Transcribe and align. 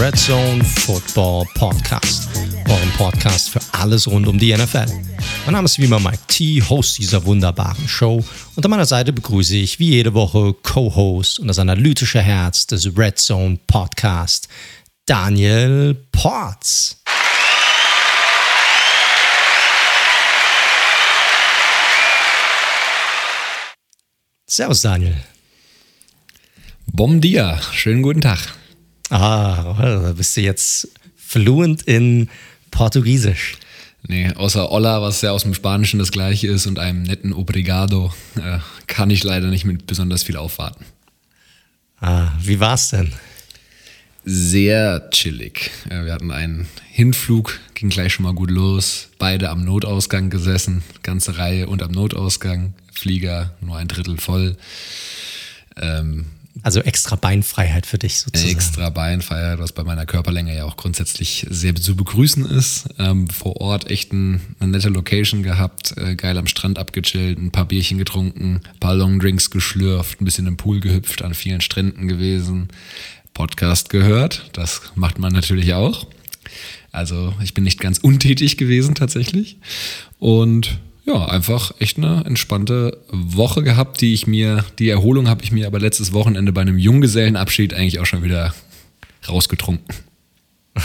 Red 0.00 0.18
Zone 0.18 0.64
Football 0.64 1.44
Podcast, 1.52 2.30
eurem 2.70 2.90
Podcast 2.96 3.50
für 3.50 3.60
alles 3.72 4.08
rund 4.08 4.26
um 4.26 4.38
die 4.38 4.56
NFL. 4.56 4.86
Mein 5.44 5.52
Name 5.52 5.66
ist 5.66 5.78
wie 5.78 5.84
immer 5.84 6.00
Mike 6.00 6.20
T, 6.26 6.62
Host 6.62 6.96
dieser 6.96 7.22
wunderbaren 7.26 7.86
Show 7.86 8.24
und 8.56 8.64
an 8.64 8.70
meiner 8.70 8.86
Seite 8.86 9.12
begrüße 9.12 9.56
ich 9.56 9.78
wie 9.78 9.90
jede 9.90 10.14
Woche 10.14 10.54
Co-Host 10.54 11.38
und 11.38 11.48
das 11.48 11.58
analytische 11.58 12.22
Herz 12.22 12.66
des 12.66 12.96
Red 12.96 13.18
Zone 13.18 13.58
Podcast, 13.66 14.48
Daniel 15.04 15.94
Ports. 16.12 17.02
Servus 24.46 24.80
Daniel. 24.80 25.16
Bom 26.86 27.20
dia, 27.20 27.60
schönen 27.74 28.00
guten 28.00 28.22
Tag. 28.22 28.59
Ah, 29.10 29.74
da 29.78 30.12
bist 30.12 30.36
du 30.36 30.40
jetzt 30.40 30.88
fluent 31.16 31.82
in 31.82 32.28
Portugiesisch. 32.70 33.56
Nee, 34.06 34.32
außer 34.32 34.70
Hola, 34.70 35.02
was 35.02 35.20
ja 35.20 35.32
aus 35.32 35.42
dem 35.42 35.52
Spanischen 35.52 35.98
das 35.98 36.10
gleiche 36.10 36.46
ist, 36.46 36.66
und 36.66 36.78
einem 36.78 37.02
netten 37.02 37.32
Obrigado, 37.32 38.14
äh, 38.36 38.58
kann 38.86 39.10
ich 39.10 39.22
leider 39.24 39.48
nicht 39.48 39.64
mit 39.64 39.86
besonders 39.86 40.22
viel 40.22 40.36
aufwarten. 40.36 40.84
Ah, 42.00 42.32
wie 42.40 42.60
war's 42.60 42.90
denn? 42.90 43.12
Sehr 44.24 45.10
chillig. 45.10 45.70
Wir 45.88 46.12
hatten 46.12 46.30
einen 46.30 46.68
Hinflug, 46.90 47.58
ging 47.74 47.90
gleich 47.90 48.14
schon 48.14 48.24
mal 48.24 48.34
gut 48.34 48.50
los. 48.50 49.08
Beide 49.18 49.50
am 49.50 49.64
Notausgang 49.64 50.30
gesessen, 50.30 50.82
ganze 51.02 51.38
Reihe 51.38 51.66
und 51.68 51.82
am 51.82 51.90
Notausgang. 51.90 52.74
Flieger 52.92 53.54
nur 53.60 53.76
ein 53.76 53.88
Drittel 53.88 54.18
voll. 54.18 54.56
Ähm, 55.76 56.26
also 56.62 56.80
extra 56.80 57.16
Beinfreiheit 57.16 57.86
für 57.86 57.98
dich 57.98 58.18
sozusagen. 58.18 58.50
Extra 58.50 58.90
Beinfreiheit, 58.90 59.58
was 59.58 59.72
bei 59.72 59.84
meiner 59.84 60.04
Körperlänge 60.04 60.54
ja 60.54 60.64
auch 60.64 60.76
grundsätzlich 60.76 61.46
sehr 61.48 61.74
zu 61.74 61.96
begrüßen 61.96 62.44
ist. 62.44 62.88
Ähm, 62.98 63.28
vor 63.28 63.60
Ort 63.60 63.90
echt 63.90 64.12
ein, 64.12 64.40
eine 64.58 64.72
nette 64.72 64.88
Location 64.88 65.42
gehabt, 65.42 65.96
äh, 65.96 66.16
geil 66.16 66.36
am 66.38 66.46
Strand 66.46 66.78
abgechillt, 66.78 67.38
ein 67.38 67.50
paar 67.50 67.66
Bierchen 67.66 67.98
getrunken, 67.98 68.60
ein 68.64 68.78
paar 68.80 68.94
Longdrinks 68.94 69.50
geschlürft, 69.50 70.20
ein 70.20 70.24
bisschen 70.24 70.46
im 70.46 70.56
Pool 70.56 70.80
gehüpft, 70.80 71.22
an 71.22 71.34
vielen 71.34 71.60
Stränden 71.60 72.08
gewesen, 72.08 72.68
Podcast 73.32 73.88
gehört, 73.88 74.50
das 74.52 74.82
macht 74.96 75.18
man 75.18 75.32
natürlich 75.32 75.72
auch. 75.74 76.06
Also 76.92 77.34
ich 77.42 77.54
bin 77.54 77.64
nicht 77.64 77.80
ganz 77.80 77.98
untätig 77.98 78.56
gewesen 78.56 78.94
tatsächlich. 78.94 79.58
Und 80.18 80.80
ja, 81.10 81.26
einfach 81.26 81.72
echt 81.80 81.98
eine 81.98 82.24
entspannte 82.24 82.98
Woche 83.10 83.62
gehabt, 83.62 84.00
die 84.00 84.14
ich 84.14 84.26
mir, 84.26 84.64
die 84.78 84.88
Erholung 84.88 85.28
habe 85.28 85.42
ich 85.42 85.52
mir 85.52 85.66
aber 85.66 85.80
letztes 85.80 86.12
Wochenende 86.12 86.52
bei 86.52 86.60
einem 86.60 86.78
Junggesellenabschied 86.78 87.74
eigentlich 87.74 87.98
auch 87.98 88.06
schon 88.06 88.22
wieder 88.22 88.54
rausgetrunken. 89.28 89.94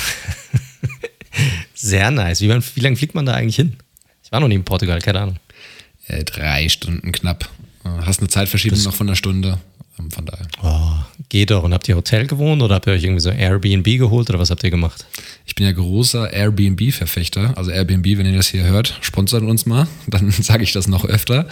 Sehr 1.73 2.11
nice. 2.11 2.41
Wie, 2.41 2.49
wie 2.49 2.79
lange 2.79 2.95
fliegt 2.95 3.15
man 3.15 3.25
da 3.25 3.33
eigentlich 3.33 3.55
hin? 3.55 3.75
Ich 4.23 4.31
war 4.31 4.39
noch 4.39 4.47
nie 4.47 4.55
in 4.55 4.65
Portugal, 4.65 4.99
keine 4.99 5.21
Ahnung. 5.21 5.35
Äh, 6.07 6.23
drei 6.23 6.69
Stunden 6.69 7.11
knapp. 7.11 7.49
Hast 7.83 8.19
eine 8.19 8.29
Zeitverschiebung 8.29 8.81
noch 8.81 8.95
von 8.95 9.07
einer 9.07 9.15
Stunde. 9.15 9.59
Ähm, 9.99 10.11
von 10.11 10.25
daher. 10.25 10.47
Oh, 10.61 10.91
geht 11.29 11.51
doch. 11.51 11.63
Und 11.63 11.73
habt 11.73 11.87
ihr 11.87 11.95
Hotel 11.95 12.27
gewohnt 12.27 12.61
oder 12.61 12.75
habt 12.75 12.87
ihr 12.87 12.93
euch 12.93 13.03
irgendwie 13.03 13.21
so 13.21 13.29
Airbnb 13.29 13.85
geholt 13.85 14.29
oder 14.29 14.39
was 14.39 14.49
habt 14.49 14.63
ihr 14.63 14.71
gemacht? 14.71 15.05
Ich 15.45 15.55
bin 15.55 15.65
ja 15.65 15.71
großer 15.71 16.31
Airbnb-Verfechter. 16.31 17.57
Also 17.57 17.71
Airbnb, 17.71 18.05
wenn 18.17 18.25
ihr 18.25 18.35
das 18.35 18.47
hier 18.47 18.63
hört, 18.63 18.97
sponsert 19.01 19.43
uns 19.43 19.65
mal. 19.65 19.87
Dann 20.07 20.31
sage 20.31 20.63
ich 20.63 20.71
das 20.71 20.87
noch 20.87 21.05
öfter. 21.05 21.47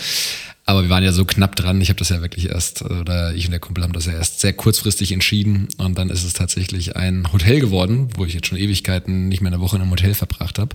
Aber 0.65 0.83
wir 0.83 0.89
waren 0.89 1.03
ja 1.03 1.11
so 1.11 1.25
knapp 1.25 1.57
dran. 1.57 1.81
Ich 1.81 1.89
habe 1.89 1.99
das 1.99 2.09
ja 2.09 2.21
wirklich 2.21 2.49
erst, 2.49 2.83
oder 2.83 3.33
ich 3.33 3.45
und 3.45 3.51
der 3.51 3.59
Kumpel 3.59 3.83
haben 3.83 3.91
das 3.91 4.05
ja 4.05 4.13
erst 4.13 4.39
sehr 4.39 4.53
kurzfristig 4.53 5.11
entschieden. 5.11 5.67
Und 5.77 5.97
dann 5.97 6.09
ist 6.09 6.23
es 6.23 6.33
tatsächlich 6.33 6.95
ein 6.95 7.31
Hotel 7.33 7.59
geworden, 7.59 8.07
wo 8.15 8.23
ich 8.23 8.33
jetzt 8.33 8.47
schon 8.47 8.57
Ewigkeiten 8.57 9.27
nicht 9.27 9.41
mehr 9.41 9.51
eine 9.51 9.59
Woche 9.61 9.75
in 9.75 9.81
einem 9.81 9.91
Hotel 9.91 10.13
verbracht 10.13 10.59
habe. 10.59 10.73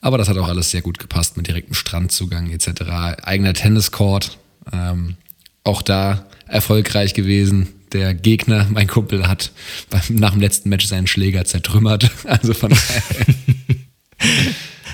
Aber 0.00 0.16
das 0.16 0.28
hat 0.28 0.38
auch 0.38 0.48
alles 0.48 0.70
sehr 0.70 0.82
gut 0.82 0.98
gepasst 0.98 1.36
mit 1.36 1.48
direktem 1.48 1.74
Strandzugang 1.74 2.50
etc. 2.50 2.82
Eigener 3.22 3.52
Tenniscourt. 3.52 4.38
Ähm, 4.72 5.16
auch 5.64 5.82
da 5.82 6.26
erfolgreich 6.46 7.14
gewesen. 7.14 7.68
Der 7.92 8.14
Gegner, 8.14 8.66
mein 8.70 8.86
Kumpel, 8.86 9.26
hat 9.26 9.50
beim, 9.88 10.02
nach 10.10 10.32
dem 10.32 10.40
letzten 10.40 10.68
Match 10.68 10.86
seinen 10.86 11.06
Schläger 11.06 11.44
zertrümmert. 11.44 12.10
Also 12.24 12.54
von 12.54 12.70
daher. 12.70 13.34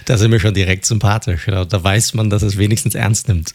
da 0.07 0.17
sind 0.17 0.33
wir 0.33 0.41
schon 0.41 0.55
direkt 0.55 0.87
sympathisch. 0.87 1.47
Da 1.47 1.85
weiß 1.85 2.15
man, 2.15 2.31
dass 2.31 2.43
es 2.43 2.57
wenigstens 2.57 2.95
ernst 2.95 3.29
nimmt. 3.29 3.53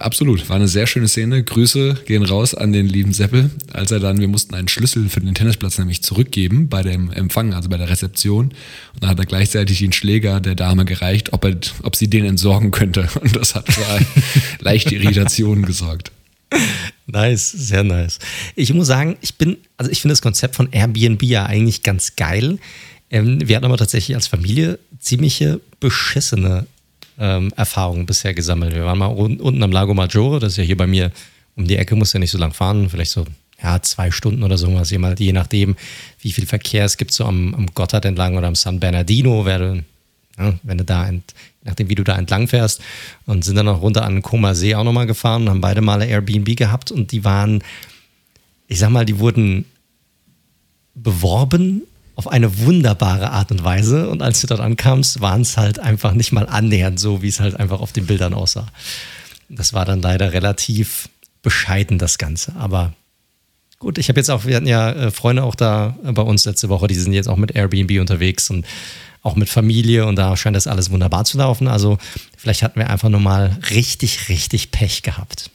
Absolut, 0.00 0.48
war 0.48 0.56
eine 0.56 0.66
sehr 0.66 0.86
schöne 0.86 1.08
Szene. 1.08 1.44
Grüße 1.44 2.02
gehen 2.06 2.24
raus 2.24 2.54
an 2.54 2.72
den 2.72 2.86
lieben 2.86 3.12
Seppel, 3.12 3.50
als 3.72 3.90
er 3.90 4.00
dann, 4.00 4.18
wir 4.18 4.28
mussten 4.28 4.54
einen 4.54 4.68
Schlüssel 4.68 5.08
für 5.08 5.20
den 5.20 5.34
Tennisplatz 5.34 5.78
nämlich 5.78 6.02
zurückgeben 6.02 6.68
bei 6.68 6.82
dem 6.82 7.10
Empfang, 7.10 7.52
also 7.52 7.68
bei 7.68 7.76
der 7.76 7.90
Rezeption. 7.90 8.46
Und 8.46 9.02
dann 9.02 9.10
hat 9.10 9.18
er 9.18 9.26
gleichzeitig 9.26 9.78
den 9.78 9.92
Schläger 9.92 10.40
der 10.40 10.54
Dame 10.54 10.86
gereicht, 10.86 11.32
ob, 11.32 11.44
er, 11.44 11.56
ob 11.82 11.96
sie 11.96 12.08
den 12.08 12.24
entsorgen 12.24 12.70
könnte. 12.70 13.08
Und 13.20 13.36
das 13.36 13.54
hat 13.54 13.70
für 13.70 13.84
leichte 14.64 14.94
Irritationen 14.94 15.66
gesorgt. 15.66 16.10
Nice, 17.06 17.50
sehr 17.52 17.84
nice. 17.84 18.18
Ich 18.56 18.72
muss 18.72 18.86
sagen, 18.86 19.16
ich 19.20 19.34
bin, 19.34 19.58
also 19.76 19.90
ich 19.90 20.00
finde 20.00 20.12
das 20.12 20.22
Konzept 20.22 20.56
von 20.56 20.72
Airbnb 20.72 21.22
ja 21.22 21.46
eigentlich 21.46 21.82
ganz 21.82 22.16
geil. 22.16 22.58
Ähm, 23.10 23.46
wir 23.46 23.56
hatten 23.56 23.66
aber 23.66 23.76
tatsächlich 23.76 24.16
als 24.16 24.26
Familie 24.26 24.78
ziemliche 24.98 25.60
beschissene 25.80 26.66
ähm, 27.18 27.52
Erfahrungen 27.56 28.06
bisher 28.06 28.34
gesammelt. 28.34 28.74
Wir 28.74 28.84
waren 28.84 28.98
mal 28.98 29.06
unten 29.06 29.62
am 29.62 29.70
Lago 29.70 29.94
Maggiore, 29.94 30.40
das 30.40 30.52
ist 30.52 30.56
ja 30.58 30.64
hier 30.64 30.76
bei 30.76 30.86
mir 30.86 31.12
um 31.56 31.68
die 31.68 31.76
Ecke, 31.76 31.94
muss 31.94 32.12
ja 32.12 32.18
nicht 32.18 32.30
so 32.30 32.38
lang 32.38 32.52
fahren, 32.52 32.90
vielleicht 32.90 33.12
so 33.12 33.24
ja, 33.62 33.80
zwei 33.80 34.10
Stunden 34.10 34.42
oder 34.42 34.58
so 34.58 34.74
was, 34.74 34.90
je 34.90 35.32
nachdem, 35.32 35.76
wie 36.20 36.32
viel 36.32 36.46
Verkehr 36.46 36.84
es 36.84 36.96
gibt, 36.96 37.12
so 37.12 37.24
am, 37.24 37.54
am 37.54 37.66
Gotthard 37.74 38.04
entlang 38.04 38.36
oder 38.36 38.48
am 38.48 38.54
San 38.54 38.80
Bernardino, 38.80 39.44
werde, 39.44 39.84
ja, 40.38 40.54
wenn 40.62 40.78
du 40.78 40.84
da, 40.84 41.06
ent, 41.06 41.34
nachdem 41.64 41.88
wie 41.88 41.94
du 41.94 42.04
da 42.04 42.16
entlang 42.16 42.48
fährst 42.48 42.80
und 43.26 43.44
sind 43.44 43.56
dann 43.56 43.66
noch 43.66 43.80
runter 43.82 44.04
an 44.04 44.22
Koma 44.22 44.54
See 44.54 44.74
auch 44.74 44.84
nochmal 44.84 45.06
gefahren 45.06 45.42
und 45.42 45.50
haben 45.50 45.60
beide 45.60 45.80
Male 45.80 46.06
Airbnb 46.06 46.56
gehabt. 46.56 46.90
Und 46.90 47.12
die 47.12 47.24
waren, 47.24 47.62
ich 48.68 48.78
sag 48.78 48.90
mal, 48.90 49.04
die 49.04 49.18
wurden 49.18 49.64
beworben 50.94 51.82
auf 52.16 52.28
eine 52.28 52.58
wunderbare 52.58 53.30
Art 53.30 53.50
und 53.50 53.64
Weise. 53.64 54.08
Und 54.08 54.22
als 54.22 54.40
du 54.40 54.46
dort 54.46 54.60
ankamst, 54.60 55.20
waren 55.20 55.40
es 55.40 55.56
halt 55.56 55.78
einfach 55.78 56.12
nicht 56.12 56.32
mal 56.32 56.46
annähernd 56.46 57.00
so, 57.00 57.22
wie 57.22 57.28
es 57.28 57.40
halt 57.40 57.58
einfach 57.58 57.80
auf 57.80 57.92
den 57.92 58.06
Bildern 58.06 58.34
aussah. 58.34 58.68
Das 59.48 59.72
war 59.72 59.84
dann 59.84 60.00
leider 60.00 60.32
relativ 60.32 61.08
bescheiden, 61.42 61.98
das 61.98 62.18
Ganze, 62.18 62.54
aber 62.56 62.94
gut, 63.78 63.98
ich 63.98 64.08
habe 64.08 64.18
jetzt 64.18 64.30
auch, 64.30 64.46
wir 64.46 64.56
hatten 64.56 64.66
ja 64.66 64.90
äh, 64.92 65.10
Freunde 65.10 65.42
auch 65.44 65.54
da 65.54 65.94
bei 66.02 66.22
uns 66.22 66.46
letzte 66.46 66.70
Woche, 66.70 66.86
die 66.86 66.94
sind 66.94 67.12
jetzt 67.12 67.28
auch 67.28 67.36
mit 67.36 67.54
Airbnb 67.54 68.00
unterwegs 68.00 68.48
und 68.48 68.66
auch 69.24 69.34
mit 69.36 69.48
Familie 69.48 70.06
und 70.06 70.16
da 70.16 70.36
scheint 70.36 70.54
das 70.54 70.68
alles 70.68 70.90
wunderbar 70.90 71.24
zu 71.24 71.38
laufen. 71.38 71.66
Also 71.66 71.98
vielleicht 72.36 72.62
hatten 72.62 72.78
wir 72.78 72.90
einfach 72.90 73.08
nur 73.08 73.20
mal 73.20 73.58
richtig, 73.70 74.28
richtig 74.28 74.70
Pech 74.70 75.02
gehabt. 75.02 75.50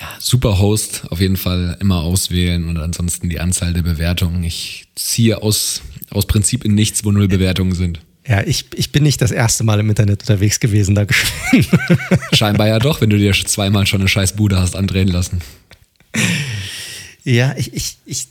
Ja, 0.00 0.08
super 0.18 0.58
Host, 0.58 1.02
auf 1.10 1.20
jeden 1.20 1.36
Fall 1.36 1.76
immer 1.80 2.02
auswählen 2.02 2.68
und 2.68 2.78
ansonsten 2.78 3.28
die 3.28 3.40
Anzahl 3.40 3.72
der 3.72 3.82
Bewertungen. 3.82 4.42
Ich 4.44 4.86
ziehe 4.94 5.42
aus, 5.42 5.82
aus 6.10 6.26
Prinzip 6.26 6.64
in 6.64 6.74
nichts, 6.74 7.04
wo 7.04 7.12
null 7.12 7.28
Bewertungen 7.28 7.74
sind. 7.74 8.00
Ja, 8.26 8.42
ich, 8.42 8.66
ich 8.74 8.90
bin 8.90 9.02
nicht 9.02 9.20
das 9.20 9.32
erste 9.32 9.64
Mal 9.64 9.80
im 9.80 9.90
Internet 9.90 10.22
unterwegs 10.22 10.58
gewesen, 10.58 10.94
da. 10.94 11.04
Scheinbar 12.32 12.68
ja 12.68 12.78
doch, 12.78 13.00
wenn 13.00 13.10
du 13.10 13.18
dir 13.18 13.32
zweimal 13.32 13.86
schon 13.86 14.00
eine 14.00 14.08
scheiß 14.08 14.34
Bude 14.36 14.58
hast 14.58 14.76
andrehen 14.76 15.08
lassen. 15.08 15.42
Ja, 17.24 17.54
ich, 17.56 17.74
ich, 17.74 17.96
ich 18.06 18.28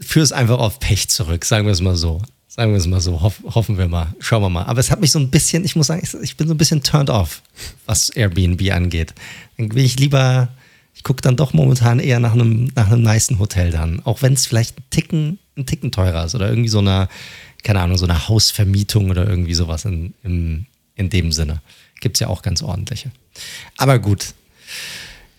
führe 0.00 0.24
es 0.24 0.32
einfach 0.32 0.58
auf 0.58 0.80
Pech 0.80 1.08
zurück, 1.08 1.44
sagen 1.44 1.66
wir 1.66 1.72
es 1.72 1.80
mal 1.80 1.96
so. 1.96 2.20
Sagen 2.52 2.72
wir 2.72 2.78
es 2.78 2.88
mal 2.88 3.00
so, 3.00 3.22
hoff, 3.22 3.40
hoffen 3.44 3.78
wir 3.78 3.86
mal, 3.86 4.12
schauen 4.18 4.42
wir 4.42 4.48
mal. 4.50 4.64
Aber 4.64 4.80
es 4.80 4.90
hat 4.90 5.00
mich 5.00 5.12
so 5.12 5.20
ein 5.20 5.30
bisschen, 5.30 5.64
ich 5.64 5.76
muss 5.76 5.86
sagen, 5.86 6.02
ich 6.20 6.36
bin 6.36 6.48
so 6.48 6.54
ein 6.54 6.58
bisschen 6.58 6.82
turned 6.82 7.08
off, 7.08 7.42
was 7.86 8.10
Airbnb 8.10 8.60
angeht. 8.72 9.14
Dann 9.56 9.72
will 9.72 9.84
ich 9.84 10.00
lieber, 10.00 10.48
ich 10.92 11.04
gucke 11.04 11.22
dann 11.22 11.36
doch 11.36 11.52
momentan 11.52 12.00
eher 12.00 12.18
nach 12.18 12.32
einem, 12.32 12.72
nach 12.74 12.90
einem 12.90 13.02
niceen 13.02 13.38
Hotel 13.38 13.70
dann. 13.70 14.04
Auch 14.04 14.22
wenn 14.22 14.32
es 14.32 14.46
vielleicht 14.46 14.80
ein 14.80 14.84
Ticken, 14.90 15.38
ein 15.56 15.64
Ticken 15.64 15.92
teurer 15.92 16.24
ist 16.24 16.34
oder 16.34 16.48
irgendwie 16.48 16.68
so 16.68 16.80
eine, 16.80 17.08
keine 17.62 17.82
Ahnung, 17.82 17.96
so 17.96 18.04
eine 18.04 18.26
Hausvermietung 18.26 19.10
oder 19.10 19.28
irgendwie 19.28 19.54
sowas 19.54 19.84
in, 19.84 20.14
in, 20.24 20.66
in 20.96 21.08
dem 21.08 21.30
Sinne. 21.30 21.62
Gibt 22.00 22.16
es 22.16 22.20
ja 22.20 22.26
auch 22.26 22.42
ganz 22.42 22.62
ordentliche. 22.62 23.12
Aber 23.76 24.00
gut, 24.00 24.34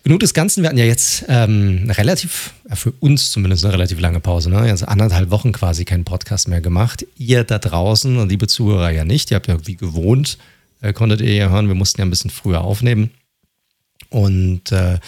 Genug 0.04 0.18
des 0.18 0.34
Ganzen. 0.34 0.62
Wir 0.62 0.68
hatten 0.68 0.78
ja 0.78 0.84
jetzt 0.84 1.24
ähm, 1.28 1.88
relativ, 1.90 2.54
ja 2.68 2.74
für 2.74 2.92
uns 2.98 3.30
zumindest 3.30 3.64
eine 3.64 3.72
relativ 3.72 4.00
lange 4.00 4.18
Pause, 4.18 4.50
ne? 4.50 4.58
Also 4.58 4.86
anderthalb 4.86 5.30
Wochen 5.30 5.52
quasi 5.52 5.84
keinen 5.84 6.04
Podcast 6.04 6.48
mehr 6.48 6.60
gemacht. 6.60 7.06
Ihr 7.16 7.44
da 7.44 7.58
draußen 7.58 8.28
liebe 8.28 8.48
Zuhörer 8.48 8.90
ja 8.90 9.04
nicht. 9.04 9.30
Ihr 9.30 9.36
habt 9.36 9.46
ja 9.46 9.64
wie 9.64 9.76
gewohnt, 9.76 10.38
äh, 10.80 10.92
konntet 10.92 11.20
ihr 11.20 11.34
ja 11.34 11.50
hören, 11.50 11.68
wir 11.68 11.76
mussten 11.76 12.00
ja 12.00 12.04
ein 12.04 12.10
bisschen 12.10 12.30
früher 12.30 12.62
aufnehmen. 12.62 13.10
Und 14.10 14.72
äh, 14.72 14.98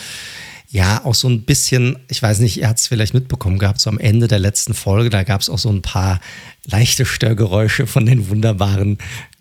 ja, 0.75 1.05
auch 1.05 1.15
so 1.15 1.29
ein 1.29 1.43
bisschen, 1.43 1.97
ich 2.09 2.21
weiß 2.21 2.41
nicht, 2.41 2.57
ihr 2.57 2.67
habt 2.67 2.81
es 2.81 2.89
vielleicht 2.89 3.15
mitbekommen 3.15 3.61
gehabt, 3.61 3.81
so 3.81 3.89
am 3.89 4.01
Ende 4.01 4.27
der 4.27 4.41
letzten 4.41 4.75
Folge, 4.75 5.09
da 5.09 5.23
gab 5.23 5.41
es 5.41 5.49
auch 5.49 5.61
so 5.61 5.71
ein 5.71 5.83
paar 5.83 6.19
leichte 6.65 7.07
Störgeräusche 7.07 7.87
von 7.87 8.07
den 8.07 8.29
wunderbaren 8.29 8.99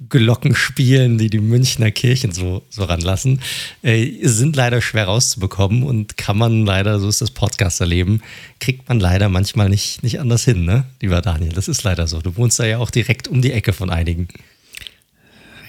Glockenspielen, 0.09 1.17
die 1.17 1.31
die 1.31 1.39
Münchner 1.39 1.89
Kirchen 1.89 2.33
so, 2.33 2.61
so 2.69 2.83
ranlassen. 2.83 3.41
Äh, 3.81 4.11
sind 4.21 4.55
leider 4.55 4.79
schwer 4.79 5.05
rauszubekommen 5.05 5.81
und 5.81 6.17
kann 6.17 6.37
man 6.37 6.67
leider, 6.67 6.99
so 6.99 7.09
ist 7.09 7.21
das 7.21 7.31
Podcaster-Leben, 7.31 8.21
kriegt 8.59 8.87
man 8.87 8.99
leider 8.99 9.27
manchmal 9.27 9.69
nicht, 9.69 10.03
nicht 10.03 10.19
anders 10.19 10.45
hin, 10.45 10.65
ne, 10.65 10.85
lieber 11.01 11.21
Daniel? 11.21 11.53
Das 11.53 11.67
ist 11.67 11.81
leider 11.81 12.05
so. 12.05 12.21
Du 12.21 12.37
wohnst 12.37 12.59
da 12.59 12.65
ja 12.65 12.77
auch 12.77 12.91
direkt 12.91 13.27
um 13.27 13.41
die 13.41 13.53
Ecke 13.53 13.73
von 13.73 13.89
einigen 13.89 14.27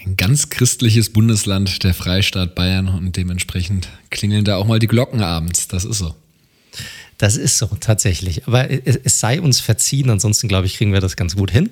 ein 0.07 0.17
ganz 0.17 0.51
christliches 0.51 1.11
Bundesland, 1.11 1.83
der 1.83 1.95
Freistaat 1.95 2.55
Bayern 2.55 2.89
und 2.89 3.17
dementsprechend 3.17 3.89
klingeln 4.11 4.45
da 4.45 4.57
auch 4.57 4.67
mal 4.67 4.79
die 4.79 4.87
Glocken 4.87 5.23
abends. 5.23 5.69
Das 5.69 5.85
ist 5.85 5.99
so. 5.99 6.15
Das 7.19 7.37
ist 7.37 7.59
so, 7.59 7.67
tatsächlich. 7.81 8.47
Aber 8.47 8.69
es 8.71 9.21
sei 9.21 9.41
uns 9.41 9.61
verziehen, 9.61 10.11
ansonsten 10.11 10.49
glaube 10.49 10.67
ich, 10.67 10.77
kriegen 10.77 10.93
wir 10.93 11.01
das 11.01 11.17
ganz 11.17 11.37
gut 11.37 11.51
hin. 11.51 11.71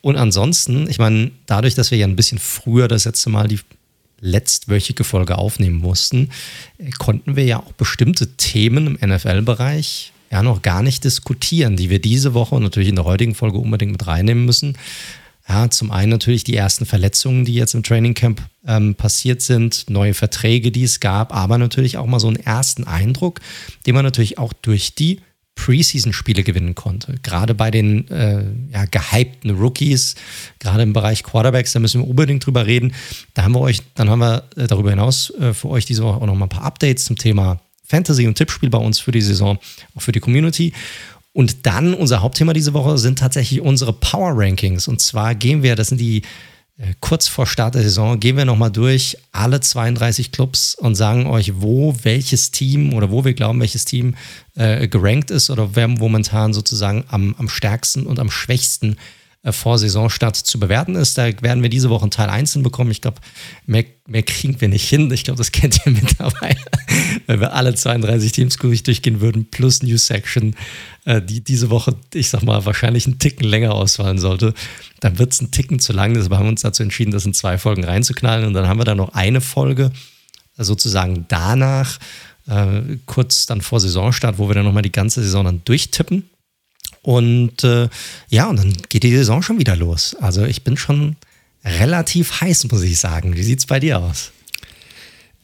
Und 0.00 0.16
ansonsten, 0.16 0.88
ich 0.88 0.98
meine, 0.98 1.30
dadurch, 1.46 1.74
dass 1.74 1.90
wir 1.90 1.98
ja 1.98 2.06
ein 2.06 2.16
bisschen 2.16 2.38
früher 2.38 2.88
das 2.88 3.04
letzte 3.04 3.30
Mal 3.30 3.48
die 3.48 3.60
letztwöchige 4.20 5.04
Folge 5.04 5.36
aufnehmen 5.36 5.76
mussten, 5.76 6.30
konnten 6.98 7.36
wir 7.36 7.44
ja 7.44 7.58
auch 7.58 7.72
bestimmte 7.72 8.36
Themen 8.36 8.96
im 8.96 9.10
NFL-Bereich 9.10 10.12
ja 10.30 10.42
noch 10.42 10.62
gar 10.62 10.82
nicht 10.82 11.04
diskutieren, 11.04 11.76
die 11.76 11.90
wir 11.90 12.00
diese 12.00 12.32
Woche 12.32 12.54
und 12.54 12.62
natürlich 12.62 12.88
in 12.88 12.96
der 12.96 13.04
heutigen 13.04 13.34
Folge 13.34 13.58
unbedingt 13.58 13.92
mit 13.92 14.06
reinnehmen 14.06 14.46
müssen. 14.46 14.78
Ja, 15.48 15.68
zum 15.70 15.90
einen 15.90 16.10
natürlich 16.10 16.44
die 16.44 16.56
ersten 16.56 16.86
Verletzungen, 16.86 17.44
die 17.44 17.54
jetzt 17.54 17.74
im 17.74 17.82
Trainingcamp 17.82 18.40
ähm, 18.66 18.94
passiert 18.94 19.42
sind, 19.42 19.90
neue 19.90 20.14
Verträge, 20.14 20.70
die 20.70 20.84
es 20.84 21.00
gab, 21.00 21.34
aber 21.34 21.58
natürlich 21.58 21.98
auch 21.98 22.06
mal 22.06 22.20
so 22.20 22.28
einen 22.28 22.36
ersten 22.36 22.84
Eindruck, 22.84 23.40
den 23.86 23.94
man 23.94 24.04
natürlich 24.04 24.38
auch 24.38 24.52
durch 24.52 24.94
die 24.94 25.20
Preseason-Spiele 25.54 26.42
gewinnen 26.42 26.74
konnte. 26.74 27.16
Gerade 27.22 27.54
bei 27.54 27.70
den 27.70 28.08
äh, 28.08 28.44
ja, 28.72 28.84
gehypten 28.86 29.50
Rookies, 29.50 30.14
gerade 30.58 30.82
im 30.82 30.92
Bereich 30.92 31.22
Quarterbacks, 31.22 31.72
da 31.72 31.80
müssen 31.80 32.00
wir 32.00 32.08
unbedingt 32.08 32.46
drüber 32.46 32.66
reden. 32.66 32.94
Da 33.34 33.42
haben 33.42 33.52
wir 33.52 33.60
euch, 33.60 33.80
dann 33.94 34.08
haben 34.08 34.20
wir 34.20 34.44
äh, 34.56 34.66
darüber 34.66 34.90
hinaus 34.90 35.30
äh, 35.38 35.52
für 35.52 35.68
euch 35.68 35.84
diese 35.84 36.04
Woche 36.04 36.20
auch 36.20 36.26
noch 36.26 36.34
mal 36.34 36.46
ein 36.46 36.50
paar 36.50 36.64
Updates 36.64 37.04
zum 37.04 37.16
Thema 37.16 37.60
Fantasy 37.84 38.26
und 38.26 38.36
Tippspiel 38.36 38.70
bei 38.70 38.78
uns 38.78 38.98
für 38.98 39.12
die 39.12 39.20
Saison, 39.20 39.58
auch 39.94 40.00
für 40.00 40.12
die 40.12 40.20
Community. 40.20 40.72
Und 41.32 41.66
dann 41.66 41.94
unser 41.94 42.20
Hauptthema 42.20 42.52
diese 42.52 42.74
Woche 42.74 42.98
sind 42.98 43.18
tatsächlich 43.18 43.60
unsere 43.60 43.92
Power 43.92 44.32
Rankings. 44.34 44.86
Und 44.88 45.00
zwar 45.00 45.34
gehen 45.34 45.62
wir, 45.62 45.76
das 45.76 45.88
sind 45.88 46.00
die 46.00 46.22
äh, 46.76 46.92
kurz 47.00 47.26
vor 47.26 47.46
Start 47.46 47.74
der 47.74 47.82
Saison, 47.82 48.20
gehen 48.20 48.36
wir 48.36 48.44
nochmal 48.44 48.70
durch 48.70 49.16
alle 49.32 49.60
32 49.60 50.32
Clubs 50.32 50.74
und 50.74 50.94
sagen 50.94 51.26
euch, 51.26 51.60
wo 51.60 51.96
welches 52.02 52.50
Team 52.50 52.92
oder 52.92 53.10
wo 53.10 53.24
wir 53.24 53.32
glauben, 53.32 53.60
welches 53.60 53.86
Team 53.86 54.14
äh, 54.56 54.88
gerankt 54.88 55.30
ist 55.30 55.48
oder 55.48 55.74
wer 55.74 55.88
momentan 55.88 56.52
sozusagen 56.52 57.04
am, 57.08 57.34
am 57.38 57.48
stärksten 57.48 58.04
und 58.06 58.18
am 58.18 58.30
schwächsten 58.30 58.92
äh, 58.92 58.96
vor 59.50 59.76
Saisonstart 59.76 60.36
zu 60.36 60.60
bewerten 60.60 60.94
ist. 60.94 61.18
Da 61.18 61.24
werden 61.42 61.62
wir 61.64 61.68
diese 61.68 61.90
Woche 61.90 62.08
Teil 62.10 62.30
einzeln 62.30 62.62
bekommen. 62.62 62.92
Ich 62.92 63.00
glaube, 63.00 63.20
mehr, 63.66 63.84
mehr 64.06 64.22
kriegen 64.22 64.60
wir 64.60 64.68
nicht 64.68 64.88
hin. 64.88 65.10
Ich 65.10 65.24
glaube, 65.24 65.38
das 65.38 65.50
kennt 65.52 65.84
ihr 65.84 65.90
mittlerweile, 65.90 66.60
wenn 67.26 67.40
wir 67.40 67.52
alle 67.52 67.74
32 67.74 68.30
Teams 68.30 68.56
durchgehen 68.56 69.20
würden, 69.20 69.46
plus 69.50 69.82
News 69.82 70.06
Section, 70.06 70.54
äh, 71.06 71.20
die 71.20 71.42
diese 71.42 71.70
Woche, 71.70 71.96
ich 72.14 72.28
sag 72.28 72.44
mal, 72.44 72.64
wahrscheinlich 72.64 73.06
einen 73.06 73.18
Ticken 73.18 73.48
länger 73.48 73.74
ausfallen 73.74 74.18
sollte. 74.18 74.54
Dann 75.00 75.18
wird 75.18 75.32
es 75.32 75.40
einen 75.40 75.50
Ticken 75.50 75.80
zu 75.80 75.92
lang. 75.92 76.14
Deshalb 76.14 76.34
haben 76.34 76.44
wir 76.44 76.50
uns 76.50 76.62
dazu 76.62 76.84
entschieden, 76.84 77.10
das 77.10 77.26
in 77.26 77.34
zwei 77.34 77.58
Folgen 77.58 77.82
reinzuknallen. 77.82 78.46
Und 78.46 78.54
dann 78.54 78.68
haben 78.68 78.78
wir 78.78 78.84
da 78.84 78.94
noch 78.94 79.12
eine 79.14 79.40
Folge, 79.40 79.90
äh, 80.56 80.62
sozusagen 80.62 81.24
danach, 81.26 81.98
äh, 82.46 82.96
kurz 83.06 83.46
dann 83.46 83.60
vor 83.60 83.80
Saisonstart, 83.80 84.38
wo 84.38 84.48
wir 84.48 84.54
dann 84.54 84.64
nochmal 84.64 84.82
die 84.82 84.92
ganze 84.92 85.20
Saison 85.20 85.44
dann 85.44 85.62
durchtippen 85.64 86.30
und 87.02 87.64
äh, 87.64 87.88
ja, 88.28 88.46
und 88.48 88.56
dann 88.56 88.72
geht 88.88 89.02
die 89.02 89.14
Saison 89.14 89.42
schon 89.42 89.58
wieder 89.58 89.76
los. 89.76 90.16
Also 90.20 90.44
ich 90.44 90.62
bin 90.62 90.76
schon 90.76 91.16
relativ 91.64 92.40
heiß, 92.40 92.70
muss 92.70 92.82
ich 92.82 92.98
sagen. 92.98 93.36
Wie 93.36 93.42
sieht 93.42 93.58
es 93.58 93.66
bei 93.66 93.80
dir 93.80 93.98
aus? 93.98 94.32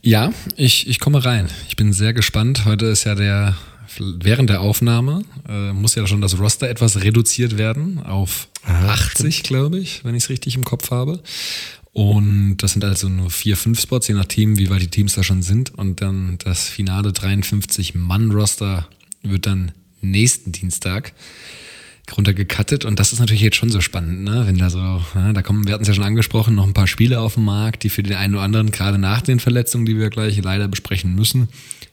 Ja, 0.00 0.32
ich, 0.56 0.88
ich 0.88 1.00
komme 1.00 1.24
rein. 1.24 1.48
Ich 1.68 1.76
bin 1.76 1.92
sehr 1.92 2.12
gespannt. 2.12 2.64
Heute 2.64 2.86
ist 2.86 3.04
ja 3.04 3.16
der, 3.16 3.56
während 3.98 4.48
der 4.50 4.60
Aufnahme, 4.60 5.24
äh, 5.48 5.72
muss 5.72 5.96
ja 5.96 6.06
schon 6.06 6.20
das 6.20 6.38
Roster 6.38 6.68
etwas 6.68 7.02
reduziert 7.02 7.58
werden 7.58 8.00
auf 8.04 8.48
ah, 8.64 8.90
80, 8.90 9.42
glaube 9.42 9.78
ich, 9.78 10.04
wenn 10.04 10.14
ich 10.14 10.24
es 10.24 10.30
richtig 10.30 10.54
im 10.54 10.64
Kopf 10.64 10.92
habe. 10.92 11.20
Und 11.92 12.58
das 12.58 12.74
sind 12.74 12.84
also 12.84 13.08
nur 13.08 13.30
vier, 13.30 13.56
fünf 13.56 13.80
Spots, 13.80 14.06
je 14.06 14.14
nach 14.14 14.26
Team, 14.26 14.56
wie 14.58 14.70
weit 14.70 14.82
die 14.82 14.88
Teams 14.88 15.14
da 15.14 15.24
schon 15.24 15.42
sind. 15.42 15.74
Und 15.74 16.00
dann 16.00 16.38
das 16.38 16.68
finale 16.68 17.10
53-Mann-Roster 17.10 18.86
wird 19.22 19.46
dann 19.46 19.72
nächsten 20.00 20.52
Dienstag 20.52 21.12
runtergekattet 22.16 22.84
und 22.84 22.98
das 22.98 23.12
ist 23.12 23.20
natürlich 23.20 23.42
jetzt 23.42 23.56
schon 23.56 23.70
so 23.70 23.80
spannend, 23.80 24.24
ne? 24.24 24.44
wenn 24.46 24.56
da 24.56 24.70
so, 24.70 24.78
ja, 24.78 25.32
da 25.32 25.42
kommen, 25.42 25.66
wir 25.66 25.74
hatten 25.74 25.82
es 25.82 25.88
ja 25.88 25.94
schon 25.94 26.04
angesprochen, 26.04 26.54
noch 26.54 26.66
ein 26.66 26.72
paar 26.72 26.86
Spiele 26.86 27.20
auf 27.20 27.34
dem 27.34 27.44
Markt, 27.44 27.82
die 27.82 27.90
für 27.90 28.02
den 28.02 28.16
einen 28.16 28.34
oder 28.34 28.44
anderen, 28.44 28.70
gerade 28.70 28.98
nach 28.98 29.20
den 29.20 29.40
Verletzungen, 29.40 29.84
die 29.84 29.98
wir 29.98 30.08
gleich 30.08 30.40
leider 30.42 30.68
besprechen 30.68 31.14
müssen, 31.14 31.48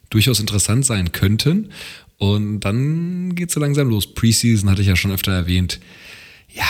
durchaus 0.09 0.39
interessant 0.39 0.85
sein 0.85 1.11
könnten. 1.11 1.69
Und 2.17 2.61
dann 2.61 3.35
geht 3.35 3.49
es 3.49 3.55
so 3.55 3.59
langsam 3.59 3.89
los. 3.89 4.13
Preseason 4.13 4.69
hatte 4.69 4.81
ich 4.81 4.87
ja 4.87 4.95
schon 4.95 5.11
öfter 5.11 5.33
erwähnt. 5.33 5.79
Ja, 6.53 6.65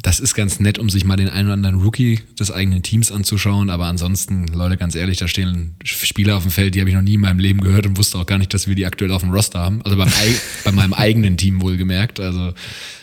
das 0.00 0.20
ist 0.20 0.34
ganz 0.34 0.60
nett, 0.60 0.78
um 0.78 0.88
sich 0.88 1.04
mal 1.04 1.16
den 1.16 1.28
einen 1.28 1.48
oder 1.48 1.54
anderen 1.54 1.82
Rookie 1.82 2.20
des 2.38 2.50
eigenen 2.50 2.82
Teams 2.82 3.12
anzuschauen. 3.12 3.70
Aber 3.70 3.86
ansonsten, 3.86 4.46
Leute, 4.48 4.76
ganz 4.76 4.94
ehrlich, 4.94 5.18
da 5.18 5.28
stehen 5.28 5.74
Spieler 5.84 6.36
auf 6.36 6.42
dem 6.42 6.50
Feld, 6.52 6.74
die 6.74 6.80
habe 6.80 6.90
ich 6.90 6.96
noch 6.96 7.02
nie 7.02 7.14
in 7.14 7.20
meinem 7.20 7.38
Leben 7.38 7.60
gehört 7.60 7.86
und 7.86 7.98
wusste 7.98 8.18
auch 8.18 8.26
gar 8.26 8.38
nicht, 8.38 8.54
dass 8.54 8.66
wir 8.66 8.74
die 8.74 8.86
aktuell 8.86 9.12
auf 9.12 9.22
dem 9.22 9.30
Roster 9.30 9.60
haben. 9.60 9.82
Also 9.82 9.96
beim, 9.96 10.10
bei 10.64 10.72
meinem 10.72 10.94
eigenen 10.94 11.36
Team 11.36 11.60
wohlgemerkt. 11.60 12.20
Also, 12.20 12.54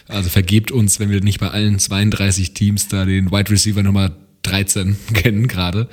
also 0.08 0.30
vergebt 0.30 0.72
uns, 0.72 1.00
wenn 1.00 1.10
wir 1.10 1.22
nicht 1.22 1.40
bei 1.40 1.50
allen 1.50 1.80
32 1.80 2.54
Teams 2.54 2.88
da 2.88 3.06
den 3.06 3.32
Wide 3.32 3.52
Receiver 3.52 3.84
Nummer 3.84 4.12
13 4.44 4.98
kennen 5.14 5.48
gerade. 5.48 5.90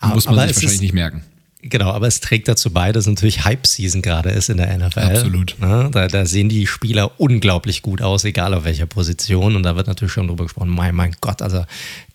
Muss 0.00 0.26
man 0.26 0.48
sich 0.48 0.56
wahrscheinlich 0.56 0.80
nicht 0.80 0.94
merken. 0.94 1.22
Genau, 1.70 1.90
aber 1.90 2.06
es 2.06 2.20
trägt 2.20 2.48
dazu 2.48 2.70
bei, 2.70 2.92
dass 2.92 3.06
natürlich 3.06 3.44
Hype-Season 3.44 4.00
gerade 4.02 4.30
ist 4.30 4.48
in 4.48 4.56
der 4.56 4.76
NFL. 4.78 5.00
Absolut. 5.00 5.56
Ja, 5.60 5.88
da, 5.88 6.06
da, 6.08 6.24
sehen 6.24 6.48
die 6.48 6.66
Spieler 6.66 7.20
unglaublich 7.20 7.82
gut 7.82 8.00
aus, 8.00 8.24
egal 8.24 8.54
auf 8.54 8.64
welcher 8.64 8.86
Position. 8.86 9.56
Und 9.56 9.62
da 9.64 9.76
wird 9.76 9.86
natürlich 9.86 10.12
schon 10.12 10.28
drüber 10.28 10.44
gesprochen, 10.44 10.70
mein, 10.70 10.94
mein 10.94 11.14
Gott, 11.20 11.42
also 11.42 11.64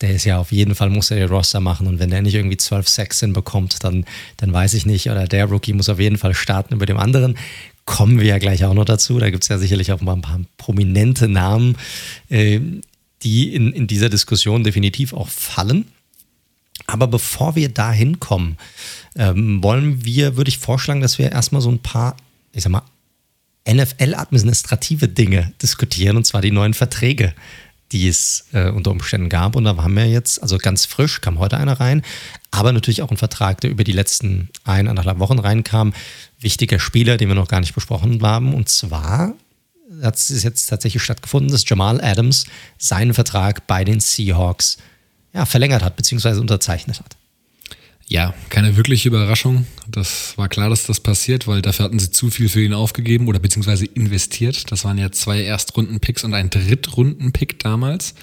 der 0.02 0.12
ist 0.12 0.26
ja 0.26 0.40
auf 0.40 0.52
jeden 0.52 0.76
Fall, 0.76 0.90
muss 0.90 1.12
er 1.12 1.18
den 1.18 1.30
Roster 1.30 1.60
machen. 1.60 1.88
Und 1.88 2.00
wenn 2.00 2.10
der 2.10 2.22
nicht 2.22 2.36
irgendwie 2.36 2.58
12 2.58 2.88
Sacks 2.88 3.20
hinbekommt, 3.20 3.84
dann, 3.84 4.06
dann 4.38 4.54
weiß 4.54 4.74
ich 4.74 4.86
nicht. 4.86 5.10
Oder 5.10 5.28
der 5.28 5.46
Rookie 5.46 5.74
muss 5.74 5.90
auf 5.90 6.00
jeden 6.00 6.18
Fall 6.18 6.34
starten 6.34 6.74
über 6.74 6.86
dem 6.86 6.98
anderen. 6.98 7.38
Kommen 7.86 8.20
wir 8.20 8.28
ja 8.28 8.38
gleich 8.38 8.64
auch 8.66 8.74
noch 8.74 8.86
dazu. 8.86 9.20
Da 9.20 9.30
gibt 9.30 9.44
es 9.44 9.50
ja 9.50 9.58
sicherlich 9.58 9.92
auch 9.92 10.02
mal 10.02 10.14
ein 10.14 10.22
paar 10.22 10.40
prominente 10.58 11.28
Namen, 11.28 11.78
äh, 12.30 12.60
die 13.24 13.54
in, 13.54 13.72
in 13.72 13.88
dieser 13.88 14.10
Diskussion 14.10 14.64
definitiv 14.64 15.14
auch 15.14 15.28
fallen. 15.28 15.86
Aber 16.88 17.08
bevor 17.08 17.56
wir 17.56 17.70
da 17.70 17.92
hinkommen, 17.92 18.58
ähm, 19.16 19.64
wollen 19.64 20.04
wir, 20.04 20.36
würde 20.36 20.50
ich 20.50 20.58
vorschlagen, 20.58 21.02
dass 21.02 21.18
wir 21.18 21.32
erstmal 21.32 21.62
so 21.62 21.72
ein 21.72 21.80
paar, 21.80 22.18
ich 22.52 22.64
sag 22.64 22.72
mal, 22.72 22.84
NFL-administrative 23.70 25.08
Dinge 25.08 25.54
diskutieren, 25.62 26.18
und 26.18 26.26
zwar 26.26 26.42
die 26.42 26.52
neuen 26.52 26.74
Verträge, 26.74 27.34
die 27.94 28.08
es 28.08 28.46
äh, 28.54 28.70
unter 28.70 28.92
Umständen 28.92 29.30
gab. 29.30 29.56
Und 29.56 29.64
da 29.64 29.78
haben 29.78 29.96
wir 29.96 30.08
jetzt, 30.08 30.42
also 30.42 30.58
ganz 30.58 30.86
frisch, 30.86 31.22
kam 31.22 31.40
heute 31.40 31.58
einer 31.58 31.80
rein, 31.80 32.02
aber 32.52 32.74
natürlich 32.74 33.02
auch 33.02 33.12
ein 33.12 33.18
Vertrag, 33.18 33.62
der 33.62 33.70
über 33.70 33.84
die 33.84 33.92
letzten 33.92 34.50
eineinhalb 34.64 35.20
Wochen 35.20 35.40
reinkam. 35.40 35.94
Wichtiger 36.40 36.80
Spieler, 36.80 37.18
den 37.18 37.30
wir 37.30 37.36
noch 37.36 37.48
gar 37.48 37.60
nicht 37.60 37.76
besprochen 37.76 38.22
haben. 38.22 38.54
Und 38.54 38.68
zwar 38.68 39.34
hat 40.02 40.16
es 40.16 40.44
jetzt 40.44 40.68
tatsächlich 40.68 41.04
stattgefunden, 41.04 41.52
dass 41.52 41.68
Jamal 41.70 42.02
Adams 42.02 42.46
seinen 42.78 43.14
Vertrag 43.14 43.68
bei 43.68 43.84
den 43.84 44.00
Seahawks 44.00 44.78
ja, 45.34 45.46
verlängert 45.46 45.84
hat, 45.84 45.96
beziehungsweise 45.96 46.40
unterzeichnet 46.40 47.00
hat. 47.00 47.18
Ja, 48.06 48.34
keine 48.50 48.76
wirkliche 48.76 49.08
Überraschung. 49.08 49.66
Das 49.88 50.38
war 50.38 50.50
klar, 50.50 50.70
dass 50.70 50.86
das 50.86 51.00
passiert, 51.00 51.48
weil 51.48 51.62
dafür 51.62 51.86
hatten 51.86 52.00
sie 52.00 52.12
zu 52.12 52.30
viel 52.30 52.50
für 52.50 52.62
ihn 52.62 52.74
aufgegeben 52.74 53.28
oder 53.28 53.40
beziehungsweise 53.40 53.86
investiert. 53.86 54.72
Das 54.72 54.84
waren 54.84 54.98
ja 54.98 55.12
zwei 55.12 55.42
Erstrunden-Picks 55.44 56.24
und 56.24 56.34
ein 56.34 56.50
Drittrunden-Pick 56.50 57.60
damals. 57.60 58.14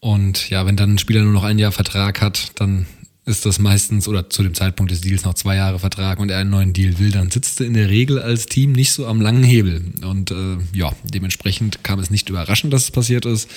Und 0.00 0.50
ja, 0.50 0.66
wenn 0.66 0.76
dann 0.76 0.94
ein 0.94 0.98
Spieler 0.98 1.22
nur 1.22 1.32
noch 1.32 1.44
ein 1.44 1.58
Jahr 1.58 1.72
Vertrag 1.72 2.20
hat, 2.20 2.50
dann 2.56 2.86
ist 3.24 3.44
das 3.44 3.58
meistens 3.58 4.06
oder 4.06 4.30
zu 4.30 4.44
dem 4.44 4.54
Zeitpunkt 4.54 4.92
des 4.92 5.00
Deals 5.00 5.24
noch 5.24 5.34
zwei 5.34 5.56
Jahre 5.56 5.80
Vertrag 5.80 6.20
und 6.20 6.30
er 6.30 6.38
einen 6.38 6.50
neuen 6.50 6.72
Deal 6.72 6.98
will, 7.00 7.10
dann 7.10 7.30
sitzt 7.30 7.60
er 7.60 7.66
in 7.66 7.74
der 7.74 7.88
Regel 7.88 8.20
als 8.20 8.46
Team 8.46 8.70
nicht 8.70 8.92
so 8.92 9.06
am 9.06 9.20
langen 9.20 9.42
Hebel. 9.42 9.82
Und 10.02 10.30
äh, 10.30 10.58
ja, 10.72 10.92
dementsprechend 11.02 11.82
kam 11.82 11.98
es 11.98 12.10
nicht 12.10 12.28
überraschend, 12.28 12.72
dass 12.72 12.84
es 12.84 12.90
passiert 12.92 13.26
ist. 13.26 13.48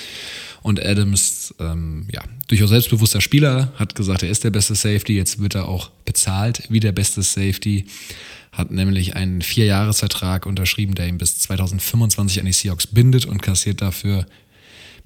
Und 0.62 0.84
Adams, 0.84 1.54
ähm, 1.60 2.08
ja, 2.12 2.22
durchaus 2.48 2.70
selbstbewusster 2.70 3.22
Spieler, 3.22 3.72
hat 3.76 3.96
gesagt, 3.96 4.24
er 4.24 4.30
ist 4.30 4.44
der 4.44 4.50
beste 4.50 4.76
Safety. 4.76 5.16
Jetzt 5.16 5.40
wird 5.40 5.56
er 5.56 5.68
auch 5.68 5.92
bezahlt 6.06 6.64
wie 6.70 6.80
der 6.80 6.92
beste 6.92 7.22
Safety. 7.22 7.86
Hat 8.52 8.72
nämlich 8.72 9.16
einen 9.16 9.42
Vierjahresvertrag 9.42 10.46
unterschrieben, 10.46 10.96
der 10.96 11.08
ihn 11.08 11.18
bis 11.18 11.40
2025 11.40 12.40
an 12.40 12.46
die 12.46 12.54
Seahawks 12.54 12.88
bindet 12.88 13.26
und 13.26 13.42
kassiert 13.42 13.82
dafür 13.82 14.26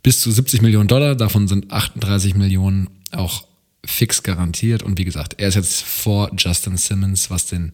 bis 0.02 0.22
zu 0.22 0.32
70 0.32 0.62
Millionen 0.62 0.88
Dollar. 0.88 1.16
Davon 1.16 1.48
sind 1.48 1.72
38 1.72 2.36
Millionen 2.36 2.90
auch 3.12 3.46
fix 3.86 4.24
garantiert. 4.24 4.82
Und 4.82 4.98
wie 4.98 5.06
gesagt, 5.06 5.36
er 5.38 5.50
ist 5.50 5.56
jetzt 5.56 5.84
vor 5.84 6.32
Justin 6.38 6.78
Simmons, 6.78 7.30
was 7.30 7.48
den 7.48 7.74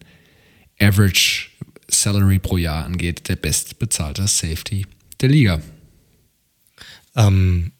Average 0.78 1.48
Salary 1.88 2.38
pro 2.38 2.56
Jahr 2.56 2.84
angeht, 2.84 3.28
der 3.28 3.36
bestbezahlte 3.36 4.26
Safety 4.26 4.86
der 5.20 5.28
Liga. 5.28 5.60
Ähm, 7.16 7.72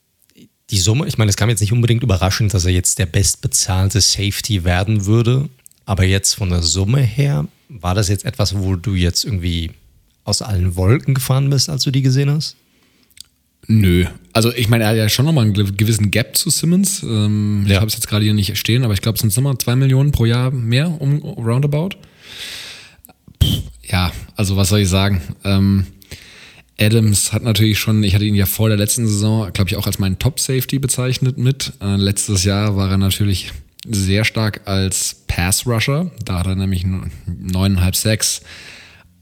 die 0.70 0.78
Summe, 0.78 1.06
ich 1.06 1.18
meine, 1.18 1.30
es 1.30 1.36
kam 1.36 1.48
jetzt 1.48 1.60
nicht 1.60 1.72
unbedingt 1.72 2.02
überraschend, 2.02 2.54
dass 2.54 2.64
er 2.64 2.72
jetzt 2.72 2.98
der 2.98 3.06
bestbezahlte 3.06 4.00
Safety 4.00 4.64
werden 4.64 5.06
würde, 5.06 5.48
aber 5.84 6.04
jetzt 6.04 6.34
von 6.34 6.50
der 6.50 6.62
Summe 6.62 7.00
her, 7.00 7.46
war 7.68 7.94
das 7.94 8.08
jetzt 8.08 8.24
etwas, 8.24 8.56
wo 8.56 8.76
du 8.76 8.94
jetzt 8.94 9.24
irgendwie 9.24 9.72
aus 10.24 10.42
allen 10.42 10.76
Wolken 10.76 11.14
gefahren 11.14 11.50
bist, 11.50 11.68
als 11.68 11.82
du 11.82 11.90
die 11.90 12.02
gesehen 12.02 12.30
hast? 12.30 12.56
Nö. 13.66 14.04
Also 14.32 14.52
ich 14.52 14.68
meine, 14.68 14.84
er 14.84 14.90
hat 14.90 14.96
ja 14.96 15.08
schon 15.08 15.26
nochmal 15.26 15.44
einen 15.44 15.76
gewissen 15.76 16.10
Gap 16.10 16.36
zu 16.36 16.50
Simmons. 16.50 17.02
Ähm, 17.02 17.64
ja. 17.66 17.72
Ich 17.72 17.76
habe 17.76 17.86
es 17.86 17.94
jetzt 17.94 18.08
gerade 18.08 18.24
hier 18.24 18.34
nicht 18.34 18.56
stehen, 18.56 18.84
aber 18.84 18.94
ich 18.94 19.00
glaube, 19.00 19.16
es 19.16 19.20
sind 19.20 19.34
nochmal 19.36 19.58
zwei 19.58 19.76
Millionen 19.76 20.12
pro 20.12 20.24
Jahr 20.24 20.50
mehr 20.50 21.00
um 21.00 21.20
roundabout. 21.22 21.90
Pff, 23.42 23.62
ja, 23.82 24.12
also 24.36 24.56
was 24.56 24.68
soll 24.68 24.80
ich 24.80 24.88
sagen? 24.88 25.20
Ähm, 25.44 25.86
Adams 26.80 27.32
hat 27.32 27.42
natürlich 27.42 27.78
schon, 27.78 28.02
ich 28.02 28.14
hatte 28.14 28.24
ihn 28.24 28.34
ja 28.34 28.46
vor 28.46 28.68
der 28.68 28.78
letzten 28.78 29.06
Saison, 29.06 29.52
glaube 29.52 29.68
ich, 29.68 29.76
auch 29.76 29.86
als 29.86 29.98
meinen 29.98 30.18
Top-Safety 30.18 30.78
bezeichnet 30.78 31.36
mit. 31.36 31.74
Äh, 31.80 31.96
letztes 31.96 32.44
Jahr 32.44 32.74
war 32.76 32.90
er 32.90 32.96
natürlich 32.96 33.52
sehr 33.86 34.24
stark 34.24 34.62
als 34.66 35.24
Pass-Rusher. 35.26 36.10
Da 36.24 36.38
hat 36.38 36.46
er 36.46 36.54
nämlich 36.54 36.84
neuneinhalb, 37.26 37.96
sechs 37.96 38.40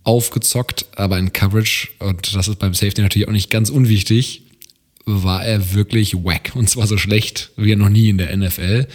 aufgezockt, 0.04 0.86
aber 0.96 1.18
in 1.18 1.32
Coverage, 1.32 1.88
und 1.98 2.34
das 2.34 2.48
ist 2.48 2.58
beim 2.58 2.74
Safety 2.74 3.02
natürlich 3.02 3.28
auch 3.28 3.32
nicht 3.32 3.50
ganz 3.50 3.70
unwichtig, 3.70 4.42
war 5.04 5.44
er 5.44 5.74
wirklich 5.74 6.14
wack. 6.14 6.52
Und 6.54 6.70
zwar 6.70 6.86
so 6.86 6.96
schlecht 6.96 7.50
wie 7.56 7.72
er 7.72 7.76
noch 7.76 7.88
nie 7.88 8.08
in 8.08 8.18
der 8.18 8.34
NFL. 8.36 8.86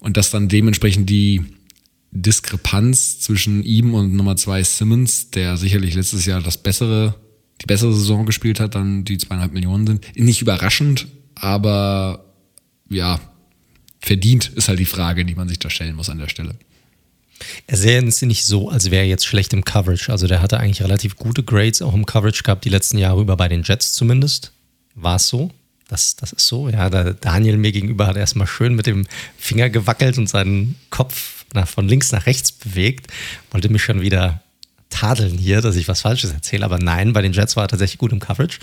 Und 0.00 0.16
dass 0.16 0.30
dann 0.30 0.48
dementsprechend 0.48 1.10
die 1.10 1.44
Diskrepanz 2.12 3.20
zwischen 3.20 3.62
ihm 3.62 3.94
und 3.94 4.14
Nummer 4.14 4.36
zwei 4.36 4.62
Simmons, 4.62 5.30
der 5.30 5.56
sicherlich 5.56 5.94
letztes 5.94 6.24
Jahr 6.24 6.40
das 6.40 6.56
bessere, 6.56 7.14
die 7.60 7.66
bessere 7.66 7.92
Saison 7.92 8.26
gespielt 8.26 8.60
hat, 8.60 8.74
dann 8.74 9.04
die 9.04 9.18
zweieinhalb 9.18 9.52
Millionen 9.52 9.86
sind. 9.86 10.16
Nicht 10.16 10.42
überraschend, 10.42 11.06
aber 11.34 12.24
ja, 12.88 13.20
verdient 14.00 14.48
ist 14.54 14.68
halt 14.68 14.78
die 14.78 14.84
Frage, 14.84 15.24
die 15.24 15.34
man 15.34 15.48
sich 15.48 15.58
da 15.58 15.70
stellen 15.70 15.96
muss 15.96 16.10
an 16.10 16.18
der 16.18 16.28
Stelle. 16.28 16.54
Er 17.66 17.76
sehen 17.76 18.08
es 18.08 18.20
nicht 18.22 18.44
so, 18.44 18.68
als 18.68 18.90
wäre 18.90 19.02
er 19.02 19.08
jetzt 19.08 19.26
schlecht 19.26 19.52
im 19.52 19.64
Coverage. 19.64 20.10
Also 20.10 20.26
der 20.26 20.42
hatte 20.42 20.58
eigentlich 20.58 20.82
relativ 20.82 21.16
gute 21.16 21.42
Grades 21.42 21.82
auch 21.82 21.94
im 21.94 22.06
Coverage 22.06 22.42
gehabt, 22.42 22.64
die 22.64 22.68
letzten 22.68 22.98
Jahre 22.98 23.20
über 23.20 23.36
bei 23.36 23.48
den 23.48 23.62
Jets 23.62 23.92
zumindest. 23.92 24.52
War 24.94 25.16
es 25.16 25.28
so? 25.28 25.52
Das, 25.88 26.16
das 26.16 26.32
ist 26.32 26.46
so. 26.46 26.68
Ja, 26.68 26.90
der 26.90 27.14
Daniel 27.14 27.56
mir 27.56 27.72
gegenüber 27.72 28.06
hat 28.06 28.16
erstmal 28.16 28.46
schön 28.46 28.74
mit 28.74 28.86
dem 28.86 29.06
Finger 29.38 29.70
gewackelt 29.70 30.18
und 30.18 30.28
seinen 30.28 30.76
Kopf 30.90 31.44
nach, 31.54 31.68
von 31.68 31.88
links 31.88 32.12
nach 32.12 32.26
rechts 32.26 32.52
bewegt. 32.52 33.06
Wollte 33.52 33.68
mich 33.68 33.82
schon 33.82 34.00
wieder 34.00 34.42
tadeln 34.90 35.38
hier, 35.38 35.60
dass 35.60 35.76
ich 35.76 35.88
was 35.88 36.02
Falsches 36.02 36.32
erzähle. 36.32 36.64
Aber 36.64 36.78
nein, 36.78 37.12
bei 37.12 37.22
den 37.22 37.32
Jets 37.32 37.56
war 37.56 37.64
er 37.64 37.68
tatsächlich 37.68 37.98
gut 37.98 38.12
im 38.12 38.20
Coverage. 38.20 38.58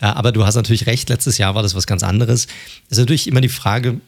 Äh, 0.00 0.06
aber 0.06 0.32
du 0.32 0.44
hast 0.44 0.54
natürlich 0.54 0.86
recht, 0.86 1.08
letztes 1.08 1.38
Jahr 1.38 1.54
war 1.54 1.62
das 1.62 1.74
was 1.74 1.86
ganz 1.86 2.02
anderes. 2.02 2.46
Es 2.86 2.92
ist 2.92 2.98
natürlich 2.98 3.26
immer 3.26 3.40
die 3.40 3.48
Frage, 3.48 4.00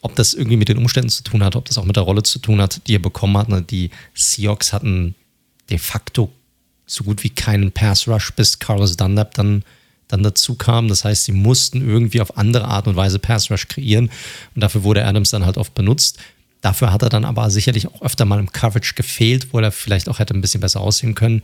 ob 0.00 0.14
das 0.16 0.34
irgendwie 0.34 0.56
mit 0.56 0.68
den 0.68 0.78
Umständen 0.78 1.08
zu 1.08 1.22
tun 1.22 1.42
hat, 1.42 1.56
ob 1.56 1.64
das 1.64 1.78
auch 1.78 1.84
mit 1.84 1.96
der 1.96 2.02
Rolle 2.02 2.22
zu 2.22 2.38
tun 2.38 2.60
hat, 2.60 2.82
die 2.86 2.96
er 2.96 3.00
bekommen 3.00 3.38
hat. 3.38 3.48
Ne, 3.48 3.62
die 3.62 3.90
Seahawks 4.14 4.72
hatten 4.72 5.14
de 5.70 5.78
facto 5.78 6.30
so 6.86 7.04
gut 7.04 7.24
wie 7.24 7.30
keinen 7.30 7.72
Pass 7.72 8.06
Rush, 8.06 8.32
bis 8.34 8.58
Carlos 8.58 8.96
Dunlap 8.96 9.32
dann, 9.34 9.64
dann 10.08 10.22
dazu 10.22 10.54
kam. 10.56 10.88
Das 10.88 11.04
heißt, 11.04 11.24
sie 11.24 11.32
mussten 11.32 11.86
irgendwie 11.86 12.20
auf 12.20 12.36
andere 12.36 12.66
Art 12.66 12.86
und 12.86 12.96
Weise 12.96 13.18
Pass 13.18 13.50
Rush 13.50 13.68
kreieren 13.68 14.10
und 14.54 14.60
dafür 14.60 14.84
wurde 14.84 15.04
Adams 15.04 15.30
dann 15.30 15.46
halt 15.46 15.56
oft 15.56 15.74
benutzt. 15.74 16.18
Dafür 16.64 16.92
hat 16.92 17.02
er 17.02 17.10
dann 17.10 17.26
aber 17.26 17.50
sicherlich 17.50 17.88
auch 17.88 18.00
öfter 18.00 18.24
mal 18.24 18.40
im 18.40 18.50
Coverage 18.50 18.94
gefehlt, 18.94 19.52
wo 19.52 19.58
er 19.58 19.70
vielleicht 19.70 20.08
auch 20.08 20.18
hätte 20.18 20.32
ein 20.32 20.40
bisschen 20.40 20.62
besser 20.62 20.80
aussehen 20.80 21.14
können. 21.14 21.42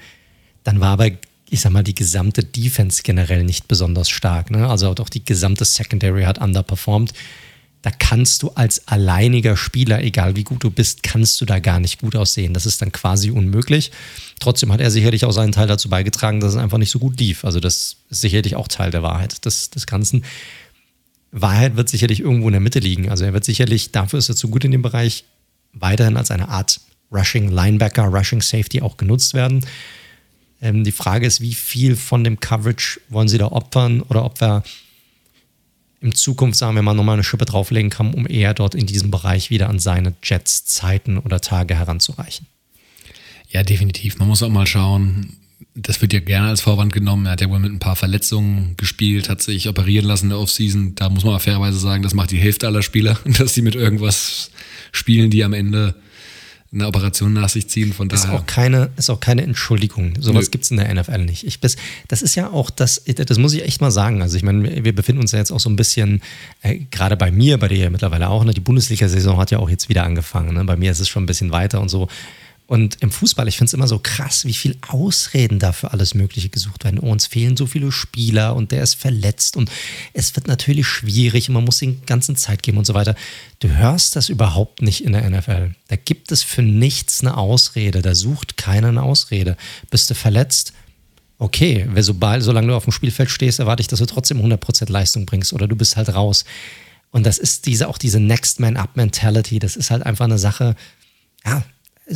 Dann 0.64 0.80
war 0.80 0.92
aber, 0.92 1.10
ich 1.50 1.60
sag 1.60 1.72
mal, 1.72 1.84
die 1.84 1.94
gesamte 1.94 2.42
Defense 2.42 3.02
generell 3.02 3.44
nicht 3.44 3.68
besonders 3.68 4.08
stark. 4.08 4.50
Ne? 4.50 4.66
Also 4.66 4.88
auch 4.88 5.10
die 5.10 5.22
gesamte 5.22 5.66
Secondary 5.66 6.22
hat 6.22 6.38
underperformed 6.38 7.12
da 7.82 7.90
kannst 7.90 8.42
du 8.42 8.50
als 8.50 8.86
alleiniger 8.88 9.56
Spieler, 9.56 10.02
egal 10.02 10.36
wie 10.36 10.44
gut 10.44 10.64
du 10.64 10.70
bist, 10.70 11.02
kannst 11.02 11.40
du 11.40 11.46
da 11.46 11.60
gar 11.60 11.80
nicht 11.80 12.00
gut 12.00 12.14
aussehen. 12.14 12.52
Das 12.52 12.66
ist 12.66 12.82
dann 12.82 12.92
quasi 12.92 13.30
unmöglich. 13.30 13.90
Trotzdem 14.38 14.70
hat 14.70 14.80
er 14.80 14.90
sicherlich 14.90 15.24
auch 15.24 15.32
seinen 15.32 15.52
Teil 15.52 15.66
dazu 15.66 15.88
beigetragen, 15.88 16.40
dass 16.40 16.52
es 16.52 16.58
einfach 16.58 16.76
nicht 16.76 16.90
so 16.90 16.98
gut 16.98 17.18
lief. 17.18 17.44
Also 17.44 17.58
das 17.58 17.96
ist 18.10 18.20
sicherlich 18.20 18.54
auch 18.56 18.68
Teil 18.68 18.90
der 18.90 19.02
Wahrheit 19.02 19.44
des, 19.46 19.70
des 19.70 19.86
Ganzen. 19.86 20.24
Wahrheit 21.32 21.76
wird 21.76 21.88
sicherlich 21.88 22.20
irgendwo 22.20 22.48
in 22.48 22.52
der 22.52 22.60
Mitte 22.60 22.80
liegen. 22.80 23.08
Also 23.08 23.24
er 23.24 23.32
wird 23.32 23.44
sicherlich, 23.44 23.92
dafür 23.92 24.18
ist 24.18 24.28
er 24.28 24.36
zu 24.36 24.48
gut 24.48 24.64
in 24.64 24.72
dem 24.72 24.82
Bereich, 24.82 25.24
weiterhin 25.72 26.16
als 26.16 26.30
eine 26.30 26.48
Art 26.48 26.80
Rushing 27.12 27.48
Linebacker, 27.50 28.04
Rushing 28.04 28.42
Safety 28.42 28.82
auch 28.82 28.96
genutzt 28.96 29.34
werden. 29.34 29.64
Ähm, 30.60 30.84
die 30.84 30.92
Frage 30.92 31.26
ist, 31.26 31.40
wie 31.40 31.54
viel 31.54 31.96
von 31.96 32.24
dem 32.24 32.40
Coverage 32.40 33.00
wollen 33.08 33.28
sie 33.28 33.38
da 33.38 33.46
opfern 33.46 34.02
oder 34.02 34.24
ob 34.24 34.40
wir 34.40 34.62
in 36.00 36.14
Zukunft, 36.14 36.58
sagen 36.58 36.74
wir 36.74 36.82
mal, 36.82 36.94
nochmal 36.94 37.14
eine 37.14 37.24
Schippe 37.24 37.44
drauflegen 37.44 37.90
kann, 37.90 38.14
um 38.14 38.26
eher 38.26 38.54
dort 38.54 38.74
in 38.74 38.86
diesem 38.86 39.10
Bereich 39.10 39.50
wieder 39.50 39.68
an 39.68 39.78
seine 39.78 40.14
Jets-Zeiten 40.22 41.18
oder 41.18 41.40
Tage 41.40 41.74
heranzureichen. 41.74 42.46
Ja, 43.48 43.62
definitiv. 43.62 44.18
Man 44.18 44.28
muss 44.28 44.42
auch 44.42 44.48
mal 44.48 44.66
schauen, 44.66 45.36
das 45.74 46.00
wird 46.02 46.12
ja 46.12 46.20
gerne 46.20 46.48
als 46.48 46.60
Vorwand 46.60 46.92
genommen. 46.92 47.26
Er 47.26 47.32
hat 47.32 47.40
ja 47.40 47.50
wohl 47.50 47.58
mit 47.58 47.72
ein 47.72 47.78
paar 47.78 47.96
Verletzungen 47.96 48.74
gespielt, 48.76 49.28
hat 49.28 49.42
sich 49.42 49.68
operieren 49.68 50.06
lassen 50.06 50.26
in 50.26 50.30
der 50.30 50.38
Offseason. 50.38 50.94
Da 50.94 51.08
muss 51.08 51.24
man 51.24 51.38
fairerweise 51.40 51.78
sagen, 51.78 52.02
das 52.02 52.14
macht 52.14 52.30
die 52.30 52.38
Hälfte 52.38 52.66
aller 52.66 52.82
Spieler, 52.82 53.18
dass 53.38 53.54
sie 53.54 53.62
mit 53.62 53.74
irgendwas 53.74 54.50
spielen, 54.92 55.30
die 55.30 55.44
am 55.44 55.52
Ende 55.52 55.94
eine 56.72 56.86
Operation 56.86 57.32
nach 57.32 57.48
sich 57.48 57.68
ziehen. 57.68 57.92
Von 57.92 58.08
daher. 58.08 58.24
Ist 58.24 58.30
auch 58.30 58.46
keine, 58.46 58.90
ist 58.96 59.10
auch 59.10 59.18
keine 59.18 59.42
Entschuldigung. 59.42 60.14
Sowas 60.20 60.50
gibt 60.50 60.64
es 60.64 60.70
in 60.70 60.76
der 60.76 60.92
NFL 60.94 61.24
nicht. 61.24 61.44
Ich, 61.44 61.58
das, 61.58 61.76
das 62.06 62.22
ist 62.22 62.36
ja 62.36 62.50
auch 62.50 62.70
das, 62.70 63.02
das 63.04 63.38
muss 63.38 63.52
ich 63.54 63.64
echt 63.64 63.80
mal 63.80 63.90
sagen. 63.90 64.22
Also 64.22 64.36
ich 64.36 64.44
meine, 64.44 64.84
wir 64.84 64.94
befinden 64.94 65.20
uns 65.20 65.32
ja 65.32 65.40
jetzt 65.40 65.50
auch 65.50 65.58
so 65.58 65.68
ein 65.68 65.76
bisschen, 65.76 66.22
äh, 66.62 66.78
gerade 66.90 67.16
bei 67.16 67.32
mir, 67.32 67.58
bei 67.58 67.68
dir 67.68 67.78
ja 67.78 67.90
mittlerweile 67.90 68.28
auch, 68.28 68.44
ne, 68.44 68.54
die 68.54 68.60
Bundesliga-Saison 68.60 69.36
hat 69.38 69.50
ja 69.50 69.58
auch 69.58 69.68
jetzt 69.68 69.88
wieder 69.88 70.04
angefangen. 70.04 70.54
Ne? 70.54 70.64
Bei 70.64 70.76
mir 70.76 70.92
ist 70.92 71.00
es 71.00 71.08
schon 71.08 71.24
ein 71.24 71.26
bisschen 71.26 71.50
weiter 71.50 71.80
und 71.80 71.88
so. 71.88 72.08
Und 72.70 72.98
im 73.00 73.10
Fußball, 73.10 73.48
ich 73.48 73.56
finde 73.56 73.66
es 73.66 73.74
immer 73.74 73.88
so 73.88 73.98
krass, 73.98 74.44
wie 74.44 74.54
viel 74.54 74.76
Ausreden 74.86 75.58
da 75.58 75.72
für 75.72 75.90
alles 75.90 76.14
Mögliche 76.14 76.50
gesucht 76.50 76.84
werden. 76.84 77.00
Oh, 77.00 77.10
uns 77.10 77.26
fehlen 77.26 77.56
so 77.56 77.66
viele 77.66 77.90
Spieler 77.90 78.54
und 78.54 78.70
der 78.70 78.84
ist 78.84 78.94
verletzt 78.94 79.56
und 79.56 79.68
es 80.12 80.36
wird 80.36 80.46
natürlich 80.46 80.86
schwierig 80.86 81.48
und 81.48 81.54
man 81.54 81.64
muss 81.64 81.78
den 81.78 82.00
ganzen 82.06 82.36
Zeit 82.36 82.62
geben 82.62 82.78
und 82.78 82.84
so 82.84 82.94
weiter. 82.94 83.16
Du 83.58 83.70
hörst 83.70 84.14
das 84.14 84.28
überhaupt 84.28 84.82
nicht 84.82 85.02
in 85.02 85.14
der 85.14 85.28
NFL. 85.28 85.74
Da 85.88 85.96
gibt 85.96 86.30
es 86.30 86.44
für 86.44 86.62
nichts 86.62 87.22
eine 87.22 87.36
Ausrede. 87.36 88.02
Da 88.02 88.14
sucht 88.14 88.56
keiner 88.56 88.86
eine 88.86 89.02
Ausrede. 89.02 89.56
Bist 89.90 90.08
du 90.08 90.14
verletzt? 90.14 90.72
Okay, 91.38 91.88
sobald, 91.96 92.44
solange 92.44 92.68
du 92.68 92.76
auf 92.76 92.84
dem 92.84 92.92
Spielfeld 92.92 93.30
stehst, 93.30 93.58
erwarte 93.58 93.80
ich, 93.80 93.88
dass 93.88 93.98
du 93.98 94.06
trotzdem 94.06 94.40
100% 94.40 94.92
Leistung 94.92 95.26
bringst 95.26 95.52
oder 95.52 95.66
du 95.66 95.74
bist 95.74 95.96
halt 95.96 96.14
raus. 96.14 96.44
Und 97.10 97.26
das 97.26 97.38
ist 97.38 97.66
diese, 97.66 97.88
auch 97.88 97.98
diese 97.98 98.20
Next 98.20 98.60
Man 98.60 98.76
Up 98.76 98.96
Mentality. 98.96 99.58
Das 99.58 99.74
ist 99.74 99.90
halt 99.90 100.06
einfach 100.06 100.26
eine 100.26 100.38
Sache, 100.38 100.76
ja, 101.44 101.64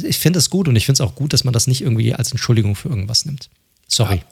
ich 0.02 0.18
finde 0.18 0.38
es 0.38 0.50
gut 0.50 0.68
und 0.68 0.76
ich 0.76 0.86
finde 0.86 1.02
es 1.02 1.08
auch 1.08 1.14
gut, 1.14 1.32
dass 1.32 1.44
man 1.44 1.52
das 1.52 1.66
nicht 1.66 1.82
irgendwie 1.82 2.14
als 2.14 2.32
Entschuldigung 2.32 2.74
für 2.74 2.88
irgendwas 2.88 3.24
nimmt. 3.24 3.48
Sorry. 3.86 4.16
Ja. 4.16 4.22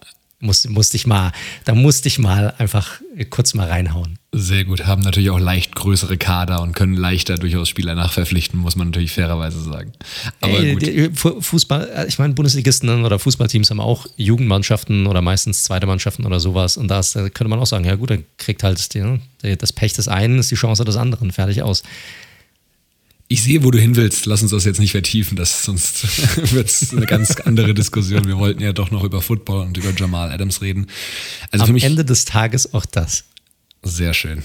Muss, 0.44 0.68
musste 0.68 0.96
ich 0.96 1.06
mal, 1.06 1.30
da 1.66 1.72
musste 1.72 2.08
ich 2.08 2.18
mal 2.18 2.52
einfach 2.58 3.00
kurz 3.30 3.54
mal 3.54 3.68
reinhauen. 3.68 4.18
Sehr 4.32 4.64
gut, 4.64 4.86
haben 4.86 5.00
natürlich 5.02 5.30
auch 5.30 5.38
leicht 5.38 5.76
größere 5.76 6.16
Kader 6.16 6.62
und 6.62 6.74
können 6.74 6.94
leichter 6.94 7.36
durchaus 7.36 7.68
Spieler 7.68 7.94
nachverpflichten, 7.94 8.58
muss 8.58 8.74
man 8.74 8.88
natürlich 8.88 9.12
fairerweise 9.12 9.62
sagen. 9.62 9.92
Aber 10.40 10.58
Ey, 10.58 11.10
gut. 11.10 11.44
Fußball, 11.44 11.88
äh, 11.94 12.08
ich 12.08 12.18
meine, 12.18 12.34
Bundesligisten 12.34 13.04
oder 13.04 13.20
Fußballteams 13.20 13.70
haben 13.70 13.78
auch 13.78 14.06
Jugendmannschaften 14.16 15.06
oder 15.06 15.22
meistens 15.22 15.62
zweite 15.62 15.86
Mannschaften 15.86 16.26
oder 16.26 16.40
sowas. 16.40 16.76
Und 16.76 16.88
da 16.88 17.02
könnte 17.12 17.46
man 17.46 17.60
auch 17.60 17.66
sagen, 17.66 17.84
ja 17.84 17.94
gut, 17.94 18.10
dann 18.10 18.24
kriegt 18.36 18.64
halt 18.64 18.92
ne, 18.96 19.20
das 19.56 19.72
Pech 19.72 19.92
des 19.92 20.08
einen, 20.08 20.40
ist 20.40 20.50
die 20.50 20.56
Chance 20.56 20.84
des 20.84 20.96
anderen, 20.96 21.30
fertig 21.30 21.62
aus. 21.62 21.84
Ich 23.32 23.42
sehe, 23.42 23.64
wo 23.64 23.70
du 23.70 23.78
hin 23.78 23.96
willst. 23.96 24.26
Lass 24.26 24.42
uns 24.42 24.50
das 24.50 24.66
jetzt 24.66 24.78
nicht 24.78 24.90
vertiefen, 24.90 25.36
das, 25.36 25.64
sonst 25.64 26.04
wird 26.52 26.68
es 26.68 26.92
eine 26.92 27.06
ganz 27.06 27.36
andere 27.36 27.72
Diskussion. 27.72 28.26
Wir 28.26 28.36
wollten 28.36 28.62
ja 28.62 28.74
doch 28.74 28.90
noch 28.90 29.04
über 29.04 29.22
Football 29.22 29.66
und 29.66 29.78
über 29.78 29.90
Jamal 29.96 30.30
Adams 30.30 30.60
reden. 30.60 30.88
Also 31.50 31.64
Am 31.64 31.76
Ende 31.76 32.04
des 32.04 32.26
Tages 32.26 32.74
auch 32.74 32.84
das. 32.84 33.24
Sehr 33.82 34.12
schön 34.12 34.42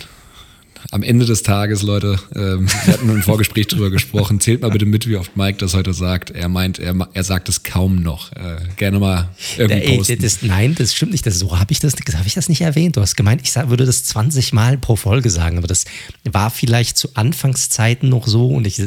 am 0.91 1.03
Ende 1.03 1.25
des 1.25 1.43
Tages, 1.43 1.81
Leute, 1.81 2.19
ähm, 2.35 2.67
wir 2.85 2.93
hatten 2.93 3.09
im 3.09 3.21
Vorgespräch 3.21 3.67
drüber 3.67 3.89
gesprochen, 3.89 4.39
zählt 4.39 4.61
mal 4.61 4.71
bitte 4.71 4.85
mit, 4.85 5.07
wie 5.07 5.15
oft 5.15 5.35
Mike 5.35 5.57
das 5.57 5.73
heute 5.73 5.93
sagt. 5.93 6.31
Er 6.31 6.49
meint, 6.49 6.79
er, 6.79 6.95
er 7.13 7.23
sagt 7.23 7.49
es 7.49 7.63
kaum 7.63 8.01
noch. 8.01 8.31
Äh, 8.33 8.57
gerne 8.77 8.99
mal 8.99 9.29
irgendwie 9.57 9.97
posten. 9.97 10.13
Ey, 10.13 10.19
das, 10.19 10.41
nein, 10.41 10.75
das 10.75 10.93
stimmt 10.93 11.11
nicht. 11.11 11.25
Das, 11.25 11.37
so 11.39 11.59
habe 11.59 11.71
ich 11.71 11.79
das, 11.79 11.93
habe 11.93 12.27
ich 12.27 12.33
das 12.33 12.49
nicht 12.49 12.61
erwähnt. 12.61 12.97
Du 12.97 13.01
hast 13.01 13.15
gemeint, 13.15 13.41
ich 13.41 13.51
sag, 13.51 13.69
würde 13.69 13.85
das 13.85 14.03
20 14.05 14.53
Mal 14.53 14.77
pro 14.77 14.95
Folge 14.95 15.29
sagen, 15.29 15.57
aber 15.57 15.67
das 15.67 15.85
war 16.23 16.49
vielleicht 16.49 16.97
zu 16.97 17.09
Anfangszeiten 17.15 18.09
noch 18.09 18.27
so 18.27 18.49
und 18.49 18.65
ich, 18.67 18.81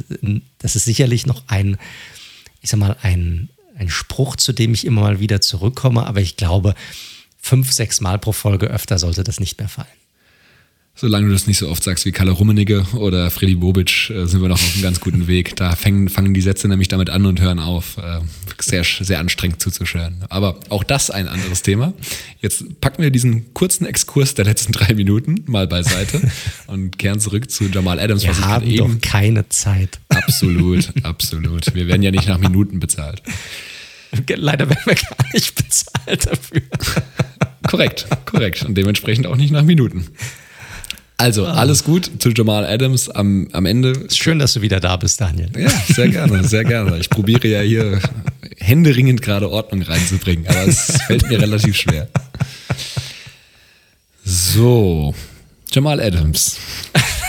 das 0.59 0.77
ist 0.77 0.85
sicherlich 0.85 1.27
noch 1.27 1.43
ein, 1.49 1.77
ich 2.61 2.71
sag 2.71 2.81
mal, 2.81 2.97
ein, 3.03 3.49
ein 3.77 3.89
Spruch, 3.89 4.37
zu 4.37 4.53
dem 4.53 4.75
ich 4.75 4.87
immer 4.87 5.03
mal 5.03 5.21
wieder 5.21 5.41
zurückkomme, 5.41 6.07
aber 6.07 6.21
ich 6.21 6.37
glaube, 6.37 6.75
fünf, 7.41 7.73
sechs 7.73 8.01
Mal 8.01 8.19
pro 8.19 8.33
Folge 8.33 8.67
öfter 8.67 8.99
sollte 8.99 9.25
das 9.25 9.41
nicht 9.41 9.59
mehr 9.59 9.69
fallen. 9.69 9.89
Solange 11.01 11.29
du 11.29 11.33
das 11.33 11.47
nicht 11.47 11.57
so 11.57 11.71
oft 11.71 11.83
sagst 11.83 12.05
wie 12.05 12.13
Kalle 12.13 12.31
Rummenigge 12.33 12.85
oder 12.93 13.31
Freddy 13.31 13.55
Bobic, 13.55 14.11
äh, 14.11 14.27
sind 14.27 14.43
wir 14.43 14.51
noch 14.51 14.61
auf 14.61 14.75
einem 14.75 14.83
ganz 14.83 15.01
guten 15.01 15.29
Weg. 15.29 15.57
Da 15.57 15.75
fangen, 15.75 16.11
fangen 16.11 16.35
die 16.35 16.43
Sätze 16.43 16.69
nämlich 16.69 16.89
damit 16.89 17.09
an 17.09 17.25
und 17.25 17.41
hören 17.41 17.59
auf. 17.59 17.97
Äh, 17.97 18.21
sehr, 18.61 18.85
sehr 18.85 19.19
anstrengend 19.19 19.63
zuzuschören. 19.63 20.27
Aber 20.29 20.61
auch 20.69 20.85
das 20.85 21.11
ein 21.11 21.27
anderes 21.27 21.63
Thema. 21.63 21.95
Jetzt 22.43 22.83
packen 22.83 23.03
wir 23.03 23.11
diesen 23.11 23.55
kurzen 23.55 23.87
Exkurs 23.87 24.35
der 24.35 24.45
letzten 24.45 24.73
drei 24.73 24.93
Minuten 24.93 25.37
mal 25.47 25.67
beiseite 25.67 26.21
und 26.67 26.99
kehren 26.99 27.19
zurück 27.19 27.51
zu 27.51 27.65
Jamal 27.71 27.99
Adams. 27.99 28.23
Wir 28.23 28.39
haben 28.39 28.67
doch 28.67 28.85
eben, 28.85 29.01
keine 29.01 29.49
Zeit. 29.49 30.01
Absolut, 30.11 30.93
absolut. 31.03 31.75
Wir 31.75 31.87
werden 31.87 32.03
ja 32.03 32.11
nicht 32.11 32.29
nach 32.29 32.37
Minuten 32.37 32.79
bezahlt. 32.79 33.23
Leider 34.29 34.69
werden 34.69 34.83
wir 34.85 34.97
gar 34.97 35.33
nicht 35.33 35.55
bezahlt 35.55 36.27
dafür. 36.27 36.61
korrekt, 37.67 38.07
korrekt. 38.27 38.67
Und 38.67 38.77
dementsprechend 38.77 39.27
auch 39.27 39.37
nicht 39.37 39.51
nach 39.51 39.63
Minuten. 39.63 40.07
Also, 41.21 41.47
ah. 41.47 41.53
alles 41.53 41.85
gut 41.85 42.11
zu 42.19 42.31
Jamal 42.31 42.65
Adams 42.65 43.11
am, 43.11 43.47
am 43.53 43.67
Ende. 43.67 44.07
Schön, 44.11 44.39
dass 44.39 44.55
du 44.55 44.63
wieder 44.63 44.81
da 44.81 44.97
bist, 44.97 45.21
Daniel. 45.21 45.51
Ja, 45.55 45.69
sehr 45.69 46.09
gerne, 46.09 46.49
sehr 46.49 46.65
gerne. 46.65 46.99
Ich 46.99 47.11
probiere 47.11 47.47
ja 47.47 47.61
hier 47.61 48.01
händeringend 48.57 49.21
gerade 49.21 49.51
Ordnung 49.51 49.83
reinzubringen, 49.83 50.47
aber 50.49 50.67
es 50.67 50.97
fällt 51.07 51.29
mir 51.29 51.39
relativ 51.39 51.77
schwer. 51.77 52.09
So, 54.25 55.15
Jamal 55.71 56.01
Adams. 56.01 56.57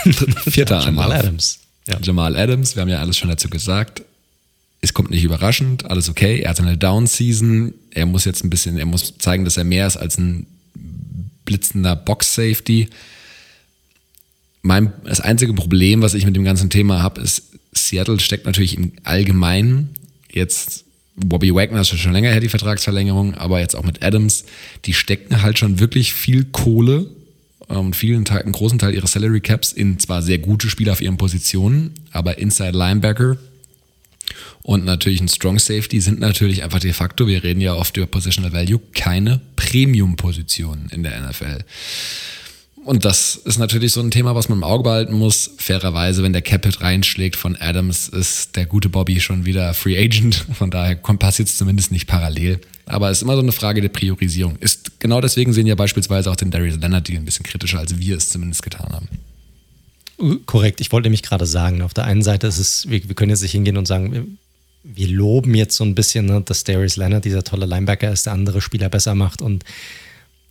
Vierter 0.47 0.85
Jamal 0.85 1.11
Anlauf. 1.11 1.19
Adams. 1.19 1.59
Ja. 1.89 1.99
Jamal 2.01 2.37
Adams, 2.37 2.77
wir 2.77 2.83
haben 2.83 2.89
ja 2.89 2.99
alles 2.99 3.17
schon 3.17 3.27
dazu 3.27 3.49
gesagt. 3.49 4.03
Es 4.79 4.93
kommt 4.93 5.09
nicht 5.09 5.25
überraschend, 5.25 5.91
alles 5.91 6.07
okay. 6.07 6.39
Er 6.39 6.51
hat 6.51 6.61
eine 6.61 6.77
Down-Season. 6.77 7.73
Er 7.89 8.05
muss 8.05 8.23
jetzt 8.23 8.45
ein 8.45 8.49
bisschen, 8.49 8.77
er 8.77 8.85
muss 8.85 9.17
zeigen, 9.17 9.43
dass 9.43 9.57
er 9.57 9.65
mehr 9.65 9.85
ist 9.85 9.97
als 9.97 10.17
ein 10.17 10.47
blitzender 11.43 11.97
Box-Safety 11.97 12.87
mein, 14.61 14.93
das 15.03 15.21
einzige 15.21 15.53
Problem, 15.53 16.01
was 16.01 16.13
ich 16.13 16.25
mit 16.25 16.35
dem 16.35 16.43
ganzen 16.43 16.69
Thema 16.69 17.01
habe, 17.01 17.21
ist, 17.21 17.43
Seattle 17.73 18.19
steckt 18.19 18.45
natürlich 18.45 18.77
im 18.77 18.93
Allgemeinen 19.03 19.89
jetzt 20.29 20.85
Bobby 21.15 21.53
Wagner 21.53 21.81
ist 21.81 21.89
schon 21.89 22.13
länger 22.13 22.31
her 22.31 22.39
die 22.39 22.49
Vertragsverlängerung, 22.49 23.35
aber 23.35 23.59
jetzt 23.59 23.75
auch 23.75 23.83
mit 23.83 24.03
Adams, 24.03 24.45
die 24.85 24.93
stecken 24.93 25.41
halt 25.41 25.59
schon 25.59 25.79
wirklich 25.79 26.13
viel 26.13 26.45
Kohle 26.45 27.07
und 27.67 27.77
ähm, 27.77 27.93
vielen 27.93 28.25
Teil, 28.25 28.41
einen 28.41 28.53
großen 28.53 28.79
Teil 28.79 28.93
ihres 28.93 29.11
Salary 29.11 29.41
Caps 29.41 29.71
in 29.71 29.99
zwar 29.99 30.21
sehr 30.21 30.39
gute 30.39 30.69
Spieler 30.69 30.93
auf 30.93 31.01
ihren 31.01 31.17
Positionen, 31.17 31.91
aber 32.11 32.37
Inside 32.37 32.77
Linebacker 32.77 33.37
und 34.63 34.85
natürlich 34.85 35.21
ein 35.21 35.27
Strong 35.27 35.59
Safety 35.59 35.99
sind 35.99 36.19
natürlich 36.19 36.63
einfach 36.63 36.79
de 36.79 36.93
facto, 36.93 37.27
wir 37.27 37.43
reden 37.43 37.61
ja 37.61 37.73
oft 37.73 37.97
über 37.97 38.07
Positional 38.07 38.53
Value, 38.53 38.79
keine 38.93 39.41
Premium-Positionen 39.55 40.89
in 40.91 41.03
der 41.03 41.19
NFL. 41.21 41.59
Und 42.83 43.05
das 43.05 43.35
ist 43.35 43.59
natürlich 43.59 43.93
so 43.93 44.01
ein 44.01 44.09
Thema, 44.09 44.33
was 44.33 44.49
man 44.49 44.57
im 44.57 44.63
Auge 44.63 44.83
behalten 44.83 45.13
muss. 45.13 45.51
Fairerweise, 45.57 46.23
wenn 46.23 46.33
der 46.33 46.41
Capit 46.41 46.81
reinschlägt 46.81 47.35
von 47.35 47.55
Adams, 47.55 48.09
ist 48.09 48.55
der 48.55 48.65
gute 48.65 48.89
Bobby 48.89 49.19
schon 49.19 49.45
wieder 49.45 49.73
Free 49.75 49.97
Agent. 50.03 50.47
Von 50.53 50.71
daher 50.71 50.95
passiert 50.95 51.47
es 51.47 51.57
zumindest 51.57 51.91
nicht 51.91 52.07
parallel. 52.07 52.59
Aber 52.87 53.11
es 53.11 53.19
ist 53.19 53.21
immer 53.21 53.35
so 53.35 53.41
eine 53.41 53.51
Frage 53.51 53.81
der 53.81 53.89
Priorisierung. 53.89 54.55
Ist 54.57 54.99
genau 54.99 55.21
deswegen 55.21 55.53
sehen 55.53 55.67
ja 55.67 55.75
beispielsweise 55.75 56.31
auch 56.31 56.35
den 56.35 56.49
Darius 56.49 56.77
Leonard 56.77 57.07
Deal 57.07 57.19
ein 57.19 57.25
bisschen 57.25 57.45
kritischer, 57.45 57.79
als 57.79 57.97
wir 57.97 58.17
es 58.17 58.29
zumindest 58.29 58.63
getan 58.63 58.91
haben. 58.91 59.07
Korrekt. 60.45 60.81
Ich 60.81 60.91
wollte 60.91 61.05
nämlich 61.05 61.23
gerade 61.23 61.45
sagen, 61.45 61.83
auf 61.83 61.93
der 61.93 62.05
einen 62.05 62.23
Seite 62.23 62.47
ist 62.47 62.57
es, 62.57 62.89
wir, 62.89 63.07
wir 63.07 63.15
können 63.15 63.29
jetzt 63.29 63.41
nicht 63.41 63.51
hingehen 63.51 63.77
und 63.77 63.87
sagen, 63.87 64.37
wir 64.83 65.07
loben 65.07 65.53
jetzt 65.53 65.77
so 65.77 65.83
ein 65.83 65.93
bisschen, 65.93 66.25
ne, 66.25 66.41
dass 66.43 66.63
Darius 66.63 66.97
Leonard 66.97 67.25
dieser 67.25 67.43
tolle 67.43 67.67
Linebacker 67.67 68.11
ist, 68.11 68.25
der 68.25 68.33
andere 68.33 68.61
Spieler 68.61 68.89
besser 68.89 69.13
macht 69.13 69.41
und 69.41 69.63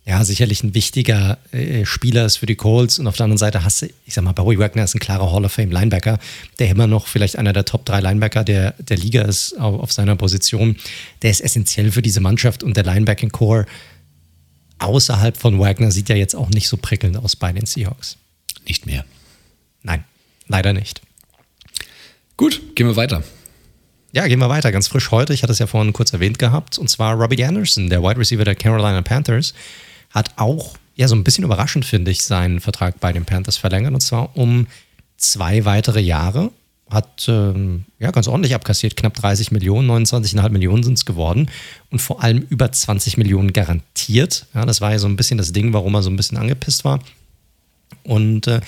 ja, 0.05 0.23
sicherlich 0.25 0.63
ein 0.63 0.73
wichtiger 0.73 1.37
äh, 1.51 1.85
Spieler 1.85 2.25
ist 2.25 2.37
für 2.37 2.47
die 2.47 2.55
Colts. 2.55 2.97
Und 2.97 3.05
auf 3.05 3.17
der 3.17 3.25
anderen 3.25 3.37
Seite 3.37 3.63
hast 3.63 3.83
du, 3.83 3.89
ich 4.05 4.15
sag 4.15 4.23
mal, 4.23 4.31
Bowie 4.31 4.57
Wagner 4.57 4.83
ist 4.83 4.95
ein 4.95 4.99
klarer 4.99 5.31
Hall 5.31 5.45
of 5.45 5.51
Fame 5.51 5.71
Linebacker, 5.71 6.17
der 6.57 6.69
immer 6.69 6.87
noch 6.87 7.07
vielleicht 7.07 7.37
einer 7.37 7.53
der 7.53 7.65
Top 7.65 7.85
3 7.85 8.01
Linebacker 8.01 8.43
der, 8.43 8.73
der 8.79 8.97
Liga 8.97 9.21
ist 9.21 9.53
auf, 9.59 9.79
auf 9.79 9.91
seiner 9.91 10.15
Position. 10.15 10.75
Der 11.21 11.29
ist 11.29 11.41
essentiell 11.41 11.91
für 11.91 12.01
diese 12.01 12.19
Mannschaft 12.19 12.63
und 12.63 12.75
der 12.75 12.83
Linebacking 12.83 13.31
Core 13.31 13.67
außerhalb 14.79 15.37
von 15.37 15.59
Wagner 15.59 15.91
sieht 15.91 16.09
ja 16.09 16.15
jetzt 16.15 16.35
auch 16.35 16.49
nicht 16.49 16.67
so 16.67 16.77
prickelnd 16.77 17.17
aus 17.17 17.35
bei 17.35 17.53
den 17.53 17.67
Seahawks. 17.67 18.17
Nicht 18.67 18.87
mehr. 18.87 19.05
Nein, 19.83 20.03
leider 20.47 20.73
nicht. 20.73 21.01
Gut, 22.37 22.75
gehen 22.75 22.87
wir 22.87 22.95
weiter. 22.95 23.23
Ja, 24.13 24.27
gehen 24.27 24.39
wir 24.39 24.49
weiter. 24.49 24.71
Ganz 24.71 24.87
frisch 24.87 25.11
heute, 25.11 25.33
ich 25.33 25.43
hatte 25.43 25.53
es 25.53 25.59
ja 25.59 25.67
vorhin 25.67 25.93
kurz 25.93 26.11
erwähnt 26.11 26.39
gehabt, 26.39 26.79
und 26.79 26.89
zwar 26.89 27.13
Robbie 27.13 27.45
Anderson, 27.45 27.89
der 27.89 28.01
Wide 28.01 28.17
Receiver 28.19 28.43
der 28.43 28.55
Carolina 28.55 29.01
Panthers 29.03 29.53
hat 30.11 30.31
auch, 30.37 30.75
ja, 30.95 31.07
so 31.07 31.15
ein 31.15 31.23
bisschen 31.23 31.43
überraschend, 31.43 31.85
finde 31.85 32.11
ich, 32.11 32.23
seinen 32.23 32.59
Vertrag 32.59 32.99
bei 32.99 33.13
den 33.13 33.25
Panthers 33.25 33.57
verlängert 33.57 33.93
und 33.93 34.01
zwar 34.01 34.35
um 34.35 34.67
zwei 35.17 35.65
weitere 35.65 36.01
Jahre. 36.01 36.51
Hat 36.89 37.25
ähm, 37.29 37.85
ja 37.99 38.11
ganz 38.11 38.27
ordentlich 38.27 38.53
abkassiert, 38.53 38.97
knapp 38.97 39.13
30 39.13 39.51
Millionen, 39.51 39.89
29,5 39.89 40.49
Millionen 40.49 40.83
sind 40.83 40.97
es 40.97 41.05
geworden 41.05 41.49
und 41.89 41.99
vor 41.99 42.21
allem 42.21 42.45
über 42.49 42.69
20 42.69 43.15
Millionen 43.15 43.53
garantiert. 43.53 44.45
Ja, 44.53 44.65
das 44.65 44.81
war 44.81 44.91
ja 44.91 44.99
so 44.99 45.07
ein 45.07 45.15
bisschen 45.15 45.37
das 45.37 45.53
Ding, 45.53 45.71
warum 45.71 45.95
er 45.95 46.03
so 46.03 46.09
ein 46.09 46.17
bisschen 46.17 46.37
angepisst 46.37 46.83
war. 46.83 46.99
Und 48.03 48.47
äh, 48.47 48.59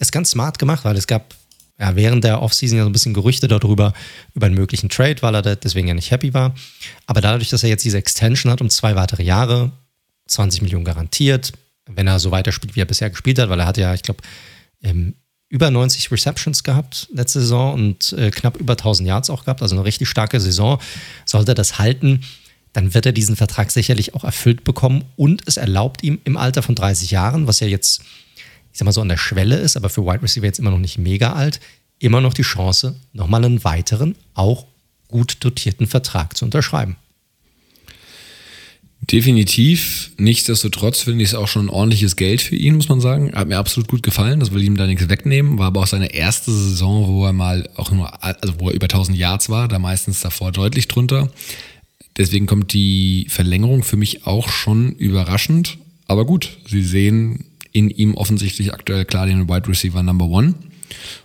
ist 0.00 0.10
ganz 0.10 0.30
smart 0.30 0.58
gemacht, 0.58 0.84
weil 0.84 0.96
es 0.96 1.06
gab 1.06 1.34
ja, 1.78 1.94
während 1.94 2.24
der 2.24 2.42
Offseason 2.42 2.78
ja 2.78 2.84
so 2.84 2.90
ein 2.90 2.92
bisschen 2.92 3.14
Gerüchte 3.14 3.46
darüber, 3.46 3.92
über 4.34 4.46
einen 4.46 4.56
möglichen 4.56 4.88
Trade, 4.88 5.22
weil 5.22 5.34
er 5.36 5.56
deswegen 5.56 5.86
ja 5.86 5.94
nicht 5.94 6.10
happy 6.10 6.34
war. 6.34 6.54
Aber 7.06 7.20
dadurch, 7.20 7.50
dass 7.50 7.62
er 7.62 7.68
jetzt 7.68 7.84
diese 7.84 7.98
Extension 7.98 8.50
hat 8.50 8.60
um 8.60 8.68
zwei 8.68 8.96
weitere 8.96 9.22
Jahre, 9.22 9.70
20 10.28 10.62
Millionen 10.62 10.84
garantiert, 10.84 11.52
wenn 11.86 12.06
er 12.06 12.18
so 12.18 12.30
weiterspielt, 12.30 12.76
wie 12.76 12.80
er 12.80 12.86
bisher 12.86 13.10
gespielt 13.10 13.38
hat, 13.38 13.48
weil 13.48 13.60
er 13.60 13.66
hat 13.66 13.78
ja, 13.78 13.94
ich 13.94 14.02
glaube, 14.02 14.22
ähm, 14.82 15.14
über 15.48 15.70
90 15.70 16.12
Receptions 16.12 16.62
gehabt 16.62 17.08
letzte 17.12 17.40
Saison 17.40 17.74
und 17.74 18.12
äh, 18.12 18.30
knapp 18.30 18.58
über 18.58 18.74
1000 18.74 19.08
Yards 19.08 19.30
auch 19.30 19.44
gehabt, 19.44 19.62
also 19.62 19.74
eine 19.74 19.84
richtig 19.84 20.08
starke 20.08 20.40
Saison. 20.40 20.78
Sollte 21.24 21.52
er 21.52 21.54
das 21.54 21.78
halten, 21.78 22.20
dann 22.74 22.92
wird 22.94 23.06
er 23.06 23.12
diesen 23.12 23.36
Vertrag 23.36 23.70
sicherlich 23.70 24.14
auch 24.14 24.24
erfüllt 24.24 24.64
bekommen 24.64 25.04
und 25.16 25.42
es 25.46 25.56
erlaubt 25.56 26.02
ihm 26.02 26.20
im 26.24 26.36
Alter 26.36 26.62
von 26.62 26.74
30 26.74 27.10
Jahren, 27.10 27.46
was 27.46 27.60
ja 27.60 27.66
jetzt, 27.66 28.02
ich 28.72 28.78
sag 28.78 28.84
mal 28.84 28.92
so 28.92 29.00
an 29.00 29.08
der 29.08 29.16
Schwelle 29.16 29.56
ist, 29.56 29.76
aber 29.76 29.88
für 29.88 30.04
Wide 30.04 30.22
Receiver 30.22 30.44
jetzt 30.44 30.58
immer 30.58 30.70
noch 30.70 30.78
nicht 30.78 30.98
mega 30.98 31.32
alt, 31.32 31.60
immer 31.98 32.20
noch 32.20 32.34
die 32.34 32.42
Chance, 32.42 32.96
nochmal 33.12 33.44
einen 33.44 33.64
weiteren, 33.64 34.16
auch 34.34 34.66
gut 35.08 35.38
dotierten 35.40 35.86
Vertrag 35.86 36.36
zu 36.36 36.44
unterschreiben. 36.44 36.96
Definitiv. 39.10 40.10
Nichtsdestotrotz 40.18 41.00
finde 41.00 41.24
ich 41.24 41.30
es 41.30 41.34
auch 41.34 41.48
schon 41.48 41.66
ein 41.66 41.70
ordentliches 41.70 42.16
Geld 42.16 42.42
für 42.42 42.56
ihn, 42.56 42.76
muss 42.76 42.90
man 42.90 43.00
sagen. 43.00 43.32
Hat 43.34 43.48
mir 43.48 43.56
absolut 43.56 43.88
gut 43.88 44.02
gefallen. 44.02 44.38
Das 44.38 44.52
will 44.52 44.62
ihm 44.62 44.76
da 44.76 44.86
nichts 44.86 45.08
wegnehmen. 45.08 45.58
War 45.58 45.68
aber 45.68 45.80
auch 45.80 45.86
seine 45.86 46.12
erste 46.12 46.52
Saison, 46.52 47.08
wo 47.08 47.24
er 47.24 47.32
mal 47.32 47.70
auch 47.76 47.90
nur, 47.90 48.22
also 48.22 48.54
wo 48.58 48.68
er 48.68 48.74
über 48.74 48.84
1000 48.84 49.16
Yards 49.16 49.48
war, 49.48 49.66
da 49.66 49.78
meistens 49.78 50.20
davor 50.20 50.52
deutlich 50.52 50.88
drunter. 50.88 51.30
Deswegen 52.18 52.46
kommt 52.46 52.74
die 52.74 53.26
Verlängerung 53.30 53.82
für 53.82 53.96
mich 53.96 54.26
auch 54.26 54.50
schon 54.50 54.92
überraschend. 54.92 55.78
Aber 56.06 56.26
gut, 56.26 56.58
sie 56.68 56.82
sehen 56.82 57.46
in 57.72 57.88
ihm 57.88 58.14
offensichtlich 58.14 58.74
aktuell 58.74 59.06
klar 59.06 59.24
den 59.24 59.48
Wide 59.48 59.68
Receiver 59.68 60.02
Number 60.02 60.26
One. 60.26 60.54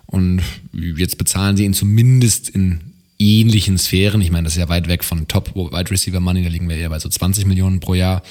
Und 0.05 0.41
jetzt 0.71 1.17
bezahlen 1.17 1.57
sie 1.57 1.65
ihn 1.65 1.73
zumindest 1.73 2.49
in 2.49 2.92
ähnlichen 3.23 3.77
Sphären. 3.77 4.21
Ich 4.21 4.31
meine, 4.31 4.45
das 4.45 4.53
ist 4.53 4.59
ja 4.59 4.69
weit 4.69 4.87
weg 4.87 5.03
von 5.03 5.27
Top 5.27 5.55
Wide 5.55 5.91
Receiver 5.91 6.19
Money, 6.19 6.43
da 6.43 6.49
liegen 6.49 6.67
wir 6.69 6.77
eher 6.77 6.89
bei 6.89 6.99
so 6.99 7.09
20 7.09 7.45
Millionen 7.45 7.79
pro 7.79 7.93
Jahr. 7.93 8.21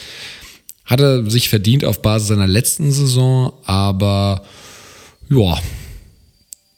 Hat 0.84 1.00
er 1.00 1.30
sich 1.30 1.48
verdient 1.48 1.84
auf 1.84 2.02
Basis 2.02 2.28
seiner 2.28 2.46
letzten 2.46 2.90
Saison, 2.92 3.52
aber 3.64 4.44
ja, 5.30 5.58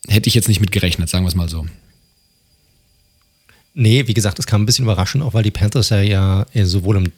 hätte 0.08 0.28
ich 0.28 0.34
jetzt 0.34 0.48
nicht 0.48 0.60
mit 0.60 0.72
gerechnet, 0.72 1.08
sagen 1.08 1.24
wir 1.24 1.28
es 1.28 1.34
mal 1.34 1.48
so. 1.48 1.66
Nee, 3.74 4.06
wie 4.06 4.14
gesagt, 4.14 4.38
es 4.38 4.46
kam 4.46 4.62
ein 4.62 4.66
bisschen 4.66 4.84
überraschend, 4.84 5.24
auch 5.24 5.34
weil 5.34 5.42
die 5.42 5.50
Panthers 5.50 5.88
ja, 5.88 6.00
ja 6.02 6.46
sowohl 6.66 6.96
im 6.96 7.12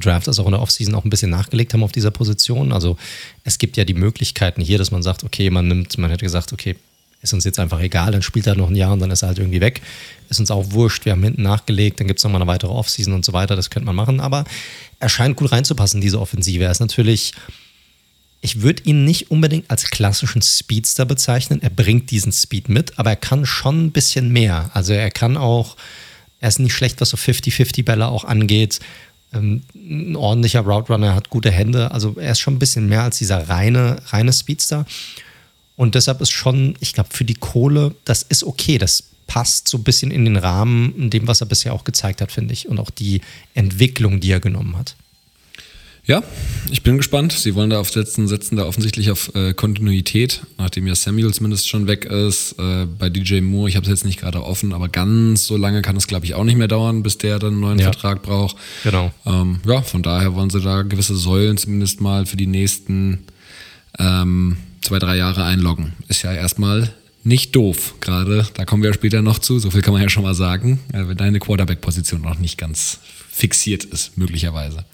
Draft 0.00 0.28
als 0.28 0.38
auch 0.38 0.46
in 0.46 0.52
der 0.52 0.62
Offseason 0.62 0.94
auch 0.94 1.04
ein 1.04 1.10
bisschen 1.10 1.30
nachgelegt 1.30 1.74
haben 1.74 1.82
auf 1.82 1.92
dieser 1.92 2.10
Position. 2.10 2.72
Also 2.72 2.96
es 3.44 3.58
gibt 3.58 3.76
ja 3.76 3.84
die 3.84 3.94
Möglichkeiten 3.94 4.62
hier, 4.62 4.78
dass 4.78 4.90
man 4.90 5.02
sagt, 5.02 5.24
okay, 5.24 5.50
man 5.50 5.68
nimmt, 5.68 5.98
man 5.98 6.10
hätte 6.10 6.24
gesagt, 6.24 6.52
okay, 6.52 6.76
ist 7.26 7.32
uns 7.32 7.44
jetzt 7.44 7.58
einfach 7.58 7.80
egal, 7.80 8.12
dann 8.12 8.22
spielt 8.22 8.46
er 8.46 8.54
noch 8.54 8.70
ein 8.70 8.76
Jahr 8.76 8.92
und 8.92 9.00
dann 9.00 9.10
ist 9.10 9.22
er 9.22 9.28
halt 9.28 9.38
irgendwie 9.38 9.60
weg. 9.60 9.82
Ist 10.28 10.40
uns 10.40 10.50
auch 10.50 10.70
wurscht, 10.70 11.04
wir 11.04 11.12
haben 11.12 11.22
hinten 11.22 11.42
nachgelegt, 11.42 12.00
dann 12.00 12.06
gibt 12.06 12.18
es 12.18 12.24
nochmal 12.24 12.40
eine 12.40 12.50
weitere 12.50 12.70
Offseason 12.70 13.12
und 13.12 13.24
so 13.24 13.32
weiter, 13.32 13.56
das 13.56 13.70
könnte 13.70 13.86
man 13.86 13.96
machen, 13.96 14.20
aber 14.20 14.44
er 15.00 15.08
scheint 15.08 15.36
gut 15.36 15.52
reinzupassen, 15.52 16.00
diese 16.00 16.20
Offensive. 16.20 16.64
Er 16.64 16.70
ist 16.70 16.80
natürlich, 16.80 17.32
ich 18.40 18.62
würde 18.62 18.82
ihn 18.84 19.04
nicht 19.04 19.30
unbedingt 19.30 19.70
als 19.70 19.90
klassischen 19.90 20.42
Speedster 20.42 21.04
bezeichnen, 21.04 21.60
er 21.62 21.70
bringt 21.70 22.10
diesen 22.10 22.32
Speed 22.32 22.68
mit, 22.68 22.98
aber 22.98 23.10
er 23.10 23.16
kann 23.16 23.44
schon 23.44 23.86
ein 23.86 23.90
bisschen 23.92 24.32
mehr. 24.32 24.70
Also 24.72 24.92
er 24.92 25.10
kann 25.10 25.36
auch, 25.36 25.76
er 26.40 26.48
ist 26.48 26.60
nicht 26.60 26.74
schlecht, 26.74 27.00
was 27.00 27.10
so 27.10 27.16
50-50-Bälle 27.16 28.06
auch 28.06 28.24
angeht. 28.24 28.80
Ähm, 29.34 29.62
ein 29.74 30.16
ordentlicher 30.16 30.60
Route 30.60 30.92
Runner, 30.92 31.14
hat 31.14 31.30
gute 31.30 31.50
Hände, 31.50 31.90
also 31.90 32.16
er 32.18 32.32
ist 32.32 32.40
schon 32.40 32.54
ein 32.54 32.60
bisschen 32.60 32.88
mehr 32.88 33.02
als 33.02 33.18
dieser 33.18 33.48
reine, 33.48 33.96
reine 34.06 34.32
Speedster. 34.32 34.86
Und 35.76 35.94
deshalb 35.94 36.20
ist 36.20 36.30
schon, 36.30 36.74
ich 36.80 36.94
glaube, 36.94 37.10
für 37.12 37.24
die 37.24 37.34
Kohle, 37.34 37.94
das 38.04 38.22
ist 38.22 38.44
okay. 38.44 38.78
Das 38.78 39.04
passt 39.26 39.68
so 39.68 39.78
ein 39.78 39.84
bisschen 39.84 40.10
in 40.10 40.24
den 40.24 40.36
Rahmen, 40.36 40.94
in 40.96 41.10
dem, 41.10 41.26
was 41.26 41.40
er 41.40 41.46
bisher 41.46 41.74
auch 41.74 41.84
gezeigt 41.84 42.20
hat, 42.20 42.32
finde 42.32 42.54
ich. 42.54 42.68
Und 42.68 42.78
auch 42.78 42.90
die 42.90 43.20
Entwicklung, 43.54 44.20
die 44.20 44.30
er 44.30 44.40
genommen 44.40 44.76
hat. 44.76 44.96
Ja, 46.06 46.22
ich 46.70 46.84
bin 46.84 46.98
gespannt. 46.98 47.32
Sie 47.32 47.56
wollen 47.56 47.70
da 47.70 47.80
aufsetzen, 47.80 48.28
setzen 48.28 48.54
da 48.54 48.64
offensichtlich 48.64 49.10
auf 49.10 49.34
äh, 49.34 49.54
Kontinuität, 49.54 50.42
nachdem 50.56 50.86
ja 50.86 50.94
Samuel 50.94 51.34
zumindest 51.34 51.68
schon 51.68 51.88
weg 51.88 52.04
ist. 52.04 52.52
Äh, 52.60 52.86
bei 52.86 53.10
DJ 53.10 53.40
Moore, 53.40 53.68
ich 53.68 53.74
habe 53.74 53.84
es 53.84 53.90
jetzt 53.90 54.04
nicht 54.04 54.20
gerade 54.20 54.44
offen, 54.44 54.72
aber 54.72 54.88
ganz 54.88 55.46
so 55.46 55.56
lange 55.56 55.82
kann 55.82 55.96
es, 55.96 56.06
glaube 56.06 56.24
ich, 56.24 56.34
auch 56.34 56.44
nicht 56.44 56.56
mehr 56.56 56.68
dauern, 56.68 57.02
bis 57.02 57.18
der 57.18 57.40
dann 57.40 57.54
einen 57.54 57.60
neuen 57.60 57.78
ja. 57.80 57.86
Vertrag 57.86 58.22
braucht. 58.22 58.56
Genau. 58.84 59.10
Ähm, 59.26 59.58
ja, 59.66 59.82
von 59.82 60.04
daher 60.04 60.34
wollen 60.34 60.48
sie 60.48 60.60
da 60.60 60.82
gewisse 60.82 61.16
Säulen 61.16 61.56
zumindest 61.56 62.00
mal 62.00 62.24
für 62.24 62.36
die 62.36 62.46
nächsten 62.46 63.24
ähm, 63.98 64.58
zwei, 64.80 64.98
drei 64.98 65.16
Jahre 65.16 65.44
einloggen. 65.44 65.94
Ist 66.08 66.22
ja 66.22 66.32
erstmal 66.32 66.92
nicht 67.24 67.56
doof. 67.56 67.94
Gerade, 68.00 68.46
da 68.54 68.64
kommen 68.64 68.82
wir 68.82 68.94
später 68.94 69.20
noch 69.20 69.40
zu, 69.40 69.58
so 69.58 69.70
viel 69.70 69.82
kann 69.82 69.92
man 69.92 70.02
ja 70.02 70.08
schon 70.08 70.22
mal 70.22 70.34
sagen, 70.34 70.78
äh, 70.92 71.08
wenn 71.08 71.16
deine 71.16 71.40
Quarterback-Position 71.40 72.20
noch 72.20 72.38
nicht 72.38 72.56
ganz 72.56 73.00
fixiert 73.28 73.84
ist, 73.84 74.16
möglicherweise. 74.16 74.84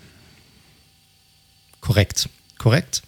Korrekt, 1.80 2.28
korrekt. 2.58 3.02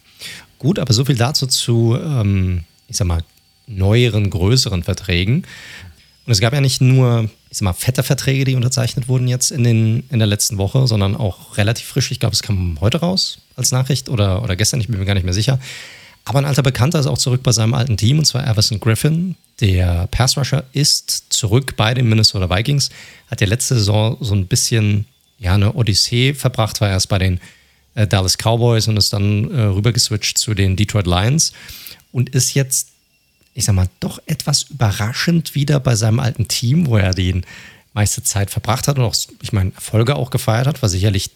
Gut, 0.59 0.79
aber 0.79 0.93
so 0.93 1.05
viel 1.05 1.15
dazu 1.15 1.47
zu, 1.47 1.97
ähm, 1.99 2.63
ich 2.87 2.97
sag 2.97 3.07
mal, 3.07 3.23
neueren, 3.67 4.29
größeren 4.29 4.83
Verträgen. 4.83 5.43
Und 6.25 6.31
es 6.31 6.39
gab 6.39 6.53
ja 6.53 6.61
nicht 6.61 6.81
nur, 6.81 7.29
ich 7.49 7.57
sag 7.57 7.63
mal, 7.63 7.73
fette 7.73 8.03
Verträge, 8.03 8.45
die 8.45 8.55
unterzeichnet 8.55 9.07
wurden 9.07 9.27
jetzt 9.27 9.51
in, 9.51 9.63
den, 9.63 10.03
in 10.09 10.19
der 10.19 10.27
letzten 10.27 10.57
Woche, 10.57 10.87
sondern 10.87 11.15
auch 11.15 11.57
relativ 11.57 11.87
frisch. 11.87 12.11
Ich 12.11 12.19
glaube, 12.19 12.33
es 12.33 12.43
kam 12.43 12.79
heute 12.81 12.99
raus 12.99 13.39
als 13.55 13.71
Nachricht 13.71 14.09
oder, 14.09 14.43
oder 14.43 14.55
gestern, 14.55 14.81
ich 14.81 14.87
bin 14.87 14.99
mir 14.99 15.05
gar 15.05 15.13
nicht 15.13 15.23
mehr 15.23 15.33
sicher. 15.33 15.59
Aber 16.25 16.39
ein 16.39 16.45
alter 16.45 16.63
Bekannter 16.63 16.99
ist 16.99 17.05
auch 17.05 17.19
zurück 17.19 17.43
bei 17.43 17.51
seinem 17.51 17.75
alten 17.75 17.97
Team, 17.97 18.19
und 18.19 18.25
zwar 18.25 18.45
Everson 18.47 18.79
Griffin. 18.79 19.35
Der 19.61 20.07
Pass 20.07 20.37
Rusher 20.37 20.63
ist 20.73 21.27
zurück 21.29 21.75
bei 21.77 21.93
den 21.93 22.09
Minnesota 22.09 22.49
Vikings. 22.49 22.89
Hat 23.29 23.41
ja 23.41 23.47
letzte 23.47 23.75
Saison 23.75 24.17
so 24.19 24.33
ein 24.33 24.47
bisschen 24.47 25.05
ja, 25.37 25.53
eine 25.53 25.73
Odyssee 25.73 26.33
verbracht, 26.33 26.81
war 26.81 26.89
erst 26.89 27.09
bei 27.09 27.19
den 27.19 27.39
äh, 27.93 28.07
Dallas 28.07 28.37
Cowboys 28.37 28.87
und 28.87 28.97
ist 28.97 29.13
dann 29.13 29.51
äh, 29.51 29.61
rübergeswitcht 29.61 30.37
zu 30.37 30.53
den 30.55 30.75
Detroit 30.75 31.07
Lions 31.07 31.53
und 32.11 32.29
ist 32.29 32.53
jetzt, 32.55 32.89
ich 33.53 33.65
sag 33.65 33.75
mal, 33.75 33.89
doch 33.99 34.19
etwas 34.25 34.63
überraschend 34.63 35.53
wieder 35.53 35.79
bei 35.79 35.95
seinem 35.95 36.19
alten 36.19 36.47
Team, 36.47 36.87
wo 36.87 36.97
er 36.97 37.13
die 37.13 37.41
meiste 37.93 38.23
Zeit 38.23 38.49
verbracht 38.49 38.87
hat 38.87 38.97
und 38.97 39.05
auch, 39.05 39.15
ich 39.41 39.53
meine, 39.53 39.73
Erfolge 39.75 40.15
auch 40.15 40.29
gefeiert 40.29 40.67
hat, 40.67 40.81
war 40.81 40.89
sicherlich 40.89 41.29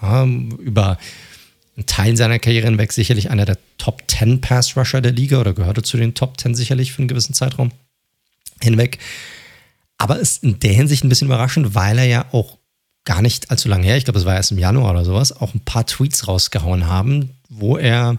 ja, 0.00 0.24
über 0.24 0.98
einen 1.76 1.86
Teil 1.86 2.16
seiner 2.16 2.38
Karriere 2.38 2.66
hinweg 2.66 2.92
sicherlich 2.92 3.30
einer 3.30 3.44
der 3.44 3.58
Top 3.78 4.02
10 4.08 4.40
Pass 4.40 4.76
Rusher 4.76 5.00
der 5.00 5.12
Liga 5.12 5.40
oder 5.40 5.54
gehörte 5.54 5.82
zu 5.82 5.96
den 5.96 6.14
Top 6.14 6.38
10 6.40 6.54
sicherlich 6.54 6.92
für 6.92 6.98
einen 6.98 7.08
gewissen 7.08 7.34
Zeitraum 7.34 7.72
hinweg. 8.60 8.98
Aber 9.98 10.18
ist 10.18 10.42
in 10.42 10.58
der 10.60 10.72
Hinsicht 10.72 11.04
ein 11.04 11.08
bisschen 11.08 11.28
überraschend, 11.28 11.74
weil 11.74 11.98
er 11.98 12.06
ja 12.06 12.26
auch 12.32 12.58
gar 13.04 13.22
nicht 13.22 13.50
allzu 13.50 13.68
lange 13.68 13.84
her, 13.84 13.96
ich 13.96 14.04
glaube, 14.04 14.18
es 14.18 14.24
war 14.24 14.34
erst 14.36 14.52
im 14.52 14.58
Januar 14.58 14.92
oder 14.92 15.04
sowas, 15.04 15.32
auch 15.32 15.54
ein 15.54 15.60
paar 15.60 15.86
Tweets 15.86 16.28
rausgehauen 16.28 16.86
haben, 16.86 17.30
wo 17.48 17.76
er, 17.76 18.18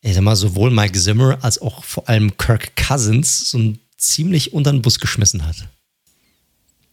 ich 0.00 0.14
sag 0.14 0.22
mal, 0.22 0.36
sowohl 0.36 0.70
Mike 0.70 0.98
Zimmer 0.98 1.38
als 1.42 1.60
auch 1.60 1.84
vor 1.84 2.08
allem 2.08 2.36
Kirk 2.36 2.76
Cousins 2.76 3.50
so 3.50 3.58
ein 3.58 3.78
ziemlich 3.96 4.52
unter 4.52 4.72
den 4.72 4.82
Bus 4.82 5.00
geschmissen 5.00 5.44
hat. 5.46 5.68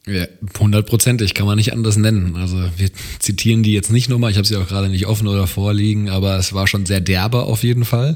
Ja, 0.08 0.28
hundertprozentig 0.60 1.34
kann 1.34 1.48
man 1.48 1.58
nicht 1.58 1.74
anders 1.74 1.98
nennen. 1.98 2.36
Also 2.36 2.58
wir 2.78 2.90
zitieren 3.20 3.64
die 3.64 3.74
jetzt 3.74 3.92
nicht 3.92 4.08
nochmal, 4.08 4.30
ich 4.30 4.38
habe 4.38 4.48
sie 4.48 4.56
auch 4.56 4.68
gerade 4.68 4.90
nicht 4.90 5.08
offen 5.08 5.28
oder 5.28 5.48
vorliegen, 5.48 6.10
aber 6.10 6.38
es 6.38 6.54
war 6.54 6.68
schon 6.68 6.86
sehr 6.86 7.02
derbe 7.02 7.44
auf 7.44 7.64
jeden 7.64 7.86
Fall 7.86 8.16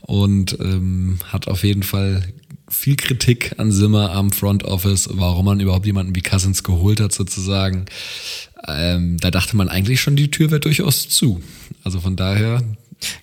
und 0.00 0.56
ähm, 0.60 1.18
hat 1.24 1.48
auf 1.48 1.64
jeden 1.64 1.82
Fall 1.82 2.22
viel 2.68 2.96
Kritik 2.96 3.54
an 3.58 3.72
Simmer 3.72 4.12
am 4.12 4.30
Front 4.30 4.64
Office, 4.64 5.08
warum 5.12 5.46
man 5.46 5.60
überhaupt 5.60 5.86
jemanden 5.86 6.14
wie 6.14 6.22
Cousins 6.22 6.62
geholt 6.62 7.00
hat 7.00 7.12
sozusagen. 7.12 7.86
Ähm, 8.66 9.16
da 9.18 9.30
dachte 9.30 9.56
man 9.56 9.68
eigentlich 9.68 10.00
schon, 10.00 10.16
die 10.16 10.30
Tür 10.30 10.50
wird 10.50 10.64
durchaus 10.66 11.08
zu. 11.08 11.42
Also 11.82 12.00
von 12.00 12.16
daher. 12.16 12.62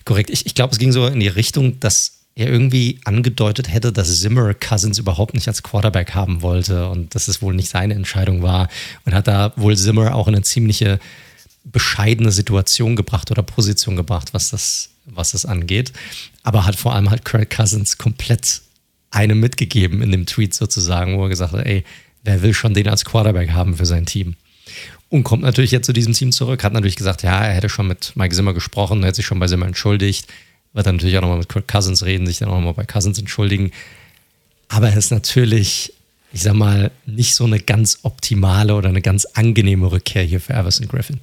Korrekt. 0.04 0.30
Ich, 0.30 0.46
ich 0.46 0.54
glaube, 0.54 0.72
es 0.72 0.78
ging 0.78 0.92
so 0.92 1.06
in 1.06 1.20
die 1.20 1.28
Richtung, 1.28 1.78
dass 1.80 2.15
er 2.36 2.48
irgendwie 2.48 3.00
angedeutet 3.04 3.72
hätte, 3.72 3.92
dass 3.92 4.20
Zimmer 4.20 4.52
Cousins 4.52 4.98
überhaupt 4.98 5.34
nicht 5.34 5.48
als 5.48 5.62
Quarterback 5.62 6.14
haben 6.14 6.42
wollte 6.42 6.88
und 6.90 7.14
dass 7.14 7.28
es 7.28 7.40
wohl 7.40 7.54
nicht 7.54 7.70
seine 7.70 7.94
Entscheidung 7.94 8.42
war 8.42 8.68
und 9.04 9.14
hat 9.14 9.26
da 9.26 9.52
wohl 9.56 9.76
Zimmer 9.76 10.14
auch 10.14 10.28
in 10.28 10.34
eine 10.34 10.44
ziemliche 10.44 11.00
bescheidene 11.64 12.30
Situation 12.30 12.94
gebracht 12.94 13.30
oder 13.30 13.42
Position 13.42 13.96
gebracht, 13.96 14.34
was 14.34 14.50
das, 14.50 14.90
was 15.06 15.32
das 15.32 15.46
angeht. 15.46 15.92
Aber 16.42 16.66
hat 16.66 16.76
vor 16.76 16.94
allem 16.94 17.10
halt 17.10 17.24
Kirk 17.24 17.50
Cousins 17.50 17.96
komplett 17.96 18.60
einem 19.10 19.40
mitgegeben 19.40 20.02
in 20.02 20.12
dem 20.12 20.26
Tweet 20.26 20.52
sozusagen, 20.52 21.16
wo 21.16 21.24
er 21.24 21.30
gesagt 21.30 21.54
hat, 21.54 21.64
ey, 21.64 21.84
wer 22.22 22.42
will 22.42 22.52
schon 22.52 22.74
den 22.74 22.88
als 22.88 23.06
Quarterback 23.06 23.50
haben 23.52 23.78
für 23.78 23.86
sein 23.86 24.04
Team? 24.04 24.36
Und 25.08 25.24
kommt 25.24 25.42
natürlich 25.42 25.70
jetzt 25.70 25.86
zu 25.86 25.92
diesem 25.94 26.12
Team 26.12 26.32
zurück, 26.32 26.62
hat 26.64 26.74
natürlich 26.74 26.96
gesagt, 26.96 27.22
ja, 27.22 27.44
er 27.44 27.54
hätte 27.54 27.70
schon 27.70 27.86
mit 27.86 28.12
Mike 28.14 28.34
Zimmer 28.34 28.52
gesprochen, 28.52 29.02
er 29.02 29.08
hätte 29.08 29.16
sich 29.16 29.26
schon 29.26 29.38
bei 29.38 29.46
Zimmer 29.46 29.66
entschuldigt, 29.66 30.26
wird 30.76 30.86
dann 30.86 30.96
natürlich 30.96 31.16
auch 31.16 31.22
nochmal 31.22 31.38
mit 31.38 31.48
Kirk 31.48 31.66
Cousins 31.66 32.04
reden, 32.04 32.26
sich 32.26 32.38
dann 32.38 32.50
auch 32.50 32.56
nochmal 32.56 32.74
bei 32.74 32.84
Cousins 32.84 33.18
entschuldigen. 33.18 33.70
Aber 34.68 34.90
er 34.90 34.96
ist 34.96 35.10
natürlich, 35.10 35.94
ich 36.32 36.42
sag 36.42 36.54
mal, 36.54 36.90
nicht 37.06 37.34
so 37.34 37.44
eine 37.44 37.58
ganz 37.58 38.00
optimale 38.02 38.74
oder 38.74 38.90
eine 38.90 39.00
ganz 39.00 39.24
angenehme 39.24 39.90
Rückkehr 39.90 40.22
hier 40.22 40.40
für 40.40 40.52
Everson 40.52 40.86
Griffin. 40.86 41.18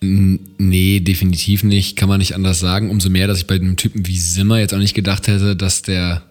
Nee, 0.00 1.00
definitiv 1.00 1.62
nicht. 1.62 1.94
Kann 1.94 2.08
man 2.08 2.18
nicht 2.18 2.34
anders 2.34 2.58
sagen. 2.58 2.90
Umso 2.90 3.08
mehr, 3.08 3.28
dass 3.28 3.38
ich 3.38 3.46
bei 3.46 3.54
einem 3.54 3.76
Typen 3.76 4.06
wie 4.06 4.18
Zimmer 4.18 4.58
jetzt 4.58 4.74
auch 4.74 4.78
nicht 4.78 4.94
gedacht 4.94 5.28
hätte, 5.28 5.54
dass 5.54 5.82
der 5.82 6.22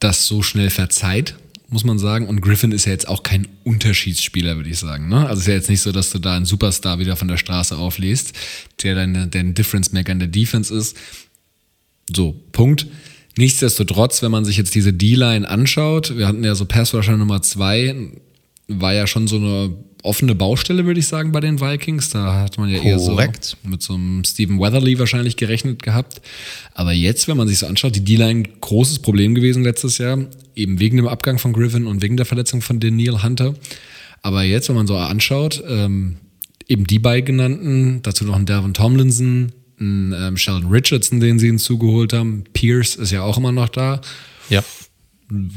das 0.00 0.26
so 0.26 0.42
schnell 0.42 0.68
verzeiht, 0.68 1.34
muss 1.70 1.84
man 1.84 1.98
sagen. 1.98 2.26
Und 2.26 2.42
Griffin 2.42 2.72
ist 2.72 2.84
ja 2.84 2.92
jetzt 2.92 3.08
auch 3.08 3.22
kein 3.22 3.48
Unterschiedsspieler, 3.62 4.56
würde 4.56 4.68
ich 4.68 4.78
sagen. 4.78 5.08
Ne? 5.08 5.26
Also 5.26 5.34
es 5.34 5.40
ist 5.40 5.46
ja 5.46 5.54
jetzt 5.54 5.70
nicht 5.70 5.80
so, 5.80 5.92
dass 5.92 6.10
du 6.10 6.18
da 6.18 6.36
einen 6.36 6.44
Superstar 6.44 6.98
wieder 6.98 7.16
von 7.16 7.28
der 7.28 7.38
Straße 7.38 7.74
auflässt, 7.74 8.34
der 8.82 8.96
dann 8.96 9.30
der 9.30 9.44
Difference 9.44 9.92
Maker 9.92 10.12
in 10.12 10.18
der 10.18 10.28
Defense 10.28 10.74
ist. 10.74 10.96
So, 12.12 12.34
Punkt. 12.52 12.86
Nichtsdestotrotz, 13.36 14.22
wenn 14.22 14.30
man 14.30 14.44
sich 14.44 14.56
jetzt 14.56 14.74
diese 14.74 14.92
D-Line 14.92 15.48
anschaut, 15.48 16.16
wir 16.16 16.28
hatten 16.28 16.44
ja 16.44 16.54
so 16.54 16.66
Passwasher 16.66 17.16
Nummer 17.16 17.42
zwei, 17.42 17.94
war 18.68 18.94
ja 18.94 19.06
schon 19.06 19.26
so 19.26 19.36
eine 19.36 19.74
offene 20.04 20.34
Baustelle, 20.34 20.84
würde 20.84 21.00
ich 21.00 21.08
sagen, 21.08 21.32
bei 21.32 21.40
den 21.40 21.60
Vikings. 21.60 22.10
Da 22.10 22.42
hat 22.42 22.58
man 22.58 22.68
ja 22.68 22.78
Korrekt. 22.78 23.56
eher 23.56 23.56
so 23.64 23.68
mit 23.68 23.82
so 23.82 23.94
einem 23.94 24.22
Stephen 24.24 24.60
Weatherly 24.60 24.98
wahrscheinlich 24.98 25.36
gerechnet 25.36 25.82
gehabt. 25.82 26.20
Aber 26.74 26.92
jetzt, 26.92 27.26
wenn 27.26 27.36
man 27.36 27.48
sich 27.48 27.58
so 27.58 27.66
anschaut, 27.66 27.96
die 27.96 28.04
D-Line 28.04 28.44
großes 28.60 29.00
Problem 29.00 29.34
gewesen 29.34 29.64
letztes 29.64 29.98
Jahr, 29.98 30.18
eben 30.54 30.78
wegen 30.78 30.98
dem 30.98 31.08
Abgang 31.08 31.38
von 31.38 31.52
Griffin 31.52 31.86
und 31.86 32.02
wegen 32.02 32.16
der 32.16 32.26
Verletzung 32.26 32.60
von 32.60 32.80
Daniel 32.80 33.22
Hunter. 33.22 33.54
Aber 34.22 34.42
jetzt, 34.42 34.68
wenn 34.68 34.76
man 34.76 34.86
so 34.86 34.96
anschaut, 34.96 35.62
ähm, 35.66 36.18
eben 36.68 36.86
die 36.86 36.98
beiden 36.98 37.24
genannten, 37.24 38.02
dazu 38.02 38.24
noch 38.24 38.36
ein 38.36 38.46
Devin 38.46 38.74
Tomlinson, 38.74 39.52
ein 39.80 40.14
ähm, 40.16 40.36
Sheldon 40.36 40.70
Richardson, 40.70 41.20
den 41.20 41.38
sie 41.38 41.46
hinzugeholt 41.46 42.12
haben. 42.12 42.44
Pierce 42.52 42.96
ist 42.96 43.10
ja 43.10 43.22
auch 43.22 43.38
immer 43.38 43.52
noch 43.52 43.68
da. 43.68 44.00
Ja. 44.48 44.62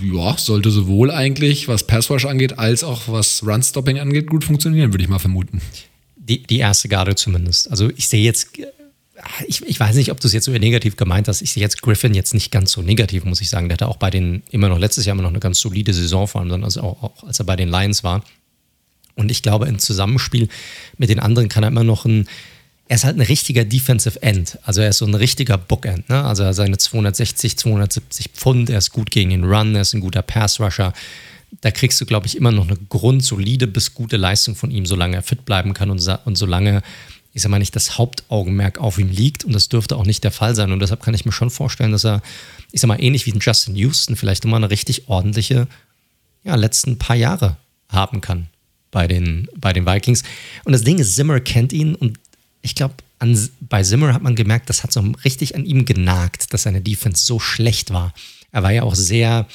Ja, 0.01 0.38
sollte 0.38 0.71
sowohl 0.71 1.12
eigentlich, 1.12 1.67
was 1.67 1.86
Passwash 1.86 2.25
angeht, 2.25 2.58
als 2.58 2.84
auch 2.84 3.08
was 3.08 3.45
Run-Stopping 3.45 3.99
angeht, 3.99 4.27
gut 4.27 4.43
funktionieren, 4.43 4.93
würde 4.93 5.03
ich 5.03 5.10
mal 5.10 5.19
vermuten. 5.19 5.62
Die, 6.15 6.41
die 6.43 6.60
erste 6.60 6.88
Garde 6.88 7.15
zumindest. 7.15 7.69
Also 7.69 7.89
ich 7.95 8.08
sehe 8.08 8.23
jetzt, 8.23 8.58
ich, 9.45 9.62
ich 9.62 9.80
weiß 9.80 9.95
nicht, 9.95 10.12
ob 10.12 10.19
du 10.19 10.27
es 10.27 10.34
jetzt 10.34 10.45
so 10.45 10.51
negativ 10.51 10.95
gemeint 10.95 11.27
hast. 11.27 11.41
Ich 11.41 11.51
sehe 11.51 11.62
jetzt 11.62 11.82
Griffin 11.82 12.13
jetzt 12.13 12.34
nicht 12.34 12.51
ganz 12.51 12.71
so 12.71 12.82
negativ, 12.82 13.25
muss 13.25 13.41
ich 13.41 13.49
sagen. 13.49 13.67
Der 13.67 13.73
hatte 13.73 13.88
auch 13.88 13.97
bei 13.97 14.10
den, 14.10 14.41
immer 14.51 14.69
noch 14.69 14.80
letztes 14.80 15.06
Jahr 15.06 15.15
immer 15.15 15.23
noch 15.23 15.30
eine 15.30 15.39
ganz 15.39 15.60
solide 15.60 15.93
Saison, 15.93 16.27
vor 16.27 16.41
allem 16.41 16.49
dann, 16.49 16.63
also 16.63 16.82
auch, 16.82 17.03
auch 17.03 17.23
als 17.23 17.39
er 17.39 17.45
bei 17.45 17.56
den 17.56 17.69
Lions 17.69 18.03
war. 18.03 18.23
Und 19.15 19.32
ich 19.32 19.41
glaube, 19.41 19.67
im 19.67 19.80
Zusammenspiel 19.80 20.47
mit 20.97 21.10
den 21.10 21.19
anderen 21.19 21.49
kann 21.49 21.63
er 21.63 21.69
immer 21.69 21.84
noch 21.84 22.06
ein, 22.06 22.27
er 22.88 22.95
ist 22.95 23.04
halt 23.04 23.17
ein 23.17 23.21
richtiger 23.21 23.65
Defensive 23.65 24.21
End. 24.21 24.58
Also 24.63 24.82
er 24.82 24.89
ist 24.89 25.00
so 25.00 25.06
ein 25.06 25.13
richtiger 25.13 25.58
Bookend. 25.58 26.08
Ne? 26.10 26.23
Also 26.23 26.50
seine 26.54 26.78
260, 26.78 27.58
270 27.58 28.30
Pfund, 28.34 28.69
er 28.69 28.78
ist 28.78 28.91
gut 28.91 29.12
gegen 29.12 29.32
den 29.32 29.43
Run, 29.43 29.76
er 29.76 29.82
ist 29.82 29.93
ein 29.93 30.00
guter 30.00 30.21
Pass-Rusher. 30.21 30.93
Da 31.62 31.71
kriegst 31.71 32.00
du, 32.00 32.06
glaube 32.06 32.28
ich, 32.28 32.38
immer 32.38 32.52
noch 32.52 32.67
eine 32.67 32.78
grundsolide 32.89 33.67
bis 33.67 33.93
gute 33.93 34.17
Leistung 34.17 34.56
von 34.56 34.71
ihm, 34.71 34.86
solange 34.86 35.17
er 35.17 35.21
fit 35.21 35.43
bleiben 35.45 35.73
kann 35.73 35.89
und, 35.89 36.06
und 36.26 36.38
solange, 36.38 36.82
ich 37.34 37.41
sag 37.41 37.50
mal, 37.50 37.60
nicht 37.60 37.76
das 37.76 37.97
Hauptaugenmerk 37.97 38.80
auf 38.80 39.00
ihm 39.00 39.10
liegt. 39.10 39.43
Und 39.43 39.54
das 39.54 39.67
dürfte 39.67 39.97
auch 39.97 40.06
nicht 40.06 40.23
der 40.23 40.32
Fall 40.32 40.56
sein. 40.56 40.71
Und 40.71 40.80
deshalb 40.80 41.04
kann 41.04 41.13
ich 41.13 41.26
mir 41.26 41.34
schon 41.34 41.50
vorstellen, 41.50 41.91
dass 41.91 42.06
er, 42.06 42.21
ich 42.71 42.80
sag 42.80 42.88
mal, 42.88 43.02
ähnlich 43.02 43.26
wie 43.26 43.38
Justin 43.38 43.76
Houston 43.76 44.15
vielleicht 44.15 44.45
immer 44.45 44.58
eine 44.58 44.69
richtig 44.69 45.10
ordentliche, 45.10 45.67
ja, 46.43 46.56
letzten 46.56 46.97
paar 46.97 47.17
Jahre 47.17 47.58
haben 47.89 48.21
kann 48.21 48.47
bei 48.91 49.08
den, 49.08 49.50
bei 49.56 49.73
den 49.73 49.86
Vikings. 49.86 50.23
Und 50.63 50.71
das 50.71 50.84
Ding 50.84 51.00
ist, 51.00 51.15
Zimmer 51.15 51.39
kennt 51.41 51.73
ihn 51.73 51.95
und 51.95 52.17
ich 52.67 52.75
glaube, 52.75 52.95
bei 53.62 53.82
Zimmer 53.84 54.13
hat 54.13 54.21
man 54.21 54.36
gemerkt, 54.36 54.69
das 54.69 54.84
hat 54.84 54.91
so 54.91 54.99
richtig 55.23 55.56
an 55.56 55.65
ihm 55.65 55.86
genagt, 55.86 56.53
dass 56.53 56.63
seine 56.63 56.82
Defense 56.82 57.25
so 57.25 57.39
schlecht 57.39 57.93
war. 57.93 58.13
Er 58.51 58.62
war 58.62 58.71
ja 58.71 58.84
auch 58.84 58.93
sehr 58.93 59.47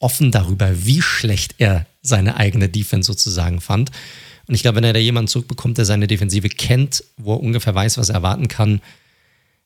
offen 0.00 0.32
darüber, 0.32 0.84
wie 0.84 1.00
schlecht 1.00 1.54
er 1.58 1.86
seine 2.02 2.36
eigene 2.36 2.68
Defense 2.68 3.06
sozusagen 3.06 3.60
fand. 3.60 3.92
Und 4.48 4.56
ich 4.56 4.62
glaube, 4.62 4.76
wenn 4.76 4.84
er 4.84 4.92
da 4.92 4.98
jemanden 4.98 5.28
zurückbekommt, 5.28 5.78
der 5.78 5.84
seine 5.84 6.08
Defensive 6.08 6.48
kennt, 6.48 7.04
wo 7.16 7.34
er 7.34 7.40
ungefähr 7.40 7.76
weiß, 7.76 7.96
was 7.96 8.08
er 8.08 8.16
erwarten 8.16 8.48
kann, 8.48 8.80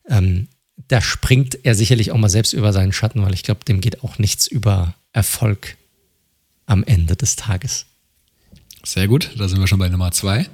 ähm, 0.06 0.48
da 0.88 1.00
springt 1.00 1.58
er 1.62 1.74
sicherlich 1.74 2.12
auch 2.12 2.18
mal 2.18 2.28
selbst 2.28 2.52
über 2.52 2.74
seinen 2.74 2.92
Schatten, 2.92 3.22
weil 3.22 3.32
ich 3.32 3.42
glaube, 3.42 3.64
dem 3.64 3.80
geht 3.80 4.04
auch 4.04 4.18
nichts 4.18 4.46
über 4.46 4.94
Erfolg 5.14 5.78
am 6.66 6.84
Ende 6.84 7.16
des 7.16 7.36
Tages. 7.36 7.86
Sehr 8.84 9.08
gut, 9.08 9.30
da 9.38 9.48
sind 9.48 9.60
wir 9.60 9.66
schon 9.66 9.78
bei 9.78 9.88
Nummer 9.88 10.12
zwei. 10.12 10.46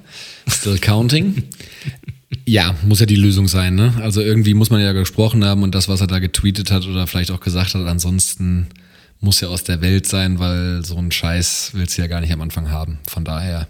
Still 0.47 0.79
counting. 0.79 1.43
Ja, 2.45 2.75
muss 2.83 2.99
ja 2.99 3.05
die 3.05 3.15
Lösung 3.15 3.47
sein, 3.47 3.75
ne? 3.75 3.93
Also 4.01 4.21
irgendwie 4.21 4.53
muss 4.53 4.69
man 4.69 4.81
ja 4.81 4.91
gesprochen 4.91 5.43
haben 5.43 5.63
und 5.63 5.73
das, 5.73 5.87
was 5.87 6.01
er 6.01 6.07
da 6.07 6.19
getweetet 6.19 6.69
hat 6.71 6.85
oder 6.85 7.07
vielleicht 7.07 7.31
auch 7.31 7.39
gesagt 7.39 7.73
hat, 7.73 7.87
ansonsten 7.87 8.67
muss 9.19 9.41
ja 9.41 9.47
aus 9.49 9.63
der 9.63 9.81
Welt 9.81 10.05
sein, 10.05 10.39
weil 10.39 10.85
so 10.85 10.95
einen 10.95 11.11
Scheiß 11.11 11.71
willst 11.73 11.97
du 11.97 12.01
ja 12.01 12.07
gar 12.07 12.21
nicht 12.21 12.31
am 12.31 12.41
Anfang 12.41 12.69
haben. 12.69 12.99
Von 13.07 13.25
daher 13.25 13.67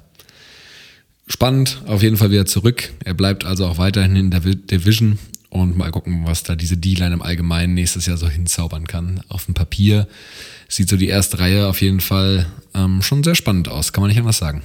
spannend, 1.28 1.82
auf 1.86 2.04
jeden 2.04 2.18
Fall 2.18 2.32
wieder 2.32 2.46
zurück. 2.46 2.92
Er 3.06 3.14
bleibt 3.14 3.46
also 3.46 3.66
auch 3.66 3.78
weiterhin 3.78 4.16
in 4.16 4.32
der 4.32 4.42
Division 4.42 5.18
und 5.50 5.78
mal 5.78 5.92
gucken, 5.92 6.26
was 6.26 6.44
da 6.44 6.56
diese 6.56 6.78
D-Line 6.78 7.14
im 7.14 7.22
Allgemeinen 7.22 7.74
nächstes 7.74 8.06
Jahr 8.06 8.18
so 8.18 8.28
hinzaubern 8.28 8.88
kann. 8.88 9.22
Auf 9.30 9.46
dem 9.46 9.54
Papier 9.54 10.08
sieht 10.68 10.90
so 10.90 10.98
die 10.98 11.08
erste 11.08 11.40
Reihe 11.40 11.68
auf 11.68 11.82
jeden 11.82 12.02
Fall 12.02 12.46
ähm, 12.76 13.02
schon 13.02 13.24
sehr 13.24 13.36
spannend 13.36 13.70
aus, 13.70 13.94
kann 13.94 14.02
man 14.02 14.10
nicht 14.10 14.20
anders 14.20 14.38
sagen. 14.38 14.62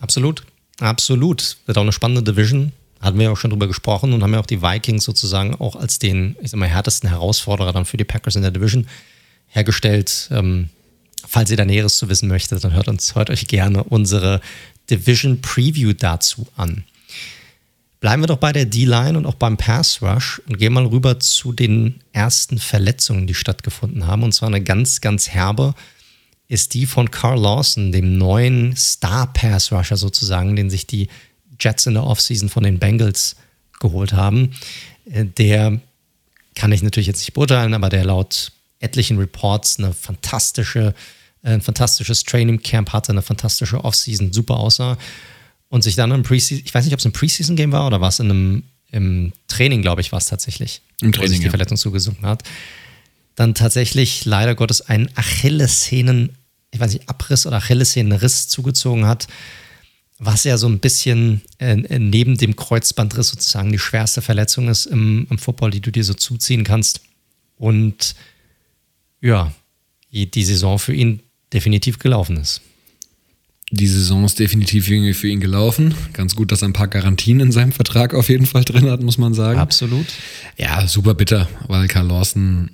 Absolut, 0.00 0.42
absolut. 0.80 1.56
Wird 1.66 1.78
auch 1.78 1.82
eine 1.82 1.92
spannende 1.92 2.22
Division. 2.22 2.72
Hatten 3.00 3.18
wir 3.18 3.30
auch 3.30 3.36
schon 3.36 3.50
drüber 3.50 3.66
gesprochen 3.66 4.12
und 4.12 4.22
haben 4.22 4.32
ja 4.32 4.40
auch 4.40 4.46
die 4.46 4.62
Vikings 4.62 5.04
sozusagen 5.04 5.54
auch 5.54 5.76
als 5.76 5.98
den, 5.98 6.36
ich 6.40 6.50
sag 6.50 6.58
mal, 6.58 6.68
härtesten 6.68 7.08
Herausforderer 7.08 7.72
dann 7.72 7.84
für 7.84 7.96
die 7.96 8.04
Packers 8.04 8.36
in 8.36 8.42
der 8.42 8.50
Division 8.50 8.86
hergestellt. 9.48 10.28
Ähm, 10.32 10.70
falls 11.26 11.50
ihr 11.50 11.56
da 11.56 11.64
Näheres 11.64 11.98
zu 11.98 12.08
wissen 12.08 12.28
möchtet, 12.28 12.64
dann 12.64 12.72
hört 12.72 12.88
uns, 12.88 13.14
hört 13.14 13.30
euch 13.30 13.46
gerne 13.46 13.84
unsere 13.84 14.40
Division 14.90 15.40
Preview 15.40 15.92
dazu 15.92 16.46
an. 16.56 16.84
Bleiben 18.00 18.22
wir 18.22 18.26
doch 18.26 18.38
bei 18.38 18.52
der 18.52 18.66
D-Line 18.66 19.16
und 19.16 19.26
auch 19.26 19.34
beim 19.34 19.56
Pass 19.56 20.02
Rush 20.02 20.40
und 20.46 20.58
gehen 20.58 20.72
mal 20.72 20.86
rüber 20.86 21.18
zu 21.18 21.52
den 21.52 22.00
ersten 22.12 22.58
Verletzungen, 22.58 23.26
die 23.26 23.34
stattgefunden 23.34 24.06
haben. 24.06 24.22
Und 24.22 24.32
zwar 24.32 24.48
eine 24.48 24.62
ganz, 24.62 25.00
ganz 25.00 25.30
herbe 25.30 25.74
ist 26.48 26.74
die 26.74 26.86
von 26.86 27.10
Carl 27.10 27.40
Lawson, 27.40 27.92
dem 27.92 28.18
neuen 28.18 28.76
Star 28.76 29.32
Pass 29.32 29.72
Rusher 29.72 29.96
sozusagen, 29.96 30.54
den 30.56 30.70
sich 30.70 30.86
die 30.86 31.08
Jets 31.60 31.86
in 31.86 31.94
der 31.94 32.04
Offseason 32.04 32.48
von 32.48 32.62
den 32.62 32.78
Bengals 32.78 33.36
geholt 33.80 34.12
haben. 34.12 34.52
Äh, 35.10 35.24
der 35.24 35.80
kann 36.54 36.72
ich 36.72 36.82
natürlich 36.82 37.06
jetzt 37.06 37.20
nicht 37.20 37.34
beurteilen, 37.34 37.74
aber 37.74 37.88
der 37.88 38.04
laut 38.04 38.52
etlichen 38.80 39.18
Reports 39.18 39.78
eine 39.78 39.92
fantastische, 39.92 40.94
äh, 41.42 41.50
ein 41.50 41.60
fantastisches 41.60 42.24
Training 42.24 42.62
Camp 42.62 42.92
hatte, 42.92 43.12
eine 43.12 43.22
fantastische 43.22 43.84
Offseason, 43.84 44.32
super 44.32 44.58
aussah 44.58 44.98
und 45.68 45.82
sich 45.82 45.96
dann 45.96 46.10
im 46.10 46.22
Preseason, 46.22 46.62
ich 46.64 46.74
weiß 46.74 46.84
nicht, 46.84 46.94
ob 46.94 47.00
es 47.00 47.06
ein 47.06 47.12
Preseason-Game 47.12 47.72
war 47.72 47.86
oder 47.86 48.00
was, 48.00 48.20
in 48.20 48.30
einem 48.30 48.62
im 48.92 49.32
Training, 49.48 49.82
glaube 49.82 50.00
ich, 50.00 50.12
war 50.12 50.18
es 50.18 50.26
tatsächlich, 50.26 50.80
Im 51.00 51.12
Training, 51.12 51.28
wo 51.28 51.28
sich 51.28 51.38
die 51.40 51.44
ja. 51.44 51.50
Verletzung 51.50 51.76
zugesunken 51.76 52.26
hat, 52.26 52.44
dann 53.34 53.54
tatsächlich 53.54 54.24
leider 54.24 54.54
Gottes 54.54 54.80
einen 54.80 55.10
Achillessehnen, 55.16 56.36
ich 56.70 56.80
weiß 56.80 56.92
nicht, 56.92 57.08
Abriss 57.08 57.46
oder 57.46 57.56
Achillessehnenriss 57.56 58.48
zugezogen 58.48 59.06
hat, 59.06 59.26
was 60.18 60.44
ja 60.44 60.56
so 60.56 60.68
ein 60.68 60.78
bisschen 60.78 61.42
äh, 61.58 61.76
neben 61.76 62.38
dem 62.38 62.56
Kreuzbandriss 62.56 63.28
sozusagen 63.28 63.70
die 63.70 63.78
schwerste 63.78 64.22
Verletzung 64.22 64.68
ist 64.68 64.86
im, 64.86 65.26
im 65.30 65.38
Football, 65.38 65.70
die 65.70 65.80
du 65.80 65.90
dir 65.90 66.04
so 66.04 66.14
zuziehen 66.14 66.64
kannst. 66.64 67.02
Und 67.58 68.14
ja, 69.20 69.52
die, 70.12 70.30
die 70.30 70.44
Saison 70.44 70.78
für 70.78 70.94
ihn 70.94 71.22
definitiv 71.52 71.98
gelaufen 71.98 72.38
ist. 72.38 72.62
Die 73.72 73.88
Saison 73.88 74.24
ist 74.24 74.38
definitiv 74.38 74.88
irgendwie 74.88 75.12
für 75.12 75.28
ihn 75.28 75.40
gelaufen. 75.40 75.94
Ganz 76.12 76.36
gut, 76.36 76.52
dass 76.52 76.62
er 76.62 76.68
ein 76.68 76.72
paar 76.72 76.86
Garantien 76.86 77.40
in 77.40 77.50
seinem 77.50 77.72
Vertrag 77.72 78.14
auf 78.14 78.28
jeden 78.28 78.46
Fall 78.46 78.64
drin 78.64 78.88
hat, 78.88 79.02
muss 79.02 79.18
man 79.18 79.34
sagen. 79.34 79.58
Absolut. 79.58 80.06
Ja, 80.56 80.86
super 80.86 81.14
bitter, 81.14 81.48
weil 81.66 81.88
Carl 81.88 82.06
Lawson, 82.06 82.70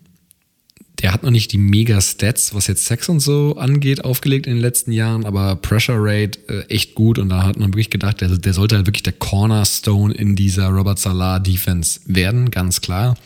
der 1.01 1.13
hat 1.13 1.23
noch 1.23 1.31
nicht 1.31 1.53
die 1.53 1.59
Mega-Stats, 1.59 2.55
was 2.55 2.67
jetzt 2.67 2.85
Sex 2.85 3.09
und 3.09 3.21
so 3.21 3.57
angeht, 3.57 4.05
aufgelegt 4.05 4.47
in 4.47 4.55
den 4.55 4.63
letzten 4.63 4.93
Jahren, 4.93 5.25
aber 5.25 5.57
Pressure 5.57 5.97
Rate 5.99 6.39
äh, 6.49 6.63
echt 6.69 6.95
gut 6.95 7.19
und 7.19 7.29
da 7.29 7.45
hat 7.45 7.59
man 7.59 7.71
wirklich 7.71 7.91
gedacht, 7.91 8.21
der, 8.21 8.29
der 8.29 8.53
sollte 8.53 8.77
halt 8.77 8.87
wirklich 8.87 9.03
der 9.03 9.15
Cornerstone 9.15 10.15
in 10.15 10.37
dieser 10.37 10.69
Robert 10.69 10.99
Salah 10.99 11.39
Defense 11.39 12.01
werden, 12.07 12.51
ganz 12.51 12.81
klar. 12.81 13.17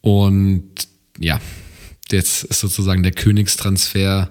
Und 0.00 0.68
ja, 1.18 1.40
jetzt 2.10 2.44
ist 2.44 2.60
sozusagen 2.60 3.02
der 3.02 3.12
Königstransfer 3.12 4.30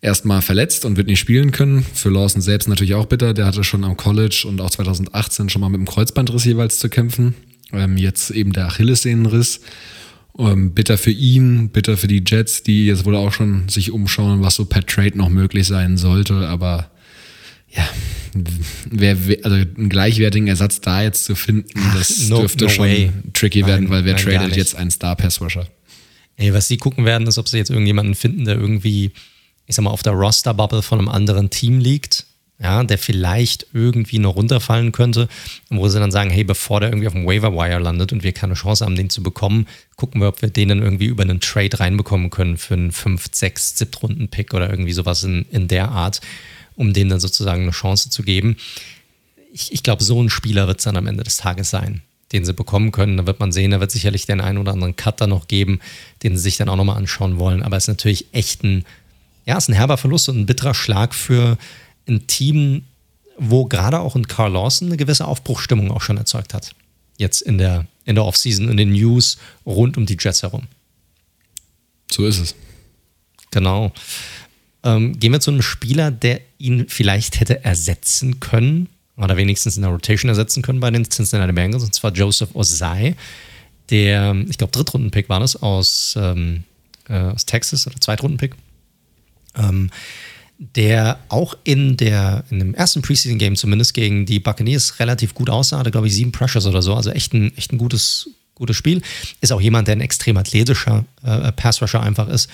erstmal 0.00 0.42
verletzt 0.42 0.84
und 0.84 0.96
wird 0.96 1.08
nicht 1.08 1.18
spielen 1.18 1.50
können. 1.50 1.84
Für 1.94 2.10
Lawson 2.10 2.40
selbst 2.40 2.68
natürlich 2.68 2.94
auch 2.94 3.06
bitter. 3.06 3.34
Der 3.34 3.46
hatte 3.46 3.64
schon 3.64 3.84
am 3.84 3.96
College 3.96 4.44
und 4.46 4.60
auch 4.60 4.70
2018 4.70 5.48
schon 5.48 5.60
mal 5.60 5.68
mit 5.68 5.80
dem 5.80 5.86
Kreuzbandriss 5.86 6.44
jeweils 6.44 6.78
zu 6.78 6.88
kämpfen. 6.88 7.34
Ähm, 7.72 7.96
jetzt 7.96 8.30
eben 8.30 8.52
der 8.52 8.66
Achillessehnenriss. 8.66 9.60
Ähm, 10.38 10.72
bitter 10.72 10.98
für 10.98 11.10
ihn, 11.10 11.70
bitter 11.70 11.96
für 11.96 12.06
die 12.06 12.22
Jets, 12.24 12.62
die 12.62 12.86
jetzt 12.86 13.04
wohl 13.04 13.16
auch 13.16 13.32
schon 13.32 13.68
sich 13.68 13.90
umschauen, 13.90 14.40
was 14.40 14.54
so 14.54 14.64
per 14.64 14.86
Trade 14.86 15.18
noch 15.18 15.28
möglich 15.28 15.66
sein 15.66 15.96
sollte. 15.96 16.46
Aber 16.46 16.92
ja, 17.70 17.88
wer, 18.88 19.16
also 19.42 19.56
einen 19.56 19.88
gleichwertigen 19.88 20.46
Ersatz 20.46 20.80
da 20.80 21.02
jetzt 21.02 21.24
zu 21.24 21.34
finden, 21.34 21.80
das 21.94 22.28
no, 22.28 22.40
dürfte 22.40 22.64
no 22.64 22.70
schon 22.70 22.86
way. 22.86 23.12
tricky 23.32 23.60
nein, 23.60 23.68
werden, 23.68 23.90
weil 23.90 24.04
wer 24.04 24.14
nein, 24.14 24.24
tradet 24.24 24.56
jetzt 24.56 24.76
einen 24.76 24.92
Star-Pass-Rusher? 24.92 25.66
Ey, 26.36 26.54
was 26.54 26.68
sie 26.68 26.76
gucken 26.76 27.04
werden, 27.04 27.26
ist, 27.26 27.36
ob 27.38 27.48
sie 27.48 27.58
jetzt 27.58 27.70
irgendjemanden 27.70 28.14
finden, 28.14 28.44
der 28.44 28.54
irgendwie, 28.54 29.10
ich 29.66 29.74
sag 29.74 29.82
mal, 29.82 29.90
auf 29.90 30.04
der 30.04 30.12
Roster-Bubble 30.12 30.82
von 30.82 31.00
einem 31.00 31.08
anderen 31.08 31.50
Team 31.50 31.80
liegt, 31.80 32.26
ja, 32.60 32.82
der 32.82 32.98
vielleicht 32.98 33.66
irgendwie 33.72 34.18
noch 34.18 34.34
runterfallen 34.34 34.90
könnte, 34.90 35.28
wo 35.70 35.88
sie 35.88 36.00
dann 36.00 36.10
sagen, 36.10 36.30
hey, 36.30 36.42
bevor 36.42 36.80
der 36.80 36.88
irgendwie 36.88 37.06
auf 37.06 37.12
dem 37.12 37.26
Waiver-Wire 37.26 37.78
landet 37.78 38.12
und 38.12 38.24
wir 38.24 38.32
keine 38.32 38.54
Chance 38.54 38.84
haben, 38.84 38.96
den 38.96 39.10
zu 39.10 39.22
bekommen, 39.22 39.66
gucken 39.96 40.20
wir, 40.20 40.28
ob 40.28 40.42
wir 40.42 40.48
den 40.48 40.70
dann 40.70 40.82
irgendwie 40.82 41.06
über 41.06 41.22
einen 41.22 41.40
Trade 41.40 41.78
reinbekommen 41.78 42.30
können 42.30 42.56
für 42.56 42.74
einen 42.74 42.90
5, 42.90 43.26
6, 43.30 43.78
7 43.78 43.90
Runden-Pick 44.02 44.54
oder 44.54 44.68
irgendwie 44.68 44.92
sowas 44.92 45.22
in, 45.22 45.46
in 45.52 45.68
der 45.68 45.90
Art, 45.90 46.20
um 46.74 46.92
denen 46.92 47.10
dann 47.10 47.20
sozusagen 47.20 47.62
eine 47.62 47.70
Chance 47.70 48.10
zu 48.10 48.22
geben. 48.22 48.56
Ich, 49.52 49.72
ich 49.72 49.84
glaube, 49.84 50.02
so 50.02 50.20
ein 50.20 50.28
Spieler 50.28 50.66
wird 50.66 50.78
es 50.78 50.84
dann 50.84 50.96
am 50.96 51.06
Ende 51.06 51.22
des 51.24 51.36
Tages 51.36 51.70
sein 51.70 52.02
den 52.32 52.44
sie 52.44 52.52
bekommen 52.52 52.92
können. 52.92 53.16
Da 53.16 53.26
wird 53.26 53.40
man 53.40 53.52
sehen, 53.52 53.70
da 53.70 53.80
wird 53.80 53.90
sicherlich 53.90 54.26
den 54.26 54.42
einen 54.42 54.58
oder 54.58 54.72
anderen 54.72 54.96
Cutter 54.96 55.26
noch 55.26 55.48
geben, 55.48 55.80
den 56.22 56.36
sie 56.36 56.42
sich 56.42 56.58
dann 56.58 56.68
auch 56.68 56.76
nochmal 56.76 56.98
anschauen 56.98 57.38
wollen. 57.38 57.62
Aber 57.62 57.78
es 57.78 57.84
ist 57.84 57.88
natürlich 57.88 58.26
echt 58.32 58.62
ein, 58.64 58.84
ja, 59.46 59.56
es 59.56 59.64
ist 59.64 59.68
ein 59.70 59.74
herber 59.74 59.96
Verlust 59.96 60.28
und 60.28 60.38
ein 60.38 60.44
bitterer 60.44 60.74
Schlag 60.74 61.14
für 61.14 61.56
ein 62.08 62.26
Team, 62.26 62.84
wo 63.38 63.66
gerade 63.66 64.00
auch 64.00 64.16
in 64.16 64.26
Carl 64.26 64.52
Lawson 64.52 64.88
eine 64.88 64.96
gewisse 64.96 65.26
Aufbruchstimmung 65.26 65.90
auch 65.90 66.02
schon 66.02 66.16
erzeugt 66.16 66.54
hat. 66.54 66.74
Jetzt 67.16 67.42
in 67.42 67.58
der, 67.58 67.86
in 68.04 68.14
der 68.14 68.24
Offseason, 68.24 68.68
in 68.68 68.76
den 68.76 68.92
News 68.92 69.38
rund 69.66 69.96
um 69.96 70.06
die 70.06 70.16
Jets 70.18 70.42
herum. 70.42 70.64
So 72.10 72.26
ist 72.26 72.38
es. 72.38 72.54
Genau. 73.50 73.92
Ähm, 74.82 75.18
gehen 75.18 75.32
wir 75.32 75.40
zu 75.40 75.50
einem 75.50 75.62
Spieler, 75.62 76.10
der 76.10 76.40
ihn 76.58 76.86
vielleicht 76.88 77.40
hätte 77.40 77.64
ersetzen 77.64 78.40
können 78.40 78.88
oder 79.16 79.36
wenigstens 79.36 79.76
in 79.76 79.82
der 79.82 79.90
Rotation 79.90 80.28
ersetzen 80.28 80.62
können 80.62 80.80
bei 80.80 80.90
den 80.90 81.08
Cincinnati 81.08 81.52
Bengals, 81.52 81.82
und 81.82 81.94
zwar 81.94 82.12
Joseph 82.12 82.54
Osai, 82.54 83.16
der, 83.90 84.36
ich 84.48 84.58
glaube, 84.58 84.70
Drittrunden-Pick 84.70 85.28
war 85.28 85.40
das 85.40 85.56
aus, 85.56 86.14
ähm, 86.16 86.64
äh, 87.08 87.18
aus 87.18 87.46
Texas 87.46 87.86
oder 87.86 88.00
Zweitrunden-Pick. 88.00 88.54
Ähm, 89.56 89.90
der 90.58 91.20
auch 91.28 91.56
in, 91.62 91.96
der, 91.96 92.44
in 92.50 92.58
dem 92.58 92.74
ersten 92.74 93.00
Preseason-Game 93.00 93.54
zumindest 93.54 93.94
gegen 93.94 94.26
die 94.26 94.40
Buccaneers 94.40 94.98
relativ 94.98 95.34
gut 95.34 95.50
aussah, 95.50 95.78
hatte, 95.78 95.92
glaube 95.92 96.08
ich, 96.08 96.14
sieben 96.14 96.32
Pressures 96.32 96.66
oder 96.66 96.82
so, 96.82 96.94
also 96.94 97.10
echt 97.10 97.32
ein, 97.32 97.56
echt 97.56 97.72
ein 97.72 97.78
gutes, 97.78 98.30
gutes 98.56 98.76
Spiel. 98.76 99.00
Ist 99.40 99.52
auch 99.52 99.60
jemand, 99.60 99.86
der 99.86 99.96
ein 99.96 100.00
extrem 100.00 100.36
athletischer 100.36 101.04
äh, 101.22 101.52
Pass-Rusher 101.52 102.02
einfach 102.02 102.28
ist. 102.28 102.50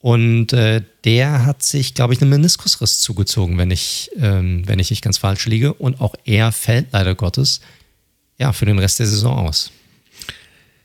Und 0.00 0.52
äh, 0.52 0.82
der 1.04 1.46
hat 1.46 1.62
sich, 1.62 1.94
glaube 1.94 2.12
ich, 2.12 2.20
einen 2.20 2.30
Meniskusriss 2.30 3.00
zugezogen, 3.00 3.56
wenn 3.56 3.70
ich, 3.70 4.10
ähm, 4.18 4.66
wenn 4.66 4.78
ich 4.78 4.90
nicht 4.90 5.02
ganz 5.02 5.16
falsch 5.16 5.46
liege. 5.46 5.72
Und 5.72 6.00
auch 6.00 6.14
er 6.24 6.52
fällt 6.52 6.88
leider 6.92 7.14
Gottes 7.14 7.60
ja, 8.38 8.52
für 8.52 8.66
den 8.66 8.78
Rest 8.78 8.98
der 8.98 9.06
Saison 9.06 9.46
aus. 9.46 9.70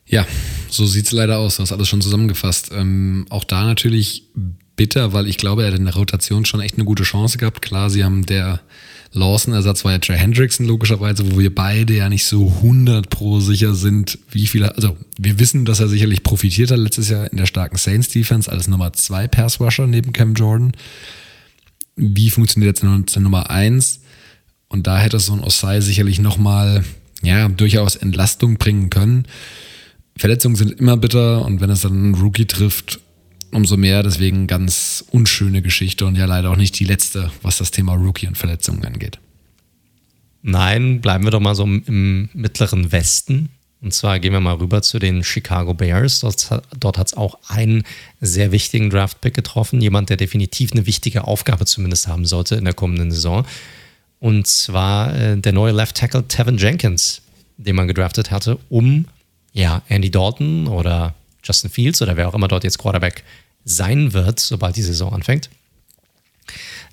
Ja, 0.05 0.25
so 0.69 0.85
sieht 0.85 1.07
es 1.07 1.11
leider 1.11 1.39
aus. 1.39 1.57
Du 1.57 1.63
hast 1.63 1.71
alles 1.73 1.89
schon 1.89 2.01
zusammengefasst. 2.01 2.69
Ähm, 2.71 3.25
auch 3.29 3.43
da 3.43 3.65
natürlich 3.65 4.23
bitter, 4.77 5.11
weil 5.11 5.27
ich 5.27 5.37
glaube, 5.37 5.63
er 5.63 5.71
hat 5.71 5.77
in 5.77 5.85
der 5.85 5.95
Rotation 5.95 6.45
schon 6.45 6.61
echt 6.61 6.75
eine 6.75 6.85
gute 6.85 7.03
Chance 7.03 7.37
gehabt. 7.37 7.61
Klar, 7.61 7.89
sie 7.89 8.05
haben 8.05 8.25
der 8.25 8.61
Lawson-Ersatz 9.11 9.83
war 9.83 9.93
ja 9.93 9.99
Trey 9.99 10.17
Hendrickson 10.17 10.65
logischerweise, 10.65 11.29
wo 11.31 11.39
wir 11.39 11.53
beide 11.53 11.93
ja 11.95 12.09
nicht 12.09 12.25
so 12.25 12.47
100 12.57 13.09
pro 13.09 13.39
sicher 13.39 13.73
sind, 13.73 14.19
wie 14.31 14.47
viel, 14.47 14.63
also 14.63 14.97
wir 15.17 15.39
wissen, 15.39 15.65
dass 15.65 15.79
er 15.79 15.87
sicherlich 15.87 16.23
profitiert 16.23 16.71
hat 16.71 16.79
letztes 16.79 17.09
Jahr 17.09 17.29
in 17.31 17.37
der 17.37 17.45
starken 17.45 17.77
Saints-Defense 17.77 18.51
als 18.51 18.67
Nummer 18.67 18.93
2 18.93 19.27
Pass-Rusher 19.27 19.87
neben 19.87 20.13
Cam 20.13 20.33
Jordan. 20.33 20.73
Wie 21.95 22.29
funktioniert 22.29 22.81
jetzt 22.81 23.15
der 23.15 23.21
Nummer 23.21 23.49
1? 23.49 24.01
Und 24.69 24.87
da 24.87 24.97
hätte 24.97 25.19
so 25.19 25.33
ein 25.33 25.43
Osai 25.43 25.81
sicherlich 25.81 26.19
nochmal, 26.19 26.83
ja, 27.23 27.47
durchaus 27.47 27.95
Entlastung 27.95 28.57
bringen 28.57 28.89
können. 28.89 29.25
Verletzungen 30.17 30.55
sind 30.55 30.73
immer 30.73 30.97
bitter 30.97 31.45
und 31.45 31.61
wenn 31.61 31.69
es 31.69 31.81
dann 31.81 31.93
einen 31.93 32.15
Rookie 32.15 32.45
trifft, 32.45 32.99
umso 33.51 33.77
mehr. 33.77 34.03
Deswegen 34.03 34.47
ganz 34.47 35.05
unschöne 35.11 35.61
Geschichte 35.61 36.05
und 36.05 36.15
ja 36.15 36.25
leider 36.25 36.51
auch 36.51 36.55
nicht 36.55 36.77
die 36.79 36.85
letzte, 36.85 37.31
was 37.41 37.57
das 37.57 37.71
Thema 37.71 37.93
Rookie 37.93 38.27
und 38.27 38.37
Verletzungen 38.37 38.85
angeht. 38.85 39.19
Nein, 40.41 41.01
bleiben 41.01 41.23
wir 41.23 41.31
doch 41.31 41.39
mal 41.39 41.55
so 41.55 41.63
im, 41.63 42.29
mittleren 42.33 42.91
Westen. 42.91 43.49
Und 43.81 43.93
zwar 43.93 44.19
gehen 44.19 44.33
wir 44.33 44.39
mal 44.39 44.55
rüber 44.55 44.81
zu 44.81 44.97
den 44.97 45.23
Chicago 45.23 45.73
Bears. 45.73 46.21
Dort, 46.21 46.97
hat 46.97 47.07
es 47.07 47.13
auch 47.13 47.37
einen 47.47 47.83
sehr 48.21 48.51
wichtigen 48.51 48.89
Draft-Pick 48.89 49.33
getroffen. 49.33 49.81
Jemand, 49.81 50.09
der 50.09 50.17
definitiv 50.17 50.71
eine 50.71 50.85
wichtige 50.85 51.25
Aufgabe 51.25 51.65
zumindest 51.65 52.07
haben 52.07 52.25
sollte 52.25 52.55
in 52.55 52.65
der 52.65 52.73
kommenden 52.73 53.11
Saison. 53.11 53.45
Und 54.19 54.47
zwar 54.47 55.15
äh, 55.15 55.37
der 55.37 55.53
neue 55.53 55.73
Left 55.73 55.95
Tackle 55.95 56.27
Tevin 56.27 56.57
Jenkins, 56.57 57.21
den 57.57 57.75
man 57.75 57.87
gedraftet 57.87 58.31
hatte, 58.31 58.57
um 58.69 59.05
ja, 59.53 59.81
Andy 59.87 60.11
Dalton 60.11 60.67
oder 60.67 61.13
Justin 61.47 61.69
Fields 61.69 62.01
oder 62.01 62.17
wer 62.17 62.27
auch 62.27 62.33
immer 62.33 62.47
dort 62.47 62.63
jetzt 62.63 62.77
Quarterback 62.77 63.23
sein 63.63 64.13
wird, 64.13 64.39
sobald 64.39 64.75
die 64.75 64.83
Saison 64.83 65.13
anfängt, 65.13 65.49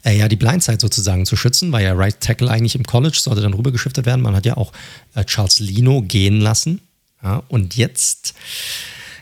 äh, 0.04 0.16
ja, 0.16 0.28
die 0.28 0.36
Blindside 0.36 0.80
sozusagen 0.80 1.26
zu 1.26 1.36
schützen, 1.36 1.72
weil 1.72 1.84
ja 1.84 1.92
Right 1.94 2.20
Tackle 2.20 2.50
eigentlich 2.50 2.74
im 2.74 2.84
College 2.84 3.18
sollte 3.20 3.40
dann 3.40 3.54
rübergeschiftet 3.54 4.06
werden. 4.06 4.22
Man 4.22 4.36
hat 4.36 4.46
ja 4.46 4.56
auch 4.56 4.72
äh, 5.14 5.24
Charles 5.24 5.60
Lino 5.60 6.02
gehen 6.02 6.40
lassen. 6.40 6.80
Ja, 7.22 7.42
und 7.48 7.74
jetzt, 7.74 8.34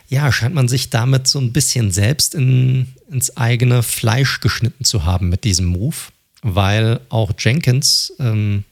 ja, 0.08 0.32
scheint 0.32 0.54
man 0.54 0.66
sich 0.68 0.90
damit 0.90 1.28
so 1.28 1.38
ein 1.38 1.52
bisschen 1.52 1.92
selbst 1.92 2.34
in, 2.34 2.88
ins 3.08 3.36
eigene 3.36 3.84
Fleisch 3.84 4.40
geschnitten 4.40 4.84
zu 4.84 5.04
haben 5.04 5.28
mit 5.28 5.44
diesem 5.44 5.66
Move, 5.66 5.96
weil 6.42 7.00
auch 7.10 7.30
Jenkins, 7.38 8.12
ähm, 8.18 8.64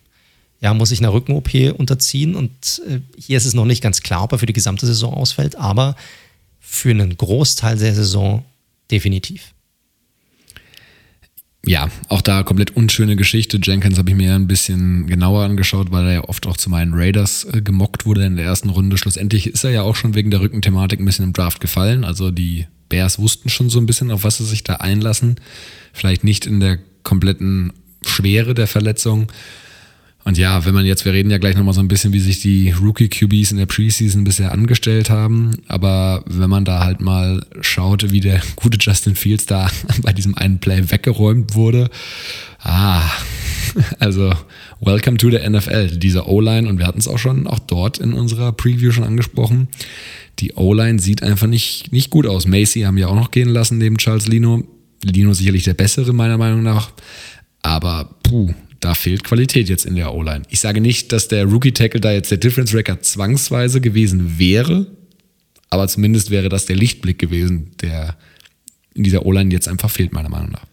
ja, 0.61 0.75
muss 0.75 0.89
sich 0.89 0.99
einer 0.99 1.13
Rücken-OP 1.13 1.79
unterziehen 1.79 2.35
und 2.35 2.83
äh, 2.89 3.01
hier 3.17 3.37
ist 3.37 3.47
es 3.47 3.55
noch 3.55 3.65
nicht 3.65 3.83
ganz 3.83 4.03
klar, 4.03 4.25
ob 4.25 4.33
er 4.33 4.39
für 4.39 4.47
die 4.47 4.53
gesamte 4.53 4.85
Saison 4.85 5.15
ausfällt, 5.15 5.55
aber 5.55 5.95
für 6.61 6.91
einen 6.91 7.17
Großteil 7.17 7.77
der 7.77 7.95
Saison 7.95 8.45
definitiv 8.91 9.55
ja, 11.67 11.91
auch 12.09 12.23
da 12.23 12.43
komplett 12.43 12.77
unschöne 12.77 13.17
Geschichte. 13.17 13.61
Jenkins 13.63 13.99
habe 13.99 14.11
ich 14.11 14.17
mir 14.17 14.35
ein 14.35 14.47
bisschen 14.47 15.07
genauer 15.07 15.45
angeschaut, 15.45 15.91
weil 15.91 16.07
er 16.07 16.13
ja 16.15 16.25
oft 16.25 16.47
auch 16.47 16.57
zu 16.57 16.71
meinen 16.71 16.95
Raiders 16.95 17.45
äh, 17.45 17.61
gemockt 17.61 18.07
wurde 18.07 18.25
in 18.25 18.37
der 18.37 18.47
ersten 18.47 18.71
Runde. 18.71 18.97
Schlussendlich 18.97 19.47
ist 19.47 19.65
er 19.65 19.71
ja 19.71 19.83
auch 19.83 19.95
schon 19.95 20.15
wegen 20.15 20.31
der 20.31 20.41
Rückenthematik 20.41 21.01
ein 21.01 21.05
bisschen 21.05 21.27
im 21.27 21.33
Draft 21.33 21.61
gefallen. 21.61 22.05
Also 22.05 22.31
die 22.31 22.67
Bears 22.89 23.19
wussten 23.19 23.51
schon 23.51 23.69
so 23.69 23.79
ein 23.79 23.87
bisschen, 23.87 24.11
auf 24.11 24.25
was 24.25 24.39
sie 24.39 24.47
sich 24.47 24.65
da 24.65 24.77
einlassen. 24.77 25.37
Vielleicht 25.93 26.25
nicht 26.25 26.47
in 26.47 26.61
der 26.61 26.79
kompletten 27.03 27.73
Schwere 28.07 28.55
der 28.55 28.67
Verletzung. 28.67 29.31
Und 30.31 30.39
ja, 30.39 30.65
wenn 30.65 30.75
man 30.75 30.87
jetzt, 30.87 31.05
wir 31.05 31.13
reden 31.13 31.29
ja 31.29 31.39
gleich 31.39 31.57
nochmal 31.57 31.75
so 31.75 31.81
ein 31.81 31.89
bisschen, 31.89 32.13
wie 32.13 32.21
sich 32.21 32.39
die 32.39 32.71
Rookie-QBs 32.71 33.51
in 33.51 33.57
der 33.57 33.67
Preseason 33.67 34.23
bisher 34.23 34.53
angestellt 34.53 35.11
haben. 35.11 35.57
Aber 35.67 36.23
wenn 36.25 36.49
man 36.49 36.65
da 36.65 36.85
halt 36.85 37.01
mal 37.01 37.45
schaut, 37.63 38.13
wie 38.13 38.21
der 38.21 38.41
gute 38.55 38.79
Justin 38.81 39.17
Fields 39.17 39.47
da 39.47 39.69
bei 40.03 40.13
diesem 40.13 40.37
einen 40.37 40.61
Play 40.61 40.89
weggeräumt 40.89 41.57
wurde. 41.57 41.91
Ah, 42.61 43.03
also 43.99 44.33
welcome 44.79 45.17
to 45.17 45.33
the 45.33 45.39
NFL, 45.39 45.99
dieser 45.99 46.29
O-Line. 46.29 46.69
Und 46.69 46.79
wir 46.79 46.87
hatten 46.87 47.01
es 47.01 47.09
auch 47.09 47.19
schon, 47.19 47.49
auch 47.49 47.59
dort 47.59 47.99
in 47.99 48.13
unserer 48.13 48.53
Preview 48.53 48.93
schon 48.93 49.03
angesprochen. 49.03 49.67
Die 50.39 50.53
O-Line 50.53 51.01
sieht 51.01 51.25
einfach 51.25 51.49
nicht, 51.49 51.91
nicht 51.91 52.09
gut 52.11 52.29
aus. 52.29 52.47
Macy 52.47 52.83
haben 52.83 52.97
wir 52.97 53.09
auch 53.09 53.17
noch 53.17 53.33
gehen 53.33 53.49
lassen 53.49 53.79
neben 53.79 53.99
Charles 53.99 54.29
Lino. 54.29 54.63
Lino 55.03 55.33
sicherlich 55.33 55.65
der 55.65 55.75
bessere, 55.75 56.13
meiner 56.13 56.39
Meinung 56.39 56.63
nach. 56.63 56.93
Aber 57.63 58.15
puh, 58.23 58.55
da 58.81 58.95
fehlt 58.95 59.25
Qualität 59.25 59.69
jetzt 59.69 59.85
in 59.85 59.95
der 59.95 60.15
O-Line. 60.15 60.43
Ich 60.49 60.61
sage 60.61 60.81
nicht, 60.81 61.13
dass 61.13 61.29
der 61.29 61.45
Rookie-Tackle 61.45 62.01
da 62.01 62.13
jetzt 62.13 62.31
der 62.31 62.39
Difference-Record 62.39 63.05
zwangsweise 63.05 63.81
gewesen 63.81 64.39
wäre, 64.39 64.87
aber 65.69 65.87
zumindest 65.87 66.31
wäre 66.31 66.49
das 66.49 66.67
der 66.67 66.77
Lichtblick 66.77 67.19
gewesen, 67.19 67.73
der 67.83 68.17
in 68.95 69.05
dieser 69.05 69.25
O-Line 69.27 69.53
jetzt 69.53 69.69
einfach 69.69 69.91
fehlt, 69.91 70.13
meiner 70.13 70.31
Meinung 70.31 70.51
nach. 70.51 70.65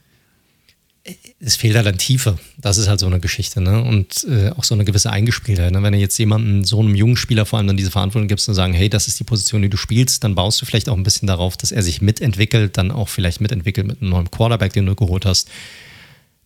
Es 1.39 1.56
fehlt 1.56 1.76
halt 1.76 1.88
an 1.88 1.98
Tiefe. 1.98 2.38
Das 2.58 2.78
ist 2.78 2.89
halt 2.89 3.00
so 3.00 3.06
eine 3.06 3.20
Geschichte, 3.20 3.62
ne? 3.62 3.82
Und 3.82 4.26
äh, 4.28 4.50
auch 4.50 4.63
so 4.63 4.74
eine 4.74 4.84
gewisse 4.84 5.12
Eingespieltheit. 5.12 5.72
Ne? 5.72 5.82
Wenn 5.84 5.93
du 5.93 6.00
jetzt 6.00 6.17
jemanden, 6.17 6.65
so 6.65 6.80
einem 6.82 6.96
jungen 6.96 7.15
Spieler 7.15 7.46
vor 7.46 7.60
allem 7.60 7.67
dann 7.67 7.78
diese 7.78 7.91
Verantwortung 7.91 8.28
gibst 8.28 8.50
und 8.50 8.56
sagen, 8.56 8.74
hey, 8.74 8.89
das 8.89 9.08
ist 9.08 9.20
die 9.20 9.24
Position, 9.24 9.62
die 9.62 9.70
du 9.70 9.78
spielst, 9.78 10.24
dann 10.24 10.36
baust 10.36 10.62
du 10.62 10.65
vielleicht 10.65 10.89
auch 10.89 10.98
ein 10.98 11.04
bisschen 11.04 11.28
darauf, 11.28 11.56
dass 11.56 11.72
er 11.72 11.84
sich 11.84 12.02
mitentwickelt, 12.02 12.78
dann 12.78 12.91
auch 12.91 13.08
vielleicht 13.08 13.39
mitentwickelt 13.39 13.88
mit 13.88 14.02
einem 14.02 14.10
neuen 14.10 14.32
Quarterback, 14.32 14.74
den 14.74 14.86
du 14.86 14.96
geholt 14.96 15.26
hast 15.26 15.50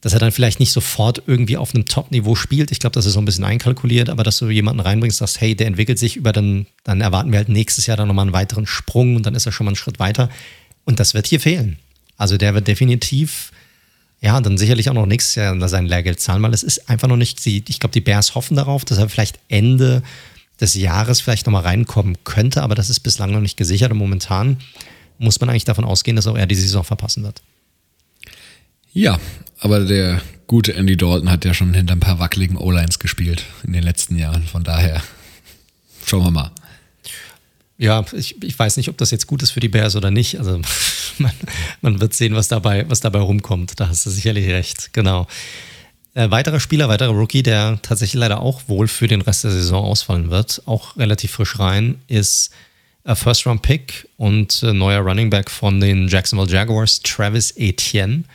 dass 0.02 0.14
er 0.14 0.20
dann 0.20 0.32
vielleicht 0.32 0.60
nicht 0.60 0.72
sofort 0.72 1.22
irgendwie 1.28 1.58
auf 1.58 1.74
einem 1.74 1.86
Top-Niveau 1.86 2.36
spielt. 2.36 2.72
Ich 2.72 2.80
glaube, 2.80 2.96
das 2.96 3.06
ist 3.06 3.14
so 3.14 3.22
ein 3.22 3.26
bisschen 3.26 3.44
einkalkuliert, 3.44 4.10
aber 4.10 4.24
dass 4.24 4.40
du 4.40 4.50
jemanden 4.50 4.82
reinbringst, 4.82 5.20
sagst, 5.20 5.40
hey, 5.40 5.56
der 5.56 5.68
entwickelt 5.68 6.00
sich 6.00 6.16
über 6.16 6.32
dann, 6.32 6.66
dann 6.84 7.02
erwarten 7.02 7.32
wir 7.32 7.38
halt 7.38 7.50
nächstes 7.50 7.86
Jahr 7.86 7.98
dann 7.98 8.08
nochmal 8.08 8.26
einen 8.26 8.34
weiteren 8.34 8.66
Sprung 8.66 9.16
und 9.16 9.26
dann 9.26 9.36
ist 9.36 9.46
er 9.46 9.52
schon 9.52 9.66
mal 9.66 9.70
einen 9.70 9.76
Schritt 9.76 10.00
weiter. 10.00 10.30
Und 10.86 11.00
das 11.00 11.14
wird 11.14 11.28
hier 11.28 11.40
fehlen. 11.40 11.78
Also 12.18 12.38
der 12.38 12.56
wird 12.56 12.68
definitiv, 12.68 13.52
ja, 14.22 14.42
dann 14.42 14.58
sicherlich 14.58 14.90
auch 14.90 14.96
noch 14.96 15.06
nächstes 15.06 15.36
Jahr 15.36 15.70
sein 15.70 15.86
Lehrgeld 15.86 16.20
zahlen, 16.20 16.42
weil 16.42 16.54
es 16.54 16.64
ist 16.64 16.90
einfach 16.90 17.08
noch 17.08 17.18
nicht, 17.18 17.46
ich 17.46 17.80
glaube, 17.80 17.94
die 17.94 18.02
Bears 18.02 18.34
hoffen 18.34 18.58
darauf, 18.58 18.86
dass 18.86 18.98
er 18.98 19.08
vielleicht 19.08 19.40
Ende 19.50 20.02
des 20.60 20.74
Jahres 20.76 21.22
vielleicht 21.22 21.46
nochmal 21.46 21.64
reinkommen 21.64 22.18
könnte, 22.24 22.64
aber 22.64 22.76
das 22.76 22.90
ist 22.90 23.02
bislang 23.02 23.32
noch 23.32 23.40
nicht 23.40 23.58
gesichert 23.58 23.92
und 23.92 23.98
momentan 23.98 24.58
muss 25.18 25.40
man 25.40 25.50
eigentlich 25.50 25.66
davon 25.66 25.86
ausgehen, 25.86 26.16
dass 26.16 26.28
auch 26.28 26.38
er 26.38 26.48
die 26.48 26.56
Saison 26.56 26.84
verpassen 26.84 27.24
wird. 27.24 27.42
Ja, 28.94 29.20
aber 29.60 29.86
der 29.86 30.22
gute 30.48 30.74
Andy 30.74 30.98
Dalton 30.98 31.30
hat 31.30 31.46
ja 31.46 31.54
schon 31.54 31.74
hinter 31.74 31.94
ein 31.94 32.02
paar 32.02 32.20
wackeligen 32.20 32.58
O-Lines 32.58 33.00
gespielt 33.00 33.46
in 33.64 33.74
den 33.74 33.84
letzten 33.84 34.18
Jahren. 34.18 34.44
Von 34.44 34.64
daher 34.64 35.02
schauen 36.06 36.24
wir 36.24 36.32
mal. 36.32 36.52
Ja, 37.78 38.04
ich, 38.12 38.44
ich 38.44 38.60
weiß 38.60 38.78
nicht, 38.78 38.90
ob 38.90 38.98
das 38.98 39.12
jetzt 39.12 39.28
gut 39.28 39.42
ist 39.44 39.52
für 39.52 39.60
die 39.60 39.70
Bears 39.70 39.96
oder 39.96 40.12
nicht. 40.12 40.38
Also 40.38 40.60
man, 41.20 41.32
man 41.82 42.02
wird 42.02 42.14
sehen, 42.14 42.36
was 42.36 42.50
dabei, 42.50 42.90
was 42.90 43.00
dabei 43.00 43.20
rumkommt. 43.20 43.80
Da 43.80 43.88
hast 43.88 44.06
du 44.06 44.10
sicherlich 44.10 44.48
recht. 44.50 44.92
Genau. 44.94 45.26
Äh, 46.14 46.30
weiterer 46.30 46.60
Spieler, 46.60 46.90
weiterer 46.90 47.14
Rookie, 47.14 47.44
der 47.44 47.80
tatsächlich 47.82 48.20
leider 48.20 48.42
auch 48.42 48.64
wohl 48.68 48.90
für 48.90 49.08
den 49.08 49.22
Rest 49.22 49.46
der 49.46 49.52
Saison 49.52 49.86
ausfallen 49.86 50.30
wird, 50.30 50.64
auch 50.66 50.98
relativ 50.98 51.32
frisch 51.32 51.58
rein, 51.58 52.02
ist 52.08 52.52
First-Round-Pick 53.06 54.10
und 54.18 54.62
äh, 54.64 54.74
neuer 54.74 55.00
Running 55.00 55.30
Back 55.30 55.50
von 55.50 55.80
den 55.80 56.10
Jacksonville 56.10 56.52
Jaguars, 56.52 57.00
Travis 57.02 57.52
Etienne 57.56 58.26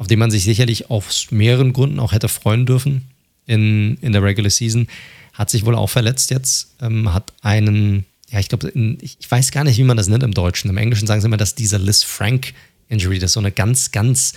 auf 0.00 0.06
den 0.06 0.18
man 0.18 0.30
sich 0.30 0.44
sicherlich 0.44 0.88
aus 0.88 1.26
mehreren 1.30 1.74
Gründen 1.74 2.00
auch 2.00 2.12
hätte 2.12 2.30
freuen 2.30 2.64
dürfen 2.64 3.10
in, 3.44 3.98
in 4.00 4.12
der 4.12 4.22
Regular 4.22 4.48
Season, 4.48 4.88
hat 5.34 5.50
sich 5.50 5.66
wohl 5.66 5.74
auch 5.74 5.88
verletzt 5.88 6.30
jetzt, 6.30 6.74
ähm, 6.80 7.12
hat 7.12 7.34
einen, 7.42 8.06
ja, 8.30 8.40
ich 8.40 8.48
glaube, 8.48 8.72
ich 9.02 9.30
weiß 9.30 9.50
gar 9.50 9.62
nicht, 9.62 9.76
wie 9.76 9.84
man 9.84 9.98
das 9.98 10.08
nennt 10.08 10.22
im 10.22 10.32
Deutschen. 10.32 10.70
Im 10.70 10.78
Englischen 10.78 11.06
sagen 11.06 11.20
sie 11.20 11.26
immer, 11.26 11.36
dass 11.36 11.54
dieser 11.54 11.78
Liz 11.78 12.02
Frank 12.02 12.54
Injury, 12.88 13.18
das 13.18 13.32
ist 13.32 13.34
so 13.34 13.40
eine 13.40 13.52
ganz, 13.52 13.92
ganz, 13.92 14.32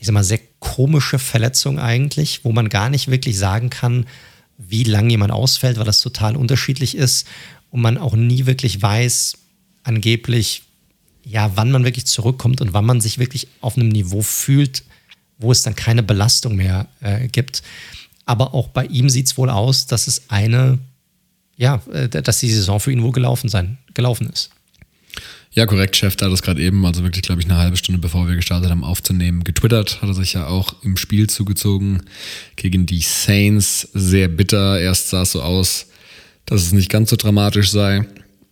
ich 0.00 0.08
sag 0.08 0.14
mal, 0.14 0.24
sehr 0.24 0.40
komische 0.58 1.20
Verletzung 1.20 1.78
eigentlich, 1.78 2.44
wo 2.44 2.50
man 2.50 2.68
gar 2.68 2.90
nicht 2.90 3.08
wirklich 3.08 3.38
sagen 3.38 3.70
kann, 3.70 4.04
wie 4.58 4.82
lange 4.82 5.10
jemand 5.10 5.30
ausfällt, 5.30 5.78
weil 5.78 5.84
das 5.84 6.00
total 6.00 6.34
unterschiedlich 6.34 6.96
ist 6.96 7.28
und 7.70 7.82
man 7.82 7.98
auch 7.98 8.16
nie 8.16 8.46
wirklich 8.46 8.82
weiß, 8.82 9.38
angeblich, 9.84 10.64
ja, 11.26 11.50
wann 11.56 11.72
man 11.72 11.84
wirklich 11.84 12.06
zurückkommt 12.06 12.60
und 12.60 12.72
wann 12.72 12.86
man 12.86 13.00
sich 13.00 13.18
wirklich 13.18 13.48
auf 13.60 13.76
einem 13.76 13.88
Niveau 13.88 14.22
fühlt, 14.22 14.84
wo 15.38 15.50
es 15.50 15.62
dann 15.62 15.74
keine 15.74 16.04
Belastung 16.04 16.54
mehr 16.54 16.86
äh, 17.00 17.26
gibt. 17.26 17.62
Aber 18.24 18.54
auch 18.54 18.68
bei 18.68 18.86
ihm 18.86 19.10
sieht 19.10 19.26
es 19.26 19.36
wohl 19.36 19.50
aus, 19.50 19.86
dass 19.86 20.06
es 20.06 20.30
eine, 20.30 20.78
ja, 21.56 21.82
äh, 21.92 22.08
dass 22.08 22.38
die 22.38 22.50
Saison 22.50 22.78
für 22.78 22.92
ihn 22.92 23.02
wohl 23.02 23.10
gelaufen 23.10 23.48
sein, 23.48 23.76
gelaufen 23.92 24.30
ist. 24.30 24.50
Ja, 25.50 25.66
korrekt. 25.66 25.96
Chef 25.96 26.12
hat 26.12 26.20
das 26.20 26.42
gerade 26.42 26.62
eben, 26.62 26.84
also 26.86 27.02
wirklich, 27.02 27.22
glaube 27.22 27.40
ich, 27.40 27.46
eine 27.48 27.56
halbe 27.56 27.76
Stunde 27.76 28.00
bevor 28.00 28.28
wir 28.28 28.36
gestartet 28.36 28.70
haben, 28.70 28.84
aufzunehmen, 28.84 29.42
getwittert. 29.42 30.02
Hat 30.02 30.08
er 30.08 30.14
sich 30.14 30.34
ja 30.34 30.46
auch 30.46 30.76
im 30.84 30.96
Spiel 30.96 31.28
zugezogen 31.28 32.02
gegen 32.54 32.86
die 32.86 33.00
Saints. 33.00 33.88
Sehr 33.94 34.28
bitter. 34.28 34.78
Erst 34.78 35.08
sah 35.08 35.22
es 35.22 35.32
so 35.32 35.42
aus, 35.42 35.86
dass 36.44 36.62
es 36.62 36.72
nicht 36.72 36.90
ganz 36.90 37.10
so 37.10 37.16
dramatisch 37.16 37.70
sei. 37.70 38.06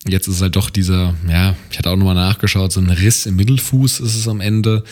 Jetzt 0.06 0.28
ist 0.28 0.42
halt 0.42 0.56
doch 0.56 0.70
dieser, 0.70 1.14
ja, 1.28 1.56
ich 1.70 1.78
hatte 1.78 1.90
auch 1.90 1.96
nochmal 1.96 2.14
nachgeschaut, 2.14 2.72
so 2.72 2.80
ein 2.80 2.90
Riss 2.90 3.26
im 3.26 3.36
Mittelfuß 3.36 4.00
ist 4.00 4.14
es 4.14 4.28
am 4.28 4.40
Ende. 4.40 4.84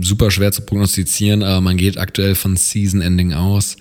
Super 0.00 0.30
schwer 0.30 0.52
zu 0.52 0.62
prognostizieren, 0.62 1.42
aber 1.42 1.60
man 1.60 1.76
geht 1.76 1.96
aktuell 1.96 2.34
von 2.34 2.56
Season 2.56 3.00
Ending 3.00 3.32
aus. 3.32 3.76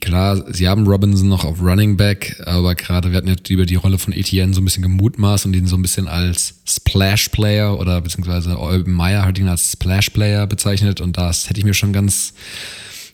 Klar, 0.00 0.42
sie 0.50 0.68
haben 0.68 0.86
Robinson 0.86 1.28
noch 1.28 1.44
auf 1.44 1.60
Running 1.60 1.98
Back, 1.98 2.40
aber 2.46 2.74
gerade 2.74 3.10
wir 3.10 3.18
hatten 3.18 3.28
ja 3.28 3.34
über 3.50 3.66
die 3.66 3.74
Rolle 3.74 3.98
von 3.98 4.14
Etienne 4.14 4.54
so 4.54 4.62
ein 4.62 4.64
bisschen 4.64 4.82
gemutmaßt 4.82 5.44
und 5.44 5.54
ihn 5.54 5.66
so 5.66 5.76
ein 5.76 5.82
bisschen 5.82 6.08
als 6.08 6.54
Splash 6.66 7.28
Player 7.28 7.78
oder 7.78 8.00
beziehungsweise 8.00 8.58
Euben 8.58 8.92
Meyer 8.92 9.26
hat 9.26 9.38
ihn 9.38 9.48
als 9.48 9.72
Splash 9.72 10.08
Player 10.10 10.46
bezeichnet 10.46 11.02
und 11.02 11.18
das 11.18 11.50
hätte 11.50 11.60
ich 11.60 11.66
mir 11.66 11.74
schon 11.74 11.92
ganz, 11.92 12.32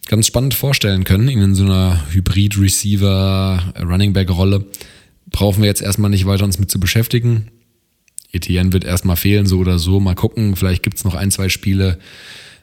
ganz 0.06 0.28
spannend 0.28 0.54
vorstellen 0.54 1.02
können, 1.02 1.28
ihn 1.28 1.42
in 1.42 1.54
so 1.56 1.64
einer 1.64 2.04
Hybrid 2.12 2.56
Receiver 2.60 3.74
Running 3.80 4.12
Back 4.12 4.30
Rolle 4.30 4.64
brauchen 5.30 5.62
wir 5.62 5.68
jetzt 5.68 5.82
erstmal 5.82 6.10
nicht 6.10 6.26
weiter 6.26 6.44
uns 6.44 6.58
mit 6.58 6.70
zu 6.70 6.80
beschäftigen. 6.80 7.50
Etienne 8.32 8.72
wird 8.72 8.84
erstmal 8.84 9.16
fehlen, 9.16 9.46
so 9.46 9.58
oder 9.58 9.78
so. 9.78 10.00
Mal 10.00 10.14
gucken, 10.14 10.56
vielleicht 10.56 10.82
gibt 10.82 10.98
es 10.98 11.04
noch 11.04 11.14
ein, 11.14 11.30
zwei 11.30 11.48
Spiele, 11.48 11.98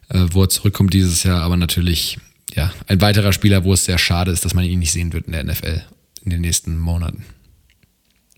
äh, 0.09 0.25
wo 0.31 0.43
er 0.43 0.49
zurückkommt 0.49 0.93
dieses 0.93 1.23
Jahr, 1.23 1.41
aber 1.41 1.57
natürlich, 1.57 2.17
ja, 2.53 2.71
ein 2.87 3.01
weiterer 3.01 3.33
Spieler, 3.33 3.63
wo 3.63 3.73
es 3.73 3.85
sehr 3.85 3.97
schade 3.97 4.31
ist, 4.31 4.45
dass 4.45 4.53
man 4.53 4.63
ihn 4.65 4.79
nicht 4.79 4.91
sehen 4.91 5.13
wird 5.13 5.25
in 5.25 5.33
der 5.33 5.43
NFL 5.43 5.83
in 6.23 6.31
den 6.31 6.41
nächsten 6.41 6.77
Monaten. 6.77 7.25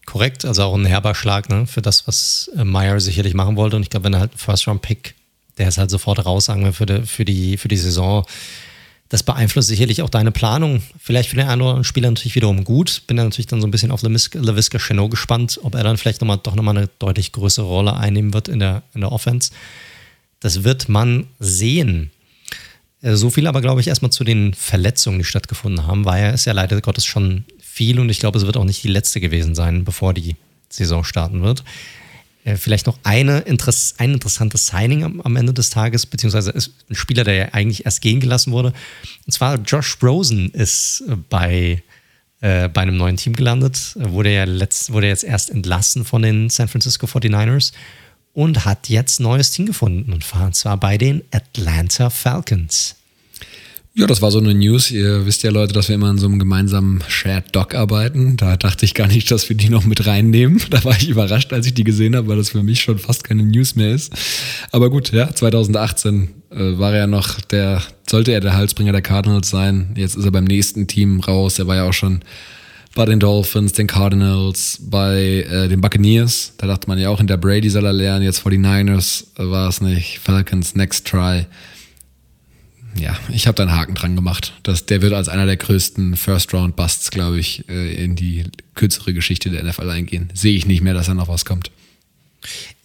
Korrekt, 0.05 0.45
also 0.45 0.63
auch 0.63 0.75
ein 0.75 0.85
herber 0.85 1.15
Schlag 1.15 1.49
ne, 1.49 1.67
für 1.67 1.81
das, 1.81 2.07
was 2.07 2.49
äh, 2.55 2.63
Meyer 2.63 2.99
sicherlich 2.99 3.33
machen 3.33 3.55
wollte. 3.55 3.75
Und 3.75 3.83
ich 3.83 3.89
glaube, 3.89 4.05
wenn 4.05 4.13
er 4.13 4.21
halt 4.21 4.31
einen 4.31 4.39
First-Round-Pick, 4.39 5.15
der 5.57 5.67
ist 5.67 5.77
halt 5.77 5.89
sofort 5.89 6.25
raus, 6.25 6.45
sagen 6.45 6.63
wir, 6.63 6.73
für 6.73 6.85
die, 6.85 7.01
für 7.05 7.25
die, 7.25 7.57
für 7.57 7.67
die 7.67 7.77
Saison, 7.77 8.25
das 9.09 9.23
beeinflusst 9.23 9.69
sicherlich 9.69 10.01
auch 10.01 10.09
deine 10.09 10.31
Planung. 10.31 10.83
Vielleicht 10.99 11.29
für 11.29 11.37
den 11.37 11.47
einen 11.47 11.61
oder 11.61 11.69
anderen 11.71 11.83
Spieler 11.85 12.09
natürlich 12.09 12.35
wiederum 12.35 12.63
gut. 12.63 13.03
Bin 13.07 13.17
da 13.17 13.23
natürlich 13.23 13.47
dann 13.47 13.61
so 13.61 13.67
ein 13.67 13.71
bisschen 13.71 13.91
auf 13.91 14.01
LaVisca 14.03 14.79
Chenot 14.79 15.11
gespannt, 15.11 15.59
ob 15.63 15.75
er 15.75 15.83
dann 15.83 15.97
vielleicht 15.97 16.21
noch 16.21 16.35
doch 16.37 16.55
nochmal 16.55 16.77
eine 16.77 16.89
deutlich 16.99 17.31
größere 17.31 17.65
Rolle 17.65 17.95
einnehmen 17.95 18.33
wird 18.33 18.47
in 18.49 18.59
der, 18.59 18.83
in 18.93 19.01
der 19.01 19.11
Offense. 19.11 19.51
Das 20.39 20.63
wird 20.63 20.89
man 20.89 21.27
sehen. 21.39 22.11
Äh, 23.01 23.15
so 23.15 23.29
viel 23.29 23.47
aber, 23.47 23.61
glaube 23.61 23.81
ich, 23.81 23.87
erstmal 23.87 24.11
zu 24.11 24.23
den 24.23 24.53
Verletzungen, 24.53 25.19
die 25.19 25.25
stattgefunden 25.25 25.87
haben, 25.87 26.05
weil 26.05 26.23
er 26.23 26.33
ist 26.33 26.45
ja 26.45 26.53
leider 26.53 26.79
Gottes 26.81 27.05
schon 27.05 27.45
viel 27.61 27.99
und 27.99 28.09
ich 28.09 28.19
glaube, 28.19 28.37
es 28.37 28.45
wird 28.45 28.57
auch 28.57 28.65
nicht 28.65 28.83
die 28.83 28.89
letzte 28.89 29.21
gewesen 29.21 29.55
sein, 29.55 29.85
bevor 29.85 30.13
die 30.13 30.35
Saison 30.69 31.03
starten 31.03 31.43
wird. 31.43 31.63
Äh, 32.47 32.55
vielleicht 32.55 32.87
noch 32.87 32.97
eine 33.03 33.39
Interess 33.39 33.95
ein 33.97 34.13
interessantes 34.13 34.67
Signing 34.67 35.03
am, 35.03 35.19
am, 35.19 35.35
Ende 35.35 35.53
des 35.53 35.69
Tages, 35.69 36.05
beziehungsweise 36.05 36.51
ist 36.51 36.71
ein 36.89 36.95
Spieler, 36.95 37.25
der 37.25 37.33
ja 37.33 37.47
eigentlich 37.51 37.85
erst 37.85 38.01
gehen 38.01 38.21
gelassen 38.21 38.53
wurde. 38.53 38.71
Und 39.25 39.31
zwar 39.33 39.55
Josh 39.57 39.97
Rosen 40.01 40.49
ist 40.51 41.03
bei, 41.29 41.83
äh, 42.39 42.69
bei 42.69 42.81
einem 42.81 42.95
neuen 42.95 43.17
Team 43.17 43.35
gelandet, 43.35 43.97
wurde 43.99 44.33
ja 44.33 44.45
letzt, 44.45 44.93
wurde 44.93 45.07
jetzt 45.07 45.25
erst 45.25 45.49
entlassen 45.49 46.05
von 46.05 46.21
den 46.21 46.49
San 46.49 46.69
Francisco 46.69 47.05
49ers 47.05 47.73
und 48.33 48.63
hat 48.63 48.87
jetzt 48.87 49.19
neues 49.19 49.51
Team 49.51 49.65
gefunden 49.65 50.13
und 50.13 50.23
zwar 50.55 50.77
bei 50.77 50.97
den 50.97 51.23
Atlanta 51.31 52.09
Falcons. 52.09 52.95
Ja, 53.97 54.05
das 54.05 54.21
war 54.21 54.29
so 54.29 54.37
eine 54.37 54.53
News. 54.53 54.91
Ihr 54.91 55.25
wisst 55.25 55.41
ja, 55.41 55.49
Leute, 55.49 55.73
dass 55.73 55.87
wir 55.87 55.95
immer 55.95 56.11
in 56.11 56.19
so 56.19 56.27
einem 56.27 56.37
gemeinsamen 56.37 57.03
Shared 57.07 57.55
Doc 57.55 57.73
arbeiten. 57.73 58.37
Da 58.37 58.55
dachte 58.55 58.85
ich 58.85 58.93
gar 58.93 59.07
nicht, 59.07 59.31
dass 59.31 59.49
wir 59.49 59.57
die 59.57 59.69
noch 59.69 59.85
mit 59.85 60.05
reinnehmen. 60.05 60.61
Da 60.69 60.83
war 60.83 60.95
ich 60.95 61.09
überrascht, 61.09 61.51
als 61.51 61.65
ich 61.65 61.73
die 61.73 61.83
gesehen 61.83 62.15
habe, 62.15 62.27
weil 62.27 62.37
das 62.37 62.51
für 62.51 62.61
mich 62.61 62.81
schon 62.81 62.99
fast 62.99 63.23
keine 63.23 63.41
News 63.41 63.75
mehr 63.75 63.89
ist. 63.95 64.13
Aber 64.71 64.91
gut, 64.91 65.11
ja, 65.13 65.33
2018 65.33 66.29
äh, 66.51 66.77
war 66.77 66.93
er 66.93 66.99
ja 66.99 67.07
noch 67.07 67.41
der, 67.41 67.81
sollte 68.07 68.33
er 68.33 68.39
der 68.39 68.55
Halsbringer 68.55 68.91
der 68.91 69.01
Cardinals 69.01 69.49
sein. 69.49 69.95
Jetzt 69.95 70.15
ist 70.15 70.25
er 70.25 70.31
beim 70.31 70.43
nächsten 70.43 70.85
Team 70.85 71.19
raus. 71.19 71.57
Er 71.57 71.65
war 71.65 71.77
ja 71.77 71.89
auch 71.89 71.93
schon 71.93 72.21
bei 72.93 73.05
den 73.05 73.19
Dolphins, 73.19 73.73
den 73.73 73.87
Cardinals, 73.87 74.79
bei 74.79 75.43
äh, 75.49 75.69
den 75.69 75.81
Buccaneers. 75.81 76.53
Da 76.57 76.67
dachte 76.67 76.87
man 76.87 76.99
ja 76.99 77.09
auch, 77.09 77.19
in 77.19 77.25
der 77.25 77.37
Brady 77.37 77.71
soll 77.71 77.85
er 77.85 77.93
lernen. 77.93 78.23
Jetzt 78.23 78.39
vor 78.39 78.51
die 78.51 78.59
Niners 78.59 79.31
äh, 79.39 79.43
war 79.43 79.69
es 79.69 79.81
nicht. 79.81 80.19
Falcons, 80.19 80.75
next 80.75 81.07
try 81.07 81.47
ja, 82.99 83.17
ich 83.29 83.47
habe 83.47 83.55
da 83.55 83.63
einen 83.63 83.73
Haken 83.73 83.95
dran 83.95 84.15
gemacht. 84.15 84.53
Das, 84.63 84.85
der 84.85 85.01
wird 85.01 85.13
als 85.13 85.29
einer 85.29 85.45
der 85.45 85.57
größten 85.57 86.15
First-Round-Busts, 86.15 87.11
glaube 87.11 87.39
ich, 87.39 87.67
äh, 87.69 88.03
in 88.03 88.15
die 88.15 88.45
kürzere 88.75 89.13
Geschichte 89.13 89.49
der 89.49 89.63
NFL 89.63 89.89
eingehen. 89.89 90.29
Sehe 90.33 90.55
ich 90.55 90.65
nicht 90.65 90.81
mehr, 90.81 90.93
dass 90.93 91.07
da 91.07 91.13
noch 91.13 91.27
was 91.27 91.45
kommt. 91.45 91.71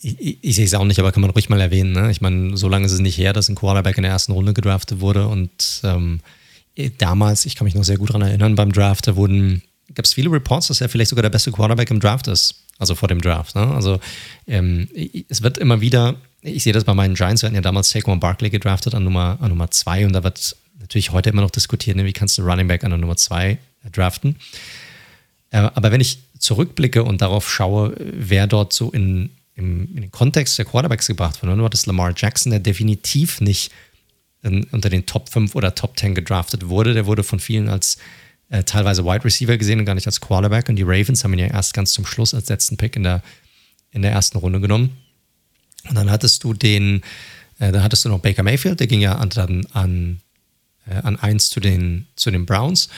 Ich, 0.00 0.18
ich, 0.20 0.38
ich 0.40 0.56
sehe 0.56 0.64
es 0.64 0.74
auch 0.74 0.84
nicht, 0.84 0.98
aber 0.98 1.12
kann 1.12 1.20
man 1.20 1.30
ruhig 1.30 1.48
mal 1.48 1.60
erwähnen. 1.60 1.92
Ne? 1.92 2.10
Ich 2.10 2.20
meine, 2.20 2.56
so 2.56 2.68
lange 2.68 2.86
ist 2.86 2.92
es 2.92 3.00
nicht 3.00 3.18
her, 3.18 3.32
dass 3.32 3.48
ein 3.48 3.54
Quarterback 3.54 3.96
in 3.96 4.02
der 4.02 4.12
ersten 4.12 4.32
Runde 4.32 4.54
gedraftet 4.54 5.00
wurde. 5.00 5.28
Und 5.28 5.80
ähm, 5.84 6.20
damals, 6.98 7.46
ich 7.46 7.56
kann 7.56 7.64
mich 7.64 7.74
noch 7.74 7.84
sehr 7.84 7.98
gut 7.98 8.10
daran 8.10 8.22
erinnern, 8.22 8.54
beim 8.54 8.72
Draft, 8.72 9.06
da 9.06 9.16
wurden, 9.16 9.62
gab 9.94 10.04
es 10.04 10.14
viele 10.14 10.30
Reports, 10.30 10.68
dass 10.68 10.80
er 10.80 10.88
vielleicht 10.88 11.10
sogar 11.10 11.22
der 11.22 11.30
beste 11.30 11.52
Quarterback 11.52 11.90
im 11.90 12.00
Draft 12.00 12.28
ist. 12.28 12.56
Also 12.78 12.94
vor 12.94 13.08
dem 13.08 13.20
Draft. 13.20 13.54
Ne? 13.54 13.62
Also 13.62 14.00
ähm, 14.46 14.88
es 15.28 15.42
wird 15.42 15.58
immer 15.58 15.80
wieder 15.80 16.16
ich 16.42 16.64
sehe 16.64 16.72
das 16.72 16.84
bei 16.84 16.94
meinen 16.94 17.14
Giants, 17.14 17.42
wir 17.42 17.46
hatten 17.46 17.54
ja 17.54 17.62
damals 17.62 17.90
Saquon 17.90 18.20
Barkley 18.20 18.50
gedraftet 18.50 18.94
an 18.94 19.04
Nummer, 19.04 19.38
an 19.40 19.48
Nummer 19.50 19.70
zwei 19.70 20.04
und 20.04 20.12
da 20.12 20.24
wird 20.24 20.56
natürlich 20.80 21.12
heute 21.12 21.30
immer 21.30 21.42
noch 21.42 21.50
diskutiert, 21.50 21.96
ne, 21.96 22.04
wie 22.04 22.12
kannst 22.12 22.36
du 22.36 22.42
Running 22.42 22.68
Back 22.68 22.84
an 22.84 22.90
der 22.90 22.98
Nummer 22.98 23.16
zwei 23.16 23.58
äh, 23.84 23.90
draften. 23.90 24.36
Äh, 25.50 25.58
aber 25.58 25.92
wenn 25.92 26.00
ich 26.00 26.18
zurückblicke 26.38 27.04
und 27.04 27.22
darauf 27.22 27.48
schaue, 27.48 27.94
wer 27.98 28.46
dort 28.46 28.72
so 28.72 28.90
in, 28.90 29.30
im, 29.54 29.88
in 29.94 30.02
den 30.02 30.10
Kontext 30.10 30.58
der 30.58 30.64
Quarterbacks 30.64 31.06
gebracht 31.06 31.42
wurde, 31.42 31.56
du 31.56 31.64
hattest 31.64 31.86
Lamar 31.86 32.12
Jackson, 32.16 32.50
der 32.50 32.60
definitiv 32.60 33.40
nicht 33.40 33.70
in, 34.42 34.64
unter 34.72 34.90
den 34.90 35.06
Top 35.06 35.28
5 35.28 35.54
oder 35.54 35.74
Top 35.74 35.96
10 35.98 36.16
gedraftet 36.16 36.68
wurde. 36.68 36.94
Der 36.94 37.06
wurde 37.06 37.22
von 37.22 37.38
vielen 37.38 37.68
als 37.68 37.98
äh, 38.48 38.64
teilweise 38.64 39.04
Wide 39.04 39.24
Receiver 39.24 39.56
gesehen 39.56 39.78
und 39.78 39.84
gar 39.84 39.94
nicht 39.94 40.06
als 40.06 40.20
Quarterback. 40.20 40.68
Und 40.68 40.76
die 40.76 40.82
Ravens 40.82 41.22
haben 41.22 41.32
ihn 41.34 41.38
ja 41.38 41.46
erst 41.46 41.74
ganz 41.74 41.92
zum 41.92 42.04
Schluss 42.04 42.34
als 42.34 42.48
letzten 42.48 42.76
Pick 42.76 42.96
in 42.96 43.04
der, 43.04 43.22
in 43.92 44.02
der 44.02 44.10
ersten 44.10 44.38
Runde 44.38 44.60
genommen. 44.60 44.96
Und 45.88 45.94
dann 45.94 46.10
hattest 46.10 46.44
du 46.44 46.54
den, 46.54 47.02
äh, 47.58 47.72
dann 47.72 47.82
hattest 47.82 48.04
du 48.04 48.08
noch 48.08 48.20
Baker 48.20 48.42
Mayfield, 48.42 48.80
der 48.80 48.86
ging 48.86 49.00
ja 49.00 49.16
an, 49.16 49.30
an, 49.72 50.20
äh, 50.86 50.94
an 50.94 51.18
eins 51.18 51.50
zu 51.50 51.60
den, 51.60 52.06
zu 52.16 52.30
den 52.30 52.46
Browns. 52.46 52.88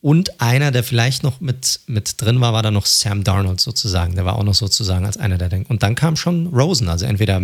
Und 0.00 0.40
einer, 0.40 0.70
der 0.70 0.84
vielleicht 0.84 1.24
noch 1.24 1.40
mit, 1.40 1.80
mit 1.86 2.20
drin 2.20 2.40
war, 2.40 2.52
war 2.52 2.62
dann 2.62 2.74
noch 2.74 2.86
Sam 2.86 3.24
Darnold 3.24 3.60
sozusagen. 3.60 4.14
Der 4.14 4.24
war 4.24 4.36
auch 4.36 4.44
noch 4.44 4.54
sozusagen 4.54 5.04
als 5.04 5.16
einer 5.16 5.38
der 5.38 5.48
denkt. 5.48 5.70
Und 5.70 5.82
dann 5.82 5.96
kam 5.96 6.14
schon 6.14 6.46
Rosen, 6.48 6.88
also 6.88 7.04
entweder 7.04 7.40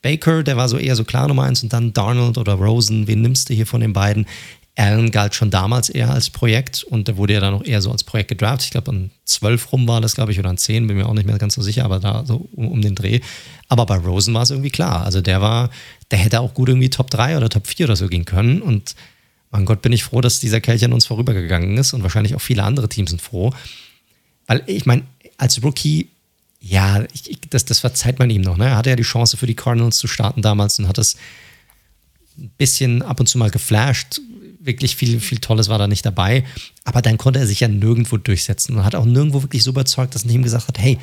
Baker, 0.00 0.42
der 0.42 0.56
war 0.56 0.68
so 0.68 0.78
eher 0.78 0.96
so 0.96 1.04
klar 1.04 1.28
Nummer 1.28 1.44
eins, 1.44 1.62
und 1.62 1.72
dann 1.72 1.92
Darnold 1.92 2.38
oder 2.38 2.54
Rosen. 2.54 3.06
Wen 3.06 3.20
nimmst 3.20 3.50
du 3.50 3.54
hier 3.54 3.66
von 3.66 3.80
den 3.80 3.92
beiden? 3.92 4.26
Allen 4.74 5.10
galt 5.10 5.34
schon 5.34 5.50
damals 5.50 5.90
eher 5.90 6.10
als 6.10 6.30
Projekt 6.30 6.82
und 6.82 7.06
der 7.06 7.18
wurde 7.18 7.34
ja 7.34 7.40
dann 7.40 7.52
auch 7.52 7.64
eher 7.64 7.82
so 7.82 7.92
als 7.92 8.04
Projekt 8.04 8.28
gedraftet. 8.28 8.64
Ich 8.64 8.70
glaube, 8.70 8.90
an 8.90 9.10
zwölf 9.26 9.70
rum 9.70 9.86
war 9.86 10.00
das, 10.00 10.14
glaube 10.14 10.32
ich, 10.32 10.38
oder 10.38 10.48
an 10.48 10.56
zehn, 10.56 10.86
bin 10.86 10.96
mir 10.96 11.06
auch 11.06 11.12
nicht 11.12 11.26
mehr 11.26 11.36
ganz 11.36 11.54
so 11.54 11.62
sicher, 11.62 11.84
aber 11.84 12.00
da 12.00 12.24
so 12.24 12.48
um, 12.52 12.68
um 12.68 12.80
den 12.80 12.94
Dreh. 12.94 13.20
Aber 13.68 13.84
bei 13.84 13.96
Rosen 13.96 14.32
war 14.32 14.42
es 14.42 14.50
irgendwie 14.50 14.70
klar. 14.70 15.04
Also 15.04 15.20
der 15.20 15.42
war, 15.42 15.68
der 16.10 16.18
hätte 16.18 16.40
auch 16.40 16.54
gut 16.54 16.70
irgendwie 16.70 16.88
Top 16.88 17.10
3 17.10 17.36
oder 17.36 17.50
Top 17.50 17.66
4 17.66 17.86
oder 17.86 17.96
so 17.96 18.08
gehen 18.08 18.24
können. 18.24 18.62
Und 18.62 18.94
mein 19.50 19.66
Gott, 19.66 19.82
bin 19.82 19.92
ich 19.92 20.04
froh, 20.04 20.22
dass 20.22 20.40
dieser 20.40 20.62
Kelch 20.62 20.82
an 20.84 20.94
uns 20.94 21.04
vorübergegangen 21.04 21.76
ist 21.76 21.92
und 21.92 22.02
wahrscheinlich 22.02 22.34
auch 22.34 22.40
viele 22.40 22.62
andere 22.62 22.88
Teams 22.88 23.10
sind 23.10 23.20
froh. 23.20 23.52
Weil 24.46 24.62
ich 24.66 24.86
meine, 24.86 25.02
als 25.36 25.62
Rookie, 25.62 26.08
ja, 26.60 27.04
ich, 27.12 27.38
das, 27.50 27.66
das 27.66 27.80
verzeiht 27.80 28.18
man 28.18 28.30
ihm 28.30 28.40
noch. 28.40 28.56
Ne? 28.56 28.66
Er 28.66 28.76
hatte 28.76 28.88
ja 28.90 28.96
die 28.96 29.02
Chance 29.02 29.36
für 29.36 29.46
die 29.46 29.54
Cardinals 29.54 29.98
zu 29.98 30.06
starten 30.06 30.40
damals 30.40 30.78
und 30.78 30.88
hat 30.88 30.96
das 30.96 31.16
ein 32.38 32.50
bisschen 32.56 33.02
ab 33.02 33.20
und 33.20 33.26
zu 33.26 33.36
mal 33.36 33.50
geflasht 33.50 34.18
wirklich 34.64 34.96
viel, 34.96 35.20
viel 35.20 35.38
Tolles 35.38 35.68
war 35.68 35.78
da 35.78 35.86
nicht 35.86 36.04
dabei. 36.06 36.44
Aber 36.84 37.02
dann 37.02 37.18
konnte 37.18 37.40
er 37.40 37.46
sich 37.46 37.60
ja 37.60 37.68
nirgendwo 37.68 38.16
durchsetzen 38.16 38.76
und 38.76 38.84
hat 38.84 38.94
auch 38.94 39.04
nirgendwo 39.04 39.42
wirklich 39.42 39.62
so 39.62 39.70
überzeugt, 39.70 40.14
dass 40.14 40.24
ein 40.24 40.28
Team 40.28 40.42
gesagt 40.42 40.68
hat, 40.68 40.78
hey, 40.78 40.98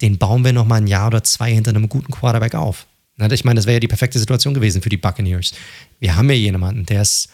den 0.00 0.18
bauen 0.18 0.44
wir 0.44 0.52
noch 0.52 0.66
mal 0.66 0.76
ein 0.76 0.86
Jahr 0.86 1.06
oder 1.06 1.22
zwei 1.22 1.52
hinter 1.52 1.70
einem 1.70 1.88
guten 1.88 2.12
Quarterback 2.12 2.54
auf. 2.54 2.86
Ich 3.16 3.44
meine, 3.44 3.56
das 3.56 3.66
wäre 3.66 3.74
ja 3.74 3.80
die 3.80 3.88
perfekte 3.88 4.18
Situation 4.18 4.54
gewesen 4.54 4.82
für 4.82 4.88
die 4.88 4.96
Buccaneers. 4.96 5.52
Wir 6.00 6.16
haben 6.16 6.28
ja 6.28 6.34
jemanden, 6.34 6.84
der 6.84 7.02
ist, 7.02 7.28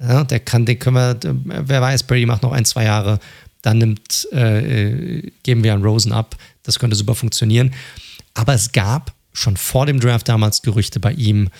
ja, 0.00 0.24
der 0.24 0.40
kann, 0.40 0.64
den 0.64 0.78
können 0.78 0.96
wir, 0.96 1.18
wer 1.44 1.82
weiß, 1.82 2.04
Brady 2.04 2.24
macht 2.24 2.42
noch 2.42 2.52
ein, 2.52 2.64
zwei 2.64 2.84
Jahre, 2.84 3.20
dann 3.60 3.78
nimmt, 3.78 4.26
äh, 4.32 5.30
geben 5.42 5.64
wir 5.64 5.74
an 5.74 5.82
Rosen 5.82 6.12
ab. 6.12 6.36
Das 6.62 6.78
könnte 6.78 6.96
super 6.96 7.14
funktionieren. 7.14 7.74
Aber 8.32 8.54
es 8.54 8.72
gab 8.72 9.12
schon 9.34 9.56
vor 9.56 9.84
dem 9.84 10.00
Draft 10.00 10.28
damals 10.28 10.62
Gerüchte 10.62 11.00
bei 11.00 11.12
ihm, 11.12 11.50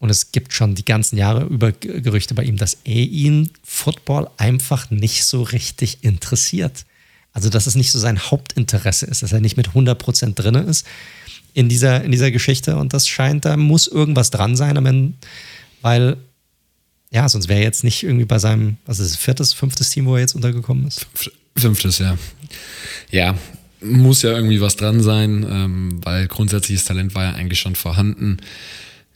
und 0.00 0.08
es 0.08 0.32
gibt 0.32 0.54
schon 0.54 0.74
die 0.74 0.84
ganzen 0.84 1.18
Jahre 1.18 1.44
über 1.44 1.72
Gerüchte 1.72 2.34
bei 2.34 2.42
ihm, 2.42 2.56
dass 2.56 2.78
er 2.84 3.04
ihn 3.04 3.50
Football 3.62 4.30
einfach 4.38 4.90
nicht 4.90 5.24
so 5.24 5.42
richtig 5.42 5.98
interessiert. 6.00 6.86
Also, 7.32 7.50
dass 7.50 7.66
es 7.66 7.74
nicht 7.74 7.92
so 7.92 7.98
sein 7.98 8.18
Hauptinteresse 8.18 9.06
ist, 9.06 9.22
dass 9.22 9.32
er 9.32 9.40
nicht 9.40 9.58
mit 9.58 9.68
100% 9.68 10.34
drin 10.34 10.54
ist 10.54 10.86
in 11.52 11.68
dieser, 11.68 12.02
in 12.02 12.10
dieser 12.12 12.30
Geschichte. 12.30 12.76
Und 12.76 12.94
das 12.94 13.06
scheint, 13.08 13.44
da 13.44 13.58
muss 13.58 13.86
irgendwas 13.86 14.30
dran 14.30 14.56
sein, 14.56 15.14
weil, 15.82 16.16
ja, 17.10 17.28
sonst 17.28 17.48
wäre 17.48 17.60
er 17.60 17.66
jetzt 17.66 17.84
nicht 17.84 18.02
irgendwie 18.02 18.24
bei 18.24 18.38
seinem, 18.38 18.78
was 18.86 19.00
ist 19.00 19.10
es, 19.10 19.16
viertes, 19.16 19.52
fünftes 19.52 19.90
Team, 19.90 20.06
wo 20.06 20.14
er 20.14 20.22
jetzt 20.22 20.34
untergekommen 20.34 20.88
ist? 20.88 21.06
Fünftes, 21.56 21.98
ja. 21.98 22.16
Ja, 23.10 23.36
muss 23.82 24.22
ja 24.22 24.30
irgendwie 24.30 24.62
was 24.62 24.76
dran 24.76 25.02
sein, 25.02 25.46
ähm, 25.48 26.00
weil 26.04 26.26
grundsätzliches 26.26 26.86
Talent 26.86 27.14
war 27.14 27.24
ja 27.24 27.32
eigentlich 27.32 27.60
schon 27.60 27.76
vorhanden. 27.76 28.38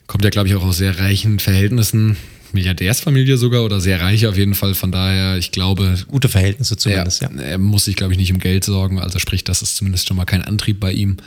Kommt 0.07 0.23
ja, 0.23 0.29
glaube 0.29 0.47
ich, 0.47 0.55
auch 0.55 0.63
aus 0.63 0.77
sehr 0.77 0.99
reichen 0.99 1.39
Verhältnissen. 1.39 2.17
Milliardärsfamilie 2.53 3.37
sogar 3.37 3.63
oder 3.63 3.81
sehr 3.81 3.99
reich 3.99 4.27
auf 4.27 4.37
jeden 4.37 4.55
Fall. 4.55 4.73
Von 4.73 4.91
daher, 4.91 5.37
ich 5.37 5.51
glaube. 5.51 5.95
Gute 6.07 6.29
Verhältnisse 6.29 6.77
zumindest, 6.77 7.21
ja. 7.21 7.29
Er 7.29 7.57
muss 7.57 7.85
sich, 7.85 7.95
glaube 7.95 8.13
ich, 8.13 8.19
nicht 8.19 8.31
um 8.31 8.39
Geld 8.39 8.63
sorgen. 8.63 8.99
Also 8.99 9.19
sprich, 9.19 9.43
das 9.43 9.61
ist 9.61 9.77
zumindest 9.77 10.07
schon 10.07 10.17
mal 10.17 10.25
kein 10.25 10.41
Antrieb 10.41 10.79
bei 10.79 10.91
ihm. 10.91 11.17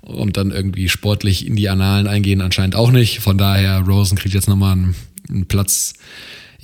Und 0.00 0.36
dann 0.36 0.50
irgendwie 0.50 0.88
sportlich 0.88 1.46
in 1.46 1.56
die 1.56 1.68
Annalen 1.68 2.06
eingehen, 2.06 2.42
anscheinend 2.42 2.76
auch 2.76 2.90
nicht. 2.90 3.20
Von 3.20 3.38
daher, 3.38 3.80
Rosen 3.80 4.18
kriegt 4.18 4.34
jetzt 4.34 4.48
nochmal 4.48 4.72
einen, 4.72 4.94
einen 5.30 5.46
Platz 5.46 5.94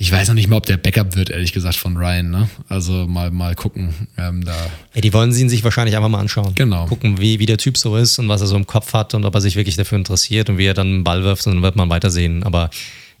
ich 0.01 0.11
weiß 0.11 0.29
noch 0.29 0.35
nicht 0.35 0.49
mal, 0.49 0.55
ob 0.55 0.65
der 0.65 0.77
Backup 0.77 1.15
wird, 1.15 1.29
ehrlich 1.29 1.53
gesagt, 1.53 1.75
von 1.75 1.95
Ryan. 1.95 2.31
Ne? 2.31 2.49
Also 2.67 3.05
mal, 3.05 3.29
mal 3.29 3.53
gucken. 3.53 3.93
Ähm, 4.17 4.43
da. 4.43 4.55
Ja, 4.95 5.01
die 5.01 5.13
wollen 5.13 5.31
ihn 5.31 5.47
sich 5.47 5.63
wahrscheinlich 5.63 5.95
einfach 5.95 6.09
mal 6.09 6.17
anschauen. 6.17 6.55
Genau. 6.55 6.87
Gucken, 6.87 7.21
wie, 7.21 7.37
wie 7.37 7.45
der 7.45 7.59
Typ 7.59 7.77
so 7.77 7.95
ist 7.95 8.17
und 8.17 8.27
was 8.27 8.41
er 8.41 8.47
so 8.47 8.55
im 8.55 8.65
Kopf 8.65 8.93
hat 8.93 9.13
und 9.13 9.25
ob 9.25 9.35
er 9.35 9.41
sich 9.41 9.55
wirklich 9.55 9.75
dafür 9.75 9.99
interessiert 9.99 10.49
und 10.49 10.57
wie 10.57 10.65
er 10.65 10.73
dann 10.73 10.87
einen 10.87 11.03
Ball 11.03 11.23
wirft 11.23 11.45
und 11.45 11.53
dann 11.53 11.61
wird 11.61 11.75
man 11.75 11.91
weitersehen. 11.91 12.41
Aber 12.41 12.71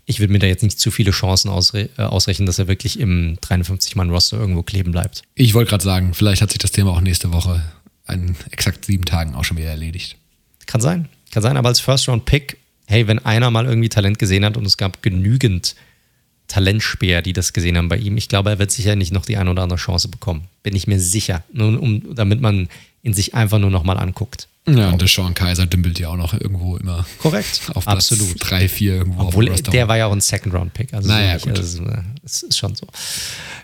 ich 0.07 0.19
würde 0.19 0.33
mir 0.33 0.39
da 0.39 0.47
jetzt 0.47 0.63
nicht 0.63 0.79
zu 0.79 0.89
viele 0.89 1.11
Chancen 1.11 1.51
ausre 1.51 1.87
äh, 1.99 2.01
ausrechnen, 2.01 2.47
dass 2.47 2.57
er 2.57 2.67
wirklich 2.67 2.99
im 2.99 3.37
53-Mann-Roster 3.37 4.39
irgendwo 4.39 4.63
kleben 4.63 4.91
bleibt. 4.91 5.21
Ich 5.35 5.53
wollte 5.53 5.69
gerade 5.69 5.83
sagen, 5.83 6.15
vielleicht 6.15 6.41
hat 6.41 6.49
sich 6.49 6.57
das 6.57 6.71
Thema 6.71 6.93
auch 6.93 7.01
nächste 7.01 7.31
Woche 7.31 7.61
in 8.09 8.35
exakt 8.49 8.85
sieben 8.85 9.05
Tagen 9.05 9.35
auch 9.35 9.43
schon 9.43 9.57
wieder 9.57 9.69
erledigt. 9.69 10.17
Kann 10.65 10.81
sein. 10.81 11.09
Kann 11.29 11.43
sein, 11.43 11.57
aber 11.57 11.69
als 11.69 11.79
First-Round-Pick, 11.79 12.57
hey, 12.87 13.05
wenn 13.05 13.19
einer 13.19 13.51
mal 13.51 13.67
irgendwie 13.67 13.89
Talent 13.89 14.17
gesehen 14.17 14.43
hat 14.43 14.57
und 14.57 14.65
es 14.65 14.77
gab 14.77 15.03
genügend 15.03 15.75
Talentspäher, 16.51 17.21
die 17.21 17.31
das 17.31 17.53
gesehen 17.53 17.77
haben 17.77 17.87
bei 17.87 17.97
ihm. 17.97 18.17
Ich 18.17 18.27
glaube, 18.27 18.49
er 18.49 18.59
wird 18.59 18.71
sicher 18.71 18.97
nicht 18.97 19.13
noch 19.13 19.25
die 19.25 19.37
eine 19.37 19.49
oder 19.49 19.63
andere 19.63 19.79
Chance 19.79 20.09
bekommen. 20.09 20.43
Bin 20.63 20.75
ich 20.75 20.85
mir 20.85 20.99
sicher. 20.99 21.43
Nur 21.53 21.81
um, 21.81 22.13
damit 22.13 22.41
man 22.41 22.67
ihn 23.03 23.13
sich 23.13 23.33
einfach 23.33 23.57
nur 23.57 23.69
nochmal 23.69 23.97
anguckt. 23.97 24.49
Ja, 24.67 24.89
und 24.89 24.99
der 24.99 25.07
Sean 25.07 25.33
Kaiser 25.33 25.65
dümpelt 25.65 25.97
ja 25.97 26.09
auch 26.09 26.17
noch 26.17 26.33
irgendwo 26.33 26.75
immer. 26.75 27.05
Korrekt. 27.19 27.61
Auf 27.73 27.85
Platz 27.85 28.11
Absolut. 28.11 28.35
drei, 28.37 28.67
vier 28.67 28.95
irgendwo. 28.95 29.23
Obwohl, 29.23 29.45
der 29.45 29.87
war 29.87 29.97
ja 29.97 30.07
auch 30.07 30.11
ein 30.11 30.19
Second-Round-Pick. 30.19 30.93
Also 30.93 31.07
naja, 31.07 31.37
gut. 31.37 31.57
Also, 31.57 31.83
das 32.21 32.43
ist 32.43 32.57
schon 32.57 32.75
so. 32.75 32.85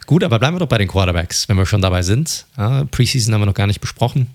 Gut, 0.06 0.24
aber 0.24 0.40
bleiben 0.40 0.56
wir 0.56 0.60
doch 0.60 0.68
bei 0.68 0.78
den 0.78 0.88
Quarterbacks, 0.88 1.50
wenn 1.50 1.58
wir 1.58 1.66
schon 1.66 1.82
dabei 1.82 2.04
sind. 2.04 2.46
Ja, 2.58 2.86
Preseason 2.86 3.34
haben 3.34 3.42
wir 3.42 3.46
noch 3.46 3.54
gar 3.54 3.68
nicht 3.68 3.82
besprochen. 3.82 4.28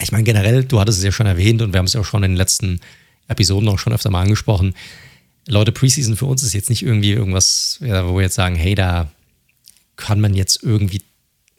Ich 0.00 0.10
meine, 0.10 0.24
generell, 0.24 0.64
du 0.64 0.80
hattest 0.80 0.98
es 0.98 1.04
ja 1.04 1.12
schon 1.12 1.26
erwähnt 1.26 1.60
und 1.60 1.72
wir 1.74 1.78
haben 1.78 1.86
es 1.86 1.92
ja 1.92 2.00
auch 2.00 2.06
schon 2.06 2.24
in 2.24 2.32
den 2.32 2.36
letzten 2.36 2.80
Episoden 3.28 3.68
auch 3.68 3.78
schon 3.78 3.92
öfter 3.92 4.10
mal 4.10 4.22
angesprochen 4.22 4.74
Leute, 5.48 5.72
Preseason 5.72 6.16
für 6.16 6.26
uns 6.26 6.42
ist 6.42 6.52
jetzt 6.52 6.70
nicht 6.70 6.82
irgendwie 6.82 7.12
irgendwas, 7.12 7.78
wo 7.80 8.16
wir 8.16 8.22
jetzt 8.22 8.34
sagen, 8.34 8.54
hey, 8.54 8.74
da 8.74 9.10
kann 9.96 10.20
man 10.20 10.34
jetzt 10.34 10.62
irgendwie 10.62 11.02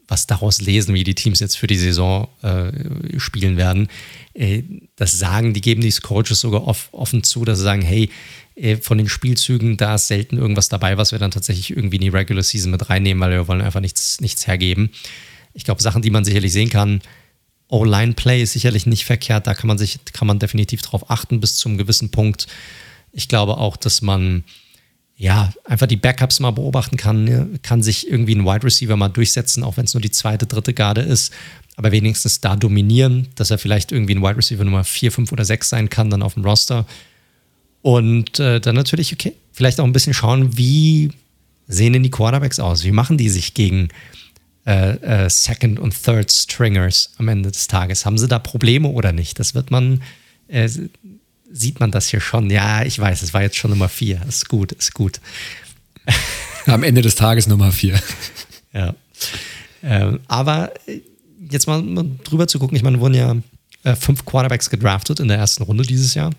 was 0.08 0.28
daraus 0.28 0.62
lesen, 0.62 0.96
wie 0.96 1.04
die 1.04 1.16
Teams 1.16 1.40
jetzt 1.40 1.58
für 1.58 1.68
die 1.68 1.78
Saison 1.78 2.28
äh, 2.42 2.72
spielen 3.20 3.58
werden. 3.58 3.88
Äh, 4.34 4.64
das 4.96 5.18
sagen, 5.18 5.54
die 5.54 5.62
geben 5.62 5.82
die 5.82 5.92
Coaches 5.92 6.42
sogar 6.42 6.68
off, 6.68 6.90
offen 6.92 7.24
zu, 7.24 7.46
dass 7.46 7.60
sie 7.60 7.64
sagen, 7.64 7.82
hey, 7.82 8.10
äh, 8.56 8.78
von 8.78 8.98
den 8.98 9.08
Spielzügen, 9.08 9.78
da 9.78 9.96
ist 9.96 10.08
selten 10.08 10.38
irgendwas 10.38 10.70
dabei, 10.70 10.98
was 10.98 11.12
wir 11.12 11.20
dann 11.20 11.32
tatsächlich 11.32 11.70
irgendwie 11.72 11.98
in 11.98 12.02
die 12.02 12.10
Regular 12.10 12.44
Season 12.44 12.72
mit 12.72 12.90
reinnehmen, 12.90 13.22
weil 13.22 13.32
wir 13.32 13.48
wollen 13.48 13.62
einfach 13.62 13.82
nichts, 13.82 14.20
nichts 14.20 14.48
hergeben. 14.48 14.90
Ich 15.54 15.64
glaube, 15.64 15.82
Sachen, 15.82 16.02
die 16.02 16.12
man 16.12 16.26
sicherlich 16.26 16.54
sehen 16.54 16.70
kann, 16.70 17.02
O-Line-Play 17.68 18.42
ist 18.42 18.54
sicherlich 18.54 18.88
nicht 18.88 19.06
verkehrt, 19.06 19.46
da 19.46 19.54
kann 19.54 19.68
man 19.68 19.78
sich, 19.78 20.00
kann 20.14 20.28
man 20.28 20.40
definitiv 20.40 20.82
drauf 20.82 21.12
achten 21.12 21.40
bis 21.40 21.58
zu 21.58 21.70
einem 21.70 21.78
gewissen 21.78 22.10
Punkt. 22.10 22.48
Ich 23.12 23.28
glaube 23.28 23.58
auch, 23.58 23.78
dass 23.78 24.02
man 24.02 24.44
ja, 25.20 25.52
einfach 25.66 25.88
die 25.88 25.98
Backups 25.98 26.40
mal 26.40 26.52
beobachten 26.52 26.96
kann, 26.96 27.26
ne? 27.26 27.50
kann 27.62 27.84
sich 27.84 28.10
irgendwie 28.10 28.36
ein 28.36 28.46
Wide 28.46 28.64
Receiver 28.64 28.96
mal 28.96 29.10
durchsetzen, 29.10 29.66
auch 29.66 29.76
wenn 29.76 29.84
es 29.84 29.94
nur 29.94 30.00
die 30.00 30.12
zweite, 30.12 30.46
dritte 30.46 30.74
Garde 30.74 31.02
ist, 31.02 31.34
aber 31.76 31.92
wenigstens 31.92 32.40
da 32.40 32.56
dominieren, 32.56 33.28
dass 33.36 33.52
er 33.52 33.58
vielleicht 33.58 33.92
irgendwie 33.92 34.16
ein 34.16 34.22
Wide 34.22 34.38
Receiver 34.38 34.64
Nummer 34.64 34.86
4, 34.86 35.12
5 35.12 35.34
oder 35.34 35.44
6 35.44 35.68
sein 35.68 35.90
kann, 35.90 36.10
dann 36.10 36.24
auf 36.24 36.36
dem 36.36 36.46
Roster. 36.46 36.86
Und 37.82 38.40
äh, 38.40 38.62
dann 38.62 38.76
natürlich, 38.76 39.12
okay, 39.12 39.34
vielleicht 39.52 39.82
auch 39.82 39.86
ein 39.86 39.92
bisschen 39.92 40.14
schauen, 40.14 40.58
wie 40.58 41.12
sehen 41.68 41.92
denn 41.92 42.04
die 42.04 42.12
Quarterbacks 42.12 42.62
aus? 42.62 42.86
Wie 42.86 42.92
machen 42.94 43.18
die 43.18 43.30
sich 43.30 43.54
gegen 43.54 43.90
äh, 44.66 45.26
äh, 45.26 45.30
Second- 45.30 45.80
und 45.80 46.02
Third-Stringers 46.02 47.12
am 47.18 47.28
Ende 47.28 47.52
des 47.52 47.68
Tages? 47.68 48.06
Haben 48.06 48.18
sie 48.18 48.30
da 48.30 48.40
Probleme 48.40 48.88
oder 48.88 49.12
nicht? 49.12 49.38
Das 49.38 49.54
wird 49.54 49.70
man 49.70 50.02
äh, 50.48 50.70
sieht 51.52 51.80
man 51.80 51.92
das 51.92 52.08
hier 52.08 52.22
schon. 52.22 52.50
Ja, 52.50 52.84
ich 52.84 52.98
weiß, 53.00 53.22
es 53.22 53.34
war 53.34 53.42
jetzt 53.42 53.58
schon 53.58 53.72
Nummer 53.72 53.90
vier. 53.90 54.22
Ist 54.28 54.50
gut, 54.50 54.72
ist 54.72 54.94
gut. 54.94 55.20
Am 56.66 56.84
Ende 56.84 57.02
des 57.02 57.16
Tages 57.16 57.48
Nummer 57.48 57.72
vier. 57.72 58.00
Ja. 58.72 58.94
Ähm, 59.82 60.20
aber 60.28 60.72
äh, 60.88 61.02
jetzt 61.50 61.66
mal, 61.66 61.84
drüber 62.24 62.48
zu 62.48 62.60
gucken, 62.60 62.78
ich 62.78 62.84
meine, 62.84 63.00
wurden 63.00 63.16
ja 63.16 63.36
äh, 63.84 63.96
fünf 63.96 64.24
Quarterbacks 64.26 64.70
gedraftet 64.70 65.20
in 65.20 65.28
der 65.28 65.38
ersten 65.38 65.64
Runde 65.64 65.84
dieses 65.84 66.14
Jahr. 66.14 66.30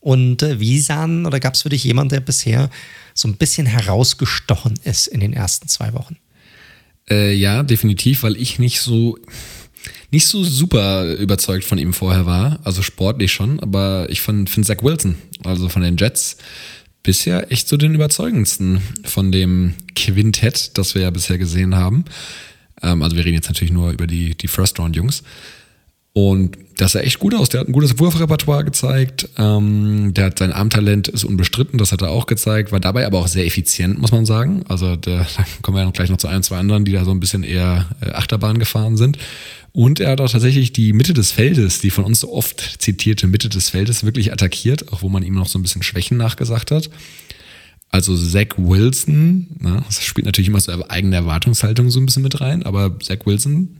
Und 0.00 0.42
äh, 0.42 0.60
wie 0.60 0.80
sahen, 0.80 1.26
oder 1.26 1.40
gab 1.40 1.54
es 1.54 1.62
für 1.62 1.68
dich 1.68 1.84
jemanden, 1.84 2.10
der 2.10 2.20
bisher 2.20 2.70
so 3.14 3.28
ein 3.28 3.36
bisschen 3.36 3.66
herausgestochen 3.66 4.78
ist 4.84 5.06
in 5.06 5.20
den 5.20 5.32
ersten 5.32 5.68
zwei 5.68 5.92
Wochen? 5.92 6.16
Äh, 7.08 7.34
ja, 7.34 7.62
definitiv, 7.62 8.22
weil 8.22 8.36
ich 8.36 8.58
nicht 8.58 8.80
so, 8.80 9.18
nicht 10.10 10.26
so 10.26 10.42
super 10.44 11.14
überzeugt 11.14 11.64
von 11.64 11.78
ihm 11.78 11.92
vorher 11.92 12.26
war. 12.26 12.60
Also 12.64 12.82
sportlich 12.82 13.32
schon, 13.32 13.60
aber 13.60 14.06
ich 14.10 14.20
finde 14.20 14.50
Zach 14.62 14.82
Wilson, 14.82 15.16
also 15.44 15.68
von 15.68 15.82
den 15.82 15.96
Jets, 15.96 16.36
bisher 17.02 17.50
echt 17.50 17.68
so 17.68 17.76
den 17.76 17.94
überzeugendsten 17.94 18.80
von 19.04 19.32
dem 19.32 19.74
Quintett, 19.96 20.76
das 20.76 20.94
wir 20.94 21.02
ja 21.02 21.10
bisher 21.10 21.38
gesehen 21.38 21.76
haben. 21.76 22.04
Ähm, 22.82 23.02
also 23.02 23.16
wir 23.16 23.24
reden 23.24 23.36
jetzt 23.36 23.48
natürlich 23.48 23.72
nur 23.72 23.90
über 23.90 24.06
die, 24.06 24.34
die 24.36 24.48
First-Round-Jungs. 24.48 25.22
Und 26.12 26.58
das 26.76 26.92
sah 26.92 27.00
echt 27.00 27.18
gut 27.18 27.34
aus. 27.34 27.50
Der 27.50 27.60
hat 27.60 27.68
ein 27.68 27.72
gutes 27.72 27.98
Wurfrepertoire 27.98 28.64
gezeigt. 28.64 29.28
Ähm, 29.36 30.12
der 30.14 30.26
hat 30.26 30.38
sein 30.38 30.52
Armtalent 30.52 31.08
ist 31.08 31.24
unbestritten, 31.24 31.78
das 31.78 31.92
hat 31.92 32.02
er 32.02 32.10
auch 32.10 32.26
gezeigt. 32.26 32.72
War 32.72 32.80
dabei 32.80 33.06
aber 33.06 33.18
auch 33.18 33.28
sehr 33.28 33.46
effizient, 33.46 34.00
muss 34.00 34.12
man 34.12 34.26
sagen. 34.26 34.64
Also 34.68 34.96
da, 34.96 35.26
da 35.36 35.46
kommen 35.62 35.76
wir 35.76 35.84
ja 35.84 35.90
gleich 35.90 36.10
noch 36.10 36.16
zu 36.16 36.28
ein, 36.28 36.42
zwei 36.42 36.58
anderen, 36.58 36.84
die 36.84 36.92
da 36.92 37.04
so 37.04 37.10
ein 37.12 37.20
bisschen 37.20 37.44
eher 37.44 37.86
äh, 38.00 38.10
Achterbahn 38.10 38.58
gefahren 38.58 38.96
sind. 38.96 39.18
Und 39.72 40.00
er 40.00 40.10
hat 40.10 40.20
auch 40.20 40.30
tatsächlich 40.30 40.72
die 40.72 40.92
Mitte 40.92 41.14
des 41.14 41.30
Feldes, 41.30 41.78
die 41.78 41.90
von 41.90 42.04
uns 42.04 42.20
so 42.20 42.32
oft 42.32 42.82
zitierte 42.82 43.28
Mitte 43.28 43.48
des 43.48 43.68
Feldes, 43.68 44.02
wirklich 44.02 44.32
attackiert, 44.32 44.92
auch 44.92 45.02
wo 45.02 45.08
man 45.08 45.22
ihm 45.22 45.34
noch 45.34 45.46
so 45.46 45.60
ein 45.60 45.62
bisschen 45.62 45.84
Schwächen 45.84 46.16
nachgesagt 46.16 46.72
hat. 46.72 46.90
Also 47.90 48.16
Zach 48.16 48.56
Wilson, 48.56 49.48
na, 49.60 49.82
das 49.86 50.04
spielt 50.04 50.24
natürlich 50.24 50.48
immer 50.48 50.60
so 50.60 50.72
eigene 50.88 51.16
Erwartungshaltung 51.16 51.90
so 51.90 52.00
ein 52.00 52.06
bisschen 52.06 52.22
mit 52.22 52.40
rein, 52.40 52.64
aber 52.64 52.98
Zach 53.00 53.18
Wilson 53.26 53.76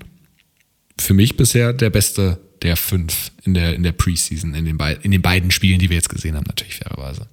für 1.01 1.14
mich 1.14 1.36
bisher 1.36 1.72
der 1.72 1.90
beste 1.90 2.38
der 2.62 2.76
fünf 2.76 3.32
in 3.44 3.55
der, 3.55 3.74
in 3.74 3.82
der 3.82 3.92
Preseason, 3.92 4.55
in 4.55 4.64
den, 4.64 4.78
in 4.78 5.11
den 5.11 5.22
beiden 5.22 5.51
Spielen, 5.51 5.78
die 5.78 5.88
wir 5.88 5.96
jetzt 5.96 6.11
gesehen 6.11 6.36
haben, 6.36 6.44
natürlich 6.46 6.76
fairerweise. 6.76 7.26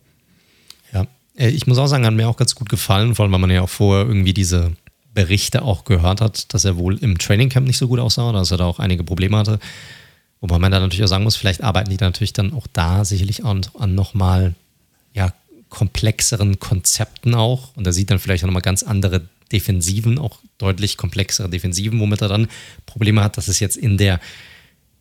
Ja, 0.94 1.06
äh, 1.38 1.50
ich 1.50 1.68
muss 1.68 1.78
auch 1.78 1.88
sagen, 1.88 2.06
hat 2.06 2.14
mir 2.14 2.30
auch 2.30 2.38
ganz 2.38 2.56
gut 2.56 2.70
gefallen, 2.70 3.16
vor 3.16 3.24
allem, 3.24 3.34
weil 3.34 3.40
man 3.40 3.52
ja 3.52 3.62
auch 3.62 3.70
vorher 3.70 4.06
irgendwie 4.06 4.34
diese 4.34 4.72
Berichte 5.14 5.64
auch 5.64 5.84
gehört 5.84 6.22
hat, 6.22 6.54
dass 6.54 6.64
er 6.64 6.78
wohl 6.78 6.98
im 7.00 7.18
Trainingcamp 7.18 7.68
nicht 7.68 7.78
so 7.78 7.88
gut 7.88 8.00
aussah, 8.00 8.32
dass 8.32 8.52
er 8.52 8.58
da 8.58 8.66
auch 8.66 8.80
einige 8.80 9.04
Probleme 9.04 9.38
hatte. 9.38 9.60
Wobei 10.40 10.60
man 10.60 10.72
da 10.72 10.80
natürlich 10.80 11.04
auch 11.04 11.10
sagen 11.10 11.24
muss, 11.24 11.36
vielleicht 11.36 11.64
arbeiten 11.64 11.90
die 11.90 11.98
da 11.98 12.06
natürlich 12.06 12.34
dann 12.34 12.54
auch 12.54 12.68
da 12.72 13.04
sicherlich 13.04 13.44
an, 13.44 13.62
an 13.78 13.96
nochmal 13.96 14.54
ja, 15.14 15.34
komplexeren 15.70 16.60
Konzepten 16.60 17.34
auch. 17.34 17.76
Und 17.76 17.88
da 17.88 17.92
sieht 17.92 18.12
dann 18.12 18.20
vielleicht 18.20 18.44
auch 18.44 18.48
nochmal 18.48 18.62
ganz 18.62 18.84
andere 18.84 19.28
Defensiven, 19.52 20.20
auch 20.20 20.40
deutlich 20.58 20.98
komplexere 20.98 21.50
Defensiven, 21.50 22.00
womit 22.00 22.22
er 22.22 22.28
dann 22.28 22.48
Probleme 22.86 23.24
hat. 23.24 23.38
Das 23.38 23.48
ist 23.48 23.60
jetzt 23.60 23.78
in 23.78 23.98
der 23.98 24.20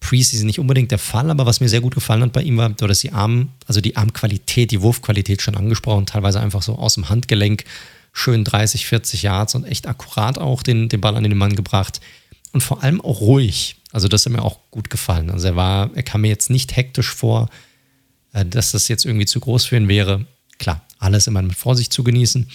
Preseason 0.00 0.46
nicht 0.46 0.58
unbedingt 0.58 0.90
der 0.90 0.98
Fall, 0.98 1.30
aber 1.30 1.46
was 1.46 1.60
mir 1.60 1.68
sehr 1.68 1.80
gut 1.80 1.94
gefallen 1.94 2.22
hat 2.22 2.32
bei 2.32 2.42
ihm 2.42 2.56
war, 2.56 2.70
dass 2.70 3.00
die 3.00 3.12
Arm, 3.12 3.48
also 3.66 3.80
die 3.80 3.96
Armqualität, 3.96 4.70
die 4.70 4.82
Wurfqualität 4.82 5.42
schon 5.42 5.56
angesprochen, 5.56 6.06
teilweise 6.06 6.40
einfach 6.40 6.62
so 6.62 6.76
aus 6.76 6.94
dem 6.94 7.08
Handgelenk 7.08 7.64
schön 8.12 8.44
30, 8.44 8.86
40 8.86 9.22
Yards 9.22 9.54
und 9.54 9.64
echt 9.64 9.86
akkurat 9.86 10.38
auch 10.38 10.62
den, 10.62 10.88
den 10.88 11.00
Ball 11.00 11.16
an 11.16 11.24
den 11.24 11.36
Mann 11.36 11.56
gebracht. 11.56 12.00
Und 12.52 12.62
vor 12.62 12.82
allem 12.82 13.00
auch 13.00 13.20
ruhig. 13.20 13.76
Also 13.92 14.08
das 14.08 14.24
hat 14.24 14.32
mir 14.32 14.42
auch 14.42 14.58
gut 14.70 14.90
gefallen. 14.90 15.30
Also 15.30 15.48
er 15.48 15.56
war, 15.56 15.90
er 15.94 16.02
kam 16.02 16.22
mir 16.22 16.28
jetzt 16.28 16.48
nicht 16.50 16.76
hektisch 16.76 17.12
vor, 17.14 17.50
äh, 18.32 18.46
dass 18.46 18.70
das 18.70 18.88
jetzt 18.88 19.04
irgendwie 19.04 19.26
zu 19.26 19.40
groß 19.40 19.66
für 19.66 19.76
ihn 19.76 19.88
wäre. 19.88 20.24
Klar, 20.58 20.82
alles 20.98 21.26
immer 21.26 21.42
mit 21.42 21.56
Vorsicht 21.56 21.92
zu 21.92 22.04
genießen. 22.04 22.48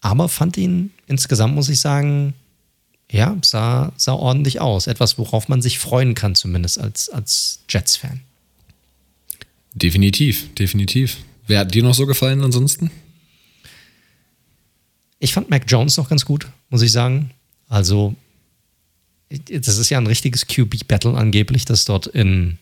Aber 0.00 0.28
fand 0.28 0.56
ihn 0.56 0.92
insgesamt, 1.12 1.54
muss 1.54 1.68
ich 1.68 1.80
sagen, 1.80 2.34
ja, 3.10 3.36
sah, 3.42 3.92
sah 3.96 4.14
ordentlich 4.14 4.60
aus. 4.60 4.86
Etwas, 4.86 5.18
worauf 5.18 5.48
man 5.48 5.62
sich 5.62 5.78
freuen 5.78 6.14
kann, 6.14 6.34
zumindest 6.34 6.80
als, 6.80 7.08
als 7.10 7.60
Jets-Fan. 7.68 8.20
Definitiv, 9.74 10.52
definitiv. 10.54 11.18
Wer 11.46 11.60
hat 11.60 11.74
dir 11.74 11.82
noch 11.82 11.94
so 11.94 12.06
gefallen 12.06 12.42
ansonsten? 12.42 12.90
Ich 15.18 15.32
fand 15.32 15.50
Mac 15.50 15.64
Jones 15.68 15.96
noch 15.96 16.08
ganz 16.08 16.24
gut, 16.24 16.48
muss 16.70 16.82
ich 16.82 16.90
sagen. 16.90 17.30
Also, 17.68 18.14
das 19.28 19.78
ist 19.78 19.90
ja 19.90 19.98
ein 19.98 20.06
richtiges 20.06 20.46
QB-Battle 20.46 21.16
angeblich, 21.16 21.64
das 21.64 21.84
dort 21.84 22.06
in, 22.08 22.58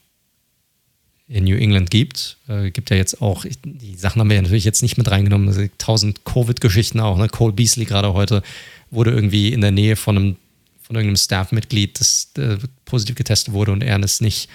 in 1.30 1.44
New 1.44 1.56
England 1.56 1.90
gibt. 1.90 2.36
Äh, 2.48 2.70
gibt 2.70 2.90
ja 2.90 2.96
jetzt 2.96 3.22
auch, 3.22 3.46
die 3.64 3.94
Sachen 3.94 4.20
haben 4.20 4.28
wir 4.28 4.36
ja 4.36 4.42
natürlich 4.42 4.64
jetzt 4.64 4.82
nicht 4.82 4.98
mit 4.98 5.10
reingenommen, 5.10 5.48
also 5.48 5.62
tausend 5.78 6.24
Covid-Geschichten 6.24 7.00
auch. 7.00 7.16
Ne? 7.16 7.28
Cole 7.28 7.52
Beasley 7.52 7.84
gerade 7.84 8.12
heute 8.12 8.42
wurde 8.90 9.12
irgendwie 9.12 9.52
in 9.52 9.60
der 9.60 9.70
Nähe 9.70 9.96
von 9.96 10.16
einem 10.16 10.36
von 10.82 10.96
irgendeinem 10.96 11.18
Staff-Mitglied, 11.18 12.00
das 12.00 12.32
äh, 12.36 12.56
positiv 12.84 13.14
getestet 13.14 13.54
wurde 13.54 13.70
und 13.70 13.80
er 13.80 14.02
ist 14.02 14.20
nicht 14.20 14.48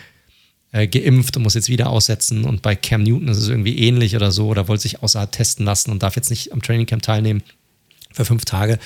äh, 0.73 0.85
geimpft 0.85 1.37
und 1.37 1.43
muss 1.43 1.53
jetzt 1.53 1.69
wieder 1.69 1.89
aussetzen. 1.89 2.43
Und 2.43 2.61
bei 2.61 2.75
Cam 2.75 3.03
Newton 3.03 3.29
ist 3.29 3.37
es 3.37 3.47
irgendwie 3.47 3.79
ähnlich 3.79 4.17
oder 4.17 4.33
so, 4.33 4.49
oder 4.49 4.67
wollte 4.67 4.81
sich 4.81 5.01
außerhalb 5.01 5.31
testen 5.31 5.65
lassen 5.65 5.91
und 5.91 6.03
darf 6.03 6.17
jetzt 6.17 6.29
nicht 6.29 6.51
am 6.51 6.61
Trainingcamp 6.61 7.01
teilnehmen 7.01 7.41
für 8.11 8.25
fünf 8.25 8.43
Tage. 8.43 8.79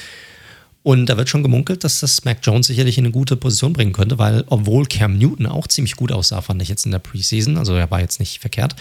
Und 0.81 1.07
da 1.07 1.17
wird 1.17 1.29
schon 1.29 1.43
gemunkelt, 1.43 1.83
dass 1.83 1.99
das 1.99 2.23
Mac 2.23 2.39
Jones 2.41 2.67
sicherlich 2.67 2.97
in 2.97 3.05
eine 3.05 3.11
gute 3.11 3.35
Position 3.35 3.73
bringen 3.73 3.91
könnte, 3.91 4.17
weil 4.17 4.45
obwohl 4.47 4.85
Cam 4.85 5.17
Newton 5.17 5.45
auch 5.45 5.67
ziemlich 5.67 5.95
gut 5.95 6.11
aussah, 6.11 6.41
fand 6.41 6.61
ich 6.61 6.69
jetzt 6.69 6.85
in 6.85 6.91
der 6.91 6.99
Preseason, 6.99 7.57
also 7.57 7.73
er 7.73 7.91
war 7.91 7.99
jetzt 7.99 8.19
nicht 8.19 8.39
verkehrt, 8.39 8.75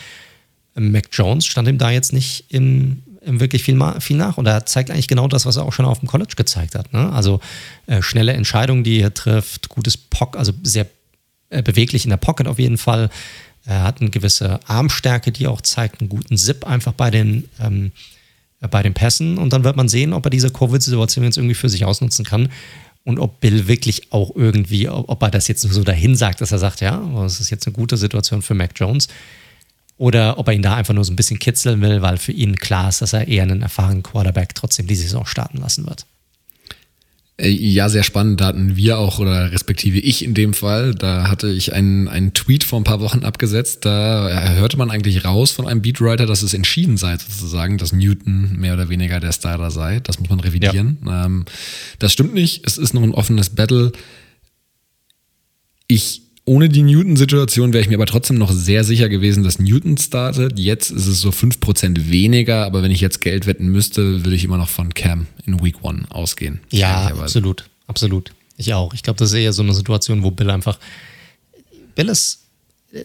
Mac 0.79 1.09
Jones 1.13 1.47
stand 1.47 1.69
ihm 1.69 1.79
da 1.79 1.91
jetzt 1.91 2.13
nicht 2.13 2.45
im, 2.51 3.03
im 3.23 3.41
wirklich 3.41 3.63
viel, 3.63 3.79
viel, 4.01 4.17
nach. 4.17 4.39
Und 4.39 4.47
er 4.47 4.65
zeigt 4.67 4.91
eigentlich 4.91 5.09
genau 5.09 5.29
das, 5.29 5.45
was 5.45 5.57
er 5.57 5.65
auch 5.65 5.73
schon 5.73 5.87
auf 5.87 5.99
dem 5.99 6.09
College 6.09 6.35
gezeigt 6.37 6.75
hat. 6.75 6.93
Ne? 6.93 7.13
Also 7.13 7.41
äh, 7.87 8.01
schnelle 8.03 8.33
Entscheidungen, 8.33 8.85
die 8.85 9.01
er 9.01 9.13
trifft, 9.13 9.69
gutes 9.69 9.97
Pock, 9.97 10.37
also 10.37 10.53
sehr 10.63 10.87
äh, 11.51 11.63
beweglich 11.63 12.05
in 12.05 12.11
der 12.11 12.17
Pocket 12.17 12.47
auf 12.47 12.59
jeden 12.59 12.79
Fall. 12.79 13.11
Er 13.65 13.83
hat 13.83 14.01
eine 14.01 14.11
gewisse 14.11 14.61
Armstärke, 14.67 15.33
die 15.33 15.47
auch 15.47 15.61
zeigt, 15.61 16.01
einen 16.01 16.09
guten 16.09 16.37
Zip 16.37 16.67
einfach 16.67 16.93
bei 16.93 17.11
den 17.11 17.49
ähm, 17.61 17.93
bei 18.61 18.83
den 18.83 18.95
Pässen 18.95 19.39
und 19.39 19.53
dann 19.53 19.65
wird 19.65 19.77
man 19.77 19.89
sehen, 19.89 20.13
ob 20.13 20.27
er 20.27 20.31
diese 20.31 20.51
Covid-Situation 20.51 21.25
jetzt 21.25 21.37
irgendwie 21.37 21.55
für 21.55 21.69
sich 21.69 21.85
ausnutzen 21.85 22.25
kann 22.25 22.49
und 23.05 23.19
ob 23.19 23.41
Bill 23.41 23.69
wirklich 23.69 24.13
auch 24.13 24.35
irgendwie, 24.35 24.89
ob 24.89 25.23
er 25.23 25.31
das 25.31 25.49
jetzt 25.49 25.65
nur 25.65 25.73
so 25.73 25.85
dahin 25.85 26.17
sagt, 26.17 26.41
dass 26.41 26.53
er 26.53 26.59
sagt, 26.59 26.81
ja, 26.81 27.01
das 27.15 27.41
ist 27.41 27.51
jetzt 27.51 27.67
eine 27.67 27.75
gute 27.75 27.97
Situation 27.97 28.43
für 28.43 28.55
Mac 28.55 28.73
Jones 28.75 29.09
oder 29.97 30.39
ob 30.39 30.49
er 30.49 30.55
ihn 30.55 30.63
da 30.63 30.75
einfach 30.75 30.95
nur 30.95 31.05
so 31.05 31.13
ein 31.13 31.17
bisschen 31.17 31.39
kitzeln 31.39 31.81
will, 31.81 32.03
weil 32.03 32.19
für 32.19 32.33
ihn 32.33 32.57
klar 32.57 32.89
ist, 32.89 33.01
dass 33.01 33.13
er 33.13 33.29
eher 33.29 33.45
einen 33.45 33.63
erfahrenen 33.63 34.03
Quarterback 34.03 34.55
trotzdem 34.55 34.87
die 34.87 34.97
Saison 34.97 35.25
starten 35.25 35.59
lassen 35.59 35.87
wird. 35.87 36.07
Äh, 37.41 37.49
ja, 37.49 37.89
sehr 37.89 38.03
spannend. 38.03 38.41
Da 38.41 38.47
hatten 38.47 38.77
wir 38.77 38.99
auch, 38.99 39.19
oder 39.19 39.53
respektive 39.53 39.99
ich 39.99 40.25
in 40.25 40.35
dem 40.35 40.55
Fall, 40.55 40.95
da 40.95 41.29
hatte 41.29 41.49
ich 41.49 41.73
einen, 41.73 42.09
einen 42.09 42.35
Tweet 42.35 42.65
vor 42.65 42.81
ein 42.81 42.85
paar 42.85 43.01
Wochen 43.01 43.25
abgesetzt. 43.25 43.85
Da 43.85 44.55
hörte 44.57 44.77
man 44.77 44.91
eigentlich 44.91 45.25
raus 45.25 45.53
von 45.53 45.67
einem 45.67 45.81
Beatwriter, 45.81 46.27
dass 46.27 46.43
es 46.43 46.53
entschieden 46.53 46.97
sei, 46.97 47.17
sozusagen, 47.17 47.79
dass 47.79 47.93
Newton 47.93 48.57
mehr 48.59 48.75
oder 48.75 48.89
weniger 48.89 49.21
der 49.21 49.33
Starter 49.33 49.71
sei. 49.71 50.01
Das 50.01 50.19
muss 50.19 50.29
man 50.29 50.41
revidieren. 50.41 50.99
Ja. 51.05 51.27
Ähm, 51.27 51.45
das 51.99 52.13
stimmt 52.13 52.35
nicht. 52.35 52.67
Es 52.67 52.77
ist 52.77 52.93
noch 52.93 53.03
ein 53.03 53.15
offenes 53.15 53.51
Battle. 53.51 53.93
Ich 55.87 56.28
ohne 56.49 56.71
die 56.71 56.83
Newton-Situation 56.83 57.73
wäre 57.75 57.83
ich 57.83 57.89
mir 57.89 57.97
aber 57.97 58.07
trotzdem 58.07 58.39
noch 58.39 58.51
sehr 58.51 58.83
sicher 58.83 59.11
gewesen, 59.11 59.45
dass 59.45 59.59
Newton 59.59 59.99
startet. 59.99 60.59
Jetzt 60.59 60.91
ist 60.91 61.07
es 61.07 61.21
so 61.21 61.29
5% 61.29 62.11
weniger, 62.11 62.65
aber 62.65 62.83
wenn 62.83 62.91
ich 62.91 63.03
jetzt 63.03 63.21
Geld 63.21 63.47
wetten 63.47 63.69
müsste, 63.69 64.25
würde 64.25 64.35
ich 64.35 64.45
immer 64.45 64.57
noch 64.57 64.71
von 64.71 64.95
Cam 64.95 65.27
in 65.45 65.63
Week 65.63 65.85
One 65.85 66.07
ausgehen. 66.09 66.61
Ja, 66.71 67.09
absolut, 67.09 67.69
absolut. 67.87 68.33
Ich 68.57 68.73
auch. 68.73 68.95
Ich 68.95 69.03
glaube, 69.03 69.19
das 69.19 69.31
ist 69.31 69.39
eher 69.39 69.53
so 69.53 69.63
eine 69.63 69.75
Situation, 69.75 70.23
wo 70.23 70.31
Bill 70.31 70.51
einfach. 70.51 70.79
Bill 71.95 72.09
ist, 72.09 72.41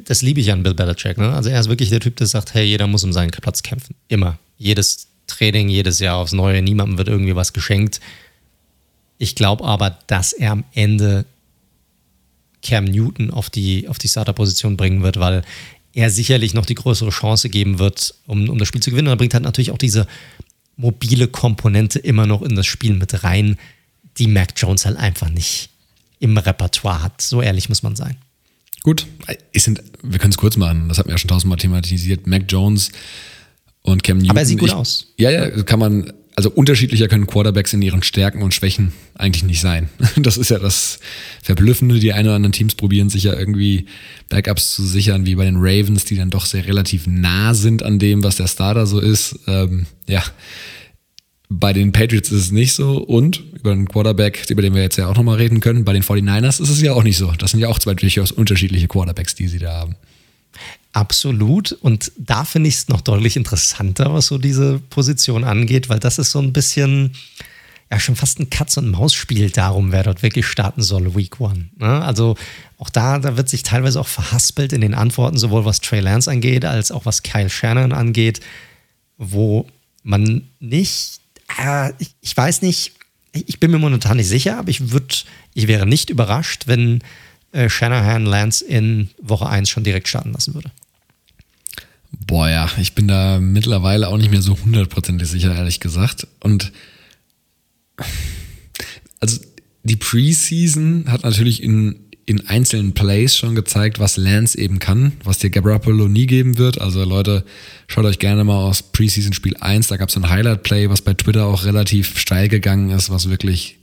das 0.05 0.21
liebe 0.21 0.39
ich 0.39 0.51
an 0.51 0.63
Bill 0.63 0.73
Belichick. 0.73 1.17
Ne? 1.17 1.33
Also 1.33 1.49
er 1.49 1.59
ist 1.59 1.67
wirklich 1.67 1.89
der 1.89 1.99
Typ, 1.99 2.15
der 2.15 2.27
sagt, 2.27 2.53
hey, 2.53 2.65
jeder 2.65 2.87
muss 2.87 3.03
um 3.03 3.11
seinen 3.11 3.31
Platz 3.31 3.61
kämpfen. 3.61 3.93
Immer. 4.07 4.39
Jedes 4.57 5.07
Training, 5.27 5.67
jedes 5.67 5.99
Jahr 5.99 6.15
aufs 6.15 6.31
Neue. 6.31 6.61
Niemandem 6.61 6.97
wird 6.97 7.09
irgendwie 7.09 7.35
was 7.35 7.51
geschenkt. 7.51 7.99
Ich 9.17 9.35
glaube 9.35 9.65
aber, 9.65 9.97
dass 10.07 10.31
er 10.31 10.51
am 10.51 10.63
Ende 10.73 11.25
Cam 12.63 12.85
Newton 12.85 13.31
auf 13.31 13.49
die, 13.49 13.87
auf 13.87 13.97
die 13.97 14.07
Starter-Position 14.07 14.77
bringen 14.77 15.03
wird, 15.03 15.19
weil 15.19 15.43
er 15.93 16.09
sicherlich 16.09 16.53
noch 16.53 16.65
die 16.65 16.75
größere 16.75 17.11
Chance 17.11 17.49
geben 17.49 17.77
wird, 17.79 18.15
um, 18.25 18.49
um 18.49 18.57
das 18.57 18.67
Spiel 18.67 18.81
zu 18.81 18.89
gewinnen. 18.89 19.07
Und 19.07 19.13
er 19.13 19.17
bringt 19.17 19.33
halt 19.33 19.43
natürlich 19.43 19.71
auch 19.71 19.77
diese 19.77 20.07
mobile 20.75 21.27
Komponente 21.27 21.99
immer 21.99 22.25
noch 22.25 22.41
in 22.41 22.55
das 22.55 22.65
Spiel 22.65 22.93
mit 22.93 23.23
rein, 23.23 23.57
die 24.17 24.27
Mac 24.27 24.53
Jones 24.57 24.85
halt 24.85 24.97
einfach 24.97 25.29
nicht 25.29 25.69
im 26.19 26.37
Repertoire 26.37 27.03
hat. 27.03 27.21
So 27.21 27.41
ehrlich 27.41 27.69
muss 27.69 27.83
man 27.83 27.95
sein. 27.95 28.17
Gut, 28.81 29.05
sind, 29.55 29.81
wir 30.01 30.19
können 30.19 30.31
es 30.31 30.37
kurz 30.37 30.57
machen, 30.57 30.89
das 30.89 30.97
hat 30.97 31.05
mir 31.05 31.13
ja 31.13 31.17
schon 31.17 31.29
tausendmal 31.29 31.57
thematisiert. 31.57 32.27
Mac 32.27 32.43
Jones 32.49 32.91
und 33.81 34.03
Cam 34.03 34.17
Newton. 34.17 34.31
Aber 34.31 34.39
er 34.41 34.45
sieht 34.45 34.59
gut 34.59 34.69
ich, 34.69 34.75
aus. 34.75 35.07
Ja, 35.17 35.29
ja, 35.29 35.63
kann 35.63 35.79
man 35.79 36.11
also 36.35 36.49
unterschiedlicher 36.49 37.07
können 37.07 37.27
Quarterbacks 37.27 37.73
in 37.73 37.81
ihren 37.81 38.01
Stärken 38.01 38.41
und 38.41 38.53
Schwächen 38.53 38.91
eigentlich 39.15 39.43
nicht 39.43 39.61
sein. 39.61 39.89
Das 40.17 40.37
ist 40.37 40.49
ja 40.49 40.59
das 40.59 40.99
Verblüffende. 41.41 41.99
Die 41.99 42.13
ein 42.13 42.25
oder 42.25 42.35
anderen 42.35 42.53
Teams 42.53 42.75
probieren 42.75 43.09
sich 43.09 43.23
ja 43.23 43.33
irgendwie 43.33 43.85
Backups 44.29 44.73
zu 44.73 44.83
sichern, 44.83 45.25
wie 45.25 45.35
bei 45.35 45.45
den 45.45 45.57
Ravens, 45.57 46.05
die 46.05 46.15
dann 46.15 46.29
doch 46.29 46.45
sehr 46.45 46.65
relativ 46.65 47.07
nah 47.07 47.53
sind 47.53 47.83
an 47.83 47.99
dem, 47.99 48.23
was 48.23 48.37
der 48.37 48.47
Starter 48.47 48.85
so 48.85 48.99
ist. 48.99 49.39
Ähm, 49.47 49.85
ja, 50.07 50.23
bei 51.49 51.73
den 51.73 51.91
Patriots 51.91 52.31
ist 52.31 52.45
es 52.45 52.51
nicht 52.51 52.73
so 52.73 52.97
und 52.97 53.43
über 53.53 53.75
den 53.75 53.87
Quarterback, 53.87 54.49
über 54.49 54.61
den 54.61 54.73
wir 54.73 54.81
jetzt 54.81 54.97
ja 54.97 55.07
auch 55.07 55.15
nochmal 55.15 55.37
reden 55.37 55.59
können, 55.59 55.85
bei 55.85 55.93
den 55.93 56.03
49ers 56.03 56.61
ist 56.61 56.69
es 56.69 56.81
ja 56.81 56.93
auch 56.93 57.03
nicht 57.03 57.17
so. 57.17 57.31
Das 57.37 57.51
sind 57.51 57.59
ja 57.59 57.67
auch 57.67 57.79
zwei 57.79 57.93
durchaus 57.93 58.31
unterschiedliche 58.31 58.87
Quarterbacks, 58.87 59.35
die 59.35 59.47
sie 59.47 59.59
da 59.59 59.73
haben. 59.73 59.95
Absolut. 60.93 61.71
Und 61.71 62.11
da 62.17 62.45
finde 62.45 62.69
ich 62.69 62.75
es 62.75 62.87
noch 62.87 63.01
deutlich 63.01 63.35
interessanter, 63.35 64.13
was 64.13 64.27
so 64.27 64.37
diese 64.37 64.79
Position 64.79 65.43
angeht, 65.43 65.89
weil 65.89 65.99
das 65.99 66.19
ist 66.19 66.31
so 66.31 66.39
ein 66.39 66.53
bisschen, 66.53 67.13
ja, 67.91 67.99
schon 67.99 68.15
fast 68.15 68.39
ein 68.39 68.51
Katz-und-Maus-Spiel 68.51 69.49
darum, 69.49 69.91
wer 69.91 70.03
dort 70.03 70.21
wirklich 70.21 70.45
starten 70.45 70.83
soll, 70.83 71.15
Week 71.15 71.41
One. 71.41 71.69
Ne? 71.77 72.03
Also 72.03 72.37
auch 72.77 72.91
da, 72.91 73.17
da 73.17 73.35
wird 73.37 73.49
sich 73.49 73.63
teilweise 73.63 73.99
auch 73.99 74.07
verhaspelt 74.07 74.71
in 74.71 74.81
den 74.81 74.93
Antworten, 74.93 75.37
sowohl 75.37 75.65
was 75.65 75.81
Trey 75.81 75.99
Lance 75.99 76.29
angeht, 76.29 76.63
als 76.63 76.91
auch 76.91 77.07
was 77.07 77.23
Kyle 77.23 77.49
Shannon 77.49 77.91
angeht, 77.91 78.41
wo 79.17 79.67
man 80.03 80.47
nicht, 80.59 81.21
äh, 81.59 81.91
ich, 81.97 82.13
ich 82.21 82.37
weiß 82.37 82.61
nicht, 82.61 82.93
ich 83.31 83.59
bin 83.59 83.71
mir 83.71 83.79
momentan 83.79 84.17
nicht 84.17 84.27
sicher, 84.27 84.59
aber 84.59 84.69
ich 84.69 84.91
würde, 84.91 85.15
ich 85.55 85.67
wäre 85.67 85.87
nicht 85.87 86.11
überrascht, 86.11 86.67
wenn 86.67 87.01
äh, 87.51 87.67
Shanahan 87.67 88.25
Lance 88.25 88.63
in 88.63 89.09
Woche 89.19 89.47
1 89.49 89.71
schon 89.71 89.83
direkt 89.83 90.07
starten 90.07 90.33
lassen 90.33 90.53
würde. 90.53 90.71
Boah, 92.27 92.49
ja, 92.49 92.69
ich 92.79 92.93
bin 92.93 93.07
da 93.07 93.39
mittlerweile 93.39 94.07
auch 94.07 94.17
nicht 94.17 94.31
mehr 94.31 94.41
so 94.41 94.57
hundertprozentig 94.57 95.27
sicher, 95.27 95.55
ehrlich 95.55 95.79
gesagt. 95.79 96.27
Und 96.39 96.71
also 99.19 99.39
die 99.83 99.95
Preseason 99.95 101.05
hat 101.07 101.23
natürlich 101.23 101.61
in, 101.61 101.95
in 102.25 102.47
einzelnen 102.47 102.93
Plays 102.93 103.35
schon 103.35 103.55
gezeigt, 103.55 103.99
was 103.99 104.17
Lance 104.17 104.57
eben 104.57 104.79
kann, 104.79 105.13
was 105.23 105.39
dir 105.39 105.49
Garoppolo 105.49 106.07
nie 106.07 106.27
geben 106.27 106.57
wird. 106.57 106.79
Also 106.79 107.03
Leute, 107.03 107.43
schaut 107.87 108.05
euch 108.05 108.19
gerne 108.19 108.43
mal 108.43 108.63
aus 108.63 108.83
Preseason 108.83 109.33
Spiel 109.33 109.57
1, 109.59 109.87
da 109.87 109.97
gab 109.97 110.09
es 110.09 110.15
ein 110.15 110.29
Highlight-Play, 110.29 110.89
was 110.89 111.01
bei 111.01 111.13
Twitter 111.13 111.45
auch 111.45 111.65
relativ 111.65 112.17
steil 112.17 112.47
gegangen 112.47 112.91
ist, 112.91 113.09
was 113.09 113.29
wirklich 113.29 113.79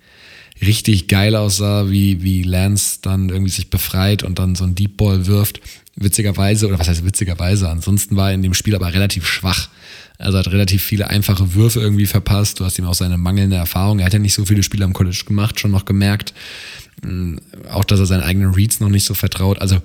richtig 0.62 1.08
geil 1.08 1.36
aussah, 1.36 1.90
wie, 1.90 2.22
wie 2.22 2.42
Lance 2.42 2.98
dann 3.02 3.28
irgendwie 3.28 3.50
sich 3.50 3.70
befreit 3.70 4.22
und 4.22 4.38
dann 4.38 4.54
so 4.54 4.64
ein 4.64 4.74
Deep 4.74 4.96
Ball 4.96 5.26
wirft. 5.26 5.60
Witzigerweise, 6.00 6.66
oder 6.66 6.78
was 6.78 6.88
heißt 6.88 7.04
witzigerweise, 7.04 7.68
ansonsten 7.68 8.16
war 8.16 8.30
er 8.30 8.34
in 8.34 8.42
dem 8.42 8.54
Spiel 8.54 8.74
aber 8.74 8.92
relativ 8.92 9.26
schwach. 9.26 9.68
Also 10.18 10.38
hat 10.38 10.48
relativ 10.48 10.82
viele 10.82 11.08
einfache 11.08 11.54
Würfe 11.54 11.80
irgendwie 11.80 12.06
verpasst. 12.06 12.58
Du 12.58 12.64
hast 12.64 12.78
ihm 12.78 12.86
auch 12.86 12.94
seine 12.94 13.18
mangelnde 13.18 13.56
Erfahrung. 13.56 13.98
Er 13.98 14.06
hat 14.06 14.12
ja 14.12 14.18
nicht 14.18 14.34
so 14.34 14.44
viele 14.44 14.62
Spiele 14.62 14.84
am 14.84 14.92
College 14.92 15.24
gemacht, 15.26 15.60
schon 15.60 15.70
noch 15.70 15.84
gemerkt. 15.84 16.34
Hm, 17.02 17.40
auch, 17.70 17.84
dass 17.84 18.00
er 18.00 18.06
seinen 18.06 18.22
eigenen 18.22 18.52
Reads 18.54 18.80
noch 18.80 18.88
nicht 18.88 19.04
so 19.04 19.14
vertraut. 19.14 19.60
Also 19.60 19.78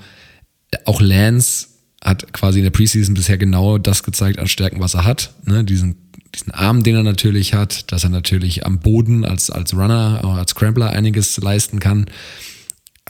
auch 0.86 1.02
Lance 1.02 1.68
hat 2.02 2.34
quasi 2.34 2.60
in 2.60 2.64
der 2.64 2.72
Preseason 2.72 3.14
bisher 3.14 3.38
genau 3.38 3.78
das 3.78 4.04
gezeigt 4.04 4.40
an 4.40 4.48
Stärken, 4.48 4.80
was 4.80 4.94
er 4.94 5.06
hat. 5.06 5.34
Ne? 5.46 5.64
Diesen 5.64 5.96
diesen 6.36 6.52
Arm, 6.52 6.84
den 6.84 6.96
er 6.96 7.04
natürlich 7.04 7.54
hat, 7.54 7.92
dass 7.92 8.04
er 8.04 8.10
natürlich 8.10 8.66
am 8.66 8.80
Boden 8.80 9.26
als, 9.26 9.50
als 9.50 9.74
Runner, 9.74 10.20
auch 10.24 10.36
als 10.36 10.52
Scrambler 10.52 10.90
einiges 10.90 11.38
leisten 11.38 11.80
kann. 11.80 12.06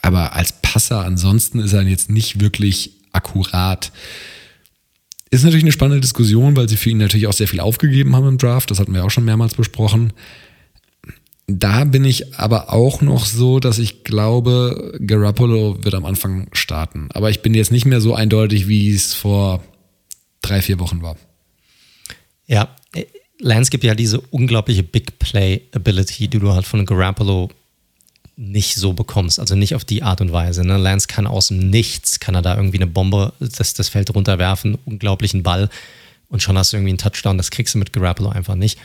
Aber 0.02 0.34
als 0.36 0.54
Passer 0.62 1.04
ansonsten 1.04 1.60
ist 1.60 1.74
er 1.74 1.82
jetzt 1.84 2.10
nicht 2.10 2.40
wirklich 2.40 2.95
akkurat. 3.16 3.92
Ist 5.32 5.44
natürlich 5.44 5.64
eine 5.64 5.72
spannende 5.72 6.02
Diskussion, 6.02 6.56
weil 6.56 6.70
sie 6.70 6.78
für 6.78 6.92
ihn 6.92 6.98
natürlich 6.98 7.28
auch 7.28 7.34
sehr 7.34 7.48
viel 7.48 7.60
aufgegeben 7.60 8.16
haben 8.16 8.28
im 8.28 8.38
Draft. 8.38 8.72
Das 8.72 8.80
hatten 8.80 8.94
wir 8.94 9.04
auch 9.04 9.10
schon 9.10 9.26
mehrmals 9.26 9.56
besprochen. 9.56 10.14
Da 11.48 11.84
bin 11.84 12.06
ich 12.06 12.36
aber 12.36 12.74
auch 12.74 13.02
noch 13.02 13.26
so, 13.26 13.60
dass 13.60 13.78
ich 13.78 14.04
glaube, 14.04 14.98
Garoppolo 15.06 15.84
wird 15.84 15.94
am 15.94 16.06
Anfang 16.06 16.48
starten. 16.54 17.10
Aber 17.14 17.30
ich 17.30 17.42
bin 17.42 17.54
jetzt 17.54 17.72
nicht 17.72 17.86
mehr 17.86 18.02
so 18.02 18.16
eindeutig, 18.16 18.68
wie 18.68 18.92
es 18.92 19.14
vor 19.14 19.64
drei, 20.42 20.62
vier 20.62 20.80
Wochen 20.80 21.02
war. 21.02 21.18
Ja, 22.48 22.76
Lance 23.40 23.70
gibt 23.70 23.84
ja 23.84 23.96
diese 23.96 24.22
unglaubliche 24.22 24.84
Big 24.84 25.20
Play 25.20 25.62
Ability, 25.72 26.28
die 26.28 26.40
du 26.40 26.52
halt 26.54 26.66
von 26.66 26.86
Garoppolo 26.86 27.50
nicht 28.38 28.76
so 28.76 28.94
bekommst, 28.94 29.40
also 29.40 29.56
nicht 29.56 29.76
auf 29.76 29.86
die 29.86 30.04
Art 30.04 30.22
und 30.22 30.32
Weise. 30.32 30.66
Ne? 30.66 30.78
Lance 30.78 31.08
kann 31.08 31.28
aus 31.28 31.48
dem 31.48 31.70
Nichts, 31.70 32.20
kann 32.20 32.36
er 32.36 32.42
da 32.42 32.56
irgendwie 32.56 32.78
eine 32.78 32.88
Bombe, 32.88 33.34
das, 33.40 33.74
das 33.74 33.90
Feld 33.90 34.14
runterwerfen, 34.14 34.78
unglaublichen 34.86 35.44
Ball 35.44 35.70
und 36.30 36.42
schon 36.42 36.58
hast 36.58 36.74
du 36.74 36.78
irgendwie 36.78 36.92
einen 36.92 36.98
Touchdown, 36.98 37.38
das 37.38 37.52
kriegst 37.52 37.76
du 37.76 37.78
mit 37.78 37.94
Garoppolo 37.94 38.30
einfach 38.30 38.56
nicht. 38.56 38.78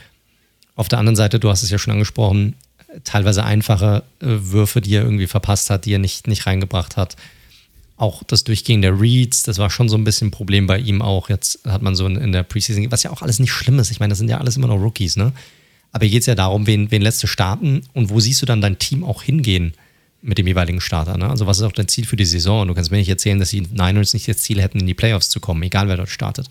Auf 0.77 0.89
der 0.89 0.99
anderen 0.99 1.17
Seite, 1.17 1.41
du 1.41 1.51
hast 1.51 1.63
es 1.63 1.71
ja 1.71 1.79
schon 1.79 1.93
angesprochen, 1.93 2.55
teilweise 3.05 3.45
einfache 3.45 4.05
äh, 4.21 4.27
Würfe, 4.27 4.81
die 4.81 4.95
er 4.95 5.03
irgendwie 5.03 5.27
verpasst 5.27 5.71
hat, 5.71 5.85
die 5.85 5.95
er 5.95 5.99
nicht, 5.99 6.27
nicht 6.27 6.47
reingebracht 6.47 6.97
hat 6.97 7.17
auch 8.01 8.23
das 8.25 8.45
Durchgehen 8.45 8.81
der 8.81 8.99
Reads, 8.99 9.43
das 9.43 9.59
war 9.59 9.69
schon 9.69 9.91
so 9.91 9.97
ein 9.97 10.05
bisschen 10.05 10.29
ein 10.29 10.31
Problem 10.31 10.67
bei 10.67 10.79
ihm 10.79 11.03
auch. 11.03 11.29
Jetzt 11.29 11.61
hat 11.67 11.83
man 11.83 11.95
so 11.95 12.07
in, 12.07 12.33
der 12.33 12.43
Preseason, 12.45 12.91
was 12.91 13.03
ja 13.03 13.11
auch 13.11 13.21
alles 13.21 13.39
nicht 13.39 13.53
schlimm 13.53 13.79
ist. 13.79 13.91
Ich 13.91 14.01
meine, 14.01 14.13
das 14.13 14.19
sind 14.19 14.31
ja 14.31 14.39
alles 14.39 14.57
immer 14.57 14.69
noch 14.69 14.81
Rookies, 14.81 15.17
ne? 15.17 15.33
Aber 15.93 16.05
hier 16.05 16.13
geht 16.13 16.21
es 16.21 16.27
ja 16.27 16.35
darum, 16.35 16.67
wen, 16.67 16.91
wen 16.91 17.03
lässt 17.03 17.23
du 17.23 17.27
starten 17.27 17.83
und 17.93 18.11
wo 18.11 18.21
siehst 18.21 18.41
du 18.43 18.47
dann 18.47 18.61
dein 18.61 18.79
Team 18.79 19.05
auch 19.05 19.23
hingehen 19.23 19.75
mit 20.23 20.39
dem 20.39 20.47
jeweiligen 20.47 20.81
Starter, 20.81 21.17
ne? 21.17 21.29
Also 21.29 21.47
was 21.47 21.59
ist 21.59 21.65
auch 21.65 21.73
dein 21.73 21.89
Ziel 21.89 22.05
für 22.05 22.17
die 22.17 22.27
Saison? 22.27 22.69
Du 22.69 22.75
kannst 22.75 22.91
mir 22.91 22.99
nicht 22.99 23.09
erzählen, 23.09 23.39
dass 23.39 23.51
die 23.51 23.63
Niners 23.63 24.13
nicht 24.13 24.29
das 24.29 24.39
Ziel 24.39 24.61
hätten, 24.61 24.81
in 24.81 24.87
die 24.87 24.95
Playoffs 24.95 25.31
zu 25.31 25.41
kommen, 25.41 25.63
egal 25.63 25.89
wer 25.89 25.97
dort 25.97 26.11
startet. 26.11 26.49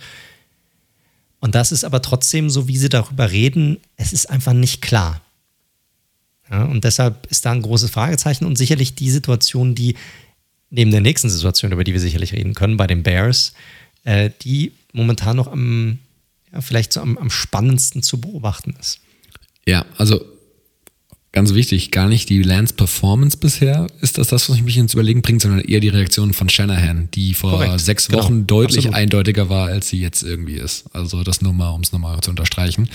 Und 1.40 1.56
das 1.56 1.72
ist 1.72 1.84
aber 1.84 2.02
trotzdem, 2.02 2.50
so 2.50 2.68
wie 2.68 2.78
sie 2.78 2.90
darüber 2.90 3.32
reden, 3.32 3.78
es 3.96 4.12
ist 4.12 4.30
einfach 4.30 4.54
nicht 4.54 4.82
klar. 4.82 5.22
Ja, 6.50 6.64
und 6.64 6.84
deshalb 6.84 7.28
ist 7.28 7.46
da 7.46 7.52
ein 7.52 7.62
großes 7.62 7.92
Fragezeichen 7.92 8.46
und 8.46 8.58
sicherlich 8.58 8.96
die 8.96 9.12
Situation, 9.12 9.76
die 9.76 9.96
neben 10.72 10.92
der 10.92 11.02
nächsten 11.02 11.30
Situation, 11.30 11.72
über 11.72 11.84
die 11.84 11.94
wir 11.94 12.00
sicherlich 12.00 12.34
reden 12.34 12.56
können, 12.56 12.78
bei 12.78 12.88
den 12.88 13.04
Bears, 13.04 13.54
äh, 14.04 14.32
die 14.42 14.74
momentan 14.94 15.38
noch 15.38 15.48
am, 15.48 16.00
ja, 16.52 16.62
vielleicht 16.62 16.94
so 16.94 17.02
am, 17.02 17.18
am 17.18 17.30
spannendsten 17.30 18.02
zu 18.02 18.20
beobachten 18.20 18.76
ist. 18.80 19.00
Ja, 19.70 19.86
also 19.98 20.26
ganz 21.32 21.54
wichtig, 21.54 21.92
gar 21.92 22.10
nicht 22.10 22.28
die 22.30 22.42
Lance 22.42 22.74
Performance 22.74 23.38
bisher 23.38 23.86
ist 24.02 24.18
das 24.18 24.30
das, 24.30 24.50
was 24.50 24.60
mich 24.62 24.78
ins 24.78 24.94
Überlegen 24.94 25.22
bringt, 25.22 25.44
sondern 25.44 25.60
eher 25.60 25.80
die 25.80 25.90
Reaktion 25.90 26.34
von 26.34 26.50
Shanahan, 26.50 27.08
die 27.14 27.36
vor 27.36 27.52
Korrekt, 27.52 27.80
sechs 27.82 28.08
genau. 28.08 28.24
Wochen 28.24 28.34
genau, 28.34 28.46
deutlich 28.48 28.88
absolut. 28.88 28.96
eindeutiger 28.96 29.48
war, 29.48 29.68
als 29.68 29.90
sie 29.90 30.00
jetzt 30.00 30.24
irgendwie 30.24 30.56
ist. 30.56 30.86
Also 30.94 31.24
das 31.24 31.44
nur 31.44 31.54
mal, 31.54 31.70
um 31.70 31.82
es 31.82 31.92
nochmal 31.92 32.20
zu 32.22 32.32
unterstreichen. 32.32 32.90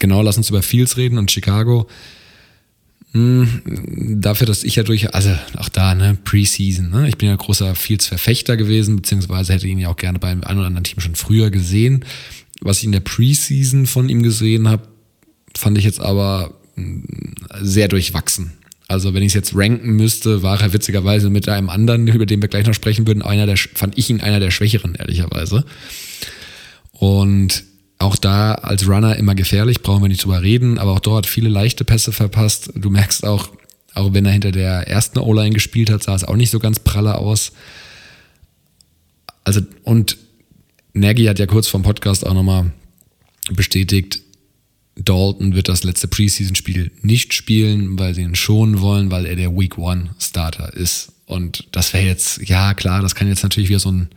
Genau, 0.00 0.22
lass 0.22 0.38
uns 0.38 0.48
über 0.48 0.62
Fields 0.62 0.96
reden 0.96 1.18
und 1.18 1.30
Chicago. 1.30 1.86
Hm, 3.12 4.18
dafür, 4.20 4.46
dass 4.46 4.64
ich 4.64 4.76
ja 4.76 4.82
durch, 4.82 5.14
also 5.14 5.36
auch 5.58 5.68
da, 5.68 5.94
ne, 5.94 6.16
Preseason, 6.24 6.88
ne? 6.88 7.06
Ich 7.08 7.18
bin 7.18 7.28
ja 7.28 7.36
großer 7.36 7.74
Fields-Verfechter 7.74 8.56
gewesen, 8.56 8.96
beziehungsweise 8.96 9.52
hätte 9.52 9.68
ihn 9.68 9.78
ja 9.78 9.88
auch 9.88 9.96
gerne 9.96 10.18
beim 10.18 10.42
einen 10.42 10.58
oder 10.58 10.68
anderen 10.68 10.84
Team 10.84 11.00
schon 11.00 11.16
früher 11.16 11.50
gesehen. 11.50 12.04
Was 12.60 12.78
ich 12.78 12.84
in 12.84 12.92
der 12.92 13.00
Preseason 13.00 13.86
von 13.86 14.08
ihm 14.08 14.22
gesehen 14.22 14.68
habe, 14.68 14.88
fand 15.58 15.78
ich 15.78 15.84
jetzt 15.84 16.00
aber 16.00 16.54
hm, 16.74 17.04
sehr 17.60 17.88
durchwachsen. 17.88 18.52
Also 18.86 19.12
wenn 19.12 19.22
ich 19.22 19.28
es 19.28 19.34
jetzt 19.34 19.54
ranken 19.54 19.90
müsste, 19.96 20.42
war 20.42 20.60
er 20.60 20.72
witzigerweise 20.72 21.28
mit 21.28 21.48
einem 21.48 21.68
anderen, 21.68 22.08
über 22.08 22.24
den 22.24 22.40
wir 22.40 22.48
gleich 22.48 22.66
noch 22.66 22.74
sprechen 22.74 23.06
würden, 23.06 23.22
einer 23.22 23.46
der, 23.46 23.56
fand 23.56 23.98
ich 23.98 24.08
ihn 24.08 24.20
einer 24.20 24.40
der 24.40 24.50
Schwächeren, 24.50 24.94
ehrlicherweise. 24.94 25.64
Und 26.92 27.64
auch 27.98 28.16
da 28.16 28.54
als 28.54 28.88
Runner 28.88 29.16
immer 29.16 29.34
gefährlich, 29.34 29.82
brauchen 29.82 30.02
wir 30.02 30.08
nicht 30.08 30.24
drüber 30.24 30.42
reden, 30.42 30.78
aber 30.78 30.92
auch 30.92 31.00
dort 31.00 31.26
viele 31.26 31.48
leichte 31.48 31.84
Pässe 31.84 32.12
verpasst. 32.12 32.70
Du 32.74 32.90
merkst 32.90 33.24
auch, 33.24 33.50
Auch 33.94 34.14
wenn 34.14 34.26
er 34.26 34.32
hinter 34.32 34.52
der 34.52 34.86
ersten 34.86 35.18
O-Line 35.18 35.54
gespielt 35.54 35.90
hat, 35.90 36.04
sah 36.04 36.14
es 36.14 36.22
auch 36.22 36.36
nicht 36.36 36.50
so 36.50 36.60
ganz 36.60 36.78
pralle 36.78 37.16
aus. 37.16 37.52
Also, 39.42 39.60
und 39.82 40.16
Nagy 40.92 41.24
hat 41.24 41.40
ja 41.40 41.46
kurz 41.46 41.66
vom 41.66 41.82
Podcast 41.82 42.24
auch 42.24 42.34
nochmal 42.34 42.70
bestätigt, 43.50 44.22
Dalton 45.04 45.54
wird 45.54 45.68
das 45.68 45.84
letzte 45.84 46.08
Preseason-Spiel 46.08 46.90
nicht 47.02 47.32
spielen, 47.32 47.98
weil 47.98 48.14
sie 48.14 48.22
ihn 48.22 48.34
schonen 48.34 48.80
wollen, 48.80 49.10
weil 49.10 49.26
er 49.26 49.36
der 49.36 49.56
Week 49.56 49.78
One 49.78 50.10
Starter 50.18 50.74
ist. 50.74 51.12
Und 51.26 51.66
das 51.72 51.92
wäre 51.92 52.04
jetzt, 52.04 52.40
ja 52.48 52.74
klar, 52.74 53.02
das 53.02 53.14
kann 53.14 53.28
jetzt 53.28 53.42
natürlich 53.42 53.68
wieder 53.68 53.78
so, 53.78 53.92
ein, 53.92 54.08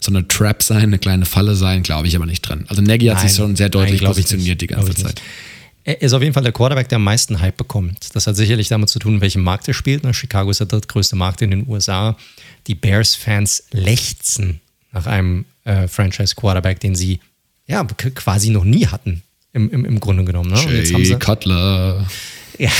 so 0.00 0.12
eine 0.12 0.28
Trap 0.28 0.62
sein, 0.62 0.82
eine 0.84 0.98
kleine 0.98 1.24
Falle 1.24 1.54
sein, 1.54 1.82
glaube 1.82 2.06
ich 2.06 2.14
aber 2.14 2.26
nicht 2.26 2.42
dran. 2.42 2.66
Also 2.68 2.82
Nagy 2.82 3.06
hat 3.06 3.18
nein, 3.18 3.28
sich 3.28 3.36
schon 3.36 3.56
sehr 3.56 3.68
deutlich 3.68 4.00
nein, 4.00 4.10
positioniert 4.10 4.60
die 4.60 4.68
ganze 4.68 4.94
Zeit. 4.94 5.20
Er 5.84 6.02
ist 6.02 6.12
auf 6.12 6.22
jeden 6.22 6.34
Fall 6.34 6.42
der 6.42 6.52
Quarterback, 6.52 6.88
der 6.88 6.96
am 6.96 7.04
meisten 7.04 7.40
Hype 7.40 7.56
bekommt. 7.56 8.14
Das 8.14 8.26
hat 8.26 8.36
sicherlich 8.36 8.68
damit 8.68 8.90
zu 8.90 8.98
tun, 8.98 9.14
in 9.14 9.20
welchem 9.22 9.42
Markt 9.42 9.66
er 9.66 9.74
spielt. 9.74 10.02
Chicago 10.14 10.50
ist 10.50 10.60
der 10.60 10.66
drittgrößte 10.66 11.16
Markt 11.16 11.40
in 11.42 11.50
den 11.50 11.66
USA. 11.66 12.16
Die 12.66 12.74
Bears-Fans 12.74 13.64
lechzen 13.72 14.60
nach 14.92 15.06
einem 15.06 15.46
äh, 15.64 15.88
Franchise-Quarterback, 15.88 16.80
den 16.80 16.94
sie 16.94 17.20
ja 17.66 17.82
quasi 17.84 18.50
noch 18.50 18.64
nie 18.64 18.86
hatten 18.86 19.22
im, 19.58 19.70
im, 19.70 19.84
im 19.84 20.00
Grunde 20.00 20.24
genommen. 20.24 20.50
Ne? 20.50 20.60
Jay 20.60 20.78
jetzt 20.78 20.94
haben 20.94 21.04
sie, 21.04 21.16
Cutler. 21.16 22.06
Ja. 22.58 22.70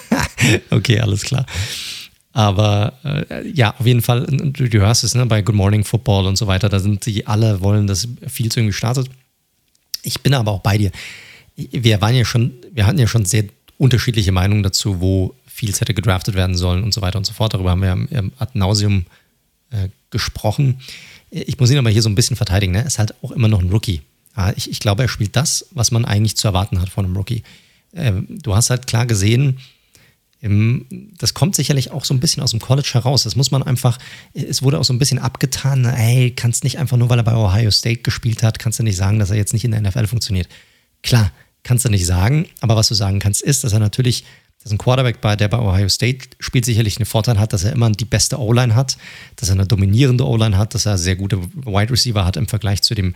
okay, 0.70 1.00
alles 1.00 1.22
klar. 1.22 1.44
Aber 2.32 2.94
äh, 3.04 3.48
ja, 3.48 3.74
auf 3.78 3.86
jeden 3.86 4.02
Fall, 4.02 4.26
du, 4.26 4.68
du 4.68 4.80
hörst 4.80 5.04
es 5.04 5.14
ne, 5.14 5.26
bei 5.26 5.42
Good 5.42 5.54
Morning 5.54 5.84
Football 5.84 6.26
und 6.26 6.36
so 6.36 6.46
weiter, 6.46 6.68
da 6.68 6.80
sind 6.80 7.04
die 7.06 7.26
alle 7.26 7.60
wollen, 7.60 7.86
dass 7.86 8.08
viel 8.26 8.50
zu 8.50 8.60
irgendwie 8.60 8.72
startet. 8.72 9.08
Ich 10.02 10.20
bin 10.20 10.34
aber 10.34 10.50
auch 10.52 10.60
bei 10.60 10.78
dir. 10.78 10.90
Wir 11.56 12.00
waren 12.00 12.14
ja 12.14 12.24
schon, 12.24 12.52
wir 12.72 12.86
hatten 12.86 12.98
ja 12.98 13.06
schon 13.06 13.24
sehr 13.24 13.44
unterschiedliche 13.78 14.32
Meinungen 14.32 14.62
dazu, 14.62 15.00
wo 15.00 15.34
Fields 15.46 15.80
hätte 15.80 15.94
gedraftet 15.94 16.34
werden 16.34 16.56
sollen 16.56 16.82
und 16.82 16.92
so 16.92 17.00
weiter 17.00 17.18
und 17.18 17.24
so 17.24 17.32
fort. 17.32 17.54
Darüber 17.54 17.70
haben 17.70 17.82
wir 18.10 18.30
ad 18.38 18.50
nauseum 18.54 19.06
äh, 19.70 19.88
gesprochen. 20.10 20.80
Ich 21.30 21.58
muss 21.60 21.70
ihn 21.70 21.78
aber 21.78 21.90
hier 21.90 22.02
so 22.02 22.08
ein 22.08 22.16
bisschen 22.16 22.36
verteidigen. 22.36 22.72
Ne? 22.72 22.80
Er 22.80 22.86
ist 22.86 22.98
halt 22.98 23.14
auch 23.22 23.30
immer 23.30 23.48
noch 23.48 23.60
ein 23.60 23.70
Rookie. 23.70 24.02
Ich, 24.56 24.70
ich, 24.70 24.80
glaube, 24.80 25.02
er 25.02 25.08
spielt 25.08 25.36
das, 25.36 25.66
was 25.70 25.90
man 25.90 26.04
eigentlich 26.04 26.36
zu 26.36 26.48
erwarten 26.48 26.80
hat 26.80 26.88
von 26.88 27.04
einem 27.04 27.16
Rookie. 27.16 27.42
Ähm, 27.94 28.26
du 28.28 28.56
hast 28.56 28.70
halt 28.70 28.86
klar 28.86 29.06
gesehen, 29.06 29.58
das 31.18 31.32
kommt 31.32 31.56
sicherlich 31.56 31.90
auch 31.90 32.04
so 32.04 32.12
ein 32.12 32.20
bisschen 32.20 32.42
aus 32.42 32.50
dem 32.50 32.60
College 32.60 32.90
heraus. 32.92 33.22
Das 33.22 33.34
muss 33.34 33.50
man 33.50 33.62
einfach, 33.62 33.98
es 34.34 34.62
wurde 34.62 34.78
auch 34.78 34.84
so 34.84 34.92
ein 34.92 34.98
bisschen 34.98 35.18
abgetan, 35.18 35.86
ey, 35.86 36.32
kannst 36.32 36.64
nicht 36.64 36.78
einfach 36.78 36.98
nur, 36.98 37.08
weil 37.08 37.18
er 37.18 37.24
bei 37.24 37.34
Ohio 37.34 37.70
State 37.70 38.02
gespielt 38.02 38.42
hat, 38.42 38.58
kannst 38.58 38.78
du 38.78 38.82
nicht 38.82 38.96
sagen, 38.96 39.18
dass 39.18 39.30
er 39.30 39.36
jetzt 39.36 39.54
nicht 39.54 39.64
in 39.64 39.70
der 39.70 39.80
NFL 39.80 40.06
funktioniert. 40.06 40.48
Klar, 41.02 41.32
kannst 41.62 41.86
du 41.86 41.88
nicht 41.88 42.04
sagen, 42.04 42.46
aber 42.60 42.76
was 42.76 42.88
du 42.88 42.94
sagen 42.94 43.20
kannst, 43.20 43.40
ist, 43.40 43.64
dass 43.64 43.72
er 43.72 43.78
natürlich, 43.78 44.24
dass 44.62 44.70
ein 44.70 44.76
Quarterback, 44.76 45.22
bei, 45.22 45.34
der 45.34 45.48
bei 45.48 45.58
Ohio 45.58 45.88
State 45.88 46.28
spielt, 46.40 46.66
sicherlich 46.66 46.98
einen 46.98 47.06
Vorteil 47.06 47.38
hat, 47.38 47.54
dass 47.54 47.64
er 47.64 47.72
immer 47.72 47.90
die 47.90 48.04
beste 48.04 48.38
O-Line 48.38 48.74
hat, 48.74 48.98
dass 49.36 49.48
er 49.48 49.54
eine 49.54 49.66
dominierende 49.66 50.26
O-Line 50.26 50.58
hat, 50.58 50.74
dass 50.74 50.84
er 50.84 50.98
sehr 50.98 51.16
gute 51.16 51.42
Wide 51.42 51.90
Receiver 51.90 52.22
hat 52.22 52.36
im 52.36 52.48
Vergleich 52.48 52.82
zu 52.82 52.94
dem 52.94 53.14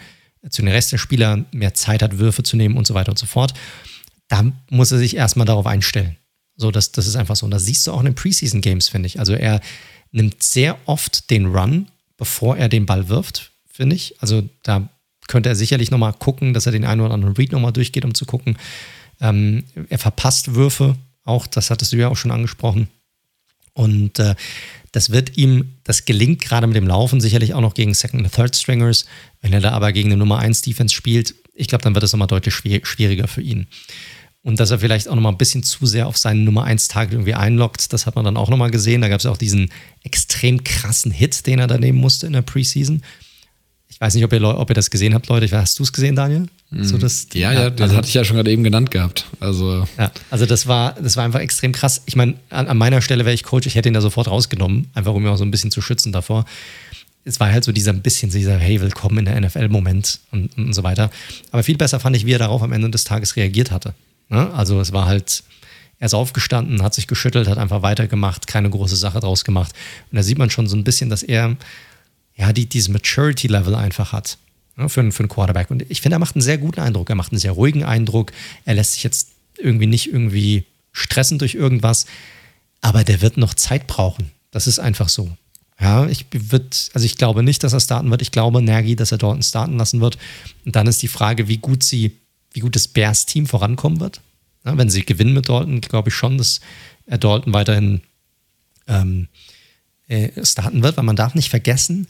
zu 0.50 0.62
den 0.62 0.70
Rest 0.70 0.92
der 0.92 0.98
Spieler 0.98 1.44
mehr 1.52 1.74
Zeit 1.74 2.02
hat, 2.02 2.18
Würfe 2.18 2.42
zu 2.42 2.56
nehmen 2.56 2.76
und 2.76 2.86
so 2.86 2.94
weiter 2.94 3.10
und 3.10 3.18
so 3.18 3.26
fort. 3.26 3.54
Da 4.28 4.44
muss 4.70 4.92
er 4.92 4.98
sich 4.98 5.16
erstmal 5.16 5.46
darauf 5.46 5.66
einstellen. 5.66 6.16
So, 6.56 6.70
das, 6.70 6.92
das 6.92 7.06
ist 7.06 7.16
einfach 7.16 7.36
so. 7.36 7.46
Und 7.46 7.52
das 7.52 7.64
siehst 7.64 7.86
du 7.86 7.92
auch 7.92 8.00
in 8.00 8.06
den 8.06 8.14
Preseason-Games, 8.14 8.88
finde 8.88 9.06
ich. 9.06 9.20
Also 9.20 9.32
er 9.32 9.60
nimmt 10.10 10.42
sehr 10.42 10.76
oft 10.86 11.30
den 11.30 11.46
Run, 11.46 11.88
bevor 12.16 12.56
er 12.56 12.68
den 12.68 12.86
Ball 12.86 13.08
wirft, 13.08 13.52
finde 13.70 13.96
ich. 13.96 14.20
Also 14.20 14.48
da 14.62 14.88
könnte 15.28 15.48
er 15.48 15.54
sicherlich 15.54 15.90
nochmal 15.90 16.14
gucken, 16.14 16.54
dass 16.54 16.66
er 16.66 16.72
den 16.72 16.84
einen 16.84 17.00
oder 17.00 17.14
anderen 17.14 17.36
Read 17.36 17.52
nochmal 17.52 17.72
durchgeht, 17.72 18.04
um 18.04 18.14
zu 18.14 18.26
gucken. 18.26 18.58
Ähm, 19.20 19.64
er 19.88 19.98
verpasst 19.98 20.54
Würfe, 20.54 20.96
auch 21.24 21.46
das 21.46 21.70
hattest 21.70 21.92
du 21.92 21.96
ja 21.96 22.08
auch 22.08 22.16
schon 22.16 22.30
angesprochen. 22.30 22.88
Und 23.74 24.18
äh, 24.18 24.34
das 24.92 25.10
wird 25.10 25.36
ihm, 25.36 25.76
das 25.84 26.04
gelingt 26.04 26.40
gerade 26.40 26.66
mit 26.66 26.76
dem 26.76 26.86
Laufen 26.86 27.20
sicherlich 27.20 27.54
auch 27.54 27.60
noch 27.60 27.74
gegen 27.74 27.94
Second 27.94 28.24
und 28.24 28.32
Third 28.32 28.56
Stringers. 28.56 29.06
Wenn 29.40 29.52
er 29.52 29.60
da 29.60 29.72
aber 29.72 29.92
gegen 29.92 30.08
eine 30.08 30.16
Nummer 30.16 30.38
1 30.38 30.62
Defense 30.62 30.94
spielt, 30.94 31.34
ich 31.54 31.68
glaube, 31.68 31.82
dann 31.82 31.94
wird 31.94 32.04
es 32.04 32.12
nochmal 32.12 32.28
deutlich 32.28 32.54
schwieriger 32.54 33.28
für 33.28 33.42
ihn. 33.42 33.66
Und 34.42 34.60
dass 34.60 34.70
er 34.70 34.78
vielleicht 34.78 35.08
auch 35.08 35.14
nochmal 35.14 35.32
ein 35.32 35.38
bisschen 35.38 35.62
zu 35.62 35.84
sehr 35.84 36.06
auf 36.06 36.16
seinen 36.16 36.44
Nummer 36.44 36.64
1 36.64 36.88
Tag 36.88 37.12
irgendwie 37.12 37.34
einloggt, 37.34 37.92
das 37.92 38.06
hat 38.06 38.14
man 38.14 38.24
dann 38.24 38.36
auch 38.36 38.48
nochmal 38.48 38.70
gesehen. 38.70 39.00
Da 39.00 39.08
gab 39.08 39.20
es 39.20 39.26
auch 39.26 39.36
diesen 39.36 39.70
extrem 40.04 40.64
krassen 40.64 41.10
Hit, 41.10 41.46
den 41.46 41.58
er 41.58 41.66
da 41.66 41.76
nehmen 41.76 41.98
musste 41.98 42.26
in 42.26 42.32
der 42.32 42.42
Preseason. 42.42 43.02
Ich 43.90 44.00
weiß 44.00 44.14
nicht, 44.14 44.24
ob 44.24 44.32
ihr, 44.32 44.42
ob 44.42 44.70
ihr 44.70 44.74
das 44.74 44.90
gesehen 44.90 45.14
habt, 45.14 45.28
Leute. 45.28 45.50
Hast 45.56 45.78
du 45.78 45.82
es 45.82 45.92
gesehen, 45.92 46.14
Daniel? 46.14 46.46
So 46.70 46.96
mhm. 46.96 47.00
das, 47.00 47.26
ja, 47.32 47.52
ja, 47.52 47.70
das 47.70 47.80
also, 47.80 47.96
hatte 47.96 48.08
ich 48.08 48.14
ja 48.14 48.24
schon 48.24 48.36
gerade 48.36 48.50
eben 48.50 48.62
genannt 48.62 48.90
gehabt. 48.90 49.24
Also, 49.40 49.86
ja, 49.96 50.12
also 50.30 50.44
das 50.44 50.66
war, 50.66 50.92
das 50.92 51.16
war 51.16 51.24
einfach 51.24 51.40
extrem 51.40 51.72
krass. 51.72 52.02
Ich 52.04 52.14
meine, 52.14 52.34
an, 52.50 52.68
an, 52.68 52.76
meiner 52.76 53.00
Stelle 53.00 53.24
wäre 53.24 53.34
ich 53.34 53.42
Coach, 53.42 53.66
ich 53.66 53.74
hätte 53.74 53.88
ihn 53.88 53.94
da 53.94 54.02
sofort 54.02 54.28
rausgenommen, 54.28 54.90
einfach 54.92 55.14
um 55.14 55.22
ihn 55.22 55.28
auch 55.28 55.38
so 55.38 55.44
ein 55.44 55.50
bisschen 55.50 55.70
zu 55.70 55.80
schützen 55.80 56.12
davor. 56.12 56.44
Es 57.24 57.40
war 57.40 57.50
halt 57.50 57.64
so 57.64 57.72
dieser 57.72 57.92
ein 57.92 58.02
bisschen 58.02 58.30
dieser, 58.30 58.58
hey, 58.58 58.80
willkommen 58.82 59.18
in 59.18 59.24
der 59.24 59.40
NFL-Moment 59.40 60.20
und, 60.30 60.56
und, 60.58 60.74
so 60.74 60.82
weiter. 60.82 61.10
Aber 61.50 61.62
viel 61.62 61.78
besser 61.78 62.00
fand 62.00 62.16
ich, 62.16 62.26
wie 62.26 62.32
er 62.32 62.38
darauf 62.38 62.62
am 62.62 62.72
Ende 62.72 62.90
des 62.90 63.04
Tages 63.04 63.36
reagiert 63.36 63.70
hatte. 63.70 63.94
Ne? 64.28 64.52
Also 64.52 64.78
es 64.78 64.92
war 64.92 65.06
halt, 65.06 65.42
er 65.98 66.06
ist 66.06 66.14
aufgestanden, 66.14 66.82
hat 66.82 66.92
sich 66.92 67.06
geschüttelt, 67.06 67.48
hat 67.48 67.56
einfach 67.56 67.80
weitergemacht, 67.80 68.46
keine 68.46 68.68
große 68.68 68.96
Sache 68.96 69.20
draus 69.20 69.44
gemacht. 69.44 69.72
Und 70.12 70.16
da 70.16 70.22
sieht 70.22 70.38
man 70.38 70.50
schon 70.50 70.66
so 70.66 70.76
ein 70.76 70.84
bisschen, 70.84 71.08
dass 71.08 71.22
er 71.22 71.56
ja 72.38 72.52
die, 72.52 72.66
dieses 72.66 72.88
Maturity-Level 72.88 73.74
einfach 73.74 74.12
hat 74.12 74.38
ne, 74.76 74.88
für, 74.88 75.10
für 75.12 75.22
einen 75.22 75.28
Quarterback. 75.28 75.70
Und 75.70 75.84
ich 75.90 76.00
finde, 76.00 76.16
er 76.16 76.20
macht 76.20 76.36
einen 76.36 76.42
sehr 76.42 76.58
guten 76.58 76.80
Eindruck. 76.80 77.10
Er 77.10 77.16
macht 77.16 77.32
einen 77.32 77.40
sehr 77.40 77.52
ruhigen 77.52 77.84
Eindruck. 77.84 78.32
Er 78.64 78.74
lässt 78.74 78.92
sich 78.92 79.02
jetzt 79.02 79.32
irgendwie 79.58 79.86
nicht 79.86 80.10
irgendwie 80.10 80.64
stressen 80.92 81.38
durch 81.38 81.54
irgendwas. 81.54 82.06
Aber 82.80 83.04
der 83.04 83.20
wird 83.20 83.36
noch 83.36 83.54
Zeit 83.54 83.86
brauchen. 83.86 84.30
Das 84.50 84.66
ist 84.66 84.78
einfach 84.78 85.08
so. 85.08 85.36
Ja, 85.80 86.06
ich 86.06 86.26
wird, 86.32 86.90
also 86.94 87.04
ich 87.04 87.16
glaube 87.16 87.42
nicht, 87.42 87.62
dass 87.62 87.72
er 87.72 87.80
starten 87.80 88.10
wird. 88.10 88.22
Ich 88.22 88.32
glaube, 88.32 88.62
Nergi, 88.62 88.96
dass 88.96 89.12
er 89.12 89.18
dort 89.18 89.44
starten 89.44 89.76
lassen 89.76 90.00
wird. 90.00 90.18
Und 90.64 90.74
dann 90.74 90.86
ist 90.86 91.02
die 91.02 91.08
Frage, 91.08 91.48
wie 91.48 91.58
gut 91.58 91.82
sie, 91.82 92.16
wie 92.52 92.60
gut 92.60 92.74
das 92.74 92.88
Bears-Team 92.88 93.46
vorankommen 93.46 94.00
wird. 94.00 94.20
Ja, 94.64 94.76
wenn 94.76 94.90
sie 94.90 95.04
gewinnen 95.04 95.34
mit 95.34 95.48
Dalton, 95.48 95.80
glaube 95.80 96.08
ich 96.08 96.14
schon, 96.14 96.38
dass 96.38 96.60
er 97.06 97.18
Dalton 97.18 97.52
weiterhin 97.52 98.00
ähm, 98.88 99.28
äh, 100.08 100.44
starten 100.44 100.82
wird, 100.82 100.96
weil 100.96 101.04
man 101.04 101.16
darf 101.16 101.34
nicht 101.34 101.48
vergessen, 101.48 102.08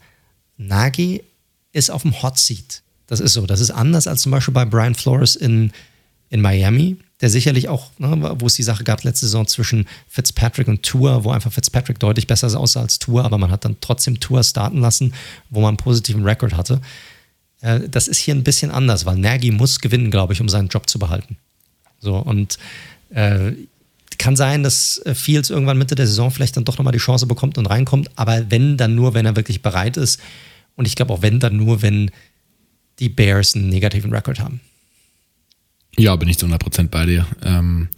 Nagy 0.59 1.23
ist 1.71 1.89
auf 1.89 2.03
dem 2.03 2.21
Hot 2.21 2.37
Seat. 2.37 2.83
Das 3.07 3.19
ist 3.19 3.33
so. 3.33 3.47
Das 3.47 3.59
ist 3.59 3.71
anders 3.71 4.05
als 4.05 4.21
zum 4.21 4.31
Beispiel 4.31 4.53
bei 4.53 4.65
Brian 4.65 4.93
Flores 4.93 5.35
in, 5.35 5.71
in 6.29 6.41
Miami, 6.41 6.97
der 7.21 7.29
sicherlich 7.29 7.69
auch, 7.69 7.89
ne, 7.97 8.35
wo 8.39 8.45
es 8.45 8.53
die 8.53 8.63
Sache 8.63 8.83
gab 8.83 9.03
letzte 9.03 9.25
Saison 9.25 9.47
zwischen 9.47 9.87
Fitzpatrick 10.07 10.67
und 10.67 10.83
Tour, 10.83 11.23
wo 11.23 11.31
einfach 11.31 11.51
Fitzpatrick 11.51 11.99
deutlich 11.99 12.27
besser 12.27 12.57
aussah 12.59 12.81
als 12.81 12.99
Tour, 12.99 13.25
aber 13.25 13.37
man 13.37 13.49
hat 13.49 13.65
dann 13.65 13.77
trotzdem 13.81 14.19
Tour 14.19 14.43
starten 14.43 14.79
lassen, 14.79 15.13
wo 15.49 15.61
man 15.61 15.69
einen 15.69 15.77
positiven 15.77 16.23
Rekord 16.23 16.53
hatte. 16.53 16.81
Äh, 17.61 17.89
das 17.89 18.07
ist 18.07 18.19
hier 18.19 18.35
ein 18.35 18.43
bisschen 18.43 18.69
anders, 18.69 19.05
weil 19.05 19.17
Nagy 19.17 19.51
muss 19.51 19.79
gewinnen, 19.79 20.11
glaube 20.11 20.33
ich, 20.33 20.41
um 20.41 20.49
seinen 20.49 20.67
Job 20.67 20.89
zu 20.89 20.99
behalten. 20.99 21.37
So, 21.99 22.17
und 22.17 22.59
äh, 23.09 23.53
kann 24.19 24.35
sein, 24.35 24.61
dass 24.61 25.01
äh, 25.05 25.15
Fields 25.15 25.49
irgendwann 25.49 25.77
Mitte 25.77 25.95
der 25.95 26.05
Saison 26.05 26.29
vielleicht 26.29 26.57
dann 26.57 26.65
doch 26.65 26.77
nochmal 26.77 26.93
die 26.93 26.99
Chance 26.99 27.25
bekommt 27.25 27.57
und 27.57 27.65
reinkommt, 27.65 28.11
aber 28.15 28.51
wenn, 28.51 28.77
dann 28.77 28.93
nur, 28.93 29.15
wenn 29.15 29.25
er 29.25 29.35
wirklich 29.35 29.61
bereit 29.63 29.97
ist, 29.97 30.19
und 30.79 30.87
ich 30.87 30.95
glaube 30.95 31.13
auch 31.13 31.21
wenn, 31.21 31.41
dann 31.41 31.57
nur, 31.57 31.81
wenn 31.81 32.09
die 32.99 33.09
Bears 33.09 33.53
einen 33.53 33.67
negativen 33.67 34.13
Rekord 34.13 34.39
haben. 34.39 34.61
Ja, 35.97 36.15
bin 36.15 36.29
ich 36.29 36.37
zu 36.37 36.45
100% 36.45 36.87
bei 36.87 37.05
dir. 37.05 37.27
Ähm, 37.43 37.89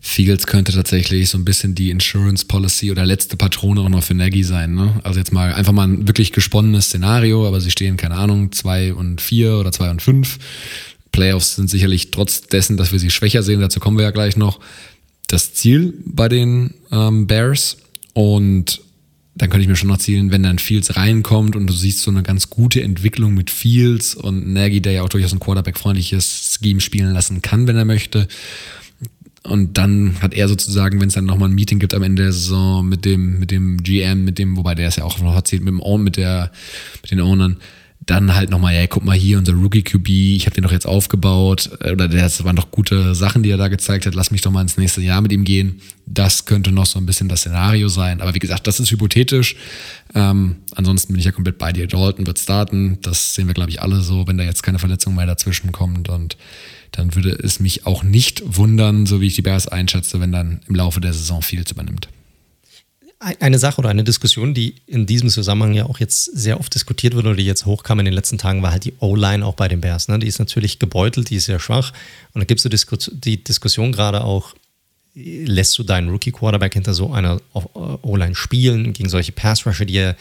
Fields 0.00 0.46
könnte 0.46 0.70
tatsächlich 0.70 1.30
so 1.30 1.36
ein 1.36 1.44
bisschen 1.44 1.74
die 1.74 1.90
Insurance 1.90 2.46
Policy 2.46 2.92
oder 2.92 3.04
letzte 3.04 3.36
Patrone 3.36 3.80
auch 3.80 3.88
noch 3.88 4.04
für 4.04 4.14
Nagy 4.14 4.44
sein. 4.44 4.76
Ne? 4.76 5.00
Also 5.02 5.18
jetzt 5.18 5.32
mal 5.32 5.52
einfach 5.52 5.72
mal 5.72 5.88
ein 5.88 6.06
wirklich 6.06 6.30
gesponnenes 6.30 6.84
Szenario, 6.84 7.44
aber 7.44 7.60
sie 7.60 7.72
stehen, 7.72 7.96
keine 7.96 8.14
Ahnung, 8.14 8.52
zwei 8.52 8.94
und 8.94 9.20
vier 9.20 9.54
oder 9.54 9.72
zwei 9.72 9.90
und 9.90 10.00
fünf. 10.00 10.38
Playoffs 11.10 11.56
sind 11.56 11.68
sicherlich 11.68 12.12
trotz 12.12 12.42
dessen, 12.42 12.76
dass 12.76 12.92
wir 12.92 13.00
sie 13.00 13.10
schwächer 13.10 13.42
sehen, 13.42 13.60
dazu 13.60 13.80
kommen 13.80 13.96
wir 13.96 14.04
ja 14.04 14.12
gleich 14.12 14.36
noch, 14.36 14.60
das 15.26 15.54
Ziel 15.54 15.94
bei 16.04 16.28
den 16.28 16.74
ähm, 16.92 17.26
Bears. 17.26 17.78
Und 18.12 18.80
dann 19.38 19.50
könnte 19.50 19.62
ich 19.62 19.68
mir 19.68 19.76
schon 19.76 19.88
noch 19.88 19.98
zielen, 19.98 20.32
wenn 20.32 20.42
dann 20.42 20.58
Fields 20.58 20.96
reinkommt 20.96 21.54
und 21.54 21.68
du 21.68 21.72
siehst 21.72 22.02
so 22.02 22.10
eine 22.10 22.24
ganz 22.24 22.50
gute 22.50 22.82
Entwicklung 22.82 23.34
mit 23.34 23.50
Fields 23.50 24.14
und 24.14 24.52
Nagy, 24.52 24.80
der 24.80 24.92
ja 24.92 25.02
auch 25.02 25.08
durchaus 25.08 25.32
ein 25.32 25.38
Quarterback-freundliches 25.38 26.58
Scheme 26.60 26.80
spielen 26.80 27.12
lassen 27.12 27.40
kann, 27.40 27.68
wenn 27.68 27.76
er 27.76 27.84
möchte. 27.84 28.26
Und 29.44 29.78
dann 29.78 30.20
hat 30.20 30.34
er 30.34 30.48
sozusagen, 30.48 31.00
wenn 31.00 31.08
es 31.08 31.14
dann 31.14 31.24
nochmal 31.24 31.48
ein 31.48 31.54
Meeting 31.54 31.78
gibt 31.78 31.94
am 31.94 32.02
Ende 32.02 32.24
der 32.24 32.32
Saison 32.32 32.86
mit 32.86 33.04
dem, 33.04 33.38
mit 33.38 33.52
dem 33.52 33.82
GM, 33.82 34.24
mit 34.24 34.38
dem, 34.38 34.56
wobei 34.56 34.74
der 34.74 34.88
ist 34.88 34.96
ja 34.96 35.04
auch 35.04 35.18
noch 35.20 35.34
erzählt, 35.34 35.62
mit 35.62 35.72
dem 35.72 35.80
Own, 35.80 36.02
mit 36.02 36.16
der, 36.16 36.50
mit 37.00 37.12
den 37.12 37.20
Ownern, 37.20 37.56
dann 38.08 38.34
halt 38.34 38.48
nochmal, 38.48 38.74
ja, 38.74 38.86
guck 38.86 39.04
mal 39.04 39.16
hier, 39.16 39.36
unser 39.36 39.52
Rookie 39.52 39.82
QB, 39.82 40.08
ich 40.08 40.46
habe 40.46 40.54
den 40.54 40.64
doch 40.64 40.72
jetzt 40.72 40.86
aufgebaut, 40.86 41.70
äh, 41.80 41.92
oder 41.92 42.08
das 42.08 42.42
waren 42.42 42.56
doch 42.56 42.70
gute 42.70 43.14
Sachen, 43.14 43.42
die 43.42 43.50
er 43.50 43.58
da 43.58 43.68
gezeigt 43.68 44.06
hat, 44.06 44.14
lass 44.14 44.30
mich 44.30 44.40
doch 44.40 44.50
mal 44.50 44.62
ins 44.62 44.78
nächste 44.78 45.02
Jahr 45.02 45.20
mit 45.20 45.30
ihm 45.30 45.44
gehen. 45.44 45.82
Das 46.06 46.46
könnte 46.46 46.72
noch 46.72 46.86
so 46.86 46.98
ein 46.98 47.04
bisschen 47.04 47.28
das 47.28 47.40
Szenario 47.40 47.88
sein. 47.88 48.22
Aber 48.22 48.34
wie 48.34 48.38
gesagt, 48.38 48.66
das 48.66 48.80
ist 48.80 48.90
hypothetisch. 48.90 49.56
Ähm, 50.14 50.56
ansonsten 50.74 51.12
bin 51.12 51.20
ich 51.20 51.26
ja 51.26 51.32
komplett 51.32 51.58
bei 51.58 51.70
dir. 51.70 51.86
Dalton 51.86 52.26
wird 52.26 52.38
starten. 52.38 52.98
Das 53.02 53.34
sehen 53.34 53.46
wir, 53.46 53.52
glaube 53.52 53.70
ich, 53.70 53.82
alle 53.82 54.00
so, 54.00 54.26
wenn 54.26 54.38
da 54.38 54.44
jetzt 54.44 54.62
keine 54.62 54.78
Verletzung 54.78 55.14
mehr 55.14 55.26
dazwischen 55.26 55.70
kommt. 55.70 56.08
Und 56.08 56.38
dann 56.92 57.14
würde 57.14 57.30
es 57.30 57.60
mich 57.60 57.84
auch 57.84 58.02
nicht 58.02 58.42
wundern, 58.46 59.04
so 59.04 59.20
wie 59.20 59.26
ich 59.26 59.34
die 59.34 59.42
Bears 59.42 59.68
einschätze, 59.68 60.18
wenn 60.18 60.32
dann 60.32 60.60
im 60.66 60.76
Laufe 60.76 61.02
der 61.02 61.12
Saison 61.12 61.42
Fields 61.42 61.72
übernimmt 61.72 62.08
eine 63.20 63.58
Sache 63.58 63.78
oder 63.78 63.88
eine 63.88 64.04
Diskussion, 64.04 64.54
die 64.54 64.76
in 64.86 65.06
diesem 65.06 65.28
Zusammenhang 65.28 65.74
ja 65.74 65.86
auch 65.86 65.98
jetzt 65.98 66.24
sehr 66.24 66.60
oft 66.60 66.72
diskutiert 66.72 67.14
wird 67.14 67.26
oder 67.26 67.34
die 67.34 67.44
jetzt 67.44 67.66
hochkam 67.66 67.98
in 67.98 68.04
den 68.04 68.14
letzten 68.14 68.38
Tagen, 68.38 68.62
war 68.62 68.70
halt 68.70 68.84
die 68.84 68.94
O-Line 69.00 69.44
auch 69.44 69.54
bei 69.54 69.66
den 69.66 69.80
Bears. 69.80 70.08
Ne? 70.08 70.18
Die 70.20 70.28
ist 70.28 70.38
natürlich 70.38 70.78
gebeutelt, 70.78 71.30
die 71.30 71.36
ist 71.36 71.46
sehr 71.46 71.58
schwach. 71.58 71.92
Und 72.32 72.40
da 72.40 72.44
gibt 72.44 72.64
es 72.64 72.86
die 73.10 73.42
Diskussion 73.42 73.90
gerade 73.92 74.22
auch, 74.22 74.54
lässt 75.14 75.76
du 75.78 75.82
deinen 75.82 76.10
Rookie-Quarterback 76.10 76.74
hinter 76.74 76.94
so 76.94 77.12
einer 77.12 77.40
O-Line 78.02 78.36
spielen, 78.36 78.92
gegen 78.92 79.08
solche 79.08 79.32
Pass-Rusher, 79.32 79.84
die 79.84 79.96
er 79.96 80.16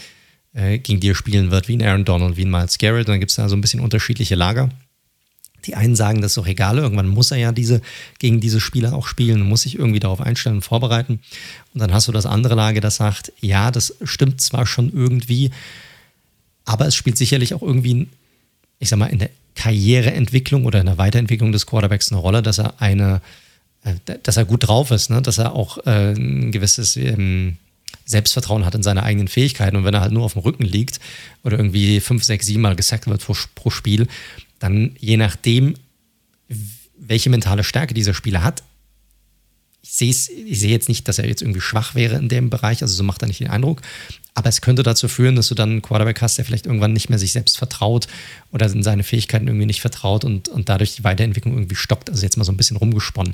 äh, 0.53 0.79
gegen 0.79 0.99
die 0.99 1.09
er 1.09 1.15
spielen 1.15 1.51
wird, 1.51 1.67
wie 1.67 1.77
ein 1.77 1.83
Aaron 1.83 2.03
Donald, 2.03 2.35
wie 2.35 2.45
ein 2.45 2.49
Miles 2.49 2.77
Garrett. 2.79 3.07
Und 3.07 3.13
dann 3.13 3.19
gibt 3.19 3.29
es 3.29 3.35
da 3.35 3.47
so 3.47 3.55
ein 3.55 3.61
bisschen 3.61 3.79
unterschiedliche 3.79 4.35
Lager. 4.35 4.69
Die 5.66 5.76
einen 5.76 5.95
sagen, 5.95 6.22
das 6.22 6.32
ist 6.32 6.38
doch 6.38 6.47
egal, 6.47 6.78
irgendwann 6.78 7.08
muss 7.08 7.32
er 7.32 7.38
ja 7.38 7.51
diese, 7.51 7.82
gegen 8.20 8.39
diese 8.39 8.62
Spieler 8.62 8.93
auch 8.93 9.08
spielen, 9.08 9.41
muss 9.41 9.64
sich 9.64 9.78
irgendwie 9.78 9.99
darauf 9.99 10.22
einstellen 10.22 10.58
und 10.58 10.62
vorbereiten. 10.62 11.20
Und 11.74 11.80
dann 11.82 11.93
hast 11.93 12.08
du 12.08 12.12
das 12.12 12.26
andere 12.26 12.55
Lager, 12.55 12.80
das 12.80 12.97
sagt, 12.97 13.34
ja, 13.41 13.72
das 13.72 13.95
stimmt 14.03 14.39
zwar 14.39 14.66
schon 14.66 14.91
irgendwie, 14.93 15.51
aber 16.66 16.86
es 16.86 16.95
spielt 16.95 17.18
sicherlich 17.18 17.53
auch 17.53 17.62
irgendwie, 17.62 18.08
ich 18.80 18.89
sag 18.89 18.99
mal, 18.99 19.08
in 19.08 19.20
der 19.20 19.30
Karriereentwicklung 19.55 20.66
oder 20.66 20.80
in 20.80 20.86
der 20.86 20.97
Weiterentwicklung 20.97 21.51
des 21.51 21.66
Quarterbacks 21.66 22.12
eine 22.12 22.22
Rolle, 22.22 22.41
dass 22.41 22.60
er 22.60 22.80
eine, 22.82 23.22
äh, 23.84 23.95
dass 24.24 24.38
er 24.38 24.45
gut 24.45 24.68
drauf 24.68 24.91
ist, 24.91 25.10
ne? 25.10 25.22
dass 25.22 25.38
er 25.38 25.53
auch 25.53 25.80
äh, 25.86 26.14
ein 26.14 26.51
gewisses 26.51 26.95
ähm, 26.95 27.58
Selbstvertrauen 28.05 28.66
hat 28.66 28.76
in 28.76 28.84
seine 28.84 29.03
eigenen 29.03 29.28
Fähigkeiten. 29.28 29.76
Und 29.76 29.84
wenn 29.84 29.93
er 29.93 30.01
halt 30.01 30.14
nur 30.14 30.24
auf 30.24 30.34
dem 30.34 30.41
Rücken 30.41 30.64
liegt 30.64 30.99
oder 31.43 31.58
irgendwie 31.58 31.99
fünf, 31.99 32.24
sechs, 32.24 32.45
sieben 32.45 32.62
Mal 32.62 32.76
gesackt 32.76 33.08
wird 33.08 33.22
pro, 33.22 33.36
pro 33.55 33.70
Spiel, 33.70 34.08
dann 34.60 34.95
je 34.99 35.18
nachdem, 35.18 35.76
welche 36.97 37.30
mentale 37.30 37.64
Stärke 37.64 37.93
dieser 37.93 38.14
Spieler 38.14 38.43
hat, 38.43 38.64
ich 39.82 39.93
sehe, 39.93 40.10
ich 40.10 40.60
sehe 40.60 40.72
jetzt 40.72 40.89
nicht, 40.89 41.08
dass 41.08 41.20
er 41.20 41.28
jetzt 41.28 41.41
irgendwie 41.41 41.62
schwach 41.62 41.95
wäre 41.95 42.18
in 42.18 42.28
dem 42.28 42.49
Bereich, 42.49 42.82
also 42.82 42.93
so 42.93 43.03
macht 43.03 43.22
er 43.22 43.28
nicht 43.28 43.39
den 43.39 43.49
Eindruck, 43.49 43.82
aber 44.34 44.49
es 44.49 44.62
könnte 44.62 44.84
dazu 44.84 45.08
führen, 45.08 45.36
dass 45.36 45.47
du 45.47 45.55
dann 45.55 45.72
einen 45.72 45.82
Quarterback 45.82 46.22
hast, 46.22 46.38
der 46.38 46.45
vielleicht 46.45 46.66
irgendwann 46.66 46.93
nicht 46.93 47.10
mehr 47.10 47.18
sich 47.18 47.32
selbst 47.32 47.58
vertraut 47.58 48.08
oder 48.51 48.72
in 48.72 48.84
seine 48.84 49.03
Fähigkeiten 49.03 49.47
irgendwie 49.47 49.66
nicht 49.66 49.82
vertraut 49.82 50.26
und, 50.26 50.49
und 50.49 50.70
dadurch 50.70 50.95
die 50.95 51.03
Weiterentwicklung 51.03 51.55
irgendwie 51.55 51.76
stoppt. 51.76 52.10
Also 52.10 52.24
jetzt 52.24 52.38
mal 52.38 52.43
so 52.43 52.51
ein 52.51 52.58
bisschen 52.58 52.78
rumgesponnen. 52.78 53.34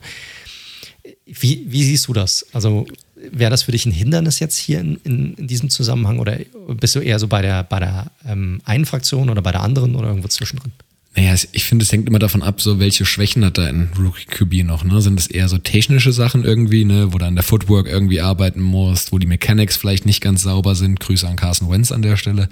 Wie, 1.26 1.66
wie 1.68 1.84
siehst 1.84 2.08
du 2.08 2.14
das? 2.14 2.46
Also 2.54 2.86
wäre 3.16 3.52
das 3.52 3.64
für 3.64 3.72
dich 3.72 3.86
ein 3.86 3.92
Hindernis 3.92 4.40
jetzt 4.40 4.58
hier 4.58 4.80
in, 4.80 4.96
in, 5.04 5.34
in, 5.34 5.48
diesem 5.48 5.70
Zusammenhang 5.70 6.20
oder 6.20 6.38
bist 6.80 6.96
du 6.96 7.00
eher 7.00 7.20
so 7.20 7.28
bei 7.28 7.42
der, 7.42 7.64
bei 7.64 7.80
der 7.80 8.12
ähm, 8.26 8.62
einen 8.64 8.86
Fraktion 8.86 9.30
oder 9.30 9.42
bei 9.42 9.52
der 9.52 9.62
anderen 9.62 9.96
oder 9.96 10.08
irgendwo 10.08 10.28
zwischendrin? 10.28 10.72
Naja, 11.16 11.36
ich 11.52 11.64
finde, 11.66 11.84
es 11.84 11.92
hängt 11.92 12.08
immer 12.08 12.18
davon 12.18 12.42
ab, 12.42 12.60
so 12.60 12.80
welche 12.80 13.06
Schwächen 13.06 13.46
hat 13.46 13.60
da 13.60 13.66
ein 13.66 13.92
Rookie 14.00 14.26
QB 14.26 14.66
noch, 14.66 14.84
ne? 14.84 15.00
Sind 15.00 15.20
es 15.20 15.28
eher 15.28 15.48
so 15.48 15.60
technische 15.60 16.12
Sachen 16.12 16.44
irgendwie, 16.44 16.86
ne, 16.86 17.14
wo 17.14 17.20
du 17.20 17.26
an 17.26 17.36
der 17.36 17.44
Footwork 17.44 17.88
irgendwie 17.88 18.20
arbeiten 18.20 18.62
musst, 18.62 19.12
wo 19.12 19.20
die 19.20 19.28
Mechanics 19.28 19.78
vielleicht 19.78 20.08
nicht 20.08 20.22
ganz 20.22 20.42
sauber 20.42 20.74
sind. 20.74 21.00
Grüße 21.00 21.28
an 21.28 21.36
Carson 21.36 21.70
Wentz 21.70 21.92
an 21.92 22.02
der 22.02 22.18
Stelle. 22.18 22.50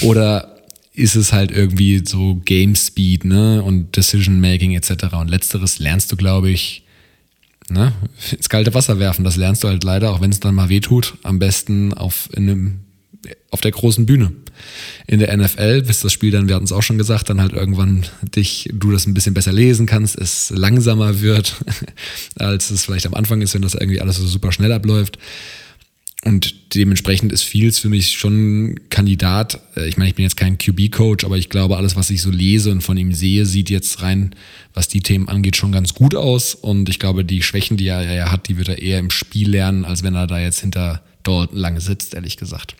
Oder 0.00 0.58
ist 0.94 1.16
es 1.16 1.32
halt 1.32 1.50
irgendwie 1.50 2.02
so 2.04 2.36
Game 2.44 2.76
Speed, 2.76 3.24
ne, 3.24 3.62
und 3.64 3.96
Decision 3.96 4.40
Making 4.40 4.74
etc. 4.74 5.14
Und 5.14 5.28
letzteres 5.28 5.80
lernst 5.80 6.12
du, 6.12 6.16
glaube 6.16 6.50
ich, 6.50 6.84
ne, 7.68 7.92
ins 8.30 8.48
kalte 8.48 8.74
Wasser 8.74 9.00
werfen. 9.00 9.24
Das 9.24 9.36
lernst 9.36 9.64
du 9.64 9.68
halt 9.68 9.82
leider, 9.82 10.12
auch 10.12 10.20
wenn 10.20 10.30
es 10.30 10.38
dann 10.38 10.54
mal 10.54 10.68
wehtut, 10.68 11.14
am 11.24 11.40
besten 11.40 11.94
auf 11.94 12.28
in 12.32 12.48
einem 12.48 12.80
auf 13.50 13.60
der 13.60 13.70
großen 13.70 14.06
Bühne. 14.06 14.32
In 15.06 15.20
der 15.20 15.36
NFL, 15.36 15.82
bis 15.82 16.00
das 16.00 16.12
Spiel 16.12 16.30
dann, 16.30 16.48
wir 16.48 16.54
hatten 16.54 16.64
es 16.64 16.72
auch 16.72 16.82
schon 16.82 16.98
gesagt, 16.98 17.30
dann 17.30 17.40
halt 17.40 17.52
irgendwann 17.52 18.04
dich, 18.22 18.68
du 18.72 18.90
das 18.90 19.06
ein 19.06 19.14
bisschen 19.14 19.34
besser 19.34 19.52
lesen 19.52 19.86
kannst, 19.86 20.18
es 20.18 20.50
langsamer 20.50 21.20
wird, 21.20 21.56
als 22.36 22.70
es 22.70 22.84
vielleicht 22.84 23.06
am 23.06 23.14
Anfang 23.14 23.40
ist, 23.40 23.54
wenn 23.54 23.62
das 23.62 23.74
irgendwie 23.74 24.00
alles 24.00 24.16
so 24.16 24.26
super 24.26 24.52
schnell 24.52 24.72
abläuft. 24.72 25.18
Und 26.24 26.74
dementsprechend 26.74 27.32
ist 27.32 27.44
Fields 27.44 27.78
für 27.78 27.88
mich 27.88 28.18
schon 28.18 28.80
Kandidat. 28.90 29.60
Äh, 29.76 29.88
ich 29.88 29.96
meine, 29.96 30.10
ich 30.10 30.16
bin 30.16 30.24
jetzt 30.24 30.36
kein 30.36 30.58
QB-Coach, 30.58 31.24
aber 31.24 31.38
ich 31.38 31.48
glaube, 31.48 31.76
alles, 31.76 31.94
was 31.94 32.10
ich 32.10 32.20
so 32.20 32.30
lese 32.30 32.72
und 32.72 32.80
von 32.80 32.96
ihm 32.96 33.12
sehe, 33.12 33.46
sieht 33.46 33.70
jetzt 33.70 34.02
rein, 34.02 34.34
was 34.74 34.88
die 34.88 35.00
Themen 35.00 35.28
angeht, 35.28 35.56
schon 35.56 35.70
ganz 35.70 35.94
gut 35.94 36.16
aus. 36.16 36.56
Und 36.56 36.88
ich 36.88 36.98
glaube, 36.98 37.24
die 37.24 37.42
Schwächen, 37.42 37.76
die 37.76 37.86
er, 37.86 38.02
er 38.02 38.32
hat, 38.32 38.48
die 38.48 38.58
wird 38.58 38.68
er 38.68 38.82
eher 38.82 38.98
im 38.98 39.10
Spiel 39.10 39.48
lernen, 39.50 39.84
als 39.84 40.02
wenn 40.02 40.16
er 40.16 40.26
da 40.26 40.40
jetzt 40.40 40.60
hinter 40.60 41.02
Dalton 41.22 41.56
lange 41.56 41.80
sitzt, 41.80 42.14
ehrlich 42.14 42.36
gesagt 42.36 42.74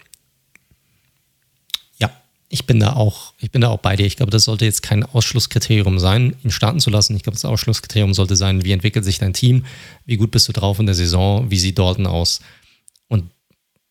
ich 2.48 2.66
bin 2.66 2.80
da 2.80 2.94
auch, 2.94 3.34
ich 3.38 3.50
bin 3.50 3.60
da 3.60 3.68
auch 3.68 3.78
bei 3.78 3.96
dir. 3.96 4.06
Ich 4.06 4.16
glaube, 4.16 4.30
das 4.30 4.44
sollte 4.44 4.64
jetzt 4.64 4.82
kein 4.82 5.04
Ausschlusskriterium 5.04 5.98
sein, 5.98 6.34
ihn 6.42 6.50
starten 6.50 6.80
zu 6.80 6.88
lassen. 6.88 7.14
Ich 7.14 7.22
glaube, 7.22 7.36
das 7.36 7.44
Ausschlusskriterium 7.44 8.14
sollte 8.14 8.36
sein, 8.36 8.64
wie 8.64 8.72
entwickelt 8.72 9.04
sich 9.04 9.18
dein 9.18 9.34
Team, 9.34 9.66
wie 10.06 10.16
gut 10.16 10.30
bist 10.30 10.48
du 10.48 10.52
drauf 10.52 10.78
in 10.78 10.86
der 10.86 10.94
Saison, 10.94 11.50
wie 11.50 11.58
sieht 11.58 11.78
Dalton 11.78 12.06
aus. 12.06 12.40
Und 13.08 13.30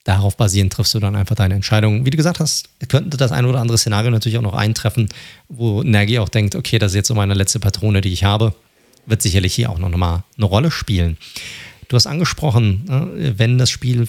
darauf 0.05 0.37
basierend 0.37 0.73
triffst 0.73 0.95
du 0.95 0.99
dann 0.99 1.15
einfach 1.15 1.35
deine 1.35 1.53
Entscheidung. 1.53 2.05
Wie 2.05 2.09
du 2.09 2.17
gesagt 2.17 2.39
hast, 2.39 2.69
könnte 2.87 3.17
das 3.17 3.31
ein 3.31 3.45
oder 3.45 3.59
andere 3.59 3.77
Szenario 3.77 4.09
natürlich 4.09 4.39
auch 4.39 4.43
noch 4.43 4.55
eintreffen, 4.55 5.09
wo 5.49 5.83
Nagy 5.83 6.17
auch 6.17 6.29
denkt, 6.29 6.55
okay, 6.55 6.79
das 6.79 6.93
ist 6.93 6.95
jetzt 6.95 7.07
so 7.09 7.15
meine 7.15 7.35
letzte 7.35 7.59
Patrone, 7.59 8.01
die 8.01 8.11
ich 8.13 8.23
habe, 8.23 8.55
wird 9.05 9.21
sicherlich 9.21 9.53
hier 9.53 9.69
auch 9.69 9.77
noch 9.77 9.89
mal 9.95 10.23
eine 10.35 10.45
Rolle 10.45 10.71
spielen. 10.71 11.17
Du 11.87 11.95
hast 11.95 12.07
angesprochen, 12.07 12.83
ne, 12.85 13.33
wenn 13.37 13.57
das 13.57 13.69
Spiel 13.69 14.07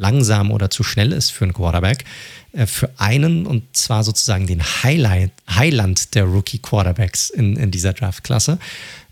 langsam 0.00 0.50
oder 0.50 0.70
zu 0.70 0.82
schnell 0.82 1.12
ist 1.12 1.30
für 1.30 1.44
einen 1.44 1.52
Quarterback, 1.52 2.04
äh, 2.52 2.66
für 2.66 2.90
einen 2.96 3.46
und 3.46 3.76
zwar 3.76 4.02
sozusagen 4.02 4.46
den 4.46 4.62
Highland 4.62 6.14
der 6.14 6.24
Rookie-Quarterbacks 6.24 7.30
in, 7.30 7.56
in 7.56 7.70
dieser 7.70 7.92
Draftklasse, 7.92 8.58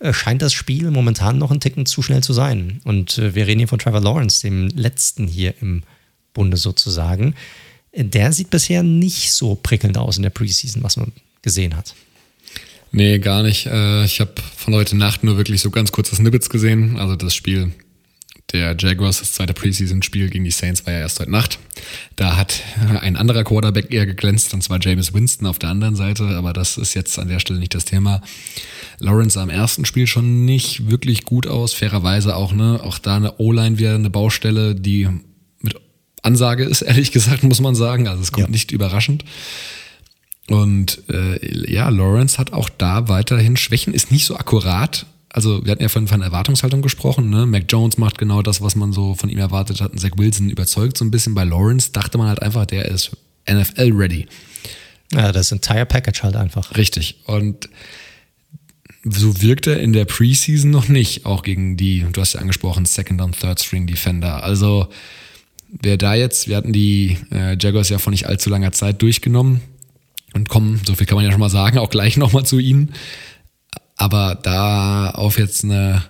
äh, 0.01 0.13
scheint 0.13 0.43
das 0.43 0.55
Spiel 0.55 0.91
momentan 0.91 1.39
noch 1.39 1.51
ein 1.51 1.61
Ticken 1.61 1.85
zu 1.85 2.03
schnell 2.03 2.23
zu 2.23 2.33
sein. 2.33 2.81
Und 2.85 3.19
äh, 3.19 3.35
wir 3.35 3.47
reden 3.47 3.61
hier 3.61 3.69
von 3.69 3.79
Trevor 3.79 4.01
Lawrence, 4.01 4.41
dem 4.41 4.69
letzten 4.69 5.29
hier 5.29 5.55
im 5.61 5.83
Bunde 6.33 6.57
sozusagen. 6.57 7.35
Der 7.93 8.33
sieht 8.33 8.51
bisher 8.51 8.83
nicht 8.83 9.33
so 9.33 9.57
prickelnd 9.57 9.99
aus 9.99 10.17
in 10.17 10.23
der 10.23 10.31
Preseason, 10.31 10.83
was 10.83 10.97
man 10.97 11.13
gesehen 11.43 11.77
hat. 11.77 11.95
Nee, 12.93 13.19
gar 13.19 13.43
nicht. 13.43 13.67
Ich 13.67 14.21
habe 14.21 14.35
von 14.57 14.75
heute 14.75 14.97
Nacht 14.97 15.25
nur 15.25 15.37
wirklich 15.37 15.61
so 15.61 15.71
ganz 15.71 15.91
kurze 15.91 16.15
Snippets 16.15 16.49
gesehen. 16.49 16.99
Also 16.99 17.17
das 17.17 17.35
Spiel 17.35 17.73
der 18.53 18.75
Jaguars, 18.79 19.21
das 19.21 19.33
zweite 19.33 19.53
Preseason-Spiel 19.53 20.31
gegen 20.31 20.45
die 20.45 20.51
Saints 20.51 20.87
war 20.87 20.93
ja 20.95 21.01
erst 21.01 21.21
heute 21.21 21.31
Nacht. 21.31 21.59
Da 22.17 22.37
hat 22.37 22.63
ein 23.03 23.17
anderer 23.17 23.45
Quarterback 23.45 23.93
eher 23.93 24.07
geglänzt, 24.07 24.55
und 24.55 24.63
zwar 24.63 24.79
James 24.81 25.13
Winston 25.13 25.47
auf 25.47 25.59
der 25.59 25.69
anderen 25.69 25.97
Seite, 25.97 26.25
aber 26.25 26.53
das 26.55 26.79
ist 26.79 26.95
jetzt 26.95 27.19
an 27.19 27.29
der 27.29 27.41
Stelle 27.41 27.59
nicht 27.59 27.75
das 27.75 27.85
Thema. 27.85 28.23
Lawrence 28.99 29.35
sah 29.35 29.43
im 29.43 29.51
ersten 29.51 29.85
Spiel 29.85 30.07
schon 30.07 30.47
nicht 30.47 30.91
wirklich 30.91 31.25
gut 31.25 31.47
aus, 31.47 31.75
fairerweise 31.75 32.37
auch, 32.37 32.53
ne, 32.53 32.81
auch 32.83 32.99
da 32.99 33.17
eine 33.17 33.39
O-Line 33.39 33.79
wieder 33.79 33.95
eine 33.95 34.11
Baustelle, 34.11 34.75
die 34.75 35.09
mit 35.61 35.77
Ansage 36.23 36.65
ist, 36.65 36.83
ehrlich 36.83 37.13
gesagt, 37.13 37.43
muss 37.43 37.61
man 37.61 37.75
sagen. 37.75 38.09
Also 38.09 38.23
es 38.23 38.33
kommt 38.33 38.49
ja. 38.49 38.53
nicht 38.53 38.73
überraschend. 38.73 39.25
Und 40.49 41.03
äh, 41.11 41.71
ja, 41.71 41.91
Lawrence 41.91 42.39
hat 42.39 42.55
auch 42.55 42.71
da 42.71 43.09
weiterhin 43.09 43.59
Schwächen, 43.59 43.93
ist 43.93 44.11
nicht 44.11 44.25
so 44.25 44.37
akkurat, 44.37 45.05
also 45.39 45.65
wir 45.65 45.71
hatten 45.71 45.83
ja 45.83 45.89
von, 45.89 46.09
von 46.09 46.21
Erwartungshaltung 46.21 46.83
gesprochen, 46.83 47.31
ne? 47.31 47.47
Mac 47.47 47.67
Jones 47.69 47.97
macht 47.97 48.19
genau 48.19 48.43
das, 48.43 48.61
was 48.61 48.75
man 48.75 48.93
so 48.93 49.15
von 49.15 49.29
ihm 49.31 49.39
erwartet 49.39 49.81
hat. 49.81 49.93
Und 49.93 49.99
Zach 49.99 50.11
Wilson 50.17 50.51
überzeugt 50.51 50.99
so 50.99 51.05
ein 51.05 51.13
bisschen. 51.13 51.33
Bei 51.37 51.45
Lawrence 51.45 51.93
dachte 51.93 52.19
man 52.19 52.27
halt 52.27 52.43
einfach, 52.43 52.67
der 52.67 52.87
ist 52.87 53.17
NFL-ready. 53.49 54.27
Ja, 55.13 55.31
das 55.31 55.53
Entire 55.53 55.87
Package 55.87 56.25
halt 56.25 56.35
einfach. 56.35 56.77
Richtig. 56.77 57.21
Und 57.27 57.69
so 59.05 59.41
wirkt 59.41 59.69
er 59.69 59.79
in 59.79 59.93
der 59.93 60.07
Preseason 60.07 60.73
noch 60.73 60.89
nicht, 60.89 61.25
auch 61.25 61.45
gegen 61.45 61.77
die, 61.77 62.05
du 62.13 62.21
hast 62.21 62.33
ja 62.33 62.41
angesprochen, 62.41 62.85
Second 62.85 63.21
und 63.21 63.39
Third 63.39 63.61
String 63.61 63.87
Defender. 63.87 64.43
Also 64.43 64.89
wer 65.69 65.97
da 65.99 66.17
jetzt, 66.17 66.49
wir 66.49 66.57
hatten 66.57 66.73
die 66.73 67.17
äh, 67.31 67.57
Jaguars 67.61 67.91
ja 67.91 67.99
vor 67.99 68.11
nicht 68.11 68.27
allzu 68.27 68.51
langer 68.51 68.73
Zeit 68.73 69.01
durchgenommen 69.03 69.61
und 70.35 70.49
kommen, 70.49 70.81
so 70.85 70.97
viel 70.97 71.07
kann 71.07 71.15
man 71.15 71.25
ja 71.25 71.31
schon 71.31 71.39
mal 71.39 71.49
sagen, 71.49 71.79
auch 71.79 71.91
gleich 71.91 72.17
nochmal 72.17 72.45
zu 72.45 72.59
ihnen. 72.59 72.93
Aber 73.99 74.39
da 74.41 75.11
auf 75.11 75.39
jetzt 75.39 75.65
eine, 75.65 76.05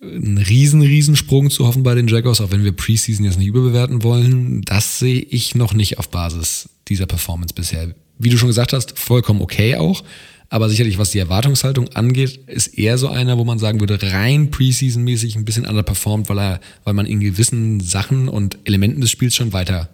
einen 0.00 0.38
riesen, 0.38 0.80
riesen 0.80 1.14
Sprung 1.14 1.50
zu 1.50 1.66
hoffen 1.66 1.82
bei 1.82 1.94
den 1.94 2.08
Jaguars, 2.08 2.40
auch 2.40 2.50
wenn 2.50 2.64
wir 2.64 2.72
Preseason 2.72 3.24
jetzt 3.24 3.38
nicht 3.38 3.48
überbewerten 3.48 4.02
wollen, 4.02 4.62
das 4.62 4.98
sehe 4.98 5.20
ich 5.20 5.54
noch 5.54 5.74
nicht 5.74 5.98
auf 5.98 6.08
Basis 6.08 6.70
dieser 6.88 7.06
Performance 7.06 7.54
bisher. 7.54 7.94
Wie 8.18 8.30
du 8.30 8.38
schon 8.38 8.48
gesagt 8.48 8.72
hast, 8.72 8.98
vollkommen 8.98 9.42
okay 9.42 9.76
auch. 9.76 10.02
Aber 10.48 10.68
sicherlich, 10.68 10.98
was 10.98 11.10
die 11.10 11.18
Erwartungshaltung 11.18 11.88
angeht, 11.94 12.38
ist 12.46 12.78
eher 12.78 12.96
so 12.96 13.08
einer, 13.08 13.38
wo 13.38 13.44
man 13.44 13.58
sagen 13.58 13.80
würde, 13.80 13.98
rein 14.00 14.50
Preseason-mäßig 14.50 15.36
ein 15.36 15.44
bisschen 15.44 15.66
underperformed, 15.66 16.28
weil 16.28 16.38
er, 16.38 16.60
weil 16.84 16.94
man 16.94 17.06
in 17.06 17.20
gewissen 17.20 17.80
Sachen 17.80 18.28
und 18.28 18.58
Elementen 18.64 19.00
des 19.00 19.10
Spiels 19.10 19.34
schon 19.34 19.52
weiter 19.52 19.88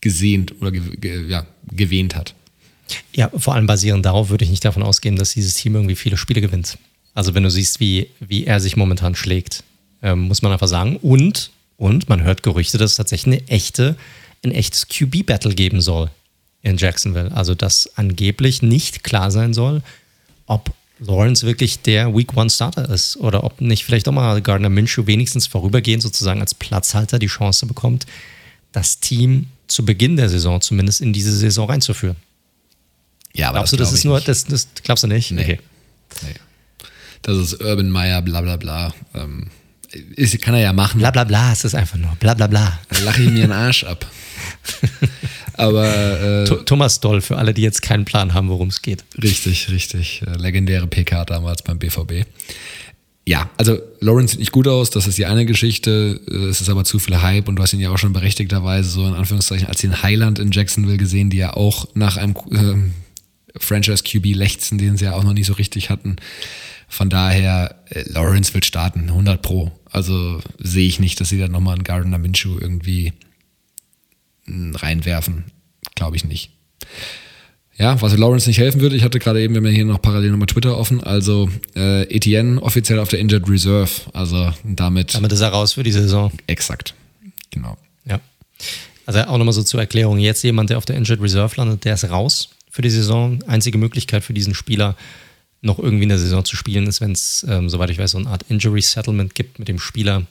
gesehnt 0.00 0.54
oder 0.60 0.70
ge, 0.70 0.82
ge, 0.96 1.28
ja, 1.28 1.46
gewähnt 1.72 2.14
hat. 2.14 2.34
Ja, 3.14 3.30
vor 3.36 3.54
allem 3.54 3.66
basierend 3.66 4.04
darauf 4.04 4.30
würde 4.30 4.44
ich 4.44 4.50
nicht 4.50 4.64
davon 4.64 4.82
ausgehen, 4.82 5.16
dass 5.16 5.32
dieses 5.32 5.54
Team 5.54 5.74
irgendwie 5.74 5.96
viele 5.96 6.16
Spiele 6.16 6.40
gewinnt. 6.40 6.78
Also 7.14 7.34
wenn 7.34 7.42
du 7.42 7.50
siehst, 7.50 7.80
wie, 7.80 8.08
wie 8.20 8.46
er 8.46 8.60
sich 8.60 8.76
momentan 8.76 9.14
schlägt, 9.14 9.64
ähm, 10.02 10.20
muss 10.22 10.42
man 10.42 10.52
einfach 10.52 10.68
sagen. 10.68 10.96
Und, 10.96 11.50
und 11.76 12.08
man 12.08 12.22
hört 12.22 12.42
Gerüchte, 12.42 12.78
dass 12.78 12.92
es 12.92 12.96
tatsächlich 12.96 13.34
eine 13.38 13.48
echte, 13.48 13.96
ein 14.44 14.52
echtes 14.52 14.88
QB-Battle 14.88 15.54
geben 15.54 15.80
soll 15.80 16.10
in 16.62 16.76
Jacksonville. 16.76 17.32
Also 17.32 17.54
dass 17.54 17.90
angeblich 17.96 18.62
nicht 18.62 19.02
klar 19.02 19.30
sein 19.30 19.54
soll, 19.54 19.82
ob 20.46 20.72
Lawrence 21.00 21.46
wirklich 21.46 21.80
der 21.80 22.14
Week 22.14 22.36
One 22.36 22.50
Starter 22.50 22.88
ist 22.90 23.16
oder 23.16 23.44
ob 23.44 23.60
nicht 23.60 23.84
vielleicht 23.84 24.06
auch 24.08 24.12
mal 24.12 24.42
Gardner 24.42 24.68
Minshew 24.68 25.06
wenigstens 25.06 25.46
vorübergehend 25.46 26.02
sozusagen 26.02 26.40
als 26.40 26.54
Platzhalter 26.54 27.18
die 27.18 27.26
Chance 27.26 27.66
bekommt, 27.66 28.06
das 28.72 29.00
Team 29.00 29.46
zu 29.66 29.84
Beginn 29.84 30.16
der 30.16 30.28
Saison 30.28 30.60
zumindest 30.60 31.00
in 31.00 31.12
diese 31.12 31.34
Saison 31.34 31.68
reinzuführen. 31.68 32.16
Ja, 33.34 33.48
aber 33.48 33.58
glaubst 33.58 33.72
das 33.72 33.78
du, 33.78 33.84
das 33.84 33.92
ist 33.92 34.04
nur, 34.04 34.20
das, 34.20 34.44
das 34.44 34.68
glaubst 34.82 35.04
du 35.04 35.08
nicht? 35.08 35.30
Nee. 35.30 35.42
Okay. 35.42 35.60
nee. 36.22 36.34
Das 37.22 37.36
ist 37.36 37.60
Urban 37.60 37.90
Meyer, 37.90 38.22
bla 38.22 38.40
bla 38.40 38.56
bla. 38.56 38.94
Ähm, 39.14 39.48
ist, 40.16 40.40
kann 40.40 40.54
er 40.54 40.60
ja 40.60 40.72
machen. 40.72 40.98
Bla 40.98 41.10
bla 41.10 41.24
bla, 41.24 41.52
es 41.52 41.64
ist 41.64 41.74
einfach 41.74 41.98
nur 41.98 42.14
bla 42.16 42.34
bla 42.34 42.46
bla. 42.46 42.78
Dann 42.88 43.04
lache 43.04 43.22
ich 43.22 43.30
mir 43.30 43.44
einen 43.44 43.52
Arsch 43.52 43.84
ab. 43.84 44.06
Aber 45.54 46.44
äh, 46.44 46.64
Thomas 46.64 47.00
Doll 47.00 47.20
für 47.20 47.36
alle, 47.36 47.52
die 47.52 47.62
jetzt 47.62 47.82
keinen 47.82 48.04
Plan 48.04 48.32
haben, 48.32 48.48
worum 48.48 48.68
es 48.68 48.82
geht. 48.82 49.04
Richtig, 49.22 49.70
richtig. 49.70 50.22
Äh, 50.26 50.38
legendäre 50.38 50.86
PK 50.86 51.24
damals 51.24 51.62
beim 51.62 51.78
BVB. 51.78 52.24
Ja, 53.26 53.50
also 53.58 53.78
Lawrence 54.00 54.32
sieht 54.32 54.40
nicht 54.40 54.52
gut 54.52 54.66
aus, 54.66 54.90
das 54.90 55.06
ist 55.06 55.18
die 55.18 55.26
eine 55.26 55.44
Geschichte. 55.44 56.20
Äh, 56.30 56.48
es 56.48 56.60
ist 56.60 56.70
aber 56.70 56.84
zu 56.84 56.98
viel 56.98 57.20
Hype 57.20 57.48
und 57.48 57.56
du 57.56 57.62
hast 57.62 57.72
ihn 57.74 57.80
ja 57.80 57.90
auch 57.90 57.98
schon 57.98 58.12
berechtigterweise 58.12 58.88
so 58.88 59.06
in 59.06 59.14
Anführungszeichen 59.14 59.66
als 59.66 59.80
den 59.80 60.02
Highland 60.02 60.38
in 60.38 60.50
Jacksonville 60.50 60.96
gesehen, 60.96 61.30
die 61.30 61.36
ja 61.36 61.52
auch 61.52 61.88
nach 61.94 62.16
einem 62.16 62.34
äh, 62.52 62.90
Franchise 63.58 64.02
QB 64.02 64.34
lechzen, 64.34 64.78
den 64.78 64.96
sie 64.96 65.06
ja 65.06 65.14
auch 65.14 65.24
noch 65.24 65.32
nicht 65.32 65.46
so 65.46 65.54
richtig 65.54 65.90
hatten. 65.90 66.16
Von 66.88 67.08
daher, 67.08 67.76
äh, 67.90 68.02
Lawrence 68.06 68.52
wird 68.54 68.64
starten, 68.64 69.08
100 69.08 69.42
Pro. 69.42 69.70
Also 69.90 70.40
sehe 70.58 70.88
ich 70.88 70.98
nicht, 71.00 71.20
dass 71.20 71.28
sie 71.28 71.38
dann 71.38 71.52
nochmal 71.52 71.74
einen 71.74 71.84
Gardner 71.84 72.18
Minshew 72.18 72.58
irgendwie 72.58 73.12
reinwerfen. 74.46 75.44
Glaube 75.94 76.16
ich 76.16 76.24
nicht. 76.24 76.50
Ja, 77.78 78.00
was 78.02 78.14
Lawrence 78.16 78.48
nicht 78.48 78.58
helfen 78.58 78.82
würde, 78.82 78.96
ich 78.96 79.04
hatte 79.04 79.18
gerade 79.18 79.40
eben, 79.40 79.54
wir 79.54 79.62
haben 79.62 79.74
hier 79.74 79.86
noch 79.86 80.02
parallel 80.02 80.32
nochmal 80.32 80.48
Twitter 80.48 80.76
offen, 80.76 81.02
also 81.02 81.48
äh, 81.74 82.02
Etienne 82.14 82.60
offiziell 82.60 82.98
auf 82.98 83.08
der 83.08 83.20
Injured 83.20 83.48
Reserve, 83.48 83.90
also 84.12 84.52
damit. 84.64 85.14
Damit 85.14 85.32
ist 85.32 85.40
er 85.40 85.48
raus 85.48 85.72
für 85.72 85.82
die 85.82 85.92
Saison. 85.92 86.30
Exakt, 86.46 86.94
genau. 87.50 87.78
Ja. 88.04 88.20
Also 89.06 89.20
auch 89.20 89.38
nochmal 89.38 89.54
so 89.54 89.62
zur 89.62 89.80
Erklärung, 89.80 90.18
jetzt 90.18 90.42
jemand, 90.42 90.68
der 90.68 90.76
auf 90.76 90.84
der 90.84 90.96
Injured 90.96 91.22
Reserve 91.22 91.54
landet, 91.56 91.86
der 91.86 91.94
ist 91.94 92.04
raus 92.10 92.50
für 92.70 92.82
die 92.82 92.90
Saison. 92.90 93.42
Einzige 93.46 93.78
Möglichkeit 93.78 94.24
für 94.24 94.32
diesen 94.32 94.54
Spieler, 94.54 94.96
noch 95.62 95.78
irgendwie 95.78 96.04
in 96.04 96.08
der 96.08 96.18
Saison 96.18 96.44
zu 96.44 96.56
spielen, 96.56 96.86
ist, 96.86 97.00
wenn 97.00 97.12
es, 97.12 97.44
ähm, 97.48 97.68
soweit 97.68 97.90
ich 97.90 97.98
weiß, 97.98 98.12
so 98.12 98.18
eine 98.18 98.28
Art 98.28 98.44
Injury 98.48 98.80
Settlement 98.80 99.34
gibt 99.34 99.58
mit 99.58 99.68
dem 99.68 99.78
Spieler, 99.78 100.26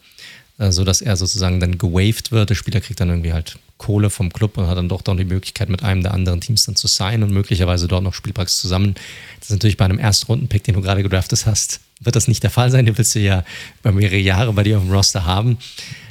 äh, 0.58 0.72
sodass 0.72 1.02
er 1.02 1.16
sozusagen 1.16 1.60
dann 1.60 1.78
gewaved 1.78 2.32
wird. 2.32 2.50
Der 2.50 2.56
Spieler 2.56 2.82
kriegt 2.82 3.00
dann 3.00 3.10
irgendwie 3.10 3.34
halt 3.34 3.60
Kohle 3.78 4.10
vom 4.10 4.34
Club 4.34 4.58
und 4.58 4.68
hat 4.68 4.78
dann 4.78 4.90
doch 4.90 5.02
dann 5.02 5.18
die 5.18 5.26
Möglichkeit, 5.26 5.70
mit 5.70 5.84
einem 5.84 6.02
der 6.04 6.14
anderen 6.14 6.42
Teams 6.42 6.66
dann 6.66 6.76
zu 6.76 6.88
sein 6.88 7.24
und 7.24 7.32
möglicherweise 7.32 7.88
dort 7.88 8.04
noch 8.04 8.14
Spielpraxis 8.14 8.60
zusammen. 8.60 8.96
Das 9.40 9.50
ist 9.50 9.52
natürlich 9.52 9.78
bei 9.78 9.86
einem 9.86 10.00
Erstrunden-Pick, 10.00 10.64
den 10.64 10.76
du 10.76 10.82
gerade 10.82 11.04
gedraftet 11.04 11.46
hast, 11.46 11.80
wird 12.02 12.16
das 12.16 12.28
nicht 12.28 12.44
der 12.44 12.50
Fall 12.50 12.72
sein. 12.72 12.86
Den 12.86 12.98
willst 12.98 13.16
du 13.16 13.20
ja 13.20 13.44
über 13.82 13.92
mehrere 13.92 14.18
Jahre 14.18 14.54
bei 14.54 14.64
dir 14.64 14.78
auf 14.78 14.84
dem 14.84 14.92
Roster 14.92 15.26
haben. 15.26 15.58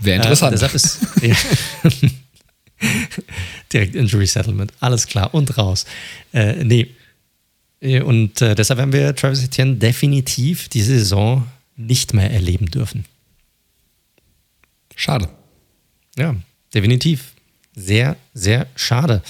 Wäre 0.00 0.16
interessant. 0.16 0.52
Äh, 0.52 0.54
deshalb 0.54 0.74
ist 0.74 0.98
ja, 1.22 1.36
direkt 3.72 3.94
Injury 3.94 4.26
Settlement, 4.26 4.72
alles 4.80 5.06
klar 5.06 5.34
und 5.34 5.56
raus. 5.58 5.84
Äh, 6.32 6.64
nee. 6.64 6.88
Und 7.80 8.42
äh, 8.42 8.56
deshalb 8.56 8.78
werden 8.78 8.92
wir 8.92 9.14
Travis 9.14 9.44
Etienne 9.44 9.76
definitiv 9.76 10.68
diese 10.68 10.98
Saison 10.98 11.46
nicht 11.76 12.12
mehr 12.12 12.30
erleben 12.30 12.66
dürfen. 12.66 13.04
Schade. 14.96 15.28
Ja, 16.16 16.34
definitiv. 16.74 17.32
Sehr, 17.76 18.16
sehr 18.34 18.66
schade. 18.74 19.22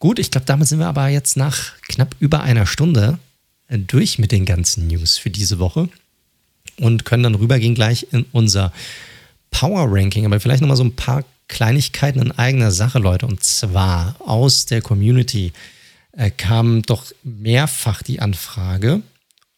Gut, 0.00 0.18
ich 0.18 0.32
glaube, 0.32 0.46
damit 0.46 0.66
sind 0.66 0.80
wir 0.80 0.88
aber 0.88 1.08
jetzt 1.08 1.36
nach 1.36 1.72
knapp 1.88 2.16
über 2.18 2.42
einer 2.42 2.66
Stunde 2.66 3.18
äh, 3.68 3.78
durch 3.78 4.18
mit 4.18 4.32
den 4.32 4.44
ganzen 4.44 4.88
News 4.88 5.16
für 5.16 5.30
diese 5.30 5.60
Woche 5.60 5.88
und 6.78 7.04
können 7.04 7.22
dann 7.22 7.36
rübergehen 7.36 7.74
gleich 7.74 8.08
in 8.10 8.26
unser 8.32 8.72
Power 9.50 9.86
Ranking. 9.88 10.26
Aber 10.26 10.40
vielleicht 10.40 10.60
nochmal 10.60 10.76
so 10.76 10.84
ein 10.84 10.96
paar 10.96 11.24
Kleinigkeiten 11.48 12.20
in 12.20 12.32
eigener 12.32 12.70
Sache, 12.70 12.98
Leute. 12.98 13.26
Und 13.26 13.42
zwar 13.42 14.16
aus 14.20 14.66
der 14.66 14.82
Community 14.82 15.52
äh, 16.12 16.30
kam 16.30 16.82
doch 16.82 17.06
mehrfach 17.22 18.02
die 18.02 18.20
Anfrage, 18.20 19.02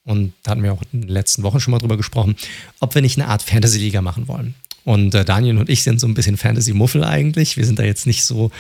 und 0.05 0.33
da 0.43 0.53
hatten 0.53 0.63
wir 0.63 0.73
auch 0.73 0.83
in 0.93 1.03
den 1.03 1.09
letzten 1.09 1.43
Wochen 1.43 1.61
schon 1.61 1.73
mal 1.73 1.79
drüber 1.79 1.97
gesprochen, 1.97 2.35
ob 2.81 2.95
wir 2.95 3.03
nicht 3.03 3.19
eine 3.19 3.29
Art 3.29 3.43
Fantasy-Liga 3.43 4.03
machen 4.03 4.29
wollen. 4.29 4.55
Und 4.85 5.15
äh, 5.15 5.25
Daniel 5.25 5.59
und 5.59 5.69
ich 5.69 5.83
sind 5.83 6.01
so 6.01 6.07
ein 6.07 6.15
bisschen 6.15 6.37
Fantasy-Muffel 6.37 7.05
eigentlich. 7.05 7.57
Wir 7.57 7.67
sind 7.67 7.79
da 7.79 7.83
jetzt 7.83 8.07
nicht 8.07 8.25
so, 8.25 8.51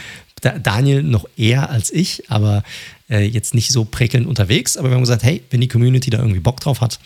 da, 0.42 0.58
Daniel 0.58 1.02
noch 1.02 1.26
eher 1.36 1.70
als 1.70 1.90
ich, 1.90 2.30
aber 2.30 2.62
äh, 3.08 3.24
jetzt 3.24 3.54
nicht 3.54 3.72
so 3.72 3.84
prickelnd 3.84 4.26
unterwegs. 4.26 4.76
Aber 4.76 4.90
wir 4.90 4.94
haben 4.94 5.02
gesagt, 5.02 5.22
hey, 5.22 5.42
wenn 5.50 5.60
die 5.60 5.68
Community 5.68 6.10
da 6.10 6.18
irgendwie 6.18 6.40
Bock 6.40 6.60
drauf 6.60 6.82
hat, 6.82 7.00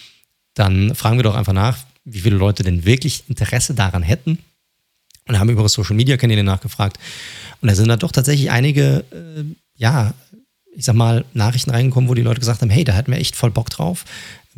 dann 0.54 0.94
fragen 0.94 1.16
wir 1.16 1.22
doch 1.22 1.36
einfach 1.36 1.52
nach, 1.52 1.78
wie 2.04 2.20
viele 2.20 2.36
Leute 2.36 2.64
denn 2.64 2.84
wirklich 2.84 3.24
Interesse 3.28 3.74
daran 3.74 4.02
hätten. 4.02 4.38
Und 5.26 5.38
haben 5.38 5.48
über 5.48 5.66
Social 5.68 5.96
Media 5.96 6.16
Kanäle 6.16 6.44
nachgefragt. 6.44 6.98
Und 7.60 7.68
da 7.68 7.74
sind 7.74 7.88
da 7.88 7.96
doch 7.96 8.12
tatsächlich 8.12 8.50
einige, 8.50 9.04
äh, 9.10 9.44
ja, 9.76 10.12
ich 10.76 10.84
sag 10.84 10.94
mal, 10.94 11.24
Nachrichten 11.32 11.70
reingekommen, 11.70 12.10
wo 12.10 12.14
die 12.14 12.22
Leute 12.22 12.40
gesagt 12.40 12.60
haben, 12.60 12.70
hey, 12.70 12.84
da 12.84 12.92
hätten 12.92 13.10
wir 13.10 13.18
echt 13.18 13.36
voll 13.36 13.50
Bock 13.50 13.70
drauf. 13.70 14.04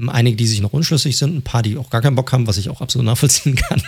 Einige, 0.08 0.36
die 0.36 0.46
sich 0.46 0.60
noch 0.60 0.72
unschlüssig 0.72 1.16
sind, 1.16 1.36
ein 1.36 1.42
paar, 1.42 1.62
die 1.62 1.76
auch 1.76 1.88
gar 1.88 2.02
keinen 2.02 2.16
Bock 2.16 2.32
haben, 2.32 2.46
was 2.46 2.58
ich 2.58 2.68
auch 2.68 2.80
absolut 2.80 3.06
nachvollziehen 3.06 3.54
kann. 3.68 3.82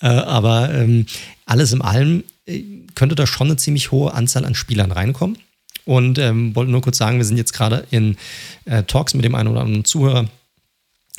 äh, 0.00 0.06
aber 0.06 0.72
ähm, 0.72 1.06
alles 1.46 1.72
in 1.72 1.82
allem 1.82 2.24
äh, 2.46 2.62
könnte 2.94 3.14
da 3.14 3.26
schon 3.26 3.48
eine 3.48 3.56
ziemlich 3.56 3.90
hohe 3.90 4.14
Anzahl 4.14 4.44
an 4.44 4.54
Spielern 4.54 4.92
reinkommen. 4.92 5.38
Und 5.84 6.18
ähm, 6.18 6.54
wollte 6.54 6.70
nur 6.70 6.82
kurz 6.82 6.98
sagen, 6.98 7.16
wir 7.16 7.24
sind 7.24 7.38
jetzt 7.38 7.54
gerade 7.54 7.86
in 7.90 8.18
äh, 8.66 8.82
Talks 8.82 9.14
mit 9.14 9.24
dem 9.24 9.34
einen 9.34 9.48
oder 9.48 9.62
anderen 9.62 9.86
Zuhörer, 9.86 10.28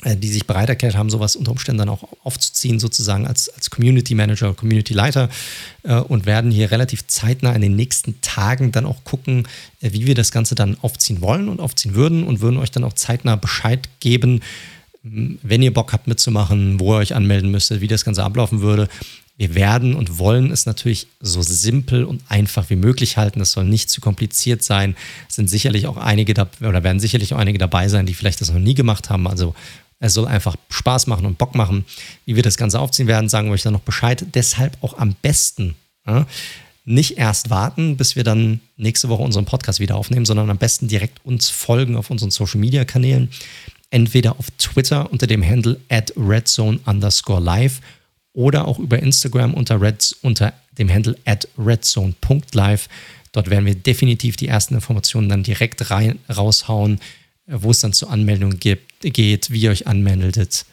die 0.04 0.28
sich 0.28 0.46
bereit 0.46 0.68
erklärt 0.68 0.96
haben, 0.96 1.10
sowas 1.10 1.36
unter 1.36 1.50
Umständen 1.50 1.78
dann 1.78 1.88
auch 1.90 2.08
aufzuziehen, 2.24 2.78
sozusagen 2.78 3.26
als, 3.26 3.48
als 3.50 3.70
Community 3.70 4.14
Manager, 4.14 4.54
Community 4.54 4.94
Leiter 4.94 5.28
äh, 5.82 5.96
und 5.96 6.26
werden 6.26 6.50
hier 6.50 6.70
relativ 6.70 7.06
zeitnah 7.06 7.52
in 7.52 7.60
den 7.60 7.76
nächsten 7.76 8.20
Tagen 8.22 8.72
dann 8.72 8.86
auch 8.86 9.04
gucken, 9.04 9.46
äh, 9.80 9.92
wie 9.92 10.06
wir 10.06 10.14
das 10.14 10.32
Ganze 10.32 10.54
dann 10.54 10.78
aufziehen 10.80 11.20
wollen 11.20 11.48
und 11.48 11.60
aufziehen 11.60 11.94
würden 11.94 12.24
und 12.24 12.40
würden 12.40 12.58
euch 12.58 12.70
dann 12.70 12.84
auch 12.84 12.94
zeitnah 12.94 13.36
Bescheid 13.36 13.88
geben, 14.00 14.40
wenn 15.02 15.62
ihr 15.62 15.72
Bock 15.72 15.92
habt 15.92 16.06
mitzumachen, 16.06 16.78
wo 16.78 16.94
ihr 16.94 16.98
euch 16.98 17.14
anmelden 17.14 17.50
müsstet, 17.50 17.80
wie 17.80 17.88
das 17.88 18.04
Ganze 18.04 18.22
ablaufen 18.22 18.60
würde. 18.60 18.88
Wir 19.38 19.54
werden 19.54 19.94
und 19.94 20.18
wollen 20.18 20.50
es 20.50 20.66
natürlich 20.66 21.06
so 21.20 21.40
simpel 21.40 22.04
und 22.04 22.22
einfach 22.28 22.68
wie 22.68 22.76
möglich 22.76 23.16
halten. 23.16 23.40
Es 23.40 23.52
soll 23.52 23.64
nicht 23.64 23.88
zu 23.88 24.02
kompliziert 24.02 24.62
sein. 24.62 24.94
Es 25.30 25.36
sind 25.36 25.48
sicherlich 25.48 25.86
auch 25.86 25.96
einige 25.96 26.34
da, 26.34 26.46
oder 26.60 26.84
werden 26.84 27.00
sicherlich 27.00 27.32
auch 27.32 27.38
einige 27.38 27.56
dabei 27.56 27.88
sein, 27.88 28.04
die 28.04 28.12
vielleicht 28.12 28.42
das 28.42 28.52
noch 28.52 28.58
nie 28.58 28.74
gemacht 28.74 29.08
haben. 29.08 29.26
Also 29.26 29.54
es 30.00 30.14
soll 30.14 30.26
einfach 30.26 30.56
Spaß 30.70 31.06
machen 31.06 31.26
und 31.26 31.38
Bock 31.38 31.54
machen. 31.54 31.84
Wie 32.24 32.34
wir 32.34 32.42
das 32.42 32.56
Ganze 32.56 32.80
aufziehen 32.80 33.06
werden, 33.06 33.28
sagen 33.28 33.48
wir 33.48 33.52
euch 33.52 33.62
dann 33.62 33.74
noch 33.74 33.80
Bescheid. 33.80 34.24
Deshalb 34.34 34.76
auch 34.80 34.96
am 34.98 35.14
besten 35.20 35.76
ja, 36.06 36.26
nicht 36.86 37.18
erst 37.18 37.50
warten, 37.50 37.98
bis 37.98 38.16
wir 38.16 38.24
dann 38.24 38.60
nächste 38.78 39.10
Woche 39.10 39.22
unseren 39.22 39.44
Podcast 39.44 39.78
wieder 39.78 39.96
aufnehmen, 39.96 40.24
sondern 40.24 40.48
am 40.48 40.56
besten 40.56 40.88
direkt 40.88 41.24
uns 41.24 41.50
folgen 41.50 41.96
auf 41.96 42.10
unseren 42.10 42.30
Social 42.30 42.58
Media 42.58 42.84
Kanälen. 42.84 43.30
Entweder 43.90 44.38
auf 44.38 44.46
Twitter 44.56 45.12
unter 45.12 45.26
dem 45.26 45.44
Handle 45.44 45.78
at 45.90 46.12
redzone 46.16 46.80
underscore 46.86 47.42
live 47.42 47.80
oder 48.32 48.66
auch 48.66 48.78
über 48.78 49.00
Instagram 49.00 49.52
unter, 49.52 49.80
red, 49.80 50.16
unter 50.22 50.54
dem 50.78 50.88
Handle 50.88 51.16
at 51.26 51.46
redzone.live. 51.58 52.88
Dort 53.32 53.50
werden 53.50 53.66
wir 53.66 53.74
definitiv 53.74 54.36
die 54.36 54.48
ersten 54.48 54.74
Informationen 54.74 55.28
dann 55.28 55.42
direkt 55.42 55.90
rein, 55.90 56.18
raushauen 56.34 57.00
wo 57.50 57.70
es 57.70 57.80
dann 57.80 57.92
zur 57.92 58.10
Anmeldung 58.10 58.58
gibt, 58.58 59.00
geht, 59.00 59.50
wie 59.50 59.60
ihr 59.60 59.70
euch 59.70 59.86
anmeldet, 59.86 60.64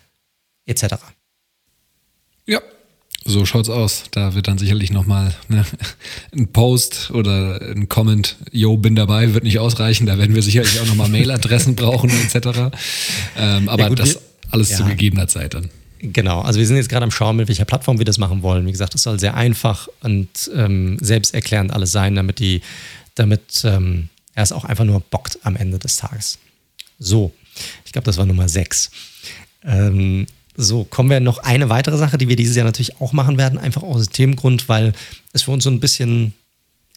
etc. 0.65 0.95
Ja, 2.45 2.61
so 3.25 3.45
schaut's 3.45 3.69
aus. 3.69 4.05
Da 4.11 4.35
wird 4.35 4.47
dann 4.47 4.57
sicherlich 4.57 4.91
nochmal 4.91 5.35
ne, 5.49 5.65
ein 6.33 6.47
Post 6.47 7.11
oder 7.11 7.61
ein 7.61 7.89
Comment, 7.89 8.37
yo, 8.51 8.77
bin 8.77 8.95
dabei, 8.95 9.33
wird 9.33 9.43
nicht 9.43 9.59
ausreichen. 9.59 10.05
Da 10.05 10.17
werden 10.17 10.33
wir 10.33 10.41
sicherlich 10.41 10.79
auch 10.79 10.85
nochmal 10.85 11.09
Mailadressen 11.09 11.75
brauchen, 11.75 12.09
etc. 12.09 12.71
Ähm, 13.37 13.67
aber 13.67 13.83
ja, 13.83 13.89
gut, 13.89 13.99
das 13.99 14.15
wir, 14.15 14.21
alles 14.51 14.69
ja. 14.71 14.77
zu 14.77 14.85
gegebener 14.85 15.27
Zeit 15.27 15.53
dann. 15.53 15.69
Genau, 15.99 16.41
also 16.41 16.59
wir 16.59 16.67
sind 16.67 16.77
jetzt 16.77 16.89
gerade 16.89 17.03
am 17.03 17.11
Schauen, 17.11 17.35
mit 17.35 17.47
welcher 17.47 17.65
Plattform 17.65 17.97
wir 17.97 18.05
das 18.05 18.17
machen 18.17 18.43
wollen. 18.43 18.65
Wie 18.65 18.71
gesagt, 18.71 18.95
es 18.95 19.01
soll 19.01 19.19
sehr 19.19 19.35
einfach 19.35 19.87
und 20.01 20.29
ähm, 20.55 20.97
selbsterklärend 21.01 21.73
alles 21.73 21.91
sein, 21.91 22.15
damit 22.15 22.39
die, 22.39 22.61
damit 23.15 23.63
ähm, 23.63 24.09
er 24.35 24.43
es 24.43 24.51
auch 24.51 24.63
einfach 24.63 24.85
nur 24.85 24.99
bockt 24.99 25.39
am 25.43 25.55
Ende 25.55 25.79
des 25.79 25.95
Tages. 25.95 26.37
So, 26.99 27.31
ich 27.85 27.91
glaube, 27.91 28.05
das 28.05 28.17
war 28.17 28.25
Nummer 28.25 28.49
6. 28.49 28.91
Ähm, 29.63 30.27
so, 30.55 30.83
kommen 30.83 31.09
wir 31.09 31.19
noch 31.19 31.39
eine 31.39 31.69
weitere 31.69 31.97
Sache, 31.97 32.17
die 32.17 32.27
wir 32.27 32.35
dieses 32.35 32.55
Jahr 32.55 32.65
natürlich 32.65 32.99
auch 32.99 33.13
machen 33.13 33.37
werden, 33.37 33.59
einfach 33.59 33.83
aus 33.83 34.07
dem 34.07 34.13
Themengrund, 34.13 34.67
weil 34.69 34.93
es 35.33 35.43
für 35.43 35.51
uns 35.51 35.63
so 35.63 35.69
ein 35.69 35.79
bisschen 35.79 36.33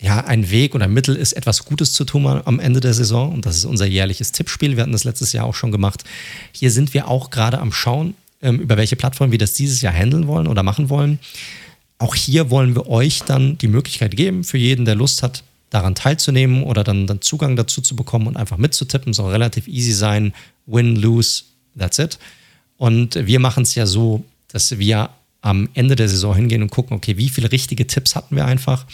ja, 0.00 0.24
ein 0.24 0.50
Weg 0.50 0.74
oder 0.74 0.86
ein 0.86 0.94
Mittel 0.94 1.14
ist, 1.14 1.34
etwas 1.34 1.66
Gutes 1.66 1.92
zu 1.92 2.04
tun 2.04 2.26
am 2.26 2.58
Ende 2.58 2.80
der 2.80 2.94
Saison. 2.94 3.32
Und 3.32 3.44
das 3.44 3.56
ist 3.58 3.66
unser 3.66 3.84
jährliches 3.84 4.32
Tippspiel. 4.32 4.76
Wir 4.76 4.82
hatten 4.82 4.92
das 4.92 5.04
letztes 5.04 5.32
Jahr 5.32 5.44
auch 5.44 5.54
schon 5.54 5.72
gemacht. 5.72 6.04
Hier 6.52 6.70
sind 6.70 6.94
wir 6.94 7.06
auch 7.06 7.30
gerade 7.30 7.58
am 7.58 7.70
Schauen, 7.70 8.14
ähm, 8.40 8.60
über 8.60 8.78
welche 8.78 8.96
Plattform 8.96 9.30
wir 9.30 9.38
das 9.38 9.52
dieses 9.52 9.82
Jahr 9.82 9.92
handeln 9.92 10.26
wollen 10.26 10.46
oder 10.46 10.62
machen 10.62 10.88
wollen. 10.88 11.18
Auch 11.98 12.14
hier 12.14 12.48
wollen 12.48 12.74
wir 12.74 12.88
euch 12.88 13.20
dann 13.20 13.58
die 13.58 13.68
Möglichkeit 13.68 14.16
geben, 14.16 14.42
für 14.42 14.56
jeden, 14.56 14.86
der 14.86 14.94
Lust 14.94 15.22
hat, 15.22 15.44
daran 15.70 15.94
teilzunehmen 15.94 16.64
oder 16.64 16.84
dann, 16.84 17.06
dann 17.06 17.20
Zugang 17.20 17.56
dazu 17.56 17.80
zu 17.80 17.96
bekommen 17.96 18.26
und 18.26 18.36
einfach 18.36 18.58
mitzutippen. 18.58 19.12
Soll 19.12 19.32
relativ 19.32 19.68
easy 19.68 19.92
sein. 19.92 20.34
Win, 20.66 20.96
lose, 20.96 21.44
that's 21.78 21.98
it. 21.98 22.18
Und 22.76 23.14
wir 23.14 23.40
machen 23.40 23.62
es 23.62 23.74
ja 23.74 23.86
so, 23.86 24.24
dass 24.48 24.78
wir 24.78 25.10
am 25.42 25.68
Ende 25.74 25.96
der 25.96 26.08
Saison 26.08 26.34
hingehen 26.34 26.62
und 26.62 26.70
gucken, 26.70 26.96
okay, 26.96 27.16
wie 27.16 27.28
viele 27.28 27.50
richtige 27.50 27.86
Tipps 27.86 28.14
hatten 28.14 28.36
wir 28.36 28.44
einfach 28.44 28.86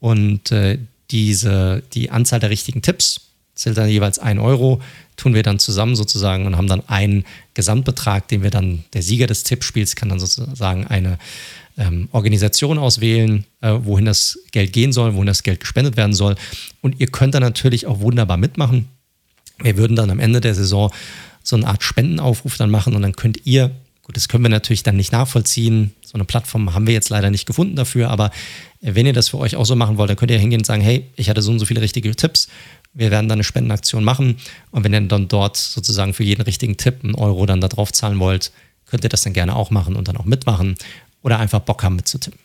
und 0.00 0.50
äh, 0.50 0.78
diese, 1.10 1.82
die 1.92 2.10
Anzahl 2.10 2.40
der 2.40 2.50
richtigen 2.50 2.82
Tipps 2.82 3.20
zählt 3.54 3.78
dann 3.78 3.88
jeweils 3.88 4.18
ein 4.18 4.38
Euro, 4.38 4.82
tun 5.16 5.34
wir 5.34 5.42
dann 5.42 5.58
zusammen 5.58 5.96
sozusagen 5.96 6.46
und 6.46 6.56
haben 6.56 6.68
dann 6.68 6.86
einen 6.88 7.24
Gesamtbetrag, 7.54 8.28
den 8.28 8.42
wir 8.42 8.50
dann, 8.50 8.84
der 8.92 9.02
Sieger 9.02 9.26
des 9.26 9.44
Tippspiels 9.44 9.96
kann 9.96 10.10
dann 10.10 10.20
sozusagen 10.20 10.86
eine 10.86 11.18
ähm, 11.76 12.08
Organisation 12.12 12.78
auswählen, 12.78 13.44
äh, 13.60 13.72
wohin 13.82 14.04
das 14.04 14.38
Geld 14.52 14.72
gehen 14.72 14.92
soll, 14.92 15.14
wohin 15.14 15.26
das 15.26 15.42
Geld 15.42 15.60
gespendet 15.60 15.96
werden 15.96 16.14
soll. 16.14 16.36
Und 16.80 17.00
ihr 17.00 17.08
könnt 17.08 17.34
dann 17.34 17.42
natürlich 17.42 17.86
auch 17.86 18.00
wunderbar 18.00 18.36
mitmachen. 18.36 18.88
Wir 19.62 19.76
würden 19.76 19.96
dann 19.96 20.10
am 20.10 20.20
Ende 20.20 20.40
der 20.40 20.54
Saison 20.54 20.92
so 21.42 21.56
eine 21.56 21.66
Art 21.66 21.82
Spendenaufruf 21.82 22.56
dann 22.56 22.70
machen 22.70 22.94
und 22.94 23.02
dann 23.02 23.14
könnt 23.14 23.46
ihr 23.46 23.70
Gut, 24.06 24.14
das 24.16 24.28
können 24.28 24.44
wir 24.44 24.50
natürlich 24.50 24.84
dann 24.84 24.94
nicht 24.94 25.10
nachvollziehen. 25.10 25.90
So 26.00 26.14
eine 26.14 26.24
Plattform 26.24 26.72
haben 26.74 26.86
wir 26.86 26.94
jetzt 26.94 27.08
leider 27.08 27.28
nicht 27.28 27.44
gefunden 27.44 27.74
dafür, 27.74 28.08
aber 28.08 28.30
wenn 28.80 29.04
ihr 29.04 29.12
das 29.12 29.30
für 29.30 29.38
euch 29.38 29.56
auch 29.56 29.66
so 29.66 29.74
machen 29.74 29.98
wollt, 29.98 30.08
dann 30.08 30.16
könnt 30.16 30.30
ihr 30.30 30.38
hingehen 30.38 30.60
und 30.60 30.64
sagen, 30.64 30.80
hey, 30.80 31.10
ich 31.16 31.28
hatte 31.28 31.42
so 31.42 31.50
und 31.50 31.58
so 31.58 31.66
viele 31.66 31.80
richtige 31.80 32.14
Tipps. 32.14 32.46
Wir 32.94 33.10
werden 33.10 33.28
dann 33.28 33.38
eine 33.38 33.42
Spendenaktion 33.42 34.04
machen 34.04 34.36
und 34.70 34.84
wenn 34.84 34.94
ihr 34.94 35.00
dann 35.00 35.26
dort 35.26 35.56
sozusagen 35.56 36.14
für 36.14 36.22
jeden 36.22 36.42
richtigen 36.42 36.76
Tipp 36.76 37.02
einen 37.02 37.16
Euro 37.16 37.46
dann 37.46 37.60
da 37.60 37.66
drauf 37.66 37.92
zahlen 37.92 38.20
wollt, 38.20 38.52
könnt 38.84 39.02
ihr 39.02 39.08
das 39.08 39.22
dann 39.22 39.32
gerne 39.32 39.56
auch 39.56 39.70
machen 39.72 39.96
und 39.96 40.06
dann 40.06 40.16
auch 40.16 40.24
mitmachen 40.24 40.76
oder 41.26 41.40
einfach 41.40 41.58
Bock 41.58 41.82
haben 41.82 41.96
mitzutippen. 41.96 42.38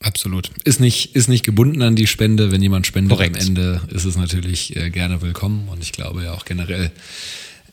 Absolut. 0.00 0.50
Ist 0.64 0.80
nicht, 0.80 1.14
ist 1.14 1.28
nicht 1.28 1.44
gebunden 1.44 1.80
an 1.80 1.94
die 1.94 2.08
Spende. 2.08 2.50
Wenn 2.50 2.60
jemand 2.60 2.88
spendet 2.88 3.16
Korrekt. 3.16 3.36
am 3.36 3.46
Ende, 3.46 3.82
ist 3.88 4.04
es 4.04 4.16
natürlich 4.16 4.74
äh, 4.74 4.90
gerne 4.90 5.22
willkommen 5.22 5.68
und 5.68 5.80
ich 5.80 5.92
glaube 5.92 6.24
ja 6.24 6.32
auch 6.32 6.44
generell, 6.44 6.90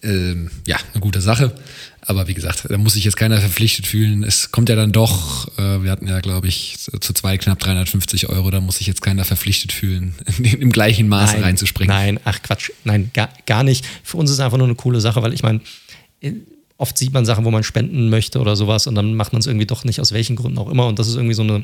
ähm, 0.04 0.52
ja, 0.68 0.78
eine 0.94 1.02
gute 1.02 1.22
Sache. 1.22 1.56
Aber 2.02 2.28
wie 2.28 2.36
gesagt, 2.36 2.68
da 2.70 2.78
muss 2.78 2.94
sich 2.94 3.04
jetzt 3.04 3.18
keiner 3.18 3.40
verpflichtet 3.40 3.88
fühlen. 3.88 4.24
Es 4.24 4.52
kommt 4.52 4.70
ja 4.70 4.76
dann 4.76 4.92
doch, 4.92 5.48
äh, 5.58 5.82
wir 5.82 5.90
hatten 5.90 6.08
ja, 6.08 6.20
glaube 6.20 6.48
ich, 6.48 6.78
zu 6.78 7.14
zwei 7.14 7.40
knapp 7.40 7.58
350 7.58 8.30
Euro, 8.30 8.52
da 8.52 8.62
muss 8.62 8.78
sich 8.78 8.86
jetzt 8.86 9.02
keiner 9.02 9.26
verpflichtet 9.26 9.72
fühlen, 9.72 10.14
im 10.38 10.72
gleichen 10.72 11.08
Maße 11.08 11.34
nein, 11.34 11.44
reinzuspringen. 11.44 11.96
Nein, 11.96 12.20
ach 12.26 12.44
Quatsch, 12.44 12.70
nein, 12.84 13.10
gar, 13.16 13.30
gar 13.48 13.64
nicht. 13.64 13.86
Für 14.04 14.18
uns 14.18 14.30
ist 14.30 14.36
es 14.36 14.40
einfach 14.40 14.60
nur 14.60 14.68
eine 14.68 14.76
coole 14.76 15.02
Sache, 15.02 15.24
weil 15.24 15.34
ich 15.34 15.42
meine, 15.42 15.62
oft 16.82 16.98
sieht 16.98 17.14
man 17.14 17.26
Sachen, 17.26 17.46
wo 17.46 17.52
man 17.52 17.64
spenden 17.64 18.10
möchte 18.10 18.40
oder 18.40 18.56
sowas 18.56 18.88
und 18.88 18.96
dann 18.96 19.16
macht 19.16 19.34
man 19.34 19.40
es 19.40 19.48
irgendwie 19.48 19.68
doch 19.68 19.84
nicht, 19.84 20.00
aus 20.00 20.12
welchen 20.12 20.36
Gründen 20.36 20.58
auch 20.58 20.70
immer. 20.70 20.88
Und 20.88 21.00
das 21.00 21.08
ist 21.08 21.16
irgendwie 21.16 21.36
so 21.36 21.44
eine 21.44 21.64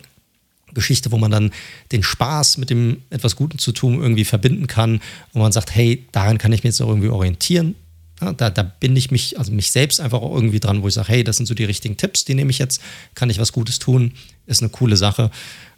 Geschichte, 0.74 1.12
wo 1.12 1.18
man 1.18 1.32
dann 1.32 1.52
den 1.92 2.04
Spaß 2.04 2.58
mit 2.58 2.70
dem 2.70 3.02
etwas 3.10 3.36
Guten 3.36 3.58
zu 3.58 3.72
tun 3.72 4.02
irgendwie 4.02 4.26
verbinden 4.26 4.68
kann, 4.68 5.02
wo 5.34 5.40
man 5.40 5.52
sagt, 5.52 5.74
hey, 5.74 6.06
daran 6.12 6.38
kann 6.38 6.54
ich 6.54 6.64
mich 6.64 6.74
jetzt 6.74 6.82
auch 6.82 6.90
irgendwie 6.90 7.10
orientieren 7.10 7.76
ja, 8.22 8.34
da, 8.34 8.50
da 8.50 8.64
binde 8.64 9.00
ich 9.00 9.12
mich, 9.12 9.38
also 9.38 9.52
mich 9.52 9.72
selbst 9.72 10.00
einfach 10.00 10.22
auch 10.22 10.34
irgendwie 10.34 10.60
dran, 10.60 10.82
wo 10.82 10.88
ich 10.88 10.94
sage, 10.94 11.10
hey, 11.10 11.24
das 11.24 11.38
sind 11.38 11.46
so 11.46 11.54
die 11.54 11.66
richtigen 11.66 11.98
Tipps, 11.98 12.26
die 12.26 12.34
nehme 12.34 12.52
ich 12.52 12.60
jetzt, 12.60 12.82
kann 13.16 13.30
ich 13.30 13.40
was 13.40 13.52
Gutes 13.52 13.80
tun, 13.80 14.14
ist 14.46 14.62
eine 14.62 14.70
coole 14.70 14.98
Sache. 14.98 15.30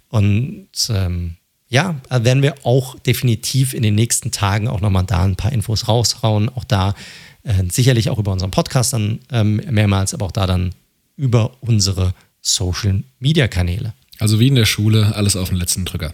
Und 0.10 0.68
ähm, 0.90 1.36
ja, 1.68 2.00
werden 2.10 2.42
wir 2.42 2.56
auch 2.64 2.98
definitiv 3.00 3.74
in 3.74 3.84
den 3.84 3.96
nächsten 3.96 4.32
Tagen 4.32 4.68
auch 4.68 4.82
nochmal 4.82 5.04
da 5.06 5.24
ein 5.24 5.36
paar 5.36 5.52
Infos 5.52 5.88
raushauen. 5.88 6.50
Auch 6.50 6.64
da 6.64 6.96
äh, 7.44 7.64
sicherlich 7.70 8.10
auch 8.10 8.20
über 8.20 8.32
unseren 8.32 8.52
Podcast 8.52 8.94
dann 8.94 9.20
ähm, 9.32 9.58
mehrmals, 9.70 10.14
aber 10.14 10.26
auch 10.26 10.32
da 10.32 10.48
dann 10.48 10.74
über 11.16 11.52
unsere 11.62 12.14
Social 12.42 13.04
Media 13.20 13.48
Kanäle. 13.48 13.94
Also 14.20 14.40
wie 14.40 14.48
in 14.48 14.56
der 14.56 14.66
Schule, 14.66 15.16
alles 15.16 15.36
auf 15.36 15.50
den 15.50 15.58
letzten 15.58 15.86
Drücker. 15.86 16.14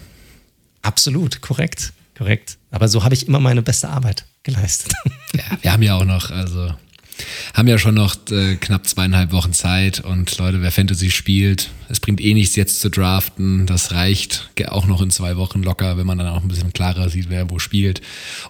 Absolut, 0.82 1.42
korrekt, 1.42 1.94
korrekt. 2.18 2.58
Aber 2.72 2.88
so 2.88 3.04
habe 3.04 3.16
ich 3.16 3.28
immer 3.28 3.40
meine 3.40 3.62
beste 3.62 3.90
Arbeit 3.90 4.26
geleistet. 4.44 4.94
Ja, 5.34 5.58
wir 5.62 5.74
haben 5.74 5.84
ja 5.84 5.98
auch 5.98 6.06
noch, 6.06 6.30
also 6.30 6.74
haben 7.54 7.68
ja 7.68 7.78
schon 7.78 7.96
noch 7.96 8.16
äh, 8.32 8.56
knapp 8.56 8.88
zweieinhalb 8.88 9.32
Wochen 9.32 9.54
Zeit 9.54 10.02
und 10.02 10.38
Leute, 10.38 10.62
wer 10.62 10.72
Fantasy 10.72 11.10
spielt, 11.12 11.70
es 11.88 12.00
bringt 12.00 12.22
eh 12.22 12.34
nichts 12.34 12.56
jetzt 12.56 12.82
zu 12.82 12.90
draften. 12.90 13.66
Das 13.66 13.92
reicht 13.92 14.50
auch 14.68 14.88
noch 14.88 15.02
in 15.02 15.12
zwei 15.12 15.38
Wochen 15.38 15.64
locker, 15.64 15.98
wenn 15.98 16.08
man 16.08 16.18
dann 16.18 16.28
auch 16.28 16.42
ein 16.42 16.48
bisschen 16.48 16.74
klarer 16.74 17.10
sieht, 17.10 17.30
wer 17.30 17.50
wo 17.50 17.60
spielt. 17.60 18.02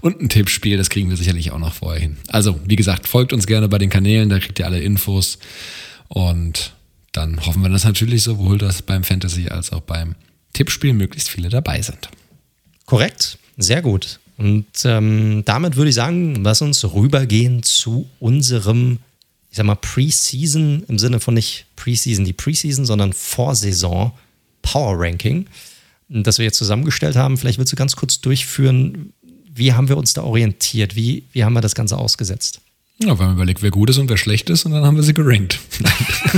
Und 0.01 0.21
ein 0.21 0.29
Tippspiel, 0.29 0.77
das 0.77 0.89
kriegen 0.89 1.09
wir 1.09 1.17
sicherlich 1.17 1.51
auch 1.51 1.59
noch 1.59 1.73
vorher 1.73 2.01
hin. 2.01 2.17
Also, 2.27 2.59
wie 2.65 2.75
gesagt, 2.75 3.07
folgt 3.07 3.33
uns 3.33 3.47
gerne 3.47 3.67
bei 3.67 3.77
den 3.77 3.89
Kanälen, 3.89 4.29
da 4.29 4.39
kriegt 4.39 4.59
ihr 4.59 4.65
alle 4.65 4.79
Infos. 4.79 5.37
Und 6.07 6.73
dann 7.11 7.45
hoffen 7.45 7.61
wir, 7.61 7.69
dass 7.69 7.83
natürlich 7.83 8.23
sowohl 8.23 8.57
das 8.57 8.81
beim 8.81 9.03
Fantasy 9.03 9.49
als 9.49 9.71
auch 9.71 9.81
beim 9.81 10.15
Tippspiel 10.53 10.93
möglichst 10.93 11.29
viele 11.29 11.49
dabei 11.49 11.81
sind. 11.81 12.09
Korrekt, 12.85 13.37
sehr 13.57 13.81
gut. 13.81 14.19
Und 14.37 14.65
ähm, 14.83 15.43
damit 15.45 15.75
würde 15.75 15.89
ich 15.89 15.95
sagen, 15.95 16.43
lass 16.43 16.61
uns 16.61 16.83
rübergehen 16.83 17.63
zu 17.63 18.09
unserem, 18.19 18.99
ich 19.49 19.57
sag 19.57 19.65
mal, 19.65 19.75
Preseason, 19.75 20.83
im 20.87 20.99
Sinne 20.99 21.19
von 21.19 21.33
nicht 21.33 21.65
Preseason, 21.75 22.25
die 22.25 22.33
Preseason, 22.33 22.85
sondern 22.85 23.13
Vorsaison 23.13 24.11
Power 24.61 24.95
Ranking, 24.97 25.45
das 26.09 26.37
wir 26.37 26.45
jetzt 26.45 26.57
zusammengestellt 26.57 27.15
haben. 27.15 27.37
Vielleicht 27.37 27.59
willst 27.59 27.71
du 27.71 27.77
ganz 27.77 27.95
kurz 27.95 28.19
durchführen, 28.19 29.13
wie 29.53 29.73
haben 29.73 29.87
wir 29.87 29.97
uns 29.97 30.13
da 30.13 30.23
orientiert? 30.23 30.95
Wie, 30.95 31.23
wie 31.31 31.43
haben 31.43 31.53
wir 31.53 31.61
das 31.61 31.75
Ganze 31.75 31.97
ausgesetzt? 31.97 32.59
Ja, 32.97 33.19
wir 33.19 33.25
haben 33.25 33.33
überlegt, 33.33 33.61
wer 33.61 33.71
gut 33.71 33.89
ist 33.89 33.97
und 33.97 34.09
wer 34.09 34.15
schlecht 34.15 34.49
ist 34.49 34.65
und 34.65 34.71
dann 34.71 34.85
haben 34.85 34.95
wir 34.95 35.03
sie 35.03 35.13
gerankt. 35.13 35.59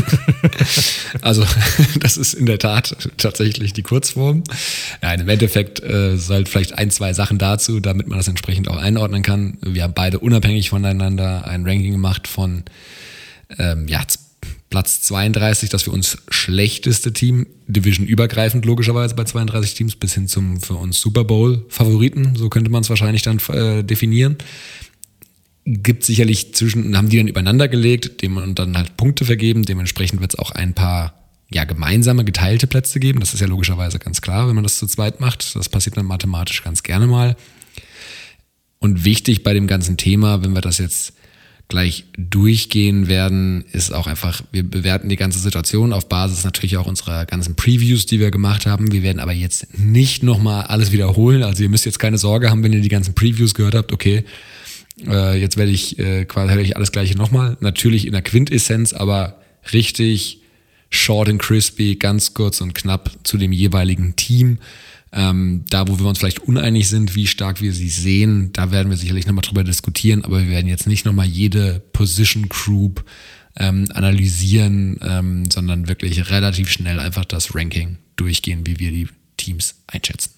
also 1.21 1.45
das 1.99 2.17
ist 2.17 2.33
in 2.33 2.47
der 2.47 2.57
Tat 2.57 2.97
tatsächlich 3.17 3.73
die 3.73 3.83
Kurzform. 3.83 4.43
Nein, 5.03 5.19
im 5.19 5.29
Endeffekt 5.29 5.81
äh, 5.81 6.17
halt 6.17 6.49
vielleicht 6.49 6.73
ein, 6.75 6.89
zwei 6.89 7.13
Sachen 7.13 7.37
dazu, 7.37 7.79
damit 7.79 8.07
man 8.07 8.17
das 8.17 8.27
entsprechend 8.27 8.69
auch 8.69 8.77
einordnen 8.77 9.21
kann. 9.21 9.59
Wir 9.61 9.83
haben 9.83 9.93
beide 9.93 10.17
unabhängig 10.17 10.71
voneinander 10.71 11.47
ein 11.47 11.63
Ranking 11.63 11.91
gemacht 11.91 12.27
von 12.27 12.63
ähm, 13.59 13.87
ja, 13.87 14.01
Platz 14.71 15.01
32, 15.03 15.69
das 15.69 15.83
für 15.83 15.91
uns 15.91 16.17
schlechteste 16.29 17.13
Team, 17.13 17.45
Division 17.67 18.07
übergreifend 18.07 18.65
logischerweise 18.65 19.13
bei 19.13 19.25
32 19.25 19.75
Teams, 19.75 19.95
bis 19.95 20.15
hin 20.15 20.27
zum 20.27 20.59
für 20.59 20.73
uns 20.73 20.99
Super 20.99 21.23
Bowl 21.23 21.65
Favoriten, 21.69 22.35
so 22.35 22.49
könnte 22.49 22.71
man 22.71 22.81
es 22.81 22.89
wahrscheinlich 22.89 23.21
dann 23.21 23.39
äh, 23.49 23.83
definieren 23.83 24.37
gibt 25.67 26.05
sicherlich 26.05 26.53
zwischen, 26.55 26.95
haben 26.95 27.09
die 27.09 27.17
dann 27.17 27.27
übereinander 27.27 27.67
gelegt 27.67 28.21
dem, 28.21 28.37
und 28.37 28.57
dann 28.57 28.77
halt 28.77 28.95
Punkte 28.95 29.25
vergeben. 29.25 29.63
Dementsprechend 29.63 30.21
wird 30.21 30.33
es 30.33 30.39
auch 30.39 30.51
ein 30.51 30.73
paar 30.73 31.13
ja, 31.51 31.65
gemeinsame, 31.65 32.23
geteilte 32.23 32.67
Plätze 32.67 32.99
geben. 32.99 33.19
Das 33.19 33.33
ist 33.33 33.41
ja 33.41 33.47
logischerweise 33.47 33.99
ganz 33.99 34.21
klar, 34.21 34.47
wenn 34.47 34.55
man 34.55 34.63
das 34.63 34.77
zu 34.77 34.87
zweit 34.87 35.19
macht. 35.19 35.55
Das 35.55 35.67
passiert 35.67 35.97
dann 35.97 36.05
mathematisch 36.05 36.63
ganz 36.63 36.83
gerne 36.83 37.07
mal. 37.07 37.35
Und 38.79 39.03
wichtig 39.03 39.43
bei 39.43 39.53
dem 39.53 39.67
ganzen 39.67 39.97
Thema, 39.97 40.41
wenn 40.43 40.53
wir 40.53 40.61
das 40.61 40.77
jetzt 40.77 41.13
gleich 41.67 42.05
durchgehen 42.17 43.09
werden, 43.09 43.65
ist 43.73 43.93
auch 43.93 44.07
einfach, 44.07 44.41
wir 44.53 44.63
bewerten 44.63 45.09
die 45.09 45.17
ganze 45.17 45.39
Situation 45.39 45.91
auf 45.91 46.07
Basis 46.07 46.45
natürlich 46.45 46.77
auch 46.77 46.87
unserer 46.87 47.25
ganzen 47.25 47.55
Previews, 47.55 48.05
die 48.05 48.21
wir 48.21 48.31
gemacht 48.31 48.65
haben. 48.65 48.93
Wir 48.93 49.03
werden 49.03 49.19
aber 49.19 49.33
jetzt 49.33 49.77
nicht 49.77 50.23
nochmal 50.23 50.63
alles 50.63 50.93
wiederholen. 50.93 51.43
Also 51.43 51.63
ihr 51.63 51.69
müsst 51.69 51.85
jetzt 51.85 51.99
keine 51.99 52.17
Sorge 52.17 52.49
haben, 52.49 52.63
wenn 52.63 52.71
ihr 52.71 52.79
die 52.79 52.87
ganzen 52.87 53.15
Previews 53.15 53.53
gehört 53.53 53.75
habt, 53.75 53.91
okay, 53.91 54.23
äh, 55.05 55.39
jetzt 55.39 55.57
werde 55.57 55.71
ich 55.71 55.99
äh, 55.99 56.25
quasi 56.25 56.59
ich 56.59 56.75
alles 56.75 56.91
gleiche 56.91 57.17
nochmal. 57.17 57.57
Natürlich 57.59 58.05
in 58.05 58.13
der 58.13 58.21
Quintessenz, 58.21 58.93
aber 58.93 59.39
richtig 59.73 60.41
short 60.89 61.29
and 61.29 61.41
crispy, 61.41 61.95
ganz 61.95 62.33
kurz 62.33 62.61
und 62.61 62.73
knapp 62.73 63.11
zu 63.23 63.37
dem 63.37 63.51
jeweiligen 63.51 64.15
Team. 64.15 64.59
Ähm, 65.13 65.63
da, 65.69 65.87
wo 65.87 65.99
wir 65.99 66.05
uns 66.05 66.19
vielleicht 66.19 66.39
uneinig 66.39 66.89
sind, 66.89 67.15
wie 67.15 67.27
stark 67.27 67.61
wir 67.61 67.73
sie 67.73 67.89
sehen, 67.89 68.51
da 68.53 68.71
werden 68.71 68.89
wir 68.89 68.97
sicherlich 68.97 69.25
nochmal 69.25 69.41
drüber 69.41 69.63
diskutieren, 69.63 70.25
aber 70.25 70.41
wir 70.41 70.49
werden 70.49 70.67
jetzt 70.67 70.85
nicht 70.85 71.05
nochmal 71.05 71.27
jede 71.27 71.81
Position 71.93 72.49
Group 72.49 73.05
ähm, 73.55 73.85
analysieren, 73.93 74.99
ähm, 75.01 75.49
sondern 75.49 75.87
wirklich 75.87 76.29
relativ 76.29 76.69
schnell 76.69 76.99
einfach 76.99 77.25
das 77.25 77.55
Ranking 77.55 77.97
durchgehen, 78.17 78.67
wie 78.67 78.79
wir 78.79 78.91
die 78.91 79.07
Teams 79.37 79.75
einschätzen. 79.87 80.31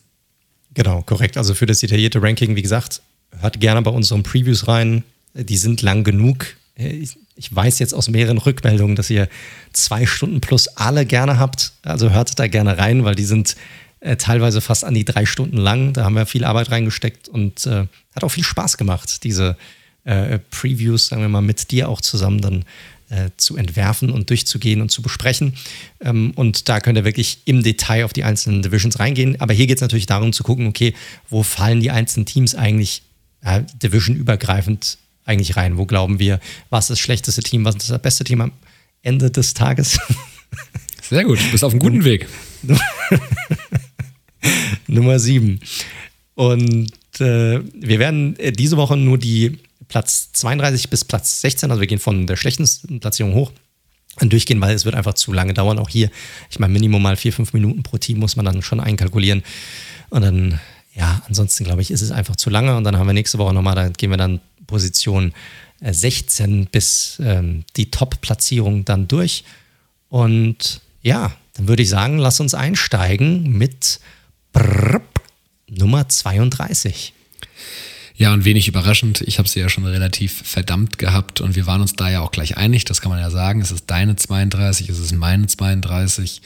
Genau, 0.75 1.01
korrekt. 1.01 1.35
Also 1.35 1.55
für 1.55 1.65
das 1.65 1.79
detaillierte 1.79 2.21
Ranking, 2.21 2.55
wie 2.55 2.61
gesagt, 2.61 3.01
hört 3.39 3.60
gerne 3.60 3.81
bei 3.81 3.91
unseren 3.91 4.23
Previews 4.23 4.68
rein. 4.68 5.03
Die 5.34 5.57
sind 5.57 5.81
lang 5.81 6.03
genug. 6.03 6.47
Ich 6.76 7.56
weiß 7.56 7.80
jetzt 7.80 7.93
aus 7.93 8.10
mehreren 8.10 8.38
Rückmeldungen, 8.38 8.95
dass 8.95 9.10
ihr 9.10 9.30
zwei 9.73 10.06
Stunden 10.06 10.41
plus 10.41 10.68
alle 10.69 11.06
gerne 11.06 11.39
habt. 11.39 11.73
Also 11.84 12.11
hört 12.11 12.39
da 12.39 12.47
gerne 12.47 12.77
rein, 12.77 13.03
weil 13.03 13.15
die 13.15 13.26
sind 13.26 13.56
äh, 14.01 14.15
teilweise 14.15 14.61
fast 14.61 14.84
an 14.85 14.93
die 14.93 15.06
drei 15.06 15.26
Stunden 15.26 15.57
lang. 15.57 15.93
Da 15.93 16.06
haben 16.06 16.15
wir 16.15 16.26
viel 16.26 16.45
Arbeit 16.45 16.72
reingesteckt 16.72 17.27
und 17.27 17.65
äh, 17.65 17.85
hat 18.15 18.23
auch 18.23 18.30
viel 18.30 18.43
Spaß 18.43 18.77
gemacht, 18.77 19.23
diese 19.23 19.57
äh, 20.06 20.39
Previews, 20.51 21.07
sagen 21.07 21.22
wir 21.22 21.30
mal, 21.30 21.41
mit 21.41 21.72
dir 21.72 21.89
auch 21.89 22.01
zusammen 22.01 22.41
dann 22.41 22.65
äh, 23.10 23.30
zu 23.38 23.57
entwerfen 23.57 24.10
und 24.11 24.30
durchzugehen 24.30 24.81
und 24.81 24.89
zu 24.89 25.01
besprechen. 25.01 25.53
Ähm, 25.99 26.31
und 26.35 26.69
da 26.69 26.80
könnt 26.80 26.97
ihr 26.97 27.06
wirklich 27.06 27.39
im 27.45 27.64
Detail 27.64 28.06
auf 28.06 28.14
die 28.14 28.23
einzelnen 28.23 28.61
Divisions 28.61 28.99
reingehen. 28.99 29.39
Aber 29.41 29.53
hier 29.53 29.68
geht 29.68 29.77
es 29.77 29.81
natürlich 29.81 30.06
darum 30.06 30.31
zu 30.31 30.43
gucken, 30.43 30.68
okay, 30.68 30.93
wo 31.30 31.43
fallen 31.43 31.81
die 31.81 31.91
einzelnen 31.91 32.26
Teams 32.26 32.56
eigentlich 32.56 33.01
äh, 33.41 33.63
division-übergreifend 33.81 34.97
eigentlich 35.25 35.57
rein? 35.57 35.77
Wo 35.77 35.85
glauben 35.85 36.19
wir, 36.19 36.39
was 36.69 36.85
ist 36.85 36.89
das 36.91 36.99
schlechteste 36.99 37.41
Team, 37.43 37.65
was 37.65 37.75
ist 37.75 37.89
das 37.89 38.01
beste 38.01 38.23
Team 38.23 38.41
am 38.41 38.51
Ende 39.01 39.31
des 39.31 39.53
Tages? 39.53 39.99
Sehr 41.01 41.23
gut, 41.23 41.39
du 41.39 41.51
bist 41.51 41.63
auf 41.63 41.71
einem 41.71 41.79
guten 41.79 42.03
Weg. 42.03 42.27
Nummer 44.87 45.19
sieben. 45.19 45.59
Und 46.35 46.91
äh, 47.19 47.59
wir 47.73 47.99
werden 47.99 48.37
äh, 48.39 48.51
diese 48.51 48.77
Woche 48.77 48.95
nur 48.95 49.17
die 49.17 49.57
Platz 49.87 50.31
32 50.33 50.89
bis 50.89 51.03
Platz 51.03 51.41
16, 51.41 51.69
also 51.69 51.81
wir 51.81 51.87
gehen 51.87 51.99
von 51.99 52.27
der 52.27 52.35
schlechtesten 52.35 52.99
Platzierung 52.99 53.33
hoch, 53.33 53.51
durchgehen, 54.21 54.61
weil 54.61 54.75
es 54.75 54.85
wird 54.85 54.95
einfach 54.95 55.13
zu 55.13 55.33
lange 55.33 55.53
dauern. 55.53 55.79
Auch 55.79 55.89
hier, 55.89 56.09
ich 56.49 56.59
meine, 56.59 56.73
Minimum 56.73 57.01
mal 57.01 57.15
vier, 57.15 57.33
fünf 57.33 57.53
Minuten 57.53 57.83
pro 57.83 57.97
Team 57.97 58.19
muss 58.19 58.35
man 58.35 58.45
dann 58.45 58.61
schon 58.61 58.79
einkalkulieren. 58.79 59.43
Und 60.09 60.21
dann, 60.21 60.59
ja, 60.99 61.21
ansonsten 61.27 61.63
glaube 61.63 61.81
ich, 61.81 61.91
ist 61.91 62.01
es 62.01 62.11
einfach 62.11 62.35
zu 62.35 62.49
lange. 62.49 62.76
Und 62.76 62.84
dann 62.84 62.97
haben 62.97 63.07
wir 63.07 63.13
nächste 63.13 63.38
Woche 63.38 63.53
nochmal, 63.53 63.76
da 63.76 63.88
gehen 63.88 64.09
wir 64.09 64.17
dann 64.17 64.41
Position 64.67 65.34
16 65.81 66.63
äh, 66.63 66.67
bis 66.69 67.21
ähm, 67.23 67.63
die 67.77 67.89
Top-Platzierung 67.89 68.84
dann 68.84 69.07
durch. 69.07 69.45
Und 70.09 70.81
ja, 71.01 71.31
dann 71.53 71.69
würde 71.69 71.84
ich 71.84 71.89
sagen, 71.89 72.17
lass 72.17 72.41
uns 72.41 72.53
einsteigen 72.53 73.57
mit 73.57 74.01
Brrr, 74.51 75.01
Nummer 75.69 76.09
32. 76.09 77.13
Ja, 78.15 78.34
und 78.34 78.43
wenig 78.43 78.67
überraschend, 78.67 79.21
ich 79.21 79.39
habe 79.39 79.47
sie 79.47 79.61
ja 79.61 79.69
schon 79.69 79.85
relativ 79.85 80.41
verdammt 80.43 80.97
gehabt 80.97 81.39
und 81.39 81.55
wir 81.55 81.65
waren 81.65 81.80
uns 81.80 81.93
da 81.93 82.09
ja 82.09 82.19
auch 82.19 82.31
gleich 82.31 82.57
einig, 82.57 82.84
das 82.84 82.99
kann 82.99 83.11
man 83.11 83.19
ja 83.21 83.30
sagen, 83.30 83.61
es 83.61 83.71
ist 83.71 83.85
deine 83.88 84.17
32, 84.17 84.89
es 84.89 84.99
ist 84.99 85.13
meine 85.13 85.47
32 85.47 86.41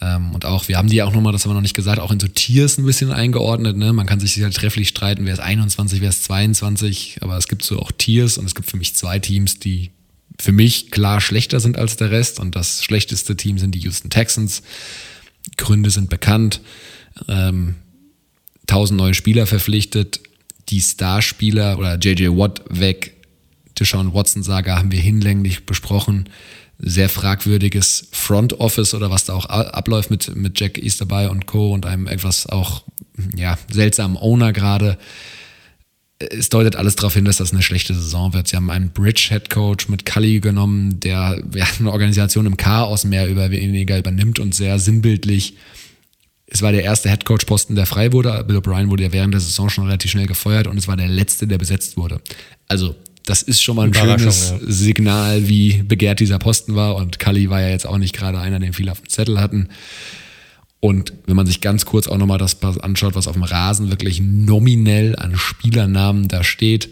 ähm, 0.00 0.32
und 0.32 0.44
auch, 0.44 0.68
wir 0.68 0.78
haben 0.78 0.88
die 0.88 0.96
ja 0.96 1.04
auch 1.04 1.12
nochmal, 1.12 1.32
das 1.32 1.44
haben 1.44 1.50
wir 1.50 1.54
noch 1.54 1.60
nicht 1.60 1.74
gesagt, 1.74 1.98
auch 1.98 2.12
in 2.12 2.20
so 2.20 2.28
Tiers 2.28 2.78
ein 2.78 2.84
bisschen 2.84 3.12
eingeordnet, 3.12 3.76
ne? 3.76 3.92
man 3.92 4.06
kann 4.06 4.20
sich 4.20 4.40
halt 4.42 4.54
trefflich 4.54 4.88
streiten, 4.88 5.26
wer 5.26 5.32
ist 5.32 5.40
21, 5.40 6.00
wer 6.00 6.10
ist 6.10 6.24
22, 6.24 7.18
aber 7.20 7.36
es 7.36 7.48
gibt 7.48 7.64
so 7.64 7.80
auch 7.80 7.92
Tiers 7.92 8.38
und 8.38 8.46
es 8.46 8.54
gibt 8.54 8.70
für 8.70 8.76
mich 8.76 8.94
zwei 8.94 9.18
Teams, 9.18 9.58
die 9.58 9.90
für 10.40 10.52
mich 10.52 10.90
klar 10.90 11.20
schlechter 11.20 11.60
sind 11.60 11.76
als 11.76 11.96
der 11.96 12.10
Rest 12.10 12.38
und 12.38 12.54
das 12.54 12.84
schlechteste 12.84 13.36
Team 13.36 13.58
sind 13.58 13.74
die 13.74 13.80
Houston 13.80 14.10
Texans. 14.10 14.62
Gründe 15.56 15.90
sind 15.90 16.10
bekannt. 16.10 16.60
Ähm, 17.26 17.74
1000 18.68 18.98
neue 18.98 19.14
Spieler 19.14 19.46
verpflichtet, 19.46 20.20
die 20.68 20.80
Starspieler 20.80 21.78
oder 21.78 21.98
JJ 21.98 22.28
Watt 22.28 22.62
weg, 22.68 23.14
Deshaun 23.78 24.12
Watson-Saga 24.12 24.76
haben 24.76 24.92
wir 24.92 25.00
hinlänglich 25.00 25.64
besprochen. 25.66 26.28
Sehr 26.78 27.08
fragwürdiges 27.08 28.08
Front 28.12 28.60
Office 28.60 28.94
oder 28.94 29.10
was 29.10 29.24
da 29.24 29.34
auch 29.34 29.46
abläuft 29.46 30.10
mit, 30.10 30.34
mit 30.36 30.58
Jack 30.60 30.78
Easterby 30.78 31.26
und 31.26 31.46
Co. 31.46 31.72
und 31.72 31.86
einem 31.86 32.06
etwas 32.06 32.46
auch 32.46 32.84
ja, 33.36 33.58
seltsamen 33.70 34.16
Owner 34.16 34.52
gerade. 34.52 34.96
Es 36.20 36.48
deutet 36.48 36.76
alles 36.76 36.96
darauf 36.96 37.14
hin, 37.14 37.24
dass 37.24 37.36
das 37.36 37.52
eine 37.52 37.62
schlechte 37.62 37.94
Saison 37.94 38.32
wird. 38.32 38.48
Sie 38.48 38.56
haben 38.56 38.70
einen 38.70 38.90
Bridge-Head-Coach 38.90 39.88
mit 39.88 40.06
Cully 40.06 40.40
genommen, 40.40 41.00
der 41.00 41.42
ja, 41.54 41.66
eine 41.78 41.92
Organisation 41.92 42.46
im 42.46 42.56
Chaos 42.56 43.04
mehr 43.04 43.28
über 43.28 43.50
weniger 43.50 43.98
übernimmt 43.98 44.38
und 44.38 44.54
sehr 44.54 44.78
sinnbildlich 44.78 45.54
es 46.50 46.62
war 46.62 46.72
der 46.72 46.82
erste 46.82 47.10
Headcoach-Posten, 47.10 47.74
der 47.74 47.86
frei 47.86 48.12
wurde. 48.12 48.42
Bill 48.46 48.56
O'Brien 48.56 48.88
wurde 48.88 49.02
ja 49.02 49.12
während 49.12 49.34
der 49.34 49.40
Saison 49.40 49.68
schon 49.68 49.84
relativ 49.84 50.10
schnell 50.10 50.26
gefeuert 50.26 50.66
und 50.66 50.78
es 50.78 50.88
war 50.88 50.96
der 50.96 51.08
letzte, 51.08 51.46
der 51.46 51.58
besetzt 51.58 51.96
wurde. 51.96 52.20
Also, 52.68 52.96
das 53.28 53.42
ist 53.42 53.62
schon 53.62 53.76
mal 53.76 53.86
ein 53.86 53.94
schönes 53.94 54.50
ja. 54.50 54.58
Signal, 54.66 55.48
wie 55.48 55.82
begehrt 55.82 56.20
dieser 56.20 56.38
Posten 56.38 56.74
war. 56.74 56.96
Und 56.96 57.18
Cully 57.18 57.50
war 57.50 57.60
ja 57.60 57.68
jetzt 57.68 57.86
auch 57.86 57.98
nicht 57.98 58.16
gerade 58.16 58.38
einer, 58.38 58.58
den 58.58 58.72
viele 58.72 58.90
auf 58.90 59.02
dem 59.02 59.08
Zettel 59.10 59.38
hatten. 59.38 59.68
Und 60.80 61.12
wenn 61.26 61.36
man 61.36 61.46
sich 61.46 61.60
ganz 61.60 61.84
kurz 61.84 62.08
auch 62.08 62.16
nochmal 62.16 62.38
das 62.38 62.62
anschaut, 62.62 63.14
was 63.14 63.28
auf 63.28 63.34
dem 63.34 63.42
Rasen 63.42 63.90
wirklich 63.90 64.22
nominell 64.22 65.14
an 65.16 65.36
Spielernamen 65.36 66.28
da 66.28 66.42
steht. 66.42 66.88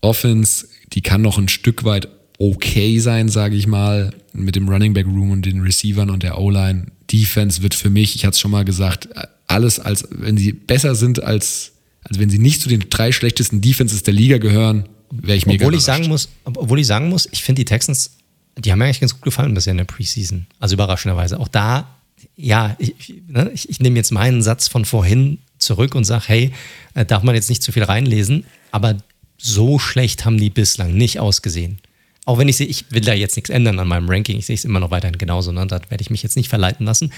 Offense, 0.00 0.66
die 0.92 1.02
kann 1.02 1.22
noch 1.22 1.38
ein 1.38 1.48
Stück 1.48 1.84
weit 1.84 2.08
okay 2.38 2.98
sein, 2.98 3.28
sage 3.28 3.54
ich 3.54 3.68
mal, 3.68 4.12
mit 4.32 4.56
dem 4.56 4.68
Running 4.68 4.92
Back 4.92 5.06
Room 5.06 5.30
und 5.30 5.46
den 5.46 5.60
Receivern 5.60 6.10
und 6.10 6.24
der 6.24 6.38
O-Line 6.38 6.86
Defense 7.12 7.62
wird 7.62 7.74
für 7.74 7.90
mich, 7.90 8.16
ich 8.16 8.24
hatte 8.24 8.34
es 8.34 8.40
schon 8.40 8.50
mal 8.50 8.64
gesagt, 8.64 9.08
alles 9.46 9.78
als, 9.78 10.08
wenn 10.10 10.36
sie 10.36 10.52
besser 10.52 10.96
sind 10.96 11.22
als, 11.22 11.72
als 12.02 12.18
wenn 12.18 12.28
sie 12.28 12.38
nicht 12.38 12.60
zu 12.60 12.68
den 12.68 12.84
drei 12.90 13.12
schlechtesten 13.12 13.60
Defenses 13.60 14.02
der 14.02 14.14
Liga 14.14 14.38
gehören, 14.38 14.88
wäre 15.10 15.36
ich 15.36 15.46
mega 15.46 15.64
obwohl 15.64 15.76
ich 15.76 15.82
sagen 15.82 16.08
muss, 16.08 16.28
Obwohl 16.44 16.80
ich 16.80 16.86
sagen 16.86 17.08
muss, 17.08 17.28
ich 17.30 17.42
finde 17.42 17.60
die 17.60 17.64
Texans, 17.64 18.16
die 18.58 18.72
haben 18.72 18.78
mir 18.78 18.86
eigentlich 18.86 19.00
ganz 19.00 19.14
gut 19.14 19.22
gefallen 19.22 19.54
bisher 19.54 19.72
in 19.72 19.78
der 19.78 19.84
Preseason. 19.84 20.46
Also 20.60 20.74
überraschenderweise. 20.74 21.38
Auch 21.38 21.48
da, 21.48 21.96
ja, 22.36 22.76
ich, 22.78 23.14
ne, 23.28 23.50
ich, 23.52 23.68
ich 23.68 23.80
nehme 23.80 23.96
jetzt 23.96 24.12
meinen 24.12 24.42
Satz 24.42 24.68
von 24.68 24.84
vorhin 24.84 25.38
zurück 25.58 25.94
und 25.94 26.04
sage, 26.04 26.24
hey, 26.26 26.52
äh, 26.94 27.04
darf 27.04 27.22
man 27.22 27.34
jetzt 27.34 27.48
nicht 27.48 27.62
zu 27.62 27.72
viel 27.72 27.84
reinlesen, 27.84 28.44
aber 28.70 28.96
so 29.38 29.78
schlecht 29.78 30.24
haben 30.24 30.38
die 30.38 30.50
bislang 30.50 30.94
nicht 30.94 31.20
ausgesehen 31.20 31.80
auch 32.26 32.38
wenn 32.38 32.48
ich 32.48 32.56
sehe, 32.56 32.66
ich 32.66 32.90
will 32.90 33.00
da 33.00 33.14
jetzt 33.14 33.36
nichts 33.36 33.50
ändern 33.50 33.78
an 33.78 33.88
meinem 33.88 34.10
Ranking, 34.10 34.36
ich 34.36 34.46
sehe 34.46 34.54
es 34.54 34.64
immer 34.64 34.80
noch 34.80 34.90
weiterhin 34.90 35.16
genauso, 35.16 35.52
ne? 35.52 35.66
da 35.66 35.80
werde 35.88 36.02
ich 36.02 36.10
mich 36.10 36.22
jetzt 36.24 36.36
nicht 36.36 36.48
verleiten 36.48 36.84
lassen. 36.84 37.12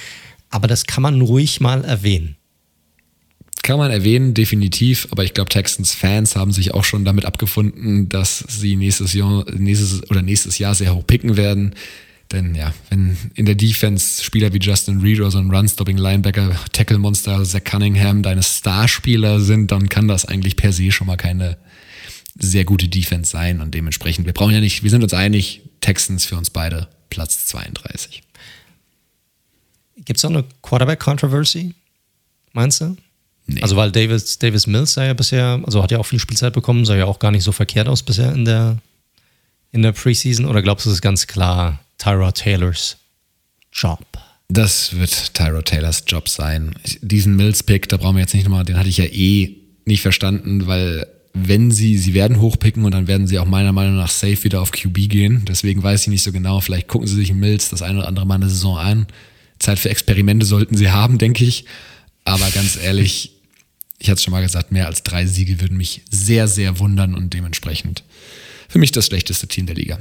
Aber 0.50 0.68
das 0.68 0.84
kann 0.84 1.02
man 1.02 1.20
ruhig 1.20 1.60
mal 1.60 1.84
erwähnen. 1.84 2.36
Kann 3.62 3.78
man 3.78 3.90
erwähnen, 3.90 4.34
definitiv, 4.34 5.08
aber 5.10 5.24
ich 5.24 5.34
glaube, 5.34 5.50
Texans-Fans 5.50 6.36
haben 6.36 6.52
sich 6.52 6.72
auch 6.74 6.84
schon 6.84 7.04
damit 7.04 7.24
abgefunden, 7.24 8.08
dass 8.08 8.38
sie 8.48 8.76
nächstes 8.76 9.12
Jahr, 9.12 9.44
nächstes, 9.52 10.08
oder 10.10 10.22
nächstes 10.22 10.58
Jahr 10.58 10.74
sehr 10.74 10.94
hoch 10.94 11.06
picken 11.06 11.36
werden. 11.36 11.74
Denn 12.32 12.54
ja, 12.54 12.74
wenn 12.90 13.16
in 13.34 13.46
der 13.46 13.54
Defense 13.54 14.22
Spieler 14.22 14.52
wie 14.52 14.58
Justin 14.58 15.00
Reed 15.00 15.18
oder 15.20 15.30
so 15.30 15.38
ein 15.38 15.50
Run-Stopping-Linebacker, 15.50 16.56
Tackle-Monster, 16.72 17.44
Zach 17.44 17.64
Cunningham 17.64 18.22
deine 18.22 18.42
Starspieler 18.42 19.40
sind, 19.40 19.72
dann 19.72 19.88
kann 19.88 20.08
das 20.08 20.26
eigentlich 20.26 20.56
per 20.56 20.72
se 20.72 20.92
schon 20.92 21.06
mal 21.06 21.16
keine 21.16 21.56
sehr 22.38 22.64
gute 22.64 22.88
Defense 22.88 23.30
sein 23.30 23.60
und 23.60 23.74
dementsprechend, 23.74 24.26
wir 24.26 24.32
brauchen 24.32 24.54
ja 24.54 24.60
nicht, 24.60 24.82
wir 24.82 24.90
sind 24.90 25.02
uns 25.02 25.14
einig, 25.14 25.62
Texans 25.80 26.24
für 26.24 26.36
uns 26.36 26.50
beide 26.50 26.88
Platz 27.10 27.46
32. 27.46 28.22
Gibt 30.04 30.18
es 30.18 30.24
auch 30.24 30.30
eine 30.30 30.44
Quarterback-Controversy, 30.62 31.74
meinst 32.52 32.80
du? 32.80 32.96
Nee. 33.50 33.62
Also, 33.62 33.76
weil 33.76 33.90
Davis, 33.90 34.38
Davis 34.38 34.66
Mills 34.66 34.92
sei 34.92 35.06
ja 35.06 35.14
bisher, 35.14 35.60
also 35.64 35.82
hat 35.82 35.90
ja 35.90 35.98
auch 35.98 36.06
viel 36.06 36.18
Spielzeit 36.18 36.52
bekommen, 36.52 36.84
sah 36.84 36.94
ja 36.94 37.06
auch 37.06 37.18
gar 37.18 37.30
nicht 37.30 37.42
so 37.42 37.50
verkehrt 37.50 37.88
aus 37.88 38.02
bisher 38.02 38.32
in 38.34 38.44
der, 38.44 38.76
in 39.72 39.80
der 39.80 39.92
Preseason. 39.92 40.44
Oder 40.44 40.60
glaubst 40.60 40.84
du, 40.84 40.90
es 40.90 40.96
ist 40.96 41.02
ganz 41.02 41.26
klar 41.26 41.80
Tyra 41.96 42.30
Taylors 42.32 42.98
Job? 43.72 44.04
Das 44.48 44.94
wird 44.98 45.34
Tyra 45.34 45.62
Taylors 45.62 46.04
Job 46.06 46.28
sein. 46.28 46.74
Diesen 47.00 47.36
Mills-Pick, 47.36 47.88
da 47.88 47.96
brauchen 47.96 48.16
wir 48.16 48.20
jetzt 48.20 48.34
nicht 48.34 48.44
nochmal, 48.44 48.64
den 48.64 48.78
hatte 48.78 48.90
ich 48.90 48.98
ja 48.98 49.06
eh 49.06 49.56
nicht 49.86 50.02
verstanden, 50.02 50.66
weil 50.66 51.06
wenn 51.32 51.70
sie, 51.70 51.96
sie 51.96 52.12
werden 52.12 52.40
hochpicken 52.40 52.84
und 52.84 52.92
dann 52.92 53.06
werden 53.06 53.26
sie 53.26 53.38
auch 53.38 53.46
meiner 53.46 53.72
Meinung 53.72 53.96
nach 53.96 54.10
safe 54.10 54.44
wieder 54.44 54.60
auf 54.60 54.72
QB 54.72 55.08
gehen. 55.08 55.44
Deswegen 55.46 55.82
weiß 55.82 56.02
ich 56.02 56.08
nicht 56.08 56.22
so 56.22 56.32
genau. 56.32 56.60
Vielleicht 56.60 56.88
gucken 56.88 57.06
sie 57.06 57.16
sich 57.16 57.32
Mills 57.32 57.70
das 57.70 57.80
eine 57.80 58.00
oder 58.00 58.08
andere 58.08 58.26
Mal 58.26 58.34
eine 58.34 58.48
Saison 58.48 58.76
an. 58.76 59.06
Zeit 59.58 59.78
für 59.78 59.88
Experimente 59.88 60.44
sollten 60.44 60.76
sie 60.76 60.90
haben, 60.90 61.16
denke 61.16 61.44
ich. 61.44 61.64
Aber 62.24 62.48
ganz 62.50 62.78
ehrlich, 62.82 63.37
ich 63.98 64.08
hatte 64.08 64.18
es 64.18 64.22
schon 64.22 64.32
mal 64.32 64.42
gesagt, 64.42 64.72
mehr 64.72 64.86
als 64.86 65.02
drei 65.02 65.26
Siege 65.26 65.60
würden 65.60 65.76
mich 65.76 66.02
sehr, 66.10 66.48
sehr 66.48 66.78
wundern 66.78 67.14
und 67.14 67.34
dementsprechend 67.34 68.04
für 68.68 68.78
mich 68.78 68.92
das 68.92 69.06
schlechteste 69.06 69.48
Team 69.48 69.66
der 69.66 69.76
Liga. 69.76 69.98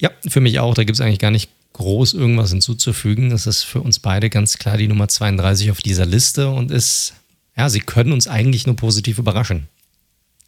Ja, 0.00 0.10
für 0.26 0.40
mich 0.40 0.58
auch. 0.60 0.74
Da 0.74 0.84
gibt 0.84 0.96
es 0.96 1.00
eigentlich 1.00 1.18
gar 1.18 1.30
nicht 1.30 1.50
groß 1.74 2.14
irgendwas 2.14 2.50
hinzuzufügen. 2.50 3.30
Das 3.30 3.46
ist 3.46 3.62
für 3.62 3.80
uns 3.80 3.98
beide 3.98 4.30
ganz 4.30 4.58
klar 4.58 4.76
die 4.76 4.88
Nummer 4.88 5.08
32 5.08 5.70
auf 5.70 5.78
dieser 5.78 6.06
Liste 6.06 6.50
und 6.50 6.70
ist, 6.70 7.14
ja, 7.56 7.68
sie 7.68 7.80
können 7.80 8.12
uns 8.12 8.26
eigentlich 8.26 8.66
nur 8.66 8.76
positiv 8.76 9.18
überraschen 9.18 9.68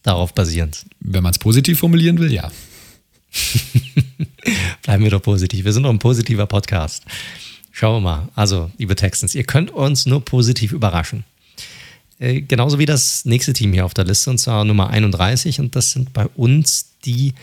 darauf 0.02 0.34
basierend. 0.34 0.84
Wenn 1.00 1.22
man 1.22 1.32
es 1.32 1.38
positiv 1.38 1.78
formulieren 1.78 2.18
will, 2.18 2.32
ja. 2.32 2.50
Bleiben 4.82 5.04
wir 5.04 5.10
doch 5.10 5.22
positiv. 5.22 5.64
Wir 5.64 5.72
sind 5.72 5.84
doch 5.84 5.90
ein 5.90 5.98
positiver 5.98 6.46
Podcast. 6.46 7.04
Schauen 7.70 7.96
wir 7.96 8.00
mal. 8.00 8.28
Also, 8.34 8.70
liebe 8.78 8.96
Texans, 8.96 9.34
ihr 9.34 9.44
könnt 9.44 9.70
uns 9.70 10.06
nur 10.06 10.24
positiv 10.24 10.72
überraschen. 10.72 11.24
Äh, 12.20 12.42
genauso 12.42 12.78
wie 12.78 12.86
das 12.86 13.24
nächste 13.24 13.52
Team 13.52 13.72
hier 13.72 13.84
auf 13.84 13.94
der 13.94 14.05
Liste, 14.05 14.30
und 14.30 14.38
zwar 14.38 14.64
Nummer 14.64 14.90
31. 14.90 15.59
Und 15.59 15.74
das 15.74 15.90
sind 15.90 16.12
bei 16.12 16.26
uns 16.36 16.92
die 17.05 17.34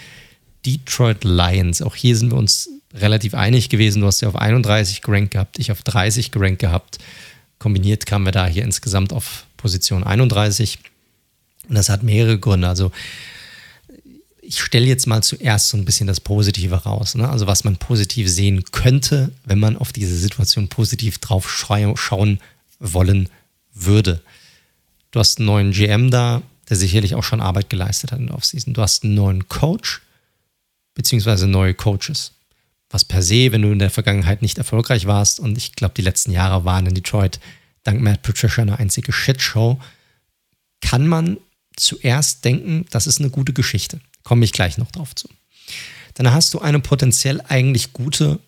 Detroit 0.66 1.24
Lions. 1.24 1.82
Auch 1.82 1.96
hier 1.96 2.16
sind 2.16 2.32
wir 2.32 2.38
uns 2.38 2.70
relativ 2.94 3.34
einig 3.34 3.70
gewesen. 3.70 4.02
Du 4.02 4.08
hast 4.08 4.22
ja 4.22 4.30
auf 4.30 4.36
31 4.36 5.02
gerankt 5.02 5.32
gehabt, 5.32 5.60
ich 5.60 5.72
auf 5.72 5.82
30 5.82 6.32
gerankt 6.32 6.60
gehabt. 6.60 7.00
Kombiniert 7.60 8.06
kamen 8.06 8.26
wir 8.26 8.32
da 8.32 8.46
hier 8.46 8.64
insgesamt 8.64 9.12
auf 9.12 9.48
Position 9.58 10.04
31. 10.04 10.80
Und 11.68 11.76
das 11.76 11.90
hat 11.90 12.04
mehrere 12.04 12.38
Gründe. 12.38 12.68
Also 12.68 12.92
ich 14.42 14.62
stelle 14.62 14.86
jetzt 14.86 15.08
mal 15.08 15.24
zuerst 15.24 15.70
so 15.70 15.78
ein 15.78 15.86
bisschen 15.86 16.08
das 16.08 16.22
Positive 16.22 16.76
raus. 16.76 17.16
Ne? 17.16 17.28
Also 17.28 17.48
was 17.48 17.64
man 17.64 17.78
positiv 17.78 18.30
sehen 18.30 18.64
könnte, 18.72 19.32
wenn 19.44 19.60
man 19.60 19.76
auf 19.76 19.92
diese 19.92 20.16
Situation 20.16 20.68
positiv 20.68 21.18
drauf 21.18 21.50
schauen 21.50 22.40
wollen 22.80 23.30
würde. 23.74 24.22
Du 25.12 25.20
hast 25.20 25.40
einen 25.40 25.48
neuen 25.48 25.72
GM 25.72 26.12
da, 26.12 26.42
der 26.70 26.78
sicherlich 26.78 27.16
auch 27.16 27.24
schon 27.24 27.42
Arbeit 27.42 27.70
geleistet 27.70 28.12
hat 28.12 28.20
in 28.20 28.28
der 28.28 28.36
Offseason. 28.36 28.74
Du 28.74 28.82
hast 28.82 29.04
einen 29.04 29.16
neuen 29.16 29.48
Coach, 29.48 30.02
beziehungsweise 30.94 31.48
neue 31.48 31.74
Coaches. 31.74 32.34
Was 32.90 33.06
per 33.06 33.22
se, 33.22 33.52
wenn 33.52 33.62
du 33.62 33.72
in 33.72 33.80
der 33.80 33.90
Vergangenheit 33.90 34.42
nicht 34.42 34.58
erfolgreich 34.58 35.06
warst, 35.06 35.40
und 35.40 35.58
ich 35.58 35.74
glaube, 35.74 35.94
die 35.96 36.02
letzten 36.02 36.32
Jahre 36.32 36.66
waren 36.66 36.86
in 36.86 36.96
Detroit 36.96 37.40
dank 37.84 38.02
Matt 38.02 38.22
Patricia 38.22 38.62
eine 38.62 38.80
einzige 38.80 39.14
Shitshow, 39.14 39.80
kann 40.82 41.08
man 41.08 41.38
zuerst 41.76 42.44
denken, 42.44 42.86
das 42.90 43.08
ist 43.08 43.20
eine 43.20 43.30
gute 43.30 43.54
Geschichte. 43.54 44.00
Komme 44.24 44.46
ich 44.46 44.52
gleich 44.52 44.78
noch 44.78 44.92
drauf 44.92 45.16
zu. 45.16 45.30
Dann 46.16 46.32
hast 46.32 46.54
du 46.54 46.60
eine 46.60 46.80
potenziell 46.80 47.42
eigentlich 47.48 47.94
gute 47.94 48.40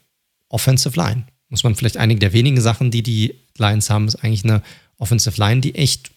Offensive 0.49 0.99
Line. 0.99 1.23
Muss 1.49 1.63
man 1.63 1.75
vielleicht 1.75 1.97
einige 1.97 2.19
der 2.19 2.33
wenigen 2.33 2.59
Sachen, 2.59 2.91
die 2.91 3.03
die 3.03 3.35
Lions 3.57 3.89
haben, 3.89 4.07
ist 4.07 4.15
eigentlich 4.15 4.43
eine 4.43 4.61
Offensive 4.97 5.39
Line, 5.39 5.61
die 5.61 5.75
echt 5.75 6.11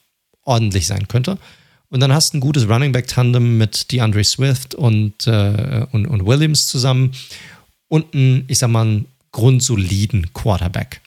ordentlich 0.45 0.87
sein 0.87 1.09
könnte. 1.09 1.39
Und 1.89 2.01
dann 2.01 2.13
hast 2.13 2.33
du 2.33 2.39
ein 2.39 2.41
gutes 2.41 2.69
Running 2.69 2.93
Back 2.93 3.07
Tandem 3.07 3.59
mit 3.59 3.93
DeAndre 3.93 4.25
Swift 4.25 4.75
und, 4.75 5.27
äh, 5.27 5.87
und, 5.93 6.07
und 6.07 6.27
Williams 6.27 6.67
zusammen 6.67 7.13
und 7.89 8.15
einen, 8.15 8.45
ich 8.49 8.59
sag 8.59 8.71
mal, 8.71 8.87
einen 8.87 9.07
grundsoliden 9.31 10.33
Quarterback, 10.33 11.03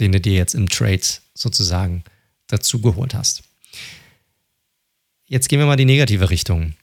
den 0.00 0.12
du 0.12 0.20
dir 0.20 0.34
jetzt 0.34 0.54
im 0.54 0.68
Trade 0.68 1.02
sozusagen 1.34 2.02
dazu 2.48 2.80
geholt 2.80 3.14
hast. 3.14 3.42
Jetzt 5.26 5.48
gehen 5.48 5.58
wir 5.58 5.66
mal 5.66 5.76
die 5.76 5.84
negative 5.84 6.30
Richtung. 6.30 6.74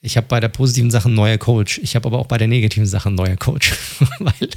Ich 0.00 0.16
habe 0.16 0.26
bei 0.26 0.40
der 0.40 0.48
positiven 0.48 0.90
Sache 0.90 1.06
einen 1.06 1.14
neuer 1.14 1.38
Coach. 1.38 1.78
Ich 1.78 1.96
habe 1.96 2.06
aber 2.06 2.18
auch 2.18 2.26
bei 2.26 2.38
der 2.38 2.48
negativen 2.48 2.86
Sache 2.86 3.08
einen 3.08 3.16
neuer 3.16 3.36
Coach. 3.36 3.74
Weil 4.18 4.50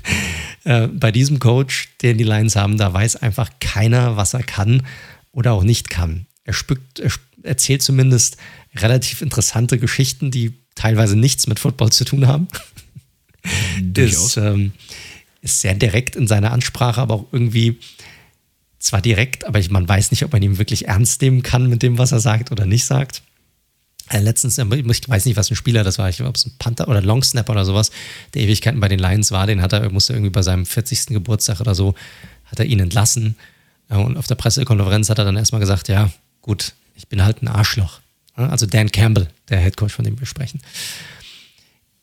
äh, 0.63 0.87
bei 0.87 1.11
diesem 1.11 1.39
Coach, 1.39 1.89
den 2.01 2.17
die 2.17 2.23
Lions 2.23 2.55
haben, 2.55 2.77
da 2.77 2.93
weiß 2.93 3.17
einfach 3.17 3.49
keiner, 3.59 4.15
was 4.15 4.33
er 4.33 4.43
kann 4.43 4.85
oder 5.31 5.53
auch 5.53 5.63
nicht 5.63 5.89
kann. 5.89 6.25
Er, 6.49 6.53
spückt, 6.53 6.99
er 6.99 7.11
erzählt 7.43 7.83
zumindest 7.83 8.37
relativ 8.75 9.21
interessante 9.21 9.77
Geschichten, 9.77 10.31
die 10.31 10.53
teilweise 10.73 11.15
nichts 11.15 11.45
mit 11.45 11.59
Football 11.59 11.91
zu 11.91 12.05
tun 12.05 12.25
haben. 12.25 12.47
ist, 13.95 14.37
ähm, 14.37 14.71
ist 15.41 15.61
sehr 15.61 15.75
direkt 15.75 16.15
in 16.15 16.25
seiner 16.25 16.51
Ansprache, 16.51 17.01
aber 17.01 17.13
auch 17.13 17.27
irgendwie 17.31 17.77
zwar 18.79 18.99
direkt, 18.99 19.45
aber 19.45 19.59
ich, 19.59 19.69
man 19.69 19.87
weiß 19.87 20.09
nicht, 20.09 20.25
ob 20.25 20.33
man 20.33 20.41
ihn 20.41 20.57
wirklich 20.57 20.87
ernst 20.87 21.21
nehmen 21.21 21.43
kann 21.43 21.69
mit 21.69 21.83
dem, 21.83 21.99
was 21.99 22.13
er 22.13 22.19
sagt 22.19 22.51
oder 22.51 22.65
nicht 22.65 22.85
sagt. 22.85 23.21
Äh, 24.09 24.21
letztens, 24.21 24.57
äh, 24.57 24.65
ich 24.65 25.09
weiß 25.09 25.25
nicht, 25.25 25.37
was 25.37 25.51
ein 25.51 25.55
Spieler 25.55 25.83
das 25.83 25.99
war, 25.99 26.09
ich 26.09 26.17
glaube, 26.17 26.33
es 26.35 26.47
ein 26.47 26.53
Panther 26.57 26.87
oder 26.87 27.03
Longsnapper 27.03 27.51
oder 27.51 27.65
sowas, 27.65 27.91
der 28.33 28.41
Ewigkeiten 28.41 28.79
bei 28.79 28.87
den 28.87 28.97
Lions 28.97 29.31
war, 29.31 29.45
den 29.45 29.61
hat 29.61 29.71
er, 29.71 29.87
musste 29.91 30.13
irgendwie 30.13 30.31
bei 30.31 30.41
seinem 30.41 30.65
40. 30.65 31.07
Geburtstag 31.07 31.59
oder 31.61 31.75
so, 31.75 31.93
hat 32.45 32.57
er 32.57 32.65
ihn 32.65 32.79
entlassen. 32.79 33.35
Äh, 33.89 33.97
und 33.97 34.17
auf 34.17 34.25
der 34.25 34.35
Pressekonferenz 34.35 35.09
hat 35.11 35.19
er 35.19 35.25
dann 35.25 35.37
erstmal 35.37 35.61
gesagt, 35.61 35.89
ja, 35.89 36.09
gut, 36.41 36.73
ich 36.95 37.07
bin 37.07 37.23
halt 37.23 37.41
ein 37.41 37.47
Arschloch. 37.47 37.99
Also 38.35 38.65
Dan 38.65 38.91
Campbell, 38.91 39.27
der 39.49 39.59
Headcoach, 39.59 39.91
von 39.91 40.05
dem 40.05 40.19
wir 40.19 40.25
sprechen 40.25 40.61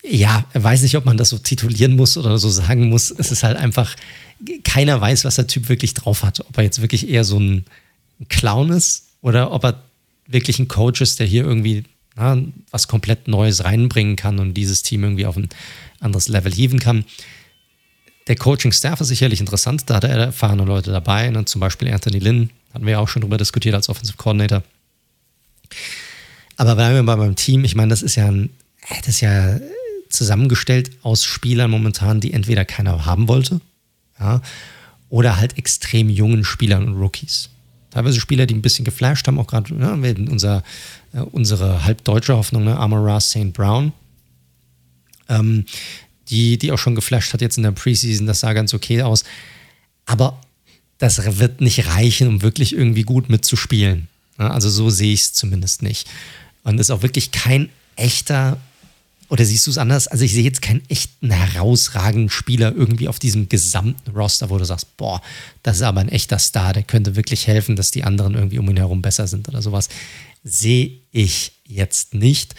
ja, 0.09 0.45
weiß 0.53 0.83
nicht, 0.83 0.97
ob 0.97 1.05
man 1.05 1.17
das 1.17 1.31
so 1.31 1.39
titulieren 1.39 1.97
muss 1.97 2.17
oder 2.17 2.39
so 2.39 2.49
sagen 2.49 2.89
muss. 2.89 3.11
Es 3.11 3.33
ist 3.33 3.43
halt 3.43 3.57
einfach, 3.57 3.97
keiner 4.65 5.01
weiß, 5.01 5.25
was 5.25 5.37
der 5.37 5.47
Typ 5.47 5.69
wirklich 5.69 5.95
drauf 5.95 6.23
hat. 6.23 6.41
Ob 6.41 6.57
er 6.59 6.65
jetzt 6.65 6.81
wirklich 6.81 7.09
eher 7.09 7.25
so 7.25 7.39
ein 7.39 7.65
Clown 8.29 8.71
ist 8.71 9.09
oder 9.21 9.53
ob 9.53 9.65
er 9.65 9.83
wirklich 10.27 10.59
ein 10.59 10.69
Coach 10.69 11.01
ist, 11.01 11.19
der 11.19 11.27
hier 11.27 11.45
irgendwie 11.45 11.85
na, 12.15 12.39
was 12.71 12.89
komplett 12.89 13.29
Neues 13.29 13.65
reinbringen 13.65 14.17
kann 14.17 14.39
und 14.39 14.55
dieses 14.55 14.83
Team 14.83 15.03
irgendwie 15.03 15.27
auf 15.27 15.37
ein 15.37 15.49
anderes 16.01 16.29
Level 16.29 16.53
hieven 16.53 16.79
kann. 16.79 17.05
Der 18.27 18.36
Coaching-Staff 18.36 19.01
ist 19.01 19.09
sicherlich 19.09 19.40
interessant, 19.40 19.85
da 19.86 19.97
hat 19.97 20.05
er 20.05 20.16
erfahrene 20.16 20.65
Leute 20.65 20.90
dabei, 20.90 21.31
ne? 21.31 21.44
zum 21.44 21.61
Beispiel 21.61 21.93
Anthony 21.93 22.19
Lynn, 22.19 22.51
hatten 22.74 22.85
wir 22.85 22.93
ja 22.93 22.98
auch 22.98 23.09
schon 23.09 23.23
drüber 23.23 23.39
diskutiert 23.39 23.74
als 23.74 23.89
Offensive 23.89 24.16
Coordinator. 24.16 24.62
Aber 26.57 26.74
bleiben 26.74 26.97
wir 26.97 27.03
mal 27.03 27.16
beim 27.16 27.36
Team, 27.36 27.65
ich 27.65 27.74
meine, 27.74 27.90
das 27.90 28.03
ist 28.03 28.16
ja 28.16 28.27
ein, 28.27 28.51
das 29.01 29.09
ist 29.09 29.20
ja 29.20 29.61
zusammengestellt 30.09 30.90
aus 31.03 31.24
Spielern 31.24 31.70
momentan, 31.70 32.20
die 32.20 32.32
entweder 32.32 32.65
keiner 32.65 33.05
haben 33.05 33.28
wollte, 33.28 33.61
ja, 34.19 34.40
oder 35.09 35.36
halt 35.36 35.57
extrem 35.59 36.09
jungen 36.09 36.44
Spielern 36.44 36.86
und 36.86 36.94
Rookies. 36.94 37.51
Teilweise 37.90 38.20
Spieler, 38.20 38.47
die 38.47 38.55
ein 38.55 38.62
bisschen 38.62 38.85
geflasht 38.85 39.27
haben, 39.27 39.39
auch 39.39 39.47
gerade 39.47 39.74
ja, 39.74 39.93
unser, 39.93 40.62
äh, 41.12 41.20
unsere 41.20 41.85
halbdeutsche 41.85 42.36
Hoffnung, 42.36 42.65
ne, 42.65 42.77
Amara 42.77 43.20
St. 43.20 43.53
Brown, 43.53 43.93
ähm, 45.28 45.65
die, 46.28 46.59
die 46.59 46.73
auch 46.73 46.78
schon 46.78 46.94
geflasht 46.94 47.32
hat 47.32 47.40
jetzt 47.40 47.57
in 47.57 47.62
der 47.62 47.73
Preseason, 47.73 48.27
das 48.27 48.40
sah 48.40 48.53
ganz 48.53 48.74
okay 48.74 49.03
aus. 49.03 49.24
Aber 50.07 50.40
das 50.98 51.39
wird 51.39 51.61
nicht 51.61 51.86
reichen, 51.86 52.28
um 52.28 52.43
wirklich 52.43 52.74
irgendwie 52.74 53.03
gut 53.03 53.28
mitzuspielen. 53.28 54.09
Also 54.39 54.70
so 54.70 54.90
sehe 54.90 55.12
ich 55.12 55.23
es 55.23 55.32
zumindest 55.32 55.82
nicht. 55.82 56.09
Und 56.62 56.78
ist 56.78 56.90
auch 56.90 57.03
wirklich 57.03 57.32
kein 57.32 57.70
echter 57.97 58.59
oder 59.28 59.44
siehst 59.44 59.66
du 59.66 59.73
es 59.73 59.78
anders? 59.78 60.07
Also 60.07 60.24
ich 60.24 60.32
sehe 60.32 60.44
jetzt 60.44 60.62
keinen 60.62 60.89
echten 60.89 61.31
herausragenden 61.31 62.31
Spieler 62.31 62.73
irgendwie 62.74 63.09
auf 63.09 63.19
diesem 63.19 63.48
gesamten 63.48 64.11
Roster, 64.12 64.51
wo 64.51 64.59
du 64.59 64.65
sagst, 64.65 64.97
boah, 64.97 65.20
das 65.65 65.77
ist 65.77 65.82
aber 65.82 66.01
ein 66.01 66.09
echter 66.09 66.39
Star, 66.39 66.73
der 66.73 66.85
könnte 66.85 67.16
wirklich 67.16 67.47
helfen, 67.47 67.74
dass 67.74 67.90
die 67.90 68.05
anderen 68.05 68.35
irgendwie 68.35 68.59
um 68.59 68.70
ihn 68.70 68.77
herum 68.77 69.03
besser 69.03 69.27
sind 69.27 69.48
oder 69.48 69.62
sowas. 69.62 69.89
Sehe 70.44 70.98
ich 71.11 71.53
jetzt 71.65 72.15
nicht. 72.15 72.55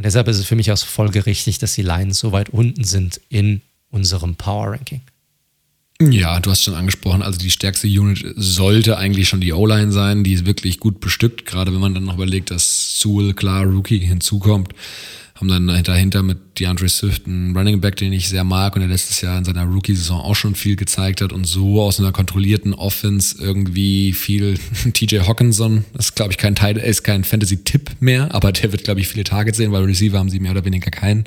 Und 0.00 0.06
deshalb 0.06 0.28
ist 0.28 0.38
es 0.38 0.46
für 0.46 0.56
mich 0.56 0.72
auch 0.72 0.78
folgerichtig, 0.78 1.58
dass 1.58 1.74
die 1.74 1.82
Lions 1.82 2.18
so 2.18 2.32
weit 2.32 2.48
unten 2.48 2.84
sind 2.84 3.20
in 3.28 3.60
unserem 3.90 4.34
Power 4.34 4.72
Ranking. 4.72 5.02
Ja, 6.00 6.40
du 6.40 6.50
hast 6.50 6.62
schon 6.62 6.74
angesprochen, 6.74 7.20
also 7.20 7.38
die 7.38 7.50
stärkste 7.50 7.86
Unit 7.86 8.24
sollte 8.34 8.96
eigentlich 8.96 9.28
schon 9.28 9.42
die 9.42 9.52
O-Line 9.52 9.92
sein, 9.92 10.24
die 10.24 10.32
ist 10.32 10.46
wirklich 10.46 10.80
gut 10.80 11.00
bestückt, 11.00 11.44
gerade 11.44 11.74
wenn 11.74 11.82
man 11.82 11.92
dann 11.92 12.04
noch 12.06 12.14
überlegt, 12.14 12.50
dass 12.50 12.98
Sewell 12.98 13.34
klar 13.34 13.66
Rookie 13.66 13.98
hinzukommt 13.98 14.72
haben 15.40 15.48
dann 15.48 15.82
dahinter 15.84 16.22
mit 16.22 16.60
DeAndre 16.60 16.88
Swift 16.88 17.26
einen 17.26 17.56
Running 17.56 17.80
Back, 17.80 17.96
den 17.96 18.12
ich 18.12 18.28
sehr 18.28 18.44
mag 18.44 18.74
und 18.76 18.80
der 18.80 18.90
letztes 18.90 19.22
Jahr 19.22 19.38
in 19.38 19.44
seiner 19.44 19.64
Rookie-Saison 19.64 20.20
auch 20.20 20.36
schon 20.36 20.54
viel 20.54 20.76
gezeigt 20.76 21.22
hat 21.22 21.32
und 21.32 21.46
so 21.46 21.80
aus 21.80 21.98
einer 21.98 22.12
kontrollierten 22.12 22.74
Offense 22.74 23.42
irgendwie 23.42 24.12
viel 24.12 24.58
TJ 24.92 25.20
Hawkinson, 25.20 25.84
das 25.94 26.06
ist 26.06 26.16
glaube 26.16 26.32
ich 26.32 26.38
kein 26.38 26.54
Teil, 26.54 26.76
ist 26.76 27.04
kein 27.04 27.24
Fantasy-Tipp 27.24 27.90
mehr, 28.00 28.34
aber 28.34 28.52
der 28.52 28.70
wird 28.72 28.84
glaube 28.84 29.00
ich 29.00 29.08
viele 29.08 29.24
Targets 29.24 29.56
sehen, 29.56 29.72
weil 29.72 29.84
Receiver 29.84 30.18
haben 30.18 30.28
sie 30.28 30.40
mehr 30.40 30.52
oder 30.52 30.64
weniger 30.64 30.90
keinen. 30.90 31.24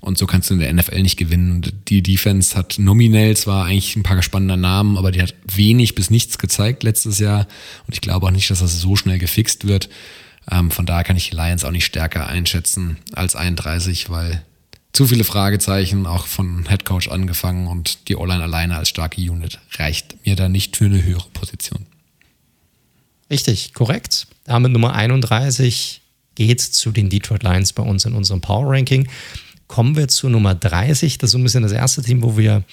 Und 0.00 0.16
so 0.16 0.26
kannst 0.26 0.48
du 0.48 0.54
in 0.54 0.60
der 0.60 0.72
NFL 0.72 1.02
nicht 1.02 1.18
gewinnen. 1.18 1.52
Und 1.56 1.74
die 1.88 2.02
Defense 2.02 2.56
hat 2.56 2.78
nominell 2.78 3.36
zwar 3.36 3.66
eigentlich 3.66 3.96
ein 3.96 4.02
paar 4.02 4.22
spannende 4.22 4.56
Namen, 4.56 4.96
aber 4.96 5.12
die 5.12 5.20
hat 5.20 5.34
wenig 5.46 5.94
bis 5.94 6.08
nichts 6.08 6.38
gezeigt 6.38 6.82
letztes 6.82 7.18
Jahr. 7.18 7.46
Und 7.86 7.92
ich 7.92 8.00
glaube 8.00 8.26
auch 8.26 8.30
nicht, 8.30 8.50
dass 8.50 8.60
das 8.60 8.80
so 8.80 8.96
schnell 8.96 9.18
gefixt 9.18 9.66
wird. 9.66 9.90
Ähm, 10.50 10.70
von 10.70 10.86
daher 10.86 11.04
kann 11.04 11.16
ich 11.16 11.30
die 11.30 11.36
Lions 11.36 11.64
auch 11.64 11.70
nicht 11.70 11.84
stärker 11.84 12.26
einschätzen 12.26 12.98
als 13.12 13.36
31, 13.36 14.10
weil 14.10 14.44
zu 14.92 15.06
viele 15.06 15.24
Fragezeichen, 15.24 16.06
auch 16.06 16.26
von 16.26 16.66
Headcoach 16.66 17.10
angefangen 17.10 17.68
und 17.68 18.08
die 18.08 18.16
O-Line 18.16 18.42
alleine 18.42 18.76
als 18.76 18.88
starke 18.88 19.20
Unit 19.20 19.60
reicht 19.78 20.26
mir 20.26 20.34
da 20.34 20.48
nicht 20.48 20.76
für 20.76 20.86
eine 20.86 21.02
höhere 21.04 21.28
Position. 21.32 21.86
Richtig, 23.30 23.72
korrekt. 23.74 24.26
Damit 24.44 24.72
Nummer 24.72 24.94
31 24.94 26.00
geht 26.34 26.60
zu 26.60 26.90
den 26.90 27.08
Detroit 27.08 27.44
Lions 27.44 27.72
bei 27.72 27.84
uns 27.84 28.04
in 28.04 28.14
unserem 28.14 28.40
Power 28.40 28.72
Ranking. 28.72 29.08
Kommen 29.68 29.96
wir 29.96 30.08
zu 30.08 30.28
Nummer 30.28 30.56
30. 30.56 31.18
Das 31.18 31.28
ist 31.28 31.32
so 31.32 31.38
ein 31.38 31.44
bisschen 31.44 31.62
das 31.62 31.70
erste 31.70 32.02
Team, 32.02 32.22
wo 32.22 32.36
wir 32.36 32.64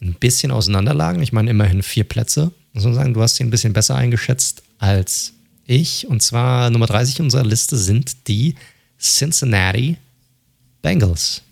ein 0.00 0.14
bisschen 0.14 0.50
auseinanderlagen. 0.50 1.22
Ich 1.22 1.32
meine, 1.32 1.50
immerhin 1.50 1.82
vier 1.82 2.04
Plätze. 2.04 2.52
Muss 2.72 2.84
man 2.84 2.94
sagen, 2.94 3.12
du 3.12 3.20
hast 3.20 3.36
sie 3.36 3.44
ein 3.44 3.50
bisschen 3.50 3.74
besser 3.74 3.96
eingeschätzt 3.96 4.62
als 4.78 5.34
ich. 5.68 6.06
Und 6.08 6.22
zwar 6.22 6.70
Nummer 6.70 6.86
30 6.86 7.20
unserer 7.20 7.44
Liste 7.44 7.76
sind 7.76 8.28
die 8.28 8.56
Cincinnati 8.98 9.96
Bengals. 10.82 11.42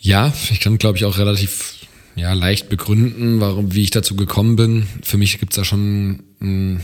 Ja, 0.00 0.32
ich 0.50 0.60
kann, 0.60 0.78
glaube 0.78 0.98
ich, 0.98 1.04
auch 1.04 1.18
relativ 1.18 1.74
ja, 2.14 2.32
leicht 2.32 2.68
begründen, 2.68 3.40
warum, 3.40 3.74
wie 3.74 3.82
ich 3.82 3.90
dazu 3.90 4.14
gekommen 4.14 4.56
bin. 4.56 4.86
Für 5.02 5.16
mich 5.16 5.38
gibt 5.38 5.52
es 5.52 5.56
da 5.56 5.64
schon 5.64 6.22
einen, 6.40 6.80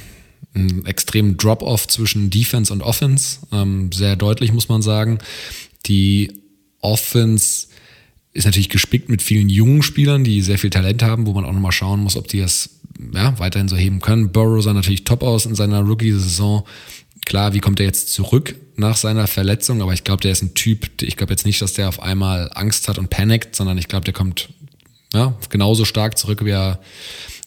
einen 0.54 0.84
extremen 0.86 1.36
Drop-off 1.36 1.86
zwischen 1.88 2.30
Defense 2.30 2.72
und 2.72 2.82
Offense. 2.82 3.38
Ähm, 3.52 3.92
sehr 3.92 4.16
deutlich, 4.16 4.52
muss 4.52 4.68
man 4.68 4.82
sagen. 4.82 5.18
Die 5.86 6.32
Offense 6.80 7.68
ist 8.32 8.44
natürlich 8.44 8.68
gespickt 8.68 9.08
mit 9.08 9.22
vielen 9.22 9.48
jungen 9.48 9.82
Spielern, 9.82 10.24
die 10.24 10.42
sehr 10.42 10.58
viel 10.58 10.70
Talent 10.70 11.02
haben, 11.02 11.26
wo 11.26 11.32
man 11.32 11.44
auch 11.44 11.52
nochmal 11.52 11.72
schauen 11.72 12.00
muss, 12.00 12.16
ob 12.16 12.28
die 12.28 12.40
das 12.40 12.70
ja, 13.14 13.38
weiterhin 13.38 13.68
so 13.68 13.76
heben 13.76 14.00
können. 14.00 14.32
Burrow 14.32 14.62
sah 14.62 14.72
natürlich 14.72 15.04
top 15.04 15.22
aus 15.22 15.46
in 15.46 15.54
seiner 15.54 15.80
Rookie-Saison. 15.80 16.64
Klar, 17.24 17.54
wie 17.54 17.60
kommt 17.60 17.80
er 17.80 17.86
jetzt 17.86 18.12
zurück 18.12 18.56
nach 18.76 18.96
seiner 18.96 19.26
Verletzung? 19.26 19.80
Aber 19.82 19.92
ich 19.92 20.04
glaube, 20.04 20.22
der 20.22 20.32
ist 20.32 20.42
ein 20.42 20.54
Typ, 20.54 21.02
ich 21.02 21.16
glaube 21.16 21.32
jetzt 21.32 21.46
nicht, 21.46 21.62
dass 21.62 21.74
der 21.74 21.88
auf 21.88 22.02
einmal 22.02 22.50
Angst 22.54 22.88
hat 22.88 22.98
und 22.98 23.10
panikt, 23.10 23.54
sondern 23.54 23.78
ich 23.78 23.88
glaube, 23.88 24.04
der 24.04 24.14
kommt 24.14 24.48
ja, 25.14 25.34
genauso 25.50 25.84
stark 25.84 26.18
zurück, 26.18 26.44
wie 26.44 26.50
er 26.50 26.80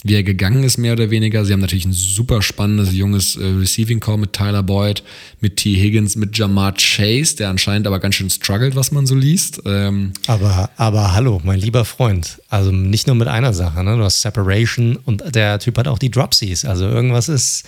wie 0.05 0.13
er 0.13 0.21
gegangen 0.21 0.63
ist, 0.63 0.77
mehr 0.77 0.93
oder 0.93 1.09
weniger. 1.09 1.43
Sie 1.45 1.51
haben 1.51 1.61
natürlich 1.61 1.85
ein 1.85 1.91
super 1.91 2.43
spannendes 2.43 2.93
junges 2.93 3.37
äh, 3.37 3.43
Receiving 3.43 3.99
Core 3.99 4.19
mit 4.19 4.33
Tyler 4.33 4.61
Boyd, 4.61 5.01
mit 5.41 5.55
T. 5.57 5.73
Higgins, 5.73 6.15
mit 6.15 6.37
Jamar 6.37 6.75
Chase, 6.77 7.37
der 7.37 7.49
anscheinend 7.49 7.87
aber 7.87 7.99
ganz 7.99 8.13
schön 8.13 8.29
struggelt, 8.29 8.75
was 8.75 8.91
man 8.91 9.07
so 9.07 9.15
liest. 9.15 9.63
Ähm 9.65 10.13
aber, 10.27 10.69
aber 10.77 11.13
hallo, 11.15 11.41
mein 11.43 11.59
lieber 11.59 11.85
Freund. 11.85 12.39
Also 12.49 12.71
nicht 12.71 13.07
nur 13.07 13.15
mit 13.15 13.27
einer 13.27 13.51
Sache, 13.55 13.83
ne? 13.83 13.97
Du 13.97 14.03
hast 14.03 14.21
Separation 14.21 14.95
und 15.05 15.23
der 15.33 15.57
Typ 15.57 15.75
hat 15.79 15.87
auch 15.87 15.97
die 15.97 16.11
Dropsies. 16.11 16.65
Also 16.65 16.85
irgendwas 16.85 17.27
ist, 17.27 17.63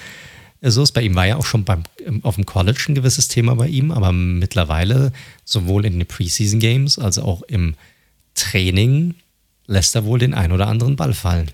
so 0.61 0.83
ist. 0.83 0.91
Bei 0.91 1.01
ihm 1.01 1.15
war 1.15 1.25
ja 1.25 1.37
auch 1.37 1.45
schon 1.45 1.63
beim, 1.63 1.81
auf 2.21 2.35
dem 2.35 2.45
College 2.45 2.85
ein 2.89 2.93
gewisses 2.93 3.29
Thema 3.29 3.55
bei 3.55 3.67
ihm, 3.67 3.89
aber 3.89 4.11
mittlerweile 4.11 5.11
sowohl 5.43 5.87
in 5.87 5.97
den 5.97 6.07
Preseason 6.07 6.59
Games 6.59 6.99
als 6.99 7.17
auch 7.17 7.41
im 7.41 7.73
Training 8.35 9.15
lässt 9.65 9.95
er 9.95 10.05
wohl 10.05 10.19
den 10.19 10.35
ein 10.35 10.51
oder 10.51 10.67
anderen 10.67 10.95
Ball 10.95 11.13
fallen. 11.13 11.49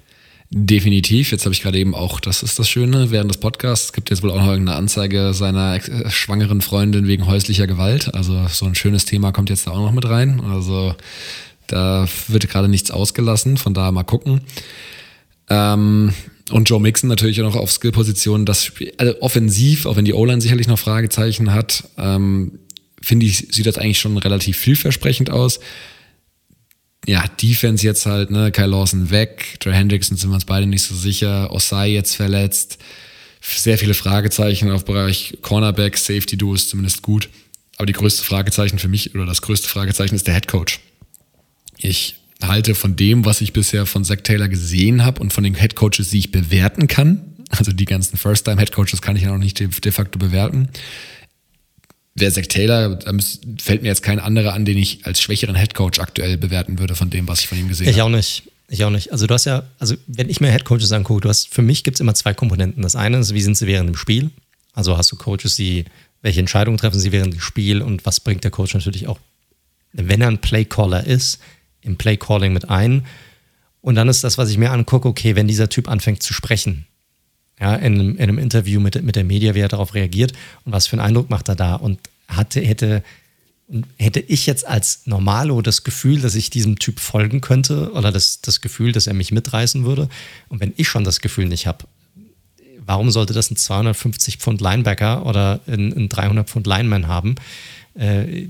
Definitiv. 0.56 1.32
Jetzt 1.32 1.46
habe 1.46 1.54
ich 1.54 1.64
gerade 1.64 1.80
eben 1.80 1.96
auch, 1.96 2.20
das 2.20 2.44
ist 2.44 2.60
das 2.60 2.70
Schöne, 2.70 3.10
während 3.10 3.32
des 3.32 3.40
Podcasts 3.40 3.92
gibt 3.92 4.12
jetzt 4.12 4.22
wohl 4.22 4.30
auch 4.30 4.38
noch 4.38 4.50
irgendeine 4.50 4.78
Anzeige 4.78 5.34
seiner 5.34 5.78
äh, 5.78 6.12
schwangeren 6.12 6.62
Freundin 6.62 7.08
wegen 7.08 7.26
häuslicher 7.26 7.66
Gewalt. 7.66 8.14
Also 8.14 8.46
so 8.50 8.68
ein 8.68 8.76
schönes 8.76 9.06
Thema 9.06 9.32
kommt 9.32 9.50
jetzt 9.50 9.66
da 9.66 9.72
auch 9.72 9.80
noch 9.80 9.94
mit 9.94 10.08
rein. 10.08 10.42
Also 10.42 10.94
da 11.66 12.08
wird 12.28 12.48
gerade 12.50 12.68
nichts 12.68 12.92
ausgelassen, 12.92 13.58
von 13.58 13.74
daher 13.74 13.92
mal 13.92 14.04
gucken. 14.04 14.42
Ähm, 15.50 16.14
und 16.52 16.70
Joe 16.70 16.80
Mixon 16.80 17.10
natürlich 17.10 17.42
auch 17.42 17.46
noch 17.46 17.56
auf 17.56 17.72
Skillpositionen. 17.72 18.46
Das 18.46 18.64
Spiel, 18.64 18.94
also 18.98 19.20
offensiv, 19.22 19.88
auch 19.88 19.96
wenn 19.96 20.06
die 20.06 20.14
O-Line 20.14 20.40
sicherlich 20.40 20.68
noch 20.68 20.78
Fragezeichen 20.78 21.52
hat, 21.52 21.86
ähm, 21.98 22.60
finde 23.02 23.26
ich, 23.26 23.48
sieht 23.50 23.66
das 23.66 23.80
eigentlich 23.80 23.98
schon 23.98 24.20
relativ 24.20 24.56
vielversprechend 24.58 25.32
aus 25.32 25.60
ja, 27.06 27.26
Defense 27.42 27.86
jetzt 27.86 28.06
halt, 28.06 28.32
ne, 28.32 28.52
Kyle 28.52 28.68
Lawson 28.68 29.10
weg, 29.10 29.58
Dre 29.60 29.74
Hendrickson 29.74 30.18
sind 30.18 30.30
wir 30.30 30.36
uns 30.36 30.46
beide 30.46 30.66
nicht 30.66 30.84
so 30.84 30.96
sicher, 30.96 31.52
Osai 31.52 31.90
jetzt 31.90 32.16
verletzt, 32.16 32.78
sehr 33.42 33.78
viele 33.78 33.94
Fragezeichen 33.94 34.72
auf 34.72 34.86
Bereich 34.86 35.38
Cornerback, 35.42 35.98
Safety 35.98 36.38
Duo 36.38 36.54
ist 36.54 36.70
zumindest 36.70 37.02
gut, 37.02 37.30
aber 37.78 37.86
die 37.86 37.94
größte 37.94 38.24
Fragezeichen 38.24 38.80
für 38.80 38.88
mich 38.88 39.14
oder 39.16 39.26
das 39.26 39.42
größte 39.42 39.68
Fragezeichen 39.68 40.16
ist 40.16 40.28
der 40.28 40.34
Head 40.34 40.48
Coach. 40.48 40.80
Ich 41.78 42.16
halte 42.42 42.76
von 42.76 42.96
dem, 42.96 43.26
was 43.26 43.42
ich 43.42 43.52
bisher 43.52 43.86
von 43.86 44.06
Zach 44.06 44.22
Taylor 44.24 44.48
gesehen 44.48 45.04
habe 45.04 45.22
und 45.22 45.34
von 45.34 45.44
den 45.44 45.56
Head 45.56 45.76
Coaches, 45.76 46.10
die 46.10 46.20
ich 46.20 46.32
bewerten 46.32 46.88
kann, 46.88 47.34
also 47.50 47.72
die 47.72 47.86
ganzen 47.86 48.18
First-Time 48.18 48.60
Head 48.60 48.72
Coaches 48.72 49.02
kann 49.02 49.16
ich 49.16 49.24
ja 49.24 49.32
noch 49.32 49.38
nicht 49.38 49.60
de 49.60 49.92
facto 49.92 50.18
bewerten, 50.18 50.70
wer 52.16 52.32
Zach 52.32 52.48
Taylor, 52.48 52.96
da 52.96 53.12
fällt 53.62 53.82
mir 53.82 53.88
jetzt 53.88 54.04
kein 54.04 54.20
anderer 54.20 54.54
an, 54.54 54.66
den 54.66 54.78
ich 54.78 55.06
als 55.06 55.22
schwächeren 55.22 55.56
Headcoach 55.56 56.00
aktuell 56.00 56.38
bewerten 56.38 56.80
würde 56.80 56.96
von 56.96 57.10
dem, 57.10 57.28
was 57.28 57.42
ich 57.42 57.48
von 57.48 57.58
ihm 57.58 57.68
gesehen 57.68 57.88
habe. 57.88 57.96
Ich 57.96 58.02
auch 58.02 58.10
nicht. 58.10 58.44
Ich 58.70 58.84
auch 58.84 58.90
nicht. 58.90 59.12
Also 59.12 59.28
du 59.28 59.34
hast 59.34 59.46
ja, 59.46 59.64
also 59.80 59.96
wenn 60.08 60.30
ich 60.30 60.42
mir 60.42 60.50
Headcoaches 60.50 60.92
angucke, 60.92 61.22
du 61.22 61.30
hast, 61.30 61.54
für 61.54 61.62
mich 61.62 61.84
gibt 61.84 61.98
es 61.98 62.02
immer 62.02 62.14
zwei 62.14 62.34
Komponenten. 62.34 62.82
Das 62.82 62.96
eine 62.96 63.20
ist, 63.20 63.34
wie 63.34 63.42
sind 63.42 63.58
sie 63.58 63.68
während 63.68 63.90
dem 63.90 63.96
Spiel? 63.96 64.32
Also 64.74 64.98
hast 64.98 65.12
du 65.12 65.16
Coaches, 65.16 65.56
die, 65.56 65.86
welche 66.22 66.40
Entscheidungen 66.40 66.78
treffen 66.78 67.00
sie 67.00 67.12
während 67.12 67.34
dem 67.34 67.42
Spiel 67.42 67.82
und 67.82 68.06
was 68.06 68.20
bringt 68.20 68.44
der 68.44 68.52
Coach 68.52 68.74
natürlich 68.74 69.08
auch, 69.08 69.20
wenn 69.92 70.22
er 70.22 70.30
ein 70.30 70.40
Playcaller 70.40 71.06
ist, 71.06 71.40
im 71.82 71.98
Playcalling 71.98 72.54
mit 72.54 72.70
ein. 72.70 73.06
Und 73.82 73.96
dann 73.96 74.08
ist 74.08 74.24
das, 74.24 74.38
was 74.38 74.50
ich 74.50 74.58
mir 74.58 74.72
angucke, 74.72 75.08
okay, 75.08 75.36
wenn 75.36 75.48
dieser 75.48 75.70
Typ 75.70 75.90
anfängt 75.90 76.24
zu 76.24 76.34
sprechen, 76.34 76.88
ja, 77.64 77.76
in, 77.76 78.18
in 78.18 78.20
einem 78.20 78.40
Interview 78.40 78.82
mit, 78.82 79.02
mit 79.04 79.16
der 79.16 79.24
Media, 79.24 79.56
wie 79.56 79.62
er 79.62 79.70
darauf 79.70 79.94
reagiert 79.94 80.34
und 80.66 80.74
was 80.74 80.86
für 80.86 80.98
einen 80.98 81.08
Eindruck 81.08 81.30
macht 81.30 81.48
er 81.48 81.56
da. 81.56 81.76
Und 81.76 81.98
hatte, 82.28 82.60
hätte, 82.60 83.04
hätte 83.98 84.20
ich 84.20 84.46
jetzt 84.46 84.68
als 84.68 85.04
Normalo 85.06 85.62
das 85.62 85.86
Gefühl, 85.86 86.20
dass 86.20 86.36
ich 86.36 86.50
diesem 86.50 86.78
Typ 86.78 87.00
folgen 87.00 87.40
könnte 87.40 87.94
oder 87.94 88.12
das, 88.12 88.42
das 88.42 88.60
Gefühl, 88.60 88.92
dass 88.92 89.08
er 89.08 89.14
mich 89.14 89.32
mitreißen 89.32 89.86
würde. 89.86 90.10
Und 90.50 90.60
wenn 90.60 90.74
ich 90.76 90.90
schon 90.90 91.06
das 91.06 91.22
Gefühl 91.22 91.46
nicht 91.46 91.66
habe, 91.66 91.86
warum 92.86 93.12
sollte 93.12 93.32
das 93.32 93.50
ein 93.50 93.56
250 93.56 94.40
Pfund 94.40 94.60
Linebacker 94.60 95.26
oder 95.26 95.62
ein, 95.66 95.94
ein 95.94 96.10
300 96.10 96.50
Pfund 96.50 96.68
Lineman 96.68 97.08
haben, 97.08 97.36
äh, 97.96 98.48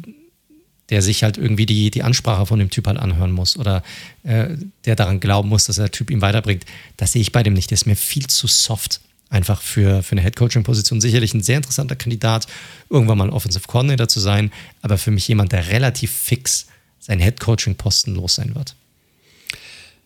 der 0.90 1.02
sich 1.02 1.24
halt 1.24 1.38
irgendwie 1.38 1.66
die, 1.66 1.92
die 1.92 2.04
Ansprache 2.04 2.46
von 2.46 2.60
dem 2.60 2.70
Typ 2.70 2.88
halt 2.88 2.98
anhören 2.98 3.32
muss 3.32 3.58
oder 3.58 3.84
äh, 4.24 4.50
der 4.86 4.96
daran 4.96 5.20
glauben 5.20 5.50
muss, 5.50 5.66
dass 5.66 5.78
der 5.78 5.92
Typ 5.92 6.12
ihm 6.12 6.22
weiterbringt. 6.22 6.66
Das 6.98 7.14
sehe 7.14 7.22
ich 7.22 7.32
bei 7.32 7.44
dem 7.44 7.54
nicht. 7.54 7.72
Der 7.72 7.76
ist 7.76 7.86
mir 7.86 7.96
viel 7.96 8.28
zu 8.28 8.48
soft 8.48 9.00
einfach 9.30 9.62
für, 9.62 10.04
für 10.04 10.12
eine 10.14 10.22
Headcoaching-Position. 10.22 11.02
Sicherlich 11.02 11.34
ein 11.34 11.42
sehr 11.42 11.58
interessanter 11.58 11.96
Kandidat, 11.96 12.48
irgendwann 12.90 13.18
mal 13.18 13.28
ein 13.28 13.34
Offensive 13.34 13.68
Coordinator 13.68 14.08
zu 14.08 14.20
sein, 14.20 14.52
aber 14.82 14.98
für 14.98 15.12
mich 15.12 15.28
jemand, 15.28 15.52
der 15.52 15.70
relativ 15.70 16.12
fix 16.12 16.68
seinen 17.00 17.20
Headcoaching-Posten 17.20 18.14
los 18.14 18.36
sein 18.36 18.54
wird. 18.56 18.76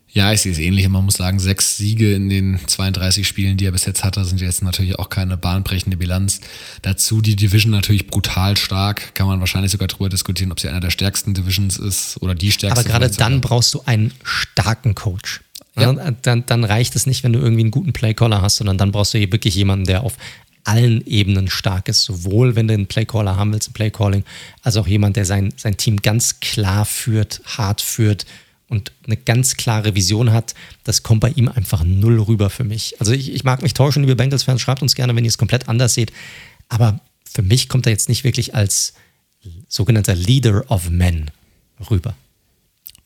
Ja, 0.10 0.32
ich 0.32 0.42
sehe 0.42 0.52
es 0.52 0.58
ähnlich. 0.58 0.88
Man 0.88 1.06
muss 1.06 1.16
sagen, 1.16 1.40
sechs 1.40 1.78
Siege 1.78 2.14
in 2.14 2.30
den 2.30 2.60
32 2.66 3.28
Spielen, 3.28 3.58
die 3.58 3.66
er 3.66 3.72
bis 3.72 3.86
jetzt 3.86 4.04
hatte, 4.04 4.24
sind 4.26 4.42
jetzt 4.42 4.64
natürlich 4.64 4.98
auch 4.98 5.10
keine 5.10 5.38
bahnbrechende 5.38 5.98
Bilanz. 5.98 6.40
Dazu 6.82 7.22
die 7.22 7.36
Division 7.36 7.72
natürlich 7.72 8.08
brutal 8.08 8.58
stark. 8.58 9.14
Kann 9.16 9.28
man 9.28 9.40
wahrscheinlich 9.40 9.72
sogar 9.72 9.88
darüber 9.88 10.10
diskutieren, 10.10 10.52
ob 10.52 10.60
sie 10.60 10.70
einer 10.70 10.80
der 10.80 10.92
stärksten 10.92 11.34
Divisions 11.34 11.78
ist 11.78 12.22
oder 12.22 12.36
die 12.36 12.52
stärkste. 12.52 12.80
Aber 12.80 12.90
gerade 12.90 13.10
dann 13.16 13.42
brauchst 13.42 13.74
du 13.74 13.82
einen 13.86 14.14
starken 14.24 14.96
Coach. 14.96 15.42
Ja. 15.78 15.94
Dann, 15.94 16.44
dann 16.46 16.64
reicht 16.64 16.96
es 16.96 17.06
nicht, 17.06 17.24
wenn 17.24 17.34
du 17.34 17.40
irgendwie 17.40 17.62
einen 17.62 17.72
guten 17.72 17.94
Playcaller 17.94 18.42
hast, 18.42 18.56
sondern 18.56 18.80
dann 18.80 18.92
brauchst 18.92 19.14
du 19.14 19.20
hier 19.20 19.32
wirklich 19.32 19.54
jemanden, 19.54 19.86
der 19.86 20.04
auf 20.04 20.14
allen 20.64 21.06
Ebenen 21.06 21.50
stark 21.50 21.88
ist, 21.88 22.04
sowohl 22.04 22.56
wenn 22.56 22.68
du 22.68 22.74
einen 22.74 22.88
Playcaller 22.88 23.38
haben 23.38 23.54
willst, 23.54 23.70
ein 23.70 23.74
Playcalling, 23.74 24.24
als 24.64 24.76
auch 24.76 24.88
jemand, 24.88 25.16
der 25.16 25.26
sein, 25.26 25.54
sein 25.56 25.78
Team 25.78 26.02
ganz 26.02 26.40
klar 26.40 26.86
führt, 26.86 27.42
hart 27.46 27.82
führt 27.82 28.26
und 28.70 28.92
eine 29.06 29.18
ganz 29.18 29.56
klare 29.56 29.96
Vision 29.96 30.32
hat, 30.32 30.54
das 30.84 31.04
kommt 31.04 31.22
bei 31.22 31.30
ihm 31.30 31.48
einfach 31.48 31.84
null 31.84 32.20
rüber 32.20 32.50
für 32.50 32.64
mich. 32.64 33.00
Also 33.00 33.14
ich, 33.14 33.34
ich 33.34 33.44
mag 33.44 33.62
mich 33.62 33.74
täuschen, 33.74 34.04
liebe 34.04 34.16
Bengals-Fans, 34.16 34.62
schreibt 34.62 34.82
uns 34.82 34.96
gerne, 34.96 35.16
wenn 35.16 35.24
ihr 35.24 35.30
es 35.30 35.38
komplett 35.38 35.70
anders 35.70 35.94
seht, 35.94 36.12
aber 36.70 37.00
für 37.30 37.42
mich 37.42 37.70
kommt 37.70 37.86
er 37.86 37.92
jetzt 37.92 38.10
nicht 38.10 38.24
wirklich 38.24 38.56
als 38.56 38.94
sogenannter 39.68 40.16
Leader 40.16 40.70
of 40.70 40.90
Men 40.90 41.32
rüber. 41.90 42.16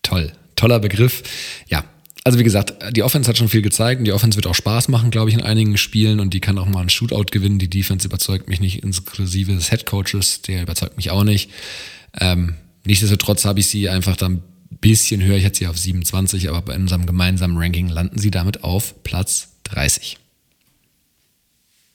Toll, 0.02 0.32
toller 0.56 0.80
Begriff. 0.80 1.24
Ja, 1.68 1.84
also 2.24 2.38
wie 2.40 2.44
gesagt, 2.44 2.96
die 2.96 3.04
Offense 3.04 3.28
hat 3.30 3.38
schon 3.38 3.50
viel 3.50 3.62
gezeigt 3.62 4.00
und 4.00 4.06
die 4.06 4.12
Offense 4.12 4.36
wird 4.36 4.48
auch 4.48 4.56
Spaß 4.56 4.88
machen, 4.90 5.12
glaube 5.12 5.30
ich, 5.30 5.36
in 5.36 5.42
einigen 5.42 5.78
Spielen 5.78 6.20
und 6.20 6.34
die 6.34 6.40
kann 6.40 6.58
auch 6.58 6.68
mal 6.68 6.82
einen 6.82 6.90
Shootout 6.90 7.26
gewinnen. 7.32 7.60
Die 7.60 7.70
Defense 7.70 8.08
überzeugt 8.08 8.48
mich 8.48 8.60
nicht, 8.60 8.84
inklusive 8.84 9.54
des 9.54 9.72
Headcoaches, 9.72 10.42
der 10.44 10.64
überzeugt 10.64 10.98
mich 10.98 11.10
auch 11.10 11.24
nicht. 11.24 11.50
Ähm, 12.20 12.56
nichtsdestotrotz 12.84 13.46
habe 13.46 13.60
ich 13.60 13.68
sie 13.68 13.90
einfach 13.90 14.16
da 14.16 14.28
ein 14.28 14.44
bisschen 14.80 15.22
höher. 15.24 15.38
Ich 15.38 15.44
hätte 15.44 15.58
sie 15.58 15.68
auf 15.68 15.78
27, 15.78 16.50
aber 16.50 16.62
bei 16.62 16.76
unserem 16.76 17.06
gemeinsamen 17.06 17.58
Ranking 17.58 17.90
landen 17.90 18.18
sie 18.20 18.32
damit 18.32 18.64
auf 18.64 19.04
Platz 19.04 19.50
30. 19.66 20.18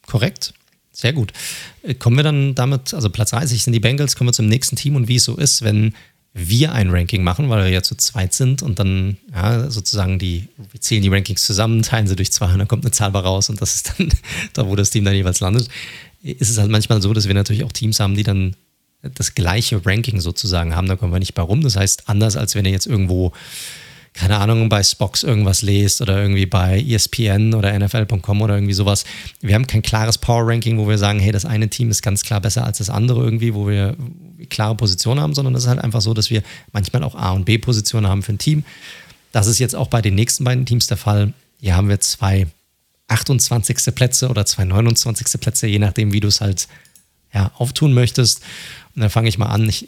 Korrekt. 0.07 0.55
Sehr 0.93 1.13
gut. 1.13 1.33
Äh, 1.83 1.95
kommen 1.95 2.17
wir 2.17 2.23
dann 2.23 2.55
damit, 2.55 2.95
also 2.95 3.11
Platz 3.11 3.31
30 3.31 3.63
sind 3.63 3.73
die 3.73 3.81
Bengals, 3.81 4.17
kommen 4.17 4.29
wir 4.29 4.33
zum 4.33 4.47
nächsten 4.47 4.77
Team 4.77 4.97
und 4.97 5.09
wie 5.09 5.17
es 5.17 5.25
so 5.25 5.37
ist, 5.37 5.63
wenn 5.63 5.95
wir 6.33 6.73
ein 6.73 6.91
Ranking 6.91 7.23
machen, 7.25 7.49
weil 7.49 7.65
wir 7.65 7.71
ja 7.71 7.83
zu 7.83 7.95
zweit 7.97 8.35
sind 8.35 8.63
und 8.63 8.79
dann 8.79 9.17
ja, 9.33 9.71
sozusagen 9.71 10.19
die, 10.19 10.49
wir 10.71 10.81
zählen 10.81 11.03
die 11.03 11.09
Rankings 11.09 11.47
zusammen, 11.47 11.83
teilen 11.83 12.07
sie 12.07 12.17
durch 12.17 12.31
zwei 12.31 12.53
und 12.53 12.59
dann 12.59 12.69
kommt 12.69 12.85
eine 12.85 12.93
Zahl 12.93 13.11
raus 13.11 13.49
und 13.49 13.61
das 13.63 13.75
ist 13.75 13.95
dann 13.97 14.11
da, 14.53 14.67
wo 14.67 14.77
das 14.77 14.91
Team 14.91 15.05
dann 15.05 15.15
jeweils 15.15 15.41
landet. 15.41 15.69
Ist 16.23 16.51
es 16.51 16.59
halt 16.59 16.71
manchmal 16.71 17.01
so, 17.01 17.15
dass 17.15 17.27
wir 17.27 17.35
natürlich 17.35 17.65
auch 17.65 17.73
Teams 17.73 18.01
haben, 18.01 18.15
die 18.15 18.23
dann 18.23 18.55
das 19.03 19.35
gleiche 19.35 19.85
Ranking 19.85 20.21
sozusagen 20.21 20.75
haben, 20.75 20.89
da 20.89 20.97
kommen 20.97 21.13
wir 21.13 21.19
nicht 21.19 21.35
bei 21.35 21.43
rum. 21.43 21.63
Das 21.63 21.77
heißt, 21.77 22.09
anders 22.09 22.37
als 22.37 22.55
wenn 22.55 22.65
ihr 22.65 22.73
jetzt 22.73 22.87
irgendwo 22.87 23.33
keine 24.17 24.39
Ahnung, 24.39 24.71
bei 24.71 24.83
Spox 24.83 25.23
irgendwas 25.23 25.61
lest 25.61 26.01
oder 26.01 26.21
irgendwie 26.21 26.47
bei 26.47 26.81
ESPN 26.81 27.53
oder 27.53 27.79
NFL.com 27.79 28.41
oder 28.41 28.55
irgendwie 28.55 28.73
sowas. 28.73 29.05
Wir 29.43 29.55
haben 29.55 29.67
kein 29.67 29.83
klares 29.83 30.17
Power-Ranking, 30.17 30.79
wo 30.79 30.89
wir 30.89 30.97
sagen, 30.97 31.21
hey, 31.21 31.33
das 31.33 31.45
eine 31.45 31.69
Team 31.69 31.91
ist 31.91 32.01
ganz 32.01 32.23
klar 32.23 32.41
besser 32.41 32.65
als 32.65 32.79
das 32.79 32.89
andere 32.89 33.23
irgendwie, 33.23 33.53
wo 33.53 33.69
wir 33.69 33.95
klare 34.49 34.75
Positionen 34.75 35.21
haben, 35.21 35.35
sondern 35.35 35.55
es 35.55 35.65
ist 35.65 35.69
halt 35.69 35.81
einfach 35.81 36.01
so, 36.01 36.15
dass 36.15 36.31
wir 36.31 36.43
manchmal 36.73 37.05
auch 37.05 37.15
A- 37.15 37.33
und 37.33 37.45
B-Positionen 37.45 38.09
haben 38.09 38.23
für 38.23 38.33
ein 38.33 38.39
Team. 38.39 38.65
Das 39.33 39.47
ist 39.47 39.59
jetzt 39.59 39.77
auch 39.77 39.89
bei 39.89 40.01
den 40.01 40.15
nächsten 40.15 40.45
beiden 40.45 40.65
Teams 40.65 40.87
der 40.87 40.97
Fall. 40.97 41.35
Hier 41.61 41.77
haben 41.77 41.91
wir 41.91 42.01
zwei 42.01 42.47
28. 43.09 43.95
Plätze 43.95 44.31
oder 44.31 44.47
zwei 44.47 44.65
29. 44.65 45.39
Plätze, 45.39 45.67
je 45.67 45.79
nachdem, 45.79 46.15
wie 46.15 46.21
du 46.21 46.29
es 46.29 46.41
halt 46.41 46.69
ja, 47.35 47.53
auftun 47.59 47.93
möchtest. 47.93 48.41
Und 48.97 49.03
dann 49.03 49.11
fange 49.11 49.29
ich 49.29 49.39
mal 49.39 49.47
an. 49.47 49.69
Ich, 49.69 49.87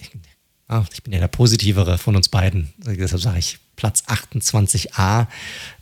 ich 0.93 1.03
bin 1.03 1.13
ja 1.13 1.19
der 1.19 1.29
positivere 1.29 1.99
von 1.99 2.15
uns 2.15 2.29
beiden. 2.29 2.73
Deshalb 2.77 3.23
sage 3.23 3.39
ich 3.39 3.59
Platz 3.75 4.05
28a, 4.07 5.27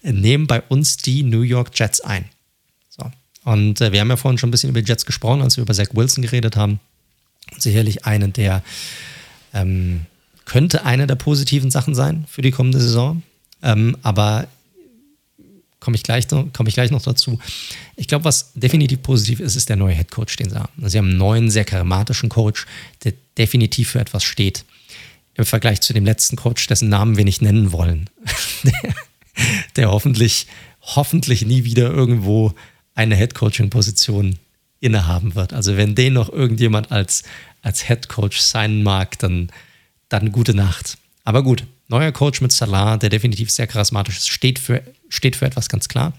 nehmen 0.02 0.46
bei 0.46 0.62
uns 0.62 0.96
die 0.96 1.22
New 1.22 1.42
York 1.42 1.70
Jets 1.74 2.00
ein. 2.00 2.26
So. 2.88 3.10
Und 3.44 3.80
äh, 3.80 3.90
wir 3.90 4.00
haben 4.00 4.10
ja 4.10 4.16
vorhin 4.16 4.38
schon 4.38 4.48
ein 4.48 4.52
bisschen 4.52 4.70
über 4.70 4.80
die 4.80 4.88
Jets 4.88 5.06
gesprochen, 5.06 5.42
als 5.42 5.56
wir 5.56 5.62
über 5.62 5.74
Zach 5.74 5.88
Wilson 5.92 6.22
geredet 6.22 6.56
haben. 6.56 6.78
Sicherlich 7.58 8.04
einen 8.04 8.32
der 8.32 8.62
ähm, 9.52 10.06
könnte 10.44 10.84
eine 10.84 11.06
der 11.06 11.16
positiven 11.16 11.70
Sachen 11.70 11.94
sein 11.94 12.24
für 12.28 12.42
die 12.42 12.52
kommende 12.52 12.80
Saison. 12.80 13.22
Ähm, 13.62 13.96
aber 14.02 14.46
komme 15.86 15.94
ich, 15.94 16.02
gleich 16.02 16.26
komm 16.28 16.66
ich 16.66 16.74
gleich 16.74 16.90
noch 16.90 17.00
dazu. 17.00 17.38
Ich 17.94 18.08
glaube, 18.08 18.24
was 18.24 18.50
definitiv 18.54 19.02
positiv 19.02 19.38
ist, 19.38 19.54
ist 19.54 19.68
der 19.68 19.76
neue 19.76 19.94
Head 19.94 20.10
Coach, 20.10 20.34
den 20.34 20.50
sie 20.50 20.56
haben. 20.56 20.88
Sie 20.88 20.98
haben 20.98 21.10
einen 21.10 21.16
neuen, 21.16 21.48
sehr 21.48 21.64
charismatischen 21.64 22.28
Coach, 22.28 22.66
der 23.04 23.12
definitiv 23.38 23.90
für 23.90 24.00
etwas 24.00 24.24
steht 24.24 24.64
im 25.34 25.44
Vergleich 25.44 25.80
zu 25.82 25.92
dem 25.92 26.04
letzten 26.04 26.34
Coach, 26.34 26.66
dessen 26.66 26.88
Namen 26.88 27.16
wir 27.16 27.24
nicht 27.24 27.40
nennen 27.40 27.70
wollen, 27.70 28.10
der, 28.64 28.94
der 29.76 29.90
hoffentlich, 29.92 30.48
hoffentlich 30.82 31.46
nie 31.46 31.62
wieder 31.62 31.92
irgendwo 31.92 32.52
eine 32.96 33.14
Headcoaching-Position 33.14 34.40
innehaben 34.80 35.36
wird. 35.36 35.52
Also 35.52 35.76
wenn 35.76 35.94
den 35.94 36.14
noch 36.14 36.32
irgendjemand 36.32 36.90
als, 36.90 37.22
als 37.62 37.86
Head 37.86 38.08
Coach 38.08 38.40
sein 38.40 38.82
mag, 38.82 39.20
dann, 39.20 39.52
dann 40.08 40.32
gute 40.32 40.52
Nacht. 40.54 40.98
Aber 41.22 41.44
gut, 41.44 41.62
neuer 41.86 42.10
Coach 42.10 42.40
mit 42.40 42.50
Salah, 42.50 42.96
der 42.96 43.10
definitiv 43.10 43.52
sehr 43.52 43.68
charismatisch 43.68 44.16
ist, 44.16 44.28
steht 44.28 44.58
für, 44.58 44.82
steht 45.08 45.36
für 45.36 45.46
etwas 45.46 45.68
ganz 45.68 45.88
klar. 45.88 46.12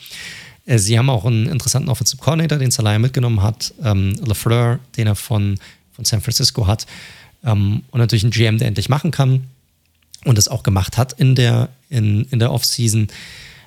Äh, 0.65 0.77
sie 0.77 0.97
haben 0.97 1.09
auch 1.09 1.25
einen 1.25 1.47
interessanten 1.47 1.89
Offensive 1.89 2.21
Coordinator, 2.21 2.57
den 2.57 2.71
Salaya 2.71 2.99
mitgenommen 2.99 3.41
hat, 3.41 3.73
ähm, 3.83 4.15
LaFleur, 4.25 4.79
den 4.97 5.07
er 5.07 5.15
von, 5.15 5.57
von 5.93 6.05
San 6.05 6.21
Francisco 6.21 6.67
hat. 6.67 6.85
Ähm, 7.43 7.83
und 7.91 7.99
natürlich 7.99 8.23
einen 8.23 8.31
GM, 8.31 8.57
der 8.57 8.67
endlich 8.67 8.89
machen 8.89 9.11
kann 9.11 9.47
und 10.25 10.37
es 10.37 10.47
auch 10.47 10.63
gemacht 10.63 10.97
hat 10.97 11.13
in 11.13 11.35
der, 11.35 11.69
in, 11.89 12.25
in 12.25 12.39
der 12.39 12.51
Offseason. 12.51 13.07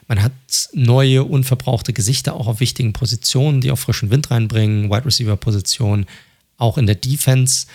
Man 0.08 0.22
hat 0.22 0.32
neue, 0.72 1.24
unverbrauchte 1.24 1.92
Gesichter 1.92 2.34
auch 2.34 2.48
auf 2.48 2.60
wichtigen 2.60 2.92
Positionen, 2.92 3.60
die 3.60 3.70
auch 3.70 3.78
frischen 3.78 4.10
Wind 4.10 4.30
reinbringen, 4.30 4.90
Wide 4.90 5.06
Receiver 5.06 5.36
Position, 5.36 6.06
auch 6.58 6.78
in 6.78 6.86
der 6.86 6.96
Defense. 6.96 7.66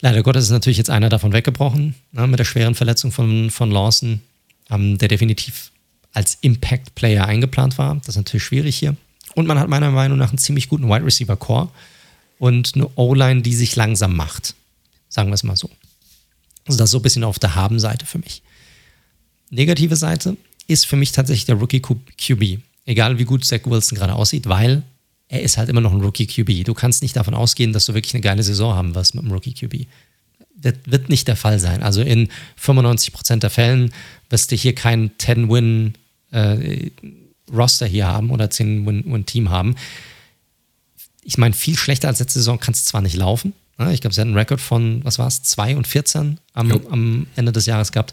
Leider 0.00 0.22
Gottes 0.22 0.44
ist 0.44 0.50
natürlich 0.50 0.78
jetzt 0.78 0.90
einer 0.90 1.10
davon 1.10 1.32
weggebrochen, 1.32 1.94
ne, 2.12 2.26
mit 2.26 2.38
der 2.38 2.44
schweren 2.44 2.74
Verletzung 2.74 3.12
von, 3.12 3.50
von 3.50 3.70
Lawson, 3.70 4.22
ähm, 4.70 4.98
der 4.98 5.08
definitiv 5.08 5.70
als 6.12 6.38
Impact-Player 6.40 7.26
eingeplant 7.26 7.78
war. 7.78 7.96
Das 7.96 8.08
ist 8.08 8.16
natürlich 8.16 8.44
schwierig 8.44 8.76
hier. 8.76 8.96
Und 9.34 9.46
man 9.46 9.58
hat 9.58 9.68
meiner 9.68 9.90
Meinung 9.90 10.18
nach 10.18 10.30
einen 10.30 10.38
ziemlich 10.38 10.68
guten 10.68 10.88
Wide 10.88 11.04
Receiver 11.04 11.36
Core 11.36 11.68
und 12.38 12.72
eine 12.74 12.88
O-Line, 12.96 13.42
die 13.42 13.54
sich 13.54 13.76
langsam 13.76 14.14
macht. 14.14 14.54
Sagen 15.08 15.30
wir 15.30 15.34
es 15.34 15.42
mal 15.42 15.56
so. 15.56 15.70
Also 16.66 16.78
das 16.78 16.88
ist 16.88 16.92
so 16.92 16.98
ein 16.98 17.02
bisschen 17.02 17.24
auf 17.24 17.38
der 17.38 17.54
Haben-Seite 17.54 18.06
für 18.06 18.18
mich. 18.18 18.42
Negative 19.50 19.96
Seite 19.96 20.36
ist 20.66 20.86
für 20.86 20.96
mich 20.96 21.12
tatsächlich 21.12 21.46
der 21.46 21.56
Rookie 21.56 21.80
QB. 21.80 22.60
Egal 22.84 23.18
wie 23.18 23.24
gut 23.24 23.44
Zach 23.44 23.60
Wilson 23.64 23.96
gerade 23.96 24.14
aussieht, 24.14 24.48
weil 24.48 24.82
er 25.28 25.42
ist 25.42 25.56
halt 25.56 25.68
immer 25.68 25.80
noch 25.80 25.92
ein 25.92 26.00
Rookie 26.00 26.26
QB. 26.26 26.64
Du 26.64 26.74
kannst 26.74 27.02
nicht 27.02 27.16
davon 27.16 27.34
ausgehen, 27.34 27.72
dass 27.72 27.86
du 27.86 27.94
wirklich 27.94 28.14
eine 28.14 28.20
geile 28.20 28.42
Saison 28.42 28.74
haben 28.74 28.94
wirst 28.94 29.14
mit 29.14 29.24
einem 29.24 29.32
Rookie 29.32 29.54
QB. 29.54 29.86
Das 30.56 30.74
wird 30.86 31.08
nicht 31.08 31.26
der 31.26 31.36
Fall 31.36 31.58
sein. 31.58 31.82
Also 31.82 32.02
in 32.02 32.28
95% 32.60 33.36
der 33.36 33.50
Fällen 33.50 33.92
wirst 34.30 34.52
du 34.52 34.56
hier 34.56 34.74
kein 34.74 35.10
10-Win 35.18 35.94
äh, 36.32 36.90
Roster 37.52 37.86
hier 37.86 38.06
haben 38.06 38.30
oder 38.30 38.46
10-Win-Team 38.46 39.50
haben. 39.50 39.76
Ich 41.22 41.38
meine, 41.38 41.54
viel 41.54 41.76
schlechter 41.76 42.08
als 42.08 42.18
letzte 42.18 42.40
Saison 42.40 42.58
kann 42.58 42.74
es 42.74 42.84
zwar 42.84 43.02
nicht 43.02 43.16
laufen. 43.16 43.52
Ne? 43.78 43.92
Ich 43.92 44.00
glaube, 44.00 44.14
sie 44.14 44.20
hatten 44.20 44.30
einen 44.30 44.38
Rekord 44.38 44.60
von, 44.60 45.04
was 45.04 45.18
war 45.18 45.28
es, 45.28 45.42
2 45.42 45.76
und 45.76 45.86
14 45.86 46.38
am, 46.54 46.72
am, 46.90 47.26
Ende 47.36 47.52
des 47.52 47.66
Jahres 47.66 47.92
gehabt. 47.92 48.12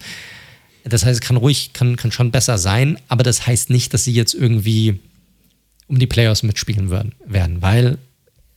Das 0.84 1.06
heißt, 1.06 1.22
es 1.22 1.28
kann 1.28 1.38
ruhig, 1.38 1.74
kann, 1.74 1.96
kann 1.98 2.12
schon 2.12 2.32
besser 2.32 2.58
sein, 2.58 3.00
aber 3.08 3.24
das 3.24 3.46
heißt 3.46 3.70
nicht, 3.70 3.94
dass 3.94 4.04
sie 4.04 4.14
jetzt 4.14 4.34
irgendwie 4.34 5.00
um 5.88 6.00
die 6.00 6.08
Playoffs 6.08 6.44
mitspielen 6.44 6.90
werden, 6.90 7.14
werden 7.26 7.62
weil 7.62 7.98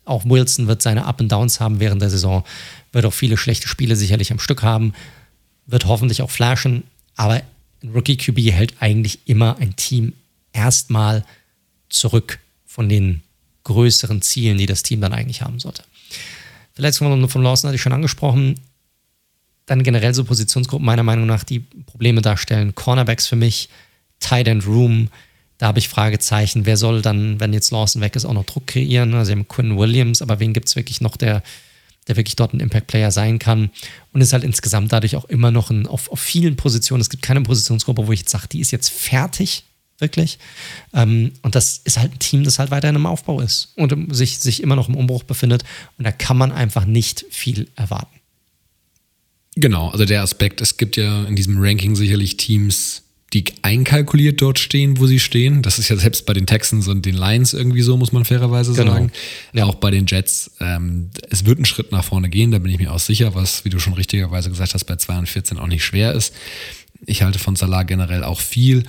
auch 0.04 0.24
Wilson 0.24 0.66
wird 0.66 0.82
seine 0.82 1.04
Up 1.06 1.20
and 1.20 1.30
Downs 1.30 1.60
haben 1.60 1.80
während 1.80 2.02
der 2.02 2.10
Saison, 2.10 2.44
wird 2.92 3.04
auch 3.04 3.12
viele 3.12 3.36
schlechte 3.36 3.68
Spiele 3.68 3.96
sicherlich 3.96 4.32
am 4.32 4.38
Stück 4.38 4.62
haben, 4.62 4.92
wird 5.66 5.86
hoffentlich 5.86 6.22
auch 6.22 6.30
flashen, 6.30 6.84
aber 7.16 7.42
ein 7.82 7.90
Rookie 7.90 8.16
QB 8.16 8.38
hält 8.52 8.74
eigentlich 8.80 9.20
immer 9.26 9.58
ein 9.58 9.76
Team 9.76 10.12
erstmal 10.52 11.24
zurück 11.88 12.38
von 12.66 12.88
den 12.88 13.22
größeren 13.64 14.22
Zielen, 14.22 14.58
die 14.58 14.66
das 14.66 14.82
Team 14.82 15.00
dann 15.00 15.12
eigentlich 15.12 15.42
haben 15.42 15.58
sollte. 15.58 15.84
Verletzungen 16.74 17.28
von 17.28 17.42
Lawson 17.42 17.68
hatte 17.68 17.76
ich 17.76 17.82
schon 17.82 17.92
angesprochen. 17.92 18.58
Dann 19.66 19.82
generell 19.82 20.14
so 20.14 20.24
Positionsgruppen 20.24 20.84
meiner 20.84 21.02
Meinung 21.02 21.26
nach, 21.26 21.44
die 21.44 21.60
Probleme 21.60 22.22
darstellen. 22.22 22.74
Cornerbacks 22.74 23.26
für 23.26 23.36
mich, 23.36 23.68
Tight 24.20 24.48
End 24.48 24.66
Room, 24.66 25.08
da 25.58 25.68
habe 25.68 25.78
ich 25.78 25.88
Fragezeichen. 25.88 26.66
Wer 26.66 26.76
soll 26.76 27.02
dann, 27.02 27.38
wenn 27.38 27.52
jetzt 27.52 27.70
Lawson 27.70 28.02
weg 28.02 28.16
ist, 28.16 28.24
auch 28.24 28.32
noch 28.32 28.44
Druck 28.44 28.66
kreieren? 28.66 29.14
Also, 29.14 29.26
sie 29.26 29.32
haben 29.32 29.46
Quinn 29.46 29.78
Williams, 29.78 30.20
aber 30.20 30.40
wen 30.40 30.52
gibt 30.52 30.68
es 30.68 30.74
wirklich 30.74 31.00
noch, 31.00 31.16
der, 31.16 31.42
der 32.08 32.16
wirklich 32.16 32.36
dort 32.36 32.52
ein 32.52 32.60
Impact-Player 32.60 33.10
sein 33.10 33.38
kann? 33.38 33.70
Und 34.12 34.20
ist 34.20 34.32
halt 34.32 34.44
insgesamt 34.44 34.92
dadurch 34.92 35.16
auch 35.16 35.24
immer 35.26 35.50
noch 35.50 35.70
ein, 35.70 35.86
auf, 35.86 36.10
auf 36.10 36.20
vielen 36.20 36.56
Positionen. 36.56 37.00
Es 37.00 37.10
gibt 37.10 37.22
keine 37.22 37.42
Positionsgruppe, 37.42 38.06
wo 38.06 38.12
ich 38.12 38.20
jetzt 38.20 38.30
sage, 38.30 38.48
die 38.48 38.60
ist 38.60 38.70
jetzt 38.70 38.90
fertig, 38.90 39.64
wirklich. 39.98 40.38
Ähm, 40.92 41.32
und 41.42 41.54
das 41.54 41.80
ist 41.84 41.98
halt 41.98 42.12
ein 42.12 42.18
Team, 42.18 42.44
das 42.44 42.58
halt 42.58 42.70
weiterhin 42.70 42.96
im 42.96 43.06
Aufbau 43.06 43.40
ist 43.40 43.72
und 43.76 44.14
sich, 44.14 44.38
sich 44.38 44.62
immer 44.62 44.76
noch 44.76 44.88
im 44.88 44.96
Umbruch 44.96 45.22
befindet. 45.22 45.64
Und 45.98 46.04
da 46.04 46.12
kann 46.12 46.36
man 46.36 46.52
einfach 46.52 46.84
nicht 46.84 47.24
viel 47.30 47.68
erwarten. 47.76 48.20
Genau, 49.54 49.90
also 49.90 50.04
der 50.04 50.22
Aspekt, 50.22 50.60
es 50.60 50.76
gibt 50.76 50.96
ja 50.96 51.24
in 51.24 51.36
diesem 51.36 51.56
Ranking 51.58 51.94
sicherlich 51.94 52.38
Teams, 52.38 53.02
die 53.32 53.44
einkalkuliert 53.62 54.42
dort 54.42 54.58
stehen, 54.58 54.98
wo 54.98 55.06
sie 55.06 55.18
stehen. 55.18 55.62
Das 55.62 55.78
ist 55.78 55.88
ja 55.88 55.96
selbst 55.96 56.26
bei 56.26 56.34
den 56.34 56.46
Texans 56.46 56.86
und 56.88 57.06
den 57.06 57.14
Lions 57.14 57.54
irgendwie 57.54 57.80
so, 57.80 57.96
muss 57.96 58.12
man 58.12 58.24
fairerweise 58.24 58.74
genau. 58.74 58.92
sagen. 58.92 59.12
Ja. 59.54 59.64
Auch 59.64 59.76
bei 59.76 59.90
den 59.90 60.06
Jets. 60.06 60.50
Ähm, 60.60 61.10
es 61.30 61.46
wird 61.46 61.58
einen 61.58 61.64
Schritt 61.64 61.92
nach 61.92 62.04
vorne 62.04 62.28
gehen, 62.28 62.50
da 62.50 62.58
bin 62.58 62.70
ich 62.70 62.78
mir 62.78 62.92
auch 62.92 62.98
sicher, 62.98 63.34
was, 63.34 63.64
wie 63.64 63.70
du 63.70 63.78
schon 63.78 63.94
richtigerweise 63.94 64.50
gesagt 64.50 64.74
hast, 64.74 64.84
bei 64.84 64.96
2 64.96 65.18
und 65.18 65.28
14 65.28 65.58
auch 65.58 65.66
nicht 65.66 65.84
schwer 65.84 66.12
ist. 66.12 66.34
Ich 67.06 67.22
halte 67.22 67.38
von 67.38 67.56
Salah 67.56 67.84
generell 67.84 68.22
auch 68.22 68.40
viel. 68.40 68.84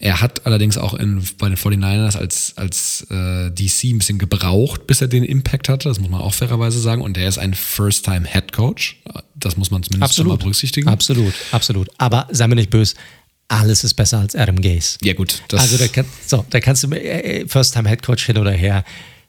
Er 0.00 0.20
hat 0.20 0.46
allerdings 0.46 0.78
auch 0.78 0.94
in, 0.94 1.22
bei 1.38 1.48
den 1.48 1.56
49ers 1.56 2.16
als, 2.16 2.56
als 2.56 3.06
äh, 3.10 3.50
DC 3.50 3.84
ein 3.84 3.98
bisschen 3.98 4.18
gebraucht, 4.18 4.86
bis 4.86 5.00
er 5.00 5.08
den 5.08 5.24
Impact 5.24 5.68
hatte. 5.68 5.88
Das 5.88 5.98
muss 5.98 6.08
man 6.08 6.20
auch 6.20 6.34
fairerweise 6.34 6.80
sagen. 6.80 7.02
Und 7.02 7.16
er 7.18 7.28
ist 7.28 7.38
ein 7.38 7.52
First-Time-Head 7.52 8.52
Coach. 8.52 9.00
Das 9.34 9.56
muss 9.56 9.70
man 9.70 9.82
zumindest 9.82 10.12
absolut. 10.12 10.32
mal 10.32 10.38
berücksichtigen. 10.38 10.88
Absolut, 10.88 11.34
absolut. 11.50 11.88
Aber 11.98 12.28
sei 12.30 12.46
mir 12.46 12.54
nicht 12.54 12.70
böse, 12.70 12.94
alles 13.48 13.82
ist 13.82 13.94
besser 13.94 14.20
als 14.20 14.36
Adam 14.36 14.60
Gaze. 14.60 14.98
Ja, 15.02 15.14
gut. 15.14 15.42
also, 15.52 15.78
da, 15.78 15.88
kann, 15.88 16.04
so, 16.26 16.44
da 16.50 16.60
kannst 16.60 16.82
du 16.82 16.88
mir, 16.88 17.00
äh, 17.00 17.40
äh, 17.40 17.48
First-Time-Head 17.48 18.02
Coach 18.02 18.26
hin 18.26 18.36
oder 18.38 18.52
her, 18.52 18.84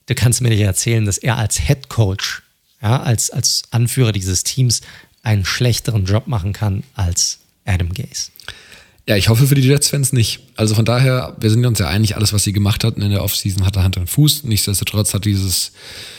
du 0.08 0.16
kannst 0.16 0.42
mir 0.42 0.50
nicht 0.50 0.62
erzählen, 0.62 1.06
dass 1.06 1.18
er 1.18 1.38
als 1.38 1.60
Head 1.60 1.90
Coach, 1.90 2.44
ja, 2.82 3.02
als, 3.02 3.30
als 3.30 3.64
Anführer 3.72 4.12
dieses 4.12 4.44
Teams, 4.44 4.82
einen 5.24 5.46
schlechteren 5.46 6.06
Job 6.06 6.28
machen 6.28 6.54
kann 6.54 6.84
als 6.94 7.40
Adam 7.66 7.94
Gaze. 7.94 8.32
Ja, 9.08 9.16
ich 9.16 9.28
hoffe 9.28 9.48
für 9.48 9.56
die 9.56 9.62
Jets-Fans 9.62 10.14
nicht. 10.14 10.40
Also 10.56 10.76
von 10.76 10.86
daher, 10.86 11.36
wir 11.40 11.50
sind 11.50 11.66
uns 11.66 11.80
ja 11.80 11.88
einig, 11.88 12.16
alles, 12.16 12.32
was 12.32 12.44
sie 12.44 12.54
gemacht 12.54 12.84
hatten 12.84 13.02
in 13.02 13.10
der 13.10 13.24
Offseason, 13.24 13.66
hatte 13.66 13.82
Hand 13.82 13.98
und 13.98 14.08
Fuß. 14.08 14.44
Nichtsdestotrotz 14.44 15.14
hat 15.16 15.26
dieses, 15.26 15.72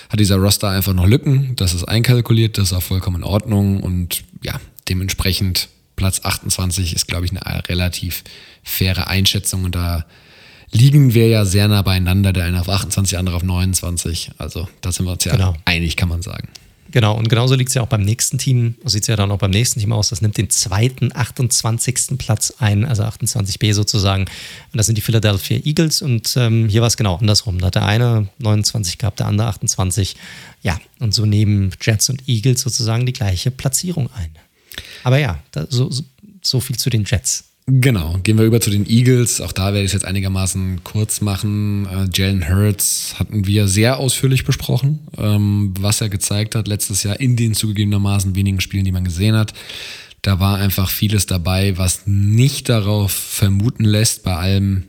hat 0.08 0.18
dieser 0.18 0.36
Roster 0.36 0.68
einfach 0.70 0.92
noch 0.92 1.06
Lücken. 1.06 1.54
Das 1.54 1.72
ist 1.72 1.84
einkalkuliert, 1.84 2.58
das 2.58 2.68
ist 2.68 2.72
auch 2.72 2.82
vollkommen 2.82 3.18
in 3.18 3.24
Ordnung 3.24 3.80
und 3.80 4.24
ja, 4.42 4.60
dementsprechend 4.88 5.68
Platz 6.00 6.22
28 6.24 6.94
ist, 6.94 7.08
glaube 7.08 7.26
ich, 7.26 7.30
eine 7.30 7.68
relativ 7.68 8.24
faire 8.62 9.08
Einschätzung 9.08 9.64
und 9.64 9.74
da 9.74 10.06
liegen 10.72 11.12
wir 11.12 11.28
ja 11.28 11.44
sehr 11.44 11.68
nah 11.68 11.82
beieinander, 11.82 12.32
der 12.32 12.44
eine 12.44 12.58
auf 12.58 12.70
28, 12.70 13.10
der 13.10 13.18
andere 13.18 13.36
auf 13.36 13.42
29. 13.42 14.30
Also 14.38 14.66
da 14.80 14.92
sind 14.92 15.04
wir 15.04 15.12
uns 15.12 15.24
ja 15.24 15.32
genau. 15.32 15.54
einig, 15.66 15.96
kann 15.96 16.08
man 16.08 16.22
sagen. 16.22 16.48
Genau, 16.90 17.16
und 17.16 17.28
genauso 17.28 17.54
liegt 17.54 17.68
es 17.68 17.74
ja 17.74 17.82
auch 17.82 17.88
beim 17.88 18.00
nächsten 18.02 18.38
Team, 18.38 18.76
sieht 18.84 19.02
es 19.02 19.08
ja 19.08 19.14
dann 19.14 19.30
auch 19.30 19.38
beim 19.38 19.50
nächsten 19.50 19.78
Team 19.78 19.92
aus, 19.92 20.08
das 20.08 20.22
nimmt 20.22 20.38
den 20.38 20.48
zweiten 20.48 21.14
28. 21.14 22.18
Platz 22.18 22.54
ein, 22.58 22.86
also 22.86 23.02
28b 23.02 23.74
sozusagen. 23.74 24.22
Und 24.22 24.76
das 24.76 24.86
sind 24.86 24.96
die 24.96 25.02
Philadelphia 25.02 25.60
Eagles 25.62 26.00
und 26.00 26.34
ähm, 26.36 26.66
hier 26.68 26.80
war 26.80 26.88
es 26.88 26.96
genau 26.96 27.16
andersrum. 27.16 27.58
Da 27.58 27.66
hat 27.66 27.74
der 27.74 27.84
eine 27.84 28.28
29 28.38 28.96
gehabt, 28.96 29.20
der 29.20 29.26
andere 29.26 29.48
28. 29.48 30.16
Ja, 30.62 30.80
und 30.98 31.14
so 31.14 31.26
nehmen 31.26 31.72
Jets 31.80 32.08
und 32.08 32.26
Eagles 32.26 32.62
sozusagen 32.62 33.04
die 33.04 33.12
gleiche 33.12 33.50
Platzierung 33.50 34.08
ein. 34.16 34.30
Aber 35.04 35.18
ja, 35.18 35.42
da, 35.52 35.66
so, 35.68 35.90
so 36.42 36.60
viel 36.60 36.76
zu 36.76 36.90
den 36.90 37.04
Jets. 37.04 37.44
Genau, 37.72 38.18
gehen 38.24 38.36
wir 38.36 38.46
über 38.46 38.60
zu 38.60 38.70
den 38.70 38.88
Eagles. 38.88 39.40
Auch 39.40 39.52
da 39.52 39.66
werde 39.66 39.80
ich 39.80 39.86
es 39.86 39.92
jetzt 39.92 40.04
einigermaßen 40.04 40.82
kurz 40.82 41.20
machen. 41.20 41.86
Äh, 41.86 42.08
Jalen 42.12 42.48
Hurts 42.48 43.14
hatten 43.18 43.46
wir 43.46 43.68
sehr 43.68 43.98
ausführlich 43.98 44.44
besprochen, 44.44 44.98
ähm, 45.16 45.72
was 45.78 46.00
er 46.00 46.08
gezeigt 46.08 46.56
hat 46.56 46.66
letztes 46.66 47.04
Jahr 47.04 47.20
in 47.20 47.36
den 47.36 47.54
zugegebenermaßen 47.54 48.34
wenigen 48.34 48.60
Spielen, 48.60 48.84
die 48.84 48.92
man 48.92 49.04
gesehen 49.04 49.36
hat. 49.36 49.54
Da 50.22 50.40
war 50.40 50.58
einfach 50.58 50.90
vieles 50.90 51.26
dabei, 51.26 51.78
was 51.78 52.06
nicht 52.06 52.68
darauf 52.68 53.12
vermuten 53.12 53.84
lässt, 53.84 54.24
bei 54.24 54.34
allem 54.34 54.84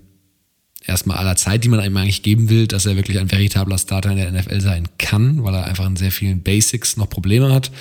erstmal 0.86 1.18
aller 1.18 1.36
Zeit, 1.36 1.64
die 1.64 1.70
man 1.70 1.80
einem 1.80 1.96
eigentlich 1.98 2.24
geben 2.24 2.50
will, 2.50 2.68
dass 2.68 2.88
er 2.88 2.96
wirklich 2.96 3.20
ein 3.20 3.32
veritabler 3.32 3.78
Starter 3.78 4.12
in 4.12 4.18
der 4.18 4.32
NFL 4.32 4.60
sein 4.60 4.88
kann, 4.98 5.44
weil 5.44 5.54
er 5.54 5.66
einfach 5.66 5.86
in 5.86 5.96
sehr 5.96 6.12
vielen 6.12 6.42
Basics 6.42 6.98
noch 6.98 7.10
Probleme 7.10 7.54
hat. 7.54 7.72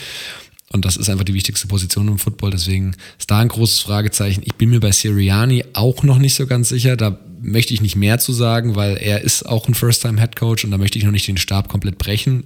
Und 0.72 0.84
das 0.84 0.96
ist 0.96 1.08
einfach 1.08 1.24
die 1.24 1.34
wichtigste 1.34 1.66
Position 1.66 2.06
im 2.08 2.18
Football. 2.18 2.52
Deswegen 2.52 2.94
ist 3.18 3.30
da 3.30 3.40
ein 3.40 3.48
großes 3.48 3.80
Fragezeichen. 3.80 4.42
Ich 4.44 4.54
bin 4.54 4.70
mir 4.70 4.80
bei 4.80 4.92
Siriani 4.92 5.64
auch 5.72 6.04
noch 6.04 6.18
nicht 6.18 6.34
so 6.34 6.46
ganz 6.46 6.68
sicher. 6.68 6.96
Da 6.96 7.18
möchte 7.42 7.74
ich 7.74 7.80
nicht 7.80 7.96
mehr 7.96 8.18
zu 8.18 8.32
sagen, 8.32 8.76
weil 8.76 8.96
er 8.96 9.22
ist 9.22 9.44
auch 9.44 9.66
ein 9.66 9.74
First-Time-Head-Coach 9.74 10.64
und 10.64 10.70
da 10.70 10.78
möchte 10.78 10.98
ich 10.98 11.04
noch 11.04 11.10
nicht 11.10 11.26
den 11.26 11.38
Stab 11.38 11.68
komplett 11.68 11.98
brechen. 11.98 12.44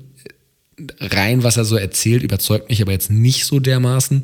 Rein, 1.01 1.43
was 1.43 1.59
er 1.59 1.67
so 1.67 1.77
erzählt, 1.77 2.23
überzeugt 2.23 2.71
mich 2.71 2.81
aber 2.81 2.93
jetzt 2.93 3.11
nicht 3.11 3.45
so 3.45 3.61
dermaßen. 3.61 4.23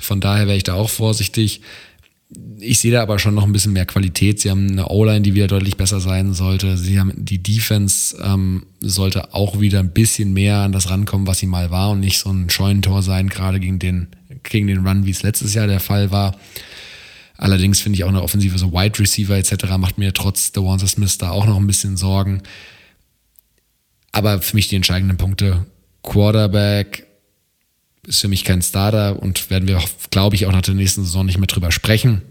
Von 0.00 0.20
daher 0.20 0.46
wäre 0.46 0.56
ich 0.56 0.64
da 0.64 0.74
auch 0.74 0.90
vorsichtig. 0.90 1.62
Ich 2.58 2.80
sehe 2.80 2.90
da 2.90 3.02
aber 3.02 3.20
schon 3.20 3.34
noch 3.34 3.44
ein 3.44 3.52
bisschen 3.52 3.72
mehr 3.72 3.86
Qualität. 3.86 4.40
Sie 4.40 4.50
haben 4.50 4.68
eine 4.68 4.88
O-Line, 4.88 5.20
die 5.20 5.34
wieder 5.34 5.46
deutlich 5.46 5.76
besser 5.76 6.00
sein 6.00 6.34
sollte. 6.34 6.76
Sie 6.76 6.98
haben 6.98 7.12
die 7.16 7.40
Defense 7.40 8.16
ähm, 8.20 8.66
sollte 8.80 9.32
auch 9.32 9.60
wieder 9.60 9.78
ein 9.78 9.92
bisschen 9.92 10.32
mehr 10.32 10.58
an 10.58 10.72
das 10.72 10.90
rankommen, 10.90 11.26
was 11.26 11.38
sie 11.38 11.46
mal 11.46 11.70
war 11.70 11.90
und 11.90 12.00
nicht 12.00 12.18
so 12.18 12.30
ein 12.30 12.50
Scheunentor 12.50 13.02
sein, 13.02 13.28
gerade 13.28 13.60
gegen 13.60 13.78
den, 13.78 14.08
gegen 14.42 14.66
den 14.66 14.84
Run, 14.86 15.06
wie 15.06 15.10
es 15.10 15.22
letztes 15.22 15.54
Jahr 15.54 15.68
der 15.68 15.78
Fall 15.80 16.10
war. 16.10 16.36
Allerdings 17.36 17.80
finde 17.80 17.96
ich 17.96 18.04
auch 18.04 18.08
eine 18.08 18.22
Offensive, 18.22 18.58
so 18.58 18.72
Wide 18.72 18.98
Receiver 18.98 19.36
etc. 19.36 19.76
macht 19.78 19.98
mir 19.98 20.12
trotz 20.12 20.52
Devonta 20.52 20.86
Smith 20.86 21.18
da 21.18 21.30
auch 21.30 21.46
noch 21.46 21.58
ein 21.58 21.66
bisschen 21.66 21.96
Sorgen. 21.96 22.42
Aber 24.10 24.40
für 24.40 24.56
mich 24.56 24.68
die 24.68 24.76
entscheidenden 24.76 25.18
Punkte. 25.18 25.66
Quarterback, 26.02 27.06
ist 28.06 28.20
für 28.20 28.28
mich 28.28 28.44
kein 28.44 28.62
Starter 28.62 29.20
und 29.22 29.50
werden 29.50 29.68
wir, 29.68 29.82
glaube 30.10 30.36
ich, 30.36 30.46
auch 30.46 30.52
nach 30.52 30.62
der 30.62 30.74
nächsten 30.74 31.04
Saison 31.04 31.26
nicht 31.26 31.38
mehr 31.38 31.46
drüber 31.46 31.72
sprechen. 31.72 32.22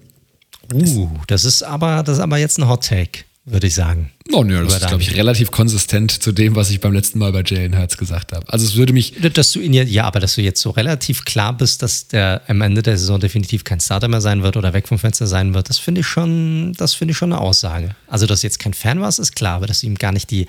Uh, 0.73 1.10
das 1.27 1.45
ist 1.45 1.64
aber, 1.64 2.03
das 2.03 2.18
ist 2.18 2.23
aber 2.23 2.38
jetzt 2.38 2.57
ein 2.57 2.68
Hot 2.68 2.88
Take. 2.88 3.26
würde 3.45 3.68
ich 3.68 3.76
sagen. 3.76 4.11
Oh 4.34 4.43
nö, 4.43 4.64
das 4.64 4.77
ist, 4.77 4.88
glaube 4.88 5.03
ich, 5.03 5.15
relativ 5.15 5.52
konsistent 5.52 6.11
zu 6.11 6.31
dem, 6.31 6.56
was 6.56 6.72
ich 6.72 6.81
beim 6.81 6.93
letzten 6.93 7.19
Mal 7.19 7.31
bei 7.31 7.43
Jalen 7.45 7.77
Hurts 7.77 7.95
gesagt 7.97 8.34
habe. 8.34 8.52
Also 8.52 8.65
es 8.65 8.76
würde 8.76 8.91
mich. 8.91 9.14
Dass 9.34 9.52
du 9.52 9.60
ihn 9.60 9.73
ja, 9.73 9.84
ja, 9.84 10.06
aber 10.06 10.19
dass 10.19 10.34
du 10.35 10.41
jetzt 10.41 10.61
so 10.61 10.72
relativ 10.72 11.26
klar 11.26 11.56
bist, 11.56 11.84
dass 11.84 12.07
der 12.07 12.41
am 12.47 12.61
Ende 12.61 12.81
der 12.81 12.97
Saison 12.97 13.19
definitiv 13.19 13.64
kein 13.64 13.80
Starter 13.80 14.07
mehr 14.07 14.22
sein 14.22 14.41
wird 14.41 14.57
oder 14.57 14.73
weg 14.73 14.88
vom 14.88 14.97
Fenster 14.97 15.27
sein 15.27 15.53
wird, 15.53 15.69
das 15.69 15.77
finde 15.77 16.02
ich 16.02 16.07
schon, 16.07 16.73
das 16.73 16.95
finde 16.95 17.11
ich 17.11 17.18
schon 17.18 17.31
eine 17.31 17.41
Aussage. 17.41 17.95
Also, 18.07 18.26
dass 18.26 18.41
du 18.41 18.47
jetzt 18.47 18.60
kein 18.60 18.73
Fan 18.73 18.99
warst, 18.99 19.19
ist 19.19 19.35
klar, 19.35 19.57
aber 19.57 19.68
dass 19.68 19.81
du 19.81 19.88
ihm 19.88 19.95
gar 19.95 20.11
nicht 20.11 20.31
die, 20.31 20.47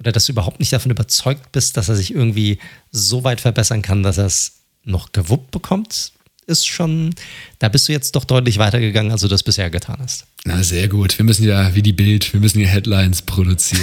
oder 0.00 0.10
dass 0.10 0.26
du 0.26 0.32
überhaupt 0.32 0.58
nicht 0.58 0.72
davon 0.72 0.90
überzeugt 0.90 1.52
bist, 1.52 1.76
dass 1.76 1.88
er 1.88 1.94
sich 1.94 2.12
irgendwie 2.12 2.58
so 2.96 3.24
weit 3.24 3.40
verbessern 3.40 3.82
kann, 3.82 4.02
dass 4.02 4.18
er 4.18 4.26
es 4.26 4.52
noch 4.84 5.12
gewuppt 5.12 5.50
bekommt, 5.50 6.12
ist 6.46 6.66
schon, 6.66 7.14
da 7.58 7.68
bist 7.68 7.88
du 7.88 7.92
jetzt 7.92 8.14
doch 8.14 8.24
deutlich 8.24 8.58
weitergegangen, 8.58 9.10
als 9.10 9.22
du 9.22 9.28
das 9.28 9.42
bisher 9.42 9.68
getan 9.68 9.96
hast. 10.00 10.26
Na, 10.44 10.62
sehr 10.62 10.86
gut. 10.86 11.18
Wir 11.18 11.24
müssen 11.24 11.44
ja, 11.44 11.74
wie 11.74 11.82
die 11.82 11.92
Bild, 11.92 12.32
wir 12.32 12.38
müssen 12.38 12.58
hier 12.58 12.68
Headlines 12.68 13.22
produzieren. 13.22 13.82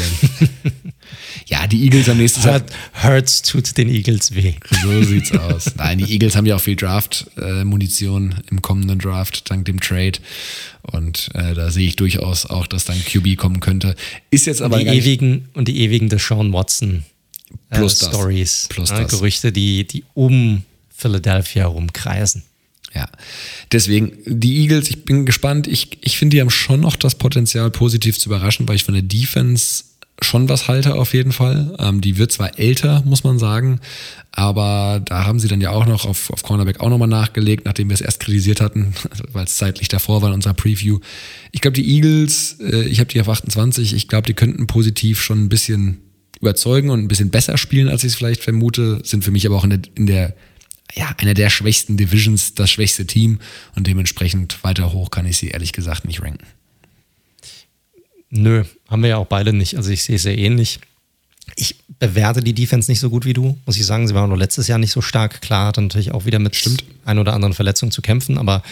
ja, 1.45 1.67
die 1.67 1.83
Eagles 1.83 2.07
am 2.07 2.17
nächsten 2.17 2.41
Tag. 2.41 2.63
Hurts 3.03 3.41
tut 3.41 3.77
den 3.77 3.89
Eagles 3.89 4.33
weh. 4.33 4.53
So 4.81 5.03
sieht's 5.03 5.33
aus. 5.33 5.75
Nein, 5.75 5.97
die 5.97 6.09
Eagles 6.13 6.37
haben 6.37 6.45
ja 6.45 6.55
auch 6.55 6.61
viel 6.61 6.77
Draft-Munition 6.77 8.31
äh, 8.31 8.49
im 8.49 8.61
kommenden 8.61 8.99
Draft, 8.99 9.49
dank 9.51 9.65
dem 9.65 9.81
Trade. 9.81 10.19
Und 10.83 11.31
äh, 11.33 11.53
da 11.53 11.69
sehe 11.69 11.87
ich 11.87 11.97
durchaus 11.97 12.45
auch, 12.45 12.67
dass 12.67 12.85
dann 12.85 13.03
QB 13.03 13.35
kommen 13.35 13.59
könnte. 13.59 13.95
Ist 14.31 14.45
jetzt 14.47 14.61
aber. 14.61 14.79
Die 14.79 14.87
ewigen, 14.87 15.49
und 15.53 15.67
die 15.67 15.81
ewigen 15.81 16.07
Deshaun 16.07 16.53
Watson 16.53 17.03
äh, 17.69 17.77
Plus 17.77 17.97
Stories. 17.97 18.67
Plus 18.69 18.91
äh, 18.91 19.05
Gerüchte, 19.05 19.51
die, 19.51 19.85
die 19.85 20.03
um 20.13 20.63
Philadelphia 20.95 21.65
rumkreisen. 21.65 22.43
Ja, 22.95 23.07
deswegen 23.71 24.13
die 24.25 24.61
Eagles, 24.61 24.89
ich 24.89 25.03
bin 25.03 25.25
gespannt. 25.25 25.67
Ich, 25.67 25.97
ich 26.01 26.17
finde, 26.17 26.35
die 26.35 26.41
haben 26.41 26.51
schon 26.51 26.81
noch 26.81 26.95
das 26.95 27.15
Potenzial, 27.15 27.71
positiv 27.71 28.19
zu 28.19 28.29
überraschen, 28.29 28.67
weil 28.67 28.75
ich 28.75 28.83
von 28.83 28.93
der 28.93 29.03
Defense 29.03 29.85
schon 30.21 30.47
was 30.47 30.67
halte 30.67 30.93
auf 30.95 31.13
jeden 31.13 31.31
Fall. 31.31 31.75
Ähm, 31.79 32.01
die 32.01 32.17
wird 32.17 32.31
zwar 32.31 32.59
älter, 32.59 33.01
muss 33.05 33.23
man 33.23 33.39
sagen, 33.39 33.79
aber 34.31 35.01
da 35.03 35.25
haben 35.25 35.39
sie 35.39 35.47
dann 35.47 35.59
ja 35.59 35.71
auch 35.71 35.85
noch 35.85 36.05
auf, 36.05 36.29
auf 36.29 36.43
Cornerback 36.43 36.79
auch 36.79 36.89
nochmal 36.89 37.07
nachgelegt, 37.07 37.65
nachdem 37.65 37.89
wir 37.89 37.95
es 37.95 38.01
erst 38.01 38.19
kritisiert 38.19 38.61
hatten, 38.61 38.93
weil 39.33 39.45
es 39.45 39.57
zeitlich 39.57 39.87
davor 39.87 40.21
war 40.21 40.29
in 40.29 40.35
unserer 40.35 40.53
Preview. 40.53 40.99
Ich 41.51 41.61
glaube, 41.61 41.75
die 41.75 41.95
Eagles, 41.95 42.57
äh, 42.59 42.83
ich 42.83 42.99
habe 42.99 43.09
die 43.09 43.19
auf 43.19 43.29
28, 43.29 43.93
ich 43.93 44.07
glaube, 44.07 44.27
die 44.27 44.33
könnten 44.33 44.67
positiv 44.67 45.21
schon 45.21 45.43
ein 45.43 45.49
bisschen 45.49 45.99
überzeugen 46.43 46.89
und 46.89 46.99
ein 46.99 47.07
bisschen 47.07 47.29
besser 47.29 47.57
spielen, 47.57 47.87
als 47.87 48.03
ich 48.03 48.09
es 48.09 48.15
vielleicht 48.15 48.43
vermute, 48.43 48.99
sind 49.03 49.23
für 49.23 49.31
mich 49.31 49.45
aber 49.45 49.55
auch 49.55 49.63
in 49.63 49.69
der, 49.69 49.79
in 49.95 50.05
der 50.05 50.35
ja, 50.93 51.15
einer 51.17 51.33
der 51.33 51.49
schwächsten 51.49 51.97
Divisions, 51.97 52.53
das 52.53 52.69
schwächste 52.69 53.07
Team 53.07 53.39
und 53.75 53.87
dementsprechend 53.87 54.63
weiter 54.63 54.93
hoch 54.93 55.09
kann 55.09 55.25
ich 55.25 55.37
sie 55.37 55.47
ehrlich 55.47 55.73
gesagt 55.73 56.05
nicht 56.05 56.21
ranken. 56.21 56.45
Nö, 58.29 58.63
haben 58.89 59.01
wir 59.01 59.09
ja 59.09 59.17
auch 59.17 59.27
beide 59.27 59.53
nicht. 59.53 59.77
Also 59.77 59.89
ich 59.91 60.03
sehe 60.03 60.17
es 60.17 60.23
sehr 60.23 60.37
ähnlich. 60.37 60.79
Ich 61.55 61.75
bewerte 61.99 62.41
die 62.41 62.53
Defense 62.53 62.91
nicht 62.91 62.99
so 62.99 63.09
gut 63.09 63.25
wie 63.25 63.33
du, 63.33 63.57
muss 63.65 63.77
ich 63.77 63.85
sagen. 63.85 64.07
Sie 64.07 64.15
waren 64.15 64.29
nur 64.29 64.37
letztes 64.37 64.67
Jahr 64.67 64.79
nicht 64.79 64.91
so 64.91 65.01
stark. 65.01 65.41
Klar, 65.41 65.67
hat 65.67 65.77
natürlich 65.77 66.11
auch 66.11 66.25
wieder 66.25 66.39
mit 66.39 66.55
Stimmt. 66.55 66.83
ein 67.05 67.19
oder 67.19 67.33
anderen 67.33 67.53
Verletzungen 67.53 67.91
zu 67.91 68.01
kämpfen, 68.01 68.37
aber 68.37 68.63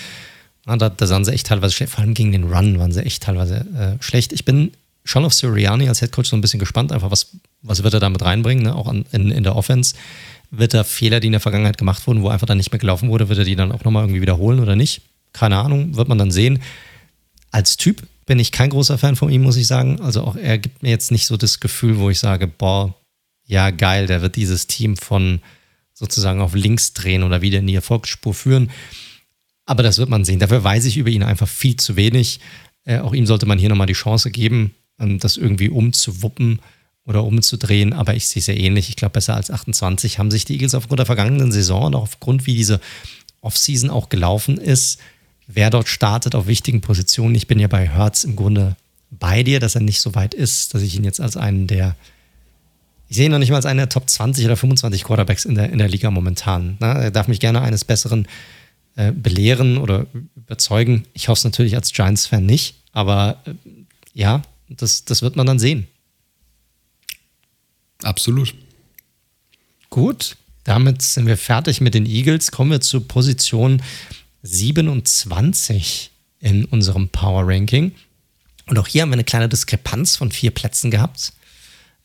na, 0.65 0.77
da, 0.77 0.89
da 0.89 1.07
sahen 1.07 1.25
sie 1.25 1.31
echt 1.31 1.47
teilweise 1.47 1.73
schlecht. 1.73 1.93
Vor 1.93 2.03
allem 2.03 2.13
gegen 2.13 2.31
den 2.31 2.43
Run 2.43 2.79
waren 2.79 2.91
sie 2.91 3.05
echt 3.05 3.23
teilweise 3.23 3.65
äh, 3.99 4.03
schlecht. 4.03 4.33
Ich 4.33 4.45
bin 4.45 4.71
schon 5.03 5.25
auf 5.25 5.33
Sirianni 5.33 5.87
als 5.87 6.01
Headcoach 6.01 6.25
so 6.25 6.35
ein 6.35 6.41
bisschen 6.41 6.59
gespannt, 6.59 6.91
einfach 6.91 7.11
was, 7.11 7.37
was 7.61 7.83
wird 7.83 7.93
er 7.93 7.99
damit 7.99 8.21
reinbringen, 8.21 8.63
ne? 8.63 8.75
auch 8.75 8.87
an, 8.87 9.05
in, 9.11 9.31
in 9.31 9.43
der 9.43 9.55
Offense 9.55 9.95
wird 10.51 10.73
er 10.73 10.83
Fehler, 10.83 11.19
die 11.19 11.27
in 11.27 11.31
der 11.31 11.39
Vergangenheit 11.39 11.77
gemacht 11.77 12.05
wurden, 12.05 12.21
wo 12.21 12.29
einfach 12.29 12.45
dann 12.45 12.57
nicht 12.57 12.71
mehr 12.71 12.79
gelaufen 12.79 13.09
wurde, 13.09 13.29
wird 13.29 13.39
er 13.39 13.45
die 13.45 13.55
dann 13.55 13.71
auch 13.71 13.83
nochmal 13.83 14.03
irgendwie 14.03 14.21
wiederholen 14.21 14.59
oder 14.59 14.75
nicht? 14.75 15.01
Keine 15.33 15.57
Ahnung, 15.57 15.95
wird 15.95 16.09
man 16.09 16.17
dann 16.17 16.29
sehen. 16.29 16.61
Als 17.51 17.77
Typ 17.77 18.03
bin 18.25 18.37
ich 18.37 18.51
kein 18.51 18.69
großer 18.69 18.97
Fan 18.97 19.15
von 19.15 19.31
ihm, 19.31 19.43
muss 19.43 19.55
ich 19.55 19.67
sagen. 19.67 20.01
Also 20.01 20.23
auch 20.23 20.35
er 20.35 20.57
gibt 20.57 20.83
mir 20.83 20.89
jetzt 20.89 21.11
nicht 21.11 21.25
so 21.25 21.37
das 21.37 21.61
Gefühl, 21.61 21.97
wo 21.97 22.09
ich 22.09 22.19
sage, 22.19 22.47
boah, 22.47 22.93
ja 23.45 23.71
geil, 23.71 24.07
der 24.07 24.21
wird 24.21 24.35
dieses 24.35 24.67
Team 24.67 24.97
von 24.97 25.41
sozusagen 25.93 26.41
auf 26.41 26.53
links 26.53 26.93
drehen 26.93 27.23
oder 27.23 27.41
wieder 27.41 27.59
in 27.59 27.67
die 27.67 27.75
Erfolgsspur 27.75 28.33
führen. 28.33 28.71
Aber 29.65 29.83
das 29.83 29.99
wird 29.99 30.09
man 30.09 30.25
sehen. 30.25 30.39
Dafür 30.39 30.63
weiß 30.63 30.85
ich 30.85 30.97
über 30.97 31.09
ihn 31.09 31.23
einfach 31.23 31.47
viel 31.47 31.77
zu 31.77 31.95
wenig. 31.95 32.41
Äh, 32.83 32.99
auch 32.99 33.13
ihm 33.13 33.25
sollte 33.25 33.45
man 33.45 33.59
hier 33.59 33.69
nochmal 33.69 33.87
die 33.87 33.93
Chance 33.93 34.31
geben, 34.31 34.73
das 35.19 35.37
irgendwie 35.37 35.69
umzuwuppen 35.69 36.59
oder 37.05 37.23
umzudrehen, 37.23 37.93
aber 37.93 38.15
ich 38.15 38.27
sehe 38.27 38.39
es 38.39 38.45
sehr 38.45 38.59
ähnlich. 38.59 38.89
Ich 38.89 38.95
glaube, 38.95 39.13
besser 39.13 39.35
als 39.35 39.49
28 39.49 40.19
haben 40.19 40.31
sich 40.31 40.45
die 40.45 40.53
Eagles 40.53 40.75
aufgrund 40.75 40.99
der 40.99 41.05
vergangenen 41.05 41.51
Saison 41.51 41.85
und 41.85 41.95
auch 41.95 42.03
aufgrund, 42.03 42.45
wie 42.45 42.55
diese 42.55 42.79
Offseason 43.41 43.89
auch 43.89 44.09
gelaufen 44.09 44.57
ist, 44.57 44.99
wer 45.47 45.69
dort 45.69 45.87
startet 45.87 46.35
auf 46.35 46.47
wichtigen 46.47 46.81
Positionen. 46.81 47.35
Ich 47.35 47.47
bin 47.47 47.59
ja 47.59 47.67
bei 47.67 47.87
Hertz 47.87 48.23
im 48.23 48.35
Grunde 48.35 48.75
bei 49.09 49.43
dir, 49.43 49.59
dass 49.59 49.75
er 49.75 49.81
nicht 49.81 49.99
so 49.99 50.15
weit 50.15 50.33
ist, 50.33 50.73
dass 50.73 50.81
ich 50.81 50.95
ihn 50.95 51.03
jetzt 51.03 51.19
als 51.19 51.37
einen 51.37 51.67
der, 51.67 51.95
ich 53.09 53.17
sehe 53.17 53.25
ihn 53.25 53.31
noch 53.31 53.39
nicht 53.39 53.49
mal 53.49 53.57
als 53.57 53.65
einen 53.65 53.79
der 53.79 53.89
Top 53.89 54.09
20 54.09 54.45
oder 54.45 54.55
25 54.55 55.03
Quarterbacks 55.03 55.45
in 55.45 55.55
der, 55.55 55.69
in 55.69 55.79
der 55.79 55.89
Liga 55.89 56.11
momentan. 56.11 56.77
Na, 56.79 56.93
er 56.93 57.11
darf 57.11 57.27
mich 57.27 57.39
gerne 57.39 57.61
eines 57.61 57.83
Besseren 57.83 58.27
äh, 58.95 59.11
belehren 59.11 59.77
oder 59.77 60.05
überzeugen. 60.35 61.05
Ich 61.13 61.27
hoffe 61.27 61.39
es 61.39 61.43
natürlich 61.43 61.75
als 61.75 61.91
Giants-Fan 61.91 62.45
nicht, 62.45 62.75
aber 62.93 63.37
äh, 63.45 63.53
ja, 64.13 64.41
das, 64.77 65.05
das 65.05 65.21
wird 65.21 65.35
man 65.35 65.45
dann 65.45 65.59
sehen. 65.59 65.87
Absolut. 68.03 68.53
Gut, 69.89 70.37
damit 70.63 71.01
sind 71.01 71.27
wir 71.27 71.37
fertig 71.37 71.81
mit 71.81 71.93
den 71.93 72.05
Eagles. 72.05 72.51
Kommen 72.51 72.71
wir 72.71 72.81
zur 72.81 73.07
Position 73.07 73.81
27 74.43 76.11
in 76.39 76.65
unserem 76.65 77.09
Power 77.09 77.43
Ranking. 77.45 77.93
Und 78.67 78.79
auch 78.79 78.87
hier 78.87 79.01
haben 79.01 79.09
wir 79.09 79.15
eine 79.15 79.23
kleine 79.23 79.49
Diskrepanz 79.49 80.15
von 80.15 80.31
vier 80.31 80.51
Plätzen 80.51 80.91
gehabt. 80.91 81.33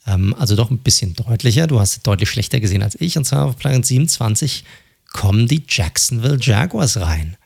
Ähm, 0.06 0.34
also 0.34 0.56
doch 0.56 0.70
ein 0.70 0.78
bisschen 0.78 1.14
deutlicher. 1.14 1.66
Du 1.66 1.80
hast 1.80 1.96
es 1.96 2.02
deutlich 2.02 2.28
schlechter 2.28 2.60
gesehen 2.60 2.82
als 2.82 3.00
ich. 3.00 3.16
Und 3.16 3.24
zwar 3.24 3.46
auf 3.46 3.56
Platz 3.56 3.88
27 3.88 4.64
kommen 5.12 5.48
die 5.48 5.62
Jacksonville 5.68 6.38
Jaguars 6.40 6.98
rein. 6.98 7.36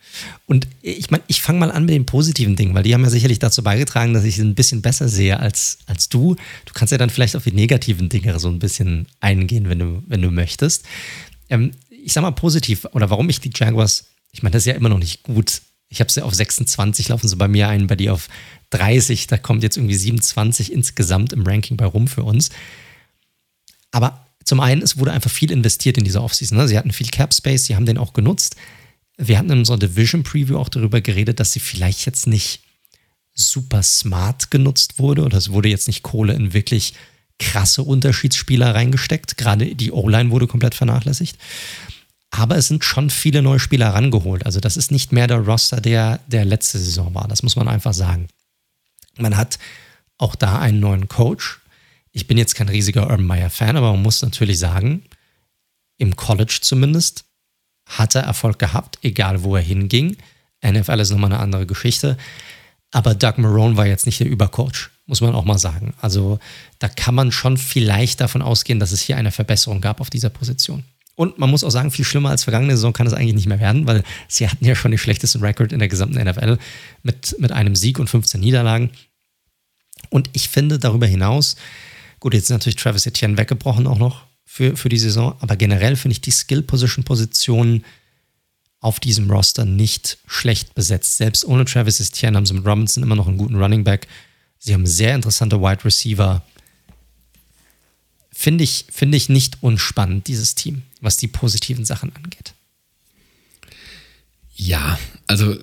Und 0.46 0.66
ich 0.82 1.10
meine, 1.10 1.22
ich 1.26 1.40
fange 1.42 1.60
mal 1.60 1.70
an 1.70 1.84
mit 1.84 1.94
den 1.94 2.06
positiven 2.06 2.56
Dingen, 2.56 2.74
weil 2.74 2.82
die 2.82 2.94
haben 2.94 3.04
ja 3.04 3.10
sicherlich 3.10 3.38
dazu 3.38 3.62
beigetragen, 3.62 4.14
dass 4.14 4.24
ich 4.24 4.36
sie 4.36 4.42
ein 4.42 4.54
bisschen 4.54 4.82
besser 4.82 5.08
sehe 5.08 5.38
als, 5.38 5.78
als 5.86 6.08
du. 6.08 6.36
Du 6.64 6.72
kannst 6.72 6.92
ja 6.92 6.98
dann 6.98 7.10
vielleicht 7.10 7.36
auf 7.36 7.44
die 7.44 7.52
negativen 7.52 8.08
Dinge 8.08 8.38
so 8.38 8.48
ein 8.48 8.58
bisschen 8.58 9.06
eingehen, 9.20 9.68
wenn 9.68 9.78
du, 9.78 10.02
wenn 10.06 10.22
du 10.22 10.30
möchtest. 10.30 10.84
Ähm, 11.48 11.72
ich 11.90 12.12
sag 12.12 12.22
mal 12.22 12.30
positiv, 12.32 12.86
oder 12.92 13.10
warum 13.10 13.28
ich 13.28 13.40
die 13.40 13.50
Jaguars, 13.54 14.06
ich 14.32 14.42
meine, 14.42 14.52
das 14.52 14.62
ist 14.62 14.66
ja 14.66 14.74
immer 14.74 14.88
noch 14.88 14.98
nicht 14.98 15.22
gut. 15.22 15.62
Ich 15.88 16.00
habe 16.00 16.10
sie 16.10 16.22
auf 16.22 16.34
26, 16.34 17.08
laufen 17.08 17.28
sie 17.28 17.36
bei 17.36 17.48
mir 17.48 17.68
ein, 17.68 17.86
bei 17.86 17.96
dir 17.96 18.14
auf 18.14 18.28
30. 18.70 19.26
Da 19.26 19.36
kommt 19.36 19.62
jetzt 19.62 19.76
irgendwie 19.76 19.96
27 19.96 20.72
insgesamt 20.72 21.32
im 21.32 21.46
Ranking 21.46 21.76
bei 21.76 21.84
rum 21.84 22.06
für 22.06 22.22
uns. 22.22 22.50
Aber 23.90 24.24
zum 24.44 24.60
einen, 24.60 24.82
es 24.82 24.98
wurde 24.98 25.12
einfach 25.12 25.30
viel 25.30 25.50
investiert 25.50 25.98
in 25.98 26.04
diese 26.04 26.22
Offseason. 26.22 26.58
Ne? 26.58 26.68
Sie 26.68 26.78
hatten 26.78 26.92
viel 26.92 27.08
Cap 27.08 27.34
Space, 27.34 27.66
sie 27.66 27.76
haben 27.76 27.86
den 27.86 27.98
auch 27.98 28.12
genutzt. 28.12 28.56
Wir 29.22 29.38
hatten 29.38 29.50
in 29.50 29.58
unserer 29.58 29.78
Division 29.78 30.22
Preview 30.22 30.56
auch 30.56 30.70
darüber 30.70 31.00
geredet, 31.00 31.40
dass 31.40 31.52
sie 31.52 31.60
vielleicht 31.60 32.06
jetzt 32.06 32.26
nicht 32.26 32.62
super 33.34 33.82
smart 33.82 34.50
genutzt 34.50 34.98
wurde 34.98 35.24
oder 35.24 35.36
es 35.36 35.50
wurde 35.50 35.68
jetzt 35.68 35.86
nicht 35.88 36.02
Kohle 36.02 36.32
in 36.32 36.54
wirklich 36.54 36.94
krasse 37.38 37.82
Unterschiedsspieler 37.82 38.74
reingesteckt. 38.74 39.36
Gerade 39.36 39.74
die 39.74 39.92
O-Line 39.92 40.30
wurde 40.30 40.46
komplett 40.46 40.74
vernachlässigt. 40.74 41.36
Aber 42.30 42.56
es 42.56 42.68
sind 42.68 42.84
schon 42.84 43.10
viele 43.10 43.42
neue 43.42 43.58
Spieler 43.58 43.90
rangeholt. 43.90 44.46
Also 44.46 44.60
das 44.60 44.76
ist 44.76 44.90
nicht 44.90 45.12
mehr 45.12 45.26
der 45.26 45.38
Roster, 45.38 45.80
der 45.80 46.20
der 46.26 46.44
letzte 46.44 46.78
Saison 46.78 47.14
war. 47.14 47.28
Das 47.28 47.42
muss 47.42 47.56
man 47.56 47.68
einfach 47.68 47.92
sagen. 47.92 48.28
Man 49.18 49.36
hat 49.36 49.58
auch 50.16 50.34
da 50.34 50.60
einen 50.60 50.80
neuen 50.80 51.08
Coach. 51.08 51.60
Ich 52.12 52.26
bin 52.26 52.38
jetzt 52.38 52.54
kein 52.54 52.68
riesiger 52.68 53.02
Urban 53.02 53.26
Meyer-Fan, 53.26 53.76
aber 53.76 53.92
man 53.92 54.02
muss 54.02 54.22
natürlich 54.22 54.58
sagen, 54.58 55.02
im 55.98 56.16
College 56.16 56.58
zumindest 56.62 57.24
hat 57.98 58.14
er 58.14 58.22
Erfolg 58.22 58.58
gehabt, 58.58 58.98
egal 59.02 59.42
wo 59.42 59.56
er 59.56 59.62
hinging. 59.62 60.16
NFL 60.64 61.00
ist 61.00 61.10
nochmal 61.10 61.32
eine 61.32 61.40
andere 61.40 61.66
Geschichte. 61.66 62.16
Aber 62.90 63.14
Doug 63.14 63.34
Marone 63.36 63.76
war 63.76 63.86
jetzt 63.86 64.06
nicht 64.06 64.20
der 64.20 64.28
Übercoach, 64.28 64.90
muss 65.06 65.20
man 65.20 65.34
auch 65.34 65.44
mal 65.44 65.58
sagen. 65.58 65.94
Also 66.00 66.38
da 66.78 66.88
kann 66.88 67.14
man 67.14 67.32
schon 67.32 67.56
vielleicht 67.56 68.20
davon 68.20 68.42
ausgehen, 68.42 68.80
dass 68.80 68.92
es 68.92 69.00
hier 69.00 69.16
eine 69.16 69.30
Verbesserung 69.30 69.80
gab 69.80 70.00
auf 70.00 70.10
dieser 70.10 70.30
Position. 70.30 70.84
Und 71.14 71.38
man 71.38 71.50
muss 71.50 71.64
auch 71.64 71.70
sagen, 71.70 71.90
viel 71.90 72.04
schlimmer 72.04 72.30
als 72.30 72.44
vergangene 72.44 72.72
Saison 72.72 72.92
kann 72.92 73.06
es 73.06 73.12
eigentlich 73.12 73.34
nicht 73.34 73.46
mehr 73.46 73.60
werden, 73.60 73.86
weil 73.86 74.02
sie 74.26 74.48
hatten 74.48 74.64
ja 74.64 74.74
schon 74.74 74.90
den 74.90 74.98
schlechtesten 74.98 75.40
Rekord 75.40 75.72
in 75.72 75.78
der 75.78 75.88
gesamten 75.88 76.18
NFL 76.18 76.58
mit, 77.02 77.36
mit 77.38 77.52
einem 77.52 77.76
Sieg 77.76 77.98
und 77.98 78.08
15 78.08 78.40
Niederlagen. 78.40 78.90
Und 80.08 80.30
ich 80.32 80.48
finde 80.48 80.78
darüber 80.78 81.06
hinaus, 81.06 81.56
gut, 82.20 82.34
jetzt 82.34 82.44
ist 82.44 82.50
natürlich 82.50 82.76
Travis 82.76 83.06
Etienne 83.06 83.36
weggebrochen 83.36 83.86
auch 83.86 83.98
noch 83.98 84.24
für, 84.52 84.76
für 84.76 84.88
die 84.88 84.98
Saison. 84.98 85.36
Aber 85.38 85.54
generell 85.54 85.94
finde 85.94 86.14
ich 86.14 86.22
die 86.22 86.32
Skill-Position-Positionen 86.32 87.84
auf 88.80 88.98
diesem 88.98 89.30
Roster 89.30 89.64
nicht 89.64 90.18
schlecht 90.26 90.74
besetzt. 90.74 91.18
Selbst 91.18 91.44
ohne 91.44 91.64
Travis 91.66 92.00
Etienne 92.00 92.36
haben 92.36 92.46
sie 92.46 92.54
mit 92.54 92.66
Robinson 92.66 93.04
immer 93.04 93.14
noch 93.14 93.28
einen 93.28 93.38
guten 93.38 93.54
Running 93.54 93.84
Back. 93.84 94.08
Sie 94.58 94.74
haben 94.74 94.86
sehr 94.86 95.14
interessante 95.14 95.60
Wide 95.60 95.84
Receiver. 95.84 96.42
Finde 98.32 98.64
ich, 98.64 98.86
finde 98.90 99.16
ich 99.16 99.28
nicht 99.28 99.58
unspannend, 99.62 100.26
dieses 100.26 100.56
Team, 100.56 100.82
was 101.00 101.16
die 101.16 101.28
positiven 101.28 101.84
Sachen 101.84 102.14
angeht. 102.16 102.54
Ja, 104.56 104.98
also 105.28 105.56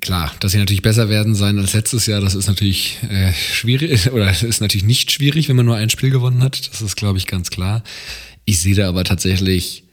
klar, 0.00 0.32
dass 0.40 0.52
sie 0.52 0.58
natürlich 0.58 0.82
besser 0.82 1.08
werden 1.08 1.34
sein 1.34 1.58
als 1.58 1.72
letztes 1.72 2.06
Jahr, 2.06 2.20
das 2.20 2.34
ist 2.34 2.46
natürlich 2.46 2.98
äh, 3.08 3.32
schwierig 3.32 4.10
oder 4.12 4.30
ist 4.30 4.60
natürlich 4.60 4.84
nicht 4.84 5.12
schwierig, 5.12 5.48
wenn 5.48 5.56
man 5.56 5.66
nur 5.66 5.76
ein 5.76 5.90
Spiel 5.90 6.10
gewonnen 6.10 6.42
hat. 6.42 6.70
Das 6.72 6.82
ist, 6.82 6.96
glaube 6.96 7.18
ich, 7.18 7.26
ganz 7.26 7.50
klar. 7.50 7.82
Ich 8.44 8.58
sehe 8.60 8.74
da 8.74 8.88
aber 8.88 9.04
tatsächlich, 9.04 9.84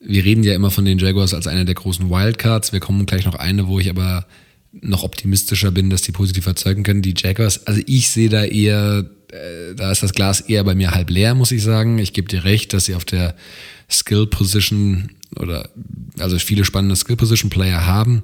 wir 0.00 0.24
reden 0.24 0.44
ja 0.44 0.54
immer 0.54 0.70
von 0.70 0.84
den 0.84 0.98
Jaguars 0.98 1.34
als 1.34 1.46
einer 1.46 1.64
der 1.64 1.74
großen 1.74 2.10
Wildcards. 2.10 2.72
Wir 2.72 2.80
kommen 2.80 3.06
gleich 3.06 3.24
noch 3.24 3.34
eine, 3.34 3.66
wo 3.66 3.80
ich 3.80 3.88
aber 3.88 4.26
noch 4.72 5.02
optimistischer 5.02 5.70
bin, 5.70 5.88
dass 5.88 6.02
die 6.02 6.12
positiv 6.12 6.46
erzeugen 6.46 6.82
können. 6.82 7.02
Die 7.02 7.14
Jaguars, 7.16 7.66
also 7.66 7.80
ich 7.86 8.10
sehe 8.10 8.28
da 8.28 8.44
eher, 8.44 9.08
äh, 9.32 9.74
da 9.74 9.90
ist 9.90 10.02
das 10.02 10.12
Glas 10.12 10.40
eher 10.40 10.64
bei 10.64 10.74
mir 10.74 10.90
halb 10.90 11.10
leer, 11.10 11.34
muss 11.34 11.52
ich 11.52 11.62
sagen. 11.62 11.98
Ich 11.98 12.12
gebe 12.12 12.28
dir 12.28 12.44
recht, 12.44 12.72
dass 12.72 12.86
sie 12.86 12.94
auf 12.94 13.04
der 13.04 13.34
Skill 13.90 14.26
Position 14.26 15.10
oder 15.36 15.68
also 16.18 16.38
viele 16.38 16.64
spannende 16.64 16.96
Skill 16.96 17.16
Position 17.16 17.50
Player 17.50 17.86
haben. 17.86 18.22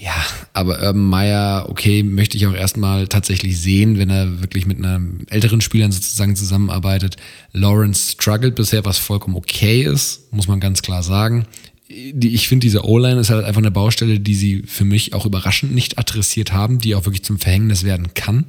Ja, 0.00 0.24
aber 0.54 0.80
Urban 0.80 1.04
Meyer, 1.04 1.66
okay, 1.68 2.02
möchte 2.02 2.38
ich 2.38 2.46
auch 2.46 2.54
erstmal 2.54 3.06
tatsächlich 3.06 3.60
sehen, 3.60 3.98
wenn 3.98 4.08
er 4.08 4.40
wirklich 4.40 4.64
mit 4.64 4.78
einem 4.78 5.26
älteren 5.28 5.60
Spielern 5.60 5.92
sozusagen 5.92 6.36
zusammenarbeitet. 6.36 7.16
Lawrence 7.52 8.12
struggelt 8.12 8.54
bisher, 8.54 8.86
was 8.86 8.96
vollkommen 8.96 9.36
okay 9.36 9.82
ist, 9.82 10.32
muss 10.32 10.48
man 10.48 10.58
ganz 10.58 10.80
klar 10.80 11.02
sagen. 11.02 11.44
Ich 11.86 12.48
finde, 12.48 12.64
diese 12.64 12.86
O-Line 12.86 13.20
ist 13.20 13.28
halt 13.28 13.44
einfach 13.44 13.60
eine 13.60 13.70
Baustelle, 13.70 14.20
die 14.20 14.34
sie 14.34 14.62
für 14.66 14.86
mich 14.86 15.12
auch 15.12 15.26
überraschend 15.26 15.74
nicht 15.74 15.98
adressiert 15.98 16.50
haben, 16.50 16.78
die 16.78 16.94
auch 16.94 17.04
wirklich 17.04 17.24
zum 17.24 17.38
Verhängnis 17.38 17.84
werden 17.84 18.14
kann. 18.14 18.46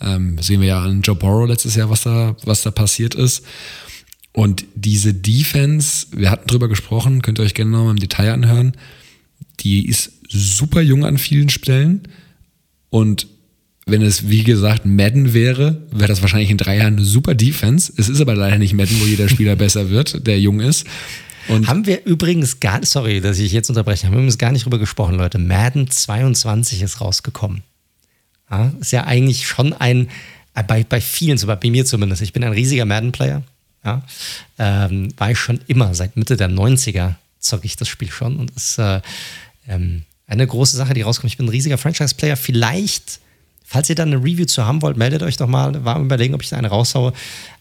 Ähm, 0.00 0.38
sehen 0.40 0.62
wir 0.62 0.68
ja 0.68 0.80
an 0.80 1.02
Joe 1.02 1.16
Borrow 1.16 1.46
letztes 1.46 1.74
Jahr, 1.74 1.90
was 1.90 2.04
da, 2.04 2.34
was 2.44 2.62
da 2.62 2.70
passiert 2.70 3.14
ist. 3.14 3.44
Und 4.32 4.64
diese 4.74 5.12
Defense, 5.12 6.06
wir 6.12 6.30
hatten 6.30 6.46
drüber 6.46 6.68
gesprochen, 6.68 7.20
könnt 7.20 7.40
ihr 7.40 7.44
euch 7.44 7.54
gerne 7.54 7.72
nochmal 7.72 7.90
im 7.90 7.98
Detail 7.98 8.32
anhören, 8.32 8.72
die 9.60 9.86
ist 9.86 10.12
super 10.28 10.80
jung 10.80 11.04
an 11.04 11.18
vielen 11.18 11.48
Stellen. 11.48 12.02
Und 12.90 13.26
wenn 13.86 14.02
es, 14.02 14.28
wie 14.28 14.44
gesagt, 14.44 14.84
Madden 14.84 15.32
wäre, 15.32 15.82
wäre 15.90 16.08
das 16.08 16.20
wahrscheinlich 16.22 16.50
in 16.50 16.58
drei 16.58 16.76
Jahren 16.76 16.96
eine 16.96 17.04
super 17.04 17.34
Defense. 17.34 17.92
Es 17.96 18.08
ist 18.08 18.20
aber 18.20 18.34
leider 18.34 18.58
nicht 18.58 18.74
Madden, 18.74 19.00
wo 19.00 19.06
jeder 19.06 19.28
Spieler 19.28 19.56
besser 19.56 19.90
wird, 19.90 20.26
der 20.26 20.40
jung 20.40 20.60
ist. 20.60 20.86
Und 21.48 21.66
haben 21.66 21.86
wir 21.86 22.04
übrigens 22.04 22.60
gar, 22.60 22.84
sorry, 22.84 23.22
dass 23.22 23.38
ich 23.38 23.52
jetzt 23.52 23.70
unterbreche, 23.70 24.06
haben 24.06 24.12
wir 24.12 24.18
übrigens 24.18 24.36
gar 24.36 24.52
nicht 24.52 24.66
drüber 24.66 24.78
gesprochen, 24.78 25.16
Leute. 25.16 25.38
Madden 25.38 25.90
22 25.90 26.82
ist 26.82 27.00
rausgekommen. 27.00 27.62
Ja, 28.50 28.72
ist 28.80 28.92
ja 28.92 29.04
eigentlich 29.04 29.46
schon 29.46 29.72
ein, 29.72 30.08
äh, 30.54 30.62
bei, 30.62 30.84
bei 30.84 31.00
vielen, 31.00 31.38
bei 31.46 31.70
mir 31.70 31.86
zumindest, 31.86 32.22
ich 32.22 32.32
bin 32.32 32.44
ein 32.44 32.52
riesiger 32.52 32.84
Madden-Player. 32.84 33.42
Ja, 33.84 34.02
ähm, 34.58 35.08
war 35.16 35.30
ich 35.30 35.38
schon 35.38 35.60
immer, 35.66 35.94
seit 35.94 36.16
Mitte 36.16 36.36
der 36.36 36.50
90er 36.50 37.14
zocke 37.38 37.64
ich 37.64 37.76
das 37.76 37.88
Spiel 37.88 38.10
schon 38.10 38.36
und 38.36 38.50
ist 38.50 38.78
äh, 38.78 39.00
ähm, 39.66 40.02
eine 40.28 40.46
große 40.46 40.76
Sache, 40.76 40.94
die 40.94 41.02
rauskommt. 41.02 41.32
Ich 41.32 41.36
bin 41.36 41.46
ein 41.46 41.50
riesiger 41.50 41.78
Franchise-Player. 41.78 42.36
Vielleicht, 42.36 43.18
falls 43.64 43.88
ihr 43.88 43.96
dann 43.96 44.12
eine 44.12 44.22
Review 44.22 44.44
zu 44.44 44.64
haben 44.64 44.82
wollt, 44.82 44.96
meldet 44.96 45.22
euch 45.22 45.36
doch 45.36 45.48
mal. 45.48 45.84
War 45.84 45.98
überlegen, 45.98 46.34
ob 46.34 46.42
ich 46.42 46.50
da 46.50 46.56
eine 46.56 46.68
raushaue. 46.68 47.12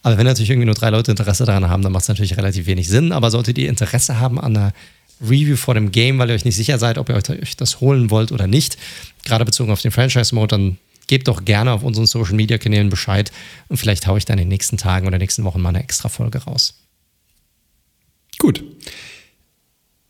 Aber 0.03 0.17
wenn 0.17 0.25
natürlich 0.25 0.49
irgendwie 0.49 0.65
nur 0.65 0.75
drei 0.75 0.89
Leute 0.89 1.11
Interesse 1.11 1.45
daran 1.45 1.69
haben, 1.69 1.81
dann 1.81 1.91
macht 1.91 2.03
es 2.03 2.09
natürlich 2.09 2.37
relativ 2.37 2.67
wenig 2.67 2.87
Sinn. 2.87 3.11
Aber 3.11 3.31
solltet 3.31 3.57
ihr 3.57 3.69
Interesse 3.69 4.19
haben 4.19 4.39
an 4.39 4.55
einer 4.55 4.73
Review 5.21 5.55
vor 5.55 5.73
dem 5.73 5.91
Game, 5.91 6.19
weil 6.19 6.29
ihr 6.29 6.35
euch 6.35 6.45
nicht 6.45 6.55
sicher 6.55 6.77
seid, 6.77 6.97
ob 6.97 7.09
ihr 7.09 7.15
euch 7.15 7.57
das 7.57 7.79
holen 7.79 8.11
wollt 8.11 8.31
oder 8.31 8.47
nicht, 8.47 8.77
gerade 9.23 9.45
bezogen 9.45 9.71
auf 9.71 9.81
den 9.81 9.91
Franchise-Mode, 9.91 10.47
dann 10.47 10.77
gebt 11.07 11.27
doch 11.27 11.45
gerne 11.45 11.71
auf 11.71 11.83
unseren 11.83 12.05
Social-Media-Kanälen 12.05 12.89
Bescheid 12.89 13.31
und 13.67 13.77
vielleicht 13.77 14.07
haue 14.07 14.17
ich 14.17 14.25
dann 14.25 14.37
in 14.37 14.43
den 14.43 14.49
nächsten 14.49 14.77
Tagen 14.77 15.07
oder 15.07 15.17
nächsten 15.17 15.43
Wochen 15.43 15.61
mal 15.61 15.69
eine 15.69 15.81
extra 15.81 16.09
Folge 16.09 16.39
raus. 16.39 16.75
Gut. 18.37 18.63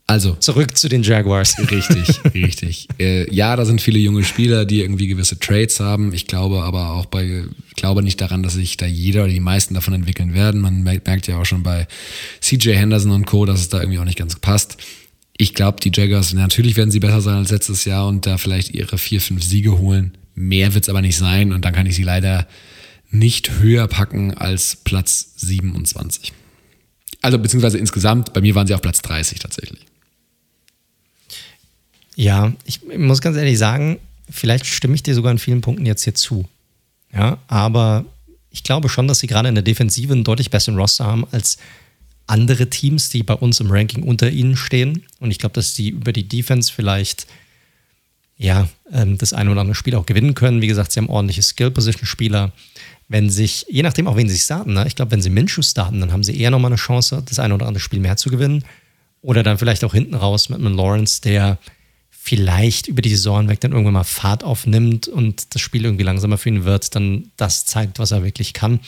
Also. 0.08 0.36
Zurück 0.36 0.78
zu 0.78 0.88
den 0.88 1.02
Jaguars. 1.02 1.58
Richtig, 1.70 2.20
richtig. 2.34 2.88
Äh, 2.98 3.32
ja, 3.32 3.54
da 3.56 3.66
sind 3.66 3.82
viele 3.82 3.98
junge 3.98 4.24
Spieler, 4.24 4.64
die 4.64 4.80
irgendwie 4.80 5.06
gewisse 5.06 5.38
Trades 5.38 5.80
haben. 5.80 6.14
Ich 6.14 6.26
glaube 6.26 6.62
aber 6.62 6.92
auch 6.94 7.04
bei, 7.04 7.44
glaube 7.76 8.02
nicht 8.02 8.18
daran, 8.18 8.42
dass 8.42 8.54
sich 8.54 8.78
da 8.78 8.86
jeder 8.86 9.24
oder 9.24 9.32
die 9.32 9.38
meisten 9.38 9.74
davon 9.74 9.92
entwickeln 9.92 10.32
werden. 10.32 10.62
Man 10.62 10.82
merkt 10.82 11.26
ja 11.26 11.38
auch 11.38 11.44
schon 11.44 11.62
bei 11.62 11.86
CJ 12.40 12.70
Henderson 12.70 13.12
und 13.12 13.26
Co., 13.26 13.44
dass 13.44 13.60
es 13.60 13.68
da 13.68 13.80
irgendwie 13.80 13.98
auch 13.98 14.06
nicht 14.06 14.18
ganz 14.18 14.34
passt. 14.36 14.78
Ich 15.36 15.52
glaube, 15.52 15.78
die 15.80 15.92
Jaguars, 15.94 16.32
natürlich 16.32 16.76
werden 16.76 16.90
sie 16.90 17.00
besser 17.00 17.20
sein 17.20 17.36
als 17.36 17.50
letztes 17.50 17.84
Jahr 17.84 18.08
und 18.08 18.24
da 18.24 18.38
vielleicht 18.38 18.70
ihre 18.70 18.96
vier, 18.96 19.20
fünf 19.20 19.44
Siege 19.44 19.78
holen. 19.78 20.16
Mehr 20.34 20.72
wird 20.72 20.84
es 20.84 20.88
aber 20.88 21.02
nicht 21.02 21.18
sein 21.18 21.52
und 21.52 21.66
dann 21.66 21.74
kann 21.74 21.84
ich 21.84 21.96
sie 21.96 22.02
leider 22.02 22.48
nicht 23.10 23.60
höher 23.60 23.86
packen 23.86 24.32
als 24.32 24.76
Platz 24.84 25.34
27. 25.36 26.32
Also 27.20 27.38
beziehungsweise 27.38 27.76
insgesamt, 27.76 28.32
bei 28.32 28.40
mir 28.40 28.54
waren 28.54 28.66
sie 28.66 28.74
auf 28.74 28.80
Platz 28.80 29.02
30 29.02 29.38
tatsächlich. 29.38 29.84
Ja, 32.18 32.52
ich 32.64 32.80
muss 32.82 33.20
ganz 33.20 33.36
ehrlich 33.36 33.58
sagen, 33.58 34.00
vielleicht 34.28 34.66
stimme 34.66 34.96
ich 34.96 35.04
dir 35.04 35.14
sogar 35.14 35.30
in 35.30 35.38
vielen 35.38 35.60
Punkten 35.60 35.86
jetzt 35.86 36.02
hier 36.02 36.16
zu. 36.16 36.46
Ja, 37.14 37.38
aber 37.46 38.06
ich 38.50 38.64
glaube 38.64 38.88
schon, 38.88 39.06
dass 39.06 39.20
sie 39.20 39.28
gerade 39.28 39.48
in 39.48 39.54
der 39.54 39.62
Defensive 39.62 40.12
einen 40.12 40.24
deutlich 40.24 40.50
besseren 40.50 40.80
Roster 40.80 41.06
haben 41.06 41.28
als 41.30 41.58
andere 42.26 42.68
Teams, 42.68 43.08
die 43.08 43.22
bei 43.22 43.34
uns 43.34 43.60
im 43.60 43.70
Ranking 43.70 44.02
unter 44.02 44.28
ihnen 44.28 44.56
stehen. 44.56 45.04
Und 45.20 45.30
ich 45.30 45.38
glaube, 45.38 45.52
dass 45.52 45.76
sie 45.76 45.90
über 45.90 46.12
die 46.12 46.26
Defense 46.26 46.72
vielleicht 46.74 47.28
ja, 48.36 48.68
ähm, 48.92 49.16
das 49.16 49.32
eine 49.32 49.52
oder 49.52 49.60
andere 49.60 49.76
Spiel 49.76 49.94
auch 49.94 50.04
gewinnen 50.04 50.34
können. 50.34 50.60
Wie 50.60 50.66
gesagt, 50.66 50.90
sie 50.90 50.98
haben 50.98 51.10
ordentliche 51.10 51.42
Skill-Position-Spieler. 51.42 52.50
Wenn 53.06 53.30
sich, 53.30 53.64
je 53.68 53.84
nachdem 53.84 54.08
auch, 54.08 54.16
wen 54.16 54.28
sie 54.28 54.38
starten, 54.38 54.72
ne? 54.72 54.88
ich 54.88 54.96
glaube, 54.96 55.12
wenn 55.12 55.22
sie 55.22 55.30
Minshew 55.30 55.62
starten, 55.62 56.00
dann 56.00 56.10
haben 56.10 56.24
sie 56.24 56.36
eher 56.36 56.50
nochmal 56.50 56.72
eine 56.72 56.76
Chance, 56.76 57.22
das 57.24 57.38
eine 57.38 57.54
oder 57.54 57.66
andere 57.66 57.80
Spiel 57.80 58.00
mehr 58.00 58.16
zu 58.16 58.28
gewinnen. 58.28 58.64
Oder 59.22 59.44
dann 59.44 59.56
vielleicht 59.56 59.84
auch 59.84 59.94
hinten 59.94 60.16
raus 60.16 60.48
mit 60.48 60.58
einem 60.58 60.76
Lawrence, 60.76 61.20
der 61.20 61.58
vielleicht 62.28 62.88
über 62.88 63.00
die 63.00 63.08
Saison 63.08 63.48
weg 63.48 63.60
dann 63.60 63.72
irgendwann 63.72 63.94
mal 63.94 64.04
Fahrt 64.04 64.44
aufnimmt 64.44 65.08
und 65.08 65.54
das 65.54 65.62
Spiel 65.62 65.84
irgendwie 65.86 66.04
langsamer 66.04 66.36
für 66.36 66.50
ihn 66.50 66.64
wird, 66.64 66.94
dann 66.94 67.30
das 67.38 67.64
zeigt, 67.64 67.98
was 67.98 68.10
er 68.10 68.22
wirklich 68.22 68.52
kann. 68.52 68.80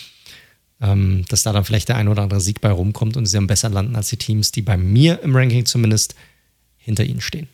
Ähm, 0.83 1.25
dass 1.29 1.43
da 1.43 1.53
dann 1.53 1.65
vielleicht 1.65 1.89
der 1.89 1.97
ein 1.97 2.09
oder 2.09 2.23
andere 2.23 2.41
Sieg 2.41 2.61
bei 2.61 2.71
rumkommt 2.71 3.17
und 3.17 3.25
sie 3.25 3.37
dann 3.37 3.47
besser 3.47 3.71
landen 3.71 3.97
als 3.97 4.09
die 4.09 4.19
Teams, 4.19 4.53
die 4.53 4.61
bei 4.61 4.77
mir 4.77 5.23
im 5.23 5.35
Ranking 5.35 5.65
zumindest 5.65 6.15
hinter 6.77 7.05
ihnen 7.05 7.23
stehen. 7.23 7.49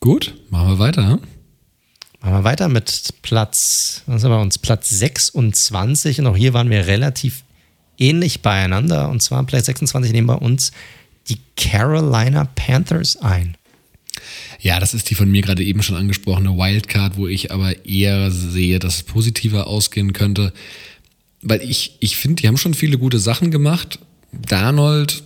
Gut, 0.00 0.34
machen 0.50 0.70
wir 0.70 0.78
weiter. 0.80 1.20
Machen 2.20 2.34
wir 2.34 2.44
weiter 2.44 2.68
mit 2.68 3.14
Platz, 3.22 4.02
was 4.06 4.22
ist 4.22 4.28
bei 4.28 4.40
uns? 4.40 4.58
Platz 4.58 4.90
26 4.90 6.20
und 6.20 6.26
auch 6.26 6.36
hier 6.36 6.52
waren 6.52 6.70
wir 6.70 6.86
relativ 6.86 7.44
ähnlich 7.96 8.42
beieinander 8.42 9.08
und 9.08 9.22
zwar 9.22 9.44
Platz 9.44 9.66
26 9.66 10.12
nehmen 10.12 10.26
bei 10.26 10.34
uns 10.34 10.72
die 11.28 11.38
Carolina 11.56 12.44
Panthers 12.56 13.16
ein. 13.16 13.56
Ja, 14.60 14.80
das 14.80 14.94
ist 14.94 15.10
die 15.10 15.14
von 15.14 15.30
mir 15.30 15.42
gerade 15.42 15.62
eben 15.62 15.82
schon 15.82 15.96
angesprochene 15.96 16.56
Wildcard, 16.56 17.16
wo 17.16 17.26
ich 17.26 17.52
aber 17.52 17.84
eher 17.86 18.30
sehe, 18.30 18.78
dass 18.78 18.96
es 18.96 19.02
positiver 19.02 19.66
ausgehen 19.66 20.12
könnte. 20.12 20.52
Weil 21.42 21.62
ich, 21.62 21.96
ich 22.00 22.16
finde, 22.16 22.40
die 22.40 22.48
haben 22.48 22.56
schon 22.56 22.74
viele 22.74 22.98
gute 22.98 23.18
Sachen 23.18 23.50
gemacht. 23.50 23.98
Darnold, 24.32 25.22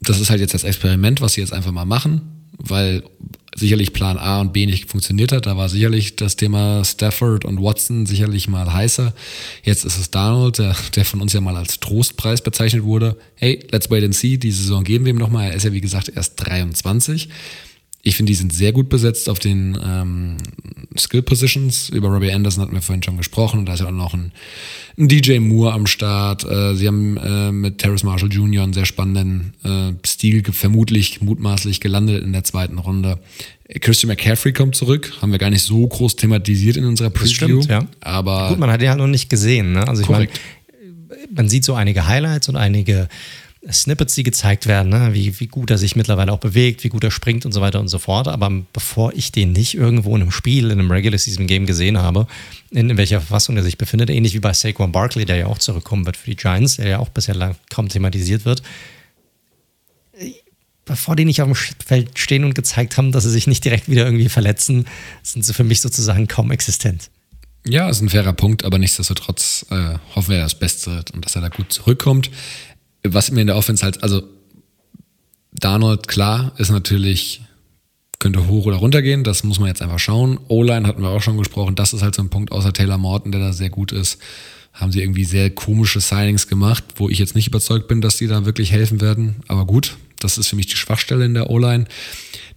das 0.00 0.20
ist 0.20 0.30
halt 0.30 0.40
jetzt 0.40 0.54
das 0.54 0.64
Experiment, 0.64 1.20
was 1.20 1.34
sie 1.34 1.40
jetzt 1.40 1.52
einfach 1.52 1.72
mal 1.72 1.86
machen, 1.86 2.22
weil 2.58 3.02
sicherlich 3.54 3.92
Plan 3.92 4.18
A 4.18 4.40
und 4.40 4.52
B 4.52 4.66
nicht 4.66 4.90
funktioniert 4.90 5.32
hat. 5.32 5.46
Da 5.46 5.56
war 5.56 5.68
sicherlich 5.68 6.16
das 6.16 6.36
Thema 6.36 6.84
Stafford 6.84 7.44
und 7.44 7.60
Watson 7.60 8.06
sicherlich 8.06 8.48
mal 8.48 8.72
heißer. 8.72 9.12
Jetzt 9.62 9.84
ist 9.84 9.98
es 9.98 10.10
Darnold, 10.10 10.58
der, 10.58 10.76
der 10.94 11.04
von 11.04 11.20
uns 11.20 11.32
ja 11.32 11.40
mal 11.40 11.56
als 11.56 11.80
Trostpreis 11.80 12.42
bezeichnet 12.42 12.84
wurde. 12.84 13.16
Hey, 13.34 13.64
let's 13.70 13.90
wait 13.90 14.04
and 14.04 14.14
see. 14.14 14.36
Die 14.36 14.52
Saison 14.52 14.84
geben 14.84 15.04
wir 15.04 15.10
ihm 15.10 15.18
nochmal. 15.18 15.50
Er 15.50 15.54
ist 15.54 15.64
ja, 15.64 15.72
wie 15.72 15.80
gesagt, 15.80 16.12
erst 16.14 16.34
23. 16.36 17.28
Ich 18.02 18.16
finde, 18.16 18.30
die 18.30 18.36
sind 18.36 18.52
sehr 18.52 18.72
gut 18.72 18.88
besetzt 18.88 19.28
auf 19.28 19.38
den 19.38 19.78
ähm, 19.82 20.36
Skill 20.96 21.22
Positions. 21.22 21.90
Über 21.90 22.08
Robbie 22.08 22.32
Anderson 22.32 22.62
hatten 22.62 22.74
wir 22.74 22.80
vorhin 22.80 23.02
schon 23.02 23.18
gesprochen. 23.18 23.66
Da 23.66 23.74
ist 23.74 23.80
ja 23.80 23.86
auch 23.86 23.92
noch 23.92 24.14
ein, 24.14 24.32
ein 24.98 25.08
DJ 25.08 25.38
Moore 25.38 25.72
am 25.72 25.86
Start. 25.86 26.44
Äh, 26.44 26.74
sie 26.76 26.86
haben 26.86 27.18
äh, 27.18 27.52
mit 27.52 27.78
Terrace 27.78 28.02
Marshall 28.02 28.32
Jr. 28.32 28.62
einen 28.62 28.72
sehr 28.72 28.86
spannenden 28.86 29.52
äh, 29.64 29.92
Stil, 30.06 30.42
vermutlich 30.50 31.20
mutmaßlich 31.20 31.80
gelandet 31.80 32.24
in 32.24 32.32
der 32.32 32.44
zweiten 32.44 32.78
Runde. 32.78 33.18
Christian 33.80 34.08
McCaffrey 34.08 34.52
kommt 34.52 34.76
zurück. 34.76 35.12
Haben 35.20 35.32
wir 35.32 35.38
gar 35.38 35.50
nicht 35.50 35.62
so 35.62 35.86
groß 35.86 36.16
thematisiert 36.16 36.78
in 36.78 36.86
unserer 36.86 37.10
Preview. 37.10 37.62
Stimmt, 37.62 37.66
ja. 37.66 37.86
Aber 38.00 38.48
Gut, 38.48 38.58
man 38.58 38.70
hat 38.70 38.80
ihn 38.80 38.88
halt 38.88 38.98
noch 38.98 39.06
nicht 39.06 39.28
gesehen. 39.28 39.72
Ne? 39.72 39.86
Also 39.86 40.02
ich 40.02 40.08
meine, 40.08 40.28
man 41.34 41.48
sieht 41.48 41.64
so 41.64 41.74
einige 41.74 42.06
Highlights 42.06 42.48
und 42.48 42.56
einige 42.56 43.08
Snippets, 43.70 44.14
die 44.14 44.22
gezeigt 44.22 44.66
werden, 44.66 44.88
ne? 44.88 45.10
wie, 45.12 45.38
wie 45.38 45.46
gut 45.46 45.70
er 45.70 45.76
sich 45.76 45.94
mittlerweile 45.94 46.32
auch 46.32 46.38
bewegt, 46.38 46.82
wie 46.82 46.88
gut 46.88 47.04
er 47.04 47.10
springt 47.10 47.44
und 47.44 47.52
so 47.52 47.60
weiter 47.60 47.78
und 47.78 47.88
so 47.88 47.98
fort. 47.98 48.26
Aber 48.26 48.50
bevor 48.72 49.12
ich 49.12 49.32
den 49.32 49.52
nicht 49.52 49.74
irgendwo 49.74 50.16
in 50.16 50.22
einem 50.22 50.30
Spiel, 50.30 50.70
in 50.70 50.78
einem 50.78 50.90
Regular 50.90 51.18
Season 51.18 51.46
Game 51.46 51.66
gesehen 51.66 51.98
habe, 51.98 52.26
in, 52.70 52.88
in 52.88 52.96
welcher 52.96 53.20
Verfassung 53.20 53.56
er 53.58 53.62
sich 53.62 53.76
befindet, 53.76 54.08
ähnlich 54.08 54.32
wie 54.32 54.40
bei 54.40 54.54
Saquon 54.54 54.92
Barkley, 54.92 55.26
der 55.26 55.36
ja 55.36 55.46
auch 55.46 55.58
zurückkommen 55.58 56.06
wird 56.06 56.16
für 56.16 56.30
die 56.30 56.36
Giants, 56.36 56.76
der 56.76 56.88
ja 56.88 56.98
auch 57.00 57.10
bisher 57.10 57.34
lang, 57.34 57.54
kaum 57.68 57.90
thematisiert 57.90 58.46
wird, 58.46 58.62
bevor 60.86 61.14
die 61.14 61.26
nicht 61.26 61.42
auf 61.42 61.48
dem 61.48 61.54
Feld 61.54 62.18
stehen 62.18 62.44
und 62.44 62.54
gezeigt 62.54 62.96
haben, 62.96 63.12
dass 63.12 63.24
sie 63.24 63.30
sich 63.30 63.46
nicht 63.46 63.64
direkt 63.64 63.90
wieder 63.90 64.06
irgendwie 64.06 64.30
verletzen, 64.30 64.86
sind 65.22 65.44
sie 65.44 65.52
für 65.52 65.64
mich 65.64 65.82
sozusagen 65.82 66.28
kaum 66.28 66.50
existent. 66.50 67.10
Ja, 67.66 67.90
ist 67.90 68.00
ein 68.00 68.08
fairer 68.08 68.32
Punkt, 68.32 68.64
aber 68.64 68.78
nichtsdestotrotz 68.78 69.66
äh, 69.70 69.98
hoffen 70.14 70.30
wir 70.30 70.38
das 70.38 70.58
Beste 70.58 71.04
und 71.12 71.26
dass 71.26 71.36
er 71.36 71.42
da 71.42 71.50
gut 71.50 71.70
zurückkommt 71.70 72.30
was 73.02 73.30
mir 73.30 73.40
in 73.40 73.46
der 73.46 73.56
Offense 73.56 73.84
halt, 73.84 74.02
also 74.02 74.22
Darnold, 75.52 76.06
klar, 76.08 76.52
ist 76.58 76.70
natürlich 76.70 77.42
könnte 78.20 78.46
hoch 78.46 78.66
oder 78.66 78.76
runter 78.76 79.02
gehen. 79.02 79.24
Das 79.24 79.42
muss 79.42 79.58
man 79.58 79.68
jetzt 79.68 79.82
einfach 79.82 79.98
schauen. 79.98 80.38
O-Line 80.46 80.86
hatten 80.86 81.02
wir 81.02 81.08
auch 81.08 81.22
schon 81.22 81.38
gesprochen. 81.38 81.74
Das 81.74 81.92
ist 81.92 82.02
halt 82.02 82.14
so 82.14 82.22
ein 82.22 82.28
Punkt, 82.28 82.52
außer 82.52 82.72
Taylor 82.72 82.98
Morton, 82.98 83.32
der 83.32 83.40
da 83.40 83.52
sehr 83.52 83.70
gut 83.70 83.90
ist. 83.90 84.18
Haben 84.72 84.92
sie 84.92 85.00
irgendwie 85.00 85.24
sehr 85.24 85.50
komische 85.50 86.00
Signings 86.00 86.46
gemacht, 86.46 86.84
wo 86.96 87.08
ich 87.08 87.18
jetzt 87.18 87.34
nicht 87.34 87.48
überzeugt 87.48 87.88
bin, 87.88 88.00
dass 88.00 88.18
die 88.18 88.28
da 88.28 88.44
wirklich 88.44 88.70
helfen 88.70 89.00
werden. 89.00 89.36
Aber 89.48 89.64
gut, 89.64 89.96
das 90.20 90.38
ist 90.38 90.48
für 90.48 90.56
mich 90.56 90.66
die 90.66 90.76
Schwachstelle 90.76 91.24
in 91.24 91.34
der 91.34 91.50
O-Line. 91.50 91.86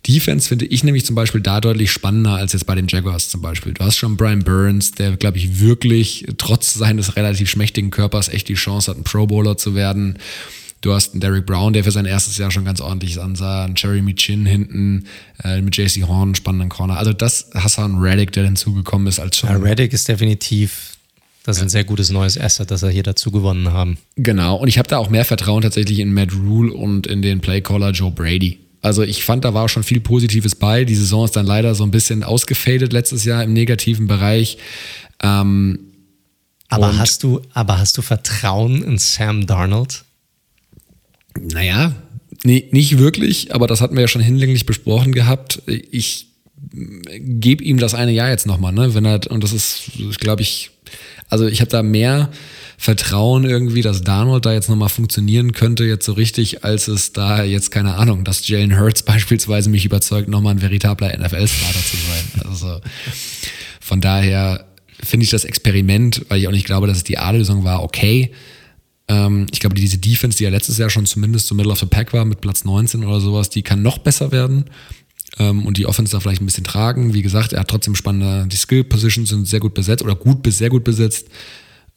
Defense 0.08 0.50
finde 0.50 0.66
ich 0.66 0.84
nämlich 0.84 1.06
zum 1.06 1.16
Beispiel 1.16 1.42
da 1.42 1.62
deutlich 1.62 1.92
spannender 1.92 2.36
als 2.36 2.54
jetzt 2.54 2.66
bei 2.66 2.76
den 2.76 2.88
Jaguars 2.88 3.30
zum 3.30 3.42
Beispiel. 3.42 3.74
Du 3.74 3.84
hast 3.86 3.96
schon 3.96 4.18
Brian 4.18 4.44
Burns, 4.44 4.92
der, 4.92 5.16
glaube 5.16 5.38
ich, 5.38 5.62
wirklich 5.62 6.26
trotz 6.38 6.74
seines 6.74 7.16
relativ 7.16 7.50
schmächtigen 7.50 7.90
Körpers 7.90 8.28
echt 8.28 8.50
die 8.50 8.56
Chance 8.56 8.92
hat, 8.92 8.98
ein 8.98 9.04
Pro 9.04 9.28
Bowler 9.28 9.58
zu 9.58 9.76
werden. 9.76 10.20
Du 10.82 10.94
hast 10.94 11.14
einen 11.14 11.22
Derek 11.22 11.46
Brown, 11.46 11.72
der 11.72 11.86
für 11.86 11.92
sein 11.92 12.06
erstes 12.06 12.38
Jahr 12.38 12.52
schon 12.52 12.66
ganz 12.66 12.82
ordentlich 12.82 13.22
ansah, 13.22 13.64
einen 13.64 13.76
Jeremy 13.78 14.16
Chin 14.16 14.46
hinten, 14.46 15.06
äh, 15.42 15.62
mit 15.62 15.78
JC 15.78 16.04
Horn, 16.06 16.30
einen 16.30 16.36
spannenden 16.36 16.68
Corner. 16.68 16.98
Also 16.98 17.14
das 17.14 17.50
Hassan 17.54 18.00
Reddick, 18.00 18.34
der 18.34 18.44
hinzugekommen 18.44 19.08
ist 19.08 19.20
als 19.20 19.38
schon. 19.38 19.50
Ja, 19.50 19.56
Reddick 19.56 19.94
ist 19.94 20.10
definitiv 20.10 20.94
das 21.46 21.58
ist 21.58 21.64
ein 21.64 21.70
sehr 21.70 21.84
gutes 21.84 22.10
neues 22.10 22.40
Asset, 22.40 22.72
das 22.72 22.84
er 22.84 22.90
hier 22.90 23.04
dazu 23.04 23.30
gewonnen 23.30 23.74
haben. 23.74 23.98
Genau, 24.16 24.56
und 24.56 24.70
ich 24.70 24.78
habe 24.78 24.88
da 24.88 24.98
auch 24.98 25.10
mehr 25.10 25.26
Vertrauen 25.26 25.62
tatsächlich 25.62 26.00
in 26.00 26.14
Matt 26.14 26.34
Rule 26.34 26.72
und 26.72 27.06
in 27.06 27.22
den 27.22 27.42
Playcaller 27.42 27.92
Joe 27.92 28.12
Brady. 28.12 28.60
Also 28.84 29.02
ich 29.02 29.24
fand, 29.24 29.46
da 29.46 29.54
war 29.54 29.70
schon 29.70 29.84
viel 29.84 30.02
Positives 30.02 30.56
bei. 30.56 30.84
Die 30.84 30.94
Saison 30.94 31.24
ist 31.24 31.38
dann 31.38 31.46
leider 31.46 31.74
so 31.74 31.86
ein 31.86 31.92
bisschen 31.92 32.24
ausgefadet 32.24 32.92
letztes 32.92 33.24
Jahr 33.24 33.42
im 33.42 33.54
negativen 33.54 34.08
Bereich. 34.08 34.58
Ähm, 35.24 35.80
aber 36.68 36.98
hast 36.98 37.24
du, 37.24 37.42
aber 37.54 37.80
hast 37.80 37.98
du 37.98 38.02
Vertrauen 38.02 38.84
in 38.84 38.98
Sam 38.98 39.48
Darnold? 39.48 40.04
Naja, 41.40 41.96
nee, 42.44 42.68
nicht 42.72 42.98
wirklich, 42.98 43.56
aber 43.56 43.68
das 43.68 43.80
hatten 43.80 43.96
wir 43.96 44.02
ja 44.02 44.08
schon 44.08 44.22
hinlänglich 44.22 44.66
besprochen 44.66 45.14
gehabt. 45.14 45.62
Ich 45.66 46.28
gebe 46.76 47.64
ihm 47.64 47.78
das 47.78 47.94
eine 47.94 48.12
Jahr 48.12 48.30
jetzt 48.30 48.48
nochmal, 48.48 48.74
ne? 48.74 48.94
Wenn 48.94 49.06
er, 49.06 49.32
und 49.32 49.44
das 49.46 49.54
ist, 49.54 49.92
glaube 50.20 50.42
ich, 50.42 50.72
also 51.30 51.48
ich 51.48 51.62
habe 51.62 51.72
da 51.72 51.84
mehr 51.84 52.32
Vertrauen 52.84 53.46
irgendwie, 53.46 53.82
dass 53.82 54.02
Darnold 54.02 54.46
da 54.46 54.52
jetzt 54.52 54.68
nochmal 54.68 54.90
funktionieren 54.90 55.54
könnte, 55.54 55.86
jetzt 55.86 56.06
so 56.06 56.12
richtig, 56.12 56.66
als 56.66 56.90
es 56.90 57.14
da 57.14 57.42
jetzt, 57.42 57.72
keine 57.72 57.96
Ahnung, 57.96 58.26
dass 58.26 58.46
Jalen 58.46 58.78
Hurts 58.78 59.04
beispielsweise 59.06 59.70
mich 59.70 59.86
überzeugt, 59.86 60.28
nochmal 60.28 60.56
ein 60.56 60.62
veritabler 60.62 61.18
NFL-Starter 61.18 61.80
zu 61.80 61.96
sein. 61.96 62.46
Also 62.46 62.82
von 63.80 64.02
daher 64.02 64.66
finde 65.02 65.24
ich 65.24 65.30
das 65.30 65.46
Experiment, 65.46 66.26
weil 66.28 66.42
ich 66.42 66.48
auch 66.50 66.52
nicht 66.52 66.66
glaube, 66.66 66.88
dass 66.88 66.98
es 66.98 67.04
die 67.06 67.18
A-Lösung 67.18 67.64
war, 67.64 67.84
okay. 67.84 68.34
Ähm, 69.08 69.46
ich 69.54 69.62
glaube, 69.62 69.76
diese 69.76 69.98
Defense, 69.98 70.38
die 70.38 70.44
ja 70.44 70.50
letztes 70.50 70.78
Jahr 70.78 70.90
schon 70.90 71.06
zumindest 71.06 71.48
so 71.48 71.56
Middle 71.56 71.72
of 71.72 71.80
the 71.80 71.86
Pack 71.86 72.12
war, 72.12 72.26
mit 72.26 72.42
Platz 72.42 72.66
19 72.66 73.06
oder 73.06 73.22
sowas, 73.22 73.50
die 73.50 73.62
kann 73.62 73.82
noch 73.82 74.00
besser 74.00 74.34
werden 74.34 74.66
ähm, 75.40 75.66
und 75.66 75.78
die 75.78 75.86
Offense 75.86 76.12
da 76.12 76.20
vielleicht 76.20 76.42
ein 76.42 76.48
bisschen 76.48 76.66
tragen. 76.66 77.14
Wie 77.14 77.22
gesagt, 77.22 77.54
er 77.54 77.62
hat 77.62 77.70
trotzdem 77.70 77.96
spannende, 77.96 78.46
die 78.46 78.58
Skill-Positions 78.58 79.30
sind 79.30 79.48
sehr 79.48 79.62
gut 79.62 79.74
besetzt 79.74 80.04
oder 80.04 80.16
gut 80.16 80.44
bis 80.44 80.58
sehr 80.58 80.70
gut 80.70 80.84
besetzt. 80.84 81.30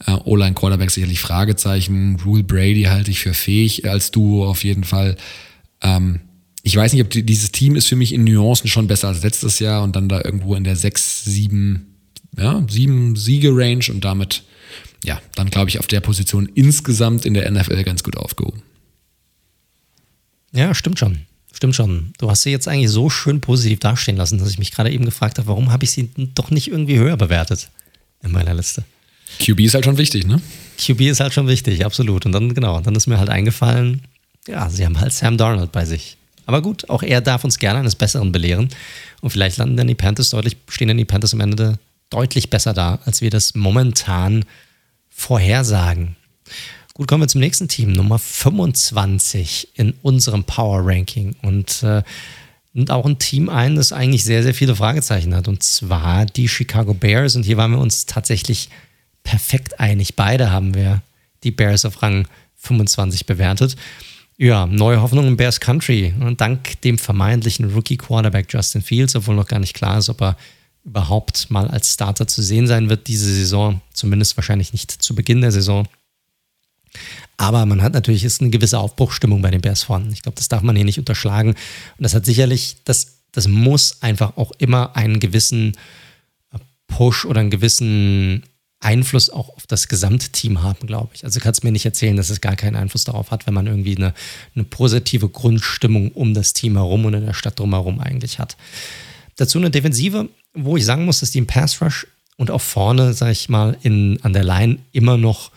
Äh, 0.04 0.12
O-Line 0.24 0.54
Quarterback 0.54 0.90
sicherlich 0.90 1.20
Fragezeichen. 1.20 2.20
Rule 2.24 2.42
Brady 2.42 2.82
halte 2.82 3.10
ich 3.10 3.20
für 3.20 3.34
fähig 3.34 3.88
als 3.88 4.10
Duo 4.10 4.46
auf 4.46 4.64
jeden 4.64 4.84
Fall. 4.84 5.16
Ähm, 5.80 6.20
ich 6.62 6.76
weiß 6.76 6.92
nicht, 6.92 7.02
ob 7.02 7.10
die, 7.10 7.22
dieses 7.22 7.52
Team 7.52 7.76
ist 7.76 7.86
für 7.86 7.96
mich 7.96 8.12
in 8.12 8.24
Nuancen 8.24 8.68
schon 8.68 8.88
besser 8.88 9.08
als 9.08 9.22
letztes 9.22 9.58
Jahr 9.60 9.82
und 9.82 9.94
dann 9.94 10.08
da 10.08 10.20
irgendwo 10.22 10.54
in 10.54 10.64
der 10.64 10.76
6, 10.76 11.24
7, 11.24 11.86
ja, 12.36 12.62
7 12.68 13.16
Siege-Range 13.16 13.84
und 13.90 14.04
damit, 14.04 14.42
ja, 15.04 15.20
dann 15.36 15.48
glaube 15.48 15.70
ich 15.70 15.78
auf 15.78 15.86
der 15.86 16.00
Position 16.00 16.50
insgesamt 16.54 17.24
in 17.24 17.34
der 17.34 17.50
NFL 17.50 17.84
ganz 17.84 18.02
gut 18.02 18.16
aufgehoben. 18.16 18.62
Ja, 20.52 20.74
stimmt 20.74 20.98
schon. 20.98 21.20
Stimmt 21.52 21.76
schon. 21.76 22.12
Du 22.18 22.30
hast 22.30 22.42
sie 22.42 22.50
jetzt 22.50 22.68
eigentlich 22.68 22.90
so 22.90 23.08
schön 23.08 23.40
positiv 23.40 23.78
dastehen 23.78 24.16
lassen, 24.16 24.38
dass 24.38 24.50
ich 24.50 24.58
mich 24.58 24.72
gerade 24.72 24.90
eben 24.90 25.04
gefragt 25.04 25.38
habe, 25.38 25.48
warum 25.48 25.70
habe 25.70 25.84
ich 25.84 25.90
sie 25.90 26.10
doch 26.34 26.50
nicht 26.50 26.68
irgendwie 26.68 26.98
höher 26.98 27.16
bewertet 27.16 27.70
in 28.22 28.32
meiner 28.32 28.54
Liste. 28.54 28.84
QB 29.40 29.60
ist 29.60 29.74
halt 29.74 29.84
schon 29.84 29.98
wichtig, 29.98 30.26
ne? 30.26 30.40
QB 30.78 31.00
ist 31.02 31.20
halt 31.20 31.32
schon 31.32 31.48
wichtig, 31.48 31.84
absolut. 31.84 32.26
Und 32.26 32.32
dann, 32.32 32.54
genau, 32.54 32.80
dann 32.80 32.94
ist 32.94 33.06
mir 33.06 33.18
halt 33.18 33.30
eingefallen, 33.30 34.02
ja, 34.46 34.68
sie 34.70 34.84
haben 34.84 35.00
halt 35.00 35.12
Sam 35.12 35.36
Darnold 35.36 35.72
bei 35.72 35.84
sich. 35.84 36.16
Aber 36.46 36.62
gut, 36.62 36.88
auch 36.88 37.02
er 37.02 37.20
darf 37.20 37.44
uns 37.44 37.58
gerne 37.58 37.80
eines 37.80 37.96
Besseren 37.96 38.30
belehren. 38.30 38.68
Und 39.20 39.30
vielleicht 39.30 39.56
landen 39.56 39.76
dann 39.76 39.88
die 39.88 39.94
Panthers 39.94 40.30
deutlich, 40.30 40.56
stehen 40.68 40.88
dann 40.88 40.96
die 40.96 41.04
Panthers 41.04 41.34
am 41.34 41.40
Ende 41.40 41.78
deutlich 42.10 42.50
besser 42.50 42.72
da, 42.72 43.00
als 43.04 43.20
wir 43.20 43.30
das 43.30 43.54
momentan 43.54 44.44
vorhersagen. 45.10 46.14
Gut, 46.94 47.08
kommen 47.08 47.24
wir 47.24 47.28
zum 47.28 47.40
nächsten 47.40 47.68
Team, 47.68 47.92
Nummer 47.92 48.18
25 48.18 49.68
in 49.74 49.94
unserem 50.02 50.44
Power 50.44 50.86
Ranking. 50.86 51.34
Und 51.42 51.82
äh, 51.82 52.02
nimmt 52.72 52.90
auch 52.90 53.04
ein 53.04 53.18
Team 53.18 53.48
ein, 53.48 53.74
das 53.74 53.92
eigentlich 53.92 54.24
sehr, 54.24 54.44
sehr 54.44 54.54
viele 54.54 54.76
Fragezeichen 54.76 55.34
hat. 55.34 55.48
Und 55.48 55.62
zwar 55.64 56.26
die 56.26 56.48
Chicago 56.48 56.94
Bears. 56.94 57.34
Und 57.34 57.42
hier 57.42 57.56
waren 57.56 57.72
wir 57.72 57.80
uns 57.80 58.06
tatsächlich 58.06 58.70
perfekt 59.26 59.80
einig. 59.80 60.14
Beide 60.14 60.50
haben 60.50 60.74
wir 60.74 61.02
die 61.42 61.50
Bears 61.50 61.84
auf 61.84 62.00
Rang 62.00 62.26
25 62.56 63.26
bewertet. 63.26 63.76
Ja, 64.38 64.66
neue 64.66 65.02
Hoffnung 65.02 65.26
im 65.26 65.36
Bears 65.36 65.60
Country. 65.60 66.14
Und 66.20 66.40
dank 66.40 66.80
dem 66.82 66.96
vermeintlichen 66.96 67.70
Rookie-Quarterback 67.72 68.46
Justin 68.50 68.82
Fields, 68.82 69.16
obwohl 69.16 69.34
noch 69.34 69.48
gar 69.48 69.58
nicht 69.58 69.74
klar 69.74 69.98
ist, 69.98 70.08
ob 70.08 70.22
er 70.22 70.36
überhaupt 70.84 71.50
mal 71.50 71.66
als 71.66 71.92
Starter 71.92 72.28
zu 72.28 72.40
sehen 72.40 72.68
sein 72.68 72.88
wird 72.88 73.08
diese 73.08 73.26
Saison. 73.26 73.80
Zumindest 73.92 74.36
wahrscheinlich 74.36 74.72
nicht 74.72 74.90
zu 74.90 75.14
Beginn 75.16 75.40
der 75.40 75.52
Saison. 75.52 75.88
Aber 77.36 77.66
man 77.66 77.82
hat 77.82 77.94
natürlich 77.94 78.24
ist 78.24 78.40
eine 78.40 78.50
gewisse 78.50 78.78
Aufbruchstimmung 78.78 79.42
bei 79.42 79.50
den 79.50 79.60
Bears 79.60 79.82
vorhanden. 79.82 80.12
Ich 80.12 80.22
glaube, 80.22 80.36
das 80.36 80.48
darf 80.48 80.62
man 80.62 80.76
hier 80.76 80.84
nicht 80.84 81.00
unterschlagen. 81.00 81.50
Und 81.50 82.02
das 82.02 82.14
hat 82.14 82.24
sicherlich, 82.24 82.76
das, 82.84 83.18
das 83.32 83.48
muss 83.48 84.02
einfach 84.02 84.36
auch 84.36 84.52
immer 84.58 84.94
einen 84.94 85.18
gewissen 85.18 85.76
Push 86.86 87.24
oder 87.24 87.40
einen 87.40 87.50
gewissen 87.50 88.44
Einfluss 88.80 89.30
auch 89.30 89.48
auf 89.56 89.66
das 89.66 89.88
Gesamtteam 89.88 90.62
haben, 90.62 90.86
glaube 90.86 91.10
ich. 91.14 91.24
Also 91.24 91.40
kannst 91.40 91.64
mir 91.64 91.72
nicht 91.72 91.86
erzählen, 91.86 92.16
dass 92.16 92.30
es 92.30 92.40
gar 92.40 92.56
keinen 92.56 92.76
Einfluss 92.76 93.04
darauf 93.04 93.30
hat, 93.30 93.46
wenn 93.46 93.54
man 93.54 93.66
irgendwie 93.66 93.96
eine, 93.96 94.14
eine 94.54 94.64
positive 94.64 95.28
Grundstimmung 95.28 96.12
um 96.12 96.34
das 96.34 96.52
Team 96.52 96.76
herum 96.76 97.04
und 97.04 97.14
in 97.14 97.24
der 97.24 97.32
Stadt 97.32 97.58
drumherum 97.58 98.00
eigentlich 98.00 98.38
hat. 98.38 98.56
Dazu 99.36 99.58
eine 99.58 99.70
Defensive, 99.70 100.28
wo 100.54 100.76
ich 100.76 100.84
sagen 100.84 101.04
muss, 101.04 101.20
dass 101.20 101.30
die 101.30 101.38
im 101.38 101.46
Pass 101.46 101.80
Rush 101.80 102.06
und 102.36 102.50
auch 102.50 102.60
vorne, 102.60 103.12
sage 103.14 103.32
ich 103.32 103.48
mal, 103.48 103.76
in, 103.82 104.18
an 104.22 104.32
der 104.32 104.44
Line 104.44 104.78
immer 104.92 105.16
noch 105.16 105.50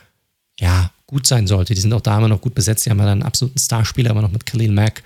ja, 0.60 0.92
gut 1.08 1.28
sein 1.28 1.48
sollte. 1.48 1.74
Die 1.74 1.82
sind 1.82 1.94
auch 1.94 2.02
da 2.02 2.18
immer 2.18 2.28
noch 2.28 2.42
gut 2.42 2.56
besetzt. 2.56 2.86
Die 2.86 2.90
haben 2.90 3.00
ja 3.00 3.12
einen 3.12 3.24
absoluten 3.24 3.60
Starspieler, 3.60 4.12
aber 4.12 4.22
noch 4.22 4.32
mit 4.32 4.46
Khalil 4.46 4.72
Mack. 4.72 5.04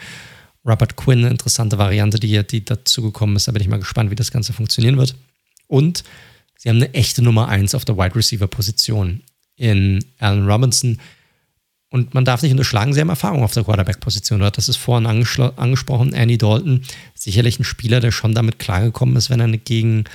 Robert 0.66 0.96
Quinn, 0.96 1.20
eine 1.20 1.30
interessante 1.30 1.78
Variante, 1.78 2.20
die, 2.20 2.46
die 2.46 2.64
dazu 2.64 3.02
gekommen 3.02 3.36
ist. 3.36 3.48
Da 3.48 3.52
bin 3.52 3.62
ich 3.62 3.68
mal 3.68 3.80
gespannt, 3.80 4.12
wie 4.12 4.16
das 4.16 4.32
Ganze 4.32 4.54
funktionieren 4.54 4.98
wird. 4.98 5.16
Und 5.68 6.04
Sie 6.64 6.70
haben 6.70 6.78
eine 6.78 6.94
echte 6.94 7.22
Nummer 7.22 7.50
1 7.50 7.76
auf 7.76 7.84
der 7.84 7.98
Wide 7.98 8.16
Receiver 8.16 8.48
Position 8.48 9.22
in 9.58 10.06
Allen 10.20 10.50
Robinson. 10.50 10.98
Und 11.90 12.14
man 12.14 12.24
darf 12.24 12.42
nicht 12.42 12.54
unterschlagen, 12.54 12.94
sie 12.94 13.02
haben 13.02 13.10
Erfahrung 13.10 13.44
auf 13.44 13.54
der 13.54 13.66
Quarterback-Position. 13.66 14.40
Du 14.40 14.46
hattest 14.46 14.70
es 14.70 14.78
vorhin 14.78 15.06
angesprochen, 15.06 16.14
Andy 16.14 16.38
Dalton, 16.38 16.84
sicherlich 17.16 17.60
ein 17.60 17.66
Spieler, 17.66 18.00
der 18.00 18.12
schon 18.12 18.34
damit 18.34 18.60
klargekommen 18.60 19.18
ist, 19.18 19.30
wenn 19.30 19.42
er 19.42 19.50
gegen, 19.58 20.06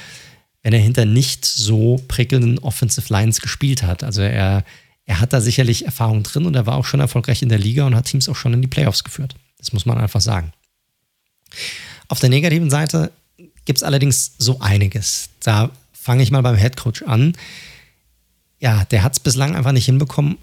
wenn 0.63 0.73
er 0.73 0.79
hinter 0.79 1.05
nicht 1.05 1.45
so 1.45 2.03
prickelnden 2.09 2.59
Offensive 2.61 3.13
Lines 3.13 3.43
gespielt 3.43 3.83
hat. 3.83 4.03
Also 4.03 4.23
er, 4.23 4.65
er 5.05 5.21
hat 5.21 5.35
da 5.35 5.43
sicherlich 5.43 5.85
Erfahrung 5.85 6.23
drin 6.23 6.47
und 6.47 6.57
er 6.57 6.65
war 6.65 6.77
auch 6.77 6.87
schon 6.87 7.01
erfolgreich 7.01 7.43
in 7.43 7.51
der 7.51 7.59
Liga 7.59 7.85
und 7.85 7.95
hat 7.95 8.07
Teams 8.07 8.27
auch 8.31 8.37
schon 8.37 8.55
in 8.55 8.63
die 8.63 8.69
Playoffs 8.69 9.05
geführt. 9.05 9.35
Das 9.59 9.75
muss 9.75 9.85
man 9.85 9.99
einfach 9.99 10.23
sagen. 10.23 10.55
Auf 12.09 12.21
der 12.21 12.31
negativen 12.31 12.71
Seite 12.71 13.13
gibt 13.67 13.81
es 13.81 13.83
allerdings 13.83 14.33
so 14.39 14.61
einiges. 14.61 15.29
Da 15.43 15.71
fange 16.09 16.23
ich 16.23 16.31
mal 16.31 16.41
beim 16.41 16.57
Head 16.57 16.79
Coach 16.79 17.03
an. 17.03 17.35
Ja, 18.61 18.87
der 18.87 19.03
hat 19.03 19.13
es 19.13 19.21
bislang 19.21 19.55
einfach 19.55 19.73
nicht 19.73 19.85
hinbekommen, 19.85 20.39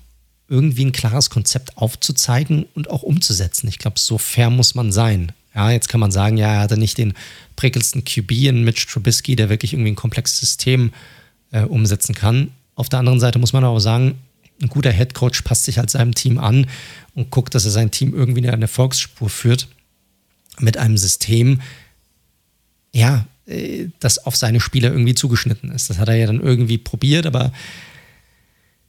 irgendwie 0.48 0.86
ein 0.86 0.92
klares 0.92 1.32
Konzept 1.32 1.76
aufzuzeigen 1.76 2.68
und 2.76 2.92
auch 2.92 3.02
umzusetzen. 3.02 3.68
Ich 3.68 3.80
glaube, 3.80 3.98
so 3.98 4.20
fair 4.20 4.52
muss 4.52 4.76
man 4.76 4.92
sein. 4.92 5.32
Ja, 5.56 5.72
jetzt 5.72 5.90
kann 5.90 6.00
man 6.00 6.12
sagen, 6.12 6.38
ja, 6.38 6.54
er 6.54 6.60
hatte 6.60 6.78
nicht 6.78 7.00
den 7.00 7.16
prickelsten 7.56 8.06
QB 8.06 8.32
in 8.32 8.64
Mitch 8.64 8.86
Trubisky, 8.86 9.36
der 9.36 9.50
wirklich 9.50 9.74
irgendwie 9.74 9.94
ein 9.94 9.96
komplexes 9.96 10.38
System 10.38 10.94
äh, 11.52 11.64
umsetzen 11.64 12.14
kann. 12.14 12.52
Auf 12.76 12.88
der 12.88 13.00
anderen 13.00 13.20
Seite 13.20 13.40
muss 13.40 13.54
man 13.54 13.64
aber 13.64 13.82
sagen, 13.82 14.20
ein 14.62 14.70
guter 14.70 14.92
Head 14.92 15.16
Coach 15.16 15.42
passt 15.42 15.64
sich 15.64 15.80
halt 15.80 15.90
seinem 15.90 16.14
Team 16.14 16.38
an 16.38 16.68
und 17.16 17.32
guckt, 17.32 17.56
dass 17.56 17.66
er 17.66 17.72
sein 17.72 17.90
Team 17.90 18.14
irgendwie 18.14 18.42
in 18.42 18.50
eine 18.52 18.66
Erfolgsspur 18.66 19.32
führt 19.32 19.68
mit 20.60 20.78
einem 20.78 21.00
System, 21.00 21.60
ja, 22.94 23.26
das 24.00 24.26
auf 24.26 24.36
seine 24.36 24.60
Spieler 24.60 24.92
irgendwie 24.92 25.16
zugeschnitten 25.16 25.72
ist. 25.72 25.90
Das 25.90 26.00
hat 26.00 26.08
er 26.08 26.16
ja 26.16 26.28
dann 26.28 26.42
irgendwie 26.42 26.78
probiert, 26.78 27.26
aber 27.26 27.52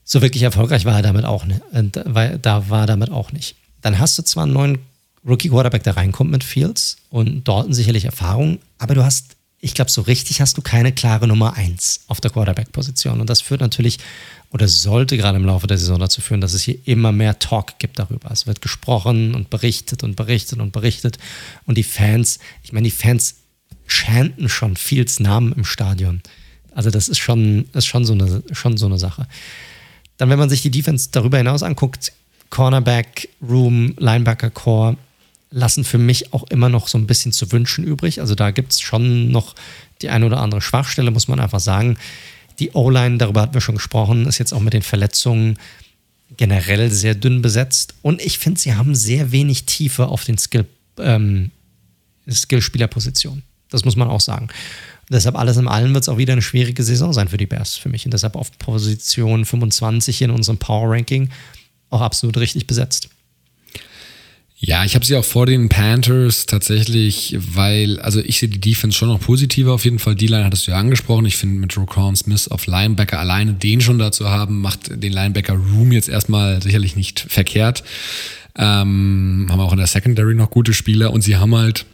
so 0.03 0.21
wirklich 0.21 0.43
erfolgreich 0.43 0.85
war 0.85 0.95
er 0.95 1.01
damit 1.01 1.25
auch 1.25 1.45
nicht. 1.45 1.61
Äh, 1.73 2.39
da 2.41 2.69
war 2.69 2.87
damit 2.87 3.11
auch 3.11 3.31
nicht. 3.31 3.55
Dann 3.81 3.99
hast 3.99 4.17
du 4.17 4.23
zwar 4.23 4.43
einen 4.43 4.53
neuen 4.53 4.79
Rookie-Quarterback, 5.27 5.83
der 5.83 5.97
reinkommt 5.97 6.31
mit 6.31 6.43
Fields 6.43 6.97
und 7.09 7.47
Dalton 7.47 7.73
sicherlich 7.73 8.05
Erfahrung, 8.05 8.59
aber 8.77 8.95
du 8.95 9.03
hast, 9.03 9.35
ich 9.59 9.73
glaube, 9.73 9.91
so 9.91 10.01
richtig 10.01 10.39
hast 10.39 10.57
du 10.57 10.61
keine 10.61 10.93
klare 10.93 11.27
Nummer 11.27 11.55
1 11.55 12.05
auf 12.07 12.21
der 12.21 12.31
Quarterback-Position. 12.31 13.19
Und 13.19 13.29
das 13.29 13.41
führt 13.41 13.61
natürlich 13.61 13.99
oder 14.51 14.67
sollte 14.67 15.17
gerade 15.17 15.37
im 15.37 15.45
Laufe 15.45 15.67
der 15.67 15.77
Saison 15.77 15.99
dazu 15.99 16.21
führen, 16.21 16.39
dass 16.39 16.53
es 16.53 16.61
hier 16.61 16.77
immer 16.85 17.11
mehr 17.11 17.37
Talk 17.39 17.79
gibt 17.79 17.99
darüber. 17.99 18.31
Es 18.31 18.47
wird 18.47 18.61
gesprochen 18.61 19.35
und 19.35 19.49
berichtet 19.49 20.03
und 20.03 20.15
berichtet 20.15 20.59
und 20.59 20.71
berichtet. 20.71 21.17
Und 21.65 21.77
die 21.77 21.83
Fans, 21.83 22.39
ich 22.63 22.71
meine, 22.71 22.85
die 22.85 22.91
Fans 22.91 23.35
chanten 23.87 24.49
schon 24.49 24.75
Fields 24.75 25.19
Namen 25.19 25.53
im 25.53 25.65
Stadion. 25.65 26.21
Also 26.71 26.91
das 26.91 27.09
ist 27.09 27.17
schon, 27.17 27.65
ist 27.73 27.87
schon, 27.87 28.05
so 28.05 28.13
eine, 28.13 28.43
schon 28.51 28.77
so 28.77 28.85
eine 28.85 28.99
Sache. 28.99 29.27
Dann, 30.17 30.29
wenn 30.29 30.39
man 30.39 30.49
sich 30.49 30.61
die 30.61 30.71
Defense 30.71 31.09
darüber 31.11 31.37
hinaus 31.37 31.63
anguckt, 31.63 32.11
Cornerback, 32.49 33.29
Room, 33.41 33.95
Linebacker 33.97 34.49
Core 34.49 34.97
lassen 35.49 35.83
für 35.83 35.97
mich 35.97 36.33
auch 36.33 36.43
immer 36.49 36.69
noch 36.69 36.87
so 36.87 36.97
ein 36.97 37.07
bisschen 37.07 37.31
zu 37.31 37.51
wünschen 37.51 37.83
übrig. 37.83 38.19
Also 38.19 38.35
da 38.35 38.51
gibt 38.51 38.73
es 38.73 38.81
schon 38.81 39.31
noch 39.31 39.55
die 40.01 40.09
eine 40.09 40.25
oder 40.25 40.39
andere 40.39 40.61
Schwachstelle, 40.61 41.11
muss 41.11 41.27
man 41.27 41.39
einfach 41.39 41.59
sagen. 41.59 41.97
Die 42.59 42.71
O-Line, 42.71 43.17
darüber 43.17 43.41
hatten 43.41 43.53
wir 43.53 43.61
schon 43.61 43.75
gesprochen, 43.75 44.25
ist 44.25 44.39
jetzt 44.39 44.53
auch 44.53 44.59
mit 44.59 44.73
den 44.73 44.81
Verletzungen 44.81 45.57
generell 46.35 46.91
sehr 46.91 47.15
dünn 47.15 47.41
besetzt. 47.41 47.95
Und 48.01 48.21
ich 48.21 48.39
finde, 48.39 48.59
sie 48.59 48.75
haben 48.75 48.95
sehr 48.95 49.31
wenig 49.31 49.65
Tiefe 49.65 50.07
auf 50.07 50.25
den 50.25 50.37
Skill, 50.37 50.65
ähm, 50.99 51.51
Skill-Spielerpositionen. 52.29 53.43
Das 53.69 53.85
muss 53.85 53.95
man 53.95 54.07
auch 54.07 54.21
sagen. 54.21 54.47
Deshalb 55.09 55.37
alles 55.37 55.57
in 55.57 55.67
allem 55.67 55.93
wird 55.93 56.03
es 56.03 56.09
auch 56.09 56.17
wieder 56.17 56.33
eine 56.33 56.41
schwierige 56.41 56.83
Saison 56.83 57.13
sein 57.13 57.29
für 57.29 57.37
die 57.37 57.45
Bears 57.45 57.75
für 57.75 57.89
mich. 57.89 58.05
Und 58.05 58.13
deshalb 58.13 58.35
auf 58.35 58.57
Position 58.59 59.45
25 59.45 60.21
in 60.21 60.31
unserem 60.31 60.57
Power 60.57 60.91
Ranking 60.91 61.29
auch 61.89 62.01
absolut 62.01 62.37
richtig 62.37 62.67
besetzt. 62.67 63.09
Ja, 64.59 64.83
ich 64.83 64.95
habe 64.95 65.05
sie 65.05 65.15
auch 65.15 65.23
vor 65.23 65.45
den 65.45 65.69
Panthers 65.69 66.47
tatsächlich, 66.47 67.37
weil, 67.37 67.99
also 67.99 68.19
ich 68.19 68.39
sehe 68.39 68.49
die 68.49 68.59
Defense 68.59 68.97
schon 68.97 69.07
noch 69.07 69.19
positiver 69.19 69.71
auf 69.71 69.85
jeden 69.85 69.99
Fall. 69.99 70.15
Die 70.15 70.25
Line 70.25 70.45
hattest 70.45 70.65
du 70.65 70.71
ja 70.71 70.77
angesprochen. 70.77 71.25
Ich 71.25 71.37
finde 71.37 71.59
mit 71.59 71.77
Roquan 71.77 72.15
Smith 72.15 72.47
auf 72.47 72.65
Linebacker 72.65 73.19
alleine 73.19 73.53
den 73.53 73.81
schon 73.81 73.99
dazu 73.99 74.27
haben, 74.29 74.59
macht 74.59 74.89
den 74.91 75.13
Linebacker 75.13 75.53
Room 75.53 75.91
jetzt 75.91 76.09
erstmal 76.09 76.61
sicherlich 76.63 76.95
nicht 76.95 77.19
verkehrt. 77.19 77.83
Ähm, 78.57 79.45
haben 79.51 79.59
auch 79.59 79.73
in 79.73 79.77
der 79.77 79.85
Secondary 79.85 80.33
noch 80.33 80.49
gute 80.49 80.73
Spieler 80.73 81.13
und 81.13 81.21
sie 81.21 81.37
haben 81.37 81.55
halt 81.55 81.85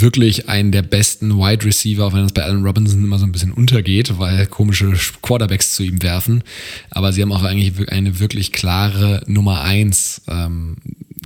wirklich 0.00 0.48
einen 0.48 0.72
der 0.72 0.82
besten 0.82 1.38
Wide 1.38 1.64
Receiver, 1.64 2.04
auch 2.04 2.12
wenn 2.12 2.22
das 2.22 2.32
bei 2.32 2.42
Allen 2.42 2.64
Robinson 2.64 3.04
immer 3.04 3.18
so 3.18 3.24
ein 3.24 3.32
bisschen 3.32 3.52
untergeht, 3.52 4.18
weil 4.18 4.46
komische 4.46 4.92
Quarterbacks 5.22 5.74
zu 5.74 5.82
ihm 5.82 6.02
werfen. 6.02 6.42
Aber 6.90 7.12
sie 7.12 7.22
haben 7.22 7.32
auch 7.32 7.42
eigentlich 7.42 7.88
eine 7.90 8.18
wirklich 8.18 8.52
klare 8.52 9.22
Nummer 9.26 9.62
eins 9.62 10.22
ähm, 10.28 10.76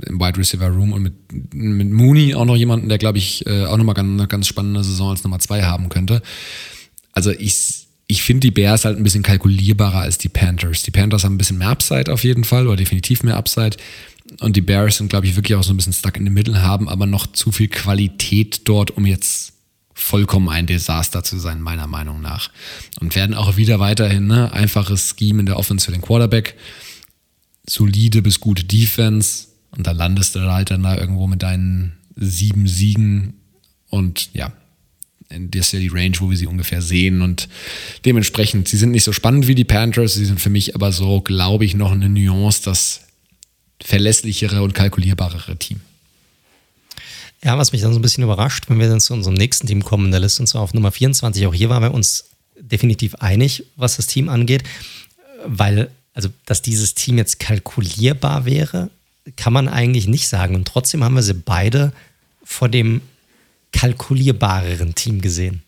im 0.07 0.21
Wide 0.21 0.39
Receiver 0.39 0.69
Room 0.69 0.93
und 0.93 1.03
mit, 1.03 1.15
mit 1.53 1.91
Mooney 1.91 2.35
auch 2.35 2.45
noch 2.45 2.57
jemanden, 2.57 2.89
der, 2.89 2.99
glaube 2.99 3.19
ich, 3.19 3.47
äh, 3.47 3.65
auch 3.65 3.77
nochmal 3.77 3.99
eine 3.99 4.27
ganz 4.27 4.47
spannende 4.47 4.85
Saison 4.85 5.11
als 5.11 5.25
Nummer 5.25 5.39
zwei 5.39 5.63
haben 5.63 5.89
könnte. 5.89 6.23
Also 7.13 7.31
ich, 7.31 7.87
ich 8.07 8.23
finde 8.23 8.41
die 8.41 8.51
Bears 8.51 8.85
halt 8.85 8.97
ein 8.97 9.03
bisschen 9.03 9.23
kalkulierbarer 9.23 10.01
als 10.01 10.19
die 10.19 10.29
Panthers. 10.29 10.83
Die 10.83 10.91
Panthers 10.91 11.25
haben 11.25 11.35
ein 11.35 11.39
bisschen 11.39 11.59
mehr 11.59 11.69
Upside 11.69 12.13
auf 12.13 12.25
jeden 12.25 12.45
Fall 12.45 12.67
oder 12.67 12.77
definitiv 12.77 13.23
mehr 13.23 13.37
Upside. 13.37 13.77
Und 14.39 14.57
die 14.57 14.61
Bears 14.61 14.99
sind, 14.99 15.09
glaube 15.09 15.27
ich, 15.27 15.37
wirklich 15.37 15.57
auch 15.57 15.65
so 15.65 15.73
ein 15.73 15.77
bisschen 15.77 15.93
stuck 15.93 16.17
in 16.17 16.25
the 16.25 16.31
middle, 16.31 16.63
haben 16.63 16.89
aber 16.89 17.07
noch 17.07 17.27
zu 17.27 17.51
viel 17.51 17.69
Qualität 17.69 18.63
dort, 18.69 18.93
um 18.93 19.05
jetzt 19.07 19.55
vollkommen 19.93 20.49
ein 20.49 20.67
Desaster 20.67 21.23
zu 21.23 21.39
sein, 21.39 21.61
meiner 21.61 21.87
Meinung 21.87 22.21
nach. 22.21 22.51
Und 23.01 23.15
werden 23.17 23.35
auch 23.35 23.57
wieder 23.57 23.81
weiterhin 23.81 24.27
ne, 24.27 24.53
einfaches 24.53 25.15
Scheme 25.19 25.41
in 25.41 25.47
der 25.47 25.59
Offense 25.59 25.87
für 25.87 25.93
den 25.93 26.01
Quarterback, 26.01 26.57
solide 27.69 28.23
bis 28.23 28.41
gute 28.41 28.65
Defense. 28.65 29.49
Und 29.73 29.87
dann 29.87 29.97
landest 29.97 30.35
du 30.35 30.41
halt 30.41 30.71
dann 30.71 30.83
da 30.83 30.97
irgendwo 30.97 31.27
mit 31.27 31.43
deinen 31.43 31.99
sieben 32.17 32.67
Siegen. 32.67 33.35
Und 33.89 34.31
ja, 34.33 34.53
das 35.29 35.67
ist 35.67 35.73
ja 35.73 35.79
die 35.79 35.89
Range, 35.89 36.17
wo 36.19 36.31
wir 36.31 36.37
sie 36.37 36.47
ungefähr 36.47 36.83
sehen. 36.83 37.23
Und 37.23 37.49
dementsprechend, 38.05 38.69
sie 38.69 38.77
sind 38.77 38.91
nicht 38.91 39.05
so 39.05 39.13
spannend 39.13 39.47
wie 39.47 39.55
die 39.55 39.65
Panthers, 39.65 40.15
sie 40.15 40.25
sind 40.25 40.41
für 40.41 40.51
mich 40.51 40.75
aber 40.75 40.93
so, 40.93 41.21
glaube 41.21 41.65
ich, 41.65 41.75
noch 41.75 41.93
eine 41.93 42.09
Nuance, 42.09 42.63
das 42.65 43.03
verlässlichere 43.83 44.63
und 44.63 44.75
kalkulierbarere 44.75 45.57
Team. 45.57 45.81
Ja, 47.43 47.57
was 47.57 47.73
mich 47.73 47.81
dann 47.81 47.93
so 47.93 47.99
ein 47.99 48.03
bisschen 48.03 48.25
überrascht, 48.25 48.65
wenn 48.69 48.79
wir 48.79 48.89
dann 48.89 49.01
zu 49.01 49.15
unserem 49.15 49.35
nächsten 49.35 49.67
Team 49.67 49.83
kommen 49.83 50.07
in 50.07 50.11
der 50.11 50.21
Liste, 50.21 50.43
und 50.43 50.47
zwar 50.47 50.63
auf 50.63 50.75
Nummer 50.75 50.93
24, 50.93 51.47
auch 51.47 51.55
hier 51.55 51.71
waren 51.71 51.83
wir 51.83 51.95
uns 51.95 52.27
definitiv 52.59 53.15
einig, 53.17 53.65
was 53.77 53.97
das 53.97 54.07
Team 54.07 54.29
angeht, 54.29 54.63
weil, 55.47 55.91
also, 56.13 56.29
dass 56.45 56.61
dieses 56.61 56.95
Team 56.95 57.17
jetzt 57.17 57.41
kalkulierbar 57.41 58.45
wäre, 58.45 58.91
kann 59.37 59.53
man 59.53 59.69
eigentlich 59.69 60.07
nicht 60.07 60.29
sagen. 60.29 60.55
Und 60.55 60.67
trotzdem 60.69 61.03
haben 61.03 61.15
wir 61.15 61.23
sie 61.23 61.35
beide 61.35 61.93
vor 62.45 62.69
dem 62.69 63.01
kalkulierbareren 63.73 64.95
Team 64.95 65.21
gesehen. 65.21 65.63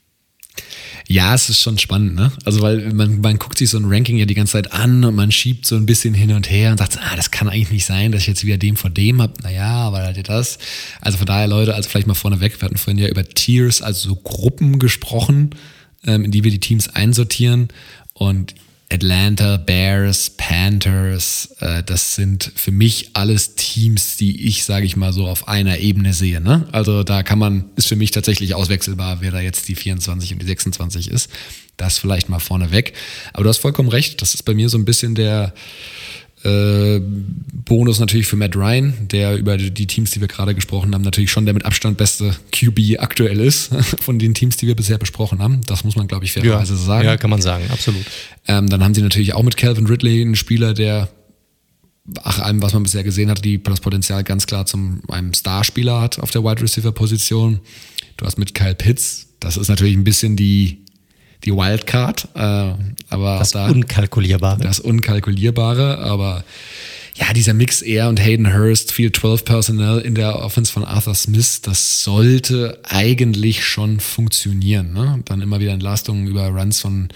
Ja, 1.13 1.35
es 1.35 1.51
ist 1.51 1.61
schon 1.61 1.77
spannend, 1.77 2.15
ne? 2.15 2.33
Also, 2.47 2.63
weil 2.63 2.95
man, 2.95 3.21
man 3.21 3.39
guckt 3.39 3.59
sich 3.59 3.69
so 3.69 3.77
ein 3.77 3.85
Ranking 3.85 4.17
ja 4.17 4.25
die 4.25 4.33
ganze 4.33 4.53
Zeit 4.53 4.73
an 4.73 5.05
und 5.05 5.15
man 5.15 5.31
schiebt 5.31 5.67
so 5.67 5.77
ein 5.77 5.85
bisschen 5.85 6.15
hin 6.15 6.33
und 6.33 6.51
her 6.51 6.71
und 6.71 6.79
sagt, 6.79 6.99
ah, 7.03 7.15
das 7.17 7.31
kann 7.31 7.51
eigentlich 7.51 7.71
nicht 7.71 7.85
sein, 7.85 8.13
dass 8.13 8.23
ich 8.23 8.29
jetzt 8.29 8.47
wieder 8.47 8.57
dem 8.57 8.77
vor 8.77 8.89
dem 8.89 9.21
habe. 9.21 9.35
Naja, 9.43 9.75
aber 9.75 9.99
halt 9.99 10.27
das. 10.27 10.57
Also 11.03 11.19
von 11.19 11.27
daher, 11.27 11.49
Leute, 11.49 11.75
also 11.75 11.87
vielleicht 11.91 12.07
mal 12.07 12.15
vorneweg, 12.15 12.59
wir 12.59 12.65
hatten 12.65 12.79
vorhin 12.79 12.97
ja 12.97 13.11
über 13.11 13.27
Tiers, 13.27 13.83
also 13.83 14.09
so 14.09 14.17
Gruppen 14.17 14.79
gesprochen, 14.79 15.51
ähm, 16.07 16.25
in 16.25 16.31
die 16.31 16.45
wir 16.45 16.51
die 16.51 16.61
Teams 16.61 16.89
einsortieren. 16.89 17.69
Und 18.15 18.55
Atlanta, 18.93 19.57
Bears, 19.57 20.31
Panthers, 20.31 21.55
äh, 21.61 21.83
das 21.83 22.15
sind 22.15 22.53
für 22.55 22.73
mich 22.73 23.11
alles 23.15 23.55
Teams, 23.55 24.19
die 24.19 24.47
ich, 24.47 24.65
sage 24.65 24.85
ich 24.85 24.97
mal, 24.97 25.13
so 25.13 25.27
auf 25.27 25.49
einer 25.49 25.79
Ebene 25.79 26.13
sehe. 26.13 26.41
Ne? 26.41 26.69
Also 26.73 27.03
da 27.03 27.23
kann 27.23 27.39
man, 27.39 27.71
ist 27.77 27.89
für 27.89 27.97
mich 27.97 28.11
tatsächlich 28.11 28.55
auswechselbar, 28.55 29.21
wer 29.21 29.31
da 29.31 29.41
jetzt 29.41 29.69
die 29.69 29.77
24 29.77 30.33
und 30.33 30.43
die 30.43 30.47
26 30.47 31.11
ist. 31.11 31.31
Das 31.79 31.99
vielleicht 31.99 32.29
mal 32.29 32.39
vorneweg. 32.39 32.93
Aber 33.33 33.45
du 33.45 33.49
hast 33.49 33.59
vollkommen 33.59 33.89
recht, 33.89 34.21
das 34.21 34.35
ist 34.35 34.43
bei 34.43 34.53
mir 34.53 34.69
so 34.69 34.77
ein 34.77 34.85
bisschen 34.85 35.15
der, 35.15 35.55
äh, 36.45 37.01
Bonus 37.65 38.01
natürlich 38.01 38.27
für 38.27 38.37
Matt 38.37 38.57
Ryan, 38.57 39.09
der 39.09 39.37
über 39.37 39.57
die 39.57 39.87
Teams, 39.87 40.11
die 40.11 40.21
wir 40.21 40.29
gerade 40.29 40.55
gesprochen 40.55 40.95
haben, 40.95 41.03
natürlich 41.03 41.31
schon 41.31 41.45
der 41.45 41.55
mit 41.55 41.65
Abstand 41.65 41.97
beste 41.97 42.35
QB 42.51 42.99
aktuell 42.99 43.41
ist 43.41 43.71
von 44.01 44.19
den 44.19 44.35
Teams, 44.35 44.57
die 44.57 44.67
wir 44.67 44.75
bisher 44.75 44.99
besprochen 44.99 45.39
haben. 45.41 45.61
Das 45.67 45.85
muss 45.85 45.97
man, 45.97 46.09
glaube 46.09 46.25
ich, 46.25 46.33
fairerweise 46.33 46.75
ja, 46.75 46.79
sagen. 46.79 47.05
Ja, 47.07 47.17
kann 47.17 47.31
man 47.31 47.41
sagen, 47.41 47.65
absolut. 47.71 48.05
Ähm, 48.49 48.69
dann 48.69 48.83
haben 48.83 48.95
sie 48.95 49.03
natürlich 49.03 49.35
auch 49.35 49.43
mit 49.43 49.57
Calvin 49.57 49.87
Ridley 49.87 50.21
einen 50.23 50.37
Spieler, 50.37 50.75
der 50.75 51.09
ach, 52.23 52.41
allem, 52.41 52.61
was 52.63 52.73
man 52.73 52.83
bisher 52.83 53.05
gesehen 53.05 53.31
hat, 53.31 53.45
die 53.45 53.63
das 53.63 53.81
Potenzial 53.81 54.25
ganz 54.25 54.47
klar 54.47 54.67
zum 54.67 55.03
einem 55.09 55.33
Starspieler 55.33 56.01
hat 56.01 56.19
auf 56.19 56.31
der 56.31 56.43
Wide 56.43 56.63
Receiver 56.63 56.93
Position. 56.93 57.61
Du 58.17 58.27
hast 58.27 58.39
mit 58.39 58.55
Kyle 58.55 58.75
Pitts, 58.75 59.29
das 59.41 59.57
ist 59.57 59.69
natürlich 59.69 59.97
ein 59.97 60.05
bisschen 60.05 60.37
die 60.37 60.85
die 61.45 61.53
Wildcard. 61.53 62.29
Äh, 62.35 62.75
aber 63.11 63.39
das 63.39 63.51
da, 63.51 63.69
Unkalkulierbare. 63.69 64.63
Das 64.63 64.81
Unkalkulierbare, 64.81 65.99
aber 65.99 66.45
ja, 67.15 67.33
dieser 67.35 67.53
Mix 67.53 67.83
Air 67.83 68.09
und 68.09 68.21
Hayden 68.21 68.55
Hurst, 68.55 68.93
Field 68.93 69.17
12 69.17 69.45
Personnel 69.45 69.99
in 70.01 70.15
der 70.15 70.39
Offense 70.39 70.73
von 70.73 70.85
Arthur 70.85 71.15
Smith, 71.15 71.61
das 71.61 72.03
sollte 72.03 72.79
eigentlich 72.85 73.65
schon 73.65 74.01
funktionieren. 74.01 74.93
Ne? 74.95 75.21
Dann 75.27 75.43
immer 75.43 75.61
wieder 75.61 75.73
Entlastungen 75.73 76.27
über 76.27 76.49
Runs 76.49 76.81
von, 76.81 77.09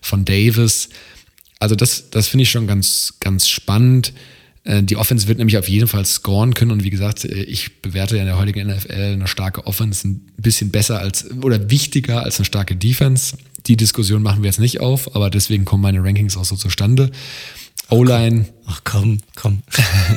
von 0.00 0.24
Davis. 0.24 0.88
Also 1.58 1.74
das, 1.74 2.10
das 2.10 2.28
finde 2.28 2.44
ich 2.44 2.50
schon 2.50 2.66
ganz, 2.66 3.14
ganz 3.20 3.48
spannend. 3.48 4.14
Äh, 4.64 4.82
die 4.82 4.96
Offense 4.96 5.28
wird 5.28 5.38
nämlich 5.38 5.58
auf 5.58 5.68
jeden 5.68 5.88
Fall 5.88 6.06
scoren 6.06 6.54
können. 6.54 6.70
Und 6.70 6.82
wie 6.82 6.90
gesagt, 6.90 7.24
äh, 7.24 7.42
ich 7.42 7.82
bewerte 7.82 8.16
ja 8.16 8.22
in 8.22 8.28
der 8.28 8.38
heutigen 8.38 8.68
NFL 8.68 8.92
eine 8.92 9.28
starke 9.28 9.66
Offense 9.66 10.08
ein 10.08 10.32
bisschen 10.38 10.70
besser 10.70 11.00
als 11.00 11.30
oder 11.42 11.70
wichtiger 11.70 12.22
als 12.22 12.38
eine 12.38 12.46
starke 12.46 12.76
Defense. 12.76 13.36
Die 13.66 13.76
Diskussion 13.76 14.22
machen 14.22 14.42
wir 14.42 14.48
jetzt 14.48 14.60
nicht 14.60 14.80
auf, 14.80 15.14
aber 15.14 15.30
deswegen 15.30 15.64
kommen 15.64 15.82
meine 15.82 16.02
Rankings 16.02 16.36
auch 16.36 16.44
so 16.44 16.56
zustande. 16.56 17.10
O-Line. 17.90 18.46
Ach 18.66 18.80
komm, 18.84 19.18
komm. 19.34 19.62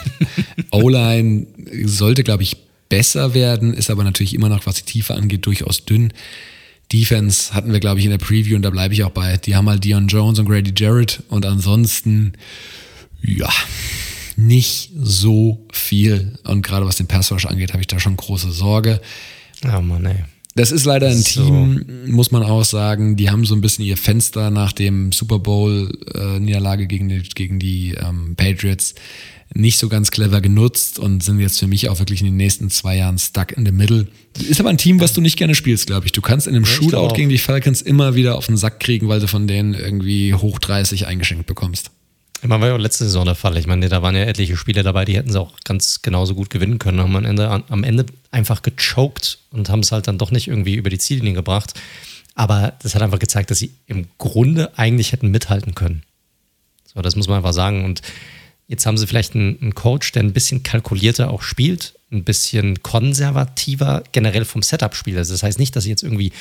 O-Line 0.71 1.47
sollte, 1.83 2.23
glaube 2.23 2.43
ich, 2.43 2.57
besser 2.89 3.33
werden, 3.33 3.73
ist 3.73 3.89
aber 3.89 4.03
natürlich 4.03 4.33
immer 4.33 4.49
noch, 4.49 4.65
was 4.65 4.75
die 4.75 4.83
Tiefe 4.83 5.15
angeht, 5.15 5.45
durchaus 5.45 5.85
dünn. 5.85 6.13
Defense 6.91 7.53
hatten 7.53 7.73
wir, 7.73 7.81
glaube 7.81 7.99
ich, 7.99 8.05
in 8.05 8.11
der 8.11 8.17
Preview 8.17 8.55
und 8.55 8.61
da 8.61 8.69
bleibe 8.69 8.93
ich 8.93 9.03
auch 9.03 9.11
bei. 9.11 9.37
Die 9.37 9.55
haben 9.55 9.67
halt 9.69 9.83
Dion 9.83 10.07
Jones 10.07 10.39
und 10.39 10.47
Grady 10.47 10.73
Jarrett 10.75 11.21
und 11.27 11.45
ansonsten, 11.45 12.33
ja, 13.21 13.49
nicht 14.37 14.91
so 14.97 15.65
viel. 15.71 16.37
Und 16.45 16.61
gerade 16.61 16.85
was 16.85 16.95
den 16.95 17.07
Pass 17.07 17.31
Rush 17.31 17.45
angeht, 17.45 17.73
habe 17.73 17.81
ich 17.81 17.87
da 17.87 17.99
schon 17.99 18.15
große 18.15 18.51
Sorge. 18.51 19.01
Oh 19.65 19.81
Mann, 19.81 20.05
ey. 20.05 20.23
Das 20.57 20.71
ist 20.71 20.85
leider 20.85 21.07
ein 21.07 21.21
so. 21.21 21.45
Team, 21.45 21.85
muss 22.07 22.31
man 22.31 22.41
auch 22.43 22.65
sagen, 22.65 23.15
die 23.15 23.29
haben 23.29 23.45
so 23.45 23.55
ein 23.55 23.61
bisschen 23.61 23.85
ihr 23.85 23.95
Fenster 23.95 24.49
nach 24.49 24.73
dem 24.73 25.11
Super 25.11 25.39
Bowl-Niederlage 25.39 26.83
äh, 26.83 26.87
gegen 26.87 27.09
die, 27.09 27.21
gegen 27.21 27.59
die 27.59 27.93
ähm, 27.93 28.35
Patriots 28.35 28.95
nicht 29.53 29.77
so 29.77 29.87
ganz 29.87 30.11
clever 30.11 30.41
genutzt 30.41 30.99
und 30.99 31.23
sind 31.23 31.39
jetzt 31.39 31.59
für 31.59 31.67
mich 31.67 31.89
auch 31.89 31.99
wirklich 31.99 32.21
in 32.21 32.25
den 32.25 32.37
nächsten 32.37 32.69
zwei 32.69 32.97
Jahren 32.97 33.17
stuck 33.17 33.51
in 33.53 33.65
the 33.65 33.71
middle. 33.71 34.07
Ist 34.49 34.59
aber 34.59 34.69
ein 34.69 34.77
Team, 34.77 34.99
was 34.99 35.13
du 35.13 35.21
nicht 35.21 35.37
gerne 35.37 35.55
spielst, 35.55 35.87
glaube 35.87 36.05
ich. 36.05 36.11
Du 36.11 36.21
kannst 36.21 36.47
in 36.47 36.55
einem 36.55 36.65
ja, 36.65 36.71
Shootout 36.71 37.13
gegen 37.13 37.29
die 37.29 37.37
Falcons 37.37 37.81
immer 37.81 38.15
wieder 38.15 38.35
auf 38.35 38.47
den 38.47 38.57
Sack 38.57 38.79
kriegen, 38.79 39.07
weil 39.07 39.19
du 39.19 39.27
von 39.27 39.47
denen 39.47 39.73
irgendwie 39.75 40.33
hoch 40.33 40.59
30 40.59 41.07
eingeschenkt 41.07 41.45
bekommst. 41.45 41.91
Ich 42.41 42.47
meine, 42.47 42.61
war 42.61 42.69
ja 42.69 42.75
auch 42.75 42.79
letzte 42.79 43.05
Saison 43.05 43.25
der 43.25 43.35
Fall. 43.35 43.57
Ich 43.57 43.67
meine, 43.67 43.89
da 43.89 44.01
waren 44.01 44.15
ja 44.15 44.23
etliche 44.23 44.57
Spiele 44.57 44.83
dabei, 44.83 45.05
die 45.05 45.15
hätten 45.15 45.31
sie 45.31 45.39
auch 45.39 45.53
ganz 45.63 46.01
genauso 46.01 46.35
gut 46.35 46.49
gewinnen 46.49 46.79
können. 46.79 46.99
Haben 46.99 47.15
am 47.15 47.25
Ende, 47.25 47.63
am 47.69 47.83
Ende 47.83 48.05
einfach 48.31 48.61
gechoked 48.61 49.39
und 49.51 49.69
haben 49.69 49.79
es 49.79 49.91
halt 49.91 50.07
dann 50.07 50.17
doch 50.17 50.31
nicht 50.31 50.47
irgendwie 50.47 50.75
über 50.75 50.89
die 50.89 50.99
Ziellinie 50.99 51.33
gebracht. 51.33 51.73
Aber 52.35 52.73
das 52.83 52.93
hat 52.93 53.01
einfach 53.01 53.19
gezeigt, 53.19 53.49
dass 53.49 53.57
sie 53.59 53.71
im 53.87 54.07
Grunde 54.19 54.77
eigentlich 54.77 55.11
hätten 55.11 55.29
mithalten 55.29 55.73
können. 55.73 56.03
So, 56.85 57.01
das 57.01 57.15
muss 57.15 57.27
man 57.27 57.37
einfach 57.37 57.53
sagen. 57.53 57.83
Und 57.83 58.01
jetzt 58.67 58.85
haben 58.85 58.97
sie 58.97 59.07
vielleicht 59.07 59.33
einen, 59.33 59.59
einen 59.59 59.75
Coach, 59.75 60.11
der 60.11 60.21
ein 60.21 60.33
bisschen 60.33 60.61
kalkulierter 60.61 61.31
auch 61.31 61.41
spielt 61.41 61.93
ein 62.11 62.23
bisschen 62.23 62.81
konservativer 62.83 64.03
generell 64.11 64.45
vom 64.45 64.61
Setup 64.61 64.95
spielt. 64.95 65.17
Also 65.17 65.33
das 65.33 65.43
heißt 65.43 65.59
nicht, 65.59 65.75
dass 65.75 65.83
sie 65.83 65.89
jetzt 65.89 66.03
irgendwie 66.03 66.31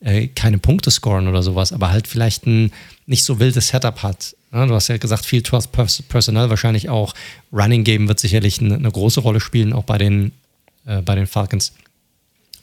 äh, 0.00 0.26
keine 0.28 0.58
Punkte 0.58 0.90
scoren 0.90 1.28
oder 1.28 1.42
sowas, 1.42 1.72
aber 1.72 1.90
halt 1.90 2.08
vielleicht 2.08 2.46
ein 2.46 2.72
nicht 3.06 3.24
so 3.24 3.38
wildes 3.38 3.68
Setup 3.68 4.02
hat. 4.02 4.34
Ja, 4.54 4.66
du 4.66 4.74
hast 4.74 4.86
ja 4.86 4.96
gesagt, 4.98 5.26
viel 5.26 5.42
Trust 5.42 5.72
Personal 5.72 6.48
wahrscheinlich 6.48 6.88
auch. 6.88 7.12
Running 7.52 7.82
Game 7.82 8.06
wird 8.06 8.20
sicherlich 8.20 8.60
eine, 8.60 8.76
eine 8.76 8.90
große 8.90 9.20
Rolle 9.20 9.40
spielen, 9.40 9.72
auch 9.72 9.82
bei 9.82 9.98
den, 9.98 10.30
äh, 10.86 11.02
bei 11.02 11.16
den 11.16 11.26
Falcons. 11.26 11.72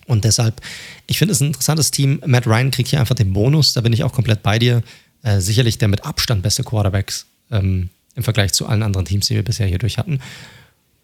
Und 0.08 0.24
deshalb, 0.24 0.62
ich 1.08 1.18
finde 1.18 1.34
es 1.34 1.42
ein 1.42 1.48
interessantes 1.48 1.92
Team. 1.92 2.22
Matt 2.26 2.48
Ryan 2.48 2.72
kriegt 2.72 2.90
hier 2.90 3.02
einfach 3.02 3.16
den 3.16 3.34
Bonus, 3.34 3.74
da 3.74 3.82
bin 3.82 3.92
ich 3.92 4.06
auch 4.06 4.14
komplett 4.14 4.42
bei 4.42 4.58
dir. 4.58 4.84
Äh, 5.22 5.42
sicherlich 5.42 5.78
der 5.80 5.90
mit 5.90 6.06
Abstand 6.06 6.44
beste 6.44 6.64
Quarterbacks 6.64 7.26
ähm, 7.52 7.90
im 8.16 8.24
Vergleich 8.24 8.54
zu 8.54 8.68
allen 8.68 8.84
anderen 8.84 9.06
Teams, 9.06 9.28
die 9.28 9.36
wir 9.36 9.44
bisher 9.44 9.68
hier 9.68 9.78
durch 9.78 9.98
hatten. 9.98 10.20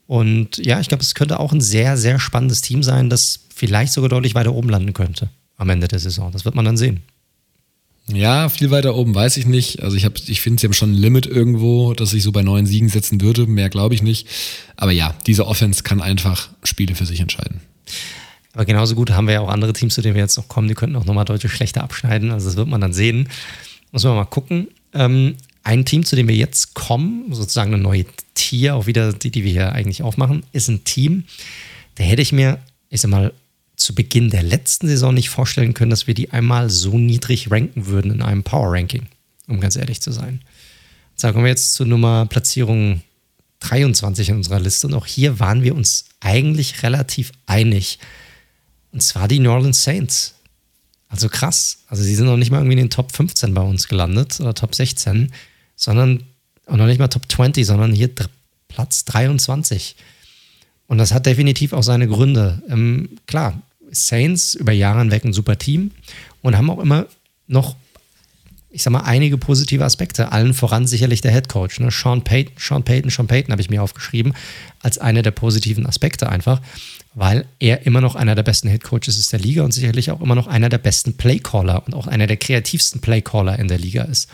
Und 0.07 0.57
ja, 0.57 0.79
ich 0.79 0.87
glaube, 0.87 1.03
es 1.03 1.15
könnte 1.15 1.37
auch 1.37 1.51
ein 1.51 1.61
sehr, 1.61 1.97
sehr 1.97 2.17
spannendes 2.17 2.61
Team 2.61 2.81
sein, 2.81 3.09
das 3.09 3.41
vielleicht 3.53 3.91
sogar 3.91 4.09
deutlich 4.09 4.35
weiter 4.35 4.53
oben 4.53 4.69
landen 4.69 4.93
könnte 4.93 5.29
am 5.57 5.69
Ende 5.69 5.89
der 5.89 5.99
Saison. 5.99 6.31
Das 6.31 6.45
wird 6.45 6.55
man 6.55 6.63
dann 6.63 6.77
sehen. 6.77 7.01
Ja, 8.09 8.47
viel 8.47 8.71
weiter 8.71 8.95
oben 8.95 9.13
weiß 9.13 9.35
ich 9.37 9.45
nicht. 9.45 9.83
Also 9.83 9.97
ich, 9.97 10.05
ich 10.29 10.41
finde, 10.41 10.61
sie 10.61 10.67
haben 10.67 10.73
schon 10.73 10.91
ein 10.91 10.97
Limit 10.97 11.25
irgendwo, 11.25 11.93
dass 11.93 12.13
ich 12.13 12.23
so 12.23 12.31
bei 12.31 12.41
neun 12.41 12.65
Siegen 12.65 12.87
setzen 12.87 13.19
würde. 13.19 13.47
Mehr 13.47 13.69
glaube 13.69 13.95
ich 13.95 14.01
nicht. 14.01 14.27
Aber 14.77 14.91
ja, 14.91 15.13
diese 15.25 15.45
Offense 15.45 15.83
kann 15.83 16.01
einfach 16.01 16.49
Spiele 16.63 16.95
für 16.95 17.05
sich 17.05 17.19
entscheiden. 17.19 17.59
Aber 18.53 18.65
genauso 18.65 18.95
gut 18.95 19.11
haben 19.11 19.27
wir 19.27 19.35
ja 19.35 19.41
auch 19.41 19.49
andere 19.49 19.73
Teams, 19.73 19.93
zu 19.93 20.01
denen 20.01 20.15
wir 20.15 20.21
jetzt 20.21 20.37
noch 20.37 20.47
kommen, 20.47 20.67
die 20.67 20.73
könnten 20.73 20.95
auch 20.95 21.05
nochmal 21.05 21.25
deutlich 21.25 21.51
schlechter 21.51 21.83
abschneiden. 21.83 22.31
Also 22.31 22.47
das 22.47 22.55
wird 22.55 22.67
man 22.67 22.81
dann 22.81 22.93
sehen. 22.93 23.27
Muss 23.91 24.03
man 24.03 24.15
mal 24.15 24.25
gucken. 24.25 24.69
Ähm, 24.93 25.35
ein 25.63 25.83
Team, 25.83 26.05
zu 26.05 26.15
dem 26.15 26.29
wir 26.29 26.35
jetzt 26.35 26.75
kommen, 26.75 27.33
sozusagen 27.33 27.73
eine 27.73 27.83
neue 27.83 28.05
Tier, 28.35 28.75
auch 28.75 28.87
wieder 28.87 29.11
die, 29.11 29.31
die 29.31 29.43
wir 29.43 29.51
hier 29.51 29.73
eigentlich 29.73 30.01
aufmachen, 30.01 30.43
ist 30.53 30.69
ein 30.69 30.85
Team, 30.85 31.25
da 31.95 32.05
hätte 32.05 32.21
ich 32.21 32.31
mir, 32.31 32.59
ich 32.89 33.01
sag 33.01 33.11
mal, 33.11 33.33
zu 33.87 33.95
Beginn 33.95 34.29
der 34.29 34.43
letzten 34.43 34.89
Saison 34.89 35.13
nicht 35.13 35.29
vorstellen 35.29 35.73
können, 35.73 35.91
dass 35.91 36.07
wir 36.07 36.13
die 36.13 36.33
einmal 36.33 36.69
so 36.69 36.97
niedrig 36.97 37.49
ranken 37.51 37.85
würden 37.85 38.11
in 38.11 38.21
einem 38.21 38.43
Power 38.43 38.73
Ranking, 38.73 39.07
um 39.47 39.61
ganz 39.61 39.77
ehrlich 39.77 40.01
zu 40.01 40.11
sein. 40.11 40.41
Sagen 41.15 41.41
wir 41.41 41.47
jetzt 41.47 41.73
zur 41.73 41.85
Nummer 41.85 42.25
Platzierung 42.25 43.01
23 43.61 44.27
in 44.27 44.35
unserer 44.35 44.59
Liste 44.59 44.87
und 44.87 44.93
auch 44.93 45.05
hier 45.05 45.39
waren 45.39 45.63
wir 45.63 45.73
uns 45.73 46.03
eigentlich 46.19 46.83
relativ 46.83 47.31
einig. 47.45 47.99
Und 48.91 49.01
zwar 49.01 49.29
die 49.29 49.39
New 49.39 49.51
Orleans 49.51 49.81
Saints. 49.81 50.35
Also 51.07 51.29
krass. 51.29 51.77
Also 51.87 52.03
sie 52.03 52.15
sind 52.15 52.25
noch 52.25 52.35
nicht 52.35 52.51
mal 52.51 52.57
irgendwie 52.57 52.73
in 52.73 52.87
den 52.87 52.89
Top 52.89 53.15
15 53.15 53.53
bei 53.53 53.61
uns 53.61 53.87
gelandet 53.87 54.37
oder 54.41 54.53
Top 54.53 54.75
16, 54.75 55.31
sondern 55.77 56.23
auch 56.65 56.75
noch 56.75 56.87
nicht 56.87 56.99
mal 56.99 57.07
Top 57.07 57.31
20, 57.31 57.65
sondern 57.65 57.93
hier 57.93 58.09
Platz 58.67 59.05
23. 59.05 59.95
Und 60.87 60.97
das 60.97 61.13
hat 61.13 61.25
definitiv 61.25 61.71
auch 61.71 61.83
seine 61.83 62.09
Gründe. 62.09 62.61
Ähm, 62.69 63.17
klar, 63.27 63.61
Saints 63.91 64.53
über 64.55 64.71
Jahre 64.71 64.99
hinweg 64.99 65.23
ein 65.23 65.33
super 65.33 65.57
Team 65.57 65.91
und 66.41 66.57
haben 66.57 66.69
auch 66.69 66.79
immer 66.79 67.07
noch, 67.47 67.75
ich 68.69 68.83
sag 68.83 68.91
mal, 68.91 69.01
einige 69.01 69.37
positive 69.37 69.83
Aspekte. 69.83 70.31
Allen 70.31 70.53
voran 70.53 70.87
sicherlich 70.87 71.21
der 71.21 71.31
Head 71.31 71.49
Coach. 71.49 71.79
Ne? 71.79 71.89
Sean 71.91 72.23
Payton, 72.23 72.55
Sean 72.57 72.83
Payton, 72.83 73.09
Sean 73.09 73.27
Payton 73.27 73.51
habe 73.51 73.61
ich 73.61 73.69
mir 73.69 73.81
aufgeschrieben, 73.81 74.33
als 74.81 74.97
einer 74.97 75.21
der 75.21 75.31
positiven 75.31 75.85
Aspekte 75.85 76.29
einfach, 76.29 76.61
weil 77.13 77.45
er 77.59 77.85
immer 77.85 78.01
noch 78.01 78.15
einer 78.15 78.35
der 78.35 78.43
besten 78.43 78.69
Head 78.69 78.83
Coaches 78.83 79.17
ist 79.17 79.31
der 79.31 79.39
Liga 79.39 79.63
und 79.63 79.71
sicherlich 79.71 80.11
auch 80.11 80.21
immer 80.21 80.35
noch 80.35 80.47
einer 80.47 80.69
der 80.69 80.77
besten 80.77 81.15
Playcaller 81.15 81.85
und 81.85 81.93
auch 81.93 82.07
einer 82.07 82.27
der 82.27 82.37
kreativsten 82.37 83.01
Playcaller 83.01 83.57
in 83.57 83.67
der 83.67 83.79
Liga 83.79 84.03
ist. 84.03 84.29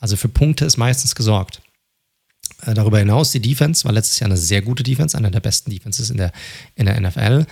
Also 0.00 0.16
für 0.16 0.28
Punkte 0.28 0.64
ist 0.64 0.76
meistens 0.76 1.14
gesorgt. 1.14 1.60
Äh, 2.62 2.74
darüber 2.74 2.98
hinaus, 2.98 3.30
die 3.30 3.40
Defense 3.40 3.84
war 3.84 3.92
letztes 3.92 4.20
Jahr 4.20 4.28
eine 4.28 4.36
sehr 4.36 4.62
gute 4.62 4.82
Defense, 4.82 5.16
einer 5.16 5.30
der 5.30 5.40
besten 5.40 5.70
Defenses 5.70 6.10
in 6.10 6.16
der, 6.16 6.32
in 6.74 6.86
der 6.86 7.00
NFL. 7.00 7.46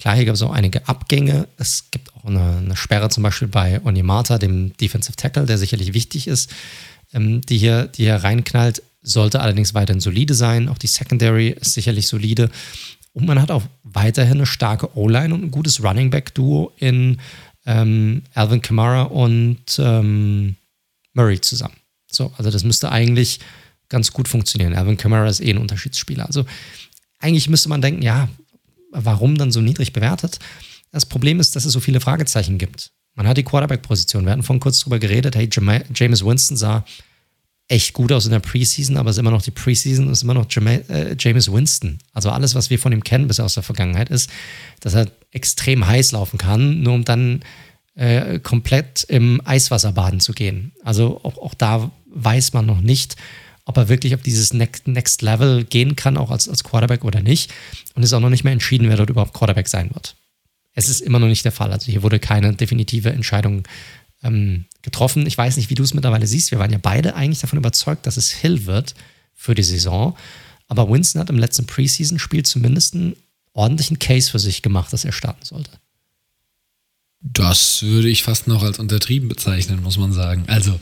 Klar, 0.00 0.16
hier 0.16 0.24
gab 0.24 0.34
es 0.34 0.42
auch 0.42 0.52
einige 0.52 0.88
Abgänge. 0.88 1.46
Es 1.58 1.90
gibt 1.90 2.14
auch 2.14 2.24
eine, 2.24 2.56
eine 2.56 2.76
Sperre 2.76 3.10
zum 3.10 3.22
Beispiel 3.22 3.48
bei 3.48 3.84
Onyemata, 3.84 4.38
dem 4.38 4.74
Defensive 4.78 5.14
Tackle, 5.14 5.44
der 5.44 5.58
sicherlich 5.58 5.92
wichtig 5.92 6.26
ist, 6.26 6.50
ähm, 7.12 7.42
die, 7.42 7.58
hier, 7.58 7.84
die 7.86 8.04
hier 8.04 8.16
reinknallt. 8.16 8.82
Sollte 9.02 9.40
allerdings 9.40 9.74
weiterhin 9.74 10.00
solide 10.00 10.32
sein. 10.32 10.70
Auch 10.70 10.78
die 10.78 10.86
Secondary 10.86 11.50
ist 11.50 11.74
sicherlich 11.74 12.06
solide. 12.06 12.50
Und 13.12 13.26
man 13.26 13.40
hat 13.40 13.50
auch 13.50 13.62
weiterhin 13.82 14.38
eine 14.38 14.46
starke 14.46 14.96
O-Line 14.96 15.34
und 15.34 15.44
ein 15.44 15.50
gutes 15.50 15.82
Running 15.82 16.08
Back-Duo 16.08 16.72
in 16.78 17.18
ähm, 17.66 18.22
Alvin 18.32 18.62
Kamara 18.62 19.02
und 19.02 19.78
ähm, 19.78 20.56
Murray 21.12 21.40
zusammen. 21.42 21.76
So, 22.10 22.32
also 22.38 22.50
das 22.50 22.64
müsste 22.64 22.90
eigentlich 22.90 23.40
ganz 23.90 24.12
gut 24.12 24.28
funktionieren. 24.28 24.74
Alvin 24.74 24.96
Kamara 24.96 25.28
ist 25.28 25.40
eh 25.40 25.50
ein 25.50 25.58
Unterschiedsspieler. 25.58 26.24
Also 26.24 26.46
eigentlich 27.18 27.50
müsste 27.50 27.68
man 27.68 27.82
denken, 27.82 28.00
ja, 28.00 28.28
warum 28.90 29.36
dann 29.36 29.52
so 29.52 29.60
niedrig 29.60 29.92
bewertet? 29.92 30.38
Das 30.92 31.06
Problem 31.06 31.40
ist, 31.40 31.56
dass 31.56 31.64
es 31.64 31.72
so 31.72 31.80
viele 31.80 32.00
Fragezeichen 32.00 32.58
gibt. 32.58 32.92
Man 33.14 33.26
hat 33.26 33.36
die 33.36 33.42
Quarterback-Position. 33.42 34.24
Wir 34.24 34.32
hatten 34.32 34.42
vorhin 34.42 34.60
kurz 34.60 34.80
drüber 34.80 34.98
geredet. 34.98 35.36
Hey, 35.36 35.48
James 35.50 36.24
Winston 36.24 36.56
sah 36.56 36.84
echt 37.70 37.92
gut 37.92 38.10
aus 38.10 38.24
in 38.24 38.32
der 38.32 38.40
Preseason, 38.40 38.96
aber 38.96 39.10
es 39.10 39.16
ist 39.16 39.20
immer 39.20 39.30
noch 39.30 39.42
die 39.42 39.52
Preseason, 39.52 40.10
ist 40.10 40.22
immer 40.22 40.34
noch 40.34 40.46
äh, 40.56 41.14
James 41.16 41.52
Winston. 41.52 41.98
Also 42.12 42.30
alles, 42.30 42.56
was 42.56 42.68
wir 42.68 42.80
von 42.80 42.92
ihm 42.92 43.04
kennen 43.04 43.28
bisher 43.28 43.44
aus 43.44 43.54
der 43.54 43.62
Vergangenheit, 43.62 44.10
ist, 44.10 44.28
dass 44.80 44.94
er 44.94 45.06
extrem 45.30 45.86
heiß 45.86 46.12
laufen 46.12 46.36
kann, 46.36 46.80
nur 46.82 46.94
um 46.94 47.04
dann 47.04 47.42
äh, 47.94 48.40
komplett 48.40 49.04
im 49.04 49.40
Eiswasser 49.44 49.92
baden 49.92 50.18
zu 50.18 50.32
gehen. 50.32 50.72
Also 50.82 51.20
auch, 51.22 51.38
auch 51.38 51.54
da 51.54 51.92
weiß 52.12 52.52
man 52.54 52.66
noch 52.66 52.80
nicht, 52.80 53.14
ob 53.64 53.76
er 53.76 53.88
wirklich 53.88 54.14
auf 54.14 54.22
dieses 54.22 54.52
Next, 54.52 54.86
Next 54.88 55.22
Level 55.22 55.64
gehen 55.64 55.96
kann, 55.96 56.16
auch 56.16 56.30
als, 56.30 56.48
als 56.48 56.64
Quarterback 56.64 57.04
oder 57.04 57.22
nicht. 57.22 57.52
Und 57.94 58.02
ist 58.02 58.12
auch 58.12 58.20
noch 58.20 58.30
nicht 58.30 58.44
mehr 58.44 58.52
entschieden, 58.52 58.88
wer 58.88 58.96
dort 58.96 59.10
überhaupt 59.10 59.34
Quarterback 59.34 59.68
sein 59.68 59.90
wird. 59.92 60.16
Es 60.74 60.88
ist 60.88 61.00
immer 61.00 61.18
noch 61.18 61.26
nicht 61.28 61.44
der 61.44 61.52
Fall. 61.52 61.72
Also 61.72 61.90
hier 61.90 62.02
wurde 62.02 62.18
keine 62.18 62.54
definitive 62.54 63.10
Entscheidung 63.10 63.64
ähm, 64.22 64.66
getroffen. 64.82 65.26
Ich 65.26 65.36
weiß 65.36 65.56
nicht, 65.56 65.70
wie 65.70 65.74
du 65.74 65.82
es 65.82 65.94
mittlerweile 65.94 66.26
siehst. 66.26 66.50
Wir 66.50 66.58
waren 66.58 66.72
ja 66.72 66.78
beide 66.80 67.14
eigentlich 67.14 67.40
davon 67.40 67.58
überzeugt, 67.58 68.06
dass 68.06 68.16
es 68.16 68.30
Hill 68.30 68.66
wird 68.66 68.94
für 69.34 69.54
die 69.54 69.62
Saison. 69.62 70.16
Aber 70.68 70.88
Winston 70.88 71.20
hat 71.20 71.30
im 71.30 71.38
letzten 71.38 71.66
Preseason-Spiel 71.66 72.44
zumindest 72.44 72.94
einen 72.94 73.16
ordentlichen 73.52 73.98
Case 73.98 74.30
für 74.30 74.38
sich 74.38 74.62
gemacht, 74.62 74.92
dass 74.92 75.04
er 75.04 75.12
starten 75.12 75.44
sollte. 75.44 75.70
Das 77.20 77.82
würde 77.82 78.08
ich 78.08 78.22
fast 78.22 78.46
noch 78.46 78.62
als 78.62 78.78
untertrieben 78.78 79.28
bezeichnen, 79.28 79.82
muss 79.82 79.98
man 79.98 80.12
sagen. 80.12 80.44
Also, 80.46 80.78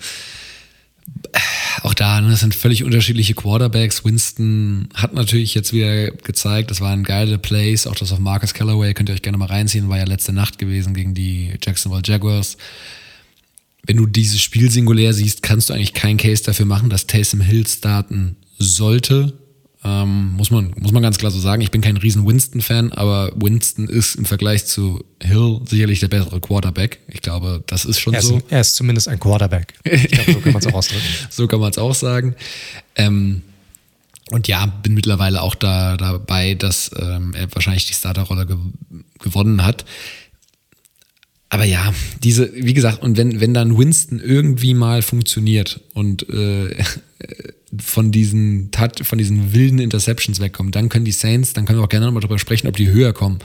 auch 1.82 1.94
da, 1.94 2.20
ne, 2.20 2.30
das 2.30 2.40
sind 2.40 2.54
völlig 2.54 2.84
unterschiedliche 2.84 3.34
Quarterbacks. 3.34 4.04
Winston 4.04 4.88
hat 4.94 5.14
natürlich 5.14 5.54
jetzt 5.54 5.72
wieder 5.72 6.10
gezeigt, 6.10 6.70
das 6.70 6.80
waren 6.80 7.04
geile 7.04 7.38
Plays, 7.38 7.86
auch 7.86 7.94
das 7.94 8.12
auf 8.12 8.18
Marcus 8.18 8.54
Callaway, 8.54 8.94
könnt 8.94 9.08
ihr 9.08 9.14
euch 9.14 9.22
gerne 9.22 9.38
mal 9.38 9.46
reinziehen, 9.46 9.88
war 9.88 9.98
ja 9.98 10.04
letzte 10.04 10.32
Nacht 10.32 10.58
gewesen 10.58 10.94
gegen 10.94 11.14
die 11.14 11.52
Jacksonville 11.62 12.02
Jaguars. 12.04 12.56
Wenn 13.86 13.96
du 13.96 14.06
dieses 14.06 14.40
Spiel 14.42 14.70
singulär 14.70 15.12
siehst, 15.14 15.42
kannst 15.42 15.70
du 15.70 15.74
eigentlich 15.74 15.94
keinen 15.94 16.18
Case 16.18 16.42
dafür 16.42 16.66
machen, 16.66 16.90
dass 16.90 17.06
Taysom 17.06 17.40
Hill 17.40 17.66
starten 17.66 18.36
sollte. 18.58 19.32
Ähm, 19.88 20.32
muss, 20.36 20.50
man, 20.50 20.74
muss 20.78 20.92
man 20.92 21.02
ganz 21.02 21.16
klar 21.16 21.30
so 21.30 21.40
sagen. 21.40 21.62
Ich 21.62 21.70
bin 21.70 21.80
kein 21.80 21.96
riesen 21.96 22.26
Winston-Fan, 22.26 22.92
aber 22.92 23.32
Winston 23.36 23.88
ist 23.88 24.16
im 24.16 24.26
Vergleich 24.26 24.66
zu 24.66 25.02
Hill 25.22 25.60
sicherlich 25.64 26.00
der 26.00 26.08
bessere 26.08 26.40
Quarterback. 26.40 26.98
Ich 27.08 27.22
glaube, 27.22 27.64
das 27.66 27.86
ist 27.86 27.98
schon 27.98 28.12
er 28.12 28.20
ist, 28.20 28.26
so. 28.26 28.42
Er 28.50 28.60
ist 28.60 28.74
zumindest 28.74 29.08
ein 29.08 29.18
Quarterback. 29.18 29.72
Ich 29.84 30.08
glaube, 30.08 30.32
so 30.32 30.40
kann 30.40 30.52
man 30.52 30.60
es 30.60 30.66
auch 30.66 30.74
ausdrücken. 30.74 31.04
so 31.30 31.46
kann 31.46 31.60
man 31.60 31.70
es 31.70 31.78
auch 31.78 31.94
sagen. 31.94 32.34
Ähm, 32.96 33.42
und 34.30 34.46
ja, 34.46 34.66
bin 34.66 34.92
mittlerweile 34.92 35.40
auch 35.40 35.54
da 35.54 35.96
dabei, 35.96 36.52
dass 36.52 36.90
ähm, 36.98 37.32
er 37.34 37.54
wahrscheinlich 37.54 37.86
die 37.86 37.94
Starterrolle 37.94 38.44
ge 38.44 38.56
gewonnen 39.20 39.64
hat. 39.64 39.84
Aber 41.48 41.64
ja, 41.64 41.94
diese, 42.22 42.52
wie 42.54 42.74
gesagt, 42.74 43.02
und 43.02 43.16
wenn, 43.16 43.40
wenn 43.40 43.54
dann 43.54 43.76
Winston 43.78 44.20
irgendwie 44.20 44.74
mal 44.74 45.00
funktioniert 45.00 45.80
und 45.94 46.28
äh, 46.28 46.76
von 47.80 48.12
diesen, 48.12 48.70
von 49.02 49.18
diesen 49.18 49.52
wilden 49.52 49.78
Interceptions 49.78 50.40
wegkommen, 50.40 50.72
dann 50.72 50.88
können 50.88 51.04
die 51.04 51.12
Saints, 51.12 51.52
dann 51.52 51.64
können 51.64 51.78
wir 51.78 51.84
auch 51.84 51.88
gerne 51.88 52.06
nochmal 52.06 52.20
darüber 52.20 52.38
sprechen, 52.38 52.68
ob 52.68 52.76
die 52.76 52.90
höher 52.90 53.12
kommen. 53.12 53.38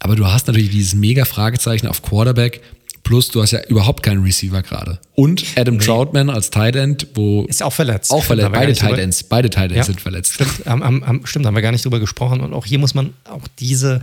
Aber 0.00 0.16
du 0.16 0.26
hast 0.26 0.46
natürlich 0.46 0.70
dieses 0.70 0.94
mega 0.94 1.24
Fragezeichen 1.24 1.86
auf 1.86 2.02
Quarterback, 2.02 2.60
plus 3.02 3.28
du 3.28 3.42
hast 3.42 3.52
ja 3.52 3.64
überhaupt 3.68 4.02
keinen 4.02 4.22
Receiver 4.22 4.62
gerade. 4.62 4.98
Und 5.14 5.44
Adam 5.56 5.76
nee. 5.76 5.84
Troutman 5.84 6.30
als 6.30 6.50
Tight 6.50 6.76
End, 6.76 7.06
wo. 7.14 7.44
Ist 7.44 7.62
auch 7.62 7.72
verletzt. 7.72 8.10
Auch 8.10 8.22
verletzt. 8.22 8.52
Beide 8.52 8.72
Tight 8.74 8.98
Ends, 8.98 9.22
beide 9.22 9.50
Tight 9.50 9.70
Ends 9.70 9.76
ja, 9.76 9.84
sind 9.84 10.00
verletzt. 10.00 10.34
Stimmt, 10.34 10.66
haben, 10.66 10.82
haben, 10.84 11.26
stimmt, 11.26 11.46
haben 11.46 11.54
wir 11.54 11.62
gar 11.62 11.72
nicht 11.72 11.84
drüber 11.84 12.00
gesprochen. 12.00 12.40
Und 12.40 12.52
auch 12.52 12.66
hier 12.66 12.78
muss 12.78 12.94
man 12.94 13.14
auch 13.24 13.46
diese, 13.58 14.02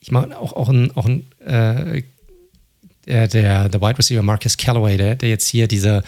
ich 0.00 0.10
meine, 0.12 0.38
auch, 0.38 0.52
auch 0.52 0.68
ein, 0.68 0.96
auch 0.96 1.06
ein 1.06 1.26
äh, 1.44 2.02
der, 3.10 3.28
der, 3.28 3.68
der 3.68 3.80
Wide 3.80 3.98
Receiver 3.98 4.22
Marcus 4.22 4.56
Callaway, 4.56 4.96
der, 4.96 5.16
der 5.16 5.28
jetzt 5.28 5.48
hier 5.48 5.66
diese, 5.66 6.02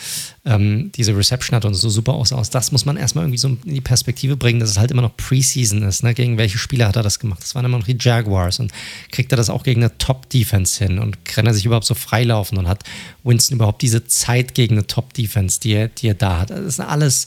ähm, 0.44 0.92
diese 0.94 1.16
Reception 1.16 1.56
hat 1.56 1.64
und 1.64 1.74
so 1.74 1.90
super 1.90 2.14
aussah, 2.14 2.42
das 2.50 2.72
muss 2.72 2.84
man 2.84 2.96
erstmal 2.96 3.24
irgendwie 3.24 3.38
so 3.38 3.48
in 3.48 3.58
die 3.64 3.80
Perspektive 3.80 4.36
bringen, 4.36 4.60
dass 4.60 4.70
es 4.70 4.78
halt 4.78 4.90
immer 4.90 5.02
noch 5.02 5.16
Preseason 5.16 5.82
ist. 5.82 6.02
Ne? 6.02 6.14
Gegen 6.14 6.38
welche 6.38 6.58
Spieler 6.58 6.88
hat 6.88 6.96
er 6.96 7.02
das 7.02 7.18
gemacht? 7.18 7.42
Das 7.42 7.54
waren 7.54 7.64
immer 7.64 7.78
noch 7.78 7.86
die 7.86 7.96
Jaguars 7.98 8.60
und 8.60 8.72
kriegt 9.10 9.32
er 9.32 9.36
das 9.36 9.50
auch 9.50 9.64
gegen 9.64 9.82
eine 9.82 9.98
Top-Defense 9.98 10.82
hin 10.82 10.98
und 10.98 11.24
kann 11.24 11.46
er 11.46 11.54
sich 11.54 11.66
überhaupt 11.66 11.86
so 11.86 11.94
freilaufen 11.94 12.56
und 12.58 12.68
hat 12.68 12.84
Winston 13.24 13.56
überhaupt 13.56 13.82
diese 13.82 14.06
Zeit 14.06 14.54
gegen 14.54 14.76
eine 14.76 14.86
Top-Defense, 14.86 15.60
die 15.60 15.72
er, 15.72 15.88
die 15.88 16.08
er 16.08 16.14
da 16.14 16.40
hat? 16.40 16.50
Das 16.50 16.60
ist 16.60 16.80
alles 16.80 17.26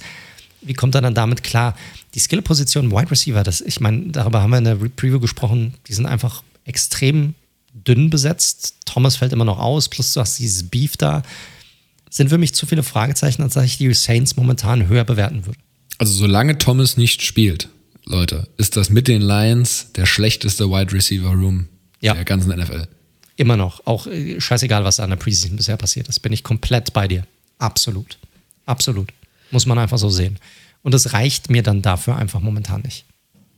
wie 0.61 0.73
kommt 0.73 0.95
er 0.95 1.01
dann 1.01 1.13
damit 1.13 1.43
klar? 1.43 1.75
Die 2.15 2.19
Skill-Position 2.19 2.91
Wide 2.91 3.11
Receiver, 3.11 3.43
das, 3.43 3.61
ich 3.61 3.79
meine, 3.81 4.07
darüber 4.07 4.41
haben 4.41 4.49
wir 4.49 4.57
in 4.57 4.63
der 4.63 4.75
Preview 4.75 5.19
gesprochen, 5.19 5.75
die 5.87 5.93
sind 5.93 6.07
einfach 6.07 6.41
extrem 6.65 7.35
dünn 7.75 8.09
besetzt. 8.09 8.77
Thomas 8.85 9.17
fällt 9.17 9.33
immer 9.33 9.45
noch 9.45 9.59
aus, 9.59 9.89
plus 9.89 10.13
du 10.13 10.21
hast 10.21 10.39
dieses 10.39 10.63
Beef 10.63 10.97
da. 10.97 11.23
Sind 12.09 12.29
für 12.29 12.37
mich 12.37 12.55
zu 12.55 12.65
viele 12.65 12.83
Fragezeichen, 12.83 13.41
als 13.43 13.55
dass 13.55 13.65
ich 13.65 13.77
die 13.77 13.93
Saints 13.93 14.37
momentan 14.37 14.87
höher 14.87 15.03
bewerten 15.03 15.45
würde. 15.45 15.59
Also 15.97 16.13
solange 16.13 16.57
Thomas 16.57 16.97
nicht 16.97 17.21
spielt, 17.21 17.69
Leute, 18.05 18.47
ist 18.57 18.77
das 18.77 18.89
mit 18.89 19.07
den 19.07 19.21
Lions 19.21 19.91
der 19.95 20.05
schlechteste 20.05 20.69
Wide 20.69 20.93
Receiver 20.93 21.29
Room 21.29 21.67
ja. 22.01 22.13
der 22.13 22.23
ganzen 22.23 22.57
NFL. 22.57 22.87
Immer 23.35 23.57
noch. 23.57 23.85
Auch 23.85 24.07
äh, 24.07 24.39
scheißegal, 24.39 24.83
was 24.83 24.97
da 24.97 25.03
an 25.03 25.09
der 25.09 25.17
Preseason 25.17 25.57
bisher 25.57 25.77
passiert 25.77 26.07
ist. 26.07 26.19
Bin 26.19 26.31
ich 26.31 26.43
komplett 26.43 26.93
bei 26.93 27.07
dir. 27.07 27.25
Absolut. 27.57 28.17
Absolut. 28.65 29.09
Muss 29.51 29.65
man 29.65 29.77
einfach 29.77 29.97
so 29.97 30.09
sehen. 30.09 30.39
Und 30.83 30.93
das 30.93 31.13
reicht 31.13 31.49
mir 31.49 31.63
dann 31.63 31.81
dafür 31.81 32.15
einfach 32.15 32.39
momentan 32.39 32.81
nicht. 32.81 33.05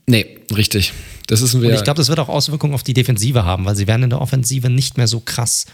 Nee, 0.09 0.39
richtig. 0.55 0.93
Das 1.27 1.41
ist 1.41 1.53
ein 1.53 1.63
Und 1.63 1.73
ich 1.73 1.83
glaube, 1.83 1.97
das 1.97 2.07
wird 2.07 2.19
auch 2.19 2.29
Auswirkungen 2.29 2.73
auf 2.73 2.83
die 2.83 2.93
Defensive 2.93 3.43
haben, 3.43 3.65
weil 3.65 3.75
sie 3.75 3.87
werden 3.87 4.03
in 4.03 4.09
der 4.09 4.21
Offensive 4.21 4.69
nicht 4.69 4.97
mehr 4.97 5.07
so 5.07 5.19
krass 5.19 5.65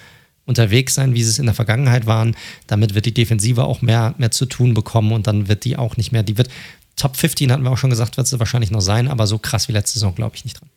unterwegs 0.46 0.96
sein, 0.96 1.14
wie 1.14 1.24
sie 1.24 1.30
es 1.30 1.40
in 1.40 1.46
der 1.46 1.54
Vergangenheit 1.54 2.08
waren. 2.08 2.36
Damit 2.68 2.96
wird 2.96 3.06
die 3.06 3.14
Defensive 3.14 3.64
auch 3.64 3.82
mehr, 3.82 4.16
mehr 4.18 4.32
zu 4.32 4.46
tun 4.46 4.74
bekommen 4.74 5.12
und 5.12 5.28
dann 5.28 5.48
wird 5.48 5.64
die 5.64 5.78
auch 5.78 5.96
nicht 5.98 6.12
mehr, 6.12 6.24
die 6.24 6.38
wird 6.38 6.50
Top 6.96 7.16
15, 7.16 7.52
hatten 7.52 7.64
wir 7.64 7.72
auch 7.72 7.78
schon 7.78 7.90
gesagt, 7.90 8.18
wird 8.18 8.28
sie 8.28 8.40
wahrscheinlich 8.40 8.72
noch 8.72 8.82
sein, 8.82 9.08
aber 9.08 9.26
so 9.26 9.38
krass 9.38 9.68
wie 9.68 9.74
letzte 9.74 9.96
Saison 9.96 10.14
glaube 10.16 10.36
ich 10.36 10.44
nicht 10.44 10.60
dran. 10.60 10.70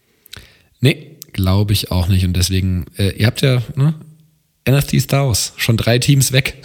Nee, 0.80 1.16
glaube 1.32 1.72
ich 1.72 1.90
auch 1.90 2.08
nicht. 2.08 2.24
Und 2.24 2.34
deswegen, 2.34 2.86
äh, 2.96 3.10
ihr 3.16 3.26
habt 3.26 3.42
ja 3.42 3.62
ne, 3.74 3.94
NFT 4.68 5.02
Stars, 5.02 5.52
schon 5.56 5.76
drei 5.76 5.98
Teams 5.98 6.32
weg 6.32 6.62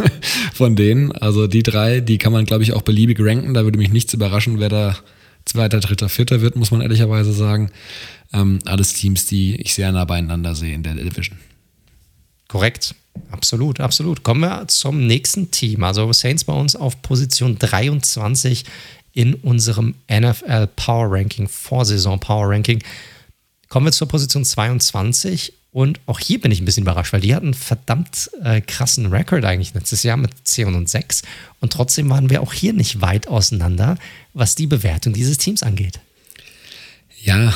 von 0.54 0.76
denen. 0.76 1.12
Also 1.12 1.46
die 1.46 1.62
drei, 1.62 2.00
die 2.00 2.18
kann 2.18 2.32
man, 2.32 2.44
glaube 2.44 2.62
ich, 2.62 2.72
auch 2.72 2.82
beliebig 2.82 3.18
ranken. 3.20 3.54
Da 3.54 3.64
würde 3.64 3.78
mich 3.78 3.90
nichts 3.90 4.12
überraschen, 4.14 4.58
wer 4.58 4.68
da 4.68 4.96
Zweiter, 5.44 5.80
Dritter, 5.80 6.08
Vierter 6.08 6.40
wird, 6.40 6.56
muss 6.56 6.70
man 6.70 6.80
ehrlicherweise 6.80 7.32
sagen. 7.32 7.70
Ähm, 8.32 8.58
alles 8.64 8.94
Teams, 8.94 9.26
die 9.26 9.56
ich 9.56 9.74
sehr 9.74 9.92
nah 9.92 10.04
beieinander 10.04 10.54
sehe 10.54 10.74
in 10.74 10.82
der 10.82 10.94
Division. 10.94 11.38
Korrekt. 12.48 12.94
Absolut, 13.30 13.80
absolut. 13.80 14.22
Kommen 14.22 14.40
wir 14.40 14.66
zum 14.68 15.06
nächsten 15.06 15.50
Team. 15.50 15.84
Also 15.84 16.12
Saints 16.12 16.44
bei 16.44 16.52
uns 16.52 16.74
auf 16.74 17.00
Position 17.02 17.58
23 17.58 18.64
in 19.12 19.34
unserem 19.34 19.94
NFL 20.10 20.68
Power 20.74 21.12
Ranking, 21.12 21.48
Vorsaison 21.48 22.18
Power 22.18 22.50
Ranking. 22.50 22.82
Kommen 23.68 23.86
wir 23.86 23.92
zur 23.92 24.08
Position 24.08 24.44
22 24.44 25.52
und 25.74 25.98
auch 26.06 26.20
hier 26.20 26.40
bin 26.40 26.52
ich 26.52 26.60
ein 26.60 26.64
bisschen 26.66 26.84
überrascht, 26.84 27.12
weil 27.12 27.20
die 27.20 27.34
hatten 27.34 27.46
einen 27.46 27.54
verdammt 27.54 28.30
äh, 28.44 28.60
krassen 28.60 29.06
Rekord 29.06 29.44
eigentlich 29.44 29.74
letztes 29.74 30.04
Jahr 30.04 30.16
mit 30.16 30.30
10 30.44 30.72
und 30.72 30.88
6. 30.88 31.22
Und 31.58 31.72
trotzdem 31.72 32.08
waren 32.10 32.30
wir 32.30 32.42
auch 32.42 32.52
hier 32.52 32.72
nicht 32.72 33.00
weit 33.00 33.26
auseinander, 33.26 33.98
was 34.34 34.54
die 34.54 34.68
Bewertung 34.68 35.14
dieses 35.14 35.36
Teams 35.36 35.64
angeht. 35.64 35.98
Ja, 37.24 37.52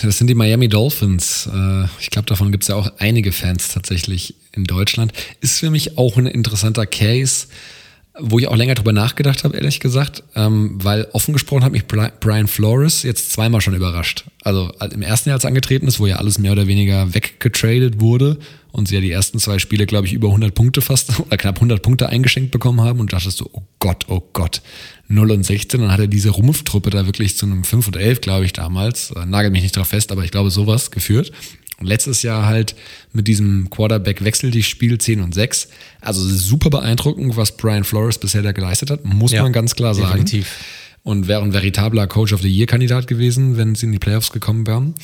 das 0.00 0.16
sind 0.16 0.28
die 0.28 0.34
Miami 0.34 0.70
Dolphins. 0.70 1.50
Äh, 1.52 1.84
ich 2.00 2.08
glaube, 2.08 2.24
davon 2.24 2.50
gibt 2.50 2.64
es 2.64 2.68
ja 2.68 2.76
auch 2.76 2.92
einige 2.96 3.30
Fans 3.30 3.68
tatsächlich 3.68 4.36
in 4.52 4.64
Deutschland. 4.64 5.12
Ist 5.42 5.58
für 5.58 5.68
mich 5.68 5.98
auch 5.98 6.16
ein 6.16 6.24
interessanter 6.24 6.86
Case 6.86 7.48
wo 8.20 8.38
ich 8.38 8.48
auch 8.48 8.56
länger 8.56 8.74
drüber 8.74 8.92
nachgedacht 8.92 9.44
habe, 9.44 9.56
ehrlich 9.56 9.80
gesagt, 9.80 10.22
ähm, 10.34 10.78
weil 10.82 11.08
offen 11.12 11.32
gesprochen 11.32 11.64
hat 11.64 11.72
mich 11.72 11.86
Brian 11.86 12.46
Flores 12.46 13.02
jetzt 13.02 13.32
zweimal 13.32 13.60
schon 13.60 13.74
überrascht. 13.74 14.24
Also 14.42 14.72
im 14.92 15.02
ersten 15.02 15.28
Jahr, 15.28 15.36
als 15.36 15.44
angetreten 15.44 15.86
ist, 15.86 16.00
wo 16.00 16.06
ja 16.06 16.16
alles 16.16 16.38
mehr 16.38 16.52
oder 16.52 16.66
weniger 16.66 17.14
weggetradet 17.14 18.00
wurde 18.00 18.38
und 18.72 18.88
sie 18.88 18.94
ja 18.94 19.00
die 19.00 19.10
ersten 19.10 19.38
zwei 19.38 19.58
Spiele, 19.58 19.86
glaube 19.86 20.06
ich, 20.06 20.12
über 20.12 20.28
100 20.28 20.54
Punkte 20.54 20.80
fast 20.80 21.18
oder 21.26 21.36
knapp 21.36 21.56
100 21.56 21.82
Punkte 21.82 22.08
eingeschenkt 22.08 22.50
bekommen 22.50 22.80
haben 22.80 23.00
und 23.00 23.12
dachtest 23.12 23.40
du, 23.40 23.48
oh 23.52 23.62
Gott, 23.78 24.06
oh 24.08 24.22
Gott, 24.32 24.62
0 25.08 25.30
und 25.32 25.42
16. 25.44 25.80
Dann 25.80 25.92
hat 25.92 26.00
er 26.00 26.06
diese 26.06 26.30
Rumpftruppe 26.30 26.90
da 26.90 27.06
wirklich 27.06 27.36
zu 27.36 27.46
einem 27.46 27.64
5 27.64 27.88
und 27.88 27.96
11, 27.96 28.20
glaube 28.20 28.44
ich, 28.44 28.52
damals, 28.52 29.10
äh, 29.10 29.26
nagel 29.26 29.50
mich 29.50 29.62
nicht 29.62 29.76
drauf 29.76 29.88
fest, 29.88 30.12
aber 30.12 30.24
ich 30.24 30.30
glaube 30.30 30.50
sowas 30.50 30.90
geführt. 30.90 31.32
Letztes 31.82 32.22
Jahr 32.22 32.46
halt 32.46 32.74
mit 33.12 33.26
diesem 33.26 33.70
Quarterback-Wechsel 33.70 34.50
die 34.50 34.62
Spiel 34.62 34.98
10 34.98 35.20
und 35.22 35.34
6. 35.34 35.68
Also 36.00 36.20
super 36.22 36.70
beeindruckend, 36.70 37.36
was 37.36 37.56
Brian 37.56 37.84
Flores 37.84 38.18
bisher 38.18 38.42
da 38.42 38.52
geleistet 38.52 38.90
hat, 38.90 39.04
muss 39.04 39.32
ja, 39.32 39.42
man 39.42 39.52
ganz 39.52 39.74
klar 39.74 39.94
sagen. 39.94 40.24
Definitiv. 40.24 40.58
Und 41.02 41.28
wäre 41.28 41.42
ein 41.42 41.54
veritabler 41.54 42.06
Coach 42.06 42.34
of 42.34 42.42
the 42.42 42.48
Year-Kandidat 42.48 43.06
gewesen, 43.06 43.56
wenn 43.56 43.74
sie 43.74 43.86
in 43.86 43.92
die 43.92 43.98
Playoffs 43.98 44.30
gekommen 44.32 44.66
wären. 44.66 44.94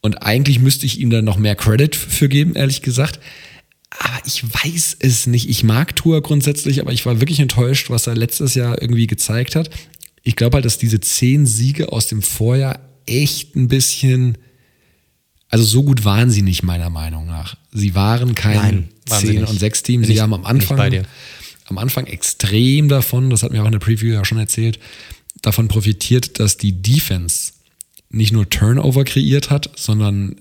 Und 0.00 0.22
eigentlich 0.22 0.60
müsste 0.60 0.86
ich 0.86 1.00
ihm 1.00 1.10
da 1.10 1.22
noch 1.22 1.38
mehr 1.38 1.56
Credit 1.56 1.96
für 1.96 2.28
geben, 2.28 2.54
ehrlich 2.54 2.82
gesagt. 2.82 3.18
Aber 3.98 4.20
ich 4.26 4.44
weiß 4.44 4.96
es 5.00 5.26
nicht. 5.26 5.48
Ich 5.48 5.64
mag 5.64 5.96
Tour 5.96 6.22
grundsätzlich, 6.22 6.80
aber 6.80 6.92
ich 6.92 7.06
war 7.06 7.20
wirklich 7.20 7.40
enttäuscht, 7.40 7.90
was 7.90 8.06
er 8.06 8.14
letztes 8.14 8.54
Jahr 8.54 8.80
irgendwie 8.80 9.06
gezeigt 9.06 9.56
hat. 9.56 9.70
Ich 10.22 10.36
glaube 10.36 10.56
halt, 10.56 10.64
dass 10.64 10.78
diese 10.78 11.00
zehn 11.00 11.46
Siege 11.46 11.92
aus 11.92 12.06
dem 12.06 12.22
Vorjahr 12.22 12.80
echt 13.06 13.56
ein 13.56 13.68
bisschen 13.68 14.38
also 15.54 15.66
so 15.66 15.84
gut 15.84 16.04
waren 16.04 16.30
sie 16.30 16.42
nicht, 16.42 16.64
meiner 16.64 16.90
Meinung 16.90 17.26
nach. 17.26 17.56
Sie 17.70 17.94
waren 17.94 18.34
kein 18.34 18.56
Nein, 18.56 18.88
10 19.06 19.44
und 19.44 19.60
6 19.60 19.84
Team. 19.84 20.04
Sie 20.04 20.20
haben 20.20 20.34
am 20.34 20.44
Anfang, 20.44 21.06
am 21.66 21.78
Anfang 21.78 22.08
extrem 22.08 22.88
davon, 22.88 23.30
das 23.30 23.44
hat 23.44 23.52
mir 23.52 23.62
auch 23.62 23.66
in 23.66 23.70
der 23.70 23.78
Preview 23.78 24.12
ja 24.12 24.24
schon 24.24 24.38
erzählt, 24.38 24.80
davon 25.42 25.68
profitiert, 25.68 26.40
dass 26.40 26.56
die 26.56 26.72
Defense 26.82 27.52
nicht 28.10 28.32
nur 28.32 28.50
Turnover 28.50 29.04
kreiert 29.04 29.50
hat, 29.50 29.70
sondern 29.76 30.34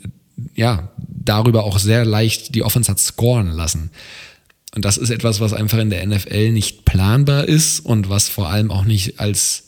ja, 0.55 0.91
darüber 0.97 1.63
auch 1.63 1.77
sehr 1.77 2.05
leicht 2.05 2.55
die 2.55 2.63
Offense 2.63 2.89
hat 2.89 2.97
scoren 2.99 3.51
lassen. 3.51 3.91
Und 4.73 4.83
das 4.83 4.97
ist 4.97 5.11
etwas, 5.11 5.39
was 5.39 5.53
einfach 5.53 5.77
in 5.77 5.91
der 5.91 6.03
NFL 6.07 6.51
nicht 6.53 6.85
planbar 6.85 7.47
ist 7.47 7.81
und 7.81 8.09
was 8.09 8.29
vor 8.29 8.49
allem 8.49 8.71
auch 8.71 8.83
nicht 8.83 9.19
als 9.19 9.62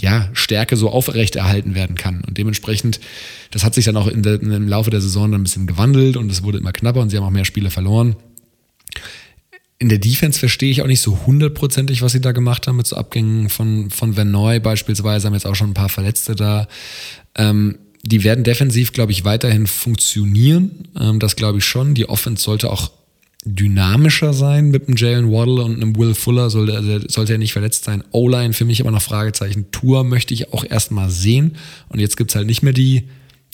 ja, 0.00 0.28
Stärke 0.32 0.76
so 0.76 0.90
aufrechterhalten 0.90 1.74
werden 1.74 1.96
kann. 1.96 2.22
Und 2.26 2.38
dementsprechend, 2.38 3.00
das 3.50 3.64
hat 3.64 3.74
sich 3.74 3.84
dann 3.84 3.96
auch 3.96 4.06
in 4.06 4.22
der, 4.22 4.40
im 4.40 4.68
Laufe 4.68 4.90
der 4.90 5.00
Saison 5.00 5.30
dann 5.30 5.42
ein 5.42 5.44
bisschen 5.44 5.66
gewandelt 5.66 6.16
und 6.16 6.30
es 6.30 6.42
wurde 6.42 6.58
immer 6.58 6.72
knapper 6.72 7.00
und 7.00 7.10
sie 7.10 7.16
haben 7.16 7.24
auch 7.24 7.30
mehr 7.30 7.44
Spiele 7.44 7.70
verloren. 7.70 8.16
In 9.78 9.88
der 9.88 9.98
Defense 9.98 10.38
verstehe 10.38 10.70
ich 10.70 10.82
auch 10.82 10.86
nicht 10.86 11.00
so 11.00 11.26
hundertprozentig, 11.26 12.02
was 12.02 12.12
sie 12.12 12.20
da 12.20 12.32
gemacht 12.32 12.66
haben 12.66 12.76
mit 12.76 12.86
so 12.86 12.96
Abgängen 12.96 13.48
von, 13.48 13.90
von 13.90 14.30
Noy 14.30 14.60
beispielsweise, 14.60 15.26
haben 15.26 15.34
jetzt 15.34 15.46
auch 15.46 15.54
schon 15.54 15.70
ein 15.70 15.74
paar 15.74 15.88
Verletzte 15.88 16.34
da. 16.34 16.68
Ähm, 17.34 17.78
die 18.02 18.24
werden 18.24 18.44
defensiv, 18.44 18.92
glaube 18.92 19.12
ich, 19.12 19.24
weiterhin 19.24 19.66
funktionieren. 19.66 20.88
Ähm, 20.98 21.18
das 21.18 21.36
glaube 21.36 21.58
ich 21.58 21.64
schon. 21.64 21.94
Die 21.94 22.08
Offense 22.08 22.42
sollte 22.42 22.70
auch 22.70 22.90
dynamischer 23.44 24.34
sein 24.34 24.70
mit 24.70 24.86
einem 24.86 24.96
Jalen 24.96 25.32
Waddle 25.32 25.62
und 25.62 25.76
einem 25.76 25.96
Will 25.96 26.14
Fuller, 26.14 26.50
sollte, 26.50 26.76
also 26.76 27.08
sollte 27.08 27.32
er 27.32 27.38
nicht 27.38 27.52
verletzt 27.52 27.84
sein. 27.84 28.04
O-Line 28.10 28.52
für 28.52 28.64
mich 28.64 28.80
immer 28.80 28.90
noch 28.90 29.02
Fragezeichen. 29.02 29.70
Tour 29.70 30.04
möchte 30.04 30.34
ich 30.34 30.52
auch 30.52 30.64
erstmal 30.64 31.10
sehen. 31.10 31.56
Und 31.88 32.00
jetzt 32.00 32.16
gibt's 32.16 32.34
halt 32.34 32.46
nicht 32.46 32.62
mehr 32.62 32.74
die, 32.74 33.08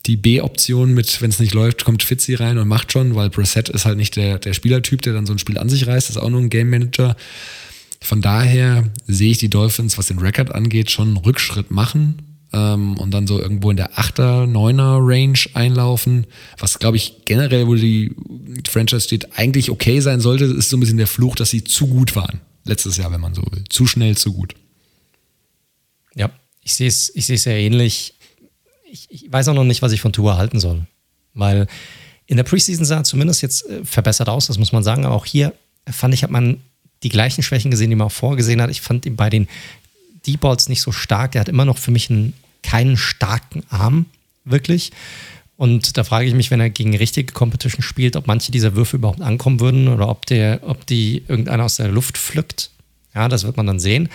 die 0.07 0.17
B-Option 0.17 0.93
mit, 0.93 1.21
wenn 1.23 1.31
es 1.31 1.39
nicht 1.39 1.55
läuft, 1.55 1.85
kommt 1.85 2.03
Fitzy 2.03 2.35
rein 2.35 2.59
und 2.59 2.69
macht 2.69 2.93
schon, 2.93 3.15
weil 3.15 3.31
Brissett 3.31 3.69
ist 3.69 3.85
halt 3.85 3.97
nicht 3.97 4.17
der, 4.17 4.39
der 4.39 4.55
Spielertyp, 4.55 5.03
der 5.03 5.13
dann 5.13 5.27
so 5.27 5.33
ein 5.33 5.39
Spiel 5.39 5.59
an 5.59 5.69
sich 5.69 5.87
reißt, 5.87 6.11
ist 6.11 6.17
auch 6.17 6.31
nur 6.31 6.41
ein 6.41 6.51
Game 6.51 6.71
Manager. 6.71 7.17
Von 8.01 8.21
daher 8.21 8.91
sehe 9.07 9.31
ich 9.31 9.39
die 9.39 9.51
Dolphins, 9.51 9.99
was 9.99 10.07
den 10.07 10.19
Record 10.19 10.53
angeht, 10.53 10.91
schon 10.91 11.09
einen 11.09 11.17
Rückschritt 11.17 11.71
machen 11.71 12.26
ähm, 12.53 12.97
und 12.99 13.13
dann 13.13 13.27
so 13.27 13.41
irgendwo 13.41 13.71
in 13.71 13.77
der 13.77 13.95
8er, 13.95 14.47
9er 14.47 14.99
Range 15.01 15.39
einlaufen, 15.55 16.27
was 16.59 16.79
glaube 16.79 16.97
ich 16.97 17.25
generell, 17.25 17.67
wo 17.67 17.75
die 17.75 18.15
Franchise 18.69 19.03
steht, 19.03 19.39
eigentlich 19.39 19.71
okay 19.71 20.01
sein 20.01 20.21
sollte, 20.21 20.45
ist 20.45 20.71
so 20.71 20.77
ein 20.77 20.81
bisschen 20.81 20.99
der 20.99 21.07
Fluch, 21.07 21.35
dass 21.35 21.51
sie 21.51 21.65
zu 21.65 21.87
gut 21.87 22.17
waren. 22.17 22.41
Letztes 22.65 22.97
Jahr, 22.97 23.13
wenn 23.13 23.21
man 23.21 23.35
so 23.35 23.43
will. 23.51 23.65
Zu 23.69 23.87
schnell, 23.87 24.17
zu 24.17 24.33
gut. 24.33 24.55
Ja, 26.15 26.31
ich 26.63 26.75
sehe 26.75 26.89
es 26.89 27.15
ich 27.15 27.27
sehr 27.27 27.59
ähnlich. 27.59 28.15
Ich, 28.91 29.09
ich, 29.11 29.33
weiß 29.33 29.49
auch 29.49 29.55
noch 29.55 29.65
nicht, 29.65 29.83
was 29.83 29.93
ich 29.93 30.01
von 30.01 30.13
Tour 30.13 30.37
halten 30.37 30.59
soll. 30.59 30.87
Weil 31.35 31.69
in 32.27 32.37
der 32.37 32.45
Preseason 32.45 32.85
sah 32.85 32.99
er 32.99 33.05
zumindest 33.05 33.43
jetzt 33.43 33.69
äh, 33.69 33.85
verbessert 33.85 34.29
aus, 34.29 34.47
das 34.47 34.59
muss 34.59 34.73
man 34.73 34.83
sagen. 34.83 35.05
Aber 35.05 35.15
auch 35.15 35.27
hier 35.27 35.53
fand 35.89 36.15
ich, 36.15 36.25
hat 36.25 36.31
man 36.31 36.61
die 37.03 37.09
gleichen 37.09 37.43
Schwächen 37.43 37.71
gesehen, 37.71 37.91
die 37.91 37.97
man 37.97 38.09
auch 38.09 38.13
vorgesehen 38.13 38.61
hat. 38.61 38.71
Ich 38.71 38.81
fand 38.81 39.07
ihn 39.07 39.17
bei 39.17 39.31
den 39.31 39.49
Deep 40.27 40.41
Balls 40.41 40.69
nicht 40.69 40.83
so 40.83 40.93
stark. 40.93 41.35
Er 41.35 41.43
hat 41.43 41.49
immer 41.49 41.65
noch 41.65 41.79
für 41.79 41.91
mich 41.91 42.11
einen, 42.11 42.33
keinen 42.63 42.97
starken 42.97 43.63
Arm, 43.71 44.07
wirklich. 44.45 44.93
Und 45.57 45.97
da 45.97 46.05
frage 46.05 46.27
ich 46.27 46.35
mich, 46.35 46.51
wenn 46.51 46.61
er 46.61 46.69
gegen 46.69 46.95
richtige 46.95 47.33
Competition 47.33 47.83
spielt, 47.83 48.17
ob 48.17 48.27
manche 48.27 48.53
dieser 48.53 48.77
Würfe 48.77 48.97
überhaupt 48.97 49.23
ankommen 49.23 49.61
würden 49.61 49.89
oder 49.89 50.09
ob, 50.09 50.27
der, 50.27 50.61
ob 50.63 50.87
die 50.87 51.25
irgendeiner 51.29 51.65
aus 51.65 51.77
der 51.77 51.89
Luft 51.89 52.19
pflückt. 52.19 52.71
Ja, 53.15 53.29
das 53.29 53.45
wird 53.45 53.57
man 53.57 53.67
dann 53.67 53.81
sehen. 53.81 54.11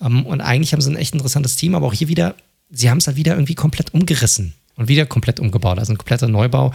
Ähm, 0.00 0.26
und 0.26 0.40
eigentlich 0.40 0.72
haben 0.72 0.80
sie 0.80 0.90
ein 0.90 0.96
echt 0.96 1.14
interessantes 1.14 1.54
Team, 1.54 1.74
aber 1.74 1.86
auch 1.86 1.94
hier 1.94 2.08
wieder, 2.08 2.34
sie 2.70 2.90
haben 2.90 2.98
es 2.98 3.06
halt 3.06 3.16
wieder 3.16 3.34
irgendwie 3.34 3.54
komplett 3.54 3.94
umgerissen 3.94 4.54
und 4.76 4.88
wieder 4.88 5.06
komplett 5.06 5.38
umgebaut, 5.38 5.78
also 5.78 5.92
ein 5.92 5.98
kompletter 5.98 6.26
Neubau. 6.26 6.72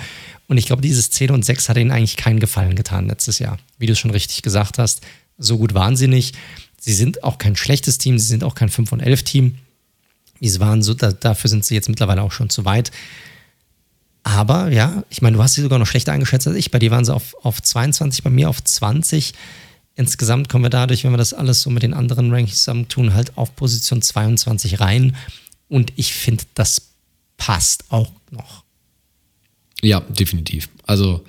Und 0.47 0.57
ich 0.57 0.67
glaube, 0.67 0.81
dieses 0.81 1.11
10 1.11 1.31
und 1.31 1.43
6 1.43 1.67
hat 1.67 1.77
ihnen 1.77 1.91
eigentlich 1.91 2.15
keinen 2.15 2.39
Gefallen 2.39 2.75
getan 2.75 3.07
letztes 3.07 3.39
Jahr. 3.39 3.57
Wie 3.77 3.87
du 3.87 3.95
schon 3.95 4.11
richtig 4.11 4.41
gesagt 4.41 4.77
hast, 4.77 5.01
so 5.37 5.57
gut 5.57 5.73
nicht. 5.73 6.37
Sie 6.79 6.93
sind 6.93 7.23
auch 7.23 7.37
kein 7.37 7.55
schlechtes 7.55 7.97
Team, 7.97 8.19
sie 8.19 8.27
sind 8.27 8.43
auch 8.43 8.55
kein 8.55 8.69
5 8.69 8.91
und 8.91 8.99
11 8.99 9.23
Team. 9.23 9.57
Die 10.39 10.59
waren 10.59 10.83
so, 10.83 10.93
da, 10.93 11.11
dafür 11.11 11.49
sind 11.49 11.65
sie 11.65 11.73
jetzt 11.73 11.89
mittlerweile 11.89 12.21
auch 12.21 12.31
schon 12.31 12.49
zu 12.49 12.65
weit. 12.65 12.91
Aber 14.23 14.71
ja, 14.71 15.03
ich 15.09 15.21
meine, 15.21 15.37
du 15.37 15.43
hast 15.43 15.53
sie 15.53 15.61
sogar 15.61 15.79
noch 15.79 15.87
schlechter 15.87 16.11
eingeschätzt 16.11 16.47
als 16.47 16.57
ich. 16.57 16.69
Bei 16.69 16.79
dir 16.79 16.91
waren 16.91 17.05
sie 17.05 17.13
auf, 17.13 17.33
auf 17.43 17.61
22, 17.61 18.23
bei 18.23 18.29
mir 18.29 18.49
auf 18.49 18.63
20. 18.63 19.33
insgesamt 19.95 20.49
kommen 20.49 20.65
wir 20.65 20.69
dadurch, 20.69 21.03
wenn 21.03 21.11
wir 21.11 21.17
das 21.17 21.33
alles 21.33 21.61
so 21.61 21.69
mit 21.69 21.81
den 21.81 21.93
anderen 21.93 22.31
Rankings 22.31 22.59
zusammentun, 22.59 23.13
halt 23.13 23.37
auf 23.37 23.55
Position 23.55 24.01
22 24.01 24.79
rein. 24.79 25.15
Und 25.69 25.93
ich 25.95 26.13
finde, 26.13 26.43
das 26.55 26.89
passt 27.37 27.85
auch 27.89 28.11
noch. 28.31 28.63
Ja, 29.81 30.01
definitiv. 30.01 30.69
Also 30.85 31.23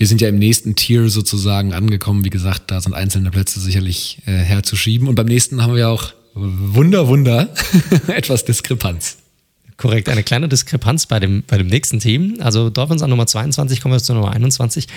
wir 0.00 0.06
sind 0.06 0.22
ja 0.22 0.30
im 0.30 0.38
nächsten 0.38 0.76
Tier 0.76 1.10
sozusagen 1.10 1.74
angekommen. 1.74 2.24
Wie 2.24 2.30
gesagt, 2.30 2.70
da 2.70 2.80
sind 2.80 2.94
einzelne 2.94 3.30
Plätze 3.30 3.60
sicherlich 3.60 4.22
äh, 4.24 4.32
herzuschieben. 4.32 5.06
Und 5.06 5.14
beim 5.14 5.26
nächsten 5.26 5.62
haben 5.62 5.76
wir 5.76 5.90
auch 5.90 6.14
Wunder, 6.32 7.06
Wunder, 7.06 7.52
etwas 8.06 8.46
Diskrepanz. 8.46 9.18
Korrekt, 9.76 10.08
eine 10.08 10.22
kleine 10.22 10.48
Diskrepanz 10.48 11.04
bei 11.04 11.20
dem, 11.20 11.42
bei 11.46 11.58
dem 11.58 11.66
nächsten 11.66 12.00
Team. 12.00 12.38
Also 12.40 12.70
Dolphins 12.70 13.02
an 13.02 13.10
Nummer 13.10 13.26
22, 13.26 13.82
kommen 13.82 13.92
wir 13.92 14.02
zu 14.02 14.14
Nummer 14.14 14.32
21. 14.32 14.88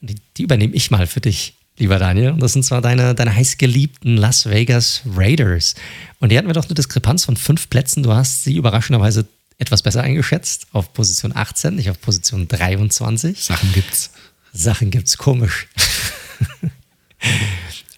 Die, 0.00 0.14
die 0.38 0.42
übernehme 0.44 0.74
ich 0.74 0.90
mal 0.90 1.06
für 1.06 1.20
dich, 1.20 1.52
lieber 1.76 1.98
Daniel. 1.98 2.30
Und 2.30 2.42
das 2.42 2.54
sind 2.54 2.64
zwar 2.64 2.80
deine, 2.80 3.14
deine 3.14 3.36
heißgeliebten 3.36 4.16
Las 4.16 4.48
Vegas 4.48 5.02
Raiders. 5.14 5.74
Und 6.18 6.32
die 6.32 6.38
hatten 6.38 6.48
wir 6.48 6.54
doch 6.54 6.64
eine 6.64 6.72
Diskrepanz 6.72 7.26
von 7.26 7.36
fünf 7.36 7.68
Plätzen. 7.68 8.02
Du 8.02 8.14
hast 8.14 8.44
sie 8.44 8.56
überraschenderweise 8.56 9.26
etwas 9.58 9.82
besser 9.82 10.00
eingeschätzt, 10.00 10.68
auf 10.72 10.94
Position 10.94 11.36
18, 11.36 11.74
nicht 11.74 11.90
auf 11.90 12.00
Position 12.00 12.48
23. 12.48 13.38
Sachen 13.38 13.70
gibt's. 13.74 14.10
Sachen 14.52 14.90
gibt's, 14.90 15.18
komisch. 15.18 15.68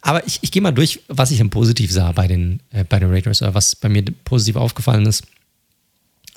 Aber 0.02 0.26
ich, 0.26 0.40
ich 0.42 0.50
gehe 0.50 0.60
mal 0.60 0.72
durch, 0.72 1.00
was 1.08 1.30
ich 1.30 1.40
im 1.40 1.50
Positiv 1.50 1.92
sah 1.92 2.12
bei 2.12 2.26
den, 2.26 2.60
äh, 2.70 2.84
bei 2.84 2.98
den 2.98 3.10
Raiders 3.10 3.40
oder 3.40 3.54
was 3.54 3.76
bei 3.76 3.88
mir 3.88 4.04
positiv 4.24 4.56
aufgefallen 4.56 5.06
ist. 5.06 5.22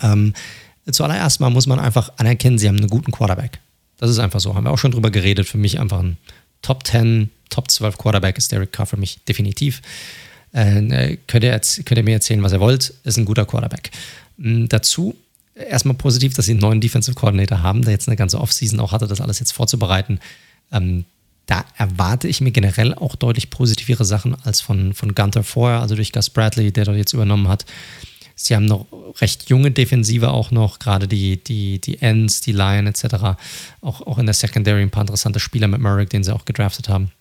Ähm, 0.01 0.33
zuallererst 0.89 1.39
mal 1.39 1.49
muss 1.49 1.65
man 1.65 1.79
einfach 1.79 2.11
anerkennen, 2.17 2.59
sie 2.59 2.67
haben 2.67 2.77
einen 2.77 2.89
guten 2.89 3.11
Quarterback. 3.11 3.59
Das 3.97 4.09
ist 4.09 4.19
einfach 4.19 4.39
so. 4.39 4.53
Haben 4.53 4.65
wir 4.65 4.71
auch 4.71 4.77
schon 4.77 4.91
drüber 4.91 5.09
geredet. 5.09 5.47
Für 5.47 5.57
mich 5.57 5.79
einfach 5.79 5.99
ein 5.99 6.17
Top 6.61 6.85
10, 6.85 7.29
Top 7.49 7.71
12 7.71 7.97
Quarterback 7.97 8.37
ist 8.37 8.51
Derek 8.51 8.71
Carr 8.71 8.85
für 8.85 8.97
mich 8.97 9.19
definitiv. 9.27 9.81
Äh, 10.51 11.17
könnt, 11.27 11.43
ihr, 11.43 11.59
könnt 11.59 11.97
ihr 11.97 12.03
mir 12.03 12.13
erzählen, 12.13 12.43
was 12.43 12.53
ihr 12.53 12.59
wollt, 12.59 12.93
ist 13.03 13.17
ein 13.17 13.25
guter 13.25 13.45
Quarterback. 13.45 13.89
Ähm, 14.39 14.69
dazu 14.69 15.15
erstmal 15.55 15.95
positiv, 15.95 16.33
dass 16.33 16.45
sie 16.45 16.51
einen 16.51 16.61
neuen 16.61 16.81
Defensive 16.81 17.15
Coordinator 17.15 17.63
haben, 17.63 17.81
der 17.83 17.93
jetzt 17.93 18.07
eine 18.07 18.17
ganze 18.17 18.39
Offseason 18.39 18.79
auch 18.79 18.91
hatte, 18.91 19.07
das 19.07 19.21
alles 19.21 19.39
jetzt 19.39 19.53
vorzubereiten. 19.53 20.19
Ähm, 20.71 21.05
da 21.45 21.63
erwarte 21.77 22.27
ich 22.27 22.41
mir 22.41 22.51
generell 22.51 22.93
auch 22.93 23.15
deutlich 23.15 23.49
positivere 23.49 24.03
Sachen 24.03 24.35
als 24.43 24.61
von, 24.61 24.93
von 24.93 25.13
Gunther 25.13 25.43
vorher, 25.43 25.79
also 25.79 25.95
durch 25.95 26.11
Gus 26.11 26.29
Bradley, 26.29 26.71
der 26.71 26.85
dort 26.85 26.97
jetzt 26.97 27.13
übernommen 27.13 27.47
hat. 27.47 27.65
Sie 28.35 28.55
haben 28.55 28.65
noch 28.65 28.87
recht 29.21 29.49
junge 29.49 29.71
Defensive 29.71 30.31
auch 30.31 30.51
noch, 30.51 30.79
gerade 30.79 31.07
die, 31.07 31.41
die, 31.41 31.79
die 31.79 32.01
Ends, 32.01 32.41
die 32.41 32.51
Lion 32.51 32.87
etc. 32.87 33.37
Auch, 33.81 34.01
auch 34.01 34.17
in 34.17 34.25
der 34.25 34.33
Secondary 34.33 34.81
ein 34.81 34.89
paar 34.89 35.03
interessante 35.03 35.39
Spieler 35.39 35.67
mit 35.67 35.79
Merrick, 35.79 36.09
den 36.09 36.23
sie 36.23 36.33
auch 36.33 36.43
gedraftet 36.43 36.89
haben 36.89 37.11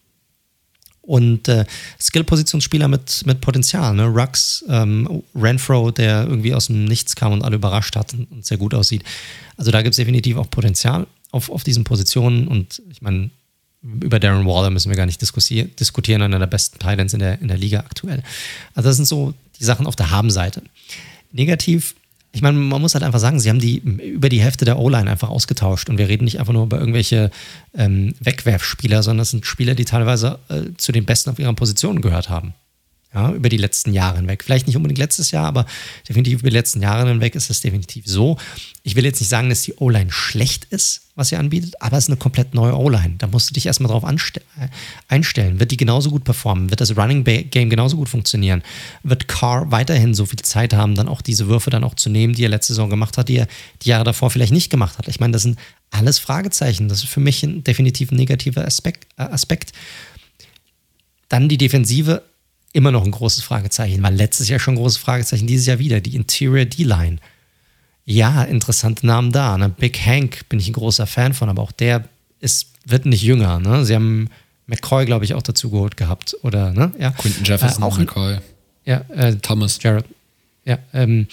und 1.07 1.49
äh, 1.49 1.65
Skill-Positionsspieler 2.01 2.89
mit, 2.89 3.27
mit 3.27 3.41
Potenzial. 3.41 3.95
Ne? 3.95 4.07
Rux, 4.07 4.65
ähm, 4.69 5.23
Renfro, 5.35 5.91
der 5.91 6.25
irgendwie 6.25 6.55
aus 6.55 6.67
dem 6.67 6.85
Nichts 6.85 7.15
kam 7.15 7.33
und 7.33 7.43
alle 7.43 7.57
überrascht 7.57 7.97
hat 7.97 8.15
und, 8.15 8.31
und 8.31 8.45
sehr 8.45 8.59
gut 8.59 8.75
aussieht. 8.75 9.05
Also 9.57 9.71
da 9.71 9.83
gibt 9.83 9.93
es 9.93 9.97
definitiv 9.97 10.37
auch 10.37 10.51
Potenzial 10.51 11.07
auf, 11.31 11.51
auf 11.51 11.65
diesen 11.65 11.85
Positionen 11.85 12.49
und 12.49 12.83
ich 12.91 13.03
meine, 13.03 13.31
über 13.83 14.19
Darren 14.19 14.47
Waller 14.47 14.71
müssen 14.71 14.89
wir 14.89 14.97
gar 14.97 15.07
nicht 15.07 15.21
diskutieren, 15.21 16.23
einer 16.23 16.39
der 16.39 16.47
besten 16.47 16.79
Titans 16.79 17.13
in 17.13 17.21
der, 17.21 17.41
in 17.41 17.49
der 17.49 17.59
Liga 17.59 17.81
aktuell. 17.81 18.23
Also 18.75 18.89
das 18.89 18.97
sind 18.97 19.05
so 19.05 19.35
die 19.61 19.65
Sachen 19.65 19.87
auf 19.87 19.97
der 19.97 20.11
Habenseite. 20.11 20.63
Negativ 21.33 21.95
ich 22.35 22.43
meine, 22.43 22.59
man 22.59 22.81
muss 22.81 22.95
halt 22.95 23.05
einfach 23.05 23.21
sagen, 23.21 23.39
sie 23.39 23.49
haben 23.49 23.61
die 23.61 23.79
über 23.79 24.29
die 24.29 24.41
Hälfte 24.41 24.65
der 24.65 24.79
O-Line 24.79 25.09
einfach 25.09 25.31
ausgetauscht. 25.31 25.89
Und 25.89 25.99
wir 25.99 26.09
reden 26.09 26.25
nicht 26.25 26.41
einfach 26.41 26.53
nur 26.53 26.65
über 26.65 26.81
irgendwelche 26.81 27.31
ähm, 27.75 28.15
Wegwerfspieler, 28.19 29.05
sondern 29.05 29.19
das 29.19 29.31
sind 29.31 29.47
Spieler, 29.47 29.77
die 29.77 29.85
teilweise 29.85 30.41
äh, 30.49 30.77
zu 30.77 30.91
den 30.91 31.05
Besten 31.05 31.31
auf 31.31 31.39
ihren 31.39 31.55
Positionen 31.55 32.01
gehört 32.01 32.29
haben 32.29 32.55
ja, 33.15 33.33
über 33.33 33.49
die 33.49 33.57
letzten 33.57 33.93
Jahre 33.93 34.17
hinweg. 34.17 34.43
Vielleicht 34.43 34.67
nicht 34.67 34.77
unbedingt 34.77 34.99
letztes 34.99 35.31
Jahr, 35.31 35.47
aber 35.47 35.67
definitiv 36.09 36.41
über 36.41 36.51
die 36.51 36.57
letzten 36.57 36.83
Jahre 36.83 37.09
hinweg 37.09 37.35
ist 37.35 37.49
es 37.49 37.61
definitiv 37.61 38.07
so. 38.07 38.37
Ich 38.83 38.97
will 38.97 39.05
jetzt 39.05 39.21
nicht 39.21 39.29
sagen, 39.29 39.49
dass 39.49 39.63
die 39.63 39.75
O-Line 39.75 40.11
schlecht 40.11 40.67
ist, 40.67 41.03
was 41.15 41.29
sie 41.29 41.37
anbietet, 41.37 41.81
aber 41.81 41.97
es 41.97 42.05
ist 42.05 42.11
eine 42.11 42.17
komplett 42.17 42.55
neue 42.55 42.77
O-Line. 42.77 43.15
Da 43.19 43.29
musst 43.29 43.49
du 43.49 43.55
dich 43.55 43.67
erstmal 43.67 43.91
drauf 43.91 44.03
äh, 44.03 44.69
einstellen. 45.09 45.61
Wird 45.61 45.71
die 45.71 45.77
genauso 45.77 46.11
gut 46.11 46.25
performen? 46.25 46.71
Wird 46.71 46.81
das 46.81 46.97
Running 46.97 47.23
Game 47.25 47.71
genauso 47.71 47.97
gut 47.97 48.09
funktionieren? 48.09 48.63
Wird 49.05 49.29
Carr 49.29 49.71
weiterhin 49.71 50.13
so 50.13 50.27
viel 50.27 50.41
Zeit 50.41 50.75
haben, 50.75 50.97
dann 50.97 51.09
auch 51.09 51.23
diese 51.23 51.47
Würfe 51.47 51.71
dann 51.71 51.85
auch 51.85 51.95
zu 51.95 52.11
nehmen, 52.11 52.35
die 52.35 52.45
er 52.45 52.49
letzte 52.49 52.73
Saison 52.73 52.91
gemacht 52.91 53.17
hat, 53.17 53.29
die 53.29 53.37
er 53.37 53.49
die 53.83 53.91
Jahre 53.91 54.05
davor 54.05 54.31
vielleicht 54.31 54.53
nicht 54.53 54.71
gemacht 54.71 54.99
hat? 54.99 55.07
Ich 55.09 55.21
meine, 55.21 55.33
das 55.33 55.43
sind 55.43 55.59
alles 55.91 56.19
Fragezeichen. 56.19 56.89
Das 56.89 56.99
ist 56.99 57.09
für 57.09 57.21
mich 57.21 57.43
ein 57.45 57.63
definitiv 57.63 58.11
ein 58.11 58.17
negativer. 58.17 58.63
Äh, 58.63 58.71
Aspekt. 59.17 59.73
Dann 61.29 61.49
die 61.49 61.59
Defensive 61.59 62.23
immer 62.75 62.91
noch 62.91 63.05
ein 63.05 63.13
großes 63.13 63.43
Fragezeichen. 63.43 64.03
War 64.03 64.11
letztes 64.11 64.49
Jahr 64.49 64.59
schon 64.59 64.75
ein 64.75 64.79
großes 64.79 64.99
Fragezeichen, 64.99 65.47
dieses 65.47 65.67
Jahr 65.67 65.79
wieder. 65.79 66.01
Die 66.01 66.17
Interior 66.17 66.67
D-Line. 66.67 67.19
Ja, 68.05 68.43
interessante 68.43 69.07
Namen 69.07 69.33
da. 69.33 69.57
Ne? 69.57 69.71
Big 69.71 69.99
Hank 70.05 70.49
bin 70.49 70.59
ich 70.59 70.69
ein 70.69 70.75
großer 70.75 71.07
Fan 71.07 71.33
von, 71.33 71.49
aber 71.49 71.63
auch 71.63 71.73
der 71.73 72.05
ist, 72.41 72.67
wird 72.85 73.07
nicht 73.07 73.23
jünger. 73.23 73.61
Ne? 73.61 73.85
Sie 73.87 73.95
haben 73.95 74.29
McCoy, 74.67 75.07
glaube 75.07 75.25
ich, 75.25 75.35
auch 75.35 75.43
dazu 75.43 75.71
geholt 75.71 75.97
gehabt. 75.97 76.37
Oder, 76.43 76.73
ne? 76.73 76.93
Ja. 76.99 77.13
Quinton 77.13 77.45
Jefferson, 77.45 77.83
äh, 77.83 77.87
auch 77.87 77.97
McCoy. 77.97 78.39
Ja, 78.85 79.03
äh, 79.09 79.37
Thomas. 79.37 79.79
Jared. 79.81 80.05
Ja, 80.65 80.79
ähm, 80.93 81.29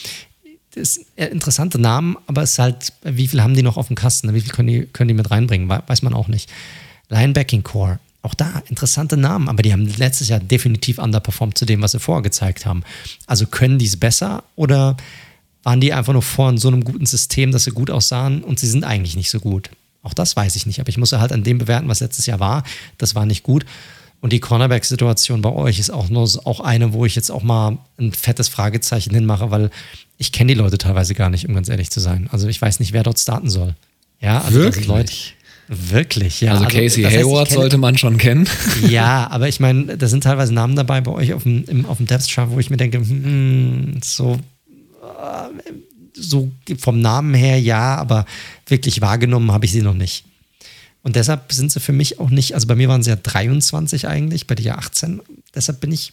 das 0.75 0.97
ist 0.97 1.05
interessante 1.15 1.79
Namen, 1.79 2.17
aber 2.27 2.43
es 2.43 2.51
ist 2.51 2.59
halt, 2.59 2.93
wie 3.03 3.27
viel 3.27 3.41
haben 3.41 3.55
die 3.55 3.63
noch 3.63 3.77
auf 3.77 3.87
dem 3.87 3.95
Kasten? 3.95 4.27
Ne? 4.27 4.35
Wie 4.35 4.41
viel 4.41 4.53
können 4.53 4.67
die, 4.67 4.85
können 4.85 5.07
die 5.07 5.13
mit 5.15 5.31
reinbringen? 5.31 5.67
Weiß 5.67 6.03
man 6.03 6.13
auch 6.13 6.27
nicht. 6.27 6.49
Linebacking 7.09 7.63
Core 7.63 7.99
auch 8.21 8.33
da 8.33 8.61
interessante 8.69 9.17
Namen, 9.17 9.49
aber 9.49 9.63
die 9.63 9.73
haben 9.73 9.85
letztes 9.97 10.27
Jahr 10.27 10.39
definitiv 10.39 10.99
underperformed 10.99 11.57
zu 11.57 11.65
dem, 11.65 11.81
was 11.81 11.93
sie 11.93 11.99
vorher 11.99 12.21
gezeigt 12.21 12.65
haben. 12.65 12.83
Also 13.25 13.47
können 13.47 13.79
die 13.79 13.87
es 13.87 13.97
besser 13.97 14.43
oder 14.55 14.95
waren 15.63 15.81
die 15.81 15.93
einfach 15.93 16.13
nur 16.13 16.21
vor 16.21 16.49
in 16.49 16.57
so 16.57 16.67
einem 16.67 16.83
guten 16.83 17.05
System, 17.05 17.51
dass 17.51 17.63
sie 17.63 17.71
gut 17.71 17.89
aussahen 17.89 18.43
und 18.43 18.59
sie 18.59 18.67
sind 18.67 18.83
eigentlich 18.83 19.15
nicht 19.15 19.29
so 19.29 19.39
gut? 19.39 19.69
Auch 20.03 20.13
das 20.13 20.35
weiß 20.35 20.55
ich 20.55 20.65
nicht, 20.65 20.79
aber 20.79 20.89
ich 20.89 20.97
muss 20.97 21.11
halt 21.11 21.31
an 21.31 21.43
dem 21.43 21.57
bewerten, 21.57 21.87
was 21.87 21.99
letztes 21.99 22.25
Jahr 22.25 22.39
war. 22.39 22.63
Das 22.97 23.13
war 23.13 23.25
nicht 23.25 23.43
gut. 23.43 23.65
Und 24.19 24.33
die 24.33 24.39
Cornerback-Situation 24.39 25.41
bei 25.41 25.51
euch 25.51 25.79
ist 25.79 25.89
auch 25.89 26.09
nur 26.09 26.29
auch 26.45 26.59
eine, 26.59 26.93
wo 26.93 27.05
ich 27.05 27.15
jetzt 27.15 27.31
auch 27.31 27.41
mal 27.41 27.79
ein 27.99 28.11
fettes 28.11 28.49
Fragezeichen 28.49 29.13
hinmache, 29.13 29.49
weil 29.49 29.71
ich 30.17 30.31
kenne 30.31 30.53
die 30.53 30.59
Leute 30.59 30.77
teilweise 30.77 31.15
gar 31.15 31.31
nicht, 31.31 31.47
um 31.47 31.55
ganz 31.55 31.69
ehrlich 31.69 31.89
zu 31.89 31.99
sein. 31.99 32.29
Also 32.31 32.47
ich 32.47 32.61
weiß 32.61 32.79
nicht, 32.79 32.93
wer 32.93 33.01
dort 33.01 33.19
starten 33.19 33.49
soll. 33.49 33.75
Ja, 34.19 34.41
also 34.41 34.59
Wirklich? 34.59 34.85
Leute, 34.85 35.11
Wirklich, 35.73 36.41
ja. 36.41 36.51
Also, 36.51 36.65
also 36.65 36.77
Casey 36.77 37.03
heißt, 37.03 37.15
Hayward 37.15 37.49
sollte 37.49 37.77
man 37.77 37.97
schon 37.97 38.17
kennen. 38.17 38.47
Ja, 38.89 39.29
aber 39.31 39.47
ich 39.47 39.61
meine, 39.61 39.97
da 39.97 40.07
sind 40.07 40.23
teilweise 40.23 40.53
Namen 40.53 40.75
dabei 40.75 40.99
bei 40.99 41.11
euch 41.11 41.33
auf 41.33 41.43
dem, 41.43 41.63
im, 41.63 41.85
auf 41.85 41.95
dem 41.95 42.07
Depth 42.07 42.27
Chart, 42.29 42.49
wo 42.51 42.59
ich 42.59 42.69
mir 42.69 42.75
denke, 42.75 42.97
hm, 42.97 43.99
so, 44.03 44.33
äh, 45.01 45.71
so 46.13 46.51
vom 46.77 46.99
Namen 46.99 47.33
her 47.33 47.57
ja, 47.57 47.95
aber 47.95 48.25
wirklich 48.67 48.99
wahrgenommen 48.99 49.51
habe 49.53 49.65
ich 49.65 49.71
sie 49.71 49.81
noch 49.81 49.93
nicht. 49.93 50.25
Und 51.03 51.15
deshalb 51.15 51.53
sind 51.53 51.71
sie 51.71 51.79
für 51.79 51.93
mich 51.93 52.19
auch 52.19 52.29
nicht, 52.29 52.53
also 52.53 52.67
bei 52.67 52.75
mir 52.75 52.89
waren 52.89 53.01
sie 53.01 53.11
ja 53.11 53.15
23 53.15 54.09
eigentlich, 54.09 54.47
bei 54.47 54.55
dir 54.55 54.63
ja 54.63 54.75
18. 54.77 55.21
Deshalb 55.55 55.79
bin 55.79 55.93
ich, 55.93 56.11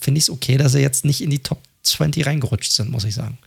finde 0.00 0.18
ich 0.18 0.24
es 0.24 0.30
okay, 0.30 0.58
dass 0.58 0.72
sie 0.72 0.80
jetzt 0.80 1.06
nicht 1.06 1.22
in 1.22 1.30
die 1.30 1.38
Top 1.38 1.62
20 1.82 2.26
reingerutscht 2.26 2.72
sind, 2.72 2.90
muss 2.90 3.04
ich 3.04 3.14
sagen. 3.14 3.38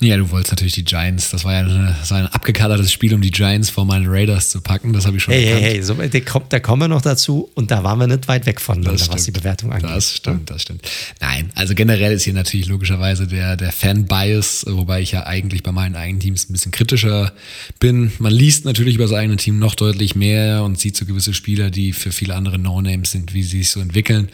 Ja, 0.00 0.16
du 0.16 0.30
wolltest 0.30 0.52
natürlich 0.52 0.74
die 0.74 0.84
Giants. 0.84 1.30
Das 1.30 1.44
war 1.44 1.54
ja 1.54 1.58
eine, 1.60 1.96
das 1.98 2.12
war 2.12 2.18
ein 2.18 2.26
abgekadertes 2.26 2.92
Spiel, 2.92 3.14
um 3.14 3.20
die 3.20 3.32
Giants 3.32 3.68
vor 3.68 3.84
meine 3.84 4.08
Raiders 4.08 4.50
zu 4.50 4.60
packen. 4.60 4.92
Das 4.92 5.06
habe 5.06 5.16
ich 5.16 5.24
schon 5.24 5.34
hey, 5.34 5.46
erkannt. 5.46 5.64
Hey, 5.64 5.72
hey, 5.74 5.82
so, 5.82 5.94
da, 5.94 6.20
kommt, 6.20 6.52
da 6.52 6.60
kommen 6.60 6.82
wir 6.82 6.88
noch 6.88 7.02
dazu 7.02 7.50
und 7.54 7.72
da 7.72 7.82
waren 7.82 7.98
wir 7.98 8.06
nicht 8.06 8.28
weit 8.28 8.46
weg 8.46 8.60
von, 8.60 8.82
das 8.82 9.08
was 9.08 9.24
die 9.24 9.32
Bewertung 9.32 9.72
angeht. 9.72 9.90
Das 9.90 10.14
stimmt, 10.14 10.50
das 10.50 10.62
stimmt. 10.62 10.88
Nein, 11.20 11.50
also 11.56 11.74
generell 11.74 12.12
ist 12.12 12.22
hier 12.22 12.32
natürlich 12.32 12.66
logischerweise 12.66 13.26
der, 13.26 13.56
der 13.56 13.72
Fan-Bias, 13.72 14.66
wobei 14.68 15.00
ich 15.00 15.12
ja 15.12 15.26
eigentlich 15.26 15.64
bei 15.64 15.72
meinen 15.72 15.96
eigenen 15.96 16.20
Teams 16.20 16.48
ein 16.48 16.52
bisschen 16.52 16.70
kritischer 16.70 17.32
bin. 17.80 18.12
Man 18.20 18.32
liest 18.32 18.66
natürlich 18.66 18.94
über 18.94 19.04
das 19.04 19.14
eigene 19.14 19.36
Team 19.36 19.58
noch 19.58 19.74
deutlich 19.74 20.14
mehr 20.14 20.62
und 20.62 20.78
sieht 20.78 20.96
so 20.96 21.06
gewisse 21.06 21.34
Spieler, 21.34 21.70
die 21.70 21.92
für 21.92 22.12
viele 22.12 22.36
andere 22.36 22.58
No-Names 22.58 23.10
sind, 23.10 23.34
wie 23.34 23.42
sie 23.42 23.58
sich 23.58 23.70
so 23.70 23.80
entwickeln. 23.80 24.28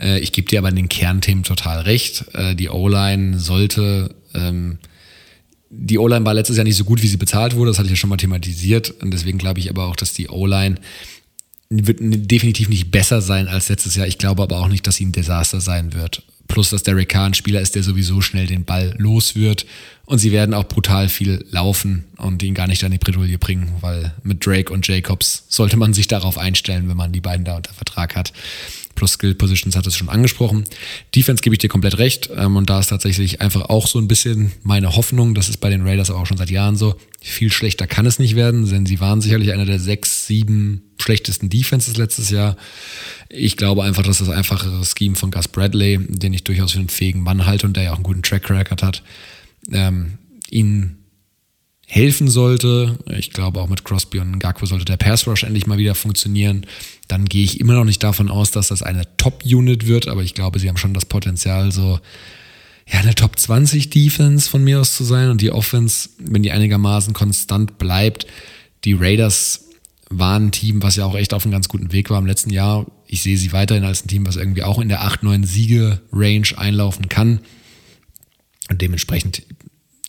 Äh, 0.00 0.18
ich 0.18 0.32
gebe 0.32 0.48
dir 0.48 0.58
aber 0.58 0.70
in 0.70 0.76
den 0.76 0.88
Kernthemen 0.88 1.44
total 1.44 1.82
recht. 1.82 2.24
Äh, 2.34 2.56
die 2.56 2.68
O-Line 2.68 3.38
sollte 3.38 4.12
ähm, 4.34 4.78
die 5.76 5.98
O-Line 5.98 6.24
war 6.24 6.34
letztes 6.34 6.56
Jahr 6.56 6.64
nicht 6.64 6.76
so 6.76 6.84
gut, 6.84 7.02
wie 7.02 7.08
sie 7.08 7.16
bezahlt 7.16 7.56
wurde. 7.56 7.70
Das 7.70 7.78
hatte 7.78 7.86
ich 7.86 7.92
ja 7.92 7.96
schon 7.96 8.10
mal 8.10 8.16
thematisiert. 8.16 8.90
Und 9.02 9.10
deswegen 9.12 9.38
glaube 9.38 9.60
ich 9.60 9.70
aber 9.70 9.86
auch, 9.86 9.96
dass 9.96 10.12
die 10.12 10.28
O-Line 10.28 10.76
wird 11.70 11.98
definitiv 12.00 12.68
nicht 12.68 12.90
besser 12.90 13.20
sein 13.20 13.48
als 13.48 13.68
letztes 13.68 13.96
Jahr. 13.96 14.06
Ich 14.06 14.18
glaube 14.18 14.42
aber 14.42 14.58
auch 14.58 14.68
nicht, 14.68 14.86
dass 14.86 14.96
sie 14.96 15.06
ein 15.06 15.12
Desaster 15.12 15.60
sein 15.60 15.92
wird. 15.92 16.22
Plus, 16.46 16.70
dass 16.70 16.82
Derek 16.82 17.08
Carr 17.08 17.26
ein 17.26 17.34
Spieler 17.34 17.60
ist, 17.60 17.74
der 17.74 17.82
sowieso 17.82 18.20
schnell 18.20 18.46
den 18.46 18.64
Ball 18.64 18.94
los 18.98 19.34
wird. 19.34 19.66
Und 20.04 20.18
sie 20.18 20.30
werden 20.30 20.54
auch 20.54 20.64
brutal 20.64 21.08
viel 21.08 21.44
laufen 21.50 22.04
und 22.18 22.42
ihn 22.42 22.54
gar 22.54 22.66
nicht 22.66 22.84
an 22.84 22.92
die 22.92 22.98
Bredouille 22.98 23.38
bringen, 23.38 23.72
weil 23.80 24.12
mit 24.22 24.44
Drake 24.44 24.72
und 24.72 24.86
Jacobs 24.86 25.44
sollte 25.48 25.78
man 25.78 25.94
sich 25.94 26.06
darauf 26.06 26.36
einstellen, 26.36 26.88
wenn 26.88 26.96
man 26.96 27.12
die 27.12 27.22
beiden 27.22 27.46
da 27.46 27.56
unter 27.56 27.72
Vertrag 27.72 28.14
hat 28.14 28.32
plus 28.94 29.12
Skill 29.12 29.34
Positions 29.34 29.76
hat 29.76 29.86
es 29.86 29.96
schon 29.96 30.08
angesprochen. 30.08 30.64
Defense 31.14 31.42
gebe 31.42 31.54
ich 31.54 31.58
dir 31.58 31.68
komplett 31.68 31.98
recht. 31.98 32.30
Ähm, 32.36 32.56
und 32.56 32.70
da 32.70 32.80
ist 32.80 32.88
tatsächlich 32.88 33.40
einfach 33.40 33.62
auch 33.62 33.86
so 33.86 33.98
ein 33.98 34.08
bisschen 34.08 34.52
meine 34.62 34.96
Hoffnung. 34.96 35.34
Das 35.34 35.48
ist 35.48 35.58
bei 35.58 35.70
den 35.70 35.86
Raiders 35.86 36.10
auch 36.10 36.26
schon 36.26 36.36
seit 36.36 36.50
Jahren 36.50 36.76
so. 36.76 36.96
Viel 37.20 37.50
schlechter 37.50 37.86
kann 37.86 38.06
es 38.06 38.18
nicht 38.18 38.36
werden, 38.36 38.68
denn 38.68 38.86
sie 38.86 39.00
waren 39.00 39.20
sicherlich 39.20 39.52
einer 39.52 39.64
der 39.64 39.78
sechs, 39.78 40.26
sieben 40.26 40.82
schlechtesten 40.98 41.48
Defenses 41.48 41.96
letztes 41.96 42.30
Jahr. 42.30 42.56
Ich 43.28 43.56
glaube 43.56 43.84
einfach, 43.84 44.02
dass 44.02 44.18
das 44.18 44.28
einfachere 44.28 44.82
Scheme 44.84 45.16
von 45.16 45.30
Gus 45.30 45.48
Bradley, 45.48 45.98
den 46.08 46.34
ich 46.34 46.44
durchaus 46.44 46.72
für 46.72 46.78
einen 46.78 46.88
fähigen 46.88 47.20
Mann 47.20 47.46
halte 47.46 47.66
und 47.66 47.76
der 47.76 47.84
ja 47.84 47.90
auch 47.92 47.96
einen 47.96 48.04
guten 48.04 48.22
Track 48.22 48.48
Record 48.50 48.82
hat, 48.82 49.02
ähm, 49.72 50.18
ihn 50.50 50.96
helfen 51.86 52.28
sollte. 52.28 52.98
Ich 53.16 53.30
glaube 53.30 53.60
auch 53.60 53.68
mit 53.68 53.84
Crosby 53.84 54.18
und 54.18 54.38
Gakpo 54.38 54.66
sollte 54.66 54.84
der 54.84 54.96
Pass 54.96 55.26
Rush 55.26 55.44
endlich 55.44 55.66
mal 55.66 55.78
wieder 55.78 55.94
funktionieren. 55.94 56.66
Dann 57.08 57.26
gehe 57.26 57.44
ich 57.44 57.60
immer 57.60 57.74
noch 57.74 57.84
nicht 57.84 58.02
davon 58.02 58.30
aus, 58.30 58.50
dass 58.50 58.68
das 58.68 58.82
eine 58.82 59.04
Top-Unit 59.16 59.86
wird, 59.86 60.08
aber 60.08 60.22
ich 60.22 60.34
glaube, 60.34 60.58
sie 60.58 60.68
haben 60.68 60.76
schon 60.76 60.94
das 60.94 61.04
Potenzial, 61.04 61.72
so 61.72 62.00
ja, 62.86 63.00
eine 63.00 63.14
Top 63.14 63.38
20 63.38 63.90
Defense 63.90 64.48
von 64.48 64.62
mir 64.62 64.80
aus 64.80 64.96
zu 64.96 65.04
sein 65.04 65.30
und 65.30 65.40
die 65.40 65.50
Offense, 65.50 66.10
wenn 66.18 66.42
die 66.42 66.52
einigermaßen 66.52 67.14
konstant 67.14 67.78
bleibt. 67.78 68.26
Die 68.84 68.92
Raiders 68.94 69.64
waren 70.10 70.46
ein 70.46 70.52
Team, 70.52 70.82
was 70.82 70.96
ja 70.96 71.06
auch 71.06 71.14
echt 71.14 71.32
auf 71.32 71.44
einem 71.44 71.52
ganz 71.52 71.68
guten 71.68 71.92
Weg 71.92 72.10
war 72.10 72.18
im 72.18 72.26
letzten 72.26 72.50
Jahr. 72.50 72.86
Ich 73.06 73.22
sehe 73.22 73.38
sie 73.38 73.52
weiterhin 73.52 73.84
als 73.84 74.04
ein 74.04 74.08
Team, 74.08 74.26
was 74.26 74.36
irgendwie 74.36 74.62
auch 74.62 74.78
in 74.78 74.88
der 74.88 75.02
8-9 75.02 75.46
Siege-Range 75.46 76.48
einlaufen 76.56 77.08
kann. 77.08 77.40
Und 78.68 78.80
dementsprechend 78.80 79.42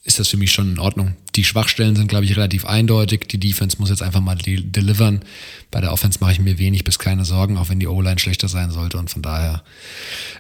ist 0.06 0.20
das 0.20 0.28
für 0.28 0.38
mich 0.38 0.52
schon 0.52 0.74
in 0.74 0.80
Ordnung. 0.80 1.16
Die 1.36 1.44
Schwachstellen 1.44 1.96
sind, 1.96 2.08
glaube 2.08 2.26
ich, 2.26 2.38
relativ 2.38 2.64
eindeutig. 2.64 3.28
Die 3.28 3.40
Defense 3.40 3.78
muss 3.80 3.90
jetzt 3.90 4.04
einfach 4.04 4.22
mal 4.22 4.36
de 4.36 4.62
delivern. 4.62 5.26
Bei 5.72 5.82
der 5.82 5.92
Offense 5.92 6.20
mache 6.22 6.34
ich 6.34 6.40
mir 6.40 6.60
wenig 6.60 6.84
bis 6.84 7.00
keine 7.00 7.26
Sorgen, 7.26 7.58
auch 7.58 7.70
wenn 7.70 7.80
die 7.80 7.88
O-Line 7.88 8.20
schlechter 8.20 8.48
sein 8.48 8.70
sollte. 8.70 9.00
Und 9.00 9.10
von 9.10 9.24
daher 9.24 9.64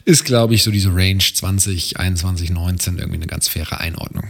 ist, 0.05 0.23
glaube 0.23 0.53
ich, 0.53 0.61
so 0.61 0.69
diese 0.69 0.93
Range 0.93 1.17
20, 1.17 1.99
21, 1.99 2.51
19 2.51 2.99
irgendwie 2.99 3.15
eine 3.17 3.25
ganz 3.25 3.47
faire 3.47 3.79
Einordnung. 3.79 4.25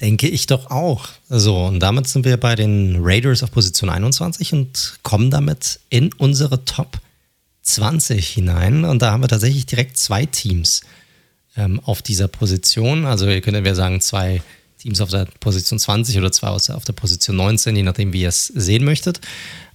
Denke 0.00 0.26
ich 0.26 0.46
doch 0.46 0.70
auch. 0.72 1.08
So, 1.28 1.66
und 1.66 1.78
damit 1.78 2.08
sind 2.08 2.24
wir 2.24 2.36
bei 2.36 2.56
den 2.56 2.96
Raiders 2.98 3.44
auf 3.44 3.52
Position 3.52 3.90
21 3.90 4.52
und 4.54 4.98
kommen 5.04 5.30
damit 5.30 5.78
in 5.88 6.12
unsere 6.14 6.64
Top 6.64 6.98
20 7.62 8.26
hinein. 8.26 8.84
Und 8.84 9.02
da 9.02 9.12
haben 9.12 9.22
wir 9.22 9.28
tatsächlich 9.28 9.66
direkt 9.66 9.98
zwei 9.98 10.26
Teams 10.26 10.82
ähm, 11.58 11.80
auf 11.84 12.00
dieser 12.00 12.28
Position. 12.28 13.04
Also 13.04 13.28
ihr 13.28 13.40
könnt 13.42 13.56
entweder 13.56 13.74
sagen, 13.74 14.00
zwei 14.00 14.40
Teams 14.78 15.00
auf 15.00 15.10
der 15.10 15.26
Position 15.40 15.78
20 15.78 16.16
oder 16.16 16.32
zwei 16.32 16.48
auf 16.48 16.84
der 16.84 16.92
Position 16.92 17.36
19, 17.36 17.76
je 17.76 17.82
nachdem, 17.82 18.12
wie 18.12 18.22
ihr 18.22 18.28
es 18.28 18.46
sehen 18.46 18.84
möchtet. 18.84 19.20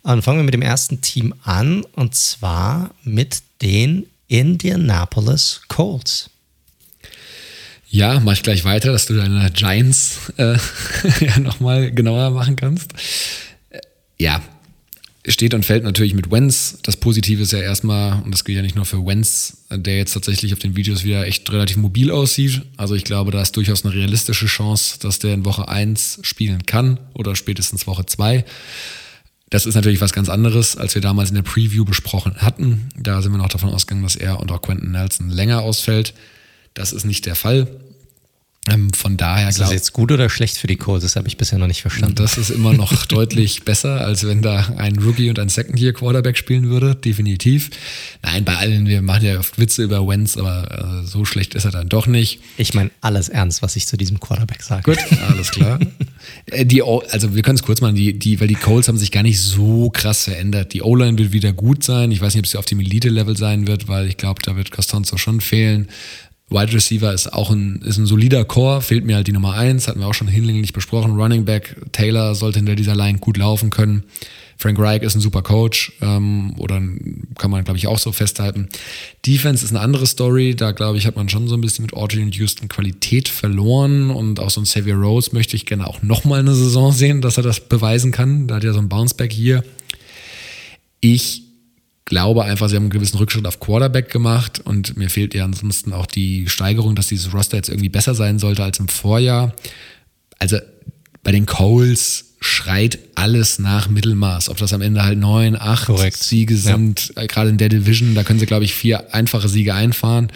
Dann 0.03 0.21
fangen 0.21 0.39
wir 0.39 0.43
mit 0.43 0.53
dem 0.53 0.61
ersten 0.61 1.01
Team 1.01 1.35
an 1.43 1.83
und 1.93 2.15
zwar 2.15 2.91
mit 3.03 3.43
den 3.61 4.07
Indianapolis 4.27 5.61
Colts. 5.67 6.29
Ja, 7.89 8.19
mach 8.19 8.33
ich 8.33 8.43
gleich 8.43 8.63
weiter, 8.65 8.91
dass 8.91 9.05
du 9.05 9.13
deine 9.13 9.51
Giants 9.51 10.31
äh, 10.37 10.57
ja 11.19 11.37
nochmal 11.39 11.91
genauer 11.91 12.31
machen 12.31 12.55
kannst. 12.55 12.91
Ja, 14.17 14.41
steht 15.31 15.53
und 15.53 15.65
fällt 15.65 15.83
natürlich 15.83 16.13
mit 16.13 16.31
Wenz. 16.31 16.79
Das 16.83 16.97
Positive 16.97 17.41
ist 17.41 17.53
ja 17.53 17.59
erstmal, 17.59 18.21
und 18.23 18.31
das 18.31 18.43
gilt 18.43 18.57
ja 18.57 18.61
nicht 18.61 18.75
nur 18.75 18.85
für 18.85 19.05
Wenz, 19.05 19.65
der 19.71 19.97
jetzt 19.97 20.13
tatsächlich 20.13 20.51
auf 20.51 20.59
den 20.59 20.75
Videos 20.75 21.03
wieder 21.03 21.25
echt 21.25 21.49
relativ 21.51 21.77
mobil 21.77 22.11
aussieht. 22.11 22.61
Also 22.75 22.95
ich 22.95 23.05
glaube, 23.05 23.31
da 23.31 23.41
ist 23.41 23.55
durchaus 23.55 23.85
eine 23.85 23.93
realistische 23.93 24.47
Chance, 24.47 24.99
dass 24.99 25.19
der 25.19 25.33
in 25.33 25.45
Woche 25.45 25.69
1 25.69 26.19
spielen 26.23 26.65
kann 26.65 26.99
oder 27.13 27.35
spätestens 27.35 27.87
Woche 27.87 28.05
2. 28.05 28.43
Das 29.49 29.65
ist 29.65 29.75
natürlich 29.75 30.01
was 30.01 30.13
ganz 30.13 30.29
anderes, 30.29 30.75
als 30.75 30.95
wir 30.95 31.01
damals 31.01 31.29
in 31.29 31.35
der 31.35 31.43
Preview 31.43 31.85
besprochen 31.85 32.37
hatten. 32.37 32.89
Da 32.97 33.21
sind 33.21 33.31
wir 33.31 33.37
noch 33.37 33.49
davon 33.49 33.69
ausgegangen, 33.69 34.03
dass 34.03 34.15
er 34.15 34.39
und 34.39 34.51
auch 34.51 34.61
Quentin 34.61 34.91
Nelson 34.91 35.29
länger 35.29 35.61
ausfällt. 35.61 36.13
Das 36.73 36.91
ist 36.91 37.05
nicht 37.05 37.25
der 37.27 37.35
Fall. 37.35 37.67
Ähm, 38.69 38.93
von 38.93 39.17
daher 39.17 39.49
Ist 39.49 39.59
das 39.59 39.73
jetzt 39.73 39.91
gut 39.91 40.11
oder 40.11 40.29
schlecht 40.29 40.57
für 40.57 40.67
die 40.67 40.77
Colts? 40.77 41.03
Das 41.03 41.17
habe 41.17 41.27
ich 41.27 41.35
bisher 41.35 41.59
noch 41.59 41.67
nicht 41.67 41.81
verstanden. 41.81 42.15
Das 42.15 42.37
ist 42.37 42.49
immer 42.49 42.71
noch 42.71 43.05
deutlich 43.07 43.63
besser, 43.65 43.99
als 43.99 44.25
wenn 44.25 44.41
da 44.41 44.73
ein 44.77 44.97
Rookie 44.99 45.29
und 45.29 45.37
ein 45.37 45.49
Second-Year-Quarterback 45.49 46.37
spielen 46.37 46.69
würde, 46.69 46.95
definitiv. 46.95 47.71
Nein, 48.21 48.45
bei 48.45 48.55
allen, 48.55 48.87
wir 48.87 49.01
machen 49.01 49.25
ja 49.25 49.39
oft 49.39 49.59
Witze 49.59 49.83
über 49.83 50.07
Wentz, 50.07 50.37
aber 50.37 51.01
äh, 51.03 51.05
so 51.05 51.25
schlecht 51.25 51.55
ist 51.55 51.65
er 51.65 51.71
dann 51.71 51.89
doch 51.89 52.07
nicht. 52.07 52.39
Ich 52.55 52.73
meine 52.73 52.89
alles 53.01 53.27
ernst, 53.27 53.61
was 53.61 53.75
ich 53.75 53.85
zu 53.85 53.97
diesem 53.97 54.21
Quarterback 54.21 54.63
sage. 54.63 54.83
Gut, 54.83 54.99
alles 55.29 55.51
klar. 55.51 55.79
Äh, 56.45 56.65
die, 56.65 56.81
also 56.81 57.35
wir 57.35 57.41
können 57.41 57.57
es 57.57 57.63
kurz 57.63 57.81
machen, 57.81 57.95
die, 57.95 58.17
die, 58.17 58.39
weil 58.39 58.47
die 58.47 58.55
Colts 58.55 58.87
haben 58.87 58.97
sich 58.97 59.11
gar 59.11 59.23
nicht 59.23 59.41
so 59.41 59.89
krass 59.89 60.23
verändert. 60.23 60.71
Die 60.71 60.81
O-Line 60.81 61.17
wird 61.17 61.33
wieder 61.33 61.51
gut 61.51 61.83
sein. 61.83 62.11
Ich 62.11 62.21
weiß 62.21 62.33
nicht, 62.33 62.45
ob 62.45 62.47
sie 62.47 62.57
auf 62.57 62.65
dem 62.65 62.79
Elite-Level 62.79 63.35
sein 63.35 63.67
wird, 63.67 63.89
weil 63.89 64.07
ich 64.07 64.15
glaube, 64.15 64.41
da 64.41 64.55
wird 64.55 64.71
Costanzo 64.71 65.17
schon 65.17 65.41
fehlen. 65.41 65.89
Wide 66.53 66.73
Receiver 66.73 67.11
ist 67.13 67.33
auch 67.33 67.49
ein, 67.49 67.81
ist 67.83 67.97
ein 67.97 68.05
solider 68.05 68.45
Core, 68.45 68.81
fehlt 68.81 69.05
mir 69.05 69.15
halt 69.15 69.27
die 69.27 69.33
Nummer 69.33 69.53
eins, 69.53 69.87
hatten 69.87 69.99
wir 69.99 70.07
auch 70.07 70.13
schon 70.13 70.27
hinlänglich 70.27 70.71
besprochen. 70.71 71.19
Running 71.19 71.45
Back, 71.45 71.75
Taylor 71.91 72.35
sollte 72.35 72.59
hinter 72.59 72.75
dieser 72.75 72.95
Line 72.95 73.17
gut 73.17 73.37
laufen 73.37 73.69
können. 73.69 74.03
Frank 74.57 74.79
Reich 74.79 75.01
ist 75.01 75.15
ein 75.15 75.19
super 75.19 75.41
Coach, 75.41 75.93
ähm, 76.01 76.53
oder 76.57 76.75
kann 77.37 77.51
man, 77.51 77.63
glaube 77.63 77.77
ich, 77.77 77.87
auch 77.87 77.97
so 77.97 78.11
festhalten. 78.11 78.69
Defense 79.25 79.65
ist 79.65 79.71
eine 79.71 79.81
andere 79.81 80.05
Story, 80.05 80.55
da 80.55 80.71
glaube 80.71 80.97
ich, 80.97 81.05
hat 81.05 81.15
man 81.15 81.27
schon 81.27 81.47
so 81.47 81.55
ein 81.55 81.61
bisschen 81.61 81.83
mit 81.83 81.93
Audrey 81.93 82.21
und 82.21 82.35
Houston 82.35 82.69
Qualität 82.69 83.27
verloren 83.27 84.11
und 84.11 84.39
auch 84.39 84.51
so 84.51 84.61
ein 84.61 84.65
Xavier 84.65 84.95
Rose 84.95 85.31
möchte 85.33 85.55
ich 85.55 85.65
gerne 85.65 85.87
auch 85.87 86.01
nochmal 86.01 86.39
eine 86.39 86.53
Saison 86.53 86.91
sehen, 86.91 87.21
dass 87.21 87.37
er 87.37 87.43
das 87.43 87.61
beweisen 87.61 88.11
kann. 88.11 88.47
Da 88.47 88.55
hat 88.55 88.63
er 88.63 88.73
so 88.73 88.79
ein 88.79 88.89
Bounceback 88.89 89.33
hier. 89.33 89.63
Ich 91.01 91.41
glaube 92.05 92.43
einfach, 92.43 92.69
sie 92.69 92.75
haben 92.75 92.83
einen 92.83 92.89
gewissen 92.89 93.17
Rückschritt 93.17 93.45
auf 93.45 93.59
Quarterback 93.59 94.09
gemacht 94.09 94.59
und 94.63 94.97
mir 94.97 95.09
fehlt 95.09 95.33
ja 95.33 95.45
ansonsten 95.45 95.93
auch 95.93 96.05
die 96.05 96.47
Steigerung, 96.49 96.95
dass 96.95 97.07
dieses 97.07 97.33
Roster 97.33 97.57
jetzt 97.57 97.69
irgendwie 97.69 97.89
besser 97.89 98.15
sein 98.15 98.39
sollte 98.39 98.63
als 98.63 98.79
im 98.79 98.87
Vorjahr. 98.87 99.53
Also 100.39 100.57
bei 101.23 101.31
den 101.31 101.45
Coles 101.45 102.33
schreit 102.41 102.99
alles 103.15 103.57
nach 103.57 103.87
Mittelmaß. 103.87 104.49
Ob 104.49 104.57
das 104.57 104.73
am 104.73 104.81
Ende 104.81 105.03
halt 105.03 105.17
neun, 105.17 105.55
acht 105.55 105.85
Korrekt. 105.85 106.17
Siege 106.17 106.57
sind, 106.57 107.13
ja. 107.15 107.23
Äh, 107.23 107.27
gerade 107.27 107.49
in 107.49 107.57
der 107.57 107.69
Division, 107.69 108.15
da 108.15 108.23
können 108.23 108.39
sie, 108.39 108.45
glaube 108.45 108.65
ich, 108.65 108.73
vier 108.73 109.13
einfache 109.13 109.47
Siege 109.47 109.73
einfahren. 109.73 110.29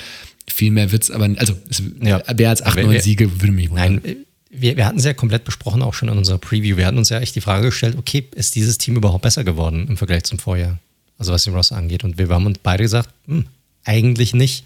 Viel 0.49 0.71
mehr 0.71 0.93
Witz, 0.93 1.11
aber 1.11 1.29
also 1.35 1.53
ja. 2.01 2.21
mehr 2.37 2.49
als 2.49 2.61
acht, 2.61 2.81
neun 2.81 3.01
Siege 3.01 3.41
würde 3.41 3.51
mich 3.51 3.69
wundern. 3.69 4.01
Nein, 4.03 4.15
wir, 4.49 4.77
wir 4.77 4.85
hatten 4.85 4.97
es 4.97 5.03
ja 5.03 5.13
komplett 5.13 5.43
besprochen, 5.43 5.81
auch 5.81 5.93
schon 5.93 6.07
in 6.07 6.17
unserer 6.17 6.37
Preview. 6.37 6.77
Wir 6.77 6.85
hatten 6.85 6.97
uns 6.97 7.09
ja 7.09 7.19
echt 7.19 7.35
die 7.35 7.41
Frage 7.41 7.65
gestellt, 7.65 7.97
okay, 7.97 8.25
ist 8.33 8.55
dieses 8.55 8.77
Team 8.77 8.95
überhaupt 8.95 9.23
besser 9.23 9.43
geworden 9.43 9.87
im 9.89 9.97
Vergleich 9.97 10.23
zum 10.23 10.39
Vorjahr? 10.39 10.79
Also 11.17 11.31
was 11.31 11.43
den 11.43 11.53
Ross 11.53 11.71
angeht. 11.71 12.03
Und 12.03 12.17
wir 12.17 12.29
haben 12.29 12.45
uns 12.45 12.59
beide 12.59 12.83
gesagt, 12.83 13.09
hm, 13.25 13.45
eigentlich 13.83 14.33
nicht. 14.33 14.65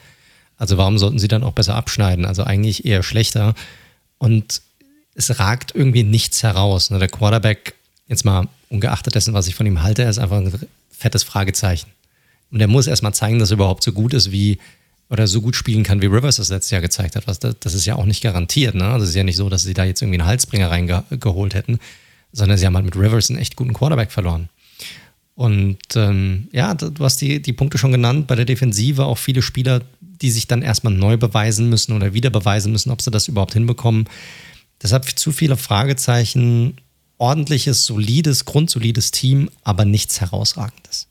Also 0.58 0.78
warum 0.78 0.98
sollten 0.98 1.20
sie 1.20 1.28
dann 1.28 1.44
auch 1.44 1.54
besser 1.54 1.76
abschneiden? 1.76 2.26
Also 2.26 2.44
eigentlich 2.44 2.86
eher 2.86 3.04
schlechter. 3.04 3.56
Und 4.18 4.62
es 5.16 5.40
ragt 5.40 5.74
irgendwie 5.76 6.04
nichts 6.04 6.44
heraus. 6.44 6.90
Ne? 6.90 7.00
Der 7.00 7.08
Quarterback, 7.08 7.74
jetzt 8.08 8.26
mal 8.26 8.48
ungeachtet 8.70 9.16
dessen, 9.16 9.34
was 9.34 9.48
ich 9.48 9.56
von 9.56 9.66
ihm 9.66 9.82
halte, 9.82 10.04
ist 10.04 10.20
einfach 10.20 10.38
ein 10.38 10.54
fettes 10.92 11.24
Fragezeichen. 11.24 11.90
Und 12.52 12.60
er 12.60 12.68
muss 12.68 12.88
erstmal 12.88 13.14
zeigen, 13.14 13.40
dass 13.40 13.52
er 13.52 13.56
überhaupt 13.56 13.84
so 13.84 13.92
gut 13.92 14.14
ist 14.14 14.32
wie, 14.32 14.60
oder 15.10 15.28
so 15.28 15.42
gut 15.42 15.56
spielen 15.56 15.84
kann, 15.84 16.02
wie 16.02 16.08
Rivers 16.08 16.36
das 16.36 16.50
letztes 16.50 16.72
Jahr 16.72 16.82
gezeigt 16.82 17.16
hat. 17.16 17.28
Was, 17.28 17.40
das, 17.40 17.56
das 17.60 17.74
ist 17.74 17.86
ja 17.86 17.96
auch 17.96 18.06
nicht 18.06 18.22
garantiert. 18.22 18.76
Ne? 18.76 18.86
Also 18.86 19.04
es 19.04 19.10
ist 19.12 19.16
ja 19.16 19.24
nicht 19.24 19.38
so, 19.38 19.50
dass 19.50 19.64
sie 19.64 19.74
da 19.74 19.84
jetzt 19.84 20.02
irgendwie 20.02 20.20
einen 20.20 20.28
Halsbringer 20.28 20.70
reingeholt 20.70 21.54
hätten, 21.54 21.80
sondern 22.34 22.58
sie 22.58 22.66
haben 22.66 22.76
halt 22.76 22.86
mit 22.86 22.96
Rivers 22.96 23.30
einen 23.30 23.40
echt 23.40 23.56
guten 23.56 23.74
Quarterback 23.74 24.12
verloren. 24.12 24.50
Und 25.36 25.78
ähm, 25.96 26.50
ja, 26.52 26.74
du 26.74 27.04
hast 27.04 27.18
die, 27.22 27.42
die 27.42 27.54
Punkte 27.54 27.78
schon 27.78 27.92
genannt. 27.92 28.28
Bei 28.28 28.36
der 28.36 28.46
Defensive 28.46 29.06
auch 29.06 29.18
viele 29.18 29.42
Spieler, 29.42 29.82
die 30.00 30.30
sich 30.30 30.48
dann 30.48 30.62
erstmal 30.62 30.94
neu 30.94 31.18
beweisen 31.18 31.70
müssen 31.70 31.94
oder 31.94 32.14
wieder 32.14 32.30
beweisen 32.30 32.72
müssen, 32.72 32.92
ob 32.92 33.02
sie 33.02 33.12
das 33.12 33.28
überhaupt 33.28 33.54
hinbekommen. 33.54 34.08
Deshalb 34.82 35.06
zu 35.18 35.32
viele 35.32 35.58
Fragezeichen. 35.58 36.78
Ordentliches, 37.18 37.86
solides, 37.86 38.46
grundsolides 38.46 39.12
Team, 39.12 39.52
aber 39.64 39.86
nichts 39.86 40.22
Herausragendes. 40.22 41.08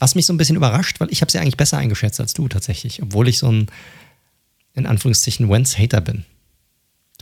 Was 0.00 0.16
mich 0.16 0.26
so 0.26 0.32
ein 0.32 0.36
bisschen 0.36 0.56
überrascht, 0.56 0.98
weil 0.98 1.12
ich 1.12 1.20
habe 1.20 1.30
sie 1.30 1.38
eigentlich 1.38 1.56
besser 1.56 1.78
eingeschätzt 1.78 2.18
als 2.18 2.34
du 2.34 2.48
tatsächlich, 2.48 3.00
obwohl 3.02 3.28
ich 3.28 3.38
so 3.38 3.46
ein, 3.46 3.66
in 4.74 4.86
Anführungszeichen, 4.86 5.48
Wentz-Hater 5.48 6.00
bin. 6.00 6.24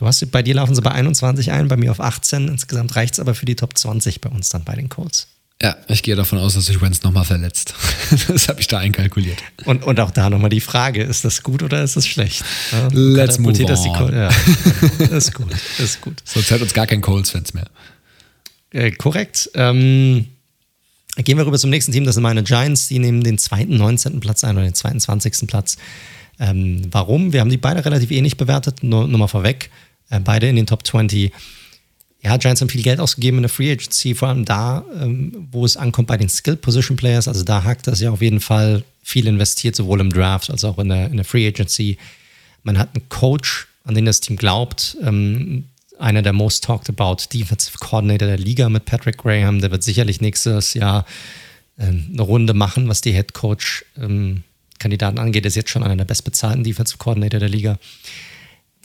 Du 0.01 0.07
hast 0.07 0.31
bei 0.31 0.41
dir 0.41 0.55
laufen 0.55 0.73
sie 0.73 0.81
bei 0.81 0.93
21 0.93 1.51
ein, 1.51 1.67
bei 1.67 1.77
mir 1.77 1.91
auf 1.91 1.99
18. 1.99 2.47
Insgesamt 2.47 2.95
reicht 2.95 3.13
es 3.13 3.19
aber 3.19 3.35
für 3.35 3.45
die 3.45 3.55
Top 3.55 3.77
20 3.77 4.19
bei 4.19 4.31
uns 4.31 4.49
dann 4.49 4.63
bei 4.63 4.75
den 4.75 4.89
Colts. 4.89 5.27
Ja, 5.61 5.75
ich 5.87 6.01
gehe 6.01 6.15
davon 6.15 6.39
aus, 6.39 6.55
dass 6.55 6.65
sich 6.65 6.81
Wentz 6.81 7.03
nochmal 7.03 7.23
verletzt. 7.23 7.75
das 8.27 8.47
habe 8.47 8.59
ich 8.59 8.65
da 8.65 8.79
einkalkuliert. 8.79 9.37
Und, 9.65 9.83
und 9.83 9.99
auch 9.99 10.09
da 10.09 10.31
nochmal 10.31 10.49
die 10.49 10.59
Frage, 10.59 11.03
ist 11.03 11.23
das 11.23 11.43
gut 11.43 11.61
oder 11.61 11.83
ist 11.83 11.97
das 11.97 12.07
schlecht? 12.07 12.43
Ja, 12.71 12.87
Let's 12.91 13.37
move 13.37 13.55
on. 13.55 13.67
Das, 13.67 13.85
ja, 13.85 14.29
ist 15.15 15.35
gut, 15.35 15.51
ist 15.77 16.01
gut. 16.01 16.17
Sonst 16.25 16.49
hört 16.49 16.63
uns 16.63 16.73
gar 16.73 16.87
kein 16.87 17.01
Colts-Fans 17.01 17.53
mehr. 17.53 17.67
Äh, 18.71 18.89
korrekt. 18.89 19.51
Ähm, 19.53 20.25
gehen 21.17 21.37
wir 21.37 21.45
rüber 21.45 21.59
zum 21.59 21.69
nächsten 21.69 21.91
Team, 21.91 22.05
das 22.05 22.15
sind 22.15 22.23
meine 22.23 22.41
Giants. 22.41 22.87
Die 22.87 22.97
nehmen 22.97 23.23
den 23.23 23.37
zweiten 23.37 23.77
19. 23.77 24.19
Platz 24.19 24.43
ein 24.43 24.55
oder 24.55 24.65
den 24.65 24.73
zweiten 24.73 24.99
20. 24.99 25.45
Platz. 25.45 25.77
Ähm, 26.39 26.87
warum? 26.89 27.33
Wir 27.33 27.41
haben 27.41 27.51
die 27.51 27.57
beide 27.57 27.85
relativ 27.85 28.09
ähnlich 28.09 28.37
bewertet, 28.37 28.81
nur, 28.81 29.07
nur 29.07 29.19
mal 29.19 29.27
vorweg. 29.27 29.69
Äh, 30.11 30.19
beide 30.19 30.47
in 30.47 30.55
den 30.55 30.67
Top 30.67 30.85
20. 30.85 31.31
Ja, 32.23 32.37
Giants 32.37 32.61
haben 32.61 32.69
viel 32.69 32.83
Geld 32.83 32.99
ausgegeben 32.99 33.37
in 33.37 33.43
der 33.43 33.49
Free 33.49 33.71
Agency, 33.71 34.13
vor 34.13 34.27
allem 34.27 34.45
da, 34.45 34.85
ähm, 35.01 35.47
wo 35.51 35.65
es 35.65 35.75
ankommt 35.75 36.07
bei 36.07 36.17
den 36.17 36.29
Skill 36.29 36.55
Position 36.55 36.95
Players. 36.95 37.27
Also 37.27 37.43
da 37.43 37.63
hakt 37.63 37.87
das 37.87 37.99
ja 37.99 38.11
auf 38.11 38.21
jeden 38.21 38.39
Fall 38.39 38.83
viel 39.01 39.25
investiert, 39.25 39.75
sowohl 39.75 40.01
im 40.01 40.11
Draft 40.13 40.51
als 40.51 40.63
auch 40.63 40.77
in 40.77 40.89
der, 40.89 41.07
in 41.07 41.15
der 41.15 41.25
Free 41.25 41.47
Agency. 41.47 41.97
Man 42.63 42.77
hat 42.77 42.89
einen 42.93 43.09
Coach, 43.09 43.67
an 43.85 43.95
den 43.95 44.05
das 44.05 44.19
Team 44.19 44.35
glaubt. 44.37 44.97
Ähm, 45.01 45.65
einer 45.97 46.21
der 46.21 46.33
most 46.33 46.63
talked 46.63 46.89
about 46.89 47.23
Defensive 47.33 47.77
Coordinator 47.79 48.27
der 48.27 48.37
Liga 48.37 48.69
mit 48.69 48.85
Patrick 48.85 49.17
Graham. 49.17 49.61
Der 49.61 49.71
wird 49.71 49.81
sicherlich 49.81 50.21
nächstes 50.21 50.75
Jahr 50.75 51.05
äh, 51.77 51.85
eine 51.85 52.21
Runde 52.21 52.53
machen, 52.53 52.87
was 52.87 53.01
die 53.01 53.13
Head 53.13 53.33
Coach 53.33 53.83
ähm, 53.97 54.43
Kandidaten 54.77 55.17
angeht. 55.17 55.45
Er 55.45 55.47
ist 55.47 55.55
jetzt 55.55 55.69
schon 55.71 55.83
einer 55.83 55.95
der 55.95 56.05
bestbezahlten 56.05 56.63
Defensive 56.63 56.99
Coordinator 56.99 57.39
der 57.39 57.49
Liga. 57.49 57.79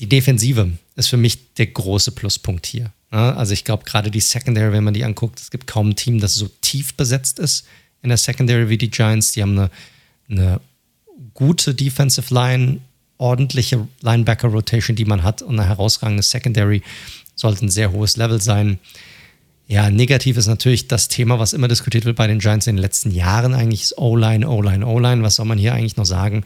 Die 0.01 0.09
Defensive 0.09 0.73
ist 0.95 1.09
für 1.09 1.17
mich 1.17 1.55
der 1.55 1.67
große 1.67 2.13
Pluspunkt 2.13 2.67
hier. 2.67 2.93
Also 3.11 3.53
ich 3.53 3.65
glaube, 3.65 3.85
gerade 3.85 4.11
die 4.11 4.21
Secondary, 4.21 4.73
wenn 4.73 4.85
man 4.85 4.95
die 4.95 5.05
anguckt, 5.05 5.41
es 5.41 5.51
gibt 5.51 5.67
kaum 5.67 5.91
ein 5.91 5.97
Team, 5.97 6.21
das 6.21 6.35
so 6.35 6.49
tief 6.61 6.95
besetzt 6.95 7.39
ist 7.39 7.67
in 8.03 8.09
der 8.09 8.19
Secondary 8.19 8.69
wie 8.69 8.79
die 8.79 8.91
Giants. 8.91 9.33
Die 9.33 9.43
haben 9.43 9.59
eine, 9.59 9.71
eine 10.29 10.61
gute 11.33 11.75
Defensive 11.75 12.33
Line, 12.35 12.81
ordentliche 13.19 13.89
Linebacker-Rotation, 14.03 14.97
die 14.97 15.05
man 15.05 15.23
hat 15.23 15.41
und 15.41 15.59
eine 15.59 15.69
herausragende 15.69 16.23
Secondary 16.23 16.83
sollte 17.35 17.65
ein 17.65 17.71
sehr 17.71 17.93
hohes 17.93 18.17
Level 18.17 18.41
sein. 18.41 18.79
Ja, 19.69 19.91
negativ 19.91 20.37
ist 20.37 20.47
natürlich 20.47 20.89
das 20.89 21.09
Thema, 21.09 21.39
was 21.39 21.53
immer 21.53 21.69
diskutiert 21.69 22.05
wird 22.05 22.17
bei 22.17 22.27
den 22.27 22.39
Giants 22.39 22.67
in 22.67 22.77
den 22.77 22.83
letzten 22.83 23.11
Jahren 23.11 23.55
eigentlich, 23.55 23.83
ist 23.83 23.99
O-Line, 23.99 24.49
O-Line, 24.49 24.87
O-Line. 24.87 25.23
Was 25.23 25.37
soll 25.37 25.47
man 25.47 25.59
hier 25.59 25.75
eigentlich 25.75 25.97
noch 25.97 26.05
sagen? 26.05 26.45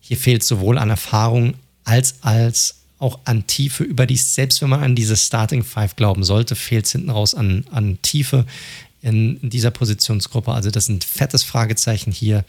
Hier 0.00 0.16
fehlt 0.16 0.42
sowohl 0.42 0.76
an 0.78 0.90
Erfahrung 0.90 1.54
als 1.84 2.16
als 2.22 2.76
auch 2.98 3.20
an 3.24 3.46
Tiefe 3.46 3.84
über 3.84 4.06
die, 4.06 4.16
selbst 4.16 4.62
wenn 4.62 4.70
man 4.70 4.82
an 4.82 4.94
diese 4.94 5.16
Starting 5.16 5.62
Five 5.62 5.96
glauben 5.96 6.24
sollte, 6.24 6.56
fehlt 6.56 6.86
es 6.86 6.92
hinten 6.92 7.10
raus 7.10 7.34
an, 7.34 7.64
an 7.70 7.98
Tiefe 8.02 8.46
in, 9.02 9.38
in 9.40 9.50
dieser 9.50 9.70
Positionsgruppe. 9.70 10.52
Also 10.52 10.70
das 10.70 10.84
ist 10.84 10.88
ein 10.88 11.02
fettes 11.02 11.42
Fragezeichen 11.42 12.12
hier. 12.12 12.44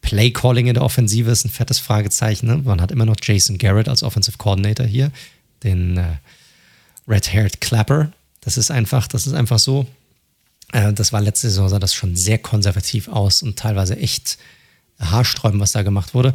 Play 0.00 0.30
Calling 0.30 0.66
in 0.66 0.74
der 0.74 0.82
Offensive 0.82 1.30
ist 1.30 1.44
ein 1.44 1.50
fettes 1.50 1.78
Fragezeichen. 1.78 2.46
Ne? 2.46 2.56
Man 2.58 2.80
hat 2.80 2.90
immer 2.90 3.04
noch 3.04 3.16
Jason 3.22 3.58
Garrett 3.58 3.88
als 3.88 4.02
Offensive 4.02 4.38
Coordinator 4.38 4.86
hier, 4.86 5.12
den 5.62 5.96
äh, 5.98 6.16
Red-Haired 7.06 7.60
Clapper. 7.60 8.12
Das 8.40 8.56
ist 8.56 8.70
einfach, 8.70 9.06
das 9.06 9.26
ist 9.26 9.34
einfach 9.34 9.58
so. 9.58 9.86
Äh, 10.72 10.92
das 10.92 11.12
war 11.12 11.20
letzte 11.20 11.48
Saison, 11.48 11.68
sah 11.68 11.78
das 11.78 11.94
schon 11.94 12.16
sehr 12.16 12.38
konservativ 12.38 13.08
aus 13.08 13.42
und 13.42 13.58
teilweise 13.58 13.96
echt 13.96 14.38
haarsträubend, 14.98 15.60
was 15.60 15.72
da 15.72 15.82
gemacht 15.82 16.14
wurde. 16.14 16.34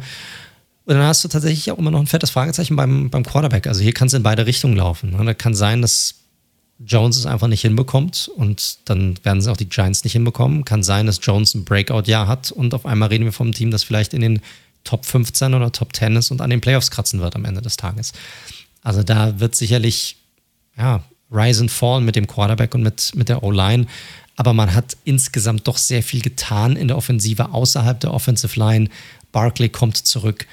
Und 0.88 0.94
dann 0.94 1.02
hast 1.02 1.22
du 1.22 1.28
tatsächlich 1.28 1.70
auch 1.70 1.76
immer 1.76 1.90
noch 1.90 2.00
ein 2.00 2.06
fettes 2.06 2.30
Fragezeichen 2.30 2.74
beim, 2.74 3.10
beim 3.10 3.22
Quarterback. 3.22 3.66
Also 3.66 3.82
hier 3.82 3.92
kann 3.92 4.08
es 4.08 4.14
in 4.14 4.22
beide 4.22 4.46
Richtungen 4.46 4.74
laufen. 4.74 5.10
Ne? 5.10 5.22
da 5.22 5.34
kann 5.34 5.54
sein, 5.54 5.82
dass 5.82 6.14
Jones 6.78 7.18
es 7.18 7.26
einfach 7.26 7.46
nicht 7.46 7.60
hinbekommt 7.60 8.30
und 8.34 8.78
dann 8.86 9.22
werden 9.22 9.40
es 9.40 9.48
auch 9.48 9.58
die 9.58 9.68
Giants 9.68 10.02
nicht 10.02 10.14
hinbekommen. 10.14 10.64
Kann 10.64 10.82
sein, 10.82 11.04
dass 11.04 11.20
Jones 11.22 11.54
ein 11.54 11.66
Breakout-Jahr 11.66 12.26
hat 12.26 12.52
und 12.52 12.72
auf 12.72 12.86
einmal 12.86 13.10
reden 13.10 13.26
wir 13.26 13.34
vom 13.34 13.52
Team, 13.52 13.70
das 13.70 13.82
vielleicht 13.84 14.14
in 14.14 14.22
den 14.22 14.40
Top 14.82 15.04
15 15.04 15.52
oder 15.52 15.70
Top 15.72 15.94
10 15.94 16.16
ist 16.16 16.30
und 16.30 16.40
an 16.40 16.48
den 16.48 16.62
Playoffs 16.62 16.90
kratzen 16.90 17.20
wird 17.20 17.36
am 17.36 17.44
Ende 17.44 17.60
des 17.60 17.76
Tages. 17.76 18.14
Also 18.82 19.02
da 19.02 19.38
wird 19.38 19.56
sicherlich, 19.56 20.16
ja, 20.78 21.02
Rise 21.30 21.60
and 21.60 21.70
Fall 21.70 22.00
mit 22.00 22.16
dem 22.16 22.26
Quarterback 22.26 22.74
und 22.74 22.82
mit, 22.82 23.14
mit 23.14 23.28
der 23.28 23.42
O-Line. 23.42 23.84
Aber 24.36 24.54
man 24.54 24.72
hat 24.72 24.96
insgesamt 25.04 25.68
doch 25.68 25.76
sehr 25.76 26.02
viel 26.02 26.22
getan 26.22 26.76
in 26.76 26.88
der 26.88 26.96
Offensive 26.96 27.52
außerhalb 27.52 28.00
der 28.00 28.14
Offensive 28.14 28.58
Line. 28.58 28.88
Barkley 29.32 29.68
kommt 29.68 29.98
zurück, 29.98 30.46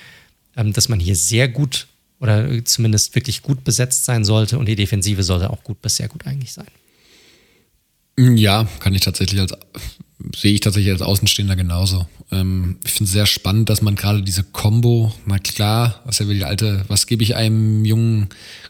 dass 0.56 0.90
man 0.90 1.00
hier 1.00 1.16
sehr 1.16 1.48
gut 1.48 1.88
oder 2.20 2.64
zumindest 2.64 3.16
wirklich 3.16 3.42
gut 3.42 3.64
besetzt 3.64 4.06
sein 4.06 4.24
sollte 4.24 4.58
und 4.58 4.68
die 4.68 4.76
Defensive 4.76 5.24
sollte 5.24 5.50
auch 5.50 5.64
gut 5.64 5.82
bis 5.82 5.98
sehr 5.98 6.08
gut 6.08 6.26
eigentlich 6.26 6.54
sein. 6.54 6.68
Ja, 8.18 8.68
kann 8.80 8.94
ich 8.94 9.02
tatsächlich 9.02 9.42
als 9.42 9.54
sehe 10.36 10.54
ich 10.54 10.62
tatsächlich 10.62 10.94
als 10.94 11.02
Außenstehender 11.02 11.56
genauso. 11.56 12.08
Ähm, 12.32 12.78
ich 12.86 12.92
finde 12.92 13.06
es 13.06 13.12
sehr 13.12 13.26
spannend, 13.26 13.70
dass 13.70 13.82
man 13.82 13.96
gerade 13.96 14.22
diese 14.22 14.44
Combo, 14.44 15.14
na 15.26 15.40
klar, 15.40 16.02
was 16.06 16.20
ja 16.20 16.26
die 16.26 16.46
alte, 16.46 16.86
was 16.88 17.08
gebe 17.08 17.24
ich 17.24 17.36
einem 17.36 17.86
jungen 17.86 18.30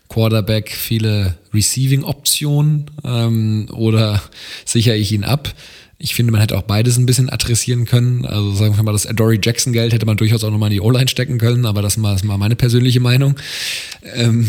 Quarterback 0.10 0.72
viele 0.72 1.38
Receiving-Optionen 1.54 2.92
ähm, 3.04 3.68
oder 3.72 4.22
sichere 4.66 4.96
ich 4.96 5.12
ihn 5.12 5.24
ab? 5.24 5.54
Ich 5.98 6.14
finde, 6.14 6.32
man 6.32 6.42
hätte 6.42 6.58
auch 6.58 6.64
beides 6.64 6.98
ein 6.98 7.06
bisschen 7.06 7.30
adressieren 7.30 7.86
können. 7.86 8.26
Also 8.26 8.54
sagen 8.54 8.76
wir 8.76 8.84
mal, 8.84 8.92
das 8.92 9.04
Dory 9.04 9.40
Jackson 9.42 9.72
Geld 9.74 9.94
hätte 9.94 10.06
man 10.06 10.18
durchaus 10.18 10.44
auch 10.44 10.52
nochmal 10.52 10.70
in 10.70 10.76
die 10.76 10.82
O-Line 10.82 11.08
stecken 11.08 11.38
können, 11.38 11.66
aber 11.66 11.82
das 11.82 11.98
ist 11.98 12.24
mal 12.24 12.38
meine 12.38 12.56
persönliche 12.56 13.00
Meinung. 13.00 13.36
Ähm, 14.14 14.48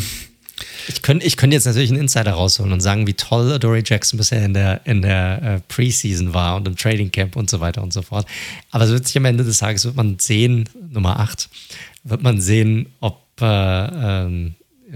ich 0.89 1.03
könnte 1.03 1.27
ich 1.27 1.37
könnt 1.37 1.53
jetzt 1.53 1.67
natürlich 1.67 1.91
einen 1.91 2.01
Insider 2.01 2.33
rausholen 2.33 2.73
und 2.73 2.81
sagen, 2.81 3.07
wie 3.07 3.15
toll 3.15 3.59
Dory 3.59 3.83
Jackson 3.85 4.17
bisher 4.19 4.45
in 4.45 4.55
der, 4.55 4.81
in 4.85 5.03
der 5.03 5.43
äh, 5.43 5.61
Preseason 5.69 6.35
war 6.35 6.57
und 6.57 6.67
im 6.69 6.77
Trading 6.77 7.11
Camp 7.11 7.37
und 7.37 7.51
so 7.51 7.61
weiter 7.61 7.83
und 7.83 7.93
so 7.93 8.03
fort. 8.03 8.27
Aber 8.71 8.85
es 8.85 8.91
wird 8.91 9.07
sich 9.07 9.17
am 9.17 9.25
Ende 9.25 9.45
des 9.45 9.59
Tages, 9.59 9.85
wird 9.85 9.97
man 9.97 10.19
sehen, 10.19 10.69
Nummer 10.91 11.19
8, 11.21 11.49
wird 12.05 12.23
man 12.23 12.41
sehen, 12.41 12.87
ob 13.01 13.21
äh, 13.41 14.25
ähm, 14.25 14.55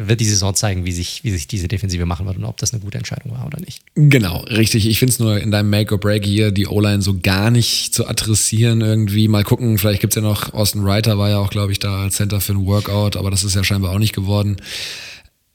wird 0.09 0.21
die 0.21 0.27
Saison 0.27 0.55
zeigen, 0.55 0.85
wie 0.85 0.93
sich, 0.93 1.25
wie 1.25 1.31
sich 1.31 1.47
diese 1.47 1.69
Defensive 1.69 2.07
machen 2.07 2.27
wird 2.27 2.37
und 2.37 2.45
ob 2.45 2.57
das 2.57 2.73
eine 2.73 2.81
gute 2.81 2.99
Entscheidung 2.99 3.33
war 3.33 3.47
oder 3.47 3.61
nicht. 3.61 3.83
Genau, 3.95 4.39
richtig. 4.45 4.87
Ich 4.87 4.99
finde 4.99 5.13
es 5.13 5.19
nur 5.19 5.41
in 5.41 5.51
deinem 5.51 5.71
Make 5.71 5.95
or 5.95 6.01
Break 6.01 6.25
hier, 6.25 6.51
die 6.51 6.67
O-Line 6.67 7.03
so 7.03 7.19
gar 7.21 7.51
nicht 7.51 7.95
zu 7.95 8.07
adressieren 8.07 8.81
irgendwie. 8.81 9.29
Mal 9.29 9.45
gucken, 9.45 9.79
vielleicht 9.79 10.01
gibt 10.01 10.13
es 10.13 10.17
ja 10.17 10.23
noch, 10.23 10.53
Austin 10.55 10.85
Reiter 10.85 11.19
war 11.19 11.31
ja 11.31 11.39
auch, 11.39 11.51
glaube 11.51 11.73
ich, 11.73 11.79
da 11.79 12.03
als 12.03 12.17
Center 12.17 12.41
für 12.41 12.53
ein 12.53 12.67
Workout, 12.67 13.17
aber 13.17 13.31
das 13.31 13.45
ist 13.45 13.55
ja 13.55 13.65
scheinbar 13.65 13.93
auch 13.93 13.99
nicht 13.99 14.15
geworden. 14.15 14.57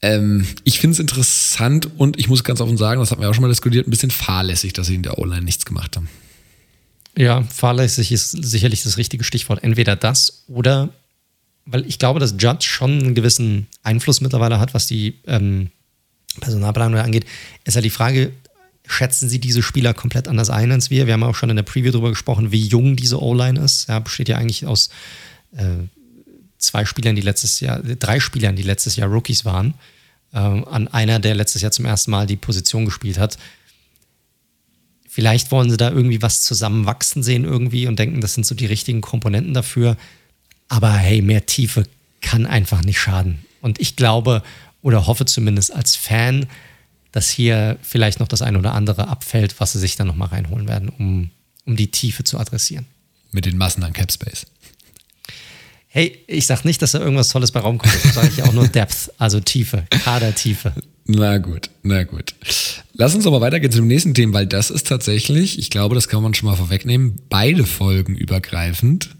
Ähm, 0.01 0.45
ich 0.63 0.79
finde 0.79 0.93
es 0.93 0.99
interessant 0.99 1.89
und 1.97 2.19
ich 2.19 2.29
muss 2.29 2.43
ganz 2.43 2.61
offen 2.61 2.77
sagen, 2.77 2.99
das 2.99 3.11
hatten 3.11 3.21
wir 3.21 3.29
auch 3.29 3.33
schon 3.33 3.41
mal 3.41 3.49
diskutiert, 3.49 3.87
ein 3.87 3.91
bisschen 3.91 4.11
fahrlässig, 4.11 4.73
dass 4.73 4.87
sie 4.87 4.95
in 4.95 5.03
der 5.03 5.17
O-Line 5.17 5.41
nichts 5.41 5.65
gemacht 5.65 5.95
haben. 5.95 6.09
Ja, 7.17 7.43
fahrlässig 7.43 8.11
ist 8.11 8.31
sicherlich 8.31 8.83
das 8.83 8.97
richtige 8.97 9.23
Stichwort. 9.23 9.63
Entweder 9.63 9.95
das 9.95 10.43
oder 10.47 10.89
weil 11.65 11.85
ich 11.87 11.99
glaube, 11.99 12.19
dass 12.19 12.35
Judge 12.37 12.67
schon 12.67 12.99
einen 12.99 13.15
gewissen 13.15 13.67
Einfluss 13.83 14.21
mittlerweile 14.21 14.59
hat, 14.59 14.73
was 14.73 14.87
die 14.87 15.19
ähm, 15.25 15.69
Personalplanung 16.39 16.99
angeht, 16.99 17.25
ist 17.63 17.75
ja 17.75 17.81
die 17.81 17.89
Frage, 17.89 18.31
schätzen 18.87 19.29
Sie 19.29 19.39
diese 19.39 19.63
Spieler 19.63 19.93
komplett 19.93 20.27
anders 20.27 20.49
ein 20.49 20.71
als 20.71 20.89
wir? 20.89 21.07
Wir 21.07 21.13
haben 21.13 21.23
auch 21.23 21.35
schon 21.35 21.49
in 21.49 21.55
der 21.55 21.63
Preview 21.63 21.91
darüber 21.91 22.09
gesprochen, 22.09 22.51
wie 22.51 22.67
jung 22.67 22.95
diese 22.95 23.21
O-Line 23.21 23.59
ist. 23.59 23.89
Ja, 23.89 23.99
besteht 23.99 24.29
ja 24.29 24.37
eigentlich 24.37 24.65
aus 24.65 24.89
äh, 25.55 25.87
zwei 26.57 26.85
Spielern, 26.85 27.15
die 27.15 27.21
letztes 27.21 27.59
Jahr, 27.59 27.79
drei 27.81 28.19
Spielern, 28.19 28.55
die 28.55 28.63
letztes 28.63 28.95
Jahr 28.95 29.09
Rookies 29.09 29.43
waren, 29.43 29.73
äh, 30.33 30.37
an 30.37 30.87
einer, 30.87 31.19
der 31.19 31.35
letztes 31.35 31.61
Jahr 31.61 31.71
zum 31.71 31.85
ersten 31.85 32.11
Mal 32.11 32.27
die 32.27 32.37
Position 32.37 32.85
gespielt 32.85 33.17
hat. 33.17 33.37
Vielleicht 35.07 35.51
wollen 35.51 35.69
sie 35.69 35.77
da 35.77 35.89
irgendwie 35.89 36.21
was 36.21 36.41
zusammenwachsen 36.41 37.23
sehen 37.23 37.45
irgendwie 37.45 37.87
und 37.87 37.97
denken, 37.97 38.21
das 38.21 38.33
sind 38.33 38.45
so 38.45 38.53
die 38.53 38.65
richtigen 38.65 39.01
Komponenten 39.01 39.53
dafür. 39.53 39.97
Aber 40.67 40.91
hey, 40.93 41.21
mehr 41.21 41.45
Tiefe 41.45 41.85
kann 42.21 42.45
einfach 42.45 42.83
nicht 42.83 42.99
schaden. 42.99 43.45
Und 43.61 43.79
ich 43.79 43.95
glaube 43.95 44.43
oder 44.81 45.07
hoffe 45.07 45.25
zumindest 45.25 45.73
als 45.73 45.95
Fan, 45.95 46.45
dass 47.11 47.29
hier 47.29 47.77
vielleicht 47.81 48.19
noch 48.19 48.27
das 48.27 48.41
eine 48.41 48.59
oder 48.59 48.73
andere 48.73 49.07
abfällt, 49.07 49.59
was 49.59 49.71
sie 49.71 49.79
sich 49.79 49.95
dann 49.95 50.07
nochmal 50.07 50.27
reinholen 50.27 50.67
werden, 50.67 50.89
um, 50.89 51.31
um 51.65 51.75
die 51.75 51.89
Tiefe 51.89 52.23
zu 52.23 52.37
adressieren. 52.37 52.85
Mit 53.31 53.45
den 53.45 53.57
Massen 53.57 53.83
an 53.83 53.93
Capspace. 53.93 54.45
Hey, 55.87 56.19
ich 56.27 56.45
sag 56.45 56.65
nicht, 56.65 56.81
dass 56.81 56.91
da 56.91 56.99
irgendwas 56.99 57.29
Tolles 57.29 57.51
bei 57.51 57.61
Raum 57.61 57.77
kommt. 57.77 57.95
Das 58.03 58.13
sage 58.13 58.29
ich 58.35 58.43
auch 58.43 58.51
nur 58.51 58.67
Depth, 58.67 59.11
also 59.17 59.39
Tiefe, 59.39 59.87
Kadertiefe. 59.89 60.73
Na 61.05 61.37
gut, 61.37 61.69
na 61.83 62.03
gut. 62.03 62.35
Lass 62.93 63.15
uns 63.15 63.25
aber 63.25 63.39
weitergehen 63.39 63.71
zum 63.71 63.87
nächsten 63.87 64.13
Thema, 64.13 64.33
weil 64.39 64.47
das 64.47 64.69
ist 64.69 64.87
tatsächlich, 64.87 65.57
ich 65.57 65.69
glaube, 65.69 65.95
das 65.95 66.07
kann 66.07 66.21
man 66.21 66.33
schon 66.33 66.49
mal 66.49 66.57
vorwegnehmen, 66.57 67.21
beide 67.29 67.65
Folgen 67.65 68.15
übergreifend 68.15 69.14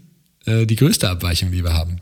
äh, 0.46 0.66
die 0.66 0.76
größte 0.76 1.08
Abweichung, 1.08 1.52
die 1.52 1.62
wir 1.62 1.74
haben. 1.74 2.00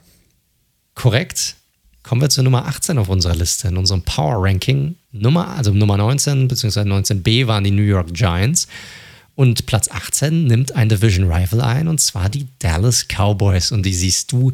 Korrekt. 0.95 1.57
Kommen 2.03 2.21
wir 2.21 2.29
zur 2.29 2.45
Nummer 2.45 2.67
18 2.67 2.99
auf 2.99 3.09
unserer 3.09 3.35
Liste, 3.35 3.69
in 3.69 3.79
unserem 3.79 4.03
Power 4.03 4.45
Ranking. 4.45 4.97
Nummer, 5.11 5.49
also 5.49 5.73
Nummer 5.73 5.97
19 5.97 6.49
bzw. 6.49 6.81
19b 6.81 7.47
waren 7.47 7.65
die 7.65 7.71
New 7.71 7.83
York 7.83 8.13
Giants. 8.13 8.69
Und 9.35 9.67
Platz 9.67 9.89
18 9.91 10.45
nimmt 10.47 10.77
ein 10.77 10.89
Division 10.89 11.33
Rival 11.33 11.61
ein, 11.61 11.89
und 11.89 12.01
zwar 12.01 12.29
die 12.29 12.47
Dallas 12.59 13.07
Cowboys. 13.09 13.73
Und 13.73 13.85
die 13.85 13.95
siehst 13.95 14.31
du 14.33 14.53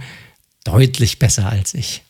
deutlich 0.64 1.18
besser 1.18 1.50
als 1.50 1.74
ich. 1.74 2.02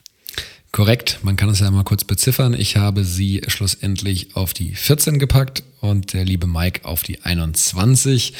Korrekt, 0.72 1.18
man 1.22 1.36
kann 1.36 1.48
es 1.48 1.58
ja 1.58 1.70
mal 1.70 1.82
kurz 1.82 2.04
beziffern. 2.04 2.54
Ich 2.54 2.76
habe 2.76 3.04
sie 3.04 3.42
schlussendlich 3.48 4.36
auf 4.36 4.52
die 4.52 4.74
14 4.74 5.18
gepackt 5.18 5.64
und 5.80 6.12
der 6.12 6.24
liebe 6.24 6.46
Mike 6.46 6.84
auf 6.84 7.02
die 7.02 7.22
21. 7.22 8.34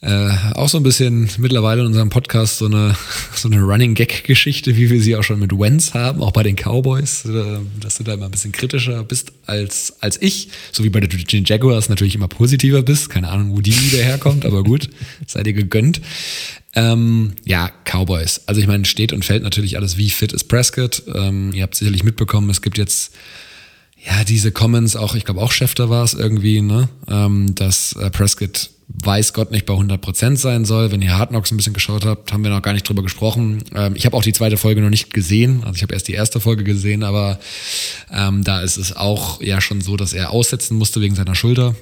Äh, 0.00 0.30
auch 0.54 0.68
so 0.68 0.78
ein 0.78 0.84
bisschen 0.84 1.28
mittlerweile 1.38 1.80
in 1.80 1.88
unserem 1.88 2.08
Podcast 2.08 2.58
so 2.58 2.66
eine, 2.66 2.96
so 3.34 3.48
eine 3.48 3.60
Running 3.60 3.94
Gag-Geschichte, 3.94 4.76
wie 4.76 4.90
wir 4.90 5.02
sie 5.02 5.16
auch 5.16 5.24
schon 5.24 5.40
mit 5.40 5.50
Wentz 5.52 5.92
haben, 5.92 6.22
auch 6.22 6.30
bei 6.30 6.44
den 6.44 6.54
Cowboys, 6.54 7.24
äh, 7.24 7.58
dass 7.80 7.96
du 7.96 8.04
da 8.04 8.14
immer 8.14 8.26
ein 8.26 8.30
bisschen 8.30 8.52
kritischer 8.52 9.02
bist 9.02 9.32
als, 9.46 9.94
als 10.00 10.20
ich, 10.22 10.50
so 10.70 10.84
wie 10.84 10.90
bei 10.90 11.00
den 11.00 11.44
Jaguars 11.44 11.88
natürlich 11.88 12.14
immer 12.14 12.28
positiver 12.28 12.82
bist. 12.82 13.10
Keine 13.10 13.28
Ahnung, 13.28 13.56
wo 13.56 13.60
die 13.60 13.72
Liebe 13.72 13.96
herkommt, 13.96 14.46
aber 14.46 14.62
gut, 14.62 14.88
sei 15.26 15.42
dir 15.42 15.52
gegönnt. 15.52 16.00
Ähm, 16.74 17.32
ja, 17.44 17.68
Cowboys. 17.84 18.42
Also 18.46 18.60
ich 18.60 18.68
meine, 18.68 18.84
steht 18.84 19.12
und 19.12 19.24
fällt 19.24 19.42
natürlich 19.42 19.76
alles, 19.76 19.96
wie 19.96 20.10
fit 20.10 20.32
ist 20.32 20.44
Prescott. 20.44 21.02
Ähm, 21.12 21.52
ihr 21.52 21.64
habt 21.64 21.74
sicherlich 21.74 22.04
mitbekommen, 22.04 22.50
es 22.50 22.62
gibt 22.62 22.78
jetzt 22.78 23.16
ja 24.06 24.22
diese 24.22 24.52
Comments, 24.52 24.94
auch 24.94 25.16
ich 25.16 25.24
glaube 25.24 25.40
auch 25.40 25.50
Schäfter 25.50 25.90
war 25.90 26.04
es 26.04 26.14
irgendwie, 26.14 26.60
ne, 26.60 26.88
ähm, 27.08 27.52
dass 27.56 27.94
äh, 27.94 28.10
Prescott 28.10 28.70
weiß 28.88 29.34
Gott 29.34 29.50
nicht 29.50 29.66
bei 29.66 29.74
100% 29.74 30.36
sein 30.36 30.64
soll. 30.64 30.90
Wenn 30.90 31.02
ihr 31.02 31.16
Hard 31.16 31.30
Knocks 31.30 31.50
ein 31.50 31.56
bisschen 31.56 31.74
geschaut 31.74 32.06
habt, 32.06 32.32
haben 32.32 32.42
wir 32.42 32.50
noch 32.50 32.62
gar 32.62 32.72
nicht 32.72 32.88
drüber 32.88 33.02
gesprochen. 33.02 33.62
Ähm, 33.74 33.94
ich 33.94 34.06
habe 34.06 34.16
auch 34.16 34.22
die 34.22 34.32
zweite 34.32 34.56
Folge 34.56 34.80
noch 34.80 34.90
nicht 34.90 35.12
gesehen. 35.12 35.62
Also 35.64 35.76
ich 35.76 35.82
habe 35.82 35.92
erst 35.92 36.08
die 36.08 36.14
erste 36.14 36.40
Folge 36.40 36.64
gesehen, 36.64 37.02
aber 37.02 37.38
ähm, 38.10 38.44
da 38.44 38.60
ist 38.60 38.78
es 38.78 38.96
auch 38.96 39.42
ja 39.42 39.60
schon 39.60 39.82
so, 39.82 39.96
dass 39.96 40.14
er 40.14 40.30
aussetzen 40.30 40.76
musste 40.78 41.00
wegen 41.00 41.14
seiner 41.14 41.34
Schulter. 41.34 41.74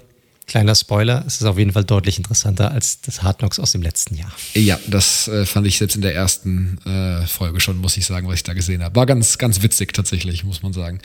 Kleiner 0.46 0.76
Spoiler, 0.76 1.24
es 1.26 1.40
ist 1.40 1.44
auf 1.44 1.58
jeden 1.58 1.72
Fall 1.72 1.82
deutlich 1.82 2.18
interessanter 2.18 2.70
als 2.70 3.00
das 3.00 3.24
Hard 3.24 3.38
Knocks 3.38 3.58
aus 3.58 3.72
dem 3.72 3.82
letzten 3.82 4.14
Jahr. 4.14 4.32
Ja, 4.54 4.78
das 4.86 5.26
äh, 5.26 5.44
fand 5.44 5.66
ich 5.66 5.78
selbst 5.78 5.96
in 5.96 6.02
der 6.02 6.14
ersten 6.14 6.78
äh, 6.86 7.26
Folge 7.26 7.58
schon, 7.58 7.78
muss 7.78 7.96
ich 7.96 8.06
sagen, 8.06 8.28
was 8.28 8.36
ich 8.36 8.42
da 8.44 8.52
gesehen 8.52 8.82
habe. 8.82 8.94
War 8.94 9.06
ganz, 9.06 9.38
ganz 9.38 9.62
witzig 9.62 9.92
tatsächlich, 9.92 10.44
muss 10.44 10.62
man 10.62 10.72
sagen. 10.72 11.00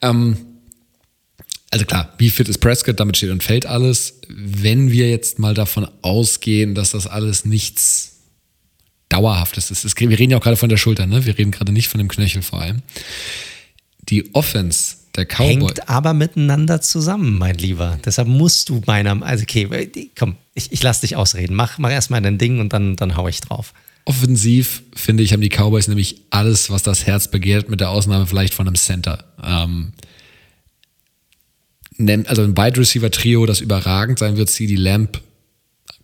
Ähm, 0.00 0.38
also 1.76 1.84
klar, 1.84 2.12
wie 2.16 2.30
fit 2.30 2.48
ist 2.48 2.58
Prescott, 2.58 2.98
damit 2.98 3.18
steht 3.18 3.30
und 3.30 3.42
fällt 3.42 3.66
alles. 3.66 4.20
Wenn 4.28 4.90
wir 4.90 5.10
jetzt 5.10 5.38
mal 5.38 5.52
davon 5.52 5.86
ausgehen, 6.00 6.74
dass 6.74 6.92
das 6.92 7.06
alles 7.06 7.44
nichts 7.44 8.12
Dauerhaftes 9.10 9.70
ist. 9.70 10.00
Wir 10.00 10.18
reden 10.18 10.32
ja 10.32 10.38
auch 10.38 10.42
gerade 10.42 10.56
von 10.56 10.70
der 10.70 10.78
Schulter, 10.78 11.06
ne? 11.06 11.26
Wir 11.26 11.36
reden 11.38 11.50
gerade 11.50 11.72
nicht 11.72 11.88
von 11.88 11.98
dem 11.98 12.08
Knöchel 12.08 12.42
vor 12.42 12.62
allem. 12.62 12.82
Die 14.08 14.34
Offense 14.34 14.96
der 15.16 15.26
Cowboy. 15.26 15.46
Hängt 15.46 15.88
aber 15.88 16.14
miteinander 16.14 16.80
zusammen, 16.80 17.36
mein 17.38 17.56
Lieber. 17.56 17.98
Deshalb 18.04 18.26
musst 18.26 18.68
du 18.68 18.82
meiner, 18.86 19.22
also 19.22 19.42
okay, 19.42 20.10
komm, 20.18 20.36
ich, 20.54 20.72
ich 20.72 20.82
lass 20.82 21.00
dich 21.02 21.14
ausreden. 21.14 21.54
Mach, 21.54 21.78
mach 21.78 21.90
erstmal 21.90 22.22
dein 22.22 22.38
Ding 22.38 22.58
und 22.58 22.72
dann, 22.72 22.96
dann 22.96 23.16
hau 23.16 23.28
ich 23.28 23.40
drauf. 23.40 23.74
Offensiv, 24.06 24.82
finde 24.94 25.22
ich, 25.22 25.32
haben 25.32 25.40
die 25.40 25.50
Cowboys 25.50 25.88
nämlich 25.88 26.22
alles, 26.30 26.70
was 26.70 26.82
das 26.82 27.06
Herz 27.06 27.30
begehrt, 27.30 27.68
mit 27.68 27.80
der 27.80 27.90
Ausnahme 27.90 28.26
vielleicht 28.26 28.54
von 28.54 28.66
einem 28.66 28.76
Center. 28.76 29.24
Ähm, 29.44 29.92
also 31.98 32.42
ein 32.42 32.56
Wide 32.56 32.78
Receiver 32.78 33.10
Trio, 33.10 33.46
das 33.46 33.60
überragend 33.60 34.18
sein 34.18 34.36
wird, 34.36 34.50
CD 34.50 34.76
Lamp 34.76 35.20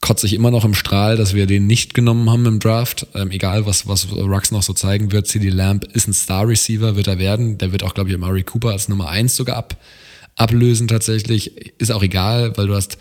kotze 0.02 0.26
ich 0.26 0.34
immer 0.34 0.50
noch 0.50 0.64
im 0.64 0.74
Strahl, 0.74 1.16
dass 1.16 1.32
wir 1.32 1.46
den 1.46 1.66
nicht 1.66 1.94
genommen 1.94 2.28
haben 2.28 2.44
im 2.44 2.58
Draft. 2.58 3.06
Ähm, 3.14 3.30
egal, 3.30 3.66
was, 3.66 3.86
was 3.86 4.10
Rux 4.12 4.50
noch 4.50 4.62
so 4.62 4.74
zeigen 4.74 5.12
wird. 5.12 5.28
CD 5.28 5.48
Lamp 5.48 5.84
ist 5.84 6.08
ein 6.08 6.12
Star-Receiver, 6.12 6.96
wird 6.96 7.06
er 7.06 7.18
werden. 7.18 7.56
Der 7.56 7.72
wird 7.72 7.84
auch, 7.84 7.94
glaube 7.94 8.10
ich, 8.10 8.18
Murray 8.18 8.42
Cooper 8.42 8.70
als 8.70 8.88
Nummer 8.88 9.08
eins 9.08 9.36
sogar 9.36 9.56
ab, 9.56 9.76
ablösen 10.34 10.88
tatsächlich. 10.88 11.56
Ist 11.78 11.92
auch 11.92 12.02
egal, 12.02 12.56
weil 12.56 12.66
du 12.66 12.74
hast 12.74 12.98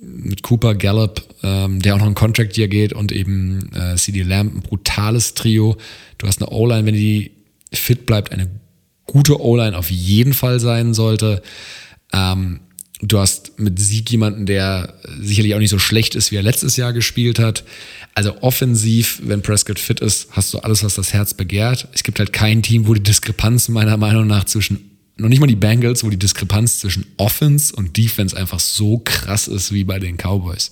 mit 0.00 0.42
Cooper, 0.42 0.74
Gallup, 0.74 1.22
ähm, 1.42 1.82
der 1.82 1.94
auch 1.94 1.98
noch 1.98 2.06
ein 2.06 2.14
Contract 2.14 2.56
hier 2.56 2.68
geht 2.68 2.94
und 2.94 3.12
eben 3.12 3.70
äh, 3.74 3.96
CD 3.96 4.22
Lamp, 4.22 4.54
ein 4.54 4.62
brutales 4.62 5.34
Trio. 5.34 5.76
Du 6.16 6.26
hast 6.26 6.42
eine 6.42 6.50
O-Line, 6.50 6.86
wenn 6.86 6.94
die 6.94 7.32
fit 7.72 8.06
bleibt, 8.06 8.32
eine 8.32 8.48
gute 9.06 9.38
O-Line 9.38 9.76
auf 9.76 9.90
jeden 9.90 10.32
Fall 10.32 10.60
sein 10.60 10.94
sollte. 10.94 11.42
Ähm, 12.12 12.60
Du 13.04 13.18
hast 13.18 13.58
mit 13.58 13.80
Sieg 13.80 14.08
jemanden, 14.12 14.46
der 14.46 14.94
sicherlich 15.20 15.56
auch 15.56 15.58
nicht 15.58 15.70
so 15.70 15.80
schlecht 15.80 16.14
ist, 16.14 16.30
wie 16.30 16.36
er 16.36 16.42
letztes 16.44 16.76
Jahr 16.76 16.92
gespielt 16.92 17.40
hat. 17.40 17.64
Also 18.14 18.40
offensiv, 18.42 19.20
wenn 19.24 19.42
Prescott 19.42 19.80
fit 19.80 19.98
ist, 19.98 20.28
hast 20.30 20.54
du 20.54 20.58
alles, 20.60 20.84
was 20.84 20.94
das 20.94 21.12
Herz 21.12 21.34
begehrt. 21.34 21.88
Es 21.94 22.04
gibt 22.04 22.20
halt 22.20 22.32
kein 22.32 22.62
Team, 22.62 22.86
wo 22.86 22.94
die 22.94 23.02
Diskrepanz 23.02 23.68
meiner 23.68 23.96
Meinung 23.96 24.28
nach 24.28 24.44
zwischen, 24.44 24.98
noch 25.16 25.28
nicht 25.28 25.40
mal 25.40 25.48
die 25.48 25.56
Bengals, 25.56 26.04
wo 26.04 26.10
die 26.10 26.16
Diskrepanz 26.16 26.78
zwischen 26.78 27.04
Offense 27.16 27.74
und 27.74 27.96
Defense 27.96 28.36
einfach 28.36 28.60
so 28.60 28.98
krass 28.98 29.48
ist 29.48 29.72
wie 29.72 29.82
bei 29.82 29.98
den 29.98 30.16
Cowboys. 30.16 30.70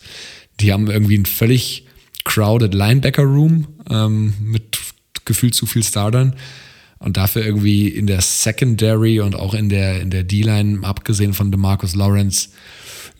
Die 0.60 0.72
haben 0.72 0.88
irgendwie 0.88 1.16
einen 1.16 1.26
völlig 1.26 1.84
crowded 2.22 2.74
Linebacker 2.74 3.24
Room 3.24 3.66
ähm, 3.90 4.34
mit 4.40 4.78
gefühlt 5.24 5.56
zu 5.56 5.66
viel 5.66 5.82
Startern 5.82 6.36
und 7.00 7.16
dafür 7.16 7.44
irgendwie 7.44 7.88
in 7.88 8.06
der 8.06 8.20
Secondary 8.20 9.20
und 9.20 9.34
auch 9.34 9.54
in 9.54 9.68
der, 9.68 10.00
in 10.00 10.10
der 10.10 10.22
D-Line, 10.22 10.80
abgesehen 10.86 11.34
von 11.34 11.50
DeMarcus 11.50 11.96
Lawrence, 11.96 12.50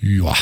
ja, 0.01 0.35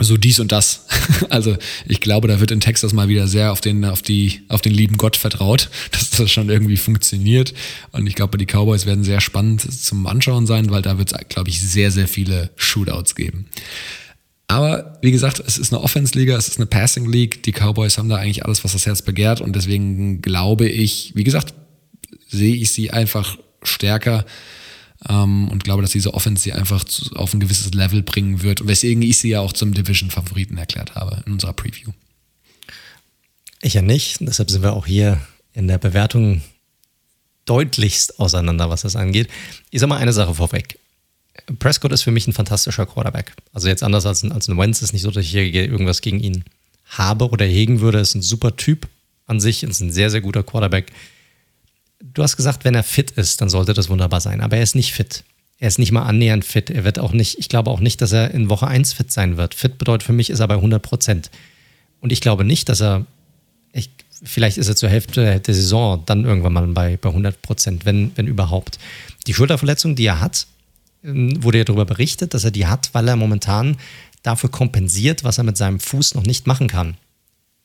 so 0.00 0.16
dies 0.16 0.38
und 0.38 0.52
das. 0.52 0.86
Also 1.30 1.56
ich 1.86 2.00
glaube, 2.00 2.28
da 2.28 2.38
wird 2.38 2.52
in 2.52 2.60
Texas 2.60 2.92
mal 2.92 3.08
wieder 3.08 3.26
sehr 3.26 3.50
auf 3.50 3.60
den, 3.60 3.84
auf 3.84 4.02
die, 4.02 4.42
auf 4.48 4.60
den 4.60 4.72
lieben 4.72 4.96
Gott 4.96 5.16
vertraut, 5.16 5.68
dass 5.90 6.10
das 6.10 6.30
schon 6.30 6.48
irgendwie 6.48 6.76
funktioniert. 6.76 7.54
Und 7.92 8.06
ich 8.06 8.14
glaube, 8.14 8.38
die 8.38 8.46
Cowboys 8.46 8.86
werden 8.86 9.04
sehr 9.04 9.20
spannend 9.20 9.60
zum 9.60 10.06
Anschauen 10.06 10.46
sein, 10.46 10.70
weil 10.70 10.82
da 10.82 10.98
wird 10.98 11.12
es, 11.12 11.28
glaube 11.28 11.48
ich, 11.48 11.60
sehr, 11.60 11.90
sehr 11.90 12.08
viele 12.08 12.50
Shootouts 12.56 13.14
geben. 13.14 13.46
Aber 14.46 14.98
wie 15.02 15.10
gesagt, 15.10 15.42
es 15.44 15.58
ist 15.58 15.72
eine 15.72 15.82
Offense-Liga, 15.82 16.36
es 16.36 16.48
ist 16.48 16.58
eine 16.58 16.66
Passing-League. 16.66 17.42
Die 17.42 17.52
Cowboys 17.52 17.98
haben 17.98 18.08
da 18.08 18.16
eigentlich 18.16 18.44
alles, 18.44 18.64
was 18.64 18.72
das 18.72 18.86
Herz 18.86 19.02
begehrt. 19.02 19.40
Und 19.40 19.56
deswegen 19.56 20.22
glaube 20.22 20.68
ich, 20.68 21.12
wie 21.14 21.24
gesagt, 21.24 21.54
sehe 22.28 22.56
ich 22.56 22.72
sie 22.72 22.90
einfach 22.90 23.38
stärker 23.62 24.24
ähm, 25.08 25.48
und 25.48 25.64
glaube, 25.64 25.82
dass 25.82 25.92
diese 25.92 26.14
Offense 26.14 26.42
sie 26.42 26.52
einfach 26.52 26.84
zu, 26.84 27.14
auf 27.14 27.34
ein 27.34 27.40
gewisses 27.40 27.72
Level 27.72 28.02
bringen 28.02 28.42
wird. 28.42 28.60
Und 28.60 28.68
weswegen 28.68 29.02
ich 29.02 29.18
sie 29.18 29.30
ja 29.30 29.40
auch 29.40 29.52
zum 29.52 29.74
Division-Favoriten 29.74 30.58
erklärt 30.58 30.94
habe 30.94 31.22
in 31.26 31.32
unserer 31.32 31.52
Preview. 31.52 31.92
Ich 33.60 33.74
ja 33.74 33.82
nicht. 33.82 34.18
Deshalb 34.20 34.50
sind 34.50 34.62
wir 34.62 34.72
auch 34.72 34.86
hier 34.86 35.20
in 35.52 35.68
der 35.68 35.78
Bewertung 35.78 36.42
deutlichst 37.44 38.18
auseinander, 38.20 38.70
was 38.70 38.82
das 38.82 38.96
angeht. 38.96 39.28
Ich 39.70 39.80
sage 39.80 39.88
mal 39.88 39.98
eine 39.98 40.12
Sache 40.12 40.34
vorweg. 40.34 40.78
Prescott 41.58 41.92
ist 41.92 42.02
für 42.02 42.10
mich 42.10 42.26
ein 42.26 42.32
fantastischer 42.32 42.86
Quarterback. 42.86 43.34
Also 43.52 43.68
jetzt 43.68 43.82
anders 43.82 44.06
als 44.06 44.22
ein, 44.22 44.32
als 44.32 44.48
ein 44.48 44.58
Wentz 44.58 44.82
ist 44.82 44.92
nicht 44.92 45.02
so, 45.02 45.10
dass 45.10 45.24
ich 45.24 45.30
hier 45.30 45.42
irgendwas 45.42 46.00
gegen 46.00 46.20
ihn 46.20 46.44
habe 46.84 47.28
oder 47.28 47.46
hegen 47.46 47.80
würde. 47.80 47.98
Er 47.98 48.02
ist 48.02 48.14
ein 48.14 48.22
super 48.22 48.56
Typ 48.56 48.88
an 49.26 49.40
sich, 49.40 49.62
ist 49.62 49.80
ein 49.80 49.92
sehr, 49.92 50.10
sehr 50.10 50.20
guter 50.20 50.42
Quarterback 50.42 50.92
du 52.00 52.22
hast 52.22 52.36
gesagt, 52.36 52.64
wenn 52.64 52.74
er 52.74 52.82
fit 52.82 53.10
ist, 53.12 53.40
dann 53.40 53.48
sollte 53.48 53.74
das 53.74 53.88
wunderbar 53.88 54.20
sein. 54.20 54.40
Aber 54.40 54.56
er 54.56 54.62
ist 54.62 54.74
nicht 54.74 54.92
fit. 54.92 55.24
Er 55.58 55.68
ist 55.68 55.78
nicht 55.78 55.92
mal 55.92 56.02
annähernd 56.02 56.44
fit. 56.44 56.70
Er 56.70 56.84
wird 56.84 56.98
auch 56.98 57.12
nicht, 57.12 57.38
ich 57.38 57.48
glaube 57.48 57.70
auch 57.70 57.80
nicht, 57.80 58.00
dass 58.00 58.12
er 58.12 58.30
in 58.32 58.48
Woche 58.48 58.68
1 58.68 58.92
fit 58.92 59.10
sein 59.10 59.36
wird. 59.36 59.54
Fit 59.54 59.78
bedeutet 59.78 60.04
für 60.04 60.12
mich, 60.12 60.30
ist 60.30 60.40
er 60.40 60.48
bei 60.48 60.54
100 60.54 60.80
Prozent. 60.80 61.30
Und 62.00 62.12
ich 62.12 62.20
glaube 62.20 62.44
nicht, 62.44 62.68
dass 62.68 62.80
er, 62.80 63.06
ich, 63.72 63.90
vielleicht 64.22 64.56
ist 64.56 64.68
er 64.68 64.76
zur 64.76 64.88
Hälfte 64.88 65.40
der 65.40 65.54
Saison 65.54 66.02
dann 66.06 66.24
irgendwann 66.24 66.52
mal 66.52 66.66
bei, 66.68 66.96
bei 66.96 67.08
100 67.08 67.42
Prozent, 67.42 67.84
wenn, 67.84 68.12
wenn 68.14 68.28
überhaupt. 68.28 68.78
Die 69.26 69.34
Schulterverletzung, 69.34 69.96
die 69.96 70.06
er 70.06 70.20
hat, 70.20 70.46
ähm, 71.02 71.42
wurde 71.42 71.58
ja 71.58 71.64
darüber 71.64 71.84
berichtet, 71.84 72.34
dass 72.34 72.44
er 72.44 72.52
die 72.52 72.66
hat, 72.66 72.90
weil 72.92 73.08
er 73.08 73.16
momentan 73.16 73.76
dafür 74.22 74.50
kompensiert, 74.50 75.24
was 75.24 75.38
er 75.38 75.44
mit 75.44 75.56
seinem 75.56 75.80
Fuß 75.80 76.14
noch 76.14 76.24
nicht 76.24 76.46
machen 76.46 76.68
kann. 76.68 76.96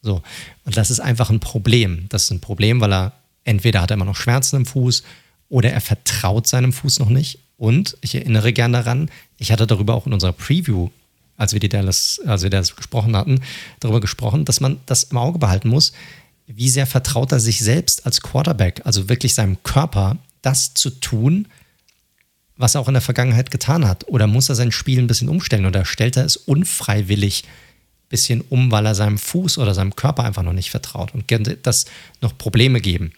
So. 0.01 0.23
Und 0.65 0.77
das 0.77 0.89
ist 0.89 0.99
einfach 0.99 1.29
ein 1.29 1.39
Problem. 1.39 2.07
Das 2.09 2.23
ist 2.23 2.31
ein 2.31 2.41
Problem, 2.41 2.81
weil 2.81 2.91
er 2.91 3.13
entweder 3.43 3.81
hat 3.81 3.91
er 3.91 3.95
immer 3.95 4.05
noch 4.05 4.15
Schmerzen 4.15 4.57
im 4.57 4.65
Fuß 4.65 5.03
oder 5.49 5.71
er 5.71 5.81
vertraut 5.81 6.47
seinem 6.47 6.73
Fuß 6.73 6.99
noch 6.99 7.09
nicht. 7.09 7.39
Und 7.57 7.97
ich 8.01 8.15
erinnere 8.15 8.53
gern 8.53 8.73
daran, 8.73 9.09
ich 9.37 9.51
hatte 9.51 9.67
darüber 9.67 9.93
auch 9.93 10.07
in 10.07 10.13
unserer 10.13 10.33
Preview, 10.33 10.89
als 11.37 11.53
wir, 11.53 11.59
die 11.59 11.69
Dallas, 11.69 12.19
als 12.25 12.43
wir 12.43 12.49
Dallas 12.49 12.75
gesprochen 12.75 13.15
hatten, 13.15 13.41
darüber 13.79 14.01
gesprochen, 14.01 14.45
dass 14.45 14.59
man 14.59 14.79
das 14.85 15.03
im 15.03 15.17
Auge 15.17 15.39
behalten 15.39 15.69
muss, 15.69 15.93
wie 16.47 16.69
sehr 16.69 16.87
vertraut 16.87 17.31
er 17.31 17.39
sich 17.39 17.59
selbst 17.59 18.05
als 18.05 18.21
Quarterback, 18.21 18.81
also 18.83 19.09
wirklich 19.09 19.33
seinem 19.33 19.61
Körper, 19.63 20.17
das 20.41 20.73
zu 20.73 20.89
tun, 20.89 21.47
was 22.57 22.75
er 22.75 22.81
auch 22.81 22.87
in 22.87 22.93
der 22.93 23.01
Vergangenheit 23.01 23.49
getan 23.49 23.87
hat. 23.87 24.07
Oder 24.07 24.27
muss 24.27 24.49
er 24.49 24.55
sein 24.55 24.71
Spiel 24.71 24.99
ein 24.99 25.07
bisschen 25.07 25.29
umstellen 25.29 25.65
oder 25.65 25.85
stellt 25.85 26.17
er 26.17 26.25
es 26.25 26.35
unfreiwillig 26.35 27.43
bisschen 28.13 28.41
um, 28.41 28.69
weil 28.69 28.85
er 28.85 28.93
seinem 28.93 29.17
Fuß 29.17 29.57
oder 29.57 29.73
seinem 29.73 29.95
Körper 29.95 30.23
einfach 30.23 30.43
noch 30.43 30.53
nicht 30.53 30.69
vertraut 30.69 31.15
und 31.15 31.27
könnte 31.27 31.57
das 31.57 31.85
noch 32.21 32.37
Probleme 32.37 32.79
geben. 32.79 33.11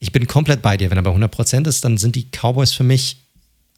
Ich 0.00 0.10
bin 0.10 0.26
komplett 0.26 0.62
bei 0.62 0.76
dir. 0.76 0.90
Wenn 0.90 0.98
er 0.98 1.04
bei 1.04 1.14
100% 1.14 1.68
ist, 1.68 1.84
dann 1.84 1.96
sind 1.96 2.16
die 2.16 2.26
Cowboys 2.32 2.72
für 2.72 2.82
mich 2.82 3.18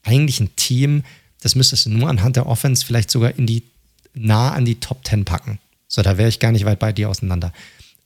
eigentlich 0.05 0.41
ein 0.41 0.57
Team, 0.57 1.05
das 1.43 1.55
müsstest 1.55 1.85
du 1.85 1.91
nur 1.91 2.09
anhand 2.09 2.37
der 2.37 2.47
Offense 2.47 2.85
vielleicht 2.85 3.11
sogar 3.11 3.37
in 3.37 3.47
die, 3.47 3.63
nah 4.15 4.53
an 4.53 4.65
die 4.65 4.81
Top 4.81 5.07
10 5.07 5.27
packen. 5.27 5.59
So, 5.87 6.01
da 6.01 6.17
wäre 6.17 6.31
ich 6.31 6.41
gar 6.41 6.51
nicht 6.51 6.65
weit 6.65 6.79
bei 6.79 6.93
dir 6.93 7.11
auseinander. 7.11 7.53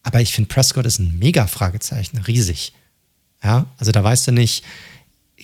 Aber 0.02 0.20
ich 0.20 0.32
finde, 0.32 0.48
Prescott 0.48 0.84
ist 0.84 0.98
ein 0.98 1.16
Mega-Fragezeichen, 1.20 2.18
riesig. 2.18 2.72
Ja, 3.42 3.66
also 3.78 3.92
da 3.92 4.02
weißt 4.02 4.26
du 4.26 4.32
nicht, 4.32 4.64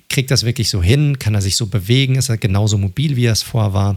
kriegt 0.08 0.32
das 0.32 0.42
wirklich 0.42 0.68
so 0.68 0.82
hin? 0.82 1.20
Kann 1.20 1.36
er 1.36 1.42
sich 1.42 1.54
so 1.54 1.66
bewegen? 1.66 2.16
Ist 2.16 2.28
er 2.28 2.38
genauso 2.38 2.76
mobil, 2.76 3.14
wie 3.14 3.26
er 3.26 3.32
es 3.32 3.42
vorher 3.42 3.72
war? 3.72 3.96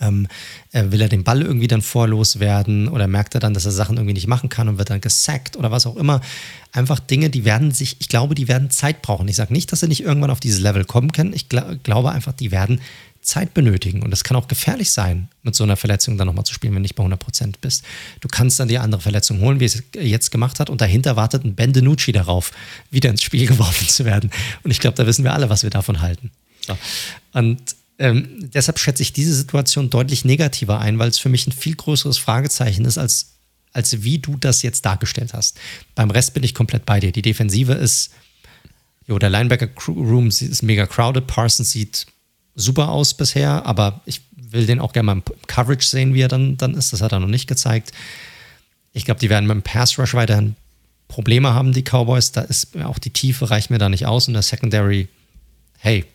Ähm, 0.00 0.28
äh, 0.72 0.84
will 0.90 1.00
er 1.00 1.08
den 1.08 1.24
Ball 1.24 1.42
irgendwie 1.42 1.68
dann 1.68 1.82
vorlos 1.82 2.40
werden 2.40 2.88
oder 2.88 3.06
merkt 3.06 3.34
er 3.34 3.40
dann, 3.40 3.54
dass 3.54 3.66
er 3.66 3.72
Sachen 3.72 3.96
irgendwie 3.96 4.14
nicht 4.14 4.26
machen 4.26 4.48
kann 4.48 4.68
und 4.68 4.78
wird 4.78 4.90
dann 4.90 5.00
gesackt 5.00 5.56
oder 5.56 5.70
was 5.70 5.86
auch 5.86 5.96
immer. 5.96 6.20
Einfach 6.72 7.00
Dinge, 7.00 7.30
die 7.30 7.44
werden 7.44 7.72
sich, 7.72 7.96
ich 8.00 8.08
glaube, 8.08 8.34
die 8.34 8.48
werden 8.48 8.70
Zeit 8.70 9.02
brauchen. 9.02 9.28
Ich 9.28 9.36
sage 9.36 9.52
nicht, 9.52 9.72
dass 9.72 9.80
sie 9.80 9.88
nicht 9.88 10.02
irgendwann 10.02 10.30
auf 10.30 10.40
dieses 10.40 10.60
Level 10.60 10.84
kommen 10.84 11.12
können. 11.12 11.32
Ich 11.32 11.48
gl 11.48 11.78
glaube 11.82 12.12
einfach, 12.12 12.32
die 12.32 12.50
werden 12.50 12.80
Zeit 13.22 13.52
benötigen. 13.52 14.02
Und 14.02 14.10
das 14.10 14.24
kann 14.24 14.36
auch 14.36 14.48
gefährlich 14.48 14.90
sein, 14.90 15.28
mit 15.42 15.54
so 15.54 15.64
einer 15.64 15.76
Verletzung 15.76 16.16
dann 16.16 16.26
nochmal 16.26 16.44
zu 16.44 16.54
spielen, 16.54 16.72
wenn 16.72 16.82
du 16.82 16.84
nicht 16.84 16.94
bei 16.94 17.04
100% 17.04 17.54
bist. 17.60 17.84
Du 18.20 18.28
kannst 18.28 18.58
dann 18.58 18.68
die 18.68 18.78
andere 18.78 19.00
Verletzung 19.00 19.40
holen, 19.40 19.60
wie 19.60 19.66
es 19.66 19.82
jetzt 19.94 20.30
gemacht 20.30 20.58
hat. 20.58 20.70
Und 20.70 20.80
dahinter 20.80 21.16
wartet 21.16 21.44
ein 21.44 21.54
Ben 21.54 21.72
DiNucci 21.72 22.12
darauf, 22.12 22.50
wieder 22.90 23.10
ins 23.10 23.22
Spiel 23.22 23.46
geworfen 23.48 23.88
zu 23.88 24.04
werden. 24.04 24.30
Und 24.62 24.70
ich 24.70 24.80
glaube, 24.80 24.96
da 24.96 25.06
wissen 25.06 25.24
wir 25.24 25.34
alle, 25.34 25.50
was 25.50 25.62
wir 25.62 25.70
davon 25.70 26.00
halten. 26.00 26.30
So. 26.66 26.76
Und 27.32 27.60
ähm, 28.00 28.50
deshalb 28.54 28.78
schätze 28.78 29.02
ich 29.02 29.12
diese 29.12 29.34
Situation 29.34 29.90
deutlich 29.90 30.24
negativer 30.24 30.80
ein, 30.80 30.98
weil 30.98 31.10
es 31.10 31.18
für 31.18 31.28
mich 31.28 31.46
ein 31.46 31.52
viel 31.52 31.76
größeres 31.76 32.16
Fragezeichen 32.16 32.86
ist, 32.86 32.96
als, 32.96 33.34
als 33.74 34.02
wie 34.02 34.18
du 34.18 34.38
das 34.38 34.62
jetzt 34.62 34.86
dargestellt 34.86 35.34
hast. 35.34 35.60
Beim 35.94 36.10
Rest 36.10 36.32
bin 36.32 36.42
ich 36.42 36.54
komplett 36.54 36.86
bei 36.86 36.98
dir. 36.98 37.12
Die 37.12 37.20
Defensive 37.20 37.74
ist, 37.74 38.10
jo, 39.06 39.18
der 39.18 39.28
Linebacker-Room 39.28 40.28
ist 40.28 40.62
mega 40.62 40.86
crowded. 40.86 41.26
Parsons 41.26 41.72
sieht 41.72 42.06
super 42.54 42.88
aus 42.88 43.12
bisher, 43.12 43.66
aber 43.66 44.00
ich 44.06 44.22
will 44.32 44.64
den 44.64 44.80
auch 44.80 44.94
gerne 44.94 45.06
mal 45.06 45.12
im 45.12 45.22
Coverage 45.46 45.86
sehen, 45.86 46.14
wie 46.14 46.22
er 46.22 46.28
dann, 46.28 46.56
dann 46.56 46.74
ist. 46.74 46.94
Das 46.94 47.02
hat 47.02 47.12
er 47.12 47.20
noch 47.20 47.28
nicht 47.28 47.48
gezeigt. 47.48 47.92
Ich 48.94 49.04
glaube, 49.04 49.20
die 49.20 49.28
werden 49.28 49.46
mit 49.46 49.54
dem 49.54 49.62
Pass 49.62 49.98
Rush 49.98 50.14
weiterhin 50.14 50.56
Probleme 51.06 51.52
haben, 51.52 51.74
die 51.74 51.82
Cowboys. 51.82 52.32
Da 52.32 52.40
ist 52.40 52.76
auch 52.78 52.98
die 52.98 53.10
Tiefe 53.10 53.50
reicht 53.50 53.68
mir 53.68 53.78
da 53.78 53.90
nicht 53.90 54.06
aus 54.06 54.26
und 54.26 54.32
der 54.34 54.42
Secondary, 54.42 55.08
hey, 55.78 56.06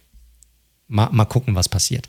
mal, 0.87 1.09
mal 1.11 1.25
gucken, 1.25 1.55
was 1.55 1.69
passiert. 1.69 2.07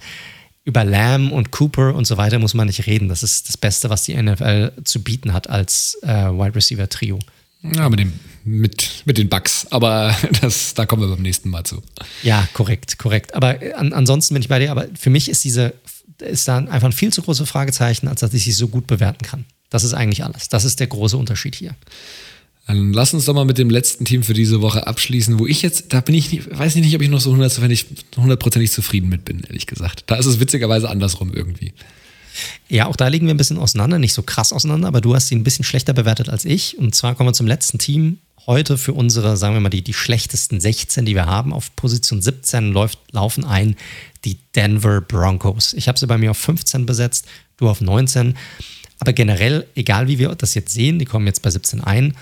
Über 0.64 0.84
Lamb 0.84 1.32
und 1.32 1.52
Cooper 1.52 1.94
und 1.94 2.06
so 2.06 2.16
weiter 2.16 2.38
muss 2.38 2.54
man 2.54 2.66
nicht 2.66 2.86
reden. 2.86 3.08
Das 3.08 3.22
ist 3.22 3.48
das 3.48 3.56
Beste, 3.56 3.88
was 3.88 4.02
die 4.02 4.20
NFL 4.20 4.72
zu 4.84 5.02
bieten 5.02 5.32
hat 5.32 5.48
als 5.48 5.96
äh, 6.02 6.08
Wide 6.08 6.56
Receiver 6.56 6.88
Trio. 6.88 7.18
Ja, 7.62 7.88
mit, 7.88 8.00
dem, 8.00 8.12
mit, 8.44 9.02
mit 9.04 9.18
den 9.18 9.28
Bugs. 9.28 9.66
Aber 9.70 10.14
das, 10.40 10.74
da 10.74 10.86
kommen 10.86 11.02
wir 11.02 11.08
beim 11.08 11.22
nächsten 11.22 11.50
Mal 11.50 11.64
zu. 11.64 11.82
Ja, 12.22 12.48
korrekt, 12.52 12.98
korrekt. 12.98 13.34
Aber 13.34 13.58
an, 13.76 13.92
ansonsten 13.92 14.34
bin 14.34 14.42
ich 14.42 14.48
bei 14.48 14.58
dir. 14.58 14.70
Aber 14.70 14.86
für 14.98 15.10
mich 15.10 15.28
ist 15.28 15.44
diese, 15.44 15.74
ist 16.18 16.48
da 16.48 16.58
einfach 16.58 16.88
ein 16.88 16.92
viel 16.92 17.12
zu 17.12 17.22
großes 17.22 17.48
Fragezeichen, 17.48 18.08
als 18.08 18.20
dass 18.20 18.34
ich 18.34 18.44
sie 18.44 18.52
so 18.52 18.68
gut 18.68 18.86
bewerten 18.86 19.24
kann. 19.24 19.44
Das 19.70 19.84
ist 19.84 19.94
eigentlich 19.94 20.24
alles. 20.24 20.48
Das 20.48 20.64
ist 20.64 20.80
der 20.80 20.86
große 20.86 21.16
Unterschied 21.16 21.54
hier. 21.54 21.74
Dann 22.66 22.92
lass 22.92 23.14
uns 23.14 23.26
doch 23.26 23.34
mal 23.34 23.44
mit 23.44 23.58
dem 23.58 23.70
letzten 23.70 24.04
Team 24.04 24.24
für 24.24 24.34
diese 24.34 24.60
Woche 24.60 24.86
abschließen, 24.86 25.38
wo 25.38 25.46
ich 25.46 25.62
jetzt, 25.62 25.92
da 25.92 26.00
bin 26.00 26.16
ich, 26.16 26.32
nicht, 26.32 26.58
weiß 26.58 26.74
ich 26.74 26.82
nicht, 26.82 26.94
ob 26.96 27.02
ich 27.02 27.08
noch 27.08 27.20
so 27.20 27.32
hundertprozentig 27.32 28.72
zufrieden 28.72 29.08
mit 29.08 29.24
bin, 29.24 29.44
ehrlich 29.46 29.66
gesagt. 29.66 30.04
Da 30.06 30.16
ist 30.16 30.26
es 30.26 30.40
witzigerweise 30.40 30.88
andersrum 30.88 31.32
irgendwie. 31.32 31.72
Ja, 32.68 32.86
auch 32.86 32.96
da 32.96 33.06
liegen 33.08 33.26
wir 33.26 33.34
ein 33.34 33.38
bisschen 33.38 33.58
auseinander, 33.58 33.98
nicht 33.98 34.12
so 34.12 34.22
krass 34.22 34.52
auseinander, 34.52 34.88
aber 34.88 35.00
du 35.00 35.14
hast 35.14 35.28
sie 35.28 35.36
ein 35.36 35.44
bisschen 35.44 35.64
schlechter 35.64 35.92
bewertet 35.92 36.28
als 36.28 36.44
ich. 36.44 36.76
Und 36.76 36.94
zwar 36.94 37.14
kommen 37.14 37.28
wir 37.28 37.34
zum 37.34 37.46
letzten 37.46 37.78
Team. 37.78 38.18
Heute 38.46 38.78
für 38.78 38.92
unsere, 38.92 39.36
sagen 39.36 39.54
wir 39.54 39.60
mal, 39.60 39.70
die, 39.70 39.82
die 39.82 39.94
schlechtesten 39.94 40.60
16, 40.60 41.04
die 41.04 41.14
wir 41.14 41.26
haben. 41.26 41.52
Auf 41.52 41.74
Position 41.76 42.20
17 42.20 42.72
läuft, 42.72 42.98
laufen 43.12 43.44
ein 43.44 43.76
die 44.24 44.38
Denver 44.54 45.00
Broncos. 45.00 45.72
Ich 45.72 45.88
habe 45.88 45.98
sie 45.98 46.06
bei 46.06 46.18
mir 46.18 46.32
auf 46.32 46.38
15 46.38 46.84
besetzt, 46.84 47.26
du 47.56 47.68
auf 47.68 47.80
19. 47.80 48.36
Aber 48.98 49.12
generell, 49.12 49.66
egal 49.74 50.08
wie 50.08 50.18
wir 50.18 50.34
das 50.34 50.54
jetzt 50.54 50.72
sehen, 50.72 50.98
die 50.98 51.04
kommen 51.04 51.26
jetzt 51.26 51.42
bei 51.42 51.50
17 51.50 51.82
ein, 51.82 52.14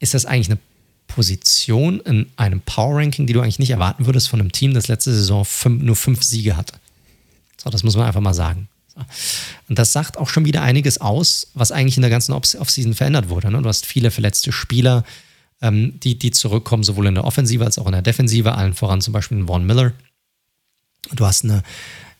ist 0.00 0.14
das 0.14 0.26
eigentlich 0.26 0.50
eine 0.50 0.58
Position 1.06 2.00
in 2.00 2.26
einem 2.36 2.60
Power 2.60 2.96
Ranking, 2.96 3.26
die 3.26 3.32
du 3.32 3.40
eigentlich 3.40 3.58
nicht 3.58 3.70
erwarten 3.70 4.06
würdest 4.06 4.28
von 4.28 4.40
einem 4.40 4.52
Team, 4.52 4.74
das 4.74 4.88
letzte 4.88 5.12
Saison 5.12 5.44
fünf, 5.44 5.82
nur 5.82 5.96
fünf 5.96 6.22
Siege 6.22 6.56
hatte. 6.56 6.74
So, 7.62 7.70
das 7.70 7.82
muss 7.82 7.96
man 7.96 8.06
einfach 8.06 8.20
mal 8.20 8.34
sagen. 8.34 8.68
Und 9.68 9.78
das 9.78 9.92
sagt 9.92 10.18
auch 10.18 10.28
schon 10.28 10.44
wieder 10.44 10.62
einiges 10.62 11.00
aus, 11.00 11.48
was 11.54 11.72
eigentlich 11.72 11.96
in 11.96 12.02
der 12.02 12.10
ganzen 12.10 12.32
Offseason 12.32 12.94
verändert 12.94 13.28
wurde. 13.28 13.50
Ne? 13.50 13.62
Du 13.62 13.68
hast 13.68 13.86
viele 13.86 14.10
verletzte 14.10 14.52
Spieler, 14.52 15.04
ähm, 15.62 15.98
die, 16.00 16.18
die 16.18 16.30
zurückkommen, 16.30 16.82
sowohl 16.82 17.06
in 17.06 17.14
der 17.14 17.24
Offensive 17.24 17.64
als 17.64 17.78
auch 17.78 17.86
in 17.86 17.92
der 17.92 18.02
Defensive, 18.02 18.54
allen 18.54 18.74
voran 18.74 19.00
zum 19.00 19.12
Beispiel 19.12 19.44
Vaughn 19.46 19.66
Miller. 19.66 19.92
Du 21.12 21.26
hast 21.26 21.44
eine 21.44 21.62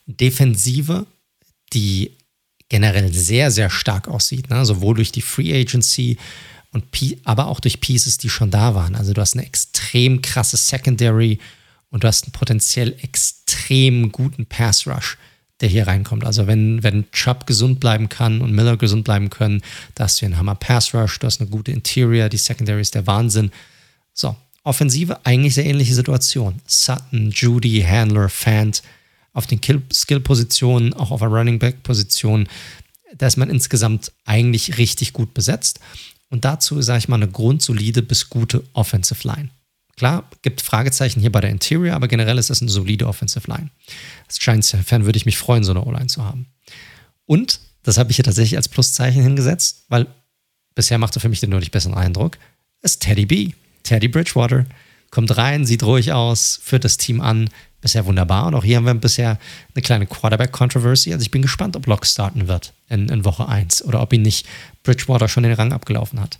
Defensive, 0.06 1.06
die 1.72 2.12
generell 2.68 3.12
sehr, 3.12 3.50
sehr 3.50 3.70
stark 3.70 4.08
aussieht, 4.08 4.48
ne? 4.50 4.64
sowohl 4.64 4.94
durch 4.94 5.12
die 5.12 5.22
Free 5.22 5.52
Agency, 5.58 6.18
und 6.72 6.84
aber 7.24 7.48
auch 7.48 7.60
durch 7.60 7.80
Pieces, 7.80 8.18
die 8.18 8.28
schon 8.28 8.50
da 8.50 8.74
waren. 8.74 8.94
Also 8.94 9.12
du 9.12 9.20
hast 9.20 9.34
eine 9.34 9.46
extrem 9.46 10.22
krasse 10.22 10.56
Secondary 10.56 11.38
und 11.90 12.04
du 12.04 12.08
hast 12.08 12.24
einen 12.24 12.32
potenziell 12.32 12.96
extrem 13.02 14.12
guten 14.12 14.46
Pass 14.46 14.86
Rush, 14.86 15.18
der 15.60 15.68
hier 15.68 15.86
reinkommt. 15.86 16.24
Also 16.24 16.46
wenn, 16.46 16.82
wenn 16.82 17.10
Chubb 17.10 17.46
gesund 17.46 17.80
bleiben 17.80 18.08
kann 18.08 18.40
und 18.40 18.52
Miller 18.52 18.76
gesund 18.76 19.04
bleiben 19.04 19.30
können, 19.30 19.62
da 19.94 20.04
hast 20.04 20.20
du 20.20 20.26
einen 20.26 20.36
Hammer 20.36 20.54
Pass 20.54 20.94
Rush, 20.94 21.18
du 21.18 21.26
hast 21.26 21.40
eine 21.40 21.50
gute 21.50 21.72
Interior, 21.72 22.28
die 22.28 22.36
Secondary 22.36 22.80
ist 22.80 22.94
der 22.94 23.06
Wahnsinn. 23.06 23.50
So, 24.14 24.36
Offensive 24.62 25.24
eigentlich 25.24 25.54
sehr 25.54 25.66
ähnliche 25.66 25.94
Situation. 25.94 26.60
Sutton, 26.66 27.30
Judy, 27.30 27.82
Handler, 27.82 28.28
Fant 28.28 28.82
auf 29.32 29.46
den 29.46 29.60
Skill-Positionen, 29.92 30.92
auch 30.92 31.10
auf 31.10 31.20
der 31.20 31.28
Running 31.28 31.58
Back-Position. 31.58 32.48
Da 33.16 33.26
ist 33.26 33.36
man 33.36 33.50
insgesamt 33.50 34.12
eigentlich 34.24 34.78
richtig 34.78 35.12
gut 35.12 35.34
besetzt. 35.34 35.80
Und 36.30 36.44
dazu, 36.44 36.80
sage 36.80 37.00
ich 37.00 37.08
mal, 37.08 37.16
eine 37.16 37.28
grundsolide 37.28 38.02
bis 38.02 38.30
gute 38.30 38.62
Offensive 38.72 39.26
Line. 39.26 39.50
Klar, 39.96 40.30
gibt 40.42 40.62
Fragezeichen 40.62 41.20
hier 41.20 41.30
bei 41.30 41.40
der 41.40 41.50
Interior, 41.50 41.94
aber 41.94 42.08
generell 42.08 42.38
ist 42.38 42.48
das 42.48 42.62
eine 42.62 42.70
solide 42.70 43.06
Offensive 43.06 43.50
Line. 43.50 43.70
Als 44.26 44.38
Giants-Fan 44.38 45.04
würde 45.04 45.18
ich 45.18 45.26
mich 45.26 45.36
freuen, 45.36 45.64
so 45.64 45.72
eine 45.72 45.84
O-Line 45.84 46.06
zu 46.06 46.24
haben. 46.24 46.46
Und, 47.26 47.60
das 47.82 47.98
habe 47.98 48.10
ich 48.10 48.16
hier 48.16 48.24
tatsächlich 48.24 48.56
als 48.56 48.68
Pluszeichen 48.68 49.22
hingesetzt, 49.22 49.84
weil 49.88 50.06
bisher 50.74 50.98
macht 50.98 51.16
er 51.16 51.20
für 51.20 51.28
mich 51.28 51.40
den 51.40 51.50
deutlich 51.50 51.70
besseren 51.70 51.94
Eindruck, 51.94 52.38
ist 52.80 53.02
Teddy 53.02 53.26
B. 53.26 53.52
Teddy 53.82 54.08
Bridgewater. 54.08 54.66
Kommt 55.10 55.36
rein, 55.36 55.66
sieht 55.66 55.82
ruhig 55.82 56.12
aus, 56.12 56.60
führt 56.62 56.84
das 56.84 56.96
Team 56.96 57.20
an, 57.20 57.50
bisher 57.80 58.06
wunderbar. 58.06 58.46
Und 58.46 58.54
auch 58.54 58.64
hier 58.64 58.76
haben 58.76 58.86
wir 58.86 58.94
bisher 58.94 59.38
eine 59.74 59.82
kleine 59.82 60.06
Quarterback-Controversy. 60.06 61.12
Also 61.12 61.22
ich 61.22 61.30
bin 61.30 61.42
gespannt, 61.42 61.76
ob 61.76 61.86
Locke 61.86 62.06
starten 62.06 62.48
wird 62.48 62.72
in, 62.88 63.08
in 63.08 63.24
Woche 63.24 63.48
1 63.48 63.84
oder 63.84 64.00
ob 64.00 64.12
ihn 64.12 64.22
nicht 64.22 64.46
Bridgewater 64.82 65.28
schon 65.28 65.42
den 65.42 65.52
Rang 65.52 65.72
abgelaufen 65.72 66.20
hat. 66.20 66.38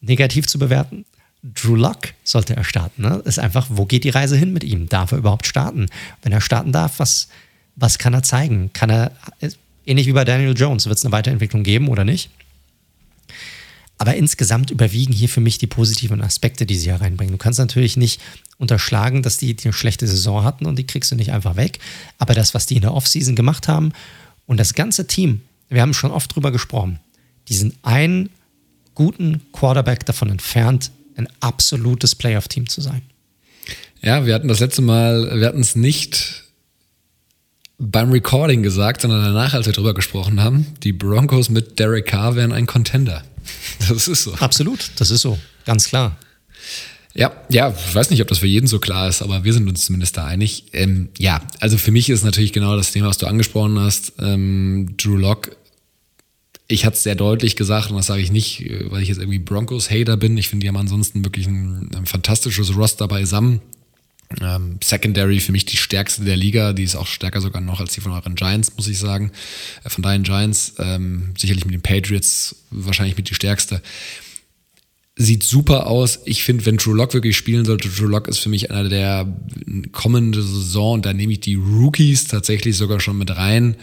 Negativ 0.00 0.46
zu 0.46 0.58
bewerten, 0.58 1.04
Drew 1.42 1.76
Locke 1.76 2.10
sollte 2.24 2.56
er 2.56 2.64
starten. 2.64 3.02
Ne? 3.02 3.22
Ist 3.24 3.38
einfach, 3.38 3.66
wo 3.70 3.86
geht 3.86 4.04
die 4.04 4.10
Reise 4.10 4.36
hin 4.36 4.52
mit 4.52 4.64
ihm? 4.64 4.88
Darf 4.88 5.12
er 5.12 5.18
überhaupt 5.18 5.46
starten? 5.46 5.86
Wenn 6.22 6.32
er 6.32 6.40
starten 6.40 6.72
darf, 6.72 6.98
was, 6.98 7.28
was 7.76 7.98
kann 7.98 8.14
er 8.14 8.22
zeigen? 8.22 8.72
Kann 8.72 8.90
er, 8.90 9.12
ähnlich 9.86 10.06
wie 10.06 10.12
bei 10.12 10.24
Daniel 10.24 10.56
Jones, 10.56 10.86
wird 10.86 10.98
es 10.98 11.04
eine 11.04 11.12
Weiterentwicklung 11.12 11.62
geben 11.62 11.88
oder 11.88 12.04
nicht? 12.04 12.30
Aber 13.98 14.14
insgesamt 14.14 14.70
überwiegen 14.70 15.12
hier 15.12 15.28
für 15.28 15.40
mich 15.40 15.58
die 15.58 15.66
positiven 15.66 16.22
Aspekte, 16.22 16.66
die 16.66 16.76
sie 16.76 16.90
hereinbringen. 16.90 17.32
Du 17.32 17.38
kannst 17.38 17.58
natürlich 17.58 17.96
nicht 17.96 18.20
unterschlagen, 18.56 19.22
dass 19.22 19.38
die, 19.38 19.54
die 19.54 19.64
eine 19.64 19.72
schlechte 19.72 20.06
Saison 20.06 20.44
hatten 20.44 20.66
und 20.66 20.78
die 20.78 20.86
kriegst 20.86 21.10
du 21.10 21.16
nicht 21.16 21.32
einfach 21.32 21.56
weg. 21.56 21.80
Aber 22.18 22.34
das, 22.34 22.54
was 22.54 22.66
die 22.66 22.76
in 22.76 22.82
der 22.82 22.94
Offseason 22.94 23.34
gemacht 23.34 23.66
haben 23.66 23.92
und 24.46 24.58
das 24.58 24.74
ganze 24.74 25.08
Team, 25.08 25.42
wir 25.68 25.82
haben 25.82 25.94
schon 25.94 26.12
oft 26.12 26.34
drüber 26.34 26.52
gesprochen, 26.52 27.00
die 27.48 27.54
sind 27.54 27.74
einen 27.82 28.30
guten 28.94 29.42
Quarterback 29.52 30.04
davon 30.06 30.30
entfernt, 30.30 30.90
ein 31.16 31.28
absolutes 31.40 32.14
Playoff-Team 32.14 32.68
zu 32.68 32.80
sein. 32.80 33.02
Ja, 34.02 34.26
wir 34.26 34.34
hatten 34.34 34.48
das 34.48 34.60
letzte 34.60 34.82
Mal, 34.82 35.40
wir 35.40 35.46
hatten 35.46 35.60
es 35.60 35.74
nicht 35.74 36.44
beim 37.78 38.10
Recording 38.10 38.62
gesagt, 38.62 39.02
sondern 39.02 39.22
danach, 39.22 39.54
als 39.54 39.66
wir 39.66 39.72
drüber 39.72 39.94
gesprochen 39.94 40.42
haben, 40.42 40.66
die 40.82 40.92
Broncos 40.92 41.48
mit 41.48 41.78
Derek 41.78 42.06
Carr 42.06 42.36
wären 42.36 42.52
ein 42.52 42.66
Contender. 42.66 43.24
Das 43.88 44.08
ist 44.08 44.24
so. 44.24 44.34
Absolut, 44.34 44.90
das 44.96 45.10
ist 45.10 45.22
so, 45.22 45.38
ganz 45.64 45.88
klar. 45.88 46.18
Ja, 47.14 47.32
ja, 47.48 47.74
ich 47.88 47.94
weiß 47.94 48.10
nicht, 48.10 48.20
ob 48.20 48.28
das 48.28 48.38
für 48.38 48.46
jeden 48.46 48.66
so 48.66 48.78
klar 48.78 49.08
ist, 49.08 49.22
aber 49.22 49.42
wir 49.42 49.52
sind 49.52 49.68
uns 49.68 49.86
zumindest 49.86 50.16
da 50.16 50.26
einig. 50.26 50.66
Ähm, 50.72 51.08
ja, 51.18 51.40
also 51.58 51.78
für 51.78 51.90
mich 51.90 52.10
ist 52.10 52.24
natürlich 52.24 52.52
genau 52.52 52.76
das 52.76 52.92
Thema, 52.92 53.08
was 53.08 53.18
du 53.18 53.26
angesprochen 53.26 53.78
hast. 53.78 54.12
Ähm, 54.20 54.94
Drew 54.98 55.16
Lock, 55.16 55.56
ich 56.68 56.84
hatte 56.84 56.96
es 56.96 57.02
sehr 57.02 57.14
deutlich 57.14 57.56
gesagt 57.56 57.90
und 57.90 57.96
das 57.96 58.06
sage 58.06 58.20
ich 58.20 58.30
nicht, 58.30 58.60
äh, 58.60 58.90
weil 58.90 59.02
ich 59.02 59.08
jetzt 59.08 59.18
irgendwie 59.18 59.38
Broncos-Hater 59.38 60.16
bin. 60.16 60.36
Ich 60.36 60.48
finde, 60.48 60.64
die 60.64 60.68
haben 60.68 60.76
ansonsten 60.76 61.24
wirklich 61.24 61.46
ein, 61.46 61.90
ein 61.96 62.06
fantastisches 62.06 62.76
Roster 62.76 63.08
beisammen. 63.08 63.60
Ähm, 64.42 64.78
Secondary 64.84 65.40
für 65.40 65.52
mich 65.52 65.64
die 65.64 65.78
stärkste 65.78 66.22
der 66.22 66.36
Liga, 66.36 66.74
die 66.74 66.82
ist 66.82 66.96
auch 66.96 67.06
stärker 67.06 67.40
sogar 67.40 67.62
noch 67.62 67.80
als 67.80 67.94
die 67.94 68.02
von 68.02 68.12
euren 68.12 68.34
Giants, 68.34 68.76
muss 68.76 68.86
ich 68.86 68.98
sagen. 68.98 69.32
Äh, 69.82 69.88
von 69.88 70.02
deinen 70.02 70.24
Giants, 70.24 70.74
ähm, 70.78 71.32
sicherlich 71.36 71.64
mit 71.64 71.72
den 71.72 71.80
Patriots 71.80 72.54
wahrscheinlich 72.70 73.16
mit 73.16 73.30
die 73.30 73.34
stärkste. 73.34 73.80
Sieht 75.16 75.42
super 75.42 75.86
aus. 75.86 76.20
Ich 76.26 76.44
finde, 76.44 76.66
wenn 76.66 76.76
Drew 76.76 76.92
Lock 76.92 77.14
wirklich 77.14 77.36
spielen 77.36 77.64
sollte, 77.64 77.88
Drew 77.88 78.06
Lock 78.06 78.28
ist 78.28 78.38
für 78.38 78.50
mich 78.50 78.70
einer 78.70 78.88
der 78.88 79.26
kommende 79.90 80.42
Saison, 80.42 81.00
da 81.02 81.12
nehme 81.12 81.32
ich 81.32 81.40
die 81.40 81.56
Rookies 81.56 82.28
tatsächlich 82.28 82.76
sogar 82.76 83.00
schon 83.00 83.18
mit 83.18 83.34
rein. 83.34 83.76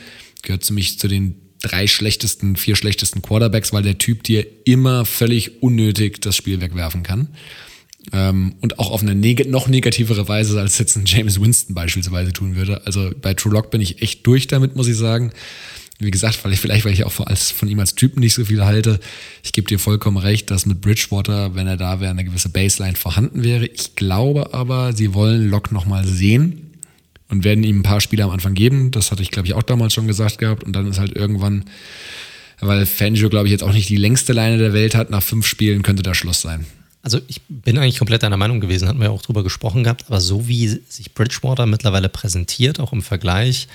Gehört 0.44 0.64
zu 0.64 0.74
mich 0.74 1.00
zu 1.00 1.08
den 1.08 1.45
drei 1.62 1.88
schlechtesten, 1.88 2.56
vier 2.56 2.76
schlechtesten 2.76 3.22
Quarterbacks, 3.22 3.74
weil 3.74 3.84
der 3.84 3.98
Typ 3.98 4.24
dir 4.24 4.46
immer 4.66 5.06
völlig 5.06 5.62
unnötig 5.62 6.22
das 6.22 6.36
Spiel 6.36 6.62
wegwerfen 6.62 7.04
kann. 7.04 7.30
Ähm, 8.14 8.56
und 8.62 8.78
auch 8.78 8.92
auf 8.92 9.02
eine 9.02 9.16
neg 9.16 9.50
noch 9.50 9.68
negativere 9.68 10.28
Weise, 10.28 10.60
als 10.60 10.78
jetzt 10.78 10.96
ein 10.96 11.06
James 11.06 11.42
Winston 11.42 11.74
beispielsweise 11.74 12.34
tun 12.34 12.56
würde. 12.56 12.86
Also 12.86 13.12
bei 13.20 13.34
True 13.34 13.54
Lock 13.54 13.72
bin 13.72 13.82
ich 13.82 14.02
echt 14.02 14.26
durch 14.28 14.48
damit, 14.48 14.76
muss 14.76 14.88
ich 14.88 14.96
sagen. 14.96 15.32
Wie 15.98 16.12
gesagt, 16.12 16.44
weil 16.44 16.52
ich 16.52 16.60
vielleicht, 16.60 16.84
weil 16.84 16.92
ich 16.92 17.06
auch 17.06 17.14
von 17.14 17.70
ihm 17.70 17.80
als 17.80 17.96
Typen 17.96 18.20
nicht 18.20 18.34
so 18.34 18.44
viel 18.44 18.66
halte. 18.66 19.00
Ich 19.44 19.54
gebe 19.54 19.68
dir 19.68 19.80
vollkommen 19.80 20.18
recht, 20.18 20.52
dass 20.52 20.66
mit 20.66 20.82
Bridgewater, 20.82 21.56
wenn 21.56 21.68
er 21.68 21.78
da 21.78 22.02
wäre, 22.02 22.12
eine 22.12 22.26
gewisse 22.26 22.50
Baseline 22.50 22.98
vorhanden 22.98 23.44
wäre. 23.44 23.66
Ich 23.66 23.96
glaube 23.96 24.54
aber, 24.54 24.92
sie 24.94 25.14
wollen 25.14 25.50
Lock 25.50 25.72
nochmal 25.72 26.06
sehen 26.06 26.75
und 27.30 27.44
werden 27.44 27.64
ihm 27.64 27.80
ein 27.80 27.84
paar 27.84 28.02
Spiele 28.02 28.24
am 28.24 28.30
Anfang 28.30 28.54
geben. 28.54 28.92
Das 28.92 29.12
hatte 29.12 29.22
ich, 29.22 29.32
glaube 29.32 29.48
ich, 29.48 29.54
auch 29.54 29.64
damals 29.64 29.94
schon 29.94 30.08
gesagt 30.08 30.38
gehabt. 30.38 30.64
Und 30.64 30.74
dann 30.74 30.88
ist 30.88 31.00
halt 31.00 31.16
irgendwann, 31.16 31.66
weil 32.60 32.86
Fangio, 32.86 33.30
glaube 33.30 33.48
ich, 33.48 33.52
jetzt 33.52 33.64
auch 33.64 33.74
nicht 33.74 33.90
die 33.90 33.98
längste 33.98 34.34
Leine 34.34 34.58
der 34.58 34.74
Welt 34.74 34.96
hat, 34.96 35.10
nach 35.10 35.24
fünf 35.24 35.46
Spielen 35.46 35.82
könnte 35.82 36.04
da 36.04 36.14
Schluss 36.14 36.42
sein. 36.42 36.66
Also 37.02 37.20
ich 37.28 37.42
bin 37.48 37.78
eigentlich 37.78 38.00
komplett 38.00 38.24
deiner 38.24 38.38
Meinung 38.38 38.60
gewesen, 38.60 38.88
hatten 38.88 39.00
wir 39.00 39.12
auch 39.12 39.22
drüber 39.22 39.44
gesprochen 39.44 39.84
gehabt, 39.84 40.06
aber 40.08 40.20
so 40.20 40.48
wie 40.48 40.68
sich 40.68 41.14
Bridgewater 41.14 41.68
mittlerweile 41.68 42.10
präsentiert, 42.10 42.80
auch 42.80 42.94
im 42.94 43.04
Vergleich 43.04 43.68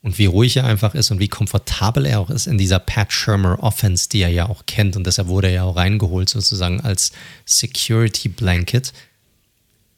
und 0.00 0.16
wie 0.18 0.24
ruhig 0.24 0.56
er 0.56 0.64
einfach 0.64 0.94
ist 0.94 1.10
und 1.10 1.20
wie 1.20 1.28
komfortabel 1.28 2.06
er 2.06 2.20
auch 2.20 2.30
ist 2.30 2.46
in 2.46 2.56
dieser 2.56 2.78
Pat 2.78 3.12
Shermer 3.12 3.62
Offense, 3.62 4.08
die 4.08 4.22
er 4.22 4.30
ja 4.30 4.48
auch 4.48 4.64
kennt 4.64 4.96
und 4.96 5.06
deshalb 5.06 5.28
wurde 5.28 5.48
er 5.48 5.52
ja 5.52 5.62
auch 5.64 5.76
reingeholt 5.76 6.30
sozusagen 6.30 6.80
als 6.80 7.12
Security 7.44 8.30
Blanket, 8.30 8.94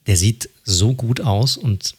der 0.08 0.16
sieht 0.16 0.48
so 0.64 0.92
gut 0.92 1.20
aus 1.20 1.56
und 1.56 1.94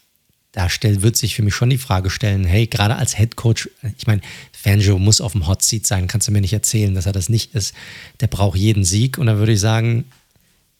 da 0.51 0.69
stell, 0.69 1.01
wird 1.01 1.15
sich 1.15 1.35
für 1.35 1.43
mich 1.43 1.55
schon 1.55 1.69
die 1.69 1.77
Frage 1.77 2.09
stellen, 2.09 2.43
hey, 2.43 2.67
gerade 2.67 2.95
als 2.95 3.17
Head 3.17 3.35
Coach, 3.35 3.69
ich 3.97 4.07
meine, 4.07 4.21
Fangio 4.51 4.99
muss 4.99 5.21
auf 5.21 5.31
dem 5.31 5.47
Hot 5.47 5.63
Seat 5.63 5.85
sein, 5.85 6.07
kannst 6.07 6.27
du 6.27 6.31
mir 6.31 6.41
nicht 6.41 6.53
erzählen, 6.53 6.93
dass 6.93 7.05
er 7.05 7.13
das 7.13 7.29
nicht 7.29 7.55
ist. 7.55 7.73
Der 8.19 8.27
braucht 8.27 8.57
jeden 8.57 8.83
Sieg 8.83 9.17
und 9.17 9.27
dann 9.27 9.37
würde 9.37 9.53
ich 9.53 9.59
sagen, 9.59 10.05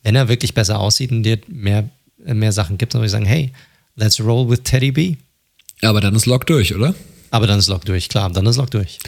wenn 0.04 0.16
er 0.16 0.28
wirklich 0.28 0.54
besser 0.54 0.80
aussieht 0.80 1.12
und 1.12 1.24
dir 1.24 1.40
mehr, 1.48 1.90
mehr 2.18 2.52
Sachen 2.52 2.78
gibt, 2.78 2.94
dann 2.94 3.00
würde 3.00 3.08
ich 3.08 3.12
sagen, 3.12 3.26
hey, 3.26 3.52
let's 3.96 4.20
roll 4.20 4.50
with 4.50 4.62
Teddy 4.64 4.92
B. 4.92 5.16
Aber 5.82 6.02
dann 6.02 6.16
ist 6.16 6.26
Lock 6.26 6.46
durch, 6.48 6.76
oder? 6.76 6.94
Aber 7.30 7.48
dann 7.48 7.60
ist 7.60 7.68
Lock 7.68 7.86
durch, 7.86 8.10
klar, 8.10 8.30
dann 8.30 8.46
ist 8.46 8.58
Lock 8.58 8.72
durch. 8.72 9.00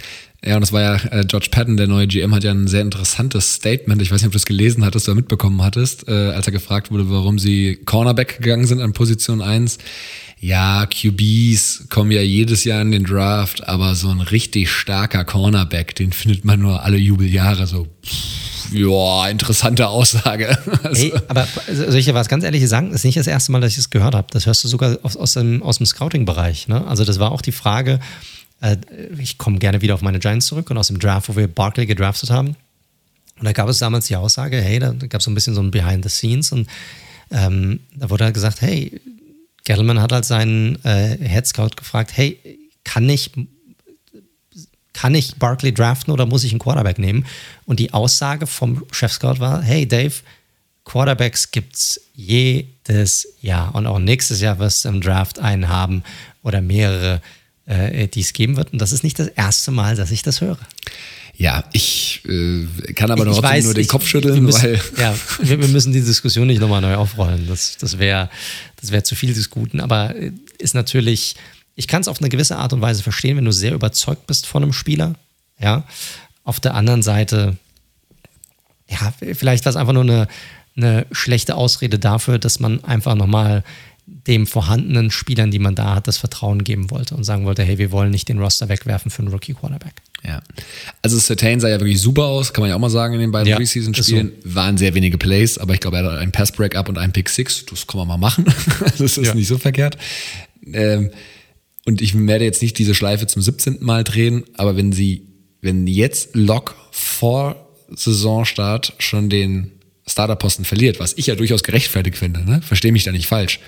Ja, 0.46 0.56
und 0.56 0.62
das 0.62 0.74
war 0.74 0.82
ja, 0.82 0.96
äh, 1.12 1.26
George 1.26 1.48
Patton, 1.52 1.78
der 1.78 1.88
neue 1.88 2.08
GM, 2.08 2.34
hat 2.36 2.44
ja 2.44 2.52
ein 2.52 2.68
sehr 2.68 2.82
interessantes 2.82 3.54
Statement. 3.54 4.02
Ich 4.02 4.12
weiß 4.12 4.22
nicht, 4.22 4.28
ob 4.28 4.34
du 4.34 4.38
das 4.38 4.46
gelesen 4.46 4.84
hattest 4.84 5.08
oder 5.08 5.16
mitbekommen 5.16 5.62
hattest, 5.62 6.08
äh, 6.08 6.32
als 6.32 6.48
er 6.48 6.52
gefragt 6.52 6.92
wurde, 6.92 7.10
warum 7.10 7.40
sie 7.40 7.80
Cornerback 7.86 8.40
gegangen 8.42 8.66
sind 8.66 8.82
an 8.82 8.92
Position 8.92 9.42
1. 9.42 9.78
Ja, 10.44 10.86
QBs 10.88 11.86
kommen 11.88 12.12
ja 12.12 12.22
jedes 12.22 12.66
Jahr 12.66 12.82
in 12.82 12.92
den 12.92 13.06
Draft, 13.06 13.66
aber 13.66 13.96
so 13.96 14.10
ein 14.10 14.20
richtig 14.20 14.70
starker 14.70 15.24
Cornerback, 15.24 15.96
den 15.96 16.12
findet 16.12 16.44
man 16.44 16.60
nur 16.60 16.84
alle 16.84 16.98
Jubeljahre 16.98 17.66
so. 17.66 17.88
ja, 18.74 19.30
interessante 19.30 19.88
Aussage. 19.88 20.58
Also. 20.84 21.02
Hey, 21.02 21.14
aber 21.30 21.48
soll 21.72 21.96
ich 21.96 22.04
dir 22.04 22.14
was 22.14 22.28
ganz 22.28 22.44
ehrlich 22.44 22.68
sagen? 22.68 22.90
Das 22.90 23.00
ist 23.00 23.06
nicht 23.06 23.18
das 23.18 23.28
erste 23.28 23.54
Mal, 23.54 23.62
dass 23.62 23.72
ich 23.72 23.78
es 23.78 23.90
gehört 23.90 24.16
habe. 24.16 24.28
Das 24.32 24.46
hörst 24.46 24.66
du 24.66 24.68
sogar 24.68 24.98
aus, 25.04 25.16
aus 25.16 25.32
dem, 25.32 25.64
aus 25.64 25.78
dem 25.78 25.86
Scouting-Bereich. 25.86 26.68
Ne? 26.68 26.86
Also, 26.88 27.06
das 27.06 27.20
war 27.20 27.32
auch 27.32 27.42
die 27.42 27.54
Frage, 27.54 28.02
äh, 28.60 28.76
ich 29.18 29.38
komme 29.38 29.60
gerne 29.60 29.82
wieder 29.82 29.94
auf 29.94 30.02
meine 30.02 30.20
Giants 30.20 30.48
zurück 30.48 30.70
und 30.70 30.78
aus 30.78 30.88
dem 30.88 31.00
Draft, 31.00 31.30
wo 31.30 31.38
wir 31.38 31.48
Barkley 31.48 31.86
gedraftet 31.86 32.32
haben. 32.32 32.58
Und 33.40 33.46
da 33.46 33.54
gab 33.54 33.70
es 33.70 33.78
damals 33.78 34.08
die 34.08 34.18
Aussage, 34.18 34.58
hey, 34.58 34.80
da 34.80 34.92
gab 34.92 35.20
es 35.20 35.24
so 35.24 35.32
ein 35.32 35.36
bisschen 35.36 35.56
so 35.56 35.62
ein 35.62 35.72
Behind 35.72 36.04
the 36.04 36.10
Scenes 36.10 36.52
und 36.52 36.68
ähm, 37.32 37.80
da 37.96 38.10
wurde 38.10 38.26
halt 38.26 38.34
gesagt, 38.34 38.60
hey, 38.60 39.00
Gettleman 39.64 40.02
hat 40.02 40.12
halt 40.12 40.26
seinen 40.26 40.84
äh, 40.84 41.18
Head 41.18 41.48
Scout 41.48 41.72
gefragt, 41.76 42.12
hey, 42.16 42.40
kann 42.84 43.08
ich, 43.10 43.32
kann 44.94 45.16
ich 45.16 45.36
Barkley 45.36 45.74
draften 45.74 46.14
oder 46.14 46.26
muss 46.26 46.44
ich 46.44 46.52
einen 46.52 46.60
Quarterback 46.60 47.00
nehmen? 47.00 47.26
Und 47.66 47.80
die 47.80 47.94
Aussage 47.94 48.46
vom 48.48 48.86
Chef 48.92 49.14
Scout 49.14 49.40
war, 49.40 49.62
hey 49.62 49.88
Dave, 49.88 50.16
Quarterbacks 50.84 51.52
gibt 51.52 51.76
es 51.76 52.02
jedes 52.14 53.28
Jahr 53.42 53.74
und 53.74 53.88
auch 53.88 54.00
nächstes 54.00 54.42
Jahr 54.42 54.60
wirst 54.60 54.84
du 54.84 54.90
im 54.90 55.00
Draft 55.00 55.40
einen 55.40 55.70
haben 55.70 56.04
oder 56.44 56.62
mehrere 56.62 57.22
äh, 57.66 58.08
die 58.08 58.22
es 58.22 58.34
geben 58.34 58.58
wird. 58.58 58.74
Und 58.74 58.80
das 58.80 58.92
ist 58.92 59.04
nicht 59.04 59.20
das 59.20 59.28
erste 59.28 59.72
Mal, 59.72 59.96
dass 59.96 60.12
ich 60.12 60.22
das 60.22 60.42
höre. 60.42 60.60
Ja, 61.36 61.64
ich 61.74 62.22
äh, 62.26 62.94
kann 62.94 63.10
aber 63.10 63.26
noch 63.26 63.42
weiß, 63.42 63.66
nur 63.66 63.74
den 63.74 63.82
ich, 63.82 63.88
Kopf 63.88 64.08
schütteln, 64.08 64.44
müssen, 64.44 64.64
weil. 64.64 64.82
Ja, 64.98 65.16
wir, 65.40 65.60
wir, 65.60 65.68
müssen 65.68 65.92
die 65.92 66.02
Diskussion 66.02 66.48
nicht 66.48 66.62
nochmal 66.62 66.82
neu 66.82 66.96
aufrollen. 66.96 67.48
Das, 67.48 67.78
das 67.78 67.98
wäre 67.98 68.30
das 68.80 68.92
wär 68.92 69.04
zu 69.04 69.16
viel 69.16 69.34
des 69.34 69.50
Guten. 69.50 69.80
Aber 69.80 70.16
äh, 70.16 70.32
ist 70.60 70.76
natürlich, 70.76 71.36
ich 71.76 71.88
kann 71.88 72.02
es 72.02 72.08
auf 72.08 72.20
eine 72.20 72.30
gewisse 72.30 72.58
Art 72.58 72.72
und 72.74 72.82
Weise 72.82 73.02
verstehen, 73.02 73.38
wenn 73.38 73.46
du 73.46 73.52
sehr 73.52 73.74
überzeugt 73.74 74.28
bist 74.28 74.46
von 74.46 74.62
einem 74.62 74.74
Spieler. 74.74 75.16
Ja. 75.60 75.84
Auf 76.44 76.60
der 76.60 76.76
anderen 76.76 77.02
Seite, 77.02 77.58
ja, 78.88 79.14
vielleicht 79.34 79.66
war 79.66 79.72
es 79.72 79.76
einfach 79.76 79.94
nur 79.94 80.04
eine, 80.04 80.28
eine 80.76 81.08
schlechte 81.12 81.56
Ausrede 81.56 81.98
dafür, 81.98 82.38
dass 82.38 82.60
man 82.60 82.84
einfach 82.84 83.16
nochmal 83.16 83.64
dem 84.06 84.46
vorhandenen 84.46 85.12
Spielern, 85.12 85.50
die 85.50 85.60
man 85.60 85.76
da 85.76 85.96
hat, 85.96 86.08
das 86.08 86.18
Vertrauen 86.18 86.64
geben 86.64 86.92
wollte 86.92 87.16
und 87.16 87.24
sagen 87.24 87.46
wollte, 87.46 87.64
hey, 87.64 87.78
wir 87.78 87.92
wollen 87.92 88.12
nicht 88.12 88.30
den 88.30 88.40
Roster 88.40 88.70
wegwerfen 88.70 89.10
für 89.10 89.22
einen 89.22 89.32
Rookie-Quarterback. 89.32 89.94
Ja. 90.26 90.42
Also 91.02 91.20
Certain 91.20 91.60
sah 91.60 91.70
ja 91.70 91.80
wirklich 91.80 92.00
super 92.00 92.24
aus, 92.24 92.54
kann 92.54 92.62
man 92.62 92.70
ja 92.70 92.76
auch 92.76 92.80
mal 92.80 92.90
sagen 92.90 93.14
in 93.16 93.20
den 93.20 93.32
beiden 93.32 93.50
ja, 93.50 93.58
Preseason-Spielen. 93.58 94.32
So. 94.44 94.56
Waren 94.56 94.78
sehr 94.78 94.94
wenige 94.94 95.18
Plays, 95.18 95.58
aber 95.58 95.74
ich 95.74 95.82
glaube, 95.82 95.98
er 95.98 96.06
hat 96.06 96.20
einen 96.20 96.32
Pass-Breakup 96.32 96.88
und 96.88 96.98
einen 96.98 97.12
Pick-Six. 97.12 97.66
Das 97.66 97.88
kann 97.88 98.00
man 98.00 98.08
mal 98.08 98.18
machen. 98.18 98.46
das 98.98 99.18
ist 99.18 99.18
ja. 99.18 99.34
nicht 99.36 99.48
so 99.48 99.58
verkehrt. 99.58 99.98
Ähm, 100.66 101.12
und 101.86 102.02
ich 102.02 102.18
werde 102.18 102.46
jetzt 102.46 102.62
nicht 102.62 102.78
diese 102.78 102.96
Schleife 102.96 103.28
zum 103.28 103.42
17. 103.42 103.78
Mal 103.82 104.04
drehen, 104.04 104.44
aber 104.56 104.78
wenn 104.78 104.94
sie, 104.94 105.28
wenn 105.62 105.88
jetzt 105.88 106.36
Lock 106.36 106.76
vor 106.92 107.68
Saisonstart 107.90 108.94
schon 109.00 109.30
den 109.30 109.72
Starterposten 110.08 110.64
verliert, 110.64 111.00
was 111.00 111.14
ich 111.18 111.28
ja 111.28 111.36
durchaus 111.36 111.64
gerechtfertigt 111.64 112.18
finde, 112.18 112.46
ne? 112.46 112.62
verstehe 112.62 112.92
mich 112.92 113.04
da 113.04 113.12
nicht 113.12 113.28
falsch, 113.28 113.60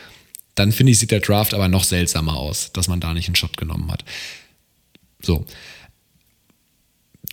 dann 0.56 0.72
finde 0.72 0.94
ich, 0.94 1.00
sieht 1.00 1.12
der 1.12 1.20
Draft 1.20 1.54
aber 1.54 1.68
noch 1.68 1.84
seltsamer 1.84 2.38
aus, 2.38 2.72
dass 2.72 2.88
man 2.88 3.02
da 3.02 3.14
nicht 3.14 3.28
einen 3.28 3.36
Shot 3.36 3.58
genommen 3.58 3.92
hat. 3.92 4.06
So. 5.22 5.46